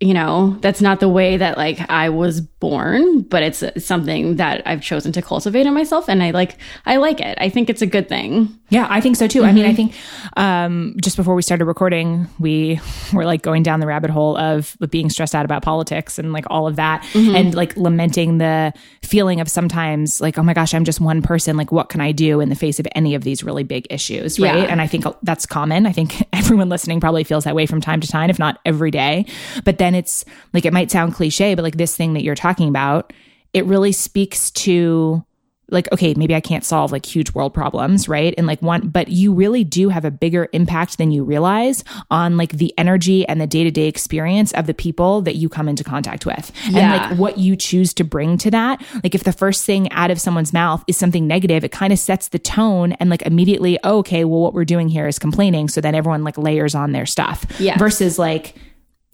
you 0.01 0.13
know 0.13 0.57
that's 0.59 0.81
not 0.81 0.99
the 0.99 1.07
way 1.07 1.37
that 1.37 1.57
like 1.57 1.79
i 1.89 2.09
was 2.09 2.41
born 2.41 3.21
but 3.21 3.41
it's 3.41 3.63
something 3.77 4.35
that 4.35 4.61
i've 4.65 4.81
chosen 4.81 5.13
to 5.13 5.21
cultivate 5.21 5.65
in 5.65 5.73
myself 5.73 6.09
and 6.09 6.21
i 6.21 6.31
like 6.31 6.57
i 6.85 6.97
like 6.97 7.21
it 7.21 7.37
i 7.39 7.47
think 7.47 7.69
it's 7.69 7.81
a 7.81 7.87
good 7.87 8.09
thing 8.09 8.49
Yeah, 8.71 8.87
I 8.89 8.99
think 8.99 9.15
so 9.15 9.27
too. 9.27 9.43
I 9.43 9.51
mean, 9.53 9.63
I 9.65 9.75
think 9.75 9.93
um, 10.37 10.95
just 10.99 11.15
before 11.17 11.35
we 11.35 11.43
started 11.43 11.65
recording, 11.65 12.27
we 12.39 12.79
were 13.13 13.23
like 13.23 13.43
going 13.43 13.61
down 13.61 13.79
the 13.79 13.85
rabbit 13.85 14.09
hole 14.09 14.35
of 14.37 14.75
being 14.89 15.11
stressed 15.11 15.35
out 15.35 15.45
about 15.45 15.61
politics 15.61 16.17
and 16.17 16.33
like 16.33 16.45
all 16.49 16.65
of 16.65 16.75
that, 16.77 17.05
and 17.13 17.53
like 17.53 17.77
lamenting 17.77 18.39
the 18.39 18.73
feeling 19.03 19.39
of 19.39 19.47
sometimes 19.49 20.19
like, 20.19 20.39
oh 20.39 20.43
my 20.43 20.53
gosh, 20.55 20.73
I'm 20.73 20.83
just 20.83 20.99
one 20.99 21.21
person. 21.21 21.57
Like, 21.57 21.71
what 21.71 21.89
can 21.89 22.01
I 22.01 22.11
do 22.11 22.41
in 22.41 22.49
the 22.49 22.55
face 22.55 22.79
of 22.79 22.87
any 22.95 23.13
of 23.13 23.23
these 23.23 23.43
really 23.43 23.63
big 23.63 23.85
issues? 23.91 24.39
Right. 24.39 24.55
Yeah. 24.55 24.63
And 24.63 24.81
I 24.81 24.87
think 24.87 25.05
that's 25.21 25.45
common. 25.45 25.85
I 25.85 25.91
think 25.91 26.23
everyone 26.33 26.67
listening 26.67 26.99
probably 26.99 27.23
feels 27.23 27.43
that 27.43 27.53
way 27.55 27.67
from 27.67 27.81
time 27.81 28.01
to 28.01 28.07
time, 28.07 28.31
if 28.31 28.39
not 28.39 28.59
every 28.65 28.89
day. 28.89 29.25
But 29.63 29.77
then 29.77 29.93
it's 29.95 30.25
like, 30.53 30.65
it 30.65 30.73
might 30.73 30.91
sound 30.91 31.13
cliche, 31.13 31.55
but 31.55 31.63
like 31.63 31.77
this 31.77 31.95
thing 31.95 32.13
that 32.13 32.23
you're 32.23 32.35
talking 32.35 32.69
about, 32.69 33.13
it 33.53 33.65
really 33.65 33.91
speaks 33.91 34.51
to 34.51 35.23
like 35.69 35.91
okay 35.91 36.13
maybe 36.13 36.35
i 36.35 36.39
can't 36.39 36.63
solve 36.63 36.91
like 36.91 37.05
huge 37.05 37.33
world 37.33 37.53
problems 37.53 38.07
right? 38.07 38.33
And 38.37 38.45
like 38.47 38.61
one 38.61 38.89
but 38.89 39.07
you 39.07 39.33
really 39.33 39.63
do 39.63 39.89
have 39.89 40.05
a 40.05 40.11
bigger 40.11 40.47
impact 40.53 40.97
than 40.97 41.11
you 41.11 41.23
realize 41.23 41.83
on 42.11 42.37
like 42.37 42.51
the 42.51 42.73
energy 42.77 43.27
and 43.27 43.41
the 43.41 43.47
day-to-day 43.47 43.87
experience 43.87 44.51
of 44.53 44.67
the 44.67 44.73
people 44.73 45.21
that 45.21 45.35
you 45.35 45.49
come 45.49 45.67
into 45.67 45.83
contact 45.83 46.25
with. 46.25 46.51
And 46.65 46.75
like 46.75 47.17
what 47.17 47.37
you 47.37 47.55
choose 47.55 47.93
to 47.95 48.03
bring 48.03 48.37
to 48.39 48.51
that 48.51 48.83
like 49.03 49.15
if 49.15 49.23
the 49.23 49.31
first 49.31 49.65
thing 49.65 49.91
out 49.91 50.11
of 50.11 50.19
someone's 50.21 50.53
mouth 50.53 50.83
is 50.87 50.97
something 50.97 51.27
negative 51.27 51.63
it 51.63 51.71
kind 51.71 51.91
of 51.91 51.99
sets 51.99 52.29
the 52.29 52.39
tone 52.39 52.93
and 52.93 53.09
like 53.09 53.21
immediately 53.23 53.79
oh, 53.83 53.99
okay 53.99 54.25
well 54.25 54.41
what 54.41 54.53
we're 54.53 54.65
doing 54.65 54.87
here 54.87 55.07
is 55.07 55.17
complaining 55.17 55.67
so 55.67 55.81
then 55.81 55.95
everyone 55.95 56.23
like 56.23 56.37
layers 56.37 56.75
on 56.75 56.91
their 56.91 57.05
stuff. 57.05 57.45
Yes. 57.59 57.79
versus 57.79 58.19
like 58.19 58.55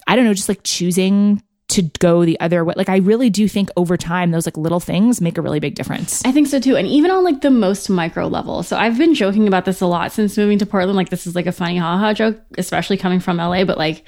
I 0.07 0.15
don't 0.15 0.25
know, 0.25 0.33
just 0.33 0.49
like 0.49 0.61
choosing 0.63 1.41
to 1.71 1.83
go 1.99 2.25
the 2.25 2.39
other 2.39 2.65
way. 2.65 2.73
Like 2.75 2.89
I 2.89 2.97
really 2.97 3.29
do 3.29 3.47
think 3.47 3.69
over 3.77 3.95
time 3.95 4.31
those 4.31 4.45
like 4.45 4.57
little 4.57 4.81
things 4.81 5.21
make 5.21 5.37
a 5.37 5.41
really 5.41 5.61
big 5.61 5.75
difference. 5.75 6.23
I 6.25 6.31
think 6.31 6.47
so 6.47 6.59
too. 6.59 6.75
And 6.75 6.85
even 6.85 7.11
on 7.11 7.23
like 7.23 7.41
the 7.41 7.49
most 7.49 7.89
micro 7.89 8.27
level. 8.27 8.61
So 8.61 8.77
I've 8.77 8.97
been 8.97 9.13
joking 9.13 9.47
about 9.47 9.63
this 9.63 9.79
a 9.79 9.85
lot 9.85 10.11
since 10.11 10.37
moving 10.37 10.59
to 10.59 10.65
Portland. 10.65 10.97
Like 10.97 11.09
this 11.09 11.25
is 11.25 11.35
like 11.35 11.47
a 11.47 11.51
funny 11.51 11.77
haha 11.77 12.13
joke, 12.13 12.41
especially 12.57 12.97
coming 12.97 13.21
from 13.21 13.37
LA. 13.37 13.63
But 13.63 13.77
like 13.77 14.03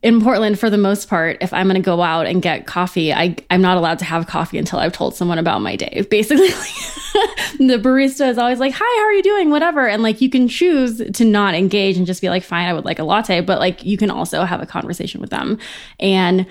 in 0.00 0.20
Portland, 0.20 0.58
for 0.58 0.70
the 0.70 0.78
most 0.78 1.08
part, 1.08 1.38
if 1.40 1.52
I'm 1.52 1.66
going 1.66 1.74
to 1.74 1.84
go 1.84 2.02
out 2.02 2.26
and 2.26 2.40
get 2.40 2.66
coffee, 2.66 3.12
I, 3.12 3.34
I'm 3.50 3.60
not 3.60 3.76
allowed 3.76 3.98
to 3.98 4.04
have 4.04 4.28
coffee 4.28 4.56
until 4.56 4.78
I've 4.78 4.92
told 4.92 5.16
someone 5.16 5.38
about 5.38 5.60
my 5.60 5.74
day. 5.74 6.06
Basically, 6.10 6.48
the 7.58 7.80
barista 7.82 8.28
is 8.28 8.38
always 8.38 8.60
like, 8.60 8.74
Hi, 8.76 9.00
how 9.00 9.06
are 9.06 9.12
you 9.12 9.22
doing? 9.22 9.50
Whatever. 9.50 9.88
And 9.88 10.02
like 10.02 10.20
you 10.20 10.30
can 10.30 10.46
choose 10.46 11.02
to 11.14 11.24
not 11.24 11.54
engage 11.54 11.96
and 11.96 12.06
just 12.06 12.20
be 12.20 12.28
like, 12.28 12.44
Fine, 12.44 12.68
I 12.68 12.72
would 12.74 12.84
like 12.84 13.00
a 13.00 13.04
latte. 13.04 13.40
But 13.40 13.58
like 13.58 13.84
you 13.84 13.96
can 13.96 14.10
also 14.10 14.44
have 14.44 14.62
a 14.62 14.66
conversation 14.66 15.20
with 15.20 15.30
them. 15.30 15.58
And, 15.98 16.46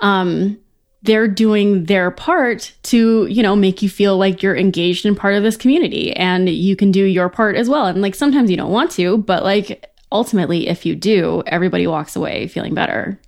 um, 0.00 0.58
they're 1.04 1.26
doing 1.26 1.86
their 1.86 2.12
part 2.12 2.72
to, 2.84 3.26
you 3.26 3.42
know, 3.42 3.56
make 3.56 3.82
you 3.82 3.88
feel 3.88 4.16
like 4.16 4.40
you're 4.40 4.56
engaged 4.56 5.04
in 5.04 5.16
part 5.16 5.34
of 5.34 5.42
this 5.42 5.56
community 5.56 6.12
and 6.12 6.48
you 6.48 6.76
can 6.76 6.92
do 6.92 7.02
your 7.04 7.28
part 7.28 7.56
as 7.56 7.68
well. 7.68 7.86
And 7.86 8.00
like 8.00 8.14
sometimes 8.14 8.50
you 8.50 8.56
don't 8.56 8.70
want 8.70 8.92
to, 8.92 9.18
but 9.18 9.42
like 9.42 9.91
ultimately, 10.12 10.68
if 10.68 10.86
you 10.86 10.94
do, 10.94 11.42
everybody 11.46 11.86
walks 11.86 12.14
away 12.16 12.46
feeling 12.46 12.74
better. 12.74 13.18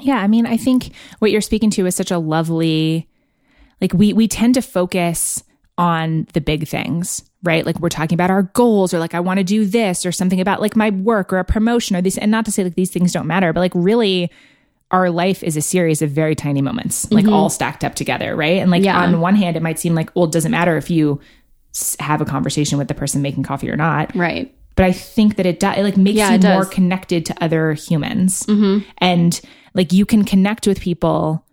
Yeah, 0.00 0.16
I 0.16 0.28
mean, 0.28 0.46
I 0.46 0.56
think 0.56 0.92
what 1.18 1.30
you're 1.30 1.40
speaking 1.40 1.70
to 1.70 1.86
is 1.86 1.94
such 1.94 2.10
a 2.10 2.18
lovely 2.18 3.08
like 3.80 3.92
we 3.94 4.12
we 4.12 4.28
tend 4.28 4.54
to 4.54 4.62
focus 4.62 5.42
on 5.78 6.26
the 6.34 6.40
big 6.40 6.68
things, 6.68 7.22
right? 7.42 7.64
Like 7.64 7.80
we're 7.80 7.88
talking 7.88 8.14
about 8.16 8.30
our 8.30 8.42
goals 8.42 8.92
or 8.92 8.98
like 8.98 9.14
I 9.14 9.20
want 9.20 9.38
to 9.38 9.44
do 9.44 9.64
this 9.64 10.04
or 10.04 10.12
something 10.12 10.40
about 10.40 10.60
like 10.60 10.76
my 10.76 10.90
work 10.90 11.32
or 11.32 11.38
a 11.38 11.44
promotion 11.44 11.96
or 11.96 12.02
these 12.02 12.18
and 12.18 12.30
not 12.30 12.44
to 12.44 12.52
say 12.52 12.62
like 12.64 12.74
these 12.74 12.90
things 12.90 13.12
don't 13.12 13.26
matter, 13.26 13.52
but 13.52 13.60
like 13.60 13.72
really 13.74 14.30
our 14.90 15.08
life 15.08 15.42
is 15.42 15.56
a 15.56 15.62
series 15.62 16.02
of 16.02 16.10
very 16.10 16.34
tiny 16.34 16.60
moments, 16.60 17.10
like 17.12 17.24
mm-hmm. 17.24 17.32
all 17.32 17.48
stacked 17.48 17.84
up 17.84 17.94
together, 17.94 18.36
right? 18.36 18.58
And 18.58 18.70
like 18.70 18.82
Yeah. 18.84 19.00
on 19.00 19.20
one 19.20 19.36
hand 19.36 19.56
it 19.56 19.62
might 19.62 19.78
seem 19.78 19.94
like 19.94 20.14
well 20.14 20.26
it 20.26 20.32
doesn't 20.32 20.52
matter 20.52 20.76
if 20.76 20.90
you 20.90 21.20
have 22.00 22.20
a 22.20 22.24
conversation 22.24 22.76
with 22.76 22.88
the 22.88 22.94
person 22.94 23.22
making 23.22 23.44
coffee 23.44 23.70
or 23.70 23.76
not 23.76 24.14
Right. 24.14 24.54
But 24.76 24.84
I 24.84 24.92
think 24.92 25.36
that 25.36 25.46
it 25.46 25.60
does 25.60 25.76
it 25.76 25.82
like 25.82 25.96
makes 25.96 26.16
Yeah, 26.16 26.32
you 26.32 26.40
more 26.40 26.64
connected 26.64 27.26
to 27.26 27.44
other 27.44 27.72
humans, 27.72 28.44
mm-hmm. 28.44 28.88
and 28.98 29.40
like 29.74 29.92
you 29.92 30.06
can 30.06 30.24
connect 30.24 30.66
with 30.66 30.80
people 30.80 31.44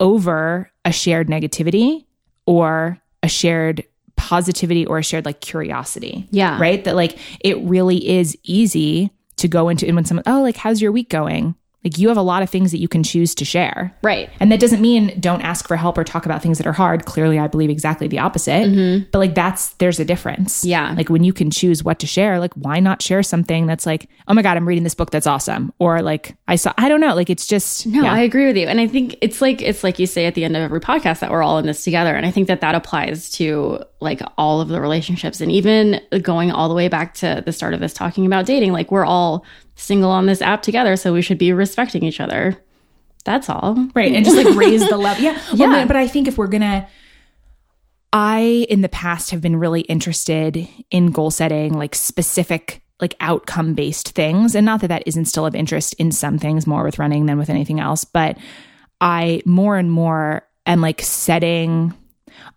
over 0.00 0.70
a 0.84 0.92
shared 0.92 1.28
negativity 1.28 2.04
or 2.46 2.98
a 3.22 3.28
shared 3.28 3.84
positivity 4.16 4.86
or 4.86 4.98
a 4.98 5.02
shared 5.02 5.24
like 5.24 5.40
curiosity. 5.40 6.26
Yeah. 6.30 6.58
right. 6.60 6.82
That 6.84 6.96
like 6.96 7.18
it 7.40 7.58
really 7.58 8.08
is 8.08 8.36
easy 8.42 9.10
to 9.36 9.48
go 9.48 9.68
into 9.68 9.86
and 9.86 9.94
when 9.94 10.04
someone 10.04 10.24
oh 10.26 10.42
like 10.42 10.56
how's 10.56 10.80
your 10.80 10.90
week 10.90 11.10
going 11.10 11.54
like 11.86 11.98
you 11.98 12.08
have 12.08 12.16
a 12.16 12.22
lot 12.22 12.42
of 12.42 12.50
things 12.50 12.72
that 12.72 12.78
you 12.80 12.88
can 12.88 13.02
choose 13.04 13.34
to 13.36 13.44
share 13.44 13.96
Right. 14.02 14.28
and 14.40 14.50
that 14.50 14.58
doesn't 14.60 14.80
mean 14.80 15.18
don't 15.20 15.40
ask 15.42 15.66
for 15.68 15.76
help 15.76 15.96
or 15.96 16.02
talk 16.04 16.26
about 16.26 16.42
things 16.42 16.58
that 16.58 16.66
are 16.66 16.72
hard. 16.72 17.04
Clearly, 17.06 17.38
I 17.38 17.46
believe 17.46 17.70
exactly 17.70 18.08
the 18.08 18.18
opposite. 18.18 19.06
But 19.12 19.18
like 19.18 19.34
that's 19.34 19.70
there's 19.74 20.00
a 20.00 20.04
difference. 20.04 20.58
Mm-hmm. 20.60 20.68
Yeah. 20.68 20.94
Like 20.96 21.08
when 21.08 21.22
you 21.24 21.32
can 21.32 21.50
choose 21.50 21.84
what 21.84 21.98
to 22.00 22.06
share, 22.06 22.40
like 22.40 22.52
why 22.54 22.80
not 22.80 23.00
share 23.02 23.22
something 23.22 23.66
that's 23.66 23.86
like, 23.86 24.08
oh 24.28 24.34
my 24.34 24.42
God, 24.42 24.56
I'm 24.56 24.66
reading 24.66 24.84
this 24.84 24.94
book 24.96 25.10
that's 25.10 25.26
awesome. 25.26 25.72
Or 25.78 26.02
like 26.02 26.36
I 26.48 26.56
saw 26.56 26.72
I 26.76 26.88
don't 26.88 27.00
know, 27.00 27.14
like 27.14 27.30
it's 27.30 27.46
just 27.46 27.86
No, 27.86 28.02
yeah. 28.02 28.12
I 28.12 28.20
agree 28.20 28.46
with 28.46 28.56
you. 28.56 28.66
And 28.66 28.80
I 28.80 28.88
think 28.88 29.16
it's 29.22 29.40
like 29.40 29.62
it's 29.62 29.84
like 29.84 29.98
you 30.00 30.06
say 30.06 30.26
at 30.26 30.34
the 30.34 30.44
end 30.44 30.56
of 30.56 30.62
every 30.62 30.80
podcast 30.80 31.20
that 31.20 31.30
we're 31.30 31.42
all 31.42 31.58
in 31.58 31.66
this 31.66 31.84
together. 31.84 32.14
And 32.16 32.26
I 32.26 32.30
think 32.32 32.48
that 32.48 32.60
that 32.62 32.74
applies 32.74 33.30
to 33.32 33.80
like 34.00 34.20
all 34.36 34.60
of 34.60 34.68
the 34.68 34.80
relationships 34.80 35.40
and 35.40 35.50
even 35.52 36.00
going 36.22 36.50
all 36.50 36.68
the 36.68 36.74
way 36.74 36.88
back 36.88 37.14
to 37.14 37.42
the 37.46 37.52
start 37.52 37.72
of 37.74 37.80
this 37.80 37.94
talking 37.94 38.26
about 38.26 38.44
dating. 38.44 38.72
Like 38.72 38.90
we're 38.90 39.06
all 39.06 39.44
single 39.76 40.10
on 40.10 40.26
this 40.26 40.42
app 40.42 40.62
together, 40.62 40.96
so 40.96 41.12
we 41.12 41.22
should 41.22 41.38
be 41.38 41.52
respecting 41.52 42.02
each 42.02 42.20
other. 42.20 42.58
That's 43.26 43.50
all. 43.50 43.74
right 43.94 44.14
and 44.14 44.24
just 44.24 44.36
like 44.36 44.54
raise 44.54 44.88
the 44.88 44.96
level 44.96 45.22
yeah 45.22 45.36
well, 45.52 45.72
Yeah. 45.72 45.84
but 45.84 45.96
i 45.96 46.06
think 46.06 46.28
if 46.28 46.38
we're 46.38 46.46
gonna 46.46 46.88
i 48.12 48.64
in 48.70 48.82
the 48.82 48.88
past 48.88 49.32
have 49.32 49.40
been 49.40 49.56
really 49.56 49.80
interested 49.82 50.66
in 50.92 51.10
goal 51.10 51.32
setting 51.32 51.74
like 51.74 51.96
specific 51.96 52.82
like 53.00 53.16
outcome 53.18 53.74
based 53.74 54.10
things 54.10 54.54
and 54.54 54.64
not 54.64 54.80
that 54.80 54.88
that 54.88 55.02
isn't 55.06 55.24
still 55.24 55.44
of 55.44 55.56
interest 55.56 55.92
in 55.94 56.12
some 56.12 56.38
things 56.38 56.68
more 56.68 56.84
with 56.84 57.00
running 57.00 57.26
than 57.26 57.36
with 57.36 57.50
anything 57.50 57.80
else 57.80 58.04
but 58.04 58.38
i 59.00 59.42
more 59.44 59.76
and 59.76 59.90
more 59.90 60.46
am 60.64 60.80
like 60.80 61.02
setting 61.02 61.92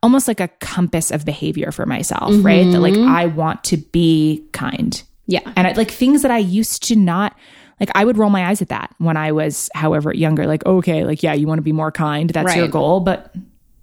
almost 0.03 0.27
like 0.27 0.39
a 0.39 0.49
compass 0.59 1.09
of 1.09 1.25
behavior 1.25 1.71
for 1.71 1.87
myself 1.87 2.31
right 2.45 2.71
that 2.71 2.79
like 2.79 2.93
mm-hmm. 2.93 3.09
i 3.09 3.25
want 3.25 3.63
to 3.63 3.75
be 3.75 4.47
kind 4.51 5.01
Yeah. 5.29 5.41
and 5.55 5.67
I, 5.67 5.71
like 5.73 5.91
things 5.91 6.21
that 6.23 6.31
I 6.31 6.39
used 6.39 6.83
to 6.89 6.95
not 6.95 7.35
like, 7.79 7.89
I 7.95 8.03
would 8.03 8.17
roll 8.17 8.29
my 8.29 8.47
eyes 8.47 8.61
at 8.61 8.67
that 8.69 8.93
when 8.97 9.15
I 9.15 9.31
was, 9.31 9.69
however, 9.73 10.13
younger. 10.13 10.45
Like, 10.45 10.65
okay, 10.65 11.05
like 11.05 11.23
yeah, 11.23 11.33
you 11.33 11.47
want 11.47 11.59
to 11.59 11.63
be 11.63 11.71
more 11.71 11.91
kind. 11.93 12.29
That's 12.29 12.53
your 12.55 12.67
goal, 12.67 12.99
but 12.99 13.33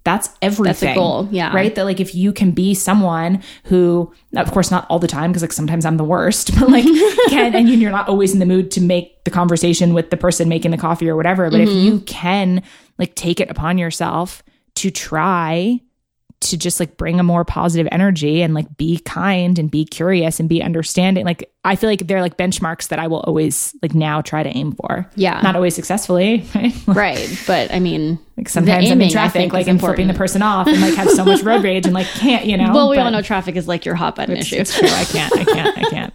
that's 0.03 0.29
everything. 0.41 0.93
goal, 0.95 1.27
yeah. 1.31 1.53
Right. 1.53 1.73
That 1.73 1.83
like 1.85 1.99
if 1.99 2.13
you 2.13 2.31
can 2.31 2.51
be 2.51 2.73
someone 2.75 3.41
who, 3.63 4.13
of 4.35 4.51
course, 4.51 4.69
not 4.71 4.85
all 4.89 4.99
the 4.99 5.07
time 5.07 5.31
because 5.31 5.41
like 5.41 5.51
sometimes 5.51 5.83
I'm 5.83 5.97
the 5.97 6.03
worst, 6.03 6.51
but 6.59 6.69
like 6.69 6.85
can 7.29 7.55
and 7.55 7.67
you're 7.69 7.91
not 7.91 8.07
always 8.07 8.33
in 8.33 8.39
the 8.39 8.45
mood 8.45 8.69
to 8.71 8.81
make 8.81 9.23
the 9.23 9.31
conversation 9.31 9.93
with 9.95 10.11
the 10.11 10.17
person 10.17 10.47
making 10.47 10.71
the 10.71 10.77
coffee 10.77 11.09
or 11.09 11.15
whatever. 11.15 11.49
But 11.49 11.61
if 11.61 11.69
Mm-hmm. 11.69 11.85
you 11.85 11.99
can 12.01 12.61
like 12.99 13.15
take 13.15 13.39
it 13.39 13.49
upon 13.49 13.77
yourself 13.79 14.43
to 14.75 14.91
try 14.91 15.81
to 16.39 16.57
just 16.57 16.79
like 16.79 16.97
bring 16.97 17.19
a 17.19 17.23
more 17.23 17.43
positive 17.43 17.87
energy 17.91 18.43
and 18.43 18.53
like 18.53 18.77
be 18.77 18.99
kind 18.99 19.57
and 19.57 19.71
be 19.71 19.83
curious 19.83 20.39
and 20.39 20.47
be 20.47 20.61
understanding. 20.61 21.25
Like 21.25 21.51
I 21.63 21.75
feel 21.75 21.89
like 21.89 22.01
they're 22.01 22.21
like 22.21 22.37
benchmarks 22.37 22.89
that 22.89 22.99
I 22.99 23.07
will 23.07 23.21
always 23.21 23.75
like 23.81 23.95
now 23.95 24.21
try 24.21 24.43
to 24.43 24.49
aim 24.49 24.73
for. 24.73 25.09
Yeah. 25.15 25.41
Not 25.41 25.55
always 25.55 25.73
successfully. 25.73 26.45
Right? 26.55 26.73
Right. 26.87 27.43
But 27.47 27.73
I 27.73 27.79
mean 27.79 28.19
Like 28.37 28.49
sometimes 28.49 28.85
the 28.85 28.91
I'm 28.91 29.01
in 29.01 29.09
traffic, 29.09 29.51
like 29.51 29.67
I'm 29.67 29.79
flipping 29.79 30.07
the 30.07 30.13
person 30.13 30.43
off 30.43 30.67
and 30.67 30.79
like 30.79 30.93
have 30.93 31.09
so 31.09 31.25
much 31.25 31.41
road 31.41 31.63
rage 31.63 31.85
and 31.85 31.95
like 31.95 32.07
can't, 32.07 32.45
you 32.45 32.55
know. 32.55 32.71
Well, 32.71 32.89
we 32.89 32.97
all 32.97 33.09
know 33.09 33.23
traffic 33.23 33.55
is 33.55 33.67
like 33.67 33.83
your 33.83 33.95
hot 33.95 34.15
button 34.15 34.37
issue. 34.37 34.57
It's 34.57 34.77
true. 34.77 34.87
I 34.87 35.05
can't, 35.05 35.35
I 35.35 35.43
can't, 35.43 35.77
I 35.77 35.89
can't. 35.89 36.13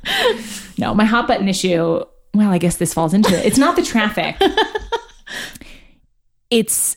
No, 0.78 0.94
my 0.94 1.05
hot 1.05 1.27
button 1.27 1.49
issue, 1.49 2.05
well, 2.35 2.51
I 2.51 2.59
guess 2.59 2.77
this 2.77 2.94
falls 2.94 3.12
into 3.12 3.36
it. 3.36 3.44
It's 3.44 3.59
not 3.59 3.77
the 3.77 3.82
traffic. 3.82 4.36
it's 6.51 6.97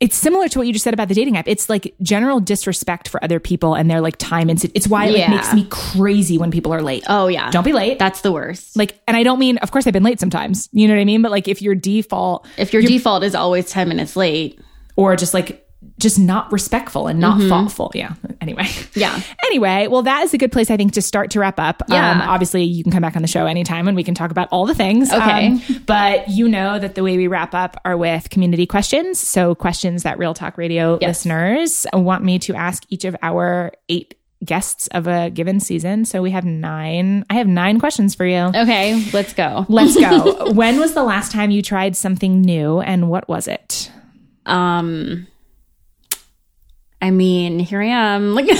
it's 0.00 0.16
similar 0.16 0.46
to 0.48 0.58
what 0.58 0.66
you 0.66 0.72
just 0.72 0.84
said 0.84 0.94
about 0.94 1.08
the 1.08 1.14
dating 1.14 1.36
app. 1.36 1.48
It's 1.48 1.68
like 1.68 1.94
general 2.02 2.38
disrespect 2.38 3.08
for 3.08 3.22
other 3.24 3.40
people 3.40 3.74
and 3.74 3.90
their 3.90 4.00
like 4.00 4.16
time 4.16 4.48
and 4.48 4.62
it's 4.74 4.86
why 4.86 5.06
it 5.06 5.10
like, 5.12 5.18
Yeah. 5.20 5.30
makes 5.30 5.52
me 5.52 5.66
crazy 5.70 6.38
when 6.38 6.50
people 6.52 6.72
are 6.72 6.82
late. 6.82 7.02
Oh 7.08 7.26
yeah. 7.26 7.50
Don't 7.50 7.64
be 7.64 7.72
late. 7.72 7.98
That's 7.98 8.20
the 8.20 8.30
worst. 8.30 8.76
like, 8.76 9.00
and 9.08 9.16
I 9.16 9.22
don't 9.24 9.38
mean, 9.40 9.58
of 9.58 9.70
course, 9.72 9.86
I've 9.86 9.92
been 9.92 10.04
late 10.04 10.20
sometimes. 10.20 10.68
You 10.72 10.86
know 10.86 10.94
what 10.94 11.00
I 11.00 11.04
mean? 11.04 11.20
But 11.22 11.32
like, 11.32 11.48
if 11.48 11.60
your 11.62 11.74
default 11.74 12.46
if 12.56 12.72
your 12.72 12.82
default 12.82 13.24
is 13.24 13.34
always 13.34 13.68
10 13.70 13.88
minutes 13.88 14.14
late. 14.14 14.60
or 14.96 15.16
just 15.16 15.34
like 15.34 15.67
just 15.98 16.18
not 16.18 16.50
respectful 16.52 17.06
and 17.06 17.20
not 17.20 17.40
thoughtful. 17.48 17.90
Yeah. 17.94 18.14
Anyway. 18.40 18.66
Yeah. 18.94 19.20
Anyway, 19.48 19.86
well, 19.86 20.02
that 20.02 20.24
is 20.24 20.34
a 20.34 20.38
good 20.38 20.52
place 20.52 20.70
I 20.70 20.76
think 20.76 20.92
to 20.92 21.00
start 21.00 21.30
to 21.30 21.40
wrap 21.40 21.58
up. 21.58 21.82
Yeah. 21.88 22.10
Um, 22.10 22.20
obviously, 22.20 22.64
you 22.64 22.82
can 22.82 22.92
come 22.92 23.00
back 23.00 23.16
on 23.16 23.22
the 23.22 23.28
show 23.28 23.46
anytime 23.46 23.88
and 23.88 23.96
we 23.96 24.04
can 24.04 24.14
talk 24.14 24.30
about 24.30 24.46
all 24.52 24.66
the 24.66 24.74
things. 24.74 25.10
Okay. 25.10 25.46
Um, 25.46 25.62
but 25.86 26.28
you 26.28 26.48
know 26.48 26.78
that 26.78 26.94
the 26.96 27.02
way 27.02 27.16
we 27.16 27.28
wrap 27.28 27.54
up 27.54 27.80
are 27.86 27.96
with 27.96 28.28
community 28.28 28.66
questions. 28.66 29.18
So 29.18 29.54
questions 29.54 30.02
that 30.02 30.18
Real 30.18 30.34
Talk 30.34 30.58
Radio 30.58 30.98
Yes. 31.00 31.24
listeners 31.24 31.86
want 31.94 32.24
me 32.24 32.38
to 32.40 32.54
ask 32.54 32.82
each 32.90 33.06
of 33.06 33.16
our 33.22 33.72
eight 33.88 34.16
guests 34.44 34.86
of 34.88 35.06
a 35.06 35.30
given 35.30 35.60
season. 35.60 36.04
So 36.04 36.20
we 36.20 36.30
have 36.32 36.44
nine. 36.44 37.24
I 37.30 37.34
have 37.34 37.46
nine 37.46 37.80
questions 37.80 38.14
for 38.14 38.26
you. 38.26 38.50
Okay, 38.54 39.02
let's 39.14 39.32
go. 39.32 39.64
Let's 39.70 39.98
go. 39.98 40.52
when 40.52 40.78
was 40.78 40.92
the 40.92 41.04
last 41.04 41.32
time 41.32 41.50
you 41.50 41.62
tried 41.62 41.96
something 41.96 42.42
new 42.42 42.80
and 42.80 43.08
what 43.08 43.28
was 43.30 43.48
it? 43.48 43.90
Um 44.44 45.26
I 47.00 47.10
mean, 47.10 47.58
here 47.60 47.80
I 47.80 47.86
am. 47.86 48.34
Like 48.34 48.46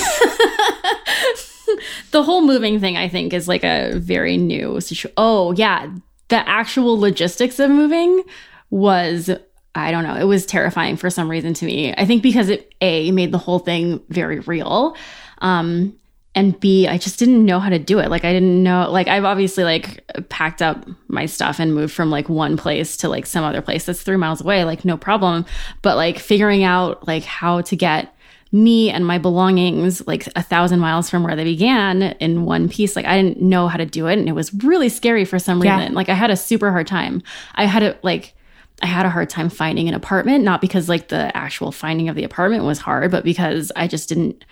the 2.10 2.22
whole 2.22 2.42
moving 2.42 2.80
thing 2.80 2.96
I 2.96 3.08
think 3.08 3.32
is 3.32 3.48
like 3.48 3.64
a 3.64 3.94
very 3.96 4.36
new 4.36 4.80
situation. 4.80 5.12
Oh, 5.16 5.52
yeah. 5.52 5.90
The 6.28 6.48
actual 6.48 6.98
logistics 6.98 7.58
of 7.58 7.70
moving 7.70 8.22
was 8.70 9.30
I 9.74 9.90
don't 9.90 10.04
know. 10.04 10.16
It 10.16 10.24
was 10.24 10.44
terrifying 10.46 10.96
for 10.96 11.10
some 11.10 11.30
reason 11.30 11.54
to 11.54 11.64
me. 11.64 11.94
I 11.96 12.04
think 12.04 12.22
because 12.22 12.48
it 12.48 12.74
A 12.80 13.10
made 13.12 13.32
the 13.32 13.38
whole 13.38 13.58
thing 13.58 14.00
very 14.08 14.40
real. 14.40 14.96
Um 15.38 15.94
and 16.34 16.58
B, 16.60 16.86
I 16.86 16.98
just 16.98 17.18
didn't 17.18 17.44
know 17.44 17.58
how 17.58 17.68
to 17.68 17.78
do 17.78 17.98
it. 17.98 18.10
Like 18.10 18.24
I 18.24 18.32
didn't 18.32 18.62
know 18.62 18.90
like 18.90 19.08
I've 19.08 19.24
obviously 19.24 19.64
like 19.64 20.04
packed 20.28 20.62
up 20.62 20.86
my 21.08 21.26
stuff 21.26 21.58
and 21.58 21.74
moved 21.74 21.94
from 21.94 22.10
like 22.10 22.28
one 22.28 22.56
place 22.56 22.96
to 22.98 23.08
like 23.08 23.26
some 23.26 23.44
other 23.44 23.62
place 23.62 23.86
that's 23.86 24.02
3 24.02 24.16
miles 24.16 24.40
away, 24.40 24.64
like 24.64 24.84
no 24.84 24.96
problem. 24.96 25.46
But 25.82 25.96
like 25.96 26.18
figuring 26.18 26.64
out 26.64 27.06
like 27.08 27.24
how 27.24 27.62
to 27.62 27.76
get 27.76 28.14
me 28.52 28.90
and 28.90 29.06
my 29.06 29.18
belongings 29.18 30.06
like 30.06 30.26
a 30.36 30.42
thousand 30.42 30.78
miles 30.80 31.10
from 31.10 31.22
where 31.22 31.36
they 31.36 31.44
began 31.44 32.02
in 32.20 32.44
one 32.44 32.68
piece. 32.68 32.96
Like 32.96 33.04
I 33.06 33.20
didn't 33.20 33.42
know 33.42 33.68
how 33.68 33.76
to 33.76 33.86
do 33.86 34.06
it. 34.06 34.18
And 34.18 34.28
it 34.28 34.32
was 34.32 34.52
really 34.54 34.88
scary 34.88 35.24
for 35.24 35.38
some 35.38 35.62
Yeah. 35.62 35.78
reason. 35.78 35.94
Like 35.94 36.08
I 36.08 36.14
had 36.14 36.30
a 36.30 36.36
super 36.36 36.70
hard 36.70 36.86
time. 36.86 37.22
I 37.54 37.66
had 37.66 37.82
a 37.82 37.98
like 38.02 38.34
I 38.80 38.86
had 38.86 39.04
a 39.06 39.10
hard 39.10 39.28
time 39.28 39.50
finding 39.50 39.88
an 39.88 39.94
apartment, 39.94 40.44
not 40.44 40.60
because 40.60 40.88
like 40.88 41.08
the 41.08 41.36
actual 41.36 41.72
finding 41.72 42.08
of 42.08 42.16
the 42.16 42.24
apartment 42.24 42.64
was 42.64 42.78
hard, 42.78 43.10
but 43.10 43.24
because 43.24 43.70
I 43.76 43.86
just 43.86 44.08
didn't 44.08 44.44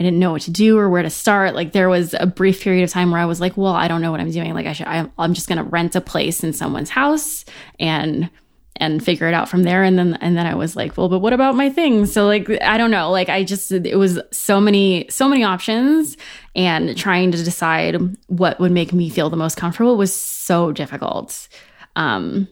I 0.00 0.04
didn't 0.04 0.18
know 0.20 0.32
what 0.32 0.42
to 0.42 0.50
do 0.50 0.78
or 0.78 0.88
where 0.88 1.02
to 1.02 1.10
start. 1.10 1.54
Like 1.54 1.72
there 1.72 1.90
was 1.90 2.14
a 2.18 2.26
brief 2.26 2.62
period 2.62 2.82
of 2.84 2.90
time 2.90 3.10
where 3.10 3.20
I 3.20 3.26
was 3.26 3.40
like, 3.42 3.58
well, 3.58 3.74
I 3.74 3.88
don't 3.88 4.00
know 4.00 4.10
what 4.10 4.20
I'm 4.20 4.30
doing. 4.30 4.54
Like 4.54 4.66
I 4.66 4.72
should, 4.72 4.86
I, 4.86 5.06
I'm 5.18 5.34
just 5.34 5.48
going 5.48 5.58
to 5.58 5.64
rent 5.64 5.94
a 5.94 6.00
place 6.00 6.42
in 6.42 6.54
someone's 6.54 6.88
house 6.88 7.44
and, 7.78 8.30
and 8.82 9.04
figure 9.04 9.28
it 9.28 9.34
out 9.34 9.48
from 9.48 9.62
there. 9.62 9.84
And 9.84 9.96
then, 9.96 10.14
and 10.14 10.36
then 10.36 10.44
I 10.44 10.56
was 10.56 10.74
like, 10.74 10.96
well, 10.96 11.08
but 11.08 11.20
what 11.20 11.32
about 11.32 11.54
my 11.54 11.70
things? 11.70 12.12
So 12.12 12.26
like, 12.26 12.50
I 12.60 12.76
don't 12.76 12.90
know. 12.90 13.12
Like 13.12 13.28
I 13.28 13.44
just, 13.44 13.70
it 13.70 13.96
was 13.96 14.18
so 14.32 14.60
many, 14.60 15.06
so 15.08 15.28
many 15.28 15.44
options 15.44 16.16
and 16.56 16.96
trying 16.96 17.30
to 17.30 17.44
decide 17.44 17.96
what 18.26 18.58
would 18.58 18.72
make 18.72 18.92
me 18.92 19.08
feel 19.08 19.30
the 19.30 19.36
most 19.36 19.56
comfortable 19.56 19.96
was 19.96 20.12
so 20.12 20.72
difficult. 20.72 21.46
Um, 21.94 22.48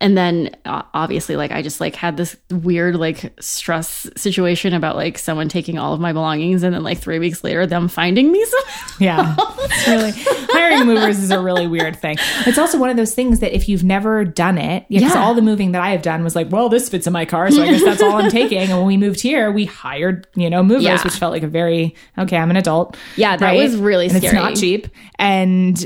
and 0.00 0.18
then 0.18 0.50
uh, 0.64 0.82
obviously 0.92 1.36
like 1.36 1.50
i 1.52 1.62
just 1.62 1.80
like 1.80 1.94
had 1.94 2.16
this 2.16 2.36
weird 2.50 2.96
like 2.96 3.32
stress 3.40 4.08
situation 4.16 4.74
about 4.74 4.96
like 4.96 5.16
someone 5.18 5.48
taking 5.48 5.78
all 5.78 5.94
of 5.94 6.00
my 6.00 6.12
belongings 6.12 6.62
and 6.64 6.74
then 6.74 6.82
like 6.82 6.98
three 6.98 7.18
weeks 7.18 7.44
later 7.44 7.64
them 7.66 7.88
finding 7.88 8.30
me 8.32 8.44
somehow. 8.96 8.96
Yeah. 8.98 9.34
It's 9.38 9.86
really 9.88 10.12
hiring 10.52 10.86
movers 10.86 11.18
is 11.18 11.30
a 11.30 11.40
really 11.40 11.66
weird 11.66 11.96
thing. 11.96 12.16
It's 12.46 12.58
also 12.58 12.78
one 12.78 12.90
of 12.90 12.96
those 12.96 13.14
things 13.14 13.40
that 13.40 13.54
if 13.54 13.68
you've 13.68 13.82
never 13.82 14.24
done 14.24 14.56
it, 14.58 14.84
yeah, 14.88 15.00
'cause 15.00 15.14
Yeah. 15.14 15.22
all 15.22 15.34
the 15.34 15.42
moving 15.42 15.72
that 15.72 15.82
I 15.82 15.90
have 15.90 16.02
done 16.02 16.22
was 16.22 16.36
like, 16.36 16.50
well, 16.52 16.68
this 16.68 16.88
fits 16.88 17.06
in 17.06 17.12
my 17.12 17.24
car, 17.24 17.50
so 17.50 17.62
I 17.62 17.70
guess 17.70 17.82
that's 17.84 18.02
all 18.02 18.16
I'm 18.16 18.30
taking. 18.40 18.58
And 18.58 18.70
when 18.78 18.86
we 18.86 18.96
moved 18.96 19.20
here, 19.20 19.50
we 19.50 19.64
hired, 19.64 20.26
you 20.36 20.48
know, 20.50 20.62
movers, 20.62 20.84
Yeah. 20.84 21.02
which 21.02 21.14
felt 21.14 21.32
like 21.32 21.42
a 21.42 21.48
very 21.48 21.94
okay, 22.18 22.36
I'm 22.36 22.50
an 22.50 22.56
adult. 22.56 22.96
Yeah, 23.16 23.36
that 23.36 23.54
was 23.56 23.74
really 23.76 24.08
and 24.08 24.22
It's 24.22 24.32
not 24.32 24.54
cheap. 24.56 24.88
And 25.18 25.84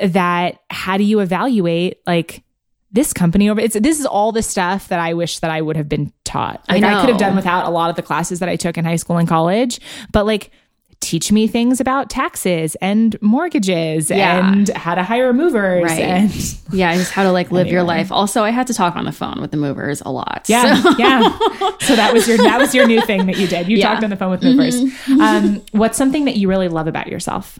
that 0.00 0.58
how 0.70 0.96
do 0.96 1.04
you 1.04 1.20
evaluate 1.20 1.98
like 2.06 2.42
this 2.92 3.12
company 3.12 3.48
over 3.48 3.60
it's 3.60 3.78
this 3.78 4.00
is 4.00 4.06
all 4.06 4.32
the 4.32 4.42
stuff 4.42 4.88
that 4.88 4.98
I 5.00 5.14
wish 5.14 5.38
that 5.40 5.50
I 5.50 5.60
would 5.62 5.76
have 5.76 5.88
been 5.88 6.12
taught. 6.24 6.64
I 6.68 6.74
Like 6.74 6.84
I, 6.84 7.00
could 7.00 7.10
have 7.10 7.18
done 7.18 7.36
without 7.36 7.66
a 7.66 7.70
lot 7.70 7.90
of 7.90 7.96
the 7.96 8.02
classes 8.02 8.40
that 8.40 8.48
I 8.48 8.56
took 8.56 8.76
in 8.76 8.84
high 8.84 8.96
school 8.96 9.16
and 9.16 9.28
college, 9.28 9.80
but 10.12 10.26
like 10.26 10.50
teach 11.00 11.32
me 11.32 11.46
things 11.46 11.80
about 11.80 12.10
taxes 12.10 12.74
and 12.82 13.16
mortgages 13.22 14.10
Yeah. 14.10 14.52
and 14.52 14.68
how 14.70 14.94
to 14.94 15.02
hire 15.02 15.32
movers 15.32 15.84
Right. 15.84 15.98
and 16.00 16.30
yeah 16.72 16.94
just 16.94 17.10
how 17.12 17.22
to 17.22 17.32
like 17.32 17.50
live 17.50 17.68
your 17.68 17.82
life 17.82 18.12
also 18.12 18.42
i 18.44 18.50
had 18.50 18.66
to 18.66 18.74
talk 18.74 18.96
on 18.96 19.06
the 19.06 19.12
phone 19.12 19.40
with 19.40 19.50
the 19.50 19.56
movers 19.56 20.02
a 20.04 20.10
lot 20.10 20.44
yeah 20.46 20.74
So- 20.82 20.90
yeah 20.98 21.20
so 21.80 21.96
that 21.96 22.12
was 22.12 22.28
your 22.28 22.36
that 22.36 22.58
was 22.60 22.74
your 22.74 22.86
new 22.86 23.00
thing 23.00 23.24
that 23.26 23.38
you 23.38 23.46
did 23.46 23.66
you 23.66 23.76
Yeah. 23.78 23.86
Mm-hmm. 23.86 23.92
talked 23.94 24.04
on 24.04 24.10
the 24.10 24.16
phone 24.16 24.30
with 24.30 24.42
movers 24.42 24.74
um 25.08 25.62
what's 25.72 25.96
something 25.96 26.26
that 26.26 26.36
you 26.36 26.48
really 26.50 26.68
love 26.68 26.86
about 26.86 27.06
yourself 27.06 27.58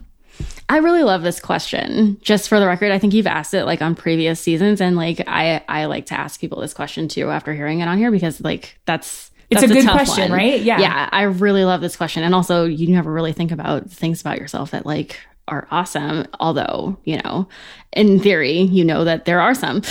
I 0.69 0.79
really 0.79 1.03
love 1.03 1.23
this 1.23 1.41
question. 1.41 2.19
Just 2.23 2.49
for 2.49 2.61
the 2.61 2.67
record, 2.67 2.93
I 2.93 2.99
think 2.99 3.13
you've 3.15 3.27
asked 3.27 3.55
it 3.55 3.65
like 3.65 3.83
on 3.83 3.95
previous 3.95 4.41
seasons, 4.41 4.81
and 4.81 4.97
like 4.97 5.23
I 5.27 5.63
I 5.69 5.87
like 5.87 6.07
to 6.07 6.19
ask 6.19 6.41
people 6.41 6.61
this 6.61 6.75
question 6.75 7.09
too 7.09 7.31
after 7.31 7.53
hearing 7.55 7.81
it 7.81 7.89
on 7.89 7.99
here 7.99 8.11
because 8.11 8.41
like 8.41 8.79
that's 8.87 9.31
It's 9.51 9.61
that's 9.61 9.73
a 9.73 9.75
good 9.75 9.89
question, 9.91 10.31
one. 10.31 10.39
right? 10.39 10.61
Yeah. 10.61 10.79
yeah. 10.81 11.09
I 11.11 11.23
really 11.23 11.65
love 11.65 11.81
this 11.81 11.97
question, 11.97 12.23
and 12.23 12.35
also 12.35 12.65
you 12.67 12.89
never 12.89 13.13
really 13.13 13.33
think 13.33 13.51
about 13.51 13.91
things 13.91 14.21
about 14.21 14.39
yourself 14.39 14.71
that 14.71 14.87
like 14.87 15.19
are 15.49 15.67
awesome. 15.71 16.27
Although 16.39 16.97
you 17.05 17.21
know, 17.25 17.49
in 17.93 18.21
theory, 18.21 18.61
you 18.61 18.85
know 18.85 19.05
that 19.05 19.25
there 19.25 19.41
are 19.41 19.55
some. 19.55 19.83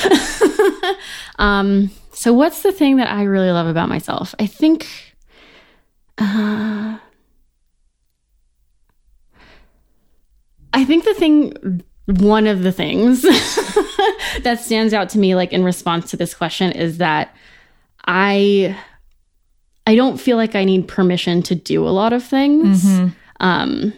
um. 1.40 1.92
So 2.14 2.34
what's 2.34 2.64
the 2.64 2.72
thing 2.74 2.98
that 2.98 3.10
I 3.10 3.24
really 3.24 3.52
love 3.52 3.68
about 3.68 3.90
myself? 3.90 4.36
I 4.40 4.46
think. 4.46 4.88
Uh, 6.18 6.98
I 10.74 10.86
think 10.86 11.04
the 11.06 11.14
thing, 11.14 11.84
one 12.06 12.48
of 12.48 12.64
the 12.64 12.72
things 12.72 13.22
that 14.44 14.60
stands 14.60 14.94
out 14.94 15.10
to 15.10 15.20
me, 15.20 15.36
like 15.36 15.54
in 15.54 15.64
response 15.64 16.12
to 16.12 16.18
this 16.18 16.34
question, 16.34 16.72
is 16.72 16.98
that 17.00 17.36
I, 18.06 18.78
I 19.88 19.96
don't 19.96 20.18
feel 20.18 20.38
like 20.38 20.56
I 20.56 20.64
need 20.64 20.88
permission 20.88 21.42
to 21.44 21.56
do 21.56 21.88
a 21.88 21.90
lot 21.90 22.14
of 22.14 22.24
things. 22.24 22.84
Um, 23.40 23.94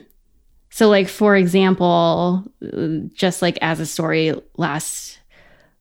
so, 0.69 0.87
like 0.89 1.09
for 1.09 1.35
example, 1.35 2.45
just 3.13 3.41
like 3.41 3.57
as 3.61 3.79
a 3.79 3.85
story, 3.85 4.33
last 4.57 5.19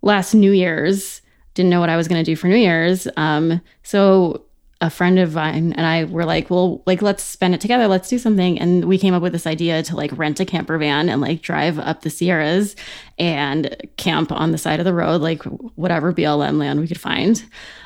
last 0.02 0.34
New 0.34 0.50
Year's, 0.52 1.22
didn't 1.54 1.70
know 1.70 1.80
what 1.80 1.90
I 1.90 1.96
was 1.96 2.08
going 2.08 2.22
to 2.22 2.28
do 2.28 2.34
for 2.34 2.48
New 2.48 2.56
Year's. 2.56 3.06
Um, 3.16 3.60
so 3.82 4.44
a 4.80 4.88
friend 4.88 5.18
of 5.18 5.34
mine 5.34 5.74
and 5.74 5.86
I 5.86 6.04
were 6.04 6.24
like, 6.24 6.48
well, 6.48 6.82
like, 6.86 7.02
let's 7.02 7.22
spend 7.22 7.54
it 7.54 7.60
together. 7.60 7.86
Let's 7.86 8.08
do 8.08 8.18
something. 8.18 8.58
And 8.58 8.86
we 8.86 8.98
came 8.98 9.12
up 9.12 9.22
with 9.22 9.32
this 9.32 9.46
idea 9.46 9.82
to 9.82 9.96
like 9.96 10.16
rent 10.16 10.40
a 10.40 10.46
camper 10.46 10.78
van 10.78 11.08
and 11.10 11.20
like 11.20 11.42
drive 11.42 11.78
up 11.78 12.00
the 12.00 12.10
Sierras 12.10 12.76
and 13.18 13.76
camp 13.98 14.32
on 14.32 14.52
the 14.52 14.58
side 14.58 14.80
of 14.80 14.86
the 14.86 14.94
road, 14.94 15.20
like 15.20 15.42
whatever 15.42 16.12
BLM 16.12 16.58
land 16.58 16.80
we 16.80 16.88
could 16.88 17.00
find. 17.00 17.44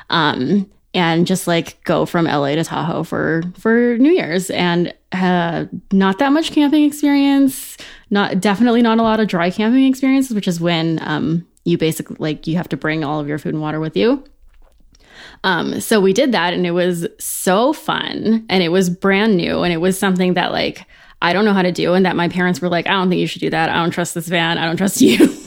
Um, 0.09 0.71
and 0.93 1.27
just 1.27 1.45
like 1.45 1.83
go 1.83 2.05
from 2.05 2.25
LA 2.25 2.55
to 2.55 2.63
Tahoe 2.63 3.03
for 3.03 3.43
for 3.59 3.97
New 3.97 4.11
Year's 4.11 4.49
and 4.49 4.93
uh, 5.11 5.65
not 5.91 6.19
that 6.19 6.31
much 6.31 6.53
camping 6.53 6.85
experience, 6.85 7.75
not 8.09 8.39
definitely 8.39 8.81
not 8.81 8.99
a 8.99 9.03
lot 9.03 9.19
of 9.19 9.27
dry 9.27 9.49
camping 9.49 9.85
experiences, 9.85 10.33
which 10.33 10.47
is 10.47 10.61
when 10.61 10.99
um, 11.01 11.45
you 11.65 11.77
basically 11.77 12.15
like 12.19 12.47
you 12.47 12.55
have 12.55 12.69
to 12.69 12.77
bring 12.77 13.03
all 13.03 13.19
of 13.19 13.27
your 13.27 13.37
food 13.37 13.53
and 13.53 13.61
water 13.61 13.81
with 13.81 13.97
you. 13.97 14.23
Um, 15.45 15.79
so 15.79 16.01
we 16.01 16.11
did 16.11 16.31
that 16.31 16.53
and 16.55 16.65
it 16.65 16.71
was 16.71 17.07
so 17.19 17.71
fun 17.71 18.45
and 18.49 18.63
it 18.63 18.69
was 18.69 18.89
brand 18.89 19.37
new 19.37 19.61
and 19.61 19.71
it 19.71 19.77
was 19.77 19.97
something 19.97 20.33
that 20.33 20.51
like 20.51 20.87
I 21.21 21.33
don't 21.33 21.45
know 21.45 21.53
how 21.53 21.61
to 21.61 21.71
do 21.71 21.93
and 21.93 22.05
that 22.05 22.15
my 22.15 22.27
parents 22.27 22.61
were 22.61 22.67
like, 22.67 22.87
I 22.87 22.91
don't 22.91 23.09
think 23.09 23.21
you 23.21 23.27
should 23.27 23.41
do 23.41 23.51
that. 23.51 23.69
I 23.69 23.75
don't 23.75 23.91
trust 23.91 24.15
this 24.15 24.27
van. 24.27 24.57
I 24.57 24.65
don't 24.65 24.75
trust 24.75 25.01
you. 25.01 25.33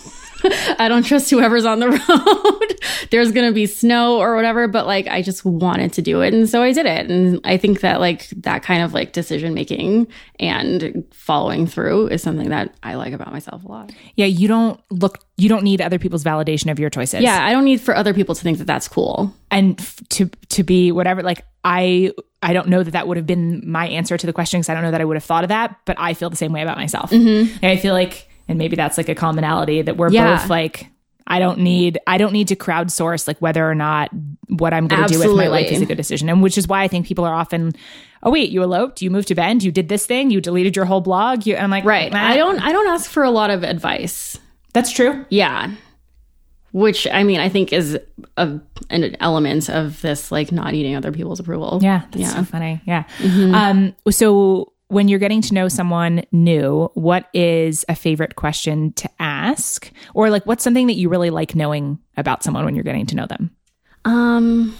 I 0.78 0.88
don't 0.88 1.04
trust 1.04 1.30
whoever's 1.30 1.64
on 1.64 1.80
the 1.80 1.88
road. 1.90 3.08
There's 3.10 3.32
going 3.32 3.48
to 3.48 3.54
be 3.54 3.66
snow 3.66 4.18
or 4.18 4.36
whatever, 4.36 4.68
but 4.68 4.86
like 4.86 5.06
I 5.06 5.22
just 5.22 5.44
wanted 5.44 5.92
to 5.94 6.02
do 6.02 6.20
it. 6.20 6.34
And 6.34 6.48
so 6.48 6.62
I 6.62 6.72
did 6.72 6.86
it. 6.86 7.10
And 7.10 7.40
I 7.44 7.56
think 7.56 7.80
that 7.80 8.00
like 8.00 8.28
that 8.30 8.62
kind 8.62 8.82
of 8.82 8.92
like 8.94 9.12
decision 9.12 9.54
making 9.54 10.06
and 10.38 11.04
following 11.12 11.66
through 11.66 12.08
is 12.08 12.22
something 12.22 12.50
that 12.50 12.74
I 12.82 12.94
like 12.94 13.12
about 13.12 13.32
myself 13.32 13.64
a 13.64 13.68
lot. 13.68 13.92
yeah 14.16 14.26
you 14.26 14.46
don't 14.48 14.80
look 14.90 15.18
you 15.36 15.48
don't 15.48 15.62
need 15.62 15.80
other 15.80 15.98
people's 15.98 16.24
validation 16.24 16.70
of 16.70 16.78
your 16.78 16.90
choices 16.90 17.20
Yeah. 17.22 17.44
I 17.44 17.52
don't 17.52 17.64
need 17.64 17.80
for 17.80 17.94
other 17.94 18.14
people 18.14 18.34
to 18.34 18.42
think 18.42 18.58
that 18.58 18.66
that's 18.66 18.88
cool. 18.88 19.32
and 19.50 19.78
f- 19.80 20.00
to 20.10 20.26
to 20.50 20.62
be 20.62 20.92
whatever 20.92 21.22
like 21.22 21.44
i 21.64 22.12
i 22.42 22.52
don't 22.52 22.68
know 22.68 22.82
that 22.82 22.92
that 22.92 23.08
would 23.08 23.16
have 23.16 23.26
been 23.26 23.62
my 23.68 23.88
answer 23.88 24.16
to 24.16 24.26
the 24.26 24.32
question 24.32 24.60
because 24.60 24.68
i 24.68 24.74
don't 24.74 24.82
know 24.82 24.90
that 24.92 25.00
i 25.00 25.04
would 25.04 25.16
have 25.16 25.24
thought 25.24 25.44
of 25.44 25.48
that 25.48 25.76
but 25.84 25.96
i 25.98 26.14
feel 26.14 26.30
the 26.30 26.36
same 26.36 26.52
way 26.52 26.62
about 26.62 26.76
myself 26.76 27.10
mm-hmm. 27.10 27.52
and 27.62 27.64
i 27.72 27.76
feel 27.76 27.94
like 27.94 28.27
and 28.48 28.58
maybe 28.58 28.76
that's 28.76 28.96
like 28.96 29.08
a 29.08 29.14
commonality 29.14 29.82
that 29.82 29.96
we're 29.96 30.10
Yeah. 30.10 30.36
both 30.36 30.50
like 30.50 30.88
I 31.26 31.38
don't 31.38 31.58
need 31.58 31.98
I 32.06 32.16
don't 32.18 32.32
need 32.32 32.48
to 32.48 32.56
crowdsource 32.56 33.28
like 33.28 33.38
whether 33.38 33.68
or 33.68 33.74
not 33.74 34.10
what 34.48 34.72
I'm 34.72 34.88
going 34.88 35.06
to 35.06 35.12
do 35.12 35.18
with 35.18 35.36
my 35.36 35.48
life 35.48 35.70
is 35.70 35.82
a 35.82 35.86
good 35.86 35.98
decision. 35.98 36.28
And 36.28 36.42
which 36.42 36.56
is 36.56 36.66
why 36.66 36.82
I 36.82 36.88
think 36.88 37.06
people 37.06 37.24
are 37.24 37.34
often 37.34 37.72
oh 38.22 38.30
wait, 38.30 38.50
you 38.50 38.62
eloped, 38.62 39.02
you 39.02 39.10
moved 39.10 39.28
to 39.28 39.34
Bend, 39.34 39.62
you 39.62 39.70
did 39.70 39.88
this 39.88 40.06
thing, 40.06 40.30
you 40.30 40.40
deleted 40.40 40.74
your 40.74 40.84
whole 40.84 41.00
blog. 41.00 41.46
You, 41.46 41.56
I'm 41.56 41.70
like, 41.70 41.84
right. 41.84 42.12
I 42.12 42.36
don't, 42.36 42.58
I 42.60 42.72
don't 42.72 42.88
ask 42.88 43.10
for 43.10 43.22
a 43.22 43.30
lot 43.30 43.50
of 43.50 43.62
advice. 43.62 44.38
That's 44.72 44.90
true. 44.90 45.24
Yeah. 45.28 45.72
Which 46.72 47.06
I 47.06 47.22
mean, 47.22 47.40
I 47.40 47.48
think 47.48 47.72
is 47.72 47.98
a, 48.36 48.60
an 48.90 49.16
element 49.20 49.70
of 49.70 50.02
this, 50.02 50.30
like 50.30 50.52
not 50.52 50.72
needing 50.72 50.94
other 50.96 51.10
people's 51.12 51.40
approval. 51.40 51.78
Yeah, 51.80 52.02
that's 52.10 52.18
yeah. 52.18 52.34
so 52.34 52.44
funny. 52.44 52.82
Yeah. 52.84 53.04
Mm-hmm. 53.18 53.54
Um. 53.54 53.94
So 54.10 54.72
when 54.88 55.08
you're 55.08 55.18
getting 55.18 55.42
to 55.42 55.54
know 55.54 55.68
someone 55.68 56.22
new, 56.32 56.90
what 56.94 57.28
is 57.32 57.84
a 57.88 57.94
favorite 57.94 58.36
question 58.36 58.92
to 58.94 59.08
ask, 59.18 59.90
or 60.14 60.28
like 60.28 60.44
what's 60.44 60.64
something 60.64 60.88
that 60.88 60.96
you 60.96 61.08
really 61.08 61.30
like 61.30 61.54
knowing 61.54 61.98
about 62.16 62.42
someone 62.42 62.64
when 62.64 62.74
you're 62.74 62.84
getting 62.84 63.06
to 63.06 63.16
know 63.16 63.26
them? 63.26 63.50
Um. 64.04 64.76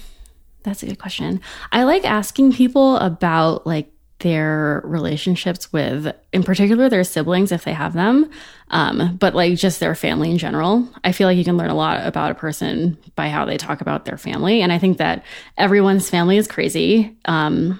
That's 0.63 0.83
a 0.83 0.87
good 0.87 0.99
question. 0.99 1.39
I 1.71 1.83
like 1.83 2.03
asking 2.03 2.51
people 2.51 2.97
about 2.97 3.65
like 3.65 3.89
their 4.19 4.81
relationships 4.83 5.71
with, 5.71 6.13
in 6.33 6.43
particular, 6.43 6.89
their 6.89 7.05
siblings 7.05 7.53
if 7.53 7.63
they 7.63 7.71
have 7.71 7.93
them, 7.93 8.29
um, 8.69 9.15
but 9.17 9.33
like 9.33 9.57
just 9.57 9.79
their 9.79 9.95
family 9.95 10.29
in 10.29 10.37
general. 10.37 10.85
I 11.05 11.13
feel 11.13 11.29
like 11.29 11.37
you 11.37 11.45
can 11.45 11.55
learn 11.55 11.69
a 11.69 11.75
lot 11.75 12.05
about 12.05 12.31
a 12.31 12.35
person 12.35 12.97
by 13.15 13.29
how 13.29 13.45
they 13.45 13.55
talk 13.55 13.79
about 13.79 14.03
their 14.03 14.17
family. 14.17 14.61
And 14.61 14.73
I 14.73 14.79
think 14.79 14.97
that 14.97 15.23
everyone's 15.57 16.09
family 16.09 16.35
is 16.35 16.45
crazy. 16.45 17.17
Um, 17.23 17.79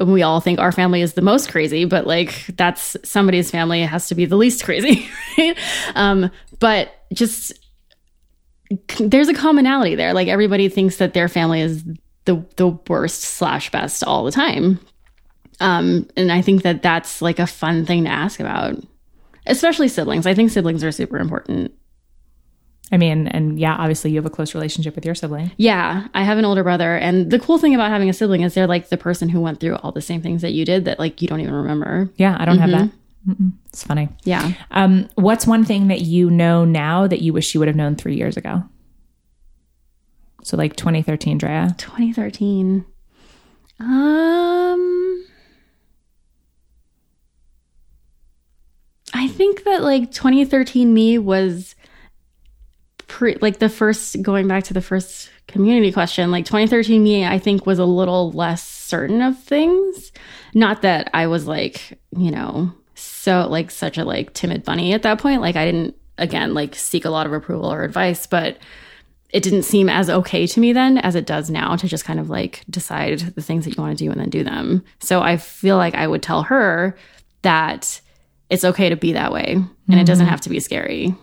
and 0.00 0.12
we 0.12 0.22
all 0.22 0.40
think 0.40 0.58
our 0.58 0.72
family 0.72 1.02
is 1.02 1.12
the 1.14 1.22
most 1.22 1.50
crazy, 1.50 1.84
but 1.84 2.06
like 2.06 2.46
that's 2.56 2.96
somebody's 3.04 3.50
family 3.50 3.82
has 3.82 4.08
to 4.08 4.14
be 4.14 4.24
the 4.24 4.36
least 4.36 4.64
crazy, 4.64 5.08
right? 5.38 5.56
Um, 5.94 6.30
but 6.58 6.92
just 7.12 7.52
there's 8.98 9.28
a 9.28 9.34
commonality 9.34 9.94
there. 9.94 10.14
Like 10.14 10.28
everybody 10.28 10.68
thinks 10.68 10.96
that 10.96 11.14
their 11.14 11.28
family 11.28 11.60
is 11.60 11.84
the 12.24 12.44
the 12.56 12.68
worst 12.88 13.22
slash 13.22 13.70
best 13.70 14.02
all 14.02 14.24
the 14.24 14.32
time. 14.32 14.80
Um, 15.60 16.08
and 16.16 16.32
I 16.32 16.40
think 16.40 16.62
that 16.62 16.82
that's 16.82 17.20
like 17.20 17.38
a 17.38 17.46
fun 17.46 17.84
thing 17.84 18.04
to 18.04 18.10
ask 18.10 18.40
about, 18.40 18.76
especially 19.46 19.88
siblings. 19.88 20.26
I 20.26 20.32
think 20.32 20.50
siblings 20.50 20.82
are 20.82 20.92
super 20.92 21.18
important. 21.18 21.72
I 22.92 22.96
mean, 22.96 23.28
and 23.28 23.58
yeah, 23.58 23.74
obviously 23.76 24.10
you 24.10 24.16
have 24.16 24.26
a 24.26 24.30
close 24.30 24.54
relationship 24.54 24.94
with 24.94 25.04
your 25.04 25.14
sibling. 25.14 25.52
Yeah, 25.56 26.08
I 26.12 26.24
have 26.24 26.38
an 26.38 26.44
older 26.44 26.64
brother, 26.64 26.96
and 26.96 27.30
the 27.30 27.38
cool 27.38 27.58
thing 27.58 27.74
about 27.74 27.90
having 27.90 28.08
a 28.08 28.12
sibling 28.12 28.42
is 28.42 28.54
they're 28.54 28.66
like 28.66 28.88
the 28.88 28.96
person 28.96 29.28
who 29.28 29.40
went 29.40 29.60
through 29.60 29.76
all 29.76 29.92
the 29.92 30.00
same 30.00 30.22
things 30.22 30.42
that 30.42 30.52
you 30.52 30.64
did 30.64 30.84
that 30.86 30.98
like 30.98 31.22
you 31.22 31.28
don't 31.28 31.40
even 31.40 31.54
remember. 31.54 32.10
Yeah, 32.16 32.36
I 32.38 32.44
don't 32.44 32.58
mm-hmm. 32.58 32.70
have 32.70 32.88
that. 32.88 32.96
Mm-mm. 33.28 33.52
It's 33.66 33.84
funny. 33.84 34.08
Yeah. 34.24 34.52
Um, 34.70 35.08
what's 35.14 35.46
one 35.46 35.64
thing 35.64 35.88
that 35.88 36.00
you 36.00 36.30
know 36.30 36.64
now 36.64 37.06
that 37.06 37.20
you 37.20 37.32
wish 37.32 37.54
you 37.54 37.60
would 37.60 37.68
have 37.68 37.76
known 37.76 37.94
three 37.94 38.16
years 38.16 38.36
ago? 38.36 38.64
So 40.42 40.56
like 40.56 40.74
2013, 40.76 41.38
Drea. 41.38 41.74
2013. 41.78 42.84
Um 43.78 45.26
I 49.12 49.28
think 49.28 49.64
that 49.64 49.82
like 49.82 50.12
2013 50.12 50.92
me 50.92 51.18
was 51.18 51.74
pre 53.20 53.36
like 53.42 53.58
the 53.58 53.68
first 53.68 54.20
going 54.22 54.48
back 54.48 54.64
to 54.64 54.74
the 54.74 54.80
first 54.80 55.30
community 55.46 55.92
question, 55.92 56.30
like 56.30 56.46
2013 56.46 57.02
me 57.02 57.26
I 57.26 57.38
think 57.38 57.66
was 57.66 57.78
a 57.78 57.84
little 57.84 58.32
less 58.32 58.66
certain 58.66 59.20
of 59.20 59.38
things. 59.38 60.10
Not 60.54 60.80
that 60.82 61.10
I 61.12 61.26
was 61.26 61.46
like, 61.46 61.98
you 62.16 62.30
know, 62.30 62.72
so 62.94 63.46
like 63.46 63.70
such 63.70 63.98
a 63.98 64.06
like 64.06 64.32
timid 64.32 64.64
bunny 64.64 64.94
at 64.94 65.02
that 65.02 65.18
point. 65.18 65.42
Like 65.42 65.54
I 65.54 65.66
didn't 65.66 65.96
again 66.16 66.54
like 66.54 66.74
seek 66.74 67.04
a 67.04 67.10
lot 67.10 67.26
of 67.26 67.34
approval 67.34 67.70
or 67.70 67.84
advice, 67.84 68.26
but 68.26 68.56
it 69.28 69.42
didn't 69.42 69.64
seem 69.64 69.90
as 69.90 70.08
okay 70.08 70.46
to 70.46 70.58
me 70.58 70.72
then 70.72 70.96
as 70.96 71.14
it 71.14 71.26
does 71.26 71.50
now 71.50 71.76
to 71.76 71.86
just 71.86 72.06
kind 72.06 72.20
of 72.20 72.30
like 72.30 72.64
decide 72.70 73.20
the 73.20 73.42
things 73.42 73.66
that 73.66 73.76
you 73.76 73.82
want 73.82 73.96
to 73.96 74.02
do 74.02 74.10
and 74.10 74.18
then 74.18 74.30
do 74.30 74.42
them. 74.42 74.82
So 74.98 75.20
I 75.20 75.36
feel 75.36 75.76
like 75.76 75.94
I 75.94 76.06
would 76.06 76.22
tell 76.22 76.44
her 76.44 76.96
that 77.42 78.00
it's 78.48 78.64
okay 78.64 78.88
to 78.88 78.96
be 78.96 79.12
that 79.12 79.30
way 79.30 79.52
and 79.52 79.64
mm-hmm. 79.64 79.98
it 79.98 80.06
doesn't 80.06 80.24
mm-hmm. 80.24 80.30
have 80.30 80.40
to 80.40 80.48
be 80.48 80.58
scary. 80.58 81.14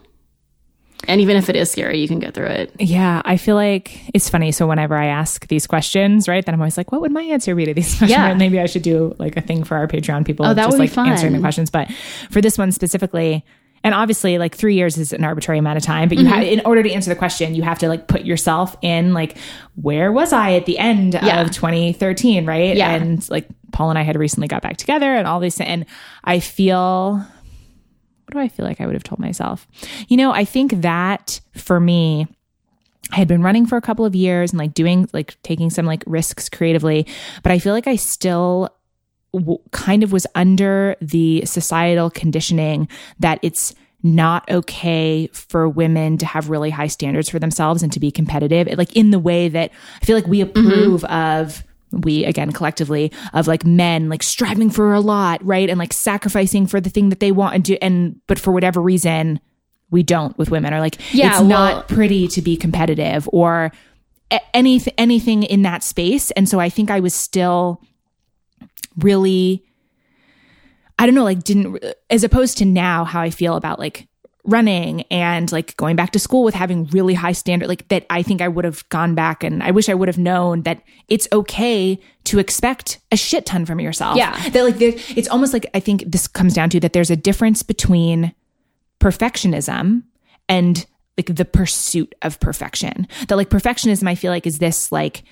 And 1.07 1.21
even 1.21 1.37
if 1.37 1.49
it 1.49 1.55
is 1.55 1.71
scary, 1.71 1.99
you 1.99 2.07
can 2.07 2.19
get 2.19 2.33
through 2.33 2.47
it. 2.47 2.73
Yeah, 2.79 3.21
I 3.23 3.37
feel 3.37 3.55
like 3.55 4.01
it's 4.13 4.29
funny. 4.29 4.51
So 4.51 4.67
whenever 4.67 4.95
I 4.95 5.07
ask 5.07 5.47
these 5.47 5.67
questions, 5.67 6.27
right, 6.27 6.45
then 6.45 6.55
I'm 6.55 6.61
always 6.61 6.77
like, 6.77 6.91
what 6.91 7.01
would 7.01 7.11
my 7.11 7.21
answer 7.21 7.53
be 7.55 7.65
to 7.65 7.73
these 7.73 7.89
questions? 7.97 8.11
Yeah. 8.11 8.33
Maybe 8.33 8.59
I 8.59 8.65
should 8.65 8.81
do 8.81 9.15
like 9.19 9.37
a 9.37 9.41
thing 9.41 9.63
for 9.63 9.77
our 9.77 9.87
Patreon 9.87 10.25
people. 10.25 10.45
Oh, 10.45 10.53
that 10.53 10.63
just 10.63 10.71
would 10.71 10.79
like 10.79 10.89
be 10.89 10.95
fun. 10.95 11.09
answering 11.09 11.33
the 11.33 11.39
questions. 11.39 11.69
But 11.69 11.91
for 12.31 12.41
this 12.41 12.57
one 12.57 12.71
specifically, 12.71 13.45
and 13.83 13.93
obviously 13.93 14.37
like 14.37 14.55
three 14.55 14.75
years 14.75 14.97
is 14.97 15.13
an 15.13 15.23
arbitrary 15.23 15.59
amount 15.59 15.77
of 15.77 15.83
time 15.83 16.09
but 16.09 16.17
you 16.17 16.25
mm-hmm. 16.25 16.33
have 16.33 16.43
in 16.43 16.61
order 16.65 16.83
to 16.83 16.91
answer 16.91 17.09
the 17.09 17.15
question 17.15 17.55
you 17.55 17.63
have 17.63 17.79
to 17.79 17.87
like 17.87 18.07
put 18.07 18.25
yourself 18.25 18.75
in 18.81 19.13
like 19.13 19.37
where 19.75 20.11
was 20.11 20.33
i 20.33 20.53
at 20.53 20.65
the 20.65 20.77
end 20.77 21.13
yeah. 21.13 21.41
of 21.41 21.51
2013 21.51 22.45
right 22.45 22.75
yeah. 22.75 22.95
and 22.95 23.29
like 23.29 23.47
paul 23.71 23.89
and 23.89 23.99
i 23.99 24.01
had 24.01 24.17
recently 24.17 24.47
got 24.47 24.61
back 24.61 24.77
together 24.77 25.13
and 25.13 25.27
all 25.27 25.39
these 25.39 25.61
and 25.61 25.85
i 26.23 26.39
feel 26.39 27.23
what 28.27 28.33
do 28.33 28.39
i 28.39 28.47
feel 28.47 28.65
like 28.65 28.81
i 28.81 28.85
would 28.85 28.95
have 28.95 29.03
told 29.03 29.19
myself 29.19 29.67
you 30.07 30.17
know 30.17 30.31
i 30.31 30.45
think 30.45 30.81
that 30.81 31.39
for 31.55 31.79
me 31.79 32.27
I 33.11 33.15
had 33.15 33.27
been 33.27 33.41
running 33.41 33.65
for 33.65 33.77
a 33.77 33.81
couple 33.81 34.05
of 34.05 34.15
years 34.15 34.51
and 34.51 34.59
like 34.59 34.73
doing 34.73 35.09
like 35.13 35.41
taking 35.41 35.69
some 35.69 35.85
like 35.85 36.03
risks 36.05 36.49
creatively, 36.49 37.07
but 37.41 37.51
I 37.51 37.59
feel 37.59 37.73
like 37.73 37.87
I 37.87 37.95
still 37.95 38.69
w- 39.33 39.59
kind 39.71 40.03
of 40.03 40.11
was 40.11 40.27
under 40.35 40.95
the 41.01 41.45
societal 41.45 42.09
conditioning 42.09 42.87
that 43.19 43.39
it's 43.41 43.73
not 44.03 44.49
okay 44.49 45.27
for 45.27 45.67
women 45.67 46.17
to 46.17 46.25
have 46.25 46.49
really 46.49 46.69
high 46.69 46.87
standards 46.87 47.29
for 47.29 47.39
themselves 47.39 47.81
and 47.81 47.91
to 47.91 47.99
be 47.99 48.11
competitive 48.11 48.67
like 48.77 48.95
in 48.95 49.09
the 49.09 49.17
way 49.17 49.49
that 49.49 49.71
i 50.01 50.05
feel 50.05 50.15
like 50.15 50.27
we 50.27 50.39
mm-hmm. 50.39 50.59
approve 50.59 51.01
mm-hmm. 51.01 51.41
of 51.41 51.63
we 51.91 52.25
again 52.25 52.51
collectively 52.51 53.11
of 53.33 53.47
like 53.47 53.65
men 53.65 54.09
like 54.09 54.21
striving 54.21 54.69
for 54.69 54.93
a 54.93 54.99
lot 54.99 55.43
right? 55.45 55.69
And 55.69 55.79
like 55.79 55.93
sacrificing 55.93 56.67
for 56.67 56.81
the 56.81 56.89
thing 56.89 57.09
that 57.09 57.19
they 57.19 57.31
want 57.31 57.55
and 57.55 57.63
do 57.63 57.77
and 57.81 58.19
but 58.27 58.39
for 58.39 58.51
whatever 58.51 58.81
reason 58.81 59.39
we 59.89 60.03
don't 60.03 60.37
with 60.37 60.51
women 60.51 60.73
or 60.73 60.79
like 60.79 60.97
yeah, 61.13 61.29
it's 61.29 61.39
well, 61.39 61.47
not 61.47 61.87
pretty 61.87 62.27
to 62.29 62.41
be 62.41 62.57
competitive 62.57 63.29
or 63.31 63.71
anything 64.53 64.93
anything 64.97 65.43
in 65.43 65.61
that 65.61 65.83
space. 65.83 66.31
And 66.31 66.49
so 66.49 66.59
i 66.59 66.69
think 66.69 66.91
i 66.91 66.99
was 66.99 67.13
still 67.13 67.81
really 68.97 69.63
I 70.99 71.05
don't 71.05 71.15
know, 71.15 71.23
like 71.23 71.43
didn't 71.43 71.83
as 72.09 72.23
opposed 72.23 72.57
to 72.57 72.65
now 72.65 73.03
how 73.03 73.21
I 73.21 73.29
feel 73.29 73.55
about 73.55 73.79
like 73.79 74.07
running 74.47 75.01
and 75.11 75.51
like 75.51 75.75
going 75.77 75.95
back 75.95 76.11
to 76.11 76.19
school 76.19 76.43
with 76.43 76.55
having 76.55 76.85
really 76.87 77.13
high 77.13 77.33
standard 77.33 77.67
like 77.67 77.87
that 77.89 78.05
I 78.09 78.23
think 78.23 78.41
I 78.41 78.47
would 78.47 78.65
have 78.65 78.87
gone 78.89 79.13
back 79.13 79.43
and 79.43 79.61
I 79.61 79.71
wish 79.71 79.89
I 79.89 79.93
would 79.93 80.07
have 80.07 80.17
known 80.17 80.63
that 80.63 80.81
it's 81.09 81.27
okay 81.31 81.99
to 82.23 82.39
expect 82.39 82.99
a 83.11 83.17
shit 83.17 83.45
ton 83.45 83.65
from 83.65 83.79
yourself. 83.79 84.15
Yeah. 84.15 84.49
That 84.49 84.63
like 84.63 84.77
it's 84.79 85.27
almost 85.27 85.53
like 85.53 85.69
I 85.73 85.79
think 85.81 86.03
this 86.07 86.27
comes 86.27 86.53
down 86.53 86.69
to 86.71 86.79
that 86.79 86.93
there's 86.93 87.11
a 87.11 87.15
difference 87.15 87.61
between 87.61 88.33
perfectionism 88.99 90.03
and 90.47 90.85
like 91.17 91.35
the 91.35 91.45
pursuit 91.45 92.15
of 92.21 92.39
perfection. 92.39 93.07
That 93.27 93.35
like 93.35 93.49
perfectionism 93.49 94.07
I 94.07 94.15
feel 94.15 94.31
like 94.31 94.47
is 94.47 94.59
this 94.59 94.91
like 94.91 95.23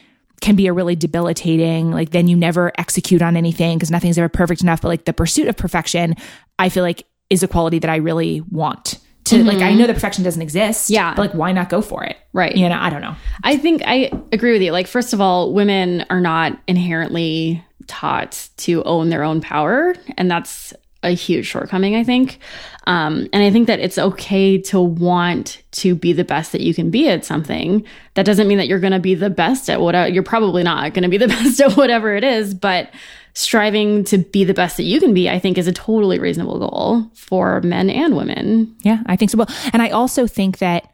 can 0.42 0.56
be 0.56 0.68
a 0.68 0.74
really 0.74 0.98
debilitating 0.98 1.92
like 1.92 2.12
then 2.12 2.28
you 2.28 2.36
never 2.36 2.74
execute 2.78 3.22
on 3.22 3.38
anything 3.38 3.78
because 3.78 3.90
nothing's 3.90 4.18
ever 4.18 4.28
perfect 4.28 4.62
enough 4.62 4.82
but 4.82 4.90
like 4.90 5.06
the 5.06 5.14
pursuit 5.14 5.48
of 5.48 5.56
perfection 5.56 6.14
i 6.60 6.68
feel 6.68 6.84
like 6.84 7.06
is 7.30 7.42
a 7.42 7.48
quality 7.48 7.80
that 7.80 7.90
i 7.90 7.96
really 7.96 8.42
want 8.52 9.00
to 9.26 9.38
mm-hmm. 9.38 9.48
like 9.48 9.58
i 9.58 9.74
know 9.74 9.86
that 9.86 9.94
perfection 9.94 10.24
doesn't 10.24 10.42
exist 10.42 10.90
yeah 10.90 11.14
but 11.14 11.22
like 11.22 11.34
why 11.34 11.52
not 11.52 11.70
go 11.70 11.82
for 11.82 12.04
it 12.04 12.18
right 12.34 12.56
you 12.56 12.68
know 12.68 12.78
i 12.80 12.90
don't 12.90 13.02
know 13.02 13.16
i 13.44 13.58
think 13.58 13.82
i 13.86 14.12
agree 14.32 14.54
with 14.54 14.62
you 14.62 14.72
like 14.72 14.88
first 14.88 15.14
of 15.14 15.22
all 15.22 15.54
women 15.54 16.06
are 16.10 16.22
not 16.22 16.58
inherently 16.68 17.64
taught 17.88 18.50
to 18.58 18.84
own 18.84 19.10
their 19.10 19.24
own 19.24 19.42
power 19.42 19.94
and 20.18 20.32
that's 20.32 20.74
a 21.06 21.12
huge 21.12 21.46
shortcoming, 21.46 21.96
I 21.96 22.04
think. 22.04 22.40
Um, 22.88 23.28
and 23.32 23.44
I 23.44 23.52
think 23.52 23.68
that 23.68 23.80
it's 23.80 23.98
okay 23.98 24.58
to 24.64 24.82
want 24.82 25.62
to 25.74 25.96
be 25.96 26.14
the 26.14 26.24
best 26.24 26.52
that 26.52 26.62
you 26.62 26.74
can 26.74 26.90
be 26.90 27.08
at 27.10 27.24
something. 27.24 27.86
That 28.16 28.26
doesn't 28.26 28.48
mean 28.48 28.58
that 28.58 28.68
you're 28.68 28.80
going 28.80 28.94
to 28.94 29.00
be 29.00 29.16
the 29.16 29.30
best 29.30 29.70
at 29.70 29.82
whatever, 29.82 30.10
you're 30.10 30.24
probably 30.24 30.64
not 30.64 30.94
going 30.94 31.04
to 31.04 31.10
be 31.10 31.18
the 31.18 31.28
best 31.36 31.62
at 31.62 31.78
whatever 31.78 32.16
it 32.16 32.24
is, 32.24 32.54
but 32.54 32.92
striving 33.36 34.04
to 34.06 34.18
be 34.18 34.44
the 34.44 34.54
best 34.54 34.78
that 34.78 34.84
you 34.84 35.00
can 35.00 35.14
be, 35.14 35.30
I 35.30 35.40
think 35.40 35.58
is 35.58 35.68
a 35.68 35.74
totally 35.74 36.20
reasonable 36.20 36.60
goal 36.60 37.10
for 37.14 37.62
men 37.62 37.90
and 37.90 38.16
women. 38.16 38.76
Yeah, 38.82 39.04
I 39.06 39.16
think 39.16 39.32
so. 39.32 39.38
Well, 39.38 39.50
and 39.72 39.82
I 39.82 39.90
also 39.90 40.26
think 40.26 40.58
that 40.60 40.90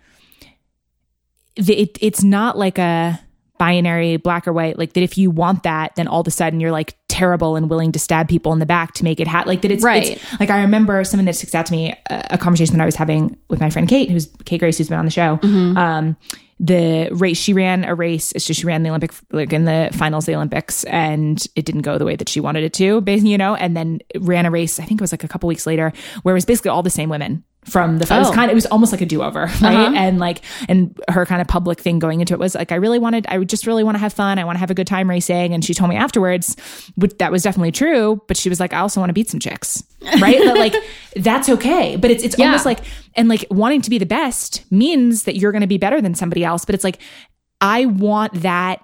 it, 1.56 1.98
it's 2.02 2.24
not 2.24 2.58
like 2.58 2.78
a, 2.78 3.20
binary 3.62 4.18
black 4.18 4.48
or 4.48 4.54
white 4.54 4.80
like 4.80 4.94
that 4.94 5.04
if 5.04 5.20
you 5.20 5.30
want 5.30 5.62
that 5.62 5.94
then 5.94 6.08
all 6.08 6.22
of 6.22 6.26
a 6.26 6.32
sudden 6.32 6.60
you're 6.60 6.72
like 6.72 6.98
terrible 7.08 7.56
and 7.56 7.70
willing 7.70 7.92
to 7.92 8.00
stab 8.00 8.28
people 8.28 8.52
in 8.54 8.58
the 8.58 8.66
back 8.66 8.92
to 8.96 9.04
make 9.04 9.20
it 9.20 9.28
happen 9.28 9.48
like 9.48 9.62
that 9.62 9.70
it's 9.70 9.84
right 9.84 10.14
it's, 10.14 10.40
like 10.40 10.50
i 10.50 10.62
remember 10.62 11.04
something 11.04 11.28
that 11.28 11.36
sticks 11.36 11.54
out 11.54 11.68
to 11.68 11.72
me 11.72 11.96
a, 12.10 12.28
a, 12.32 12.38
conversation 12.40 12.76
that 12.76 12.82
i 12.82 12.88
was 12.88 12.96
having 12.96 13.38
with 13.50 13.60
my 13.60 13.70
friend 13.70 13.88
kate 13.88 14.10
who's 14.10 14.32
kate 14.46 14.58
grace 14.58 14.80
who's 14.80 14.90
been 14.90 14.98
on 14.98 15.06
the 15.06 15.12
show 15.12 15.38
mm-hmm. 15.38 15.78
um, 15.78 16.18
the 16.62 17.10
race 17.12 17.38
she 17.38 17.54
ran 17.54 17.84
a 17.84 17.96
race 17.96 18.32
so 18.38 18.54
she 18.54 18.68
ran 18.68 18.84
the 18.84 18.90
olympic 18.90 19.12
like 19.32 19.52
in 19.52 19.66
the 19.66 19.90
finals 19.94 20.28
the 20.28 20.36
olympics 20.36 20.84
and 20.84 21.48
it 21.56 21.66
didn't 21.66 21.82
go 21.82 21.98
the 21.98 22.06
way 22.06 22.16
that 22.16 22.30
she 22.30 22.40
wanted 22.40 22.64
it 22.64 22.72
to 22.72 23.04
you 23.08 23.38
know 23.38 23.56
and 23.56 23.76
then 23.76 24.00
ran 24.20 24.46
a 24.46 24.52
race 24.52 24.80
i 24.80 24.86
think 24.86 25.02
it 25.02 25.04
was 25.04 25.12
like 25.12 25.24
a 25.24 25.28
couple 25.28 25.48
weeks 25.48 25.66
later 25.66 25.92
where 26.22 26.34
it 26.34 26.38
was 26.38 26.46
basically 26.46 26.70
all 26.70 26.84
the 26.84 26.92
same 26.92 27.10
women 27.10 27.44
from 27.66 28.00
the 28.00 28.06
it 28.12 28.18
was 28.18 28.30
Oh. 28.30 28.34
kind 28.34 28.46
of 28.50 28.52
it 28.54 28.56
was 28.56 28.66
almost 28.66 28.92
like 28.92 29.02
a 29.02 29.06
do-over 29.06 29.42
right 29.62 29.64
Uh-huh. 29.64 29.94
and 29.96 30.18
like 30.18 30.42
and 30.68 30.98
her 31.10 31.28
kind 31.28 31.42
of 31.42 31.48
public 31.48 31.80
thing 31.80 32.00
going 32.00 32.20
into 32.20 32.34
it 32.34 32.40
was 32.40 32.56
like 32.56 32.72
i 32.72 32.76
really 32.76 32.98
wanted 32.98 33.28
i 33.28 33.38
just 33.44 33.68
really 33.68 33.84
want 33.84 33.94
to 33.96 34.00
have 34.00 34.12
fun 34.14 34.40
i 34.40 34.44
want 34.44 34.56
to 34.56 34.60
have 34.60 34.72
a 34.72 34.74
good 34.74 34.88
time 34.88 35.08
racing 35.08 35.54
and 35.54 35.64
she 35.64 35.76
told 35.76 35.90
me 35.90 35.96
afterwards 35.96 36.56
which 36.96 37.16
that 37.20 37.32
was 37.32 37.44
definitely 37.44 37.72
true 37.72 38.20
but 38.28 38.36
she 38.36 38.50
was 38.50 38.60
like 38.60 38.74
i 38.74 38.80
also 38.80 39.00
want 39.00 39.10
to 39.10 39.14
beat 39.14 39.30
some 39.30 39.40
chicks 39.40 39.84
right 40.20 40.40
but 40.44 40.58
like 40.58 40.74
that's 41.18 41.50
okay 41.50 41.98
but 41.98 42.10
it's 42.10 42.24
it's 42.24 42.36
Yeah. 42.38 42.48
almost 42.48 42.66
like 42.66 42.80
and 43.16 43.30
like 43.30 43.46
wanting 43.52 43.82
to 43.84 43.92
be 43.92 44.00
the 44.00 44.08
best 44.08 44.64
means 44.72 45.24
that 45.24 45.36
you're 45.38 45.52
going 45.52 45.62
to 45.62 45.68
be 45.68 45.78
better 45.78 46.02
than 46.02 46.16
somebody 46.16 46.44
else 46.44 46.66
but 46.66 46.74
it's 46.74 46.84
like 46.84 46.98
i 47.62 47.86
want 47.86 48.34
that 48.42 48.82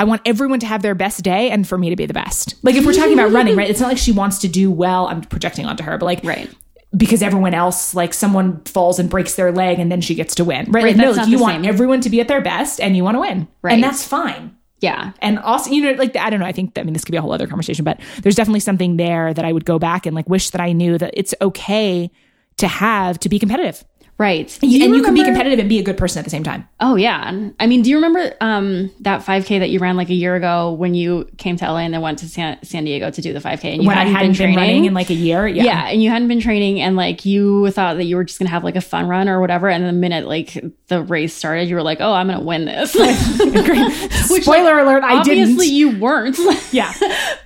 I 0.00 0.04
want 0.04 0.22
everyone 0.24 0.60
to 0.60 0.66
have 0.66 0.82
their 0.82 0.94
best 0.94 1.24
day 1.24 1.50
and 1.50 1.66
for 1.66 1.76
me 1.76 1.90
to 1.90 1.96
be 1.96 2.06
the 2.06 2.14
best. 2.14 2.54
Like 2.62 2.76
if 2.76 2.86
we're 2.86 2.92
talking 2.92 3.14
about 3.14 3.32
running, 3.32 3.56
right? 3.56 3.68
It's 3.68 3.80
not 3.80 3.88
like 3.88 3.98
she 3.98 4.12
wants 4.12 4.38
to 4.38 4.46
do 4.48 4.70
well. 4.70 5.08
I'm 5.08 5.22
projecting 5.22 5.66
onto 5.66 5.82
her, 5.82 5.98
but 5.98 6.06
like 6.06 6.22
Right. 6.22 6.48
Because 6.96 7.22
everyone 7.22 7.54
else, 7.54 7.94
like 7.94 8.14
someone 8.14 8.62
falls 8.64 8.98
and 8.98 9.10
breaks 9.10 9.34
their 9.34 9.52
leg 9.52 9.78
and 9.78 9.92
then 9.92 10.00
she 10.00 10.14
gets 10.14 10.34
to 10.36 10.44
win. 10.44 10.70
Right. 10.70 10.84
Right, 10.84 10.96
like, 10.96 11.04
no, 11.04 11.10
like, 11.12 11.28
you 11.28 11.38
want 11.38 11.56
same. 11.56 11.64
everyone 11.66 12.00
to 12.00 12.10
be 12.10 12.20
at 12.20 12.28
their 12.28 12.40
best 12.40 12.80
and 12.80 12.96
you 12.96 13.04
want 13.04 13.16
to 13.16 13.20
win. 13.20 13.48
Right. 13.62 13.74
And 13.74 13.82
that's 13.82 14.06
fine. 14.06 14.56
Yeah. 14.80 15.12
And 15.20 15.38
also, 15.40 15.70
you 15.70 15.82
know, 15.82 15.92
like 15.92 16.16
I 16.16 16.30
don't 16.30 16.40
know. 16.40 16.46
I 16.46 16.52
think 16.52 16.78
I 16.78 16.82
mean 16.84 16.92
this 16.92 17.04
could 17.04 17.12
be 17.12 17.18
a 17.18 17.20
whole 17.20 17.32
other 17.32 17.46
conversation, 17.46 17.84
but 17.84 18.00
there's 18.22 18.36
definitely 18.36 18.60
something 18.60 18.96
there 18.96 19.34
that 19.34 19.44
I 19.44 19.52
would 19.52 19.64
go 19.64 19.78
back 19.78 20.06
and 20.06 20.14
like 20.14 20.28
wish 20.28 20.50
that 20.50 20.60
I 20.60 20.72
knew 20.72 20.98
that 20.98 21.12
it's 21.14 21.34
okay 21.40 22.10
to 22.58 22.68
have 22.68 23.18
to 23.20 23.28
be 23.28 23.38
competitive, 23.38 23.84
Right. 24.18 24.52
and 24.62 24.70
Do 24.70 24.78
you 24.78 25.02
can 25.04 25.14
be 25.14 25.22
competitive 25.22 25.60
and 25.60 25.68
be 25.68 25.78
a 25.78 25.82
good 25.84 25.96
person 25.96 26.18
at 26.18 26.24
the 26.24 26.30
same 26.30 26.42
time. 26.42 26.68
Oh 26.80 26.96
yeah. 26.96 27.50
I 27.60 27.66
mean, 27.68 27.82
do 27.82 27.90
you 27.90 27.96
remember 27.96 28.34
um, 28.40 28.90
that 29.00 29.24
5K 29.24 29.60
that 29.60 29.70
you 29.70 29.78
ran 29.78 29.96
like 29.96 30.10
a 30.10 30.14
year 30.14 30.34
ago 30.34 30.72
when 30.72 30.94
you 30.94 31.28
came 31.38 31.56
to 31.56 31.64
LA 31.64 31.78
and 31.78 31.94
then 31.94 32.00
went 32.00 32.18
to 32.18 32.28
San, 32.28 32.58
San 32.64 32.84
Diego 32.84 33.12
to 33.12 33.22
do 33.22 33.32
the 33.32 33.38
5K 33.38 33.64
and 33.74 33.82
you 33.82 33.86
when 33.86 33.96
I 33.96 34.00
hadn't 34.00 34.14
hadn't 34.14 34.30
been, 34.32 34.36
training? 34.36 34.56
running 34.58 34.84
in 34.86 34.94
like 34.94 35.10
a 35.10 35.14
year, 35.14 35.46
yeah, 35.46 35.62
yeah. 35.62 35.88
and 35.88 36.02
you 36.02 36.10
hadn't 36.10 36.26
been 36.26 36.40
training 36.40 36.80
and 36.80 36.96
like 36.96 37.24
you 37.24 37.70
thought 37.70 37.96
that 37.96 38.04
you 38.04 38.16
were 38.16 38.24
just 38.24 38.40
gonna 38.40 38.50
have 38.50 38.64
like 38.64 38.74
a 38.74 38.80
fun 38.80 39.06
run 39.06 39.28
or 39.28 39.40
whatever 39.40 39.68
and 39.68 39.84
the 39.84 39.92
minute 39.92 40.26
like 40.26 40.64
the 40.88 41.00
race 41.02 41.32
started 41.32 41.68
you 41.68 41.76
were 41.76 41.82
like 41.82 41.98
oh 42.00 42.12
i'm 42.12 42.26
gonna 42.26 42.42
win 42.42 42.64
this 42.64 42.92
Spoiler 44.42 44.78
alert: 44.80 45.04
I 45.04 45.18
obviously 45.18 45.34
didn't. 45.34 45.52
Obviously, 45.52 45.66
you 45.68 45.98
weren't 45.98 46.38
Yeah, 46.72 46.92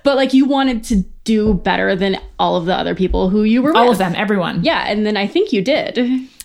but 0.03 0.15
like 0.15 0.33
you 0.33 0.45
wanted 0.45 0.83
to 0.85 1.03
do 1.23 1.53
better 1.53 1.95
than 1.95 2.17
all 2.37 2.55
of 2.55 2.65
the 2.65 2.75
other 2.75 2.95
people 2.95 3.29
who 3.29 3.43
you 3.43 3.61
were 3.61 3.75
all 3.75 3.85
with. 3.89 3.93
of 3.93 3.97
them, 3.99 4.13
everyone. 4.15 4.63
yeah 4.63 4.85
and 4.87 5.05
then 5.05 5.15
i 5.17 5.25
think 5.27 5.53
you 5.53 5.61
did 5.61 5.97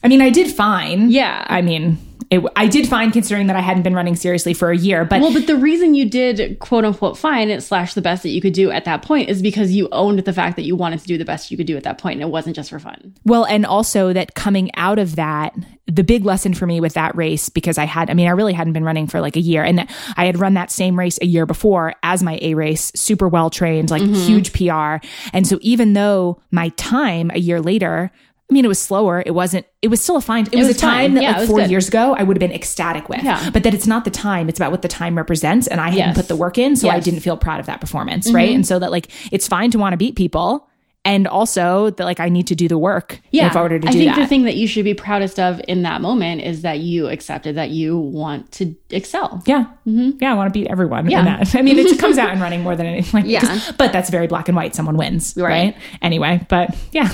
I 0.02 0.06
mean, 0.09 0.22
I 0.22 0.30
did 0.30 0.55
fine. 0.55 1.10
Yeah. 1.10 1.44
I 1.48 1.60
mean, 1.60 1.98
it, 2.30 2.44
I 2.56 2.66
did 2.66 2.86
fine 2.86 3.10
considering 3.10 3.46
that 3.46 3.56
I 3.56 3.60
hadn't 3.60 3.82
been 3.82 3.94
running 3.94 4.14
seriously 4.14 4.52
for 4.52 4.70
a 4.70 4.76
year. 4.76 5.05
But 5.05 5.20
well 5.20 5.32
but 5.32 5.46
the 5.46 5.56
reason 5.56 5.94
you 5.94 6.09
did 6.09 6.59
quote 6.59 6.84
unquote 6.84 7.16
fine 7.16 7.60
slash 7.60 7.94
the 7.94 8.02
best 8.02 8.22
that 8.22 8.30
you 8.30 8.40
could 8.40 8.52
do 8.52 8.70
at 8.70 8.84
that 8.84 9.02
point 9.02 9.30
is 9.30 9.40
because 9.40 9.72
you 9.72 9.88
owned 9.92 10.20
the 10.20 10.32
fact 10.32 10.56
that 10.56 10.62
you 10.62 10.76
wanted 10.76 11.00
to 11.00 11.06
do 11.06 11.16
the 11.16 11.24
best 11.24 11.50
you 11.50 11.56
could 11.56 11.66
do 11.66 11.76
at 11.76 11.84
that 11.84 11.98
point 11.98 12.14
and 12.14 12.22
it 12.22 12.32
wasn't 12.32 12.55
just 12.55 12.70
for 12.70 12.78
fun 12.78 13.14
Well, 13.24 13.44
and 13.44 13.64
also 13.64 14.12
that 14.12 14.34
coming 14.34 14.70
out 14.76 14.98
of 14.98 15.16
that, 15.16 15.55
the 15.86 16.05
big 16.05 16.24
lesson 16.24 16.52
for 16.52 16.66
me 16.66 16.80
with 16.80 16.94
that 16.94 17.16
race, 17.16 17.48
because 17.48 17.78
I 17.78 17.84
had, 17.84 18.10
I 18.10 18.14
mean, 18.14 18.26
I 18.26 18.32
really 18.32 18.52
hadn't 18.52 18.74
been 18.74 18.84
running 18.84 19.06
for 19.06 19.20
like 19.20 19.36
a 19.36 19.40
year 19.40 19.64
and 19.64 19.88
I 20.16 20.26
had 20.26 20.38
run 20.38 20.55
that 20.55 20.70
same 20.70 20.98
race 20.98 21.18
a 21.22 21.26
year 21.26 21.46
before 21.46 21.94
as 22.02 22.22
my 22.22 22.38
A 22.42 22.55
race, 22.55 22.92
super 22.94 23.28
well 23.28 23.48
trained, 23.48 23.90
like 23.90 24.02
mm-hmm. 24.02 24.14
huge 24.14 24.52
PR. 24.52 25.05
And 25.32 25.46
so 25.46 25.59
even 25.62 25.94
though 25.94 26.42
my 26.50 26.68
time 26.70 27.30
a 27.32 27.38
year 27.38 27.60
later, 27.60 28.10
I 28.50 28.54
mean, 28.54 28.64
it 28.64 28.68
was 28.68 28.78
slower. 28.78 29.22
It 29.26 29.34
wasn't, 29.34 29.66
it 29.82 29.88
was 29.88 30.00
still 30.00 30.16
a 30.16 30.22
fine, 30.22 30.46
it, 30.46 30.56
was, 30.56 30.68
was 30.68 30.76
a 30.76 30.80
time 30.80 31.14
that 31.14 31.22
Yeah, 31.22 31.38
like 31.38 31.48
four 31.48 31.58
good. 31.58 31.70
years 31.70 31.86
ago, 31.86 32.14
I 32.18 32.22
would 32.22 32.36
have 32.36 32.40
been 32.40 32.52
ecstatic 32.56 33.08
with. 33.08 33.22
Yeah. 33.22 33.50
But 33.50 33.62
that 33.64 33.74
it's 33.74 33.86
not 33.86 34.04
the 34.04 34.10
time. 34.10 34.48
It's 34.48 34.58
about 34.58 34.70
what 34.70 34.82
the 34.82 34.88
time 34.88 35.16
represents. 35.16 35.66
And 35.66 35.80
I 35.80 35.90
hadn't 35.90 36.14
put 36.14 36.28
the 36.28 36.36
work 36.36 36.56
in. 36.56 36.74
So 36.76 36.88
I 36.88 37.00
didn't 37.00 37.20
feel 37.20 37.36
proud 37.36 37.60
of 37.60 37.66
that 37.66 37.80
performance. 37.80 38.26
Mm-hmm. 38.26 38.36
Right. 38.36 38.54
And 38.54 38.66
so 38.66 38.78
that 38.78 38.90
like, 38.90 39.08
it's 39.32 39.46
fine 39.46 39.70
to 39.72 39.78
want 39.78 39.92
to 39.92 39.96
beat 39.98 40.16
people. 40.16 40.68
And 41.09 41.26
also 41.26 41.89
that 41.89 42.05
like 42.05 42.20
I 42.20 42.28
need 42.28 42.47
to 42.48 42.55
do 42.55 42.68
the 42.68 42.76
work 42.76 43.20
Yeah, 43.30 43.51
in 43.51 43.56
order 43.56 43.78
to 43.78 43.89
I 43.89 43.90
do 43.90 43.98
that. 44.05 44.09
I 44.10 44.14
think 44.14 44.24
the 44.24 44.28
thing 44.28 44.43
that 44.44 44.56
you 44.56 44.66
should 44.68 44.85
be 44.85 44.93
proudest 44.93 45.40
of 45.40 45.59
in 45.66 45.82
that 45.82 46.02
moment 46.02 46.43
is 46.43 46.60
that 46.62 46.80
you 46.80 47.09
accepted 47.09 47.56
that 47.56 47.70
you 47.70 47.97
want 47.98 48.52
to 48.52 48.74
excel. 48.90 49.43
Yeah. 49.47 49.64
Yeah. 49.86 50.32
I 50.32 50.35
want 50.35 50.52
to 50.52 50.59
beat 50.59 50.66
everyone. 50.68 51.05
Mm-hmm. 51.05 51.10
Yeah. 51.10 51.18
In 51.20 51.24
that. 51.24 51.55
I 51.56 51.62
mean, 51.62 51.78
it 51.78 51.98
comes 51.98 52.18
out 52.18 52.30
in 52.35 52.40
running 52.40 52.62
more 52.62 52.76
than 52.76 52.85
anything. 52.86 53.22
Like, 53.22 53.30
Yeah. 53.30 53.59
but 53.78 53.90
that's 53.90 54.10
very 54.10 54.26
black 54.26 54.48
and 54.48 54.56
white. 54.56 54.74
Someone 54.74 54.98
wins. 54.98 55.35
Right. 55.36 55.48
Right. 55.48 55.74
Mm-hmm. 55.74 55.97
Anyway, 56.02 56.47
but 56.51 56.76
yeah. 56.93 57.09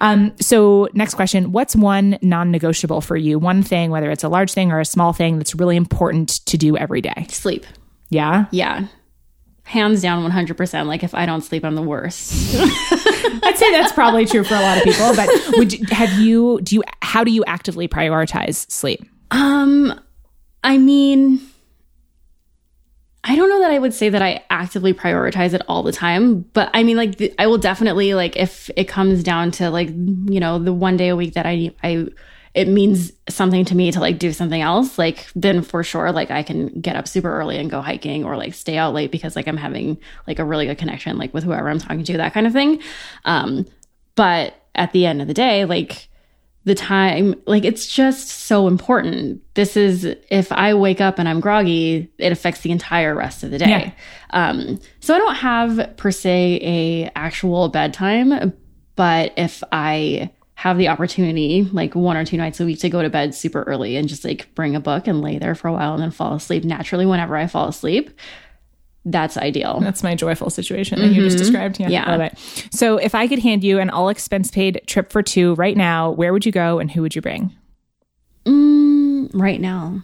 Um, 0.00 0.32
so 0.38 0.88
next 0.92 1.14
question. 1.14 1.50
What's 1.52 1.74
one 1.74 2.18
non-negotiable 2.20 3.00
for 3.00 3.16
you? 3.16 3.38
One 3.38 3.62
thing, 3.62 3.90
whether 3.90 4.10
it's 4.10 4.22
a 4.24 4.28
large 4.28 4.52
thing 4.52 4.70
or 4.70 4.80
a 4.80 4.84
small 4.84 5.14
thing 5.14 5.38
that's 5.38 5.54
really 5.54 5.76
important 5.76 6.44
to 6.46 6.58
do 6.58 6.76
every 6.76 7.00
day. 7.00 7.26
Sleep. 7.30 7.64
Yeah. 8.10 8.46
Yeah. 8.50 8.86
Hands 9.64 10.00
down 10.00 10.30
100%. 10.30 10.86
Like 10.86 11.02
if 11.02 11.14
I 11.14 11.26
don't 11.26 11.40
sleep, 11.42 11.64
I'm 11.64 11.74
the 11.74 11.82
worst. 11.82 12.54
I'd 13.42 13.56
say 13.56 13.70
that's 13.70 13.92
probably 13.92 14.26
true 14.26 14.44
for 14.44 14.54
a 14.54 14.60
lot 14.60 14.78
of 14.78 14.84
people, 14.84 15.14
but 15.16 15.28
would 15.56 15.72
you, 15.72 15.84
have 15.90 16.12
you, 16.18 16.60
do 16.62 16.76
you, 16.76 16.82
how 17.02 17.24
do 17.24 17.30
you 17.30 17.44
actively 17.46 17.88
prioritize 17.88 18.70
sleep? 18.70 19.04
Um, 19.30 19.98
I 20.62 20.78
mean, 20.78 21.40
I 23.26 23.36
don't 23.36 23.48
know 23.48 23.60
that 23.60 23.70
I 23.70 23.78
would 23.78 23.94
say 23.94 24.10
that 24.10 24.20
I 24.20 24.44
actively 24.50 24.92
prioritize 24.92 25.54
it 25.54 25.62
all 25.66 25.82
the 25.82 25.92
time, 25.92 26.42
but 26.52 26.70
I 26.74 26.82
mean, 26.82 26.98
like, 26.98 27.16
the, 27.16 27.34
I 27.38 27.46
will 27.46 27.58
definitely 27.58 28.12
like 28.12 28.36
if 28.36 28.70
it 28.76 28.84
comes 28.84 29.22
down 29.22 29.50
to 29.52 29.70
like 29.70 29.88
you 29.88 30.40
know 30.40 30.58
the 30.58 30.74
one 30.74 30.98
day 30.98 31.08
a 31.08 31.16
week 31.16 31.32
that 31.34 31.46
I 31.46 31.70
I 31.82 32.08
it 32.54 32.68
means 32.68 33.12
something 33.28 33.64
to 33.64 33.74
me 33.74 33.90
to 33.90 33.98
like 34.00 34.18
do 34.18 34.32
something 34.32 34.60
else, 34.62 34.96
like 34.98 35.26
then 35.34 35.60
for 35.62 35.82
sure, 35.82 36.12
like 36.12 36.30
I 36.30 36.42
can 36.44 36.68
get 36.80 36.94
up 36.96 37.08
super 37.08 37.30
early 37.36 37.58
and 37.58 37.68
go 37.68 37.80
hiking 37.80 38.24
or 38.24 38.36
like 38.36 38.54
stay 38.54 38.76
out 38.78 38.94
late 38.94 39.10
because 39.10 39.34
like 39.34 39.48
I'm 39.48 39.56
having 39.56 39.98
like 40.28 40.38
a 40.38 40.44
really 40.44 40.66
good 40.66 40.78
connection 40.78 41.18
like 41.18 41.34
with 41.34 41.42
whoever 41.44 41.68
I'm 41.68 41.80
talking 41.80 42.04
to, 42.04 42.16
that 42.18 42.32
kind 42.32 42.46
of 42.46 42.52
thing. 42.52 42.80
Um, 43.24 43.66
but 44.14 44.54
at 44.76 44.92
the 44.92 45.04
end 45.06 45.20
of 45.20 45.26
the 45.28 45.34
day, 45.34 45.64
like 45.64 46.08
the 46.66 46.74
time 46.74 47.34
like 47.46 47.62
it's 47.62 47.86
just 47.86 48.28
so 48.28 48.66
important 48.68 49.42
this 49.52 49.76
is 49.76 50.06
if 50.30 50.50
i 50.50 50.72
wake 50.72 50.98
up 50.98 51.18
and 51.18 51.28
i'm 51.28 51.38
groggy 51.38 52.10
it 52.16 52.32
affects 52.32 52.62
the 52.62 52.70
entire 52.70 53.14
rest 53.14 53.42
of 53.42 53.50
the 53.50 53.58
day 53.58 53.68
Yeah. 53.68 53.92
um 54.30 54.80
so 55.00 55.14
i 55.14 55.18
don't 55.18 55.34
have 55.34 55.94
per 55.98 56.10
se 56.10 56.58
a 56.62 57.10
actual 57.14 57.68
bedtime 57.68 58.54
but 58.96 59.34
if 59.36 59.62
i 59.72 60.30
have 60.56 60.78
the 60.78 60.88
opportunity 60.88 61.68
like 61.72 61.94
one 61.94 62.16
or 62.16 62.24
two 62.24 62.36
nights 62.36 62.60
a 62.60 62.64
week 62.64 62.78
to 62.80 62.88
go 62.88 63.02
to 63.02 63.10
bed 63.10 63.34
super 63.34 63.62
early 63.64 63.96
and 63.96 64.08
just 64.08 64.24
like 64.24 64.54
bring 64.54 64.76
a 64.76 64.80
book 64.80 65.06
and 65.06 65.20
lay 65.20 65.36
there 65.38 65.54
for 65.54 65.68
a 65.68 65.72
while 65.72 65.94
and 65.94 66.02
then 66.02 66.10
fall 66.10 66.34
asleep 66.34 66.62
naturally 66.64 67.04
whenever 67.06 67.36
i 67.36 67.46
fall 67.46 67.68
asleep 67.68 68.10
that's 69.06 69.36
ideal 69.36 69.80
That's 69.80 70.02
my 70.02 70.14
joyful 70.14 70.48
situation 70.48 70.98
that 70.98 71.08
you 71.08 71.20
just 71.20 71.36
described. 71.36 71.78
Yeah, 71.78 71.90
Yeah. 71.90 72.04
I 72.06 72.10
love 72.12 72.20
it. 72.22 72.38
So, 72.72 72.96
if 72.96 73.14
I 73.14 73.28
could 73.28 73.38
hand 73.38 73.62
you 73.62 73.78
an 73.78 73.90
all 73.90 74.08
expense 74.08 74.50
paid 74.50 74.80
trip 74.86 75.12
for 75.12 75.22
two 75.22 75.54
right 75.56 75.76
now, 75.76 76.10
where 76.10 76.32
would 76.32 76.46
you 76.46 76.52
go 76.52 76.78
and 76.78 76.90
who 76.90 77.02
would 77.02 77.14
you 77.14 77.20
bring? 77.20 77.54
Mm, 78.46 79.28
right 79.34 79.60
now. 79.60 80.02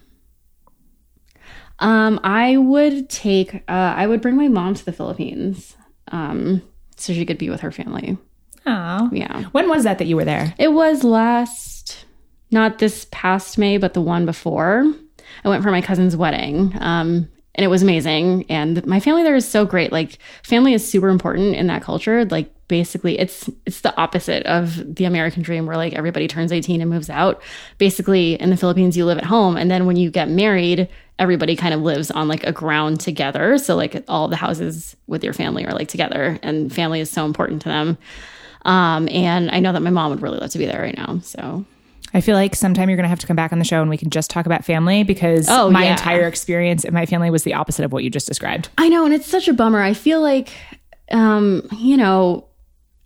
Um, 1.78 2.20
I 2.22 2.58
would 2.58 3.08
take. 3.08 3.54
Uh, 3.54 3.94
I 3.96 4.06
would 4.06 4.20
bring 4.20 4.36
my 4.36 4.48
mom 4.48 4.74
to 4.74 4.84
the 4.84 4.92
Philippines, 4.92 5.76
um, 6.12 6.60
so 6.96 7.14
she 7.14 7.24
could 7.24 7.38
be 7.38 7.48
with 7.48 7.62
her 7.62 7.72
family. 7.72 8.18
Oh, 8.66 9.08
Yeah, 9.12 9.44
when 9.52 9.68
was 9.68 9.84
that 9.84 9.98
that 9.98 10.06
you 10.06 10.16
were 10.16 10.24
there? 10.24 10.54
it 10.58 10.72
was 10.72 11.02
last, 11.04 12.04
not 12.50 12.78
this 12.78 13.06
past 13.10 13.58
May, 13.58 13.78
but 13.78 13.94
the 13.94 14.00
one 14.00 14.26
before. 14.26 14.84
I 15.44 15.48
went 15.48 15.62
for 15.62 15.70
my 15.70 15.80
cousin's 15.80 16.16
wedding, 16.16 16.74
um, 16.80 17.28
and 17.54 17.64
it 17.64 17.68
was 17.68 17.82
amazing. 17.82 18.44
And 18.50 18.84
my 18.86 19.00
family 19.00 19.22
there 19.22 19.34
is 19.36 19.48
so 19.48 19.64
great. 19.64 19.92
Like, 19.92 20.18
family 20.42 20.74
is 20.74 20.86
super 20.88 21.08
important 21.08 21.56
in 21.56 21.66
that 21.68 21.82
culture. 21.82 22.24
Like, 22.24 22.52
basically, 22.68 23.18
it's 23.18 23.48
it's 23.64 23.80
the 23.80 23.96
opposite 23.96 24.44
of 24.46 24.94
the 24.94 25.04
American 25.04 25.42
dream, 25.42 25.66
where 25.66 25.76
like 25.76 25.94
everybody 25.94 26.28
turns 26.28 26.52
eighteen 26.52 26.80
and 26.80 26.90
moves 26.90 27.08
out. 27.10 27.42
Basically, 27.78 28.34
in 28.34 28.50
the 28.50 28.56
Philippines, 28.56 28.96
you 28.96 29.06
live 29.06 29.18
at 29.18 29.24
home, 29.24 29.56
and 29.56 29.70
then 29.70 29.86
when 29.86 29.96
you 29.96 30.10
get 30.10 30.28
married, 30.28 30.88
everybody 31.18 31.56
kind 31.56 31.72
of 31.74 31.80
lives 31.80 32.10
on 32.10 32.28
like 32.28 32.44
a 32.44 32.52
ground 32.52 33.00
together. 33.00 33.56
So 33.58 33.74
like 33.76 34.04
all 34.08 34.28
the 34.28 34.36
houses 34.36 34.96
with 35.06 35.22
your 35.24 35.32
family 35.32 35.64
are 35.64 35.72
like 35.72 35.88
together, 35.88 36.38
and 36.42 36.72
family 36.72 37.00
is 37.00 37.10
so 37.10 37.24
important 37.24 37.62
to 37.62 37.68
them. 37.68 37.98
Um, 38.64 39.08
and 39.10 39.50
I 39.50 39.60
know 39.60 39.72
that 39.72 39.80
my 39.82 39.90
mom 39.90 40.10
would 40.10 40.22
really 40.22 40.38
love 40.38 40.50
to 40.50 40.58
be 40.58 40.66
there 40.66 40.80
right 40.80 40.96
now. 40.96 41.20
So 41.22 41.64
I 42.12 42.20
feel 42.20 42.34
like 42.36 42.54
sometime 42.54 42.88
you're 42.88 42.96
going 42.96 43.04
to 43.04 43.08
have 43.10 43.20
to 43.20 43.26
come 43.26 43.36
back 43.36 43.52
on 43.52 43.58
the 43.58 43.64
show 43.64 43.80
and 43.80 43.88
we 43.88 43.96
can 43.96 44.10
just 44.10 44.30
talk 44.30 44.44
about 44.46 44.64
family 44.64 45.02
because 45.04 45.46
Oh, 45.48 45.70
my 45.70 45.84
yeah. 45.84 45.92
entire 45.92 46.26
experience 46.26 46.84
in 46.84 46.92
my 46.92 47.06
family 47.06 47.30
was 47.30 47.44
the 47.44 47.54
opposite 47.54 47.84
of 47.84 47.92
what 47.92 48.04
you 48.04 48.10
just 48.10 48.26
described. 48.26 48.68
I 48.78 48.88
know, 48.88 49.04
and 49.04 49.14
it's 49.14 49.26
such 49.26 49.48
a 49.48 49.52
bummer. 49.52 49.80
I 49.80 49.94
feel 49.94 50.20
like, 50.20 50.50
um, 51.10 51.66
you 51.78 51.96
know, 51.96 52.46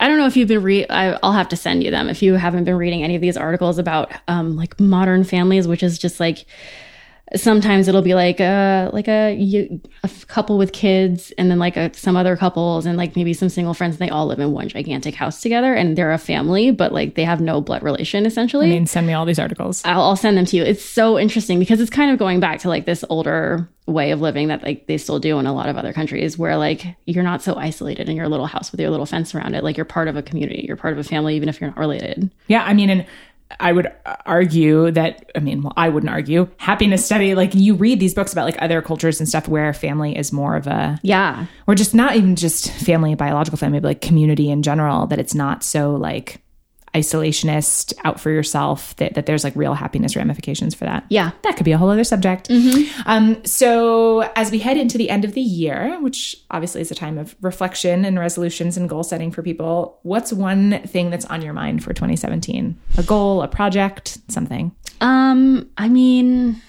I 0.00 0.08
don't 0.08 0.18
know 0.18 0.26
if 0.26 0.36
you've 0.36 0.48
been 0.48 0.62
read. 0.62 0.86
I'll 0.90 1.32
have 1.32 1.48
to 1.50 1.56
send 1.56 1.82
you 1.84 1.90
them 1.90 2.08
if 2.08 2.20
you 2.22 2.34
haven't 2.34 2.64
been 2.64 2.76
reading 2.76 3.02
any 3.02 3.14
of 3.14 3.22
these 3.22 3.36
articles 3.36 3.78
about 3.78 4.10
um, 4.26 4.56
like 4.56 4.78
modern 4.80 5.22
families, 5.24 5.68
which 5.68 5.82
is 5.82 5.98
just 5.98 6.18
like 6.18 6.46
sometimes 7.36 7.88
it'll 7.88 8.02
be 8.02 8.14
like 8.14 8.40
a 8.40 8.90
like 8.92 9.08
a, 9.08 9.80
a 10.02 10.10
couple 10.26 10.58
with 10.58 10.72
kids 10.72 11.32
and 11.38 11.50
then 11.50 11.58
like 11.58 11.76
a, 11.76 11.92
some 11.94 12.16
other 12.16 12.36
couples 12.36 12.86
and 12.86 12.96
like 12.96 13.16
maybe 13.16 13.32
some 13.32 13.48
single 13.48 13.74
friends. 13.74 13.94
And 13.94 14.08
they 14.08 14.10
all 14.10 14.26
live 14.26 14.38
in 14.38 14.52
one 14.52 14.68
gigantic 14.68 15.14
house 15.14 15.40
together 15.40 15.74
and 15.74 15.96
they're 15.96 16.12
a 16.12 16.18
family 16.18 16.70
but 16.70 16.92
like 16.92 17.14
they 17.14 17.24
have 17.24 17.40
no 17.40 17.60
blood 17.60 17.82
relation 17.82 18.26
essentially. 18.26 18.66
I 18.66 18.70
mean, 18.70 18.86
send 18.86 19.06
me 19.06 19.12
all 19.12 19.24
these 19.24 19.38
articles. 19.38 19.82
I'll, 19.84 20.02
I'll 20.02 20.16
send 20.16 20.36
them 20.36 20.44
to 20.46 20.56
you. 20.56 20.62
It's 20.62 20.84
so 20.84 21.18
interesting 21.18 21.58
because 21.58 21.80
it's 21.80 21.90
kind 21.90 22.10
of 22.10 22.18
going 22.18 22.40
back 22.40 22.60
to 22.60 22.68
like 22.68 22.86
this 22.86 23.04
older 23.10 23.68
way 23.86 24.12
of 24.12 24.20
living 24.20 24.48
that 24.48 24.62
like 24.62 24.86
they 24.86 24.96
still 24.96 25.18
do 25.18 25.38
in 25.38 25.46
a 25.46 25.52
lot 25.52 25.68
of 25.68 25.76
other 25.76 25.92
countries 25.92 26.38
where 26.38 26.56
like 26.56 26.96
you're 27.04 27.24
not 27.24 27.42
so 27.42 27.54
isolated 27.54 28.08
in 28.08 28.16
your 28.16 28.28
little 28.28 28.46
house 28.46 28.72
with 28.72 28.80
your 28.80 28.90
little 28.90 29.06
fence 29.06 29.34
around 29.34 29.54
it. 29.54 29.62
Like 29.62 29.76
you're 29.76 29.84
part 29.84 30.08
of 30.08 30.16
a 30.16 30.22
community 30.22 30.64
you're 30.66 30.76
part 30.76 30.92
of 30.92 30.98
a 30.98 31.04
family 31.04 31.36
even 31.36 31.48
if 31.48 31.60
you're 31.60 31.70
not 31.70 31.78
related. 31.78 32.30
Yeah, 32.46 32.64
I 32.64 32.74
mean, 32.74 32.90
and 32.90 33.06
I 33.60 33.72
would 33.72 33.92
argue 34.26 34.90
that, 34.90 35.30
I 35.34 35.40
mean, 35.40 35.62
well, 35.62 35.72
I 35.76 35.88
wouldn't 35.88 36.10
argue. 36.10 36.48
Happiness 36.58 37.04
study, 37.04 37.34
like 37.34 37.54
you 37.54 37.74
read 37.74 38.00
these 38.00 38.14
books 38.14 38.32
about 38.32 38.44
like 38.44 38.60
other 38.60 38.82
cultures 38.82 39.20
and 39.20 39.28
stuff 39.28 39.48
where 39.48 39.72
family 39.72 40.16
is 40.16 40.32
more 40.32 40.56
of 40.56 40.66
a, 40.66 40.98
yeah 41.02 41.46
or 41.66 41.74
just 41.74 41.94
not 41.94 42.16
even 42.16 42.36
just 42.36 42.70
family, 42.72 43.14
biological 43.14 43.56
family, 43.56 43.80
but 43.80 43.88
like 43.88 44.00
community 44.00 44.50
in 44.50 44.62
general, 44.62 45.06
that 45.06 45.18
it's 45.18 45.34
not 45.34 45.62
so 45.62 45.94
like 45.94 46.40
isolationist, 46.94 47.92
out 48.04 48.20
for 48.20 48.30
yourself, 48.30 48.94
that, 48.96 49.14
that 49.14 49.26
there's 49.26 49.44
like 49.44 49.54
real 49.56 49.74
happiness 49.74 50.16
ramifications 50.16 50.74
for 50.74 50.84
that. 50.84 51.04
yeah 51.08 51.32
That 51.42 51.56
could 51.56 51.64
be 51.64 51.72
a 51.72 51.78
whole 51.78 51.90
other 51.90 52.04
subject. 52.04 52.50
Um, 53.06 53.44
so, 53.44 54.20
as 54.36 54.50
we 54.50 54.58
head 54.58 54.76
into 54.76 54.96
the 54.96 55.10
end 55.10 55.24
of 55.24 55.34
the 55.34 55.40
year, 55.40 55.98
which 56.00 56.36
obviously 56.50 56.80
is 56.80 56.90
a 56.90 56.94
time 56.94 57.18
of 57.18 57.34
reflection 57.40 58.04
and 58.04 58.18
resolutions 58.18 58.76
and 58.76 58.88
goal 58.88 59.02
setting 59.02 59.30
for 59.30 59.42
people, 59.42 59.98
what's 60.02 60.32
one 60.32 60.80
thing 60.86 61.10
that's 61.10 61.24
on 61.26 61.42
your 61.42 61.52
mind 61.52 61.82
for 61.82 61.92
2017? 61.92 62.78
A 62.98 63.02
goal, 63.02 63.42
a 63.42 63.48
project, 63.48 64.18
something? 64.28 64.74
Um, 65.00 65.68
I 65.76 65.88
mean, 65.88 66.60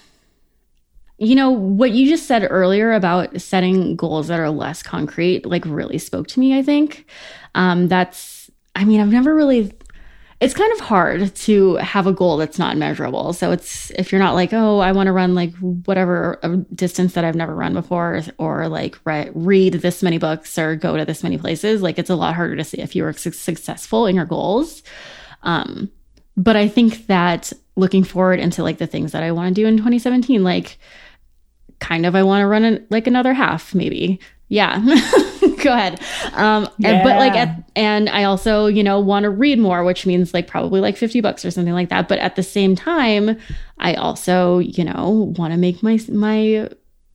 you 1.18 1.34
know, 1.34 1.50
what 1.50 1.92
you 1.92 2.08
just 2.08 2.26
said 2.26 2.46
earlier 2.48 2.92
about 2.92 3.40
setting 3.40 3.96
goals 3.96 4.28
that 4.28 4.40
are 4.40 4.50
less 4.50 4.82
concrete, 4.82 5.46
like 5.46 5.64
really 5.64 5.98
spoke 5.98 6.26
to 6.28 6.40
me, 6.40 6.58
I 6.58 6.62
think. 6.62 7.06
Um, 7.54 7.88
that's, 7.88 8.50
I 8.74 8.84
mean, 8.84 9.00
I've 9.00 9.12
never 9.12 9.34
really, 9.34 9.72
it's 10.38 10.54
kind 10.54 10.70
of 10.74 10.80
hard 10.80 11.34
to 11.34 11.76
have 11.76 12.06
a 12.06 12.12
goal 12.12 12.36
that's 12.36 12.58
not 12.58 12.76
measurable. 12.76 13.32
So 13.32 13.52
it's, 13.52 13.90
if 13.92 14.12
you're 14.12 14.20
not 14.20 14.34
like, 14.34 14.52
oh, 14.52 14.80
I 14.80 14.92
want 14.92 15.06
to 15.06 15.12
run 15.12 15.34
like 15.34 15.54
whatever 15.56 16.38
a 16.42 16.56
distance 16.56 17.14
that 17.14 17.24
I've 17.24 17.34
never 17.34 17.54
run 17.54 17.72
before, 17.72 18.20
or 18.36 18.68
like 18.68 18.98
re- 19.04 19.30
read 19.34 19.74
this 19.74 20.02
many 20.02 20.18
books 20.18 20.58
or 20.58 20.76
go 20.76 20.96
to 20.96 21.06
this 21.06 21.22
many 21.22 21.38
places, 21.38 21.80
like 21.80 21.98
it's 21.98 22.10
a 22.10 22.16
lot 22.16 22.34
harder 22.34 22.54
to 22.56 22.64
see 22.64 22.78
if 22.78 22.94
you 22.94 23.02
were 23.02 23.14
su- 23.14 23.30
successful 23.30 24.04
in 24.06 24.14
your 24.14 24.26
goals. 24.26 24.82
Um, 25.42 25.90
but 26.36 26.54
I 26.54 26.68
think 26.68 27.06
that 27.06 27.52
looking 27.76 28.04
forward 28.04 28.38
into 28.38 28.62
like 28.62 28.76
the 28.76 28.86
things 28.86 29.12
that 29.12 29.22
I 29.22 29.32
want 29.32 29.54
to 29.54 29.62
do 29.62 29.66
in 29.66 29.78
2017, 29.78 30.44
like 30.44 30.78
kind 31.78 32.04
of 32.04 32.14
I 32.14 32.22
want 32.22 32.42
to 32.42 32.46
run 32.46 32.64
an, 32.64 32.86
like 32.90 33.06
another 33.06 33.32
half, 33.32 33.74
maybe. 33.74 34.20
Yeah. 34.48 34.84
Go 35.66 35.72
ahead. 35.72 36.00
Um, 36.32 36.68
and, 36.84 37.02
but 37.02 37.16
like, 37.16 37.34
at, 37.34 37.64
and 37.74 38.08
I 38.08 38.22
also, 38.22 38.66
you 38.66 38.84
know, 38.84 39.00
want 39.00 39.24
to 39.24 39.30
read 39.30 39.58
more, 39.58 39.82
which 39.82 40.06
means 40.06 40.32
like 40.32 40.46
probably 40.46 40.80
like 40.80 40.96
50 40.96 41.20
bucks 41.20 41.44
or 41.44 41.50
something 41.50 41.74
like 41.74 41.88
that. 41.88 42.06
But 42.06 42.20
at 42.20 42.36
the 42.36 42.42
same 42.44 42.76
time, 42.76 43.36
I 43.78 43.94
also, 43.94 44.58
you 44.60 44.84
know, 44.84 45.34
want 45.36 45.52
to 45.52 45.58
make 45.58 45.82
my, 45.82 45.98
my 46.08 46.68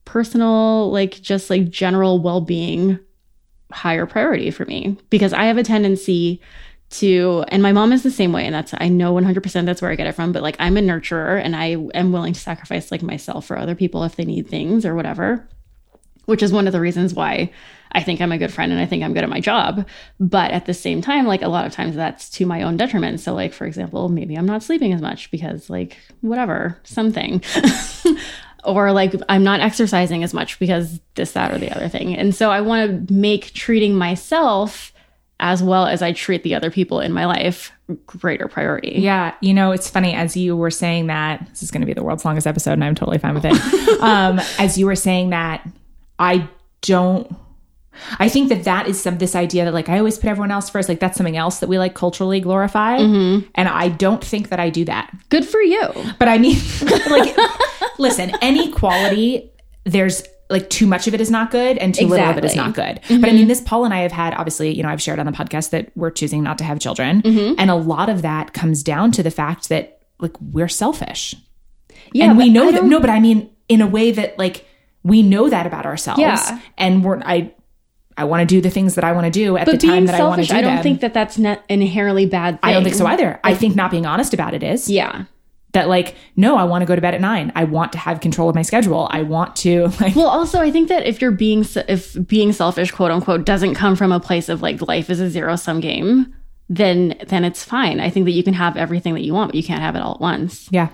personal, 0.04 0.90
like 0.90 1.22
just 1.22 1.48
like 1.48 1.70
general 1.70 2.20
well-being 2.20 2.98
higher 3.70 4.04
priority 4.04 4.50
for 4.50 4.66
me 4.66 4.98
because 5.08 5.32
I 5.32 5.46
have 5.46 5.56
a 5.56 5.62
tendency 5.62 6.42
to 6.90 7.42
and 7.48 7.62
my 7.62 7.72
mom 7.72 7.90
is 7.90 8.02
the 8.02 8.10
same 8.10 8.32
way 8.32 8.44
and 8.44 8.54
that's 8.54 8.74
I 8.76 8.88
know 8.88 9.14
100% 9.14 9.64
that's 9.64 9.80
where 9.80 9.90
I 9.90 9.94
get 9.94 10.06
it 10.06 10.12
from 10.12 10.30
but 10.30 10.42
like 10.42 10.56
I'm 10.58 10.76
a 10.76 10.80
nurturer 10.80 11.42
and 11.42 11.56
I 11.56 11.76
am 11.94 12.12
willing 12.12 12.34
to 12.34 12.40
sacrifice 12.40 12.90
like 12.90 13.02
myself 13.02 13.46
for 13.46 13.56
other 13.58 13.74
people 13.74 14.04
if 14.04 14.16
they 14.16 14.26
need 14.26 14.46
things 14.46 14.84
or 14.84 14.94
whatever 14.94 15.48
which 16.26 16.42
is 16.42 16.52
one 16.52 16.66
of 16.66 16.74
the 16.74 16.80
reasons 16.80 17.14
why 17.14 17.50
I 17.92 18.02
think 18.02 18.20
I'm 18.20 18.32
a 18.32 18.38
good 18.38 18.52
friend 18.52 18.72
and 18.72 18.80
I 18.80 18.86
think 18.86 19.02
I'm 19.02 19.14
good 19.14 19.24
at 19.24 19.30
my 19.30 19.40
job 19.40 19.86
but 20.18 20.50
at 20.50 20.66
the 20.66 20.74
same 20.74 21.00
time 21.00 21.26
like 21.26 21.42
a 21.42 21.48
lot 21.48 21.66
of 21.66 21.72
times 21.72 21.94
that's 21.94 22.28
to 22.30 22.46
my 22.46 22.62
own 22.62 22.76
detriment 22.76 23.20
so 23.20 23.34
like 23.34 23.52
for 23.52 23.66
example 23.66 24.08
maybe 24.08 24.36
I'm 24.36 24.46
not 24.46 24.62
sleeping 24.62 24.92
as 24.92 25.00
much 25.00 25.30
because 25.30 25.70
like 25.70 25.96
whatever 26.20 26.78
something 26.84 27.42
or 28.64 28.92
like 28.92 29.14
I'm 29.28 29.44
not 29.44 29.60
exercising 29.60 30.22
as 30.22 30.32
much 30.32 30.58
because 30.58 31.00
this, 31.14 31.32
that, 31.32 31.52
or 31.52 31.58
the 31.58 31.74
other 31.74 31.88
thing. 31.88 32.16
And 32.16 32.34
so 32.34 32.50
I 32.50 32.60
want 32.60 33.08
to 33.08 33.14
make 33.14 33.52
treating 33.52 33.94
myself 33.94 34.92
as 35.40 35.62
well 35.62 35.86
as 35.86 36.02
I 36.02 36.12
treat 36.12 36.44
the 36.44 36.54
other 36.54 36.70
people 36.70 37.00
in 37.00 37.12
my 37.12 37.26
life 37.26 37.72
greater 38.06 38.46
priority. 38.46 38.94
Yeah, 38.96 39.34
you 39.40 39.52
know, 39.52 39.72
it's 39.72 39.90
funny 39.90 40.14
as 40.14 40.36
you 40.36 40.56
were 40.56 40.70
saying 40.70 41.08
that 41.08 41.44
this 41.50 41.64
is 41.64 41.70
going 41.72 41.80
to 41.80 41.86
be 41.86 41.92
the 41.92 42.02
world's 42.02 42.24
longest 42.24 42.46
episode, 42.46 42.74
and 42.74 42.84
I'm 42.84 42.94
totally 42.94 43.18
fine 43.18 43.34
with 43.34 43.44
it. 43.44 43.52
um, 44.00 44.40
as 44.58 44.78
you 44.78 44.86
were 44.86 44.94
saying 44.94 45.30
that, 45.30 45.68
I 46.18 46.48
don't. 46.82 47.34
I 48.18 48.28
think 48.28 48.48
that 48.48 48.64
that 48.64 48.88
is 48.88 49.00
some 49.00 49.18
this 49.18 49.34
idea 49.34 49.64
that 49.64 49.74
like 49.74 49.88
I 49.88 49.98
always 49.98 50.18
put 50.18 50.30
everyone 50.30 50.50
else 50.50 50.70
first. 50.70 50.88
Like 50.88 51.00
that's 51.00 51.16
something 51.16 51.36
else 51.36 51.60
that 51.60 51.68
we 51.68 51.78
like 51.78 51.94
culturally 51.94 52.40
glorify, 52.40 52.98
mm-hmm. 52.98 53.46
and 53.54 53.68
I 53.68 53.88
don't 53.88 54.24
think 54.24 54.48
that 54.48 54.60
I 54.60 54.70
do 54.70 54.84
that. 54.86 55.14
Good 55.28 55.46
for 55.46 55.60
you. 55.60 55.88
But 56.18 56.28
I 56.28 56.38
mean, 56.38 56.56
like, 57.10 57.36
listen, 57.98 58.32
any 58.40 58.70
quality, 58.70 59.50
there's 59.84 60.22
like 60.50 60.68
too 60.68 60.86
much 60.86 61.08
of 61.08 61.14
it 61.14 61.20
is 61.20 61.30
not 61.30 61.50
good 61.50 61.78
and 61.78 61.94
too 61.94 62.06
little 62.06 62.28
of 62.28 62.36
it 62.36 62.44
is 62.44 62.54
not 62.54 62.74
good. 62.74 63.00
Mm-hmm. 63.02 63.20
But 63.20 63.30
I 63.30 63.32
mean, 63.32 63.48
this 63.48 63.60
Paul 63.60 63.84
and 63.84 63.94
I 63.94 64.00
have 64.00 64.12
had, 64.12 64.34
obviously, 64.34 64.74
you 64.74 64.82
know, 64.82 64.90
I've 64.90 65.00
shared 65.00 65.18
on 65.18 65.26
the 65.26 65.32
podcast 65.32 65.70
that 65.70 65.90
we're 65.96 66.10
choosing 66.10 66.42
not 66.42 66.58
to 66.58 66.64
have 66.64 66.78
children. 66.78 67.22
Mm-hmm. 67.22 67.54
And 67.58 67.70
a 67.70 67.74
lot 67.74 68.10
of 68.10 68.22
that 68.22 68.52
comes 68.52 68.82
down 68.82 69.12
to 69.12 69.22
the 69.22 69.30
fact 69.30 69.70
that 69.70 70.02
like 70.20 70.38
we're 70.40 70.68
selfish. 70.68 71.34
Yeah, 72.12 72.28
and 72.28 72.38
we 72.38 72.50
know 72.50 72.70
that, 72.70 72.84
no, 72.84 73.00
but 73.00 73.08
I 73.08 73.20
mean, 73.20 73.50
in 73.68 73.80
a 73.80 73.86
way 73.86 74.10
that 74.10 74.38
like 74.38 74.66
we 75.02 75.22
know 75.22 75.48
that 75.48 75.66
about 75.66 75.86
ourselves. 75.86 76.20
Yeah. 76.20 76.60
And 76.76 77.02
we're, 77.04 77.18
I, 77.20 77.54
I 78.22 78.24
want 78.24 78.40
to 78.48 78.54
do 78.54 78.60
the 78.60 78.70
things 78.70 78.94
that 78.94 79.04
I 79.04 79.12
want 79.12 79.26
to 79.26 79.30
do 79.30 79.56
at 79.56 79.66
But 79.66 79.80
the 79.80 79.86
time 79.86 80.06
that 80.06 80.14
I 80.14 80.22
want 80.24 80.40
to 80.40 80.46
selfish, 80.46 80.48
do 80.48 80.56
I 80.56 80.60
don't 80.62 80.74
them. 80.76 80.82
think 80.82 81.00
that 81.02 81.12
that's 81.12 81.36
not 81.38 81.62
inherently 81.68 82.26
bad 82.26 82.52
thing. 82.62 82.70
I 82.70 82.72
don't 82.72 82.84
think 82.84 82.94
so 82.96 83.06
either. 83.06 83.38
I 83.44 83.54
think 83.54 83.76
not 83.76 83.90
being 83.90 84.06
honest 84.06 84.32
about 84.32 84.54
it 84.54 84.62
is 84.62 84.88
Yeah. 84.88 85.24
that 85.72 85.88
like 85.88 86.14
no 86.36 86.56
i 86.56 86.64
want 86.64 86.82
to 86.82 86.86
go 86.86 86.94
to 86.94 87.00
bed 87.00 87.14
at 87.14 87.20
nine 87.20 87.50
i 87.56 87.64
want 87.64 87.92
to 87.92 87.98
have 87.98 88.20
control 88.20 88.48
of 88.50 88.54
my 88.54 88.60
schedule 88.62 89.08
i 89.10 89.22
want 89.22 89.56
to 89.56 89.86
like 90.00 90.14
Well, 90.14 90.28
also, 90.28 90.60
I 90.60 90.70
think 90.70 90.88
that 90.90 91.06
if 91.06 91.20
you're 91.22 91.30
being 91.46 91.64
if 91.88 92.16
being 92.28 92.52
selfish, 92.52 92.90
quote 92.92 93.10
unquote, 93.10 93.44
doesn't 93.46 93.74
come 93.74 93.96
from 93.96 94.12
a 94.12 94.20
place 94.20 94.48
of 94.50 94.60
like 94.62 94.82
life 94.86 95.08
is 95.10 95.18
a 95.20 95.28
zero 95.30 95.56
sum 95.56 95.80
game, 95.80 96.34
then 96.68 97.14
then 97.28 97.44
it's 97.44 97.64
fine. 97.64 98.00
I 98.00 98.10
think 98.10 98.24
that 98.26 98.32
you 98.32 98.42
can 98.44 98.54
have 98.54 98.76
everything 98.76 99.14
that 99.14 99.22
you 99.24 99.32
want, 99.34 99.48
but 99.50 99.56
you 99.56 99.64
can't 99.64 99.80
have 99.82 99.96
it 99.96 100.02
all 100.02 100.14
at 100.16 100.20
once. 100.20 100.68
yeah 100.70 100.88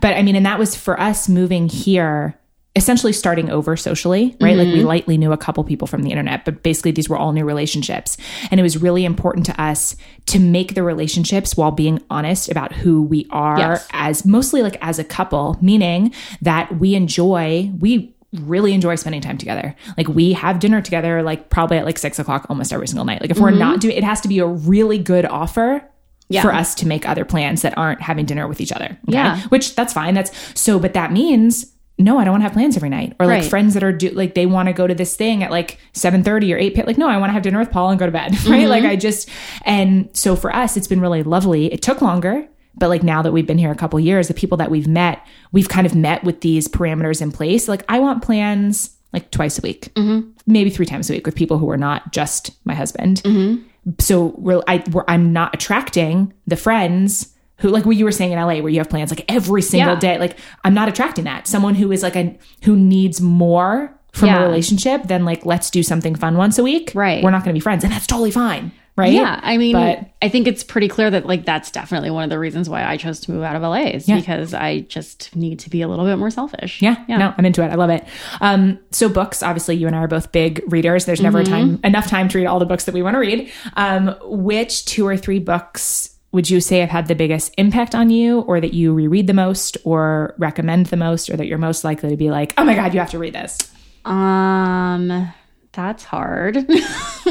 but 0.00 0.14
i 0.16 0.22
mean 0.22 0.34
and 0.36 0.46
that 0.46 0.58
was 0.58 0.74
for 0.76 0.98
us 1.00 1.28
moving 1.28 1.68
here 1.68 2.38
essentially 2.78 3.12
starting 3.12 3.50
over 3.50 3.76
socially 3.76 4.36
right 4.40 4.56
like 4.56 4.68
we 4.68 4.74
mm-hmm. 4.74 4.86
lightly 4.86 5.18
knew 5.18 5.32
a 5.32 5.36
couple 5.36 5.64
people 5.64 5.86
from 5.86 6.02
the 6.02 6.10
internet 6.10 6.44
but 6.44 6.62
basically 6.62 6.92
these 6.92 7.08
were 7.08 7.16
all 7.16 7.32
new 7.32 7.44
relationships 7.44 8.16
and 8.52 8.60
it 8.60 8.62
was 8.62 8.80
really 8.80 9.04
important 9.04 9.44
to 9.44 9.60
us 9.60 9.96
to 10.26 10.38
make 10.38 10.74
the 10.74 10.82
relationships 10.82 11.56
while 11.56 11.72
being 11.72 12.00
honest 12.08 12.48
about 12.48 12.72
who 12.72 13.02
we 13.02 13.26
are 13.30 13.58
Yes. 13.58 13.88
as 13.92 14.24
mostly 14.24 14.62
like 14.62 14.78
as 14.80 14.98
a 15.00 15.04
couple 15.04 15.58
meaning 15.60 16.14
that 16.40 16.78
we 16.78 16.94
enjoy 16.94 17.70
we 17.80 18.14
really 18.32 18.72
enjoy 18.72 18.94
spending 18.94 19.20
time 19.20 19.38
together 19.38 19.74
like 19.96 20.06
we 20.06 20.32
have 20.34 20.60
dinner 20.60 20.80
together 20.80 21.22
like 21.22 21.50
probably 21.50 21.78
at 21.78 21.84
like 21.84 21.98
six 21.98 22.18
o'clock 22.18 22.46
almost 22.48 22.72
every 22.72 22.86
single 22.86 23.04
night 23.04 23.20
like 23.20 23.30
if 23.30 23.38
we're 23.38 23.48
mm-hmm. 23.48 23.58
not 23.58 23.80
doing 23.80 23.96
it 23.96 24.04
has 24.04 24.20
to 24.20 24.28
be 24.28 24.38
a 24.38 24.46
really 24.46 24.98
good 24.98 25.24
offer 25.26 25.82
Yeah. 26.28 26.42
for 26.42 26.52
us 26.52 26.74
to 26.76 26.86
make 26.86 27.08
other 27.08 27.24
plans 27.24 27.62
that 27.62 27.76
aren't 27.78 28.02
having 28.02 28.26
dinner 28.26 28.46
with 28.46 28.60
each 28.60 28.70
other. 28.70 28.98
okay? 29.08 29.16
Yeah. 29.16 29.40
Which 29.48 29.74
that's 29.74 29.94
fine. 29.94 30.12
That's 30.12 30.30
so, 30.60 30.78
but 30.78 30.92
that 30.92 31.10
means 31.10 31.72
no, 31.98 32.18
I 32.18 32.24
don't 32.24 32.32
want 32.32 32.42
to 32.42 32.44
have 32.44 32.52
plans 32.52 32.76
every 32.76 32.88
night. 32.88 33.14
Or 33.18 33.26
like 33.26 33.42
Right. 33.42 33.50
friends 33.50 33.74
that 33.74 33.82
are 33.82 33.92
do 33.92 34.10
like 34.10 34.34
they 34.34 34.46
want 34.46 34.68
to 34.68 34.72
go 34.72 34.86
to 34.86 34.94
this 34.94 35.16
thing 35.16 35.42
at 35.42 35.50
like 35.50 35.78
7:30 35.94 36.54
or 36.54 36.58
8 36.58 36.74
p.m. 36.74 36.86
Like, 36.86 36.98
no, 36.98 37.08
I 37.08 37.18
want 37.18 37.30
to 37.30 37.34
have 37.34 37.42
dinner 37.42 37.58
with 37.58 37.70
Paul 37.70 37.90
and 37.90 37.98
go 37.98 38.06
to 38.06 38.12
bed. 38.12 38.36
Right. 38.48 38.68
Like 38.68 38.82
mm-hmm. 38.82 38.92
I 38.92 38.96
just 38.96 39.28
and 39.62 40.08
so 40.12 40.36
for 40.36 40.54
us, 40.54 40.76
it's 40.76 40.86
been 40.86 41.00
really 41.00 41.22
lovely. 41.22 41.72
It 41.72 41.82
took 41.82 42.00
longer. 42.00 42.46
But 42.76 42.88
like 42.88 43.02
now 43.02 43.22
that 43.22 43.32
we've 43.32 43.46
been 43.46 43.58
here 43.58 43.72
a 43.72 43.76
couple 43.76 43.98
years, 43.98 44.28
the 44.28 44.34
people 44.34 44.56
that 44.58 44.70
we've 44.70 44.86
met, 44.86 45.26
we've 45.50 45.68
kind 45.68 45.86
of 45.86 45.96
met 45.96 46.22
with 46.22 46.42
these 46.42 46.68
parameters 46.68 47.20
in 47.20 47.32
place. 47.32 47.66
Like 47.66 47.84
I 47.88 47.98
want 47.98 48.22
plans 48.22 48.96
like 49.12 49.30
twice 49.32 49.58
a 49.58 49.62
week, 49.62 49.92
mm-hmm. 49.94 50.30
maybe 50.46 50.70
three 50.70 50.86
times 50.86 51.10
a 51.10 51.14
week 51.14 51.26
with 51.26 51.34
people 51.34 51.58
who 51.58 51.68
are 51.70 51.76
not 51.76 52.12
just 52.12 52.50
my 52.64 52.74
husband 52.74 53.22
mm-hmm. 53.24 53.62
so 53.98 54.34
we're, 54.36 54.62
I, 54.68 54.84
we're, 54.92 55.04
I'm 55.08 55.32
not 55.32 55.54
attracting 55.54 56.34
the 56.46 56.56
friends 56.56 57.34
who, 57.58 57.68
like 57.68 57.84
what 57.84 57.96
you 57.96 58.04
were 58.04 58.12
saying 58.12 58.32
in 58.32 58.38
LA, 58.38 58.60
where 58.60 58.68
you 58.68 58.78
have 58.78 58.88
plans 58.90 59.10
like 59.10 59.24
every 59.28 59.62
single 59.62 59.94
Yeah. 59.94 60.00
day. 60.00 60.18
Like 60.18 60.36
I'm 60.64 60.74
not 60.74 60.88
attracting 60.88 61.24
that. 61.24 61.46
Someone 61.46 61.74
who 61.74 61.90
is 61.92 62.02
like 62.02 62.16
a 62.16 62.36
who 62.64 62.76
needs 62.76 63.20
more 63.20 63.94
from 64.12 64.28
Yeah. 64.28 64.42
a 64.42 64.46
relationship 64.46 65.04
than 65.04 65.24
like 65.24 65.44
let's 65.44 65.70
do 65.70 65.82
something 65.82 66.14
fun 66.14 66.36
once 66.36 66.58
a 66.58 66.62
week. 66.62 66.92
Right. 66.94 67.22
We're 67.22 67.30
not 67.30 67.44
going 67.44 67.54
to 67.54 67.58
be 67.58 67.60
friends, 67.62 67.84
and 67.84 67.92
that's 67.92 68.06
totally 68.06 68.30
fine. 68.30 68.72
Right. 68.96 69.12
Yeah, 69.12 69.38
I 69.44 69.58
mean, 69.58 69.74
But- 69.74 70.06
I 70.20 70.28
think 70.28 70.48
it's 70.48 70.64
pretty 70.64 70.88
clear 70.88 71.08
that 71.08 71.24
like 71.24 71.44
that's 71.44 71.70
definitely 71.70 72.10
one 72.10 72.24
of 72.24 72.30
the 72.30 72.38
reasons 72.38 72.68
why 72.68 72.84
I 72.84 72.96
chose 72.96 73.20
to 73.20 73.30
move 73.30 73.44
out 73.44 73.54
of 73.54 73.62
LA 73.62 73.82
is 73.94 74.08
Yeah. 74.08 74.16
because 74.16 74.52
I 74.54 74.80
just 74.88 75.36
need 75.36 75.60
to 75.60 75.70
be 75.70 75.82
a 75.82 75.88
little 75.88 76.04
bit 76.04 76.18
more 76.18 76.30
selfish. 76.30 76.82
Yeah, 76.82 76.96
yeah. 77.06 77.16
no, 77.18 77.32
I'm 77.38 77.44
into 77.46 77.62
it. 77.62 77.68
I 77.70 77.76
love 77.76 77.90
it. 77.90 78.04
Um, 78.40 78.80
so 78.90 79.08
books, 79.08 79.40
obviously, 79.40 79.76
you 79.76 79.86
and 79.86 79.94
I 79.94 80.00
are 80.00 80.08
both 80.08 80.32
big 80.32 80.64
readers. 80.66 81.04
There's 81.04 81.20
never 81.22 81.44
Mm-hmm. 81.44 81.52
time 81.52 81.80
enough 81.84 82.08
time 82.08 82.28
to 82.30 82.38
read 82.38 82.46
all 82.46 82.58
the 82.58 82.66
books 82.66 82.86
that 82.86 82.94
we 82.94 83.02
want 83.02 83.14
to 83.14 83.20
read. 83.20 83.48
Um, 83.76 84.16
which 84.24 84.84
two 84.84 85.06
or 85.06 85.16
three 85.16 85.38
books 85.38 86.10
would 86.30 86.50
you 86.50 86.60
say 86.60 86.80
have 86.80 86.90
had 86.90 87.08
the 87.08 87.14
biggest 87.14 87.54
impact 87.56 87.94
on 87.94 88.10
you, 88.10 88.40
or 88.40 88.60
that 88.60 88.74
you 88.74 88.92
reread 88.92 89.26
the 89.26 89.34
most, 89.34 89.76
or 89.84 90.34
recommend 90.38 90.86
the 90.86 90.96
most, 90.96 91.30
or 91.30 91.36
that 91.36 91.46
you're 91.46 91.58
most 91.58 91.84
likely 91.84 92.10
to 92.10 92.16
be 92.16 92.30
like, 92.30 92.52
oh 92.58 92.64
my 92.64 92.74
God, 92.74 92.92
you 92.92 93.00
have 93.00 93.10
to 93.10 93.18
read 93.18 93.34
this? 93.34 93.56
Um, 94.04 95.32
that's 95.72 96.04
hard. 96.04 96.66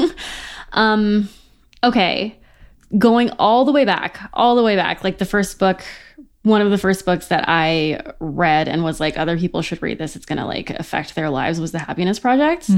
um, 0.71 1.29
okay. 1.83 2.39
Going 2.97 3.29
all 3.31 3.65
the 3.65 3.71
way 3.71 3.85
back, 3.85 4.19
all 4.33 4.55
the 4.55 4.63
way 4.63 4.75
back, 4.75 5.03
like 5.03 5.17
the 5.17 5.25
first 5.25 5.59
book, 5.59 5.83
one 6.43 6.61
of 6.61 6.71
the 6.71 6.77
first 6.77 7.05
books 7.05 7.27
that 7.27 7.45
I 7.47 7.99
read 8.19 8.67
and 8.67 8.83
was 8.83 8.99
like, 8.99 9.17
other 9.17 9.37
people 9.37 9.61
should 9.61 9.81
read 9.81 9.97
this. 9.97 10.15
It's 10.15 10.25
going 10.25 10.37
to 10.37 10.45
like 10.45 10.69
affect 10.71 11.13
their 11.13 11.29
lives 11.29 11.59
was 11.59 11.71
The 11.71 11.79
Happiness 11.79 12.19
Project. 12.19 12.69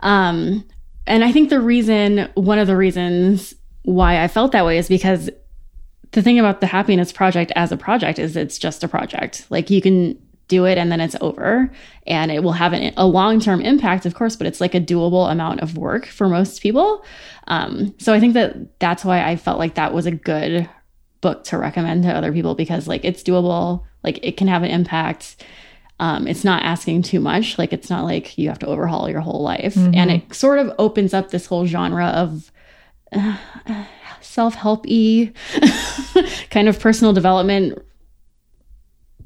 Um, 0.00 0.64
and 1.06 1.24
I 1.24 1.32
think 1.32 1.50
the 1.50 1.60
reason, 1.60 2.28
one 2.34 2.58
of 2.58 2.68
the 2.68 2.76
reasons 2.76 3.54
why 3.82 4.22
I 4.22 4.28
felt 4.28 4.52
that 4.52 4.64
way 4.64 4.78
is 4.78 4.88
because 4.88 5.30
the 6.12 6.22
thing 6.22 6.38
about 6.38 6.60
the 6.60 6.66
happiness 6.66 7.12
project 7.12 7.52
as 7.56 7.72
a 7.72 7.76
project 7.76 8.18
is 8.18 8.36
it's 8.36 8.58
just 8.58 8.84
a 8.84 8.88
project. 8.88 9.46
Like 9.50 9.70
you 9.70 9.80
can 9.80 10.18
do 10.48 10.64
it 10.64 10.78
and 10.78 10.90
then 10.90 11.00
it's 11.00 11.16
over. 11.20 11.70
And 12.06 12.30
it 12.30 12.42
will 12.42 12.52
have 12.52 12.72
an, 12.72 12.94
a 12.96 13.06
long-term 13.06 13.60
impact 13.60 14.06
of 14.06 14.14
course 14.14 14.34
but 14.36 14.46
it's 14.46 14.60
like 14.60 14.74
a 14.74 14.80
doable 14.80 15.30
amount 15.30 15.60
of 15.60 15.76
work 15.76 16.06
for 16.06 16.28
most 16.28 16.62
people. 16.62 17.04
Um, 17.48 17.94
so 17.98 18.12
i 18.12 18.20
think 18.20 18.34
that 18.34 18.78
that's 18.78 19.04
why 19.04 19.24
i 19.24 19.36
felt 19.36 19.58
like 19.58 19.74
that 19.76 19.94
was 19.94 20.04
a 20.04 20.10
good 20.10 20.68
book 21.20 21.44
to 21.44 21.58
recommend 21.58 22.04
to 22.04 22.12
other 22.12 22.32
people 22.32 22.54
because 22.54 22.86
like 22.86 23.04
it's 23.04 23.22
doable. 23.22 23.84
Like 24.04 24.20
it 24.22 24.36
can 24.36 24.48
have 24.48 24.62
an 24.62 24.70
impact. 24.70 25.44
Um, 26.00 26.28
it's 26.28 26.44
not 26.44 26.62
asking 26.62 27.02
too 27.02 27.20
much. 27.20 27.58
Like 27.58 27.72
it's 27.72 27.90
not 27.90 28.04
like 28.04 28.38
you 28.38 28.48
have 28.48 28.60
to 28.60 28.66
overhaul 28.66 29.10
your 29.10 29.20
whole 29.20 29.42
life. 29.42 29.76
And 29.76 30.10
it 30.10 30.34
sort 30.34 30.60
of 30.60 30.72
opens 30.78 31.12
up 31.12 31.30
this 31.30 31.46
whole 31.46 31.66
genre 31.66 32.06
of 32.06 32.52
uh, 33.12 33.36
self-help-y 34.20 35.32
kind 36.50 36.68
of 36.68 36.78
personal 36.78 37.12
development 37.12 37.82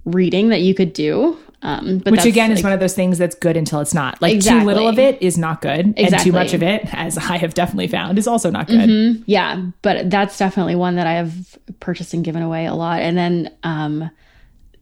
reading 0.04 0.48
that 0.48 0.60
you 0.60 0.74
could 0.74 0.92
do. 0.92 1.38
Um, 1.64 1.98
but 1.98 2.10
Which 2.10 2.24
again 2.24 2.50
is 2.50 2.62
one 2.64 2.72
of 2.72 2.80
those 2.80 2.94
things 2.94 3.18
that's 3.18 3.36
good 3.36 3.56
until 3.56 3.78
it's 3.78 3.94
not. 3.94 4.20
Like 4.20 4.40
too 4.40 4.64
little 4.64 4.88
of 4.88 4.98
it 4.98 5.22
is 5.22 5.38
not 5.38 5.60
good, 5.62 5.94
and 5.96 6.18
too 6.18 6.32
much 6.32 6.54
of 6.54 6.62
it, 6.62 6.92
as 6.92 7.16
I 7.16 7.36
have 7.36 7.54
definitely 7.54 7.86
found, 7.86 8.18
is 8.18 8.26
also 8.26 8.50
not 8.50 8.66
good. 8.66 8.88
Mm-hmm. 8.88 9.22
yeah, 9.26 9.64
but 9.80 10.10
that's 10.10 10.36
definitely 10.36 10.74
one 10.74 10.96
that 10.96 11.06
I 11.06 11.12
have 11.12 11.56
purchased 11.78 12.14
and 12.14 12.24
given 12.24 12.42
away 12.42 12.66
a 12.66 12.74
lot. 12.74 13.00
And 13.00 13.16
then 13.16 13.56
um, 13.62 14.10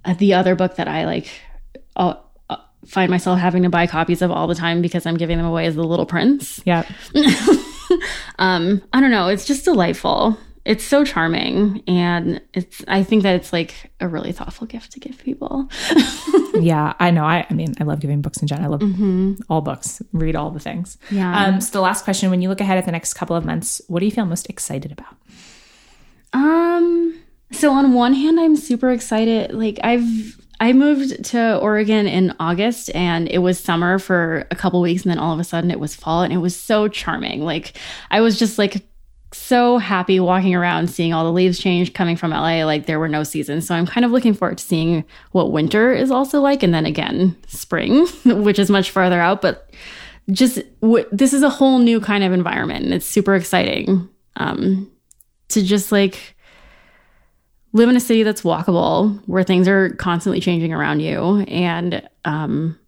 uh, 0.07 0.15
the 0.15 0.33
other 0.33 0.55
book 0.55 0.77
that 0.77 0.89
I 0.89 1.05
like 1.05 1.29
uh, 1.97 2.15
uh, 2.49 2.57
find 2.87 3.11
myself 3.11 3.39
having 3.39 3.63
to 3.65 3.69
buy 3.69 3.87
copies 3.87 4.23
of 4.23 4.31
all 4.31 4.47
the 4.47 4.55
time 4.55 4.81
because 4.81 5.05
I'm 5.05 5.19
giving 5.19 5.37
them 5.37 5.47
away 5.47 5.67
is 5.67 5.75
The 5.75 5.85
Little 5.85 6.07
Prince. 6.07 6.63
Yeah. 6.65 6.89
Um, 8.39 8.83
I 8.93 9.01
don't 9.01 9.11
know, 9.11 9.29
it's 9.29 9.45
just 9.45 9.65
delightful. 9.65 10.39
It's 10.65 10.85
so 10.85 11.05
charming, 11.05 11.83
and 11.87 12.41
it's. 12.53 12.85
I 12.87 13.03
think 13.03 13.23
that 13.23 13.35
it's 13.35 13.53
like 13.53 13.91
a 13.99 14.07
really 14.07 14.31
thoughtful 14.31 14.67
gift 14.67 14.93
to 14.93 15.01
give 15.01 15.19
people. 15.19 15.69
yeah, 16.55 16.93
I 17.01 17.11
know. 17.11 17.25
I, 17.25 17.47
I 17.49 17.55
mean, 17.55 17.75
I 17.81 17.85
love 17.85 18.01
giving 18.01 18.21
books 18.21 18.43
in 18.43 18.47
general. 18.47 18.75
I 18.75 18.77
love 18.77 19.39
all 19.49 19.63
books, 19.63 20.03
read 20.13 20.37
all 20.37 20.51
the 20.51 20.61
things. 20.61 20.99
Yeah. 21.11 21.47
Um, 21.47 21.61
so 21.63 21.73
the 21.73 21.81
last 21.81 22.05
question: 22.05 22.31
When 22.31 22.43
you 22.43 22.51
look 22.51 22.61
ahead 22.61 22.77
at 22.77 22.85
the 22.85 22.93
next 22.93 23.15
couple 23.15 23.37
of 23.37 23.45
months, 23.45 23.81
what 23.89 24.01
do 24.01 24.07
you 24.07 24.13
feel 24.13 24.27
most 24.27 24.51
excited 24.51 24.93
about? 24.93 25.17
Um 26.33 27.21
so 27.53 27.73
on 27.73 27.95
one 27.95 28.15
hand 28.15 28.39
I'm 28.39 28.57
super 28.57 28.91
excited 28.91 29.53
like 29.53 29.79
I've 29.83 30.40
I 30.61 30.75
moved 30.75 31.25
to 31.27 31.59
Oregon 31.59 32.07
in 32.07 32.35
August 32.39 32.95
and 32.95 33.29
it 33.31 33.39
was 33.39 33.59
summer 33.59 33.99
for 33.99 34.47
a 34.51 34.55
couple 34.55 34.83
weeks 34.83 35.03
and 35.03 35.11
then 35.11 35.19
all 35.19 35.33
of 35.33 35.41
a 35.41 35.45
sudden 35.45 35.71
it 35.71 35.81
was 35.81 35.97
fall 35.97 36.23
and 36.23 36.35
it 36.35 36.37
was 36.37 36.55
so 36.55 36.87
charming. 36.87 37.43
Like 37.43 37.79
I 38.11 38.21
was 38.21 38.39
just 38.39 38.59
like 38.59 38.85
so 39.33 39.79
happy 39.79 40.21
walking 40.21 40.55
around 40.55 40.91
seeing 40.91 41.15
all 41.15 41.25
the 41.25 41.33
leaves 41.33 41.59
change 41.59 41.95
coming 41.95 42.17
from 42.17 42.33
LA 42.33 42.65
like 42.65 42.85
there 42.85 42.99
were 42.99 43.09
no 43.09 43.23
seasons. 43.23 43.67
So 43.67 43.75
I'm 43.75 43.87
kind 43.87 44.05
of 44.05 44.11
looking 44.11 44.35
forward 44.35 44.59
to 44.59 44.65
seeing 44.65 45.05
what 45.33 45.51
winter 45.51 45.95
is 45.95 46.11
also 46.11 46.41
like 46.41 46.63
and 46.63 46.75
then 46.75 46.85
again 46.85 47.37
spring, 47.47 48.07
which 48.25 48.59
is 48.59 48.71
much 48.71 48.91
farther 48.91 49.21
out 49.21 49.41
but 49.41 49.71
just 50.31 50.61
w- 50.83 51.09
this 51.11 51.33
is 51.33 51.43
a 51.43 51.49
whole 51.49 51.79
new 51.79 52.01
kind 52.01 52.23
of 52.23 52.33
environment 52.33 52.85
and 52.85 52.93
it's 52.93 53.07
super 53.07 53.35
exciting. 53.35 54.09
Um 54.37 54.91
to 55.49 55.63
just 55.63 55.91
like 55.91 56.37
live 57.73 57.89
in 57.89 57.97
a 57.97 58.01
city 58.01 58.23
that's 58.23 58.43
walkable 58.43 59.21
where 59.27 59.45
things 59.45 59.69
are 59.69 59.91
constantly 59.91 60.41
changing 60.41 60.73
around 60.73 61.01
you 61.01 61.41
and 61.49 62.09
um 62.25 62.79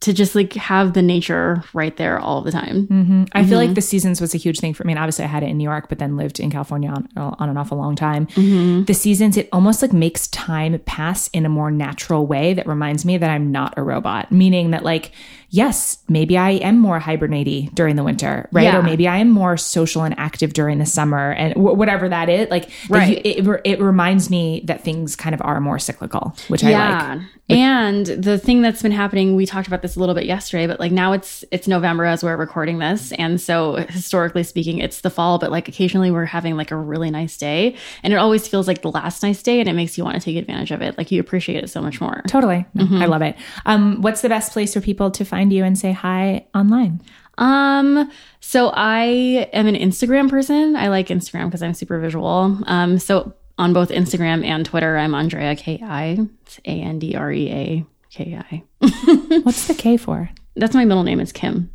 to 0.00 0.12
just 0.12 0.34
like 0.34 0.52
have 0.52 0.92
the 0.92 1.00
nature 1.00 1.64
right 1.72 1.96
there 1.96 2.18
all 2.18 2.42
the 2.42 2.52
time. 2.52 2.86
Mm-hmm. 2.88 3.24
I 3.32 3.44
feel 3.44 3.56
like 3.56 3.68
mm-hmm. 3.68 3.74
the 3.74 3.80
seasons 3.80 4.20
was 4.20 4.34
a 4.34 4.38
huge 4.38 4.60
thing 4.60 4.74
for 4.74 4.84
me. 4.84 4.92
Mean, 4.92 4.98
obviously, 4.98 5.24
I 5.24 5.28
had 5.28 5.42
it 5.42 5.48
in 5.48 5.56
New 5.56 5.64
York, 5.64 5.88
but 5.88 5.98
then 5.98 6.18
lived 6.18 6.40
in 6.40 6.50
California 6.50 6.90
on, 6.90 7.08
on 7.16 7.48
and 7.48 7.58
off 7.58 7.70
a 7.70 7.74
long 7.74 7.96
time. 7.96 8.26
Mm-hmm. 8.26 8.84
The 8.84 8.92
seasons, 8.92 9.38
it 9.38 9.48
almost 9.50 9.80
like 9.80 9.94
makes 9.94 10.28
time 10.28 10.78
pass 10.80 11.28
in 11.28 11.46
a 11.46 11.48
more 11.48 11.70
natural 11.70 12.26
way 12.26 12.52
that 12.52 12.66
reminds 12.66 13.06
me 13.06 13.16
that 13.16 13.30
I'm 13.30 13.50
not 13.50 13.72
a 13.78 13.82
robot. 13.82 14.30
Meaning 14.30 14.72
that, 14.72 14.82
like, 14.82 15.12
yes, 15.52 15.98
maybe 16.08 16.36
I 16.36 16.50
am 16.52 16.78
more 16.78 16.98
hibernatey 16.98 17.72
during 17.74 17.94
the 17.96 18.02
winter, 18.02 18.48
right? 18.52 18.64
Yeah. 18.64 18.78
Or 18.78 18.82
maybe 18.82 19.06
I 19.06 19.18
am 19.18 19.28
more 19.30 19.56
social 19.56 20.02
and 20.02 20.18
active 20.18 20.54
during 20.54 20.78
the 20.78 20.86
summer, 20.86 21.30
and 21.32 21.54
w- 21.54 21.76
whatever 21.76 22.08
that 22.08 22.28
is. 22.28 22.48
Like, 22.50 22.70
Right. 22.88 23.24
you- 23.24 23.44
it, 23.54 23.60
it 23.64 23.80
reminds 23.80 24.30
me 24.30 24.62
that 24.64 24.82
things 24.82 25.14
kind 25.14 25.34
of 25.34 25.42
are 25.44 25.60
more 25.60 25.78
cyclical, 25.78 26.34
which 26.48 26.64
I 26.64 26.70
like. 26.70 27.20
And 27.50 28.06
the 28.06 28.38
thing 28.38 28.62
that's 28.62 28.80
been 28.80 28.92
happening, 28.92 29.36
we 29.36 29.44
talked 29.44 29.66
about 29.68 29.82
this 29.82 29.94
a 29.96 30.00
little 30.00 30.14
bit 30.14 30.24
yesterday, 30.24 30.66
but 30.66 30.80
like 30.80 30.90
now 30.92 31.12
it's 31.12 31.44
it's 31.50 31.68
November 31.68 32.06
as 32.06 32.24
we're 32.24 32.36
recording 32.36 32.78
this. 32.78 33.12
And 33.12 33.38
so 33.38 33.74
historically 33.90 34.42
speaking, 34.42 34.78
it's 34.78 35.02
the 35.02 35.10
fall, 35.10 35.38
but 35.38 35.50
like 35.50 35.68
occasionally 35.68 36.10
we're 36.10 36.24
having 36.24 36.56
like 36.56 36.70
a 36.70 36.76
really 36.76 37.10
nice 37.10 37.36
day. 37.36 37.76
And 38.02 38.14
it 38.14 38.16
always 38.16 38.48
feels 38.48 38.66
like 38.66 38.80
the 38.80 38.90
last 38.90 39.22
nice 39.22 39.42
day 39.42 39.60
and 39.60 39.68
it 39.68 39.74
makes 39.74 39.98
you 39.98 40.04
want 40.04 40.14
to 40.16 40.22
take 40.22 40.36
advantage 40.36 40.70
of 40.70 40.80
it. 40.80 40.96
Like 40.96 41.10
you 41.10 41.20
appreciate 41.20 41.62
it 41.62 41.68
so 41.68 41.82
much 41.82 42.00
more. 42.00 42.22
Totally. 42.26 42.64
No, 42.72 42.86
I 43.02 43.04
love 43.06 43.20
it. 43.22 43.36
Um, 43.66 44.00
what's 44.00 44.22
the 44.22 44.30
best 44.30 44.52
place 44.52 44.72
for 44.72 44.80
people 44.80 45.10
to 45.10 45.24
find 45.24 45.41
you 45.50 45.64
and 45.64 45.78
say 45.78 45.92
hi 45.92 46.46
online? 46.54 47.00
Um, 47.38 48.10
so 48.40 48.70
I 48.74 49.48
am 49.52 49.66
an 49.66 49.74
Instagram 49.74 50.28
person. 50.28 50.76
I 50.76 50.88
like 50.88 51.08
Instagram 51.08 51.46
because 51.46 51.62
I'm 51.62 51.74
super 51.74 51.98
visual. 51.98 52.58
Um, 52.66 52.98
so 52.98 53.32
on 53.58 53.72
both 53.72 53.88
Instagram 53.88 54.44
and 54.44 54.64
Twitter, 54.64 54.96
I'm 54.96 55.14
Andrea 55.14 55.56
Ki. 55.56 55.78
It's 55.82 56.58
A 56.64 56.70
N 56.70 56.98
D 56.98 57.14
R 57.16 57.32
E 57.32 57.50
A 57.50 57.86
K 58.10 58.38
I. 58.38 58.62
What's 59.42 59.66
the 59.66 59.74
K 59.74 59.96
for? 59.96 60.30
That's 60.56 60.74
my 60.74 60.84
middle 60.84 61.02
name 61.02 61.20
It's 61.20 61.32
Kim. 61.32 61.70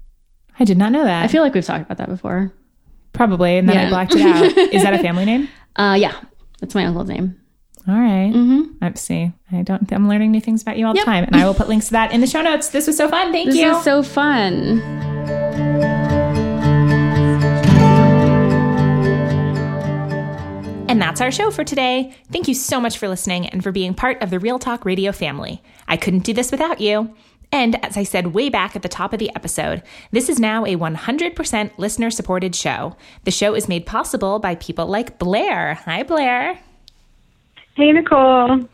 I 0.60 0.64
did 0.64 0.78
not 0.78 0.92
know 0.92 1.04
that. 1.04 1.24
I 1.24 1.28
feel 1.28 1.42
like 1.44 1.54
we've 1.54 1.66
talked 1.66 1.86
about 1.86 1.98
that 1.98 2.10
before. 2.10 2.52
Probably, 3.14 3.58
and 3.58 3.68
then 3.68 3.78
I 3.78 3.90
blacked 3.90 4.14
it 4.16 4.22
out. 4.22 4.46
Is 4.74 4.84
that 4.84 4.94
a 4.94 5.00
family 5.02 5.26
name? 5.26 5.50
Uh, 5.76 5.96
yeah, 6.00 6.16
that's 6.60 6.76
my 6.76 6.86
uncle's 6.86 7.10
name. 7.10 7.40
All 7.88 7.96
right. 7.96 8.32
Mm-hmm. 8.34 8.84
I 8.84 8.94
see. 8.96 9.32
I 9.52 9.62
don't. 9.62 9.92
I'm 9.94 10.10
learning 10.10 10.32
new 10.32 10.42
things 10.42 10.62
about 10.62 10.78
you 10.78 10.86
all 10.86 10.94
the 10.94 11.02
time, 11.02 11.24
and 11.24 11.36
I 11.36 11.46
will 11.46 11.54
put 11.54 11.70
links 11.70 11.86
to 11.88 11.92
that 11.94 12.12
in 12.12 12.20
the 12.20 12.28
show 12.28 12.42
notes. 12.42 12.70
This 12.70 12.86
was 12.86 12.98
so 12.98 13.08
fun. 13.08 13.32
Thank 13.32 13.48
This 13.52 13.58
you. 13.58 13.72
is 13.78 13.84
so 13.84 14.04
fun. 14.04 14.82
And 20.90 21.02
that's 21.02 21.22
our 21.22 21.32
show 21.32 21.52
for 21.52 21.64
today. 21.64 22.14
Thank 22.32 22.48
you 22.48 22.54
so 22.54 22.80
much 22.80 22.98
for 22.98 23.08
listening 23.08 23.48
and 23.48 23.62
for 23.62 23.72
being 23.72 23.94
part 23.94 24.22
of 24.22 24.30
the 24.30 24.40
Real 24.40 24.58
Talk 24.58 24.86
Radio 24.86 25.12
family. 25.12 25.62
I 25.88 25.98
couldn't 25.98 26.24
do 26.24 26.34
this 26.34 26.50
without 26.50 26.80
you. 26.82 27.14
And 27.52 27.84
as 27.86 27.98
I 27.98 28.04
said 28.04 28.28
way 28.34 28.50
back 28.50 28.76
at 28.76 28.82
the 28.82 28.90
top 28.90 29.14
of 29.14 29.20
the 29.20 29.34
episode, 29.36 29.84
this 30.12 30.28
is 30.30 30.40
now 30.40 30.66
a 30.66 30.76
100% 30.76 31.72
listener 31.78 32.10
supported 32.10 32.56
show. 32.56 32.96
The 33.26 33.32
show 33.32 33.54
is 33.54 33.68
made 33.70 33.86
possible 33.86 34.40
by 34.40 34.56
people 34.56 34.88
like 34.88 35.20
Blair. 35.20 35.76
Hi, 35.86 36.04
Blair. 36.04 36.60
Hey, 37.78 37.92
Nicole. 37.92 38.68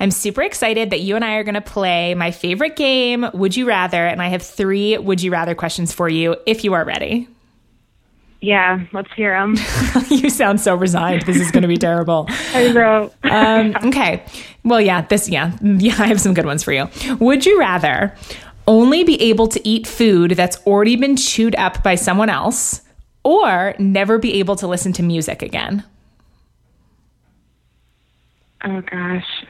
I'm 0.00 0.10
super 0.10 0.42
excited 0.42 0.90
that 0.90 0.98
you 0.98 1.14
and 1.14 1.24
I 1.24 1.34
are 1.34 1.44
going 1.44 1.54
to 1.54 1.60
play 1.60 2.16
my 2.16 2.32
favorite 2.32 2.74
game, 2.74 3.24
Would 3.32 3.56
You 3.56 3.68
Rather? 3.68 4.04
And 4.04 4.20
I 4.20 4.26
have 4.26 4.42
three 4.42 4.98
Would 4.98 5.22
You 5.22 5.30
Rather 5.30 5.54
questions 5.54 5.92
for 5.92 6.08
you 6.08 6.34
if 6.44 6.64
you 6.64 6.72
are 6.74 6.84
ready. 6.84 7.28
Yeah, 8.40 8.84
let's 8.92 9.12
hear 9.14 9.38
them. 9.38 9.54
you 10.10 10.28
sound 10.28 10.60
so 10.60 10.74
resigned. 10.74 11.22
This 11.22 11.36
is 11.36 11.52
going 11.52 11.62
to 11.62 11.68
be 11.68 11.76
terrible. 11.76 12.26
I 12.52 12.72
wrote. 12.72 13.14
Um, 13.30 13.76
okay. 13.84 14.24
Well, 14.64 14.80
yeah, 14.80 15.02
this, 15.02 15.28
yeah, 15.28 15.56
yeah, 15.62 15.94
I 15.96 16.08
have 16.08 16.20
some 16.20 16.34
good 16.34 16.46
ones 16.46 16.64
for 16.64 16.72
you. 16.72 16.88
Would 17.20 17.46
you 17.46 17.60
rather 17.60 18.12
only 18.66 19.04
be 19.04 19.22
able 19.22 19.46
to 19.48 19.68
eat 19.68 19.86
food 19.86 20.32
that's 20.32 20.56
already 20.66 20.96
been 20.96 21.14
chewed 21.14 21.54
up 21.54 21.84
by 21.84 21.94
someone 21.94 22.28
else 22.28 22.82
or 23.22 23.76
never 23.78 24.18
be 24.18 24.34
able 24.40 24.56
to 24.56 24.66
listen 24.66 24.92
to 24.94 25.04
music 25.04 25.42
again? 25.42 25.84
Oh 28.64 28.80
gosh, 28.90 29.44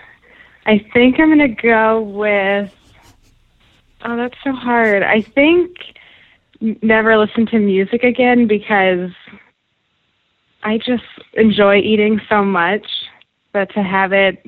I 0.67 0.85
think 0.93 1.19
I'm 1.19 1.31
gonna 1.31 1.49
go 1.49 2.03
with. 2.03 2.75
Oh, 4.05 4.17
that's 4.17 4.37
so 4.45 4.53
hard. 4.53 5.03
I 5.03 5.23
think 5.23 5.77
never 6.83 7.17
listen 7.17 7.47
to 7.47 7.59
music 7.59 8.05
again 8.05 8.47
because 8.47 9.11
I 10.63 10.79
just 10.79 11.05
enjoy 11.35 11.79
eating 11.79 12.21
so 12.29 12.45
much. 12.45 12.87
But 13.53 13.73
to 13.75 13.83
have 13.83 14.13
it, 14.13 14.45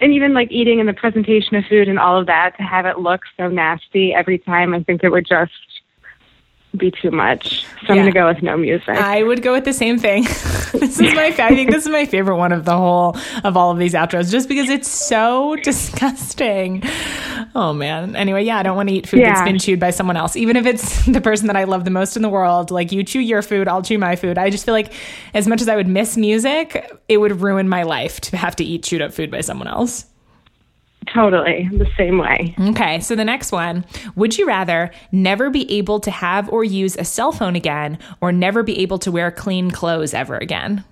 and 0.00 0.12
even 0.12 0.32
like 0.32 0.50
eating 0.50 0.80
and 0.80 0.88
the 0.88 0.94
presentation 0.94 1.56
of 1.56 1.64
food 1.66 1.88
and 1.88 1.98
all 1.98 2.18
of 2.18 2.26
that, 2.26 2.56
to 2.56 2.62
have 2.62 2.86
it 2.86 2.98
look 2.98 3.20
so 3.36 3.48
nasty 3.48 4.14
every 4.14 4.38
time, 4.38 4.74
I 4.74 4.82
think 4.82 5.04
it 5.04 5.10
would 5.10 5.26
just 5.26 5.52
be 6.76 6.90
too 6.90 7.10
much. 7.10 7.64
So 7.86 7.92
I'm 7.92 7.96
Yeah. 7.96 8.02
going 8.02 8.12
to 8.14 8.18
go 8.18 8.26
with 8.26 8.42
no 8.42 8.56
music. 8.56 8.88
I 8.88 9.22
would 9.22 9.42
go 9.42 9.52
with 9.52 9.64
the 9.64 9.72
same 9.72 9.98
thing. 9.98 10.22
this 10.72 10.98
is 11.00 11.14
my 11.14 11.26
I 11.38 11.54
think 11.54 11.70
this 11.70 11.84
is 11.86 11.90
my 11.92 12.04
favorite 12.06 12.36
one 12.36 12.52
of 12.52 12.64
the 12.64 12.76
whole 12.76 13.16
of 13.44 13.56
all 13.56 13.70
of 13.70 13.78
these 13.78 13.94
outros 13.94 14.30
just 14.30 14.48
because 14.48 14.68
it's 14.70 14.88
so 14.88 15.56
disgusting. 15.62 16.82
Oh 17.54 17.72
man. 17.72 18.16
Anyway, 18.16 18.44
yeah, 18.44 18.58
I 18.58 18.62
don't 18.62 18.76
want 18.76 18.88
to 18.88 18.94
eat 18.94 19.06
food 19.08 19.20
that's 19.20 19.42
been 19.42 19.58
chewed 19.58 19.78
by 19.80 19.90
someone 19.90 20.16
else. 20.16 20.36
Even 20.36 20.56
if 20.56 20.66
it's 20.66 21.04
the 21.12 21.20
person 21.20 21.46
that 21.46 21.56
I 21.56 21.64
love 21.64 21.84
the 21.84 21.90
most 21.90 22.16
in 22.16 22.22
the 22.22 22.28
world, 22.28 22.70
like 22.70 22.90
you 22.92 23.04
chew 23.04 23.20
your 23.20 23.42
food, 23.42 23.68
I'll 23.68 23.82
chew 23.82 23.98
my 23.98 24.16
food. 24.16 24.38
I 24.38 24.50
just 24.50 24.64
feel 24.64 24.74
like 24.74 24.92
as 25.34 25.46
much 25.46 25.60
as 25.60 25.68
I 25.68 25.76
would 25.76 25.88
miss 25.88 26.16
music, 26.16 26.90
it 27.08 27.18
would 27.18 27.40
ruin 27.40 27.68
my 27.68 27.82
life 27.84 28.20
to 28.22 28.36
have 28.36 28.56
to 28.56 28.64
eat 28.64 28.82
chewed 28.82 29.02
up 29.02 29.12
food 29.12 29.30
by 29.30 29.40
someone 29.42 29.68
else. 29.68 30.06
Totally 31.12 31.68
the 31.72 31.88
same 31.96 32.18
way. 32.18 32.54
Okay, 32.60 33.00
so 33.00 33.16
the 33.16 33.24
next 33.24 33.52
one. 33.52 33.84
Would 34.16 34.38
you 34.38 34.46
rather 34.46 34.90
never 35.12 35.50
be 35.50 35.70
able 35.72 36.00
to 36.00 36.10
have 36.10 36.48
or 36.48 36.64
use 36.64 36.96
a 36.96 37.04
cell 37.04 37.32
phone 37.32 37.56
again 37.56 37.98
or 38.20 38.32
never 38.32 38.62
be 38.62 38.78
able 38.80 38.98
to 39.00 39.10
wear 39.10 39.30
clean 39.30 39.70
clothes 39.70 40.14
ever 40.14 40.36
again? 40.36 40.84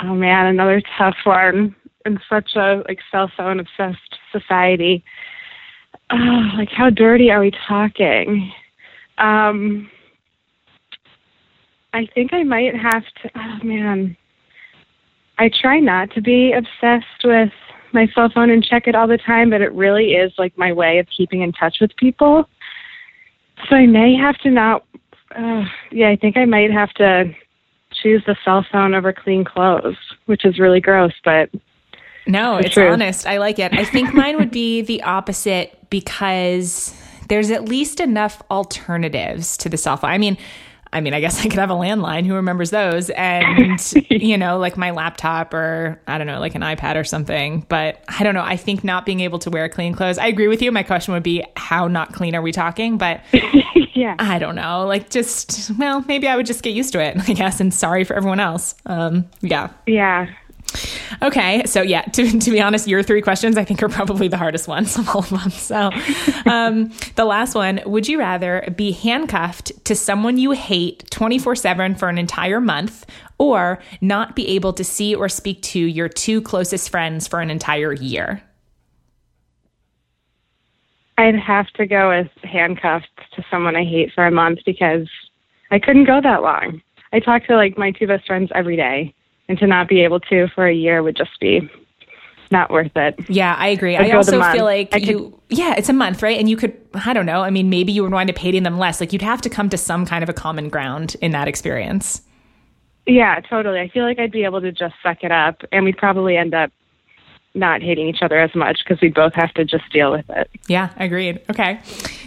Oh 0.00 0.14
man, 0.14 0.46
another 0.46 0.82
tough 0.96 1.16
one 1.24 1.74
in 2.06 2.18
such 2.28 2.54
a 2.56 2.82
like 2.88 3.00
cell 3.10 3.30
phone 3.36 3.60
obsessed 3.60 4.18
society. 4.32 5.04
Oh, 6.10 6.50
like 6.56 6.70
how 6.70 6.90
dirty 6.90 7.30
are 7.30 7.40
we 7.40 7.52
talking? 7.66 8.52
Um, 9.18 9.90
I 11.92 12.06
think 12.14 12.32
I 12.32 12.44
might 12.44 12.74
have 12.76 13.04
to. 13.22 13.30
Oh 13.34 13.64
man, 13.64 14.16
I 15.38 15.50
try 15.60 15.80
not 15.80 16.10
to 16.12 16.20
be 16.20 16.52
obsessed 16.52 17.24
with 17.24 17.52
my 17.92 18.08
cell 18.14 18.30
phone 18.30 18.50
and 18.50 18.64
check 18.64 18.86
it 18.86 18.94
all 18.94 19.06
the 19.06 19.18
time, 19.18 19.50
but 19.50 19.60
it 19.60 19.72
really 19.72 20.12
is 20.12 20.32
like 20.38 20.56
my 20.56 20.72
way 20.72 20.98
of 20.98 21.06
keeping 21.14 21.42
in 21.42 21.52
touch 21.52 21.78
with 21.80 21.94
people. 21.96 22.48
So 23.68 23.76
I 23.76 23.86
may 23.86 24.14
have 24.14 24.36
to 24.38 24.50
not. 24.50 24.84
Uh, 25.34 25.64
yeah, 25.90 26.08
I 26.08 26.16
think 26.16 26.36
I 26.36 26.44
might 26.44 26.70
have 26.70 26.92
to 26.94 27.34
choose 28.02 28.22
the 28.26 28.36
cell 28.44 28.64
phone 28.70 28.94
over 28.94 29.12
clean 29.12 29.44
clothes, 29.44 29.96
which 30.26 30.44
is 30.44 30.58
really 30.58 30.80
gross, 30.80 31.12
but 31.24 31.50
No, 32.26 32.56
it's 32.56 32.74
truth. 32.74 32.92
honest. 32.92 33.26
I 33.26 33.38
like 33.38 33.58
it. 33.58 33.72
I 33.72 33.84
think 33.84 34.14
mine 34.14 34.36
would 34.36 34.50
be 34.50 34.82
the 34.82 35.02
opposite 35.02 35.90
because 35.90 36.94
there's 37.28 37.50
at 37.50 37.68
least 37.68 38.00
enough 38.00 38.42
alternatives 38.50 39.56
to 39.58 39.68
the 39.68 39.76
cell 39.76 39.96
phone. 39.96 40.10
I 40.10 40.18
mean, 40.18 40.38
I 40.92 41.00
mean, 41.00 41.14
I 41.14 41.20
guess 41.20 41.40
I 41.44 41.48
could 41.48 41.58
have 41.58 41.70
a 41.70 41.74
landline. 41.74 42.26
Who 42.26 42.34
remembers 42.34 42.70
those? 42.70 43.10
And 43.10 43.80
you 44.10 44.36
know, 44.36 44.58
like 44.58 44.76
my 44.76 44.90
laptop 44.90 45.54
or 45.54 46.00
I 46.06 46.18
don't 46.18 46.26
know, 46.26 46.40
like 46.40 46.54
an 46.54 46.62
iPad 46.62 46.96
or 46.96 47.04
something. 47.04 47.66
But 47.68 48.02
I 48.08 48.22
don't 48.22 48.34
know. 48.34 48.42
I 48.42 48.56
think 48.56 48.84
not 48.84 49.06
being 49.06 49.20
able 49.20 49.38
to 49.40 49.50
wear 49.50 49.68
clean 49.68 49.94
clothes. 49.94 50.18
I 50.18 50.26
agree 50.26 50.48
with 50.48 50.62
you. 50.62 50.72
My 50.72 50.82
question 50.82 51.14
would 51.14 51.22
be, 51.22 51.44
how 51.56 51.88
not 51.88 52.12
clean 52.12 52.34
are 52.34 52.42
we 52.42 52.52
talking? 52.52 52.98
But 52.98 53.20
yeah. 53.94 54.16
I 54.18 54.38
don't 54.38 54.54
know. 54.54 54.86
Like, 54.86 55.10
just 55.10 55.70
well, 55.78 56.04
maybe 56.08 56.28
I 56.28 56.36
would 56.36 56.46
just 56.46 56.62
get 56.62 56.74
used 56.74 56.92
to 56.92 57.00
it. 57.00 57.28
I 57.28 57.32
guess. 57.32 57.60
And 57.60 57.72
sorry 57.72 58.04
for 58.04 58.14
everyone 58.14 58.40
else. 58.40 58.74
Um, 58.86 59.28
yeah. 59.40 59.70
Yeah. 59.86 60.28
Okay, 61.22 61.64
so 61.64 61.82
yeah, 61.82 62.02
to, 62.12 62.38
to 62.38 62.50
be 62.50 62.60
honest, 62.60 62.86
your 62.86 63.02
three 63.02 63.22
questions 63.22 63.56
I 63.56 63.64
think 63.64 63.82
are 63.82 63.88
probably 63.88 64.28
the 64.28 64.36
hardest 64.36 64.68
ones 64.68 64.96
of 64.98 65.08
all 65.08 65.20
of 65.20 65.30
them. 65.30 65.50
So, 65.50 65.90
um, 66.50 66.92
the 67.16 67.24
last 67.24 67.54
one: 67.54 67.80
Would 67.86 68.08
you 68.08 68.18
rather 68.18 68.72
be 68.76 68.92
handcuffed 68.92 69.84
to 69.84 69.94
someone 69.94 70.38
you 70.38 70.52
hate 70.52 71.10
twenty 71.10 71.38
four 71.38 71.56
seven 71.56 71.94
for 71.94 72.08
an 72.08 72.18
entire 72.18 72.60
month, 72.60 73.06
or 73.38 73.80
not 74.00 74.36
be 74.36 74.48
able 74.48 74.72
to 74.74 74.84
see 74.84 75.14
or 75.14 75.28
speak 75.28 75.62
to 75.62 75.78
your 75.78 76.08
two 76.08 76.40
closest 76.42 76.90
friends 76.90 77.26
for 77.26 77.40
an 77.40 77.50
entire 77.50 77.92
year? 77.92 78.42
I'd 81.18 81.34
have 81.34 81.66
to 81.70 81.84
go 81.84 82.10
with 82.10 82.30
handcuffed 82.44 83.08
to 83.34 83.44
someone 83.50 83.74
I 83.74 83.84
hate 83.84 84.12
for 84.14 84.24
a 84.24 84.30
month 84.30 84.60
because 84.64 85.08
I 85.72 85.80
couldn't 85.80 86.04
go 86.04 86.20
that 86.20 86.42
long. 86.42 86.80
I 87.12 87.18
talk 87.18 87.44
to 87.46 87.56
like 87.56 87.76
my 87.76 87.90
two 87.90 88.06
best 88.06 88.26
friends 88.26 88.50
every 88.54 88.76
day, 88.76 89.14
and 89.48 89.58
to 89.58 89.66
not 89.66 89.88
be 89.88 90.00
able 90.02 90.20
to 90.20 90.48
for 90.54 90.66
a 90.66 90.74
year 90.74 91.02
would 91.02 91.16
just 91.16 91.38
be 91.40 91.68
not 92.50 92.70
worth 92.70 92.92
it. 92.96 93.14
Yeah, 93.28 93.54
I 93.58 93.68
agree. 93.68 93.96
I 93.96 94.10
also 94.10 94.40
feel 94.52 94.64
like 94.64 94.90
could- 94.90 95.06
you, 95.06 95.38
yeah, 95.50 95.74
it's 95.76 95.88
a 95.88 95.92
month, 95.92 96.22
right? 96.22 96.38
And 96.38 96.48
you 96.48 96.56
could, 96.56 96.76
I 96.94 97.12
don't 97.12 97.26
know. 97.26 97.42
I 97.42 97.50
mean, 97.50 97.68
maybe 97.68 97.92
you 97.92 98.02
would 98.02 98.12
wind 98.12 98.30
up 98.30 98.38
hating 98.38 98.62
them 98.62 98.78
less. 98.78 99.00
Like 99.00 99.12
you'd 99.12 99.22
have 99.22 99.40
to 99.42 99.50
come 99.50 99.68
to 99.68 99.76
some 99.76 100.06
kind 100.06 100.22
of 100.22 100.28
a 100.28 100.32
common 100.32 100.68
ground 100.68 101.16
in 101.20 101.32
that 101.32 101.48
experience. 101.48 102.22
Yeah, 103.06 103.40
totally. 103.40 103.80
I 103.80 103.88
feel 103.88 104.04
like 104.04 104.18
I'd 104.18 104.32
be 104.32 104.44
able 104.44 104.60
to 104.60 104.70
just 104.72 104.94
suck 105.02 105.24
it 105.24 105.32
up, 105.32 105.62
and 105.72 105.84
we'd 105.84 105.96
probably 105.96 106.36
end 106.36 106.54
up 106.54 106.70
not 107.58 107.82
hating 107.82 108.08
each 108.08 108.22
other 108.22 108.38
as 108.38 108.54
much 108.54 108.78
because 108.84 109.00
we 109.02 109.08
both 109.08 109.34
have 109.34 109.52
to 109.54 109.64
just 109.64 109.84
deal 109.92 110.12
with 110.12 110.28
it. 110.30 110.48
Yeah, 110.68 110.90
agreed. 110.96 111.40
Okay. 111.50 111.80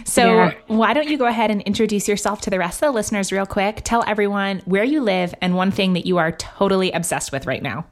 So, 0.04 0.36
Yeah. 0.36 0.52
why 0.66 0.92
don't 0.92 1.08
you 1.08 1.18
go 1.18 1.26
ahead 1.26 1.50
and 1.50 1.62
introduce 1.62 2.08
yourself 2.08 2.40
to 2.42 2.50
the 2.50 2.58
rest 2.58 2.82
of 2.82 2.88
the 2.88 2.92
listeners 2.92 3.32
real 3.32 3.46
quick? 3.46 3.80
Tell 3.84 4.04
everyone 4.06 4.62
where 4.64 4.84
you 4.84 5.00
live 5.00 5.34
and 5.40 5.56
one 5.56 5.70
thing 5.70 5.94
that 5.94 6.06
you 6.06 6.18
are 6.18 6.32
totally 6.32 6.92
obsessed 6.92 7.32
with 7.32 7.46
right 7.46 7.62
now. 7.62 7.86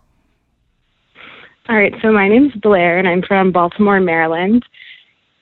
All 1.68 1.76
right, 1.76 1.94
so 2.02 2.12
my 2.12 2.28
name's 2.28 2.52
Blair, 2.54 2.98
and 2.98 3.08
I'm 3.08 3.22
from 3.22 3.52
Baltimore, 3.52 4.00
Maryland. 4.00 4.64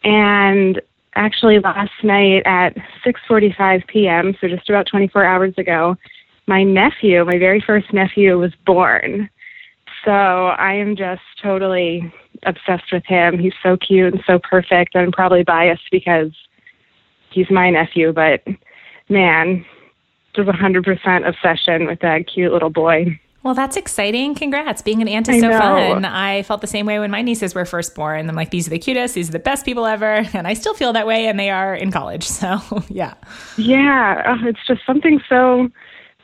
And 0.04 0.80
actually, 1.14 1.58
last 1.58 1.92
night 2.02 2.42
at 2.44 2.76
6:45 3.04 3.86
p.m., 3.86 4.36
so 4.40 4.46
just 4.46 4.68
about 4.68 4.86
24 4.86 5.24
hours 5.24 5.54
ago, 5.56 5.96
my 6.46 6.62
nephew, 6.62 7.24
my 7.24 7.38
very 7.38 7.60
first 7.60 7.92
nephew, 7.92 8.38
was 8.38 8.52
born. 8.66 9.28
So 10.04 10.10
I 10.10 10.74
am 10.74 10.96
just 10.96 11.22
totally 11.42 12.12
obsessed 12.44 12.92
with 12.92 13.04
him. 13.04 13.38
He's 13.38 13.54
so 13.62 13.76
cute 13.76 14.14
and 14.14 14.22
so 14.26 14.38
perfect. 14.38 14.96
I'm 14.96 15.12
probably 15.12 15.44
biased 15.44 15.90
because 15.90 16.32
he's 17.30 17.50
my 17.50 17.70
nephew, 17.70 18.12
but 18.12 18.42
man, 19.08 19.64
just 20.34 20.48
100% 20.48 21.28
obsession 21.28 21.86
with 21.86 22.00
that 22.00 22.26
cute 22.26 22.52
little 22.52 22.70
boy. 22.70 23.18
Well, 23.42 23.54
that's 23.54 23.76
exciting. 23.76 24.34
Congrats. 24.34 24.82
Being 24.82 25.00
an 25.00 25.08
aunt 25.08 25.28
is 25.28 25.36
I 25.36 25.40
so 25.40 25.48
know. 25.48 25.58
fun. 25.58 26.04
I 26.04 26.42
felt 26.42 26.60
the 26.60 26.66
same 26.66 26.86
way 26.86 26.98
when 26.98 27.10
my 27.10 27.22
nieces 27.22 27.54
were 27.54 27.64
first 27.64 27.94
born. 27.94 28.28
I'm 28.28 28.34
like, 28.34 28.50
these 28.50 28.66
are 28.66 28.70
the 28.70 28.78
cutest, 28.78 29.14
these 29.14 29.28
are 29.28 29.32
the 29.32 29.38
best 29.38 29.64
people 29.64 29.86
ever. 29.86 30.26
And 30.34 30.46
I 30.46 30.54
still 30.54 30.74
feel 30.74 30.92
that 30.92 31.06
way, 31.06 31.26
and 31.26 31.38
they 31.38 31.50
are 31.50 31.74
in 31.74 31.90
college. 31.90 32.28
So, 32.38 32.60
yeah. 32.88 33.14
Yeah, 33.56 34.22
oh, 34.26 34.46
it's 34.46 34.64
just 34.66 34.82
something 34.86 35.20
so 35.28 35.68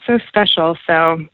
so 0.07 0.19
special. 0.29 0.77
So 0.87 1.27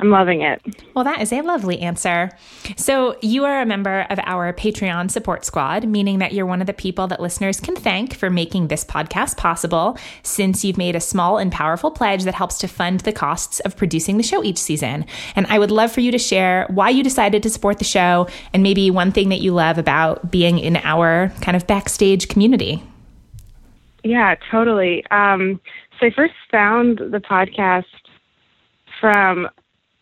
I'm 0.00 0.10
loving 0.10 0.40
it. 0.40 0.62
Well, 0.94 1.04
that 1.04 1.20
is 1.20 1.30
a 1.30 1.42
lovely 1.42 1.78
answer. 1.80 2.30
So, 2.76 3.18
you 3.20 3.44
are 3.44 3.60
a 3.60 3.66
member 3.66 4.06
of 4.08 4.18
our 4.24 4.50
Patreon 4.54 5.10
support 5.10 5.44
squad, 5.44 5.86
meaning 5.86 6.20
that 6.20 6.32
you're 6.32 6.46
one 6.46 6.62
of 6.62 6.66
the 6.66 6.72
people 6.72 7.06
that 7.08 7.20
listeners 7.20 7.60
can 7.60 7.76
thank 7.76 8.14
for 8.14 8.30
making 8.30 8.68
this 8.68 8.82
podcast 8.82 9.36
possible, 9.36 9.98
since 10.22 10.64
you've 10.64 10.78
made 10.78 10.96
a 10.96 11.00
small 11.00 11.36
and 11.36 11.52
powerful 11.52 11.90
pledge 11.90 12.24
that 12.24 12.34
helps 12.34 12.56
to 12.58 12.68
fund 12.68 13.00
the 13.00 13.12
costs 13.12 13.60
of 13.60 13.76
producing 13.76 14.16
the 14.16 14.22
show 14.22 14.42
each 14.42 14.56
season. 14.56 15.04
And 15.36 15.46
I 15.48 15.58
would 15.58 15.70
love 15.70 15.92
for 15.92 16.00
you 16.00 16.10
to 16.12 16.18
share 16.18 16.66
why 16.70 16.88
you 16.88 17.02
decided 17.02 17.42
to 17.42 17.50
support 17.50 17.78
the 17.78 17.84
show 17.84 18.26
and 18.54 18.62
maybe 18.62 18.90
one 18.90 19.12
thing 19.12 19.28
that 19.28 19.42
you 19.42 19.52
love 19.52 19.76
about 19.76 20.30
being 20.30 20.58
in 20.58 20.76
our 20.78 21.30
kind 21.42 21.56
of 21.56 21.66
backstage 21.66 22.28
community. 22.28 22.82
Yeah, 24.02 24.34
totally. 24.50 25.04
Um, 25.10 25.60
so 25.98 26.06
I 26.06 26.10
first 26.10 26.32
found 26.50 27.00
the 27.00 27.20
podcast 27.20 27.84
from 28.98 29.48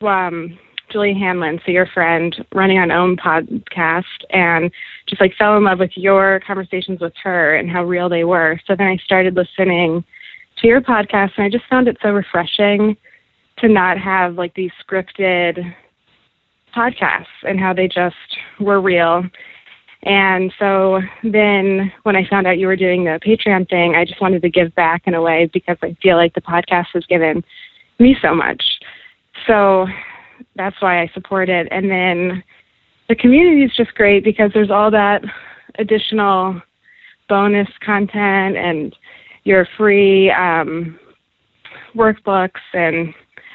um, 0.06 0.58
Julie 0.90 1.14
Hanlon, 1.14 1.60
so 1.64 1.72
your 1.72 1.86
friend 1.86 2.34
running 2.54 2.78
on 2.78 2.90
Om 2.90 3.16
podcast, 3.16 4.04
and 4.30 4.70
just 5.06 5.20
like 5.20 5.34
fell 5.36 5.56
in 5.56 5.64
love 5.64 5.80
with 5.80 5.90
your 5.96 6.40
conversations 6.46 7.00
with 7.00 7.12
her 7.22 7.56
and 7.56 7.70
how 7.70 7.84
real 7.84 8.08
they 8.08 8.24
were. 8.24 8.60
So 8.66 8.74
then 8.76 8.86
I 8.86 8.96
started 9.04 9.34
listening 9.34 10.04
to 10.58 10.66
your 10.66 10.80
podcast, 10.80 11.32
and 11.36 11.44
I 11.44 11.50
just 11.50 11.66
found 11.68 11.88
it 11.88 11.98
so 12.02 12.10
refreshing 12.10 12.96
to 13.58 13.68
not 13.68 13.98
have 13.98 14.34
like 14.36 14.54
these 14.54 14.70
scripted 14.82 15.74
podcasts 16.74 17.26
and 17.42 17.58
how 17.58 17.74
they 17.74 17.88
just 17.88 18.16
were 18.60 18.80
real. 18.80 19.24
And 20.04 20.52
so 20.58 21.00
then 21.24 21.92
when 22.04 22.14
I 22.14 22.26
found 22.28 22.46
out 22.46 22.58
you 22.58 22.68
were 22.68 22.76
doing 22.76 23.04
the 23.04 23.18
Patreon 23.24 23.68
thing, 23.68 23.96
I 23.96 24.04
just 24.04 24.20
wanted 24.20 24.42
to 24.42 24.48
give 24.48 24.74
back 24.76 25.02
in 25.06 25.14
a 25.14 25.20
way 25.20 25.50
because 25.52 25.76
I 25.82 25.96
feel 26.00 26.16
like 26.16 26.34
the 26.34 26.40
podcast 26.40 26.86
has 26.94 27.04
given 27.06 27.42
me 27.98 28.16
so 28.22 28.32
much. 28.34 28.62
So 29.48 29.86
that's 30.54 30.80
why 30.80 31.02
I 31.02 31.10
support 31.14 31.48
it. 31.48 31.66
And 31.72 31.90
then 31.90 32.44
the 33.08 33.16
community 33.16 33.64
is 33.64 33.72
just 33.76 33.94
great 33.94 34.22
because 34.22 34.52
there's 34.54 34.70
all 34.70 34.90
that 34.92 35.24
additional 35.78 36.60
bonus 37.28 37.68
content 37.84 38.56
and 38.56 38.94
your 39.44 39.66
free 39.76 40.30
um, 40.30 40.98
workbooks 41.96 42.60
and 42.74 43.12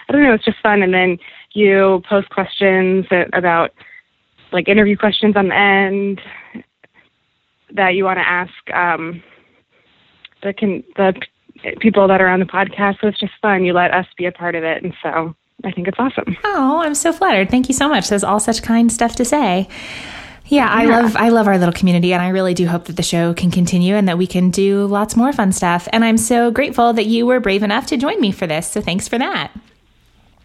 I 0.10 0.12
don't 0.12 0.24
know, 0.24 0.34
it's 0.34 0.46
just 0.46 0.62
fun. 0.62 0.82
And 0.82 0.94
then 0.94 1.18
you 1.54 2.02
post 2.10 2.30
questions 2.30 3.06
about 3.32 3.72
like 4.52 4.68
interview 4.68 4.98
questions 4.98 5.36
on 5.36 5.48
the 5.50 5.56
end 5.56 6.22
that 7.76 7.96
you 7.96 8.04
want 8.04 8.18
to 8.18 8.28
ask 8.28 8.52
um, 8.74 9.24
the 10.42 10.54
the 10.96 11.14
people 11.80 12.08
that 12.08 12.22
are 12.22 12.28
on 12.28 12.40
the 12.40 12.46
podcast. 12.46 13.00
So 13.02 13.08
it's 13.08 13.20
just 13.20 13.34
fun. 13.42 13.66
You 13.66 13.74
let 13.74 13.94
us 13.94 14.06
be 14.18 14.26
a 14.26 14.32
part 14.32 14.56
of 14.56 14.64
it, 14.64 14.84
and 14.84 14.94
so 15.02 15.36
I 15.64 15.72
think 15.72 15.88
it's 15.88 16.00
awesome. 16.00 16.36
Oh, 16.44 16.82
I'm 16.82 16.96
so 16.96 17.14
flattered. 17.14 17.50
Thank 17.50 17.70
you 17.70 17.74
so 17.74 17.88
much. 17.88 18.10
That's 18.10 18.24
all 18.24 18.40
such 18.40 18.62
kind 18.62 18.92
stuff 18.92 19.16
to 19.16 19.26
say. 19.26 19.68
Yeah, 20.46 20.68
I 20.68 20.84
yeah. 20.84 21.00
love 21.00 21.16
I 21.16 21.30
love 21.30 21.48
our 21.48 21.58
little 21.58 21.74
community 21.74 22.14
and 22.14 22.22
I 22.22 22.30
really 22.30 22.54
do 22.54 22.68
hope 22.68 22.86
that 22.86 22.98
the 22.98 23.04
show 23.04 23.34
can 23.34 23.50
continue 23.50 23.96
and 23.96 24.08
that 24.10 24.18
we 24.18 24.28
can 24.28 24.52
do 24.52 24.86
lots 24.86 25.16
more 25.16 25.32
fun 25.32 25.52
stuff. 25.52 25.88
And 25.94 26.04
I'm 26.04 26.18
so 26.18 26.52
grateful 26.52 26.94
that 26.94 27.06
you 27.06 27.26
were 27.26 27.40
brave 27.40 27.64
enough 27.64 27.88
to 27.88 27.98
join 27.98 28.20
me 28.20 28.32
for 28.32 28.46
this. 28.46 28.68
So 28.68 28.82
thanks 28.82 29.08
for 29.08 29.18
that. 29.18 29.52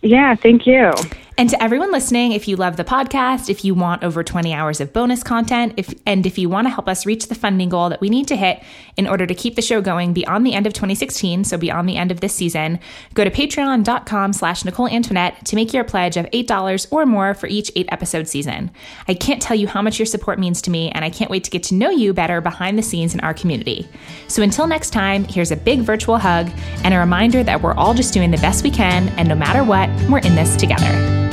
Yeah, 0.02 0.36
thank 0.36 0.66
you. 0.66 0.92
And 1.38 1.48
to 1.50 1.62
everyone 1.62 1.92
listening, 1.92 2.32
if 2.32 2.48
you 2.48 2.56
love 2.56 2.76
the 2.76 2.82
podcast, 2.82 3.48
if 3.48 3.64
you 3.64 3.72
want 3.72 4.02
over 4.02 4.24
20 4.24 4.52
hours 4.52 4.80
of 4.80 4.92
bonus 4.92 5.22
content, 5.22 5.74
if 5.76 5.94
and 6.04 6.26
if 6.26 6.36
you 6.36 6.48
want 6.48 6.66
to 6.66 6.70
help 6.70 6.88
us 6.88 7.06
reach 7.06 7.28
the 7.28 7.36
funding 7.36 7.68
goal 7.68 7.90
that 7.90 8.00
we 8.00 8.10
need 8.10 8.26
to 8.26 8.34
hit 8.34 8.60
in 8.96 9.06
order 9.06 9.24
to 9.24 9.36
keep 9.36 9.54
the 9.54 9.62
show 9.62 9.80
going 9.80 10.12
beyond 10.12 10.44
the 10.44 10.52
end 10.52 10.66
of 10.66 10.72
2016, 10.72 11.44
so 11.44 11.56
beyond 11.56 11.88
the 11.88 11.96
end 11.96 12.10
of 12.10 12.20
this 12.20 12.34
season, 12.34 12.80
go 13.14 13.22
to 13.22 13.30
patreon.com 13.30 14.32
slash 14.32 14.64
Nicole 14.64 14.88
Antoinette 14.88 15.44
to 15.46 15.54
make 15.54 15.72
your 15.72 15.84
pledge 15.84 16.16
of 16.16 16.26
$8 16.32 16.88
or 16.90 17.06
more 17.06 17.34
for 17.34 17.46
each 17.46 17.70
eight 17.76 17.88
episode 17.92 18.26
season. 18.26 18.72
I 19.06 19.14
can't 19.14 19.40
tell 19.40 19.56
you 19.56 19.68
how 19.68 19.80
much 19.80 20.00
your 20.00 20.06
support 20.06 20.40
means 20.40 20.60
to 20.62 20.72
me, 20.72 20.90
and 20.90 21.04
I 21.04 21.10
can't 21.10 21.30
wait 21.30 21.44
to 21.44 21.52
get 21.52 21.62
to 21.64 21.74
know 21.74 21.90
you 21.90 22.12
better 22.12 22.40
behind 22.40 22.76
the 22.76 22.82
scenes 22.82 23.14
in 23.14 23.20
our 23.20 23.32
community. 23.32 23.88
So 24.26 24.42
until 24.42 24.66
next 24.66 24.90
time, 24.90 25.22
here's 25.22 25.52
a 25.52 25.56
big 25.56 25.82
virtual 25.82 26.18
hug 26.18 26.50
and 26.82 26.92
a 26.92 26.98
reminder 26.98 27.44
that 27.44 27.62
we're 27.62 27.74
all 27.74 27.94
just 27.94 28.12
doing 28.12 28.32
the 28.32 28.38
best 28.38 28.64
we 28.64 28.72
can, 28.72 29.08
and 29.10 29.28
no 29.28 29.36
matter 29.36 29.62
what, 29.62 29.88
we're 30.10 30.18
in 30.18 30.34
this 30.34 30.56
together. 30.56 31.27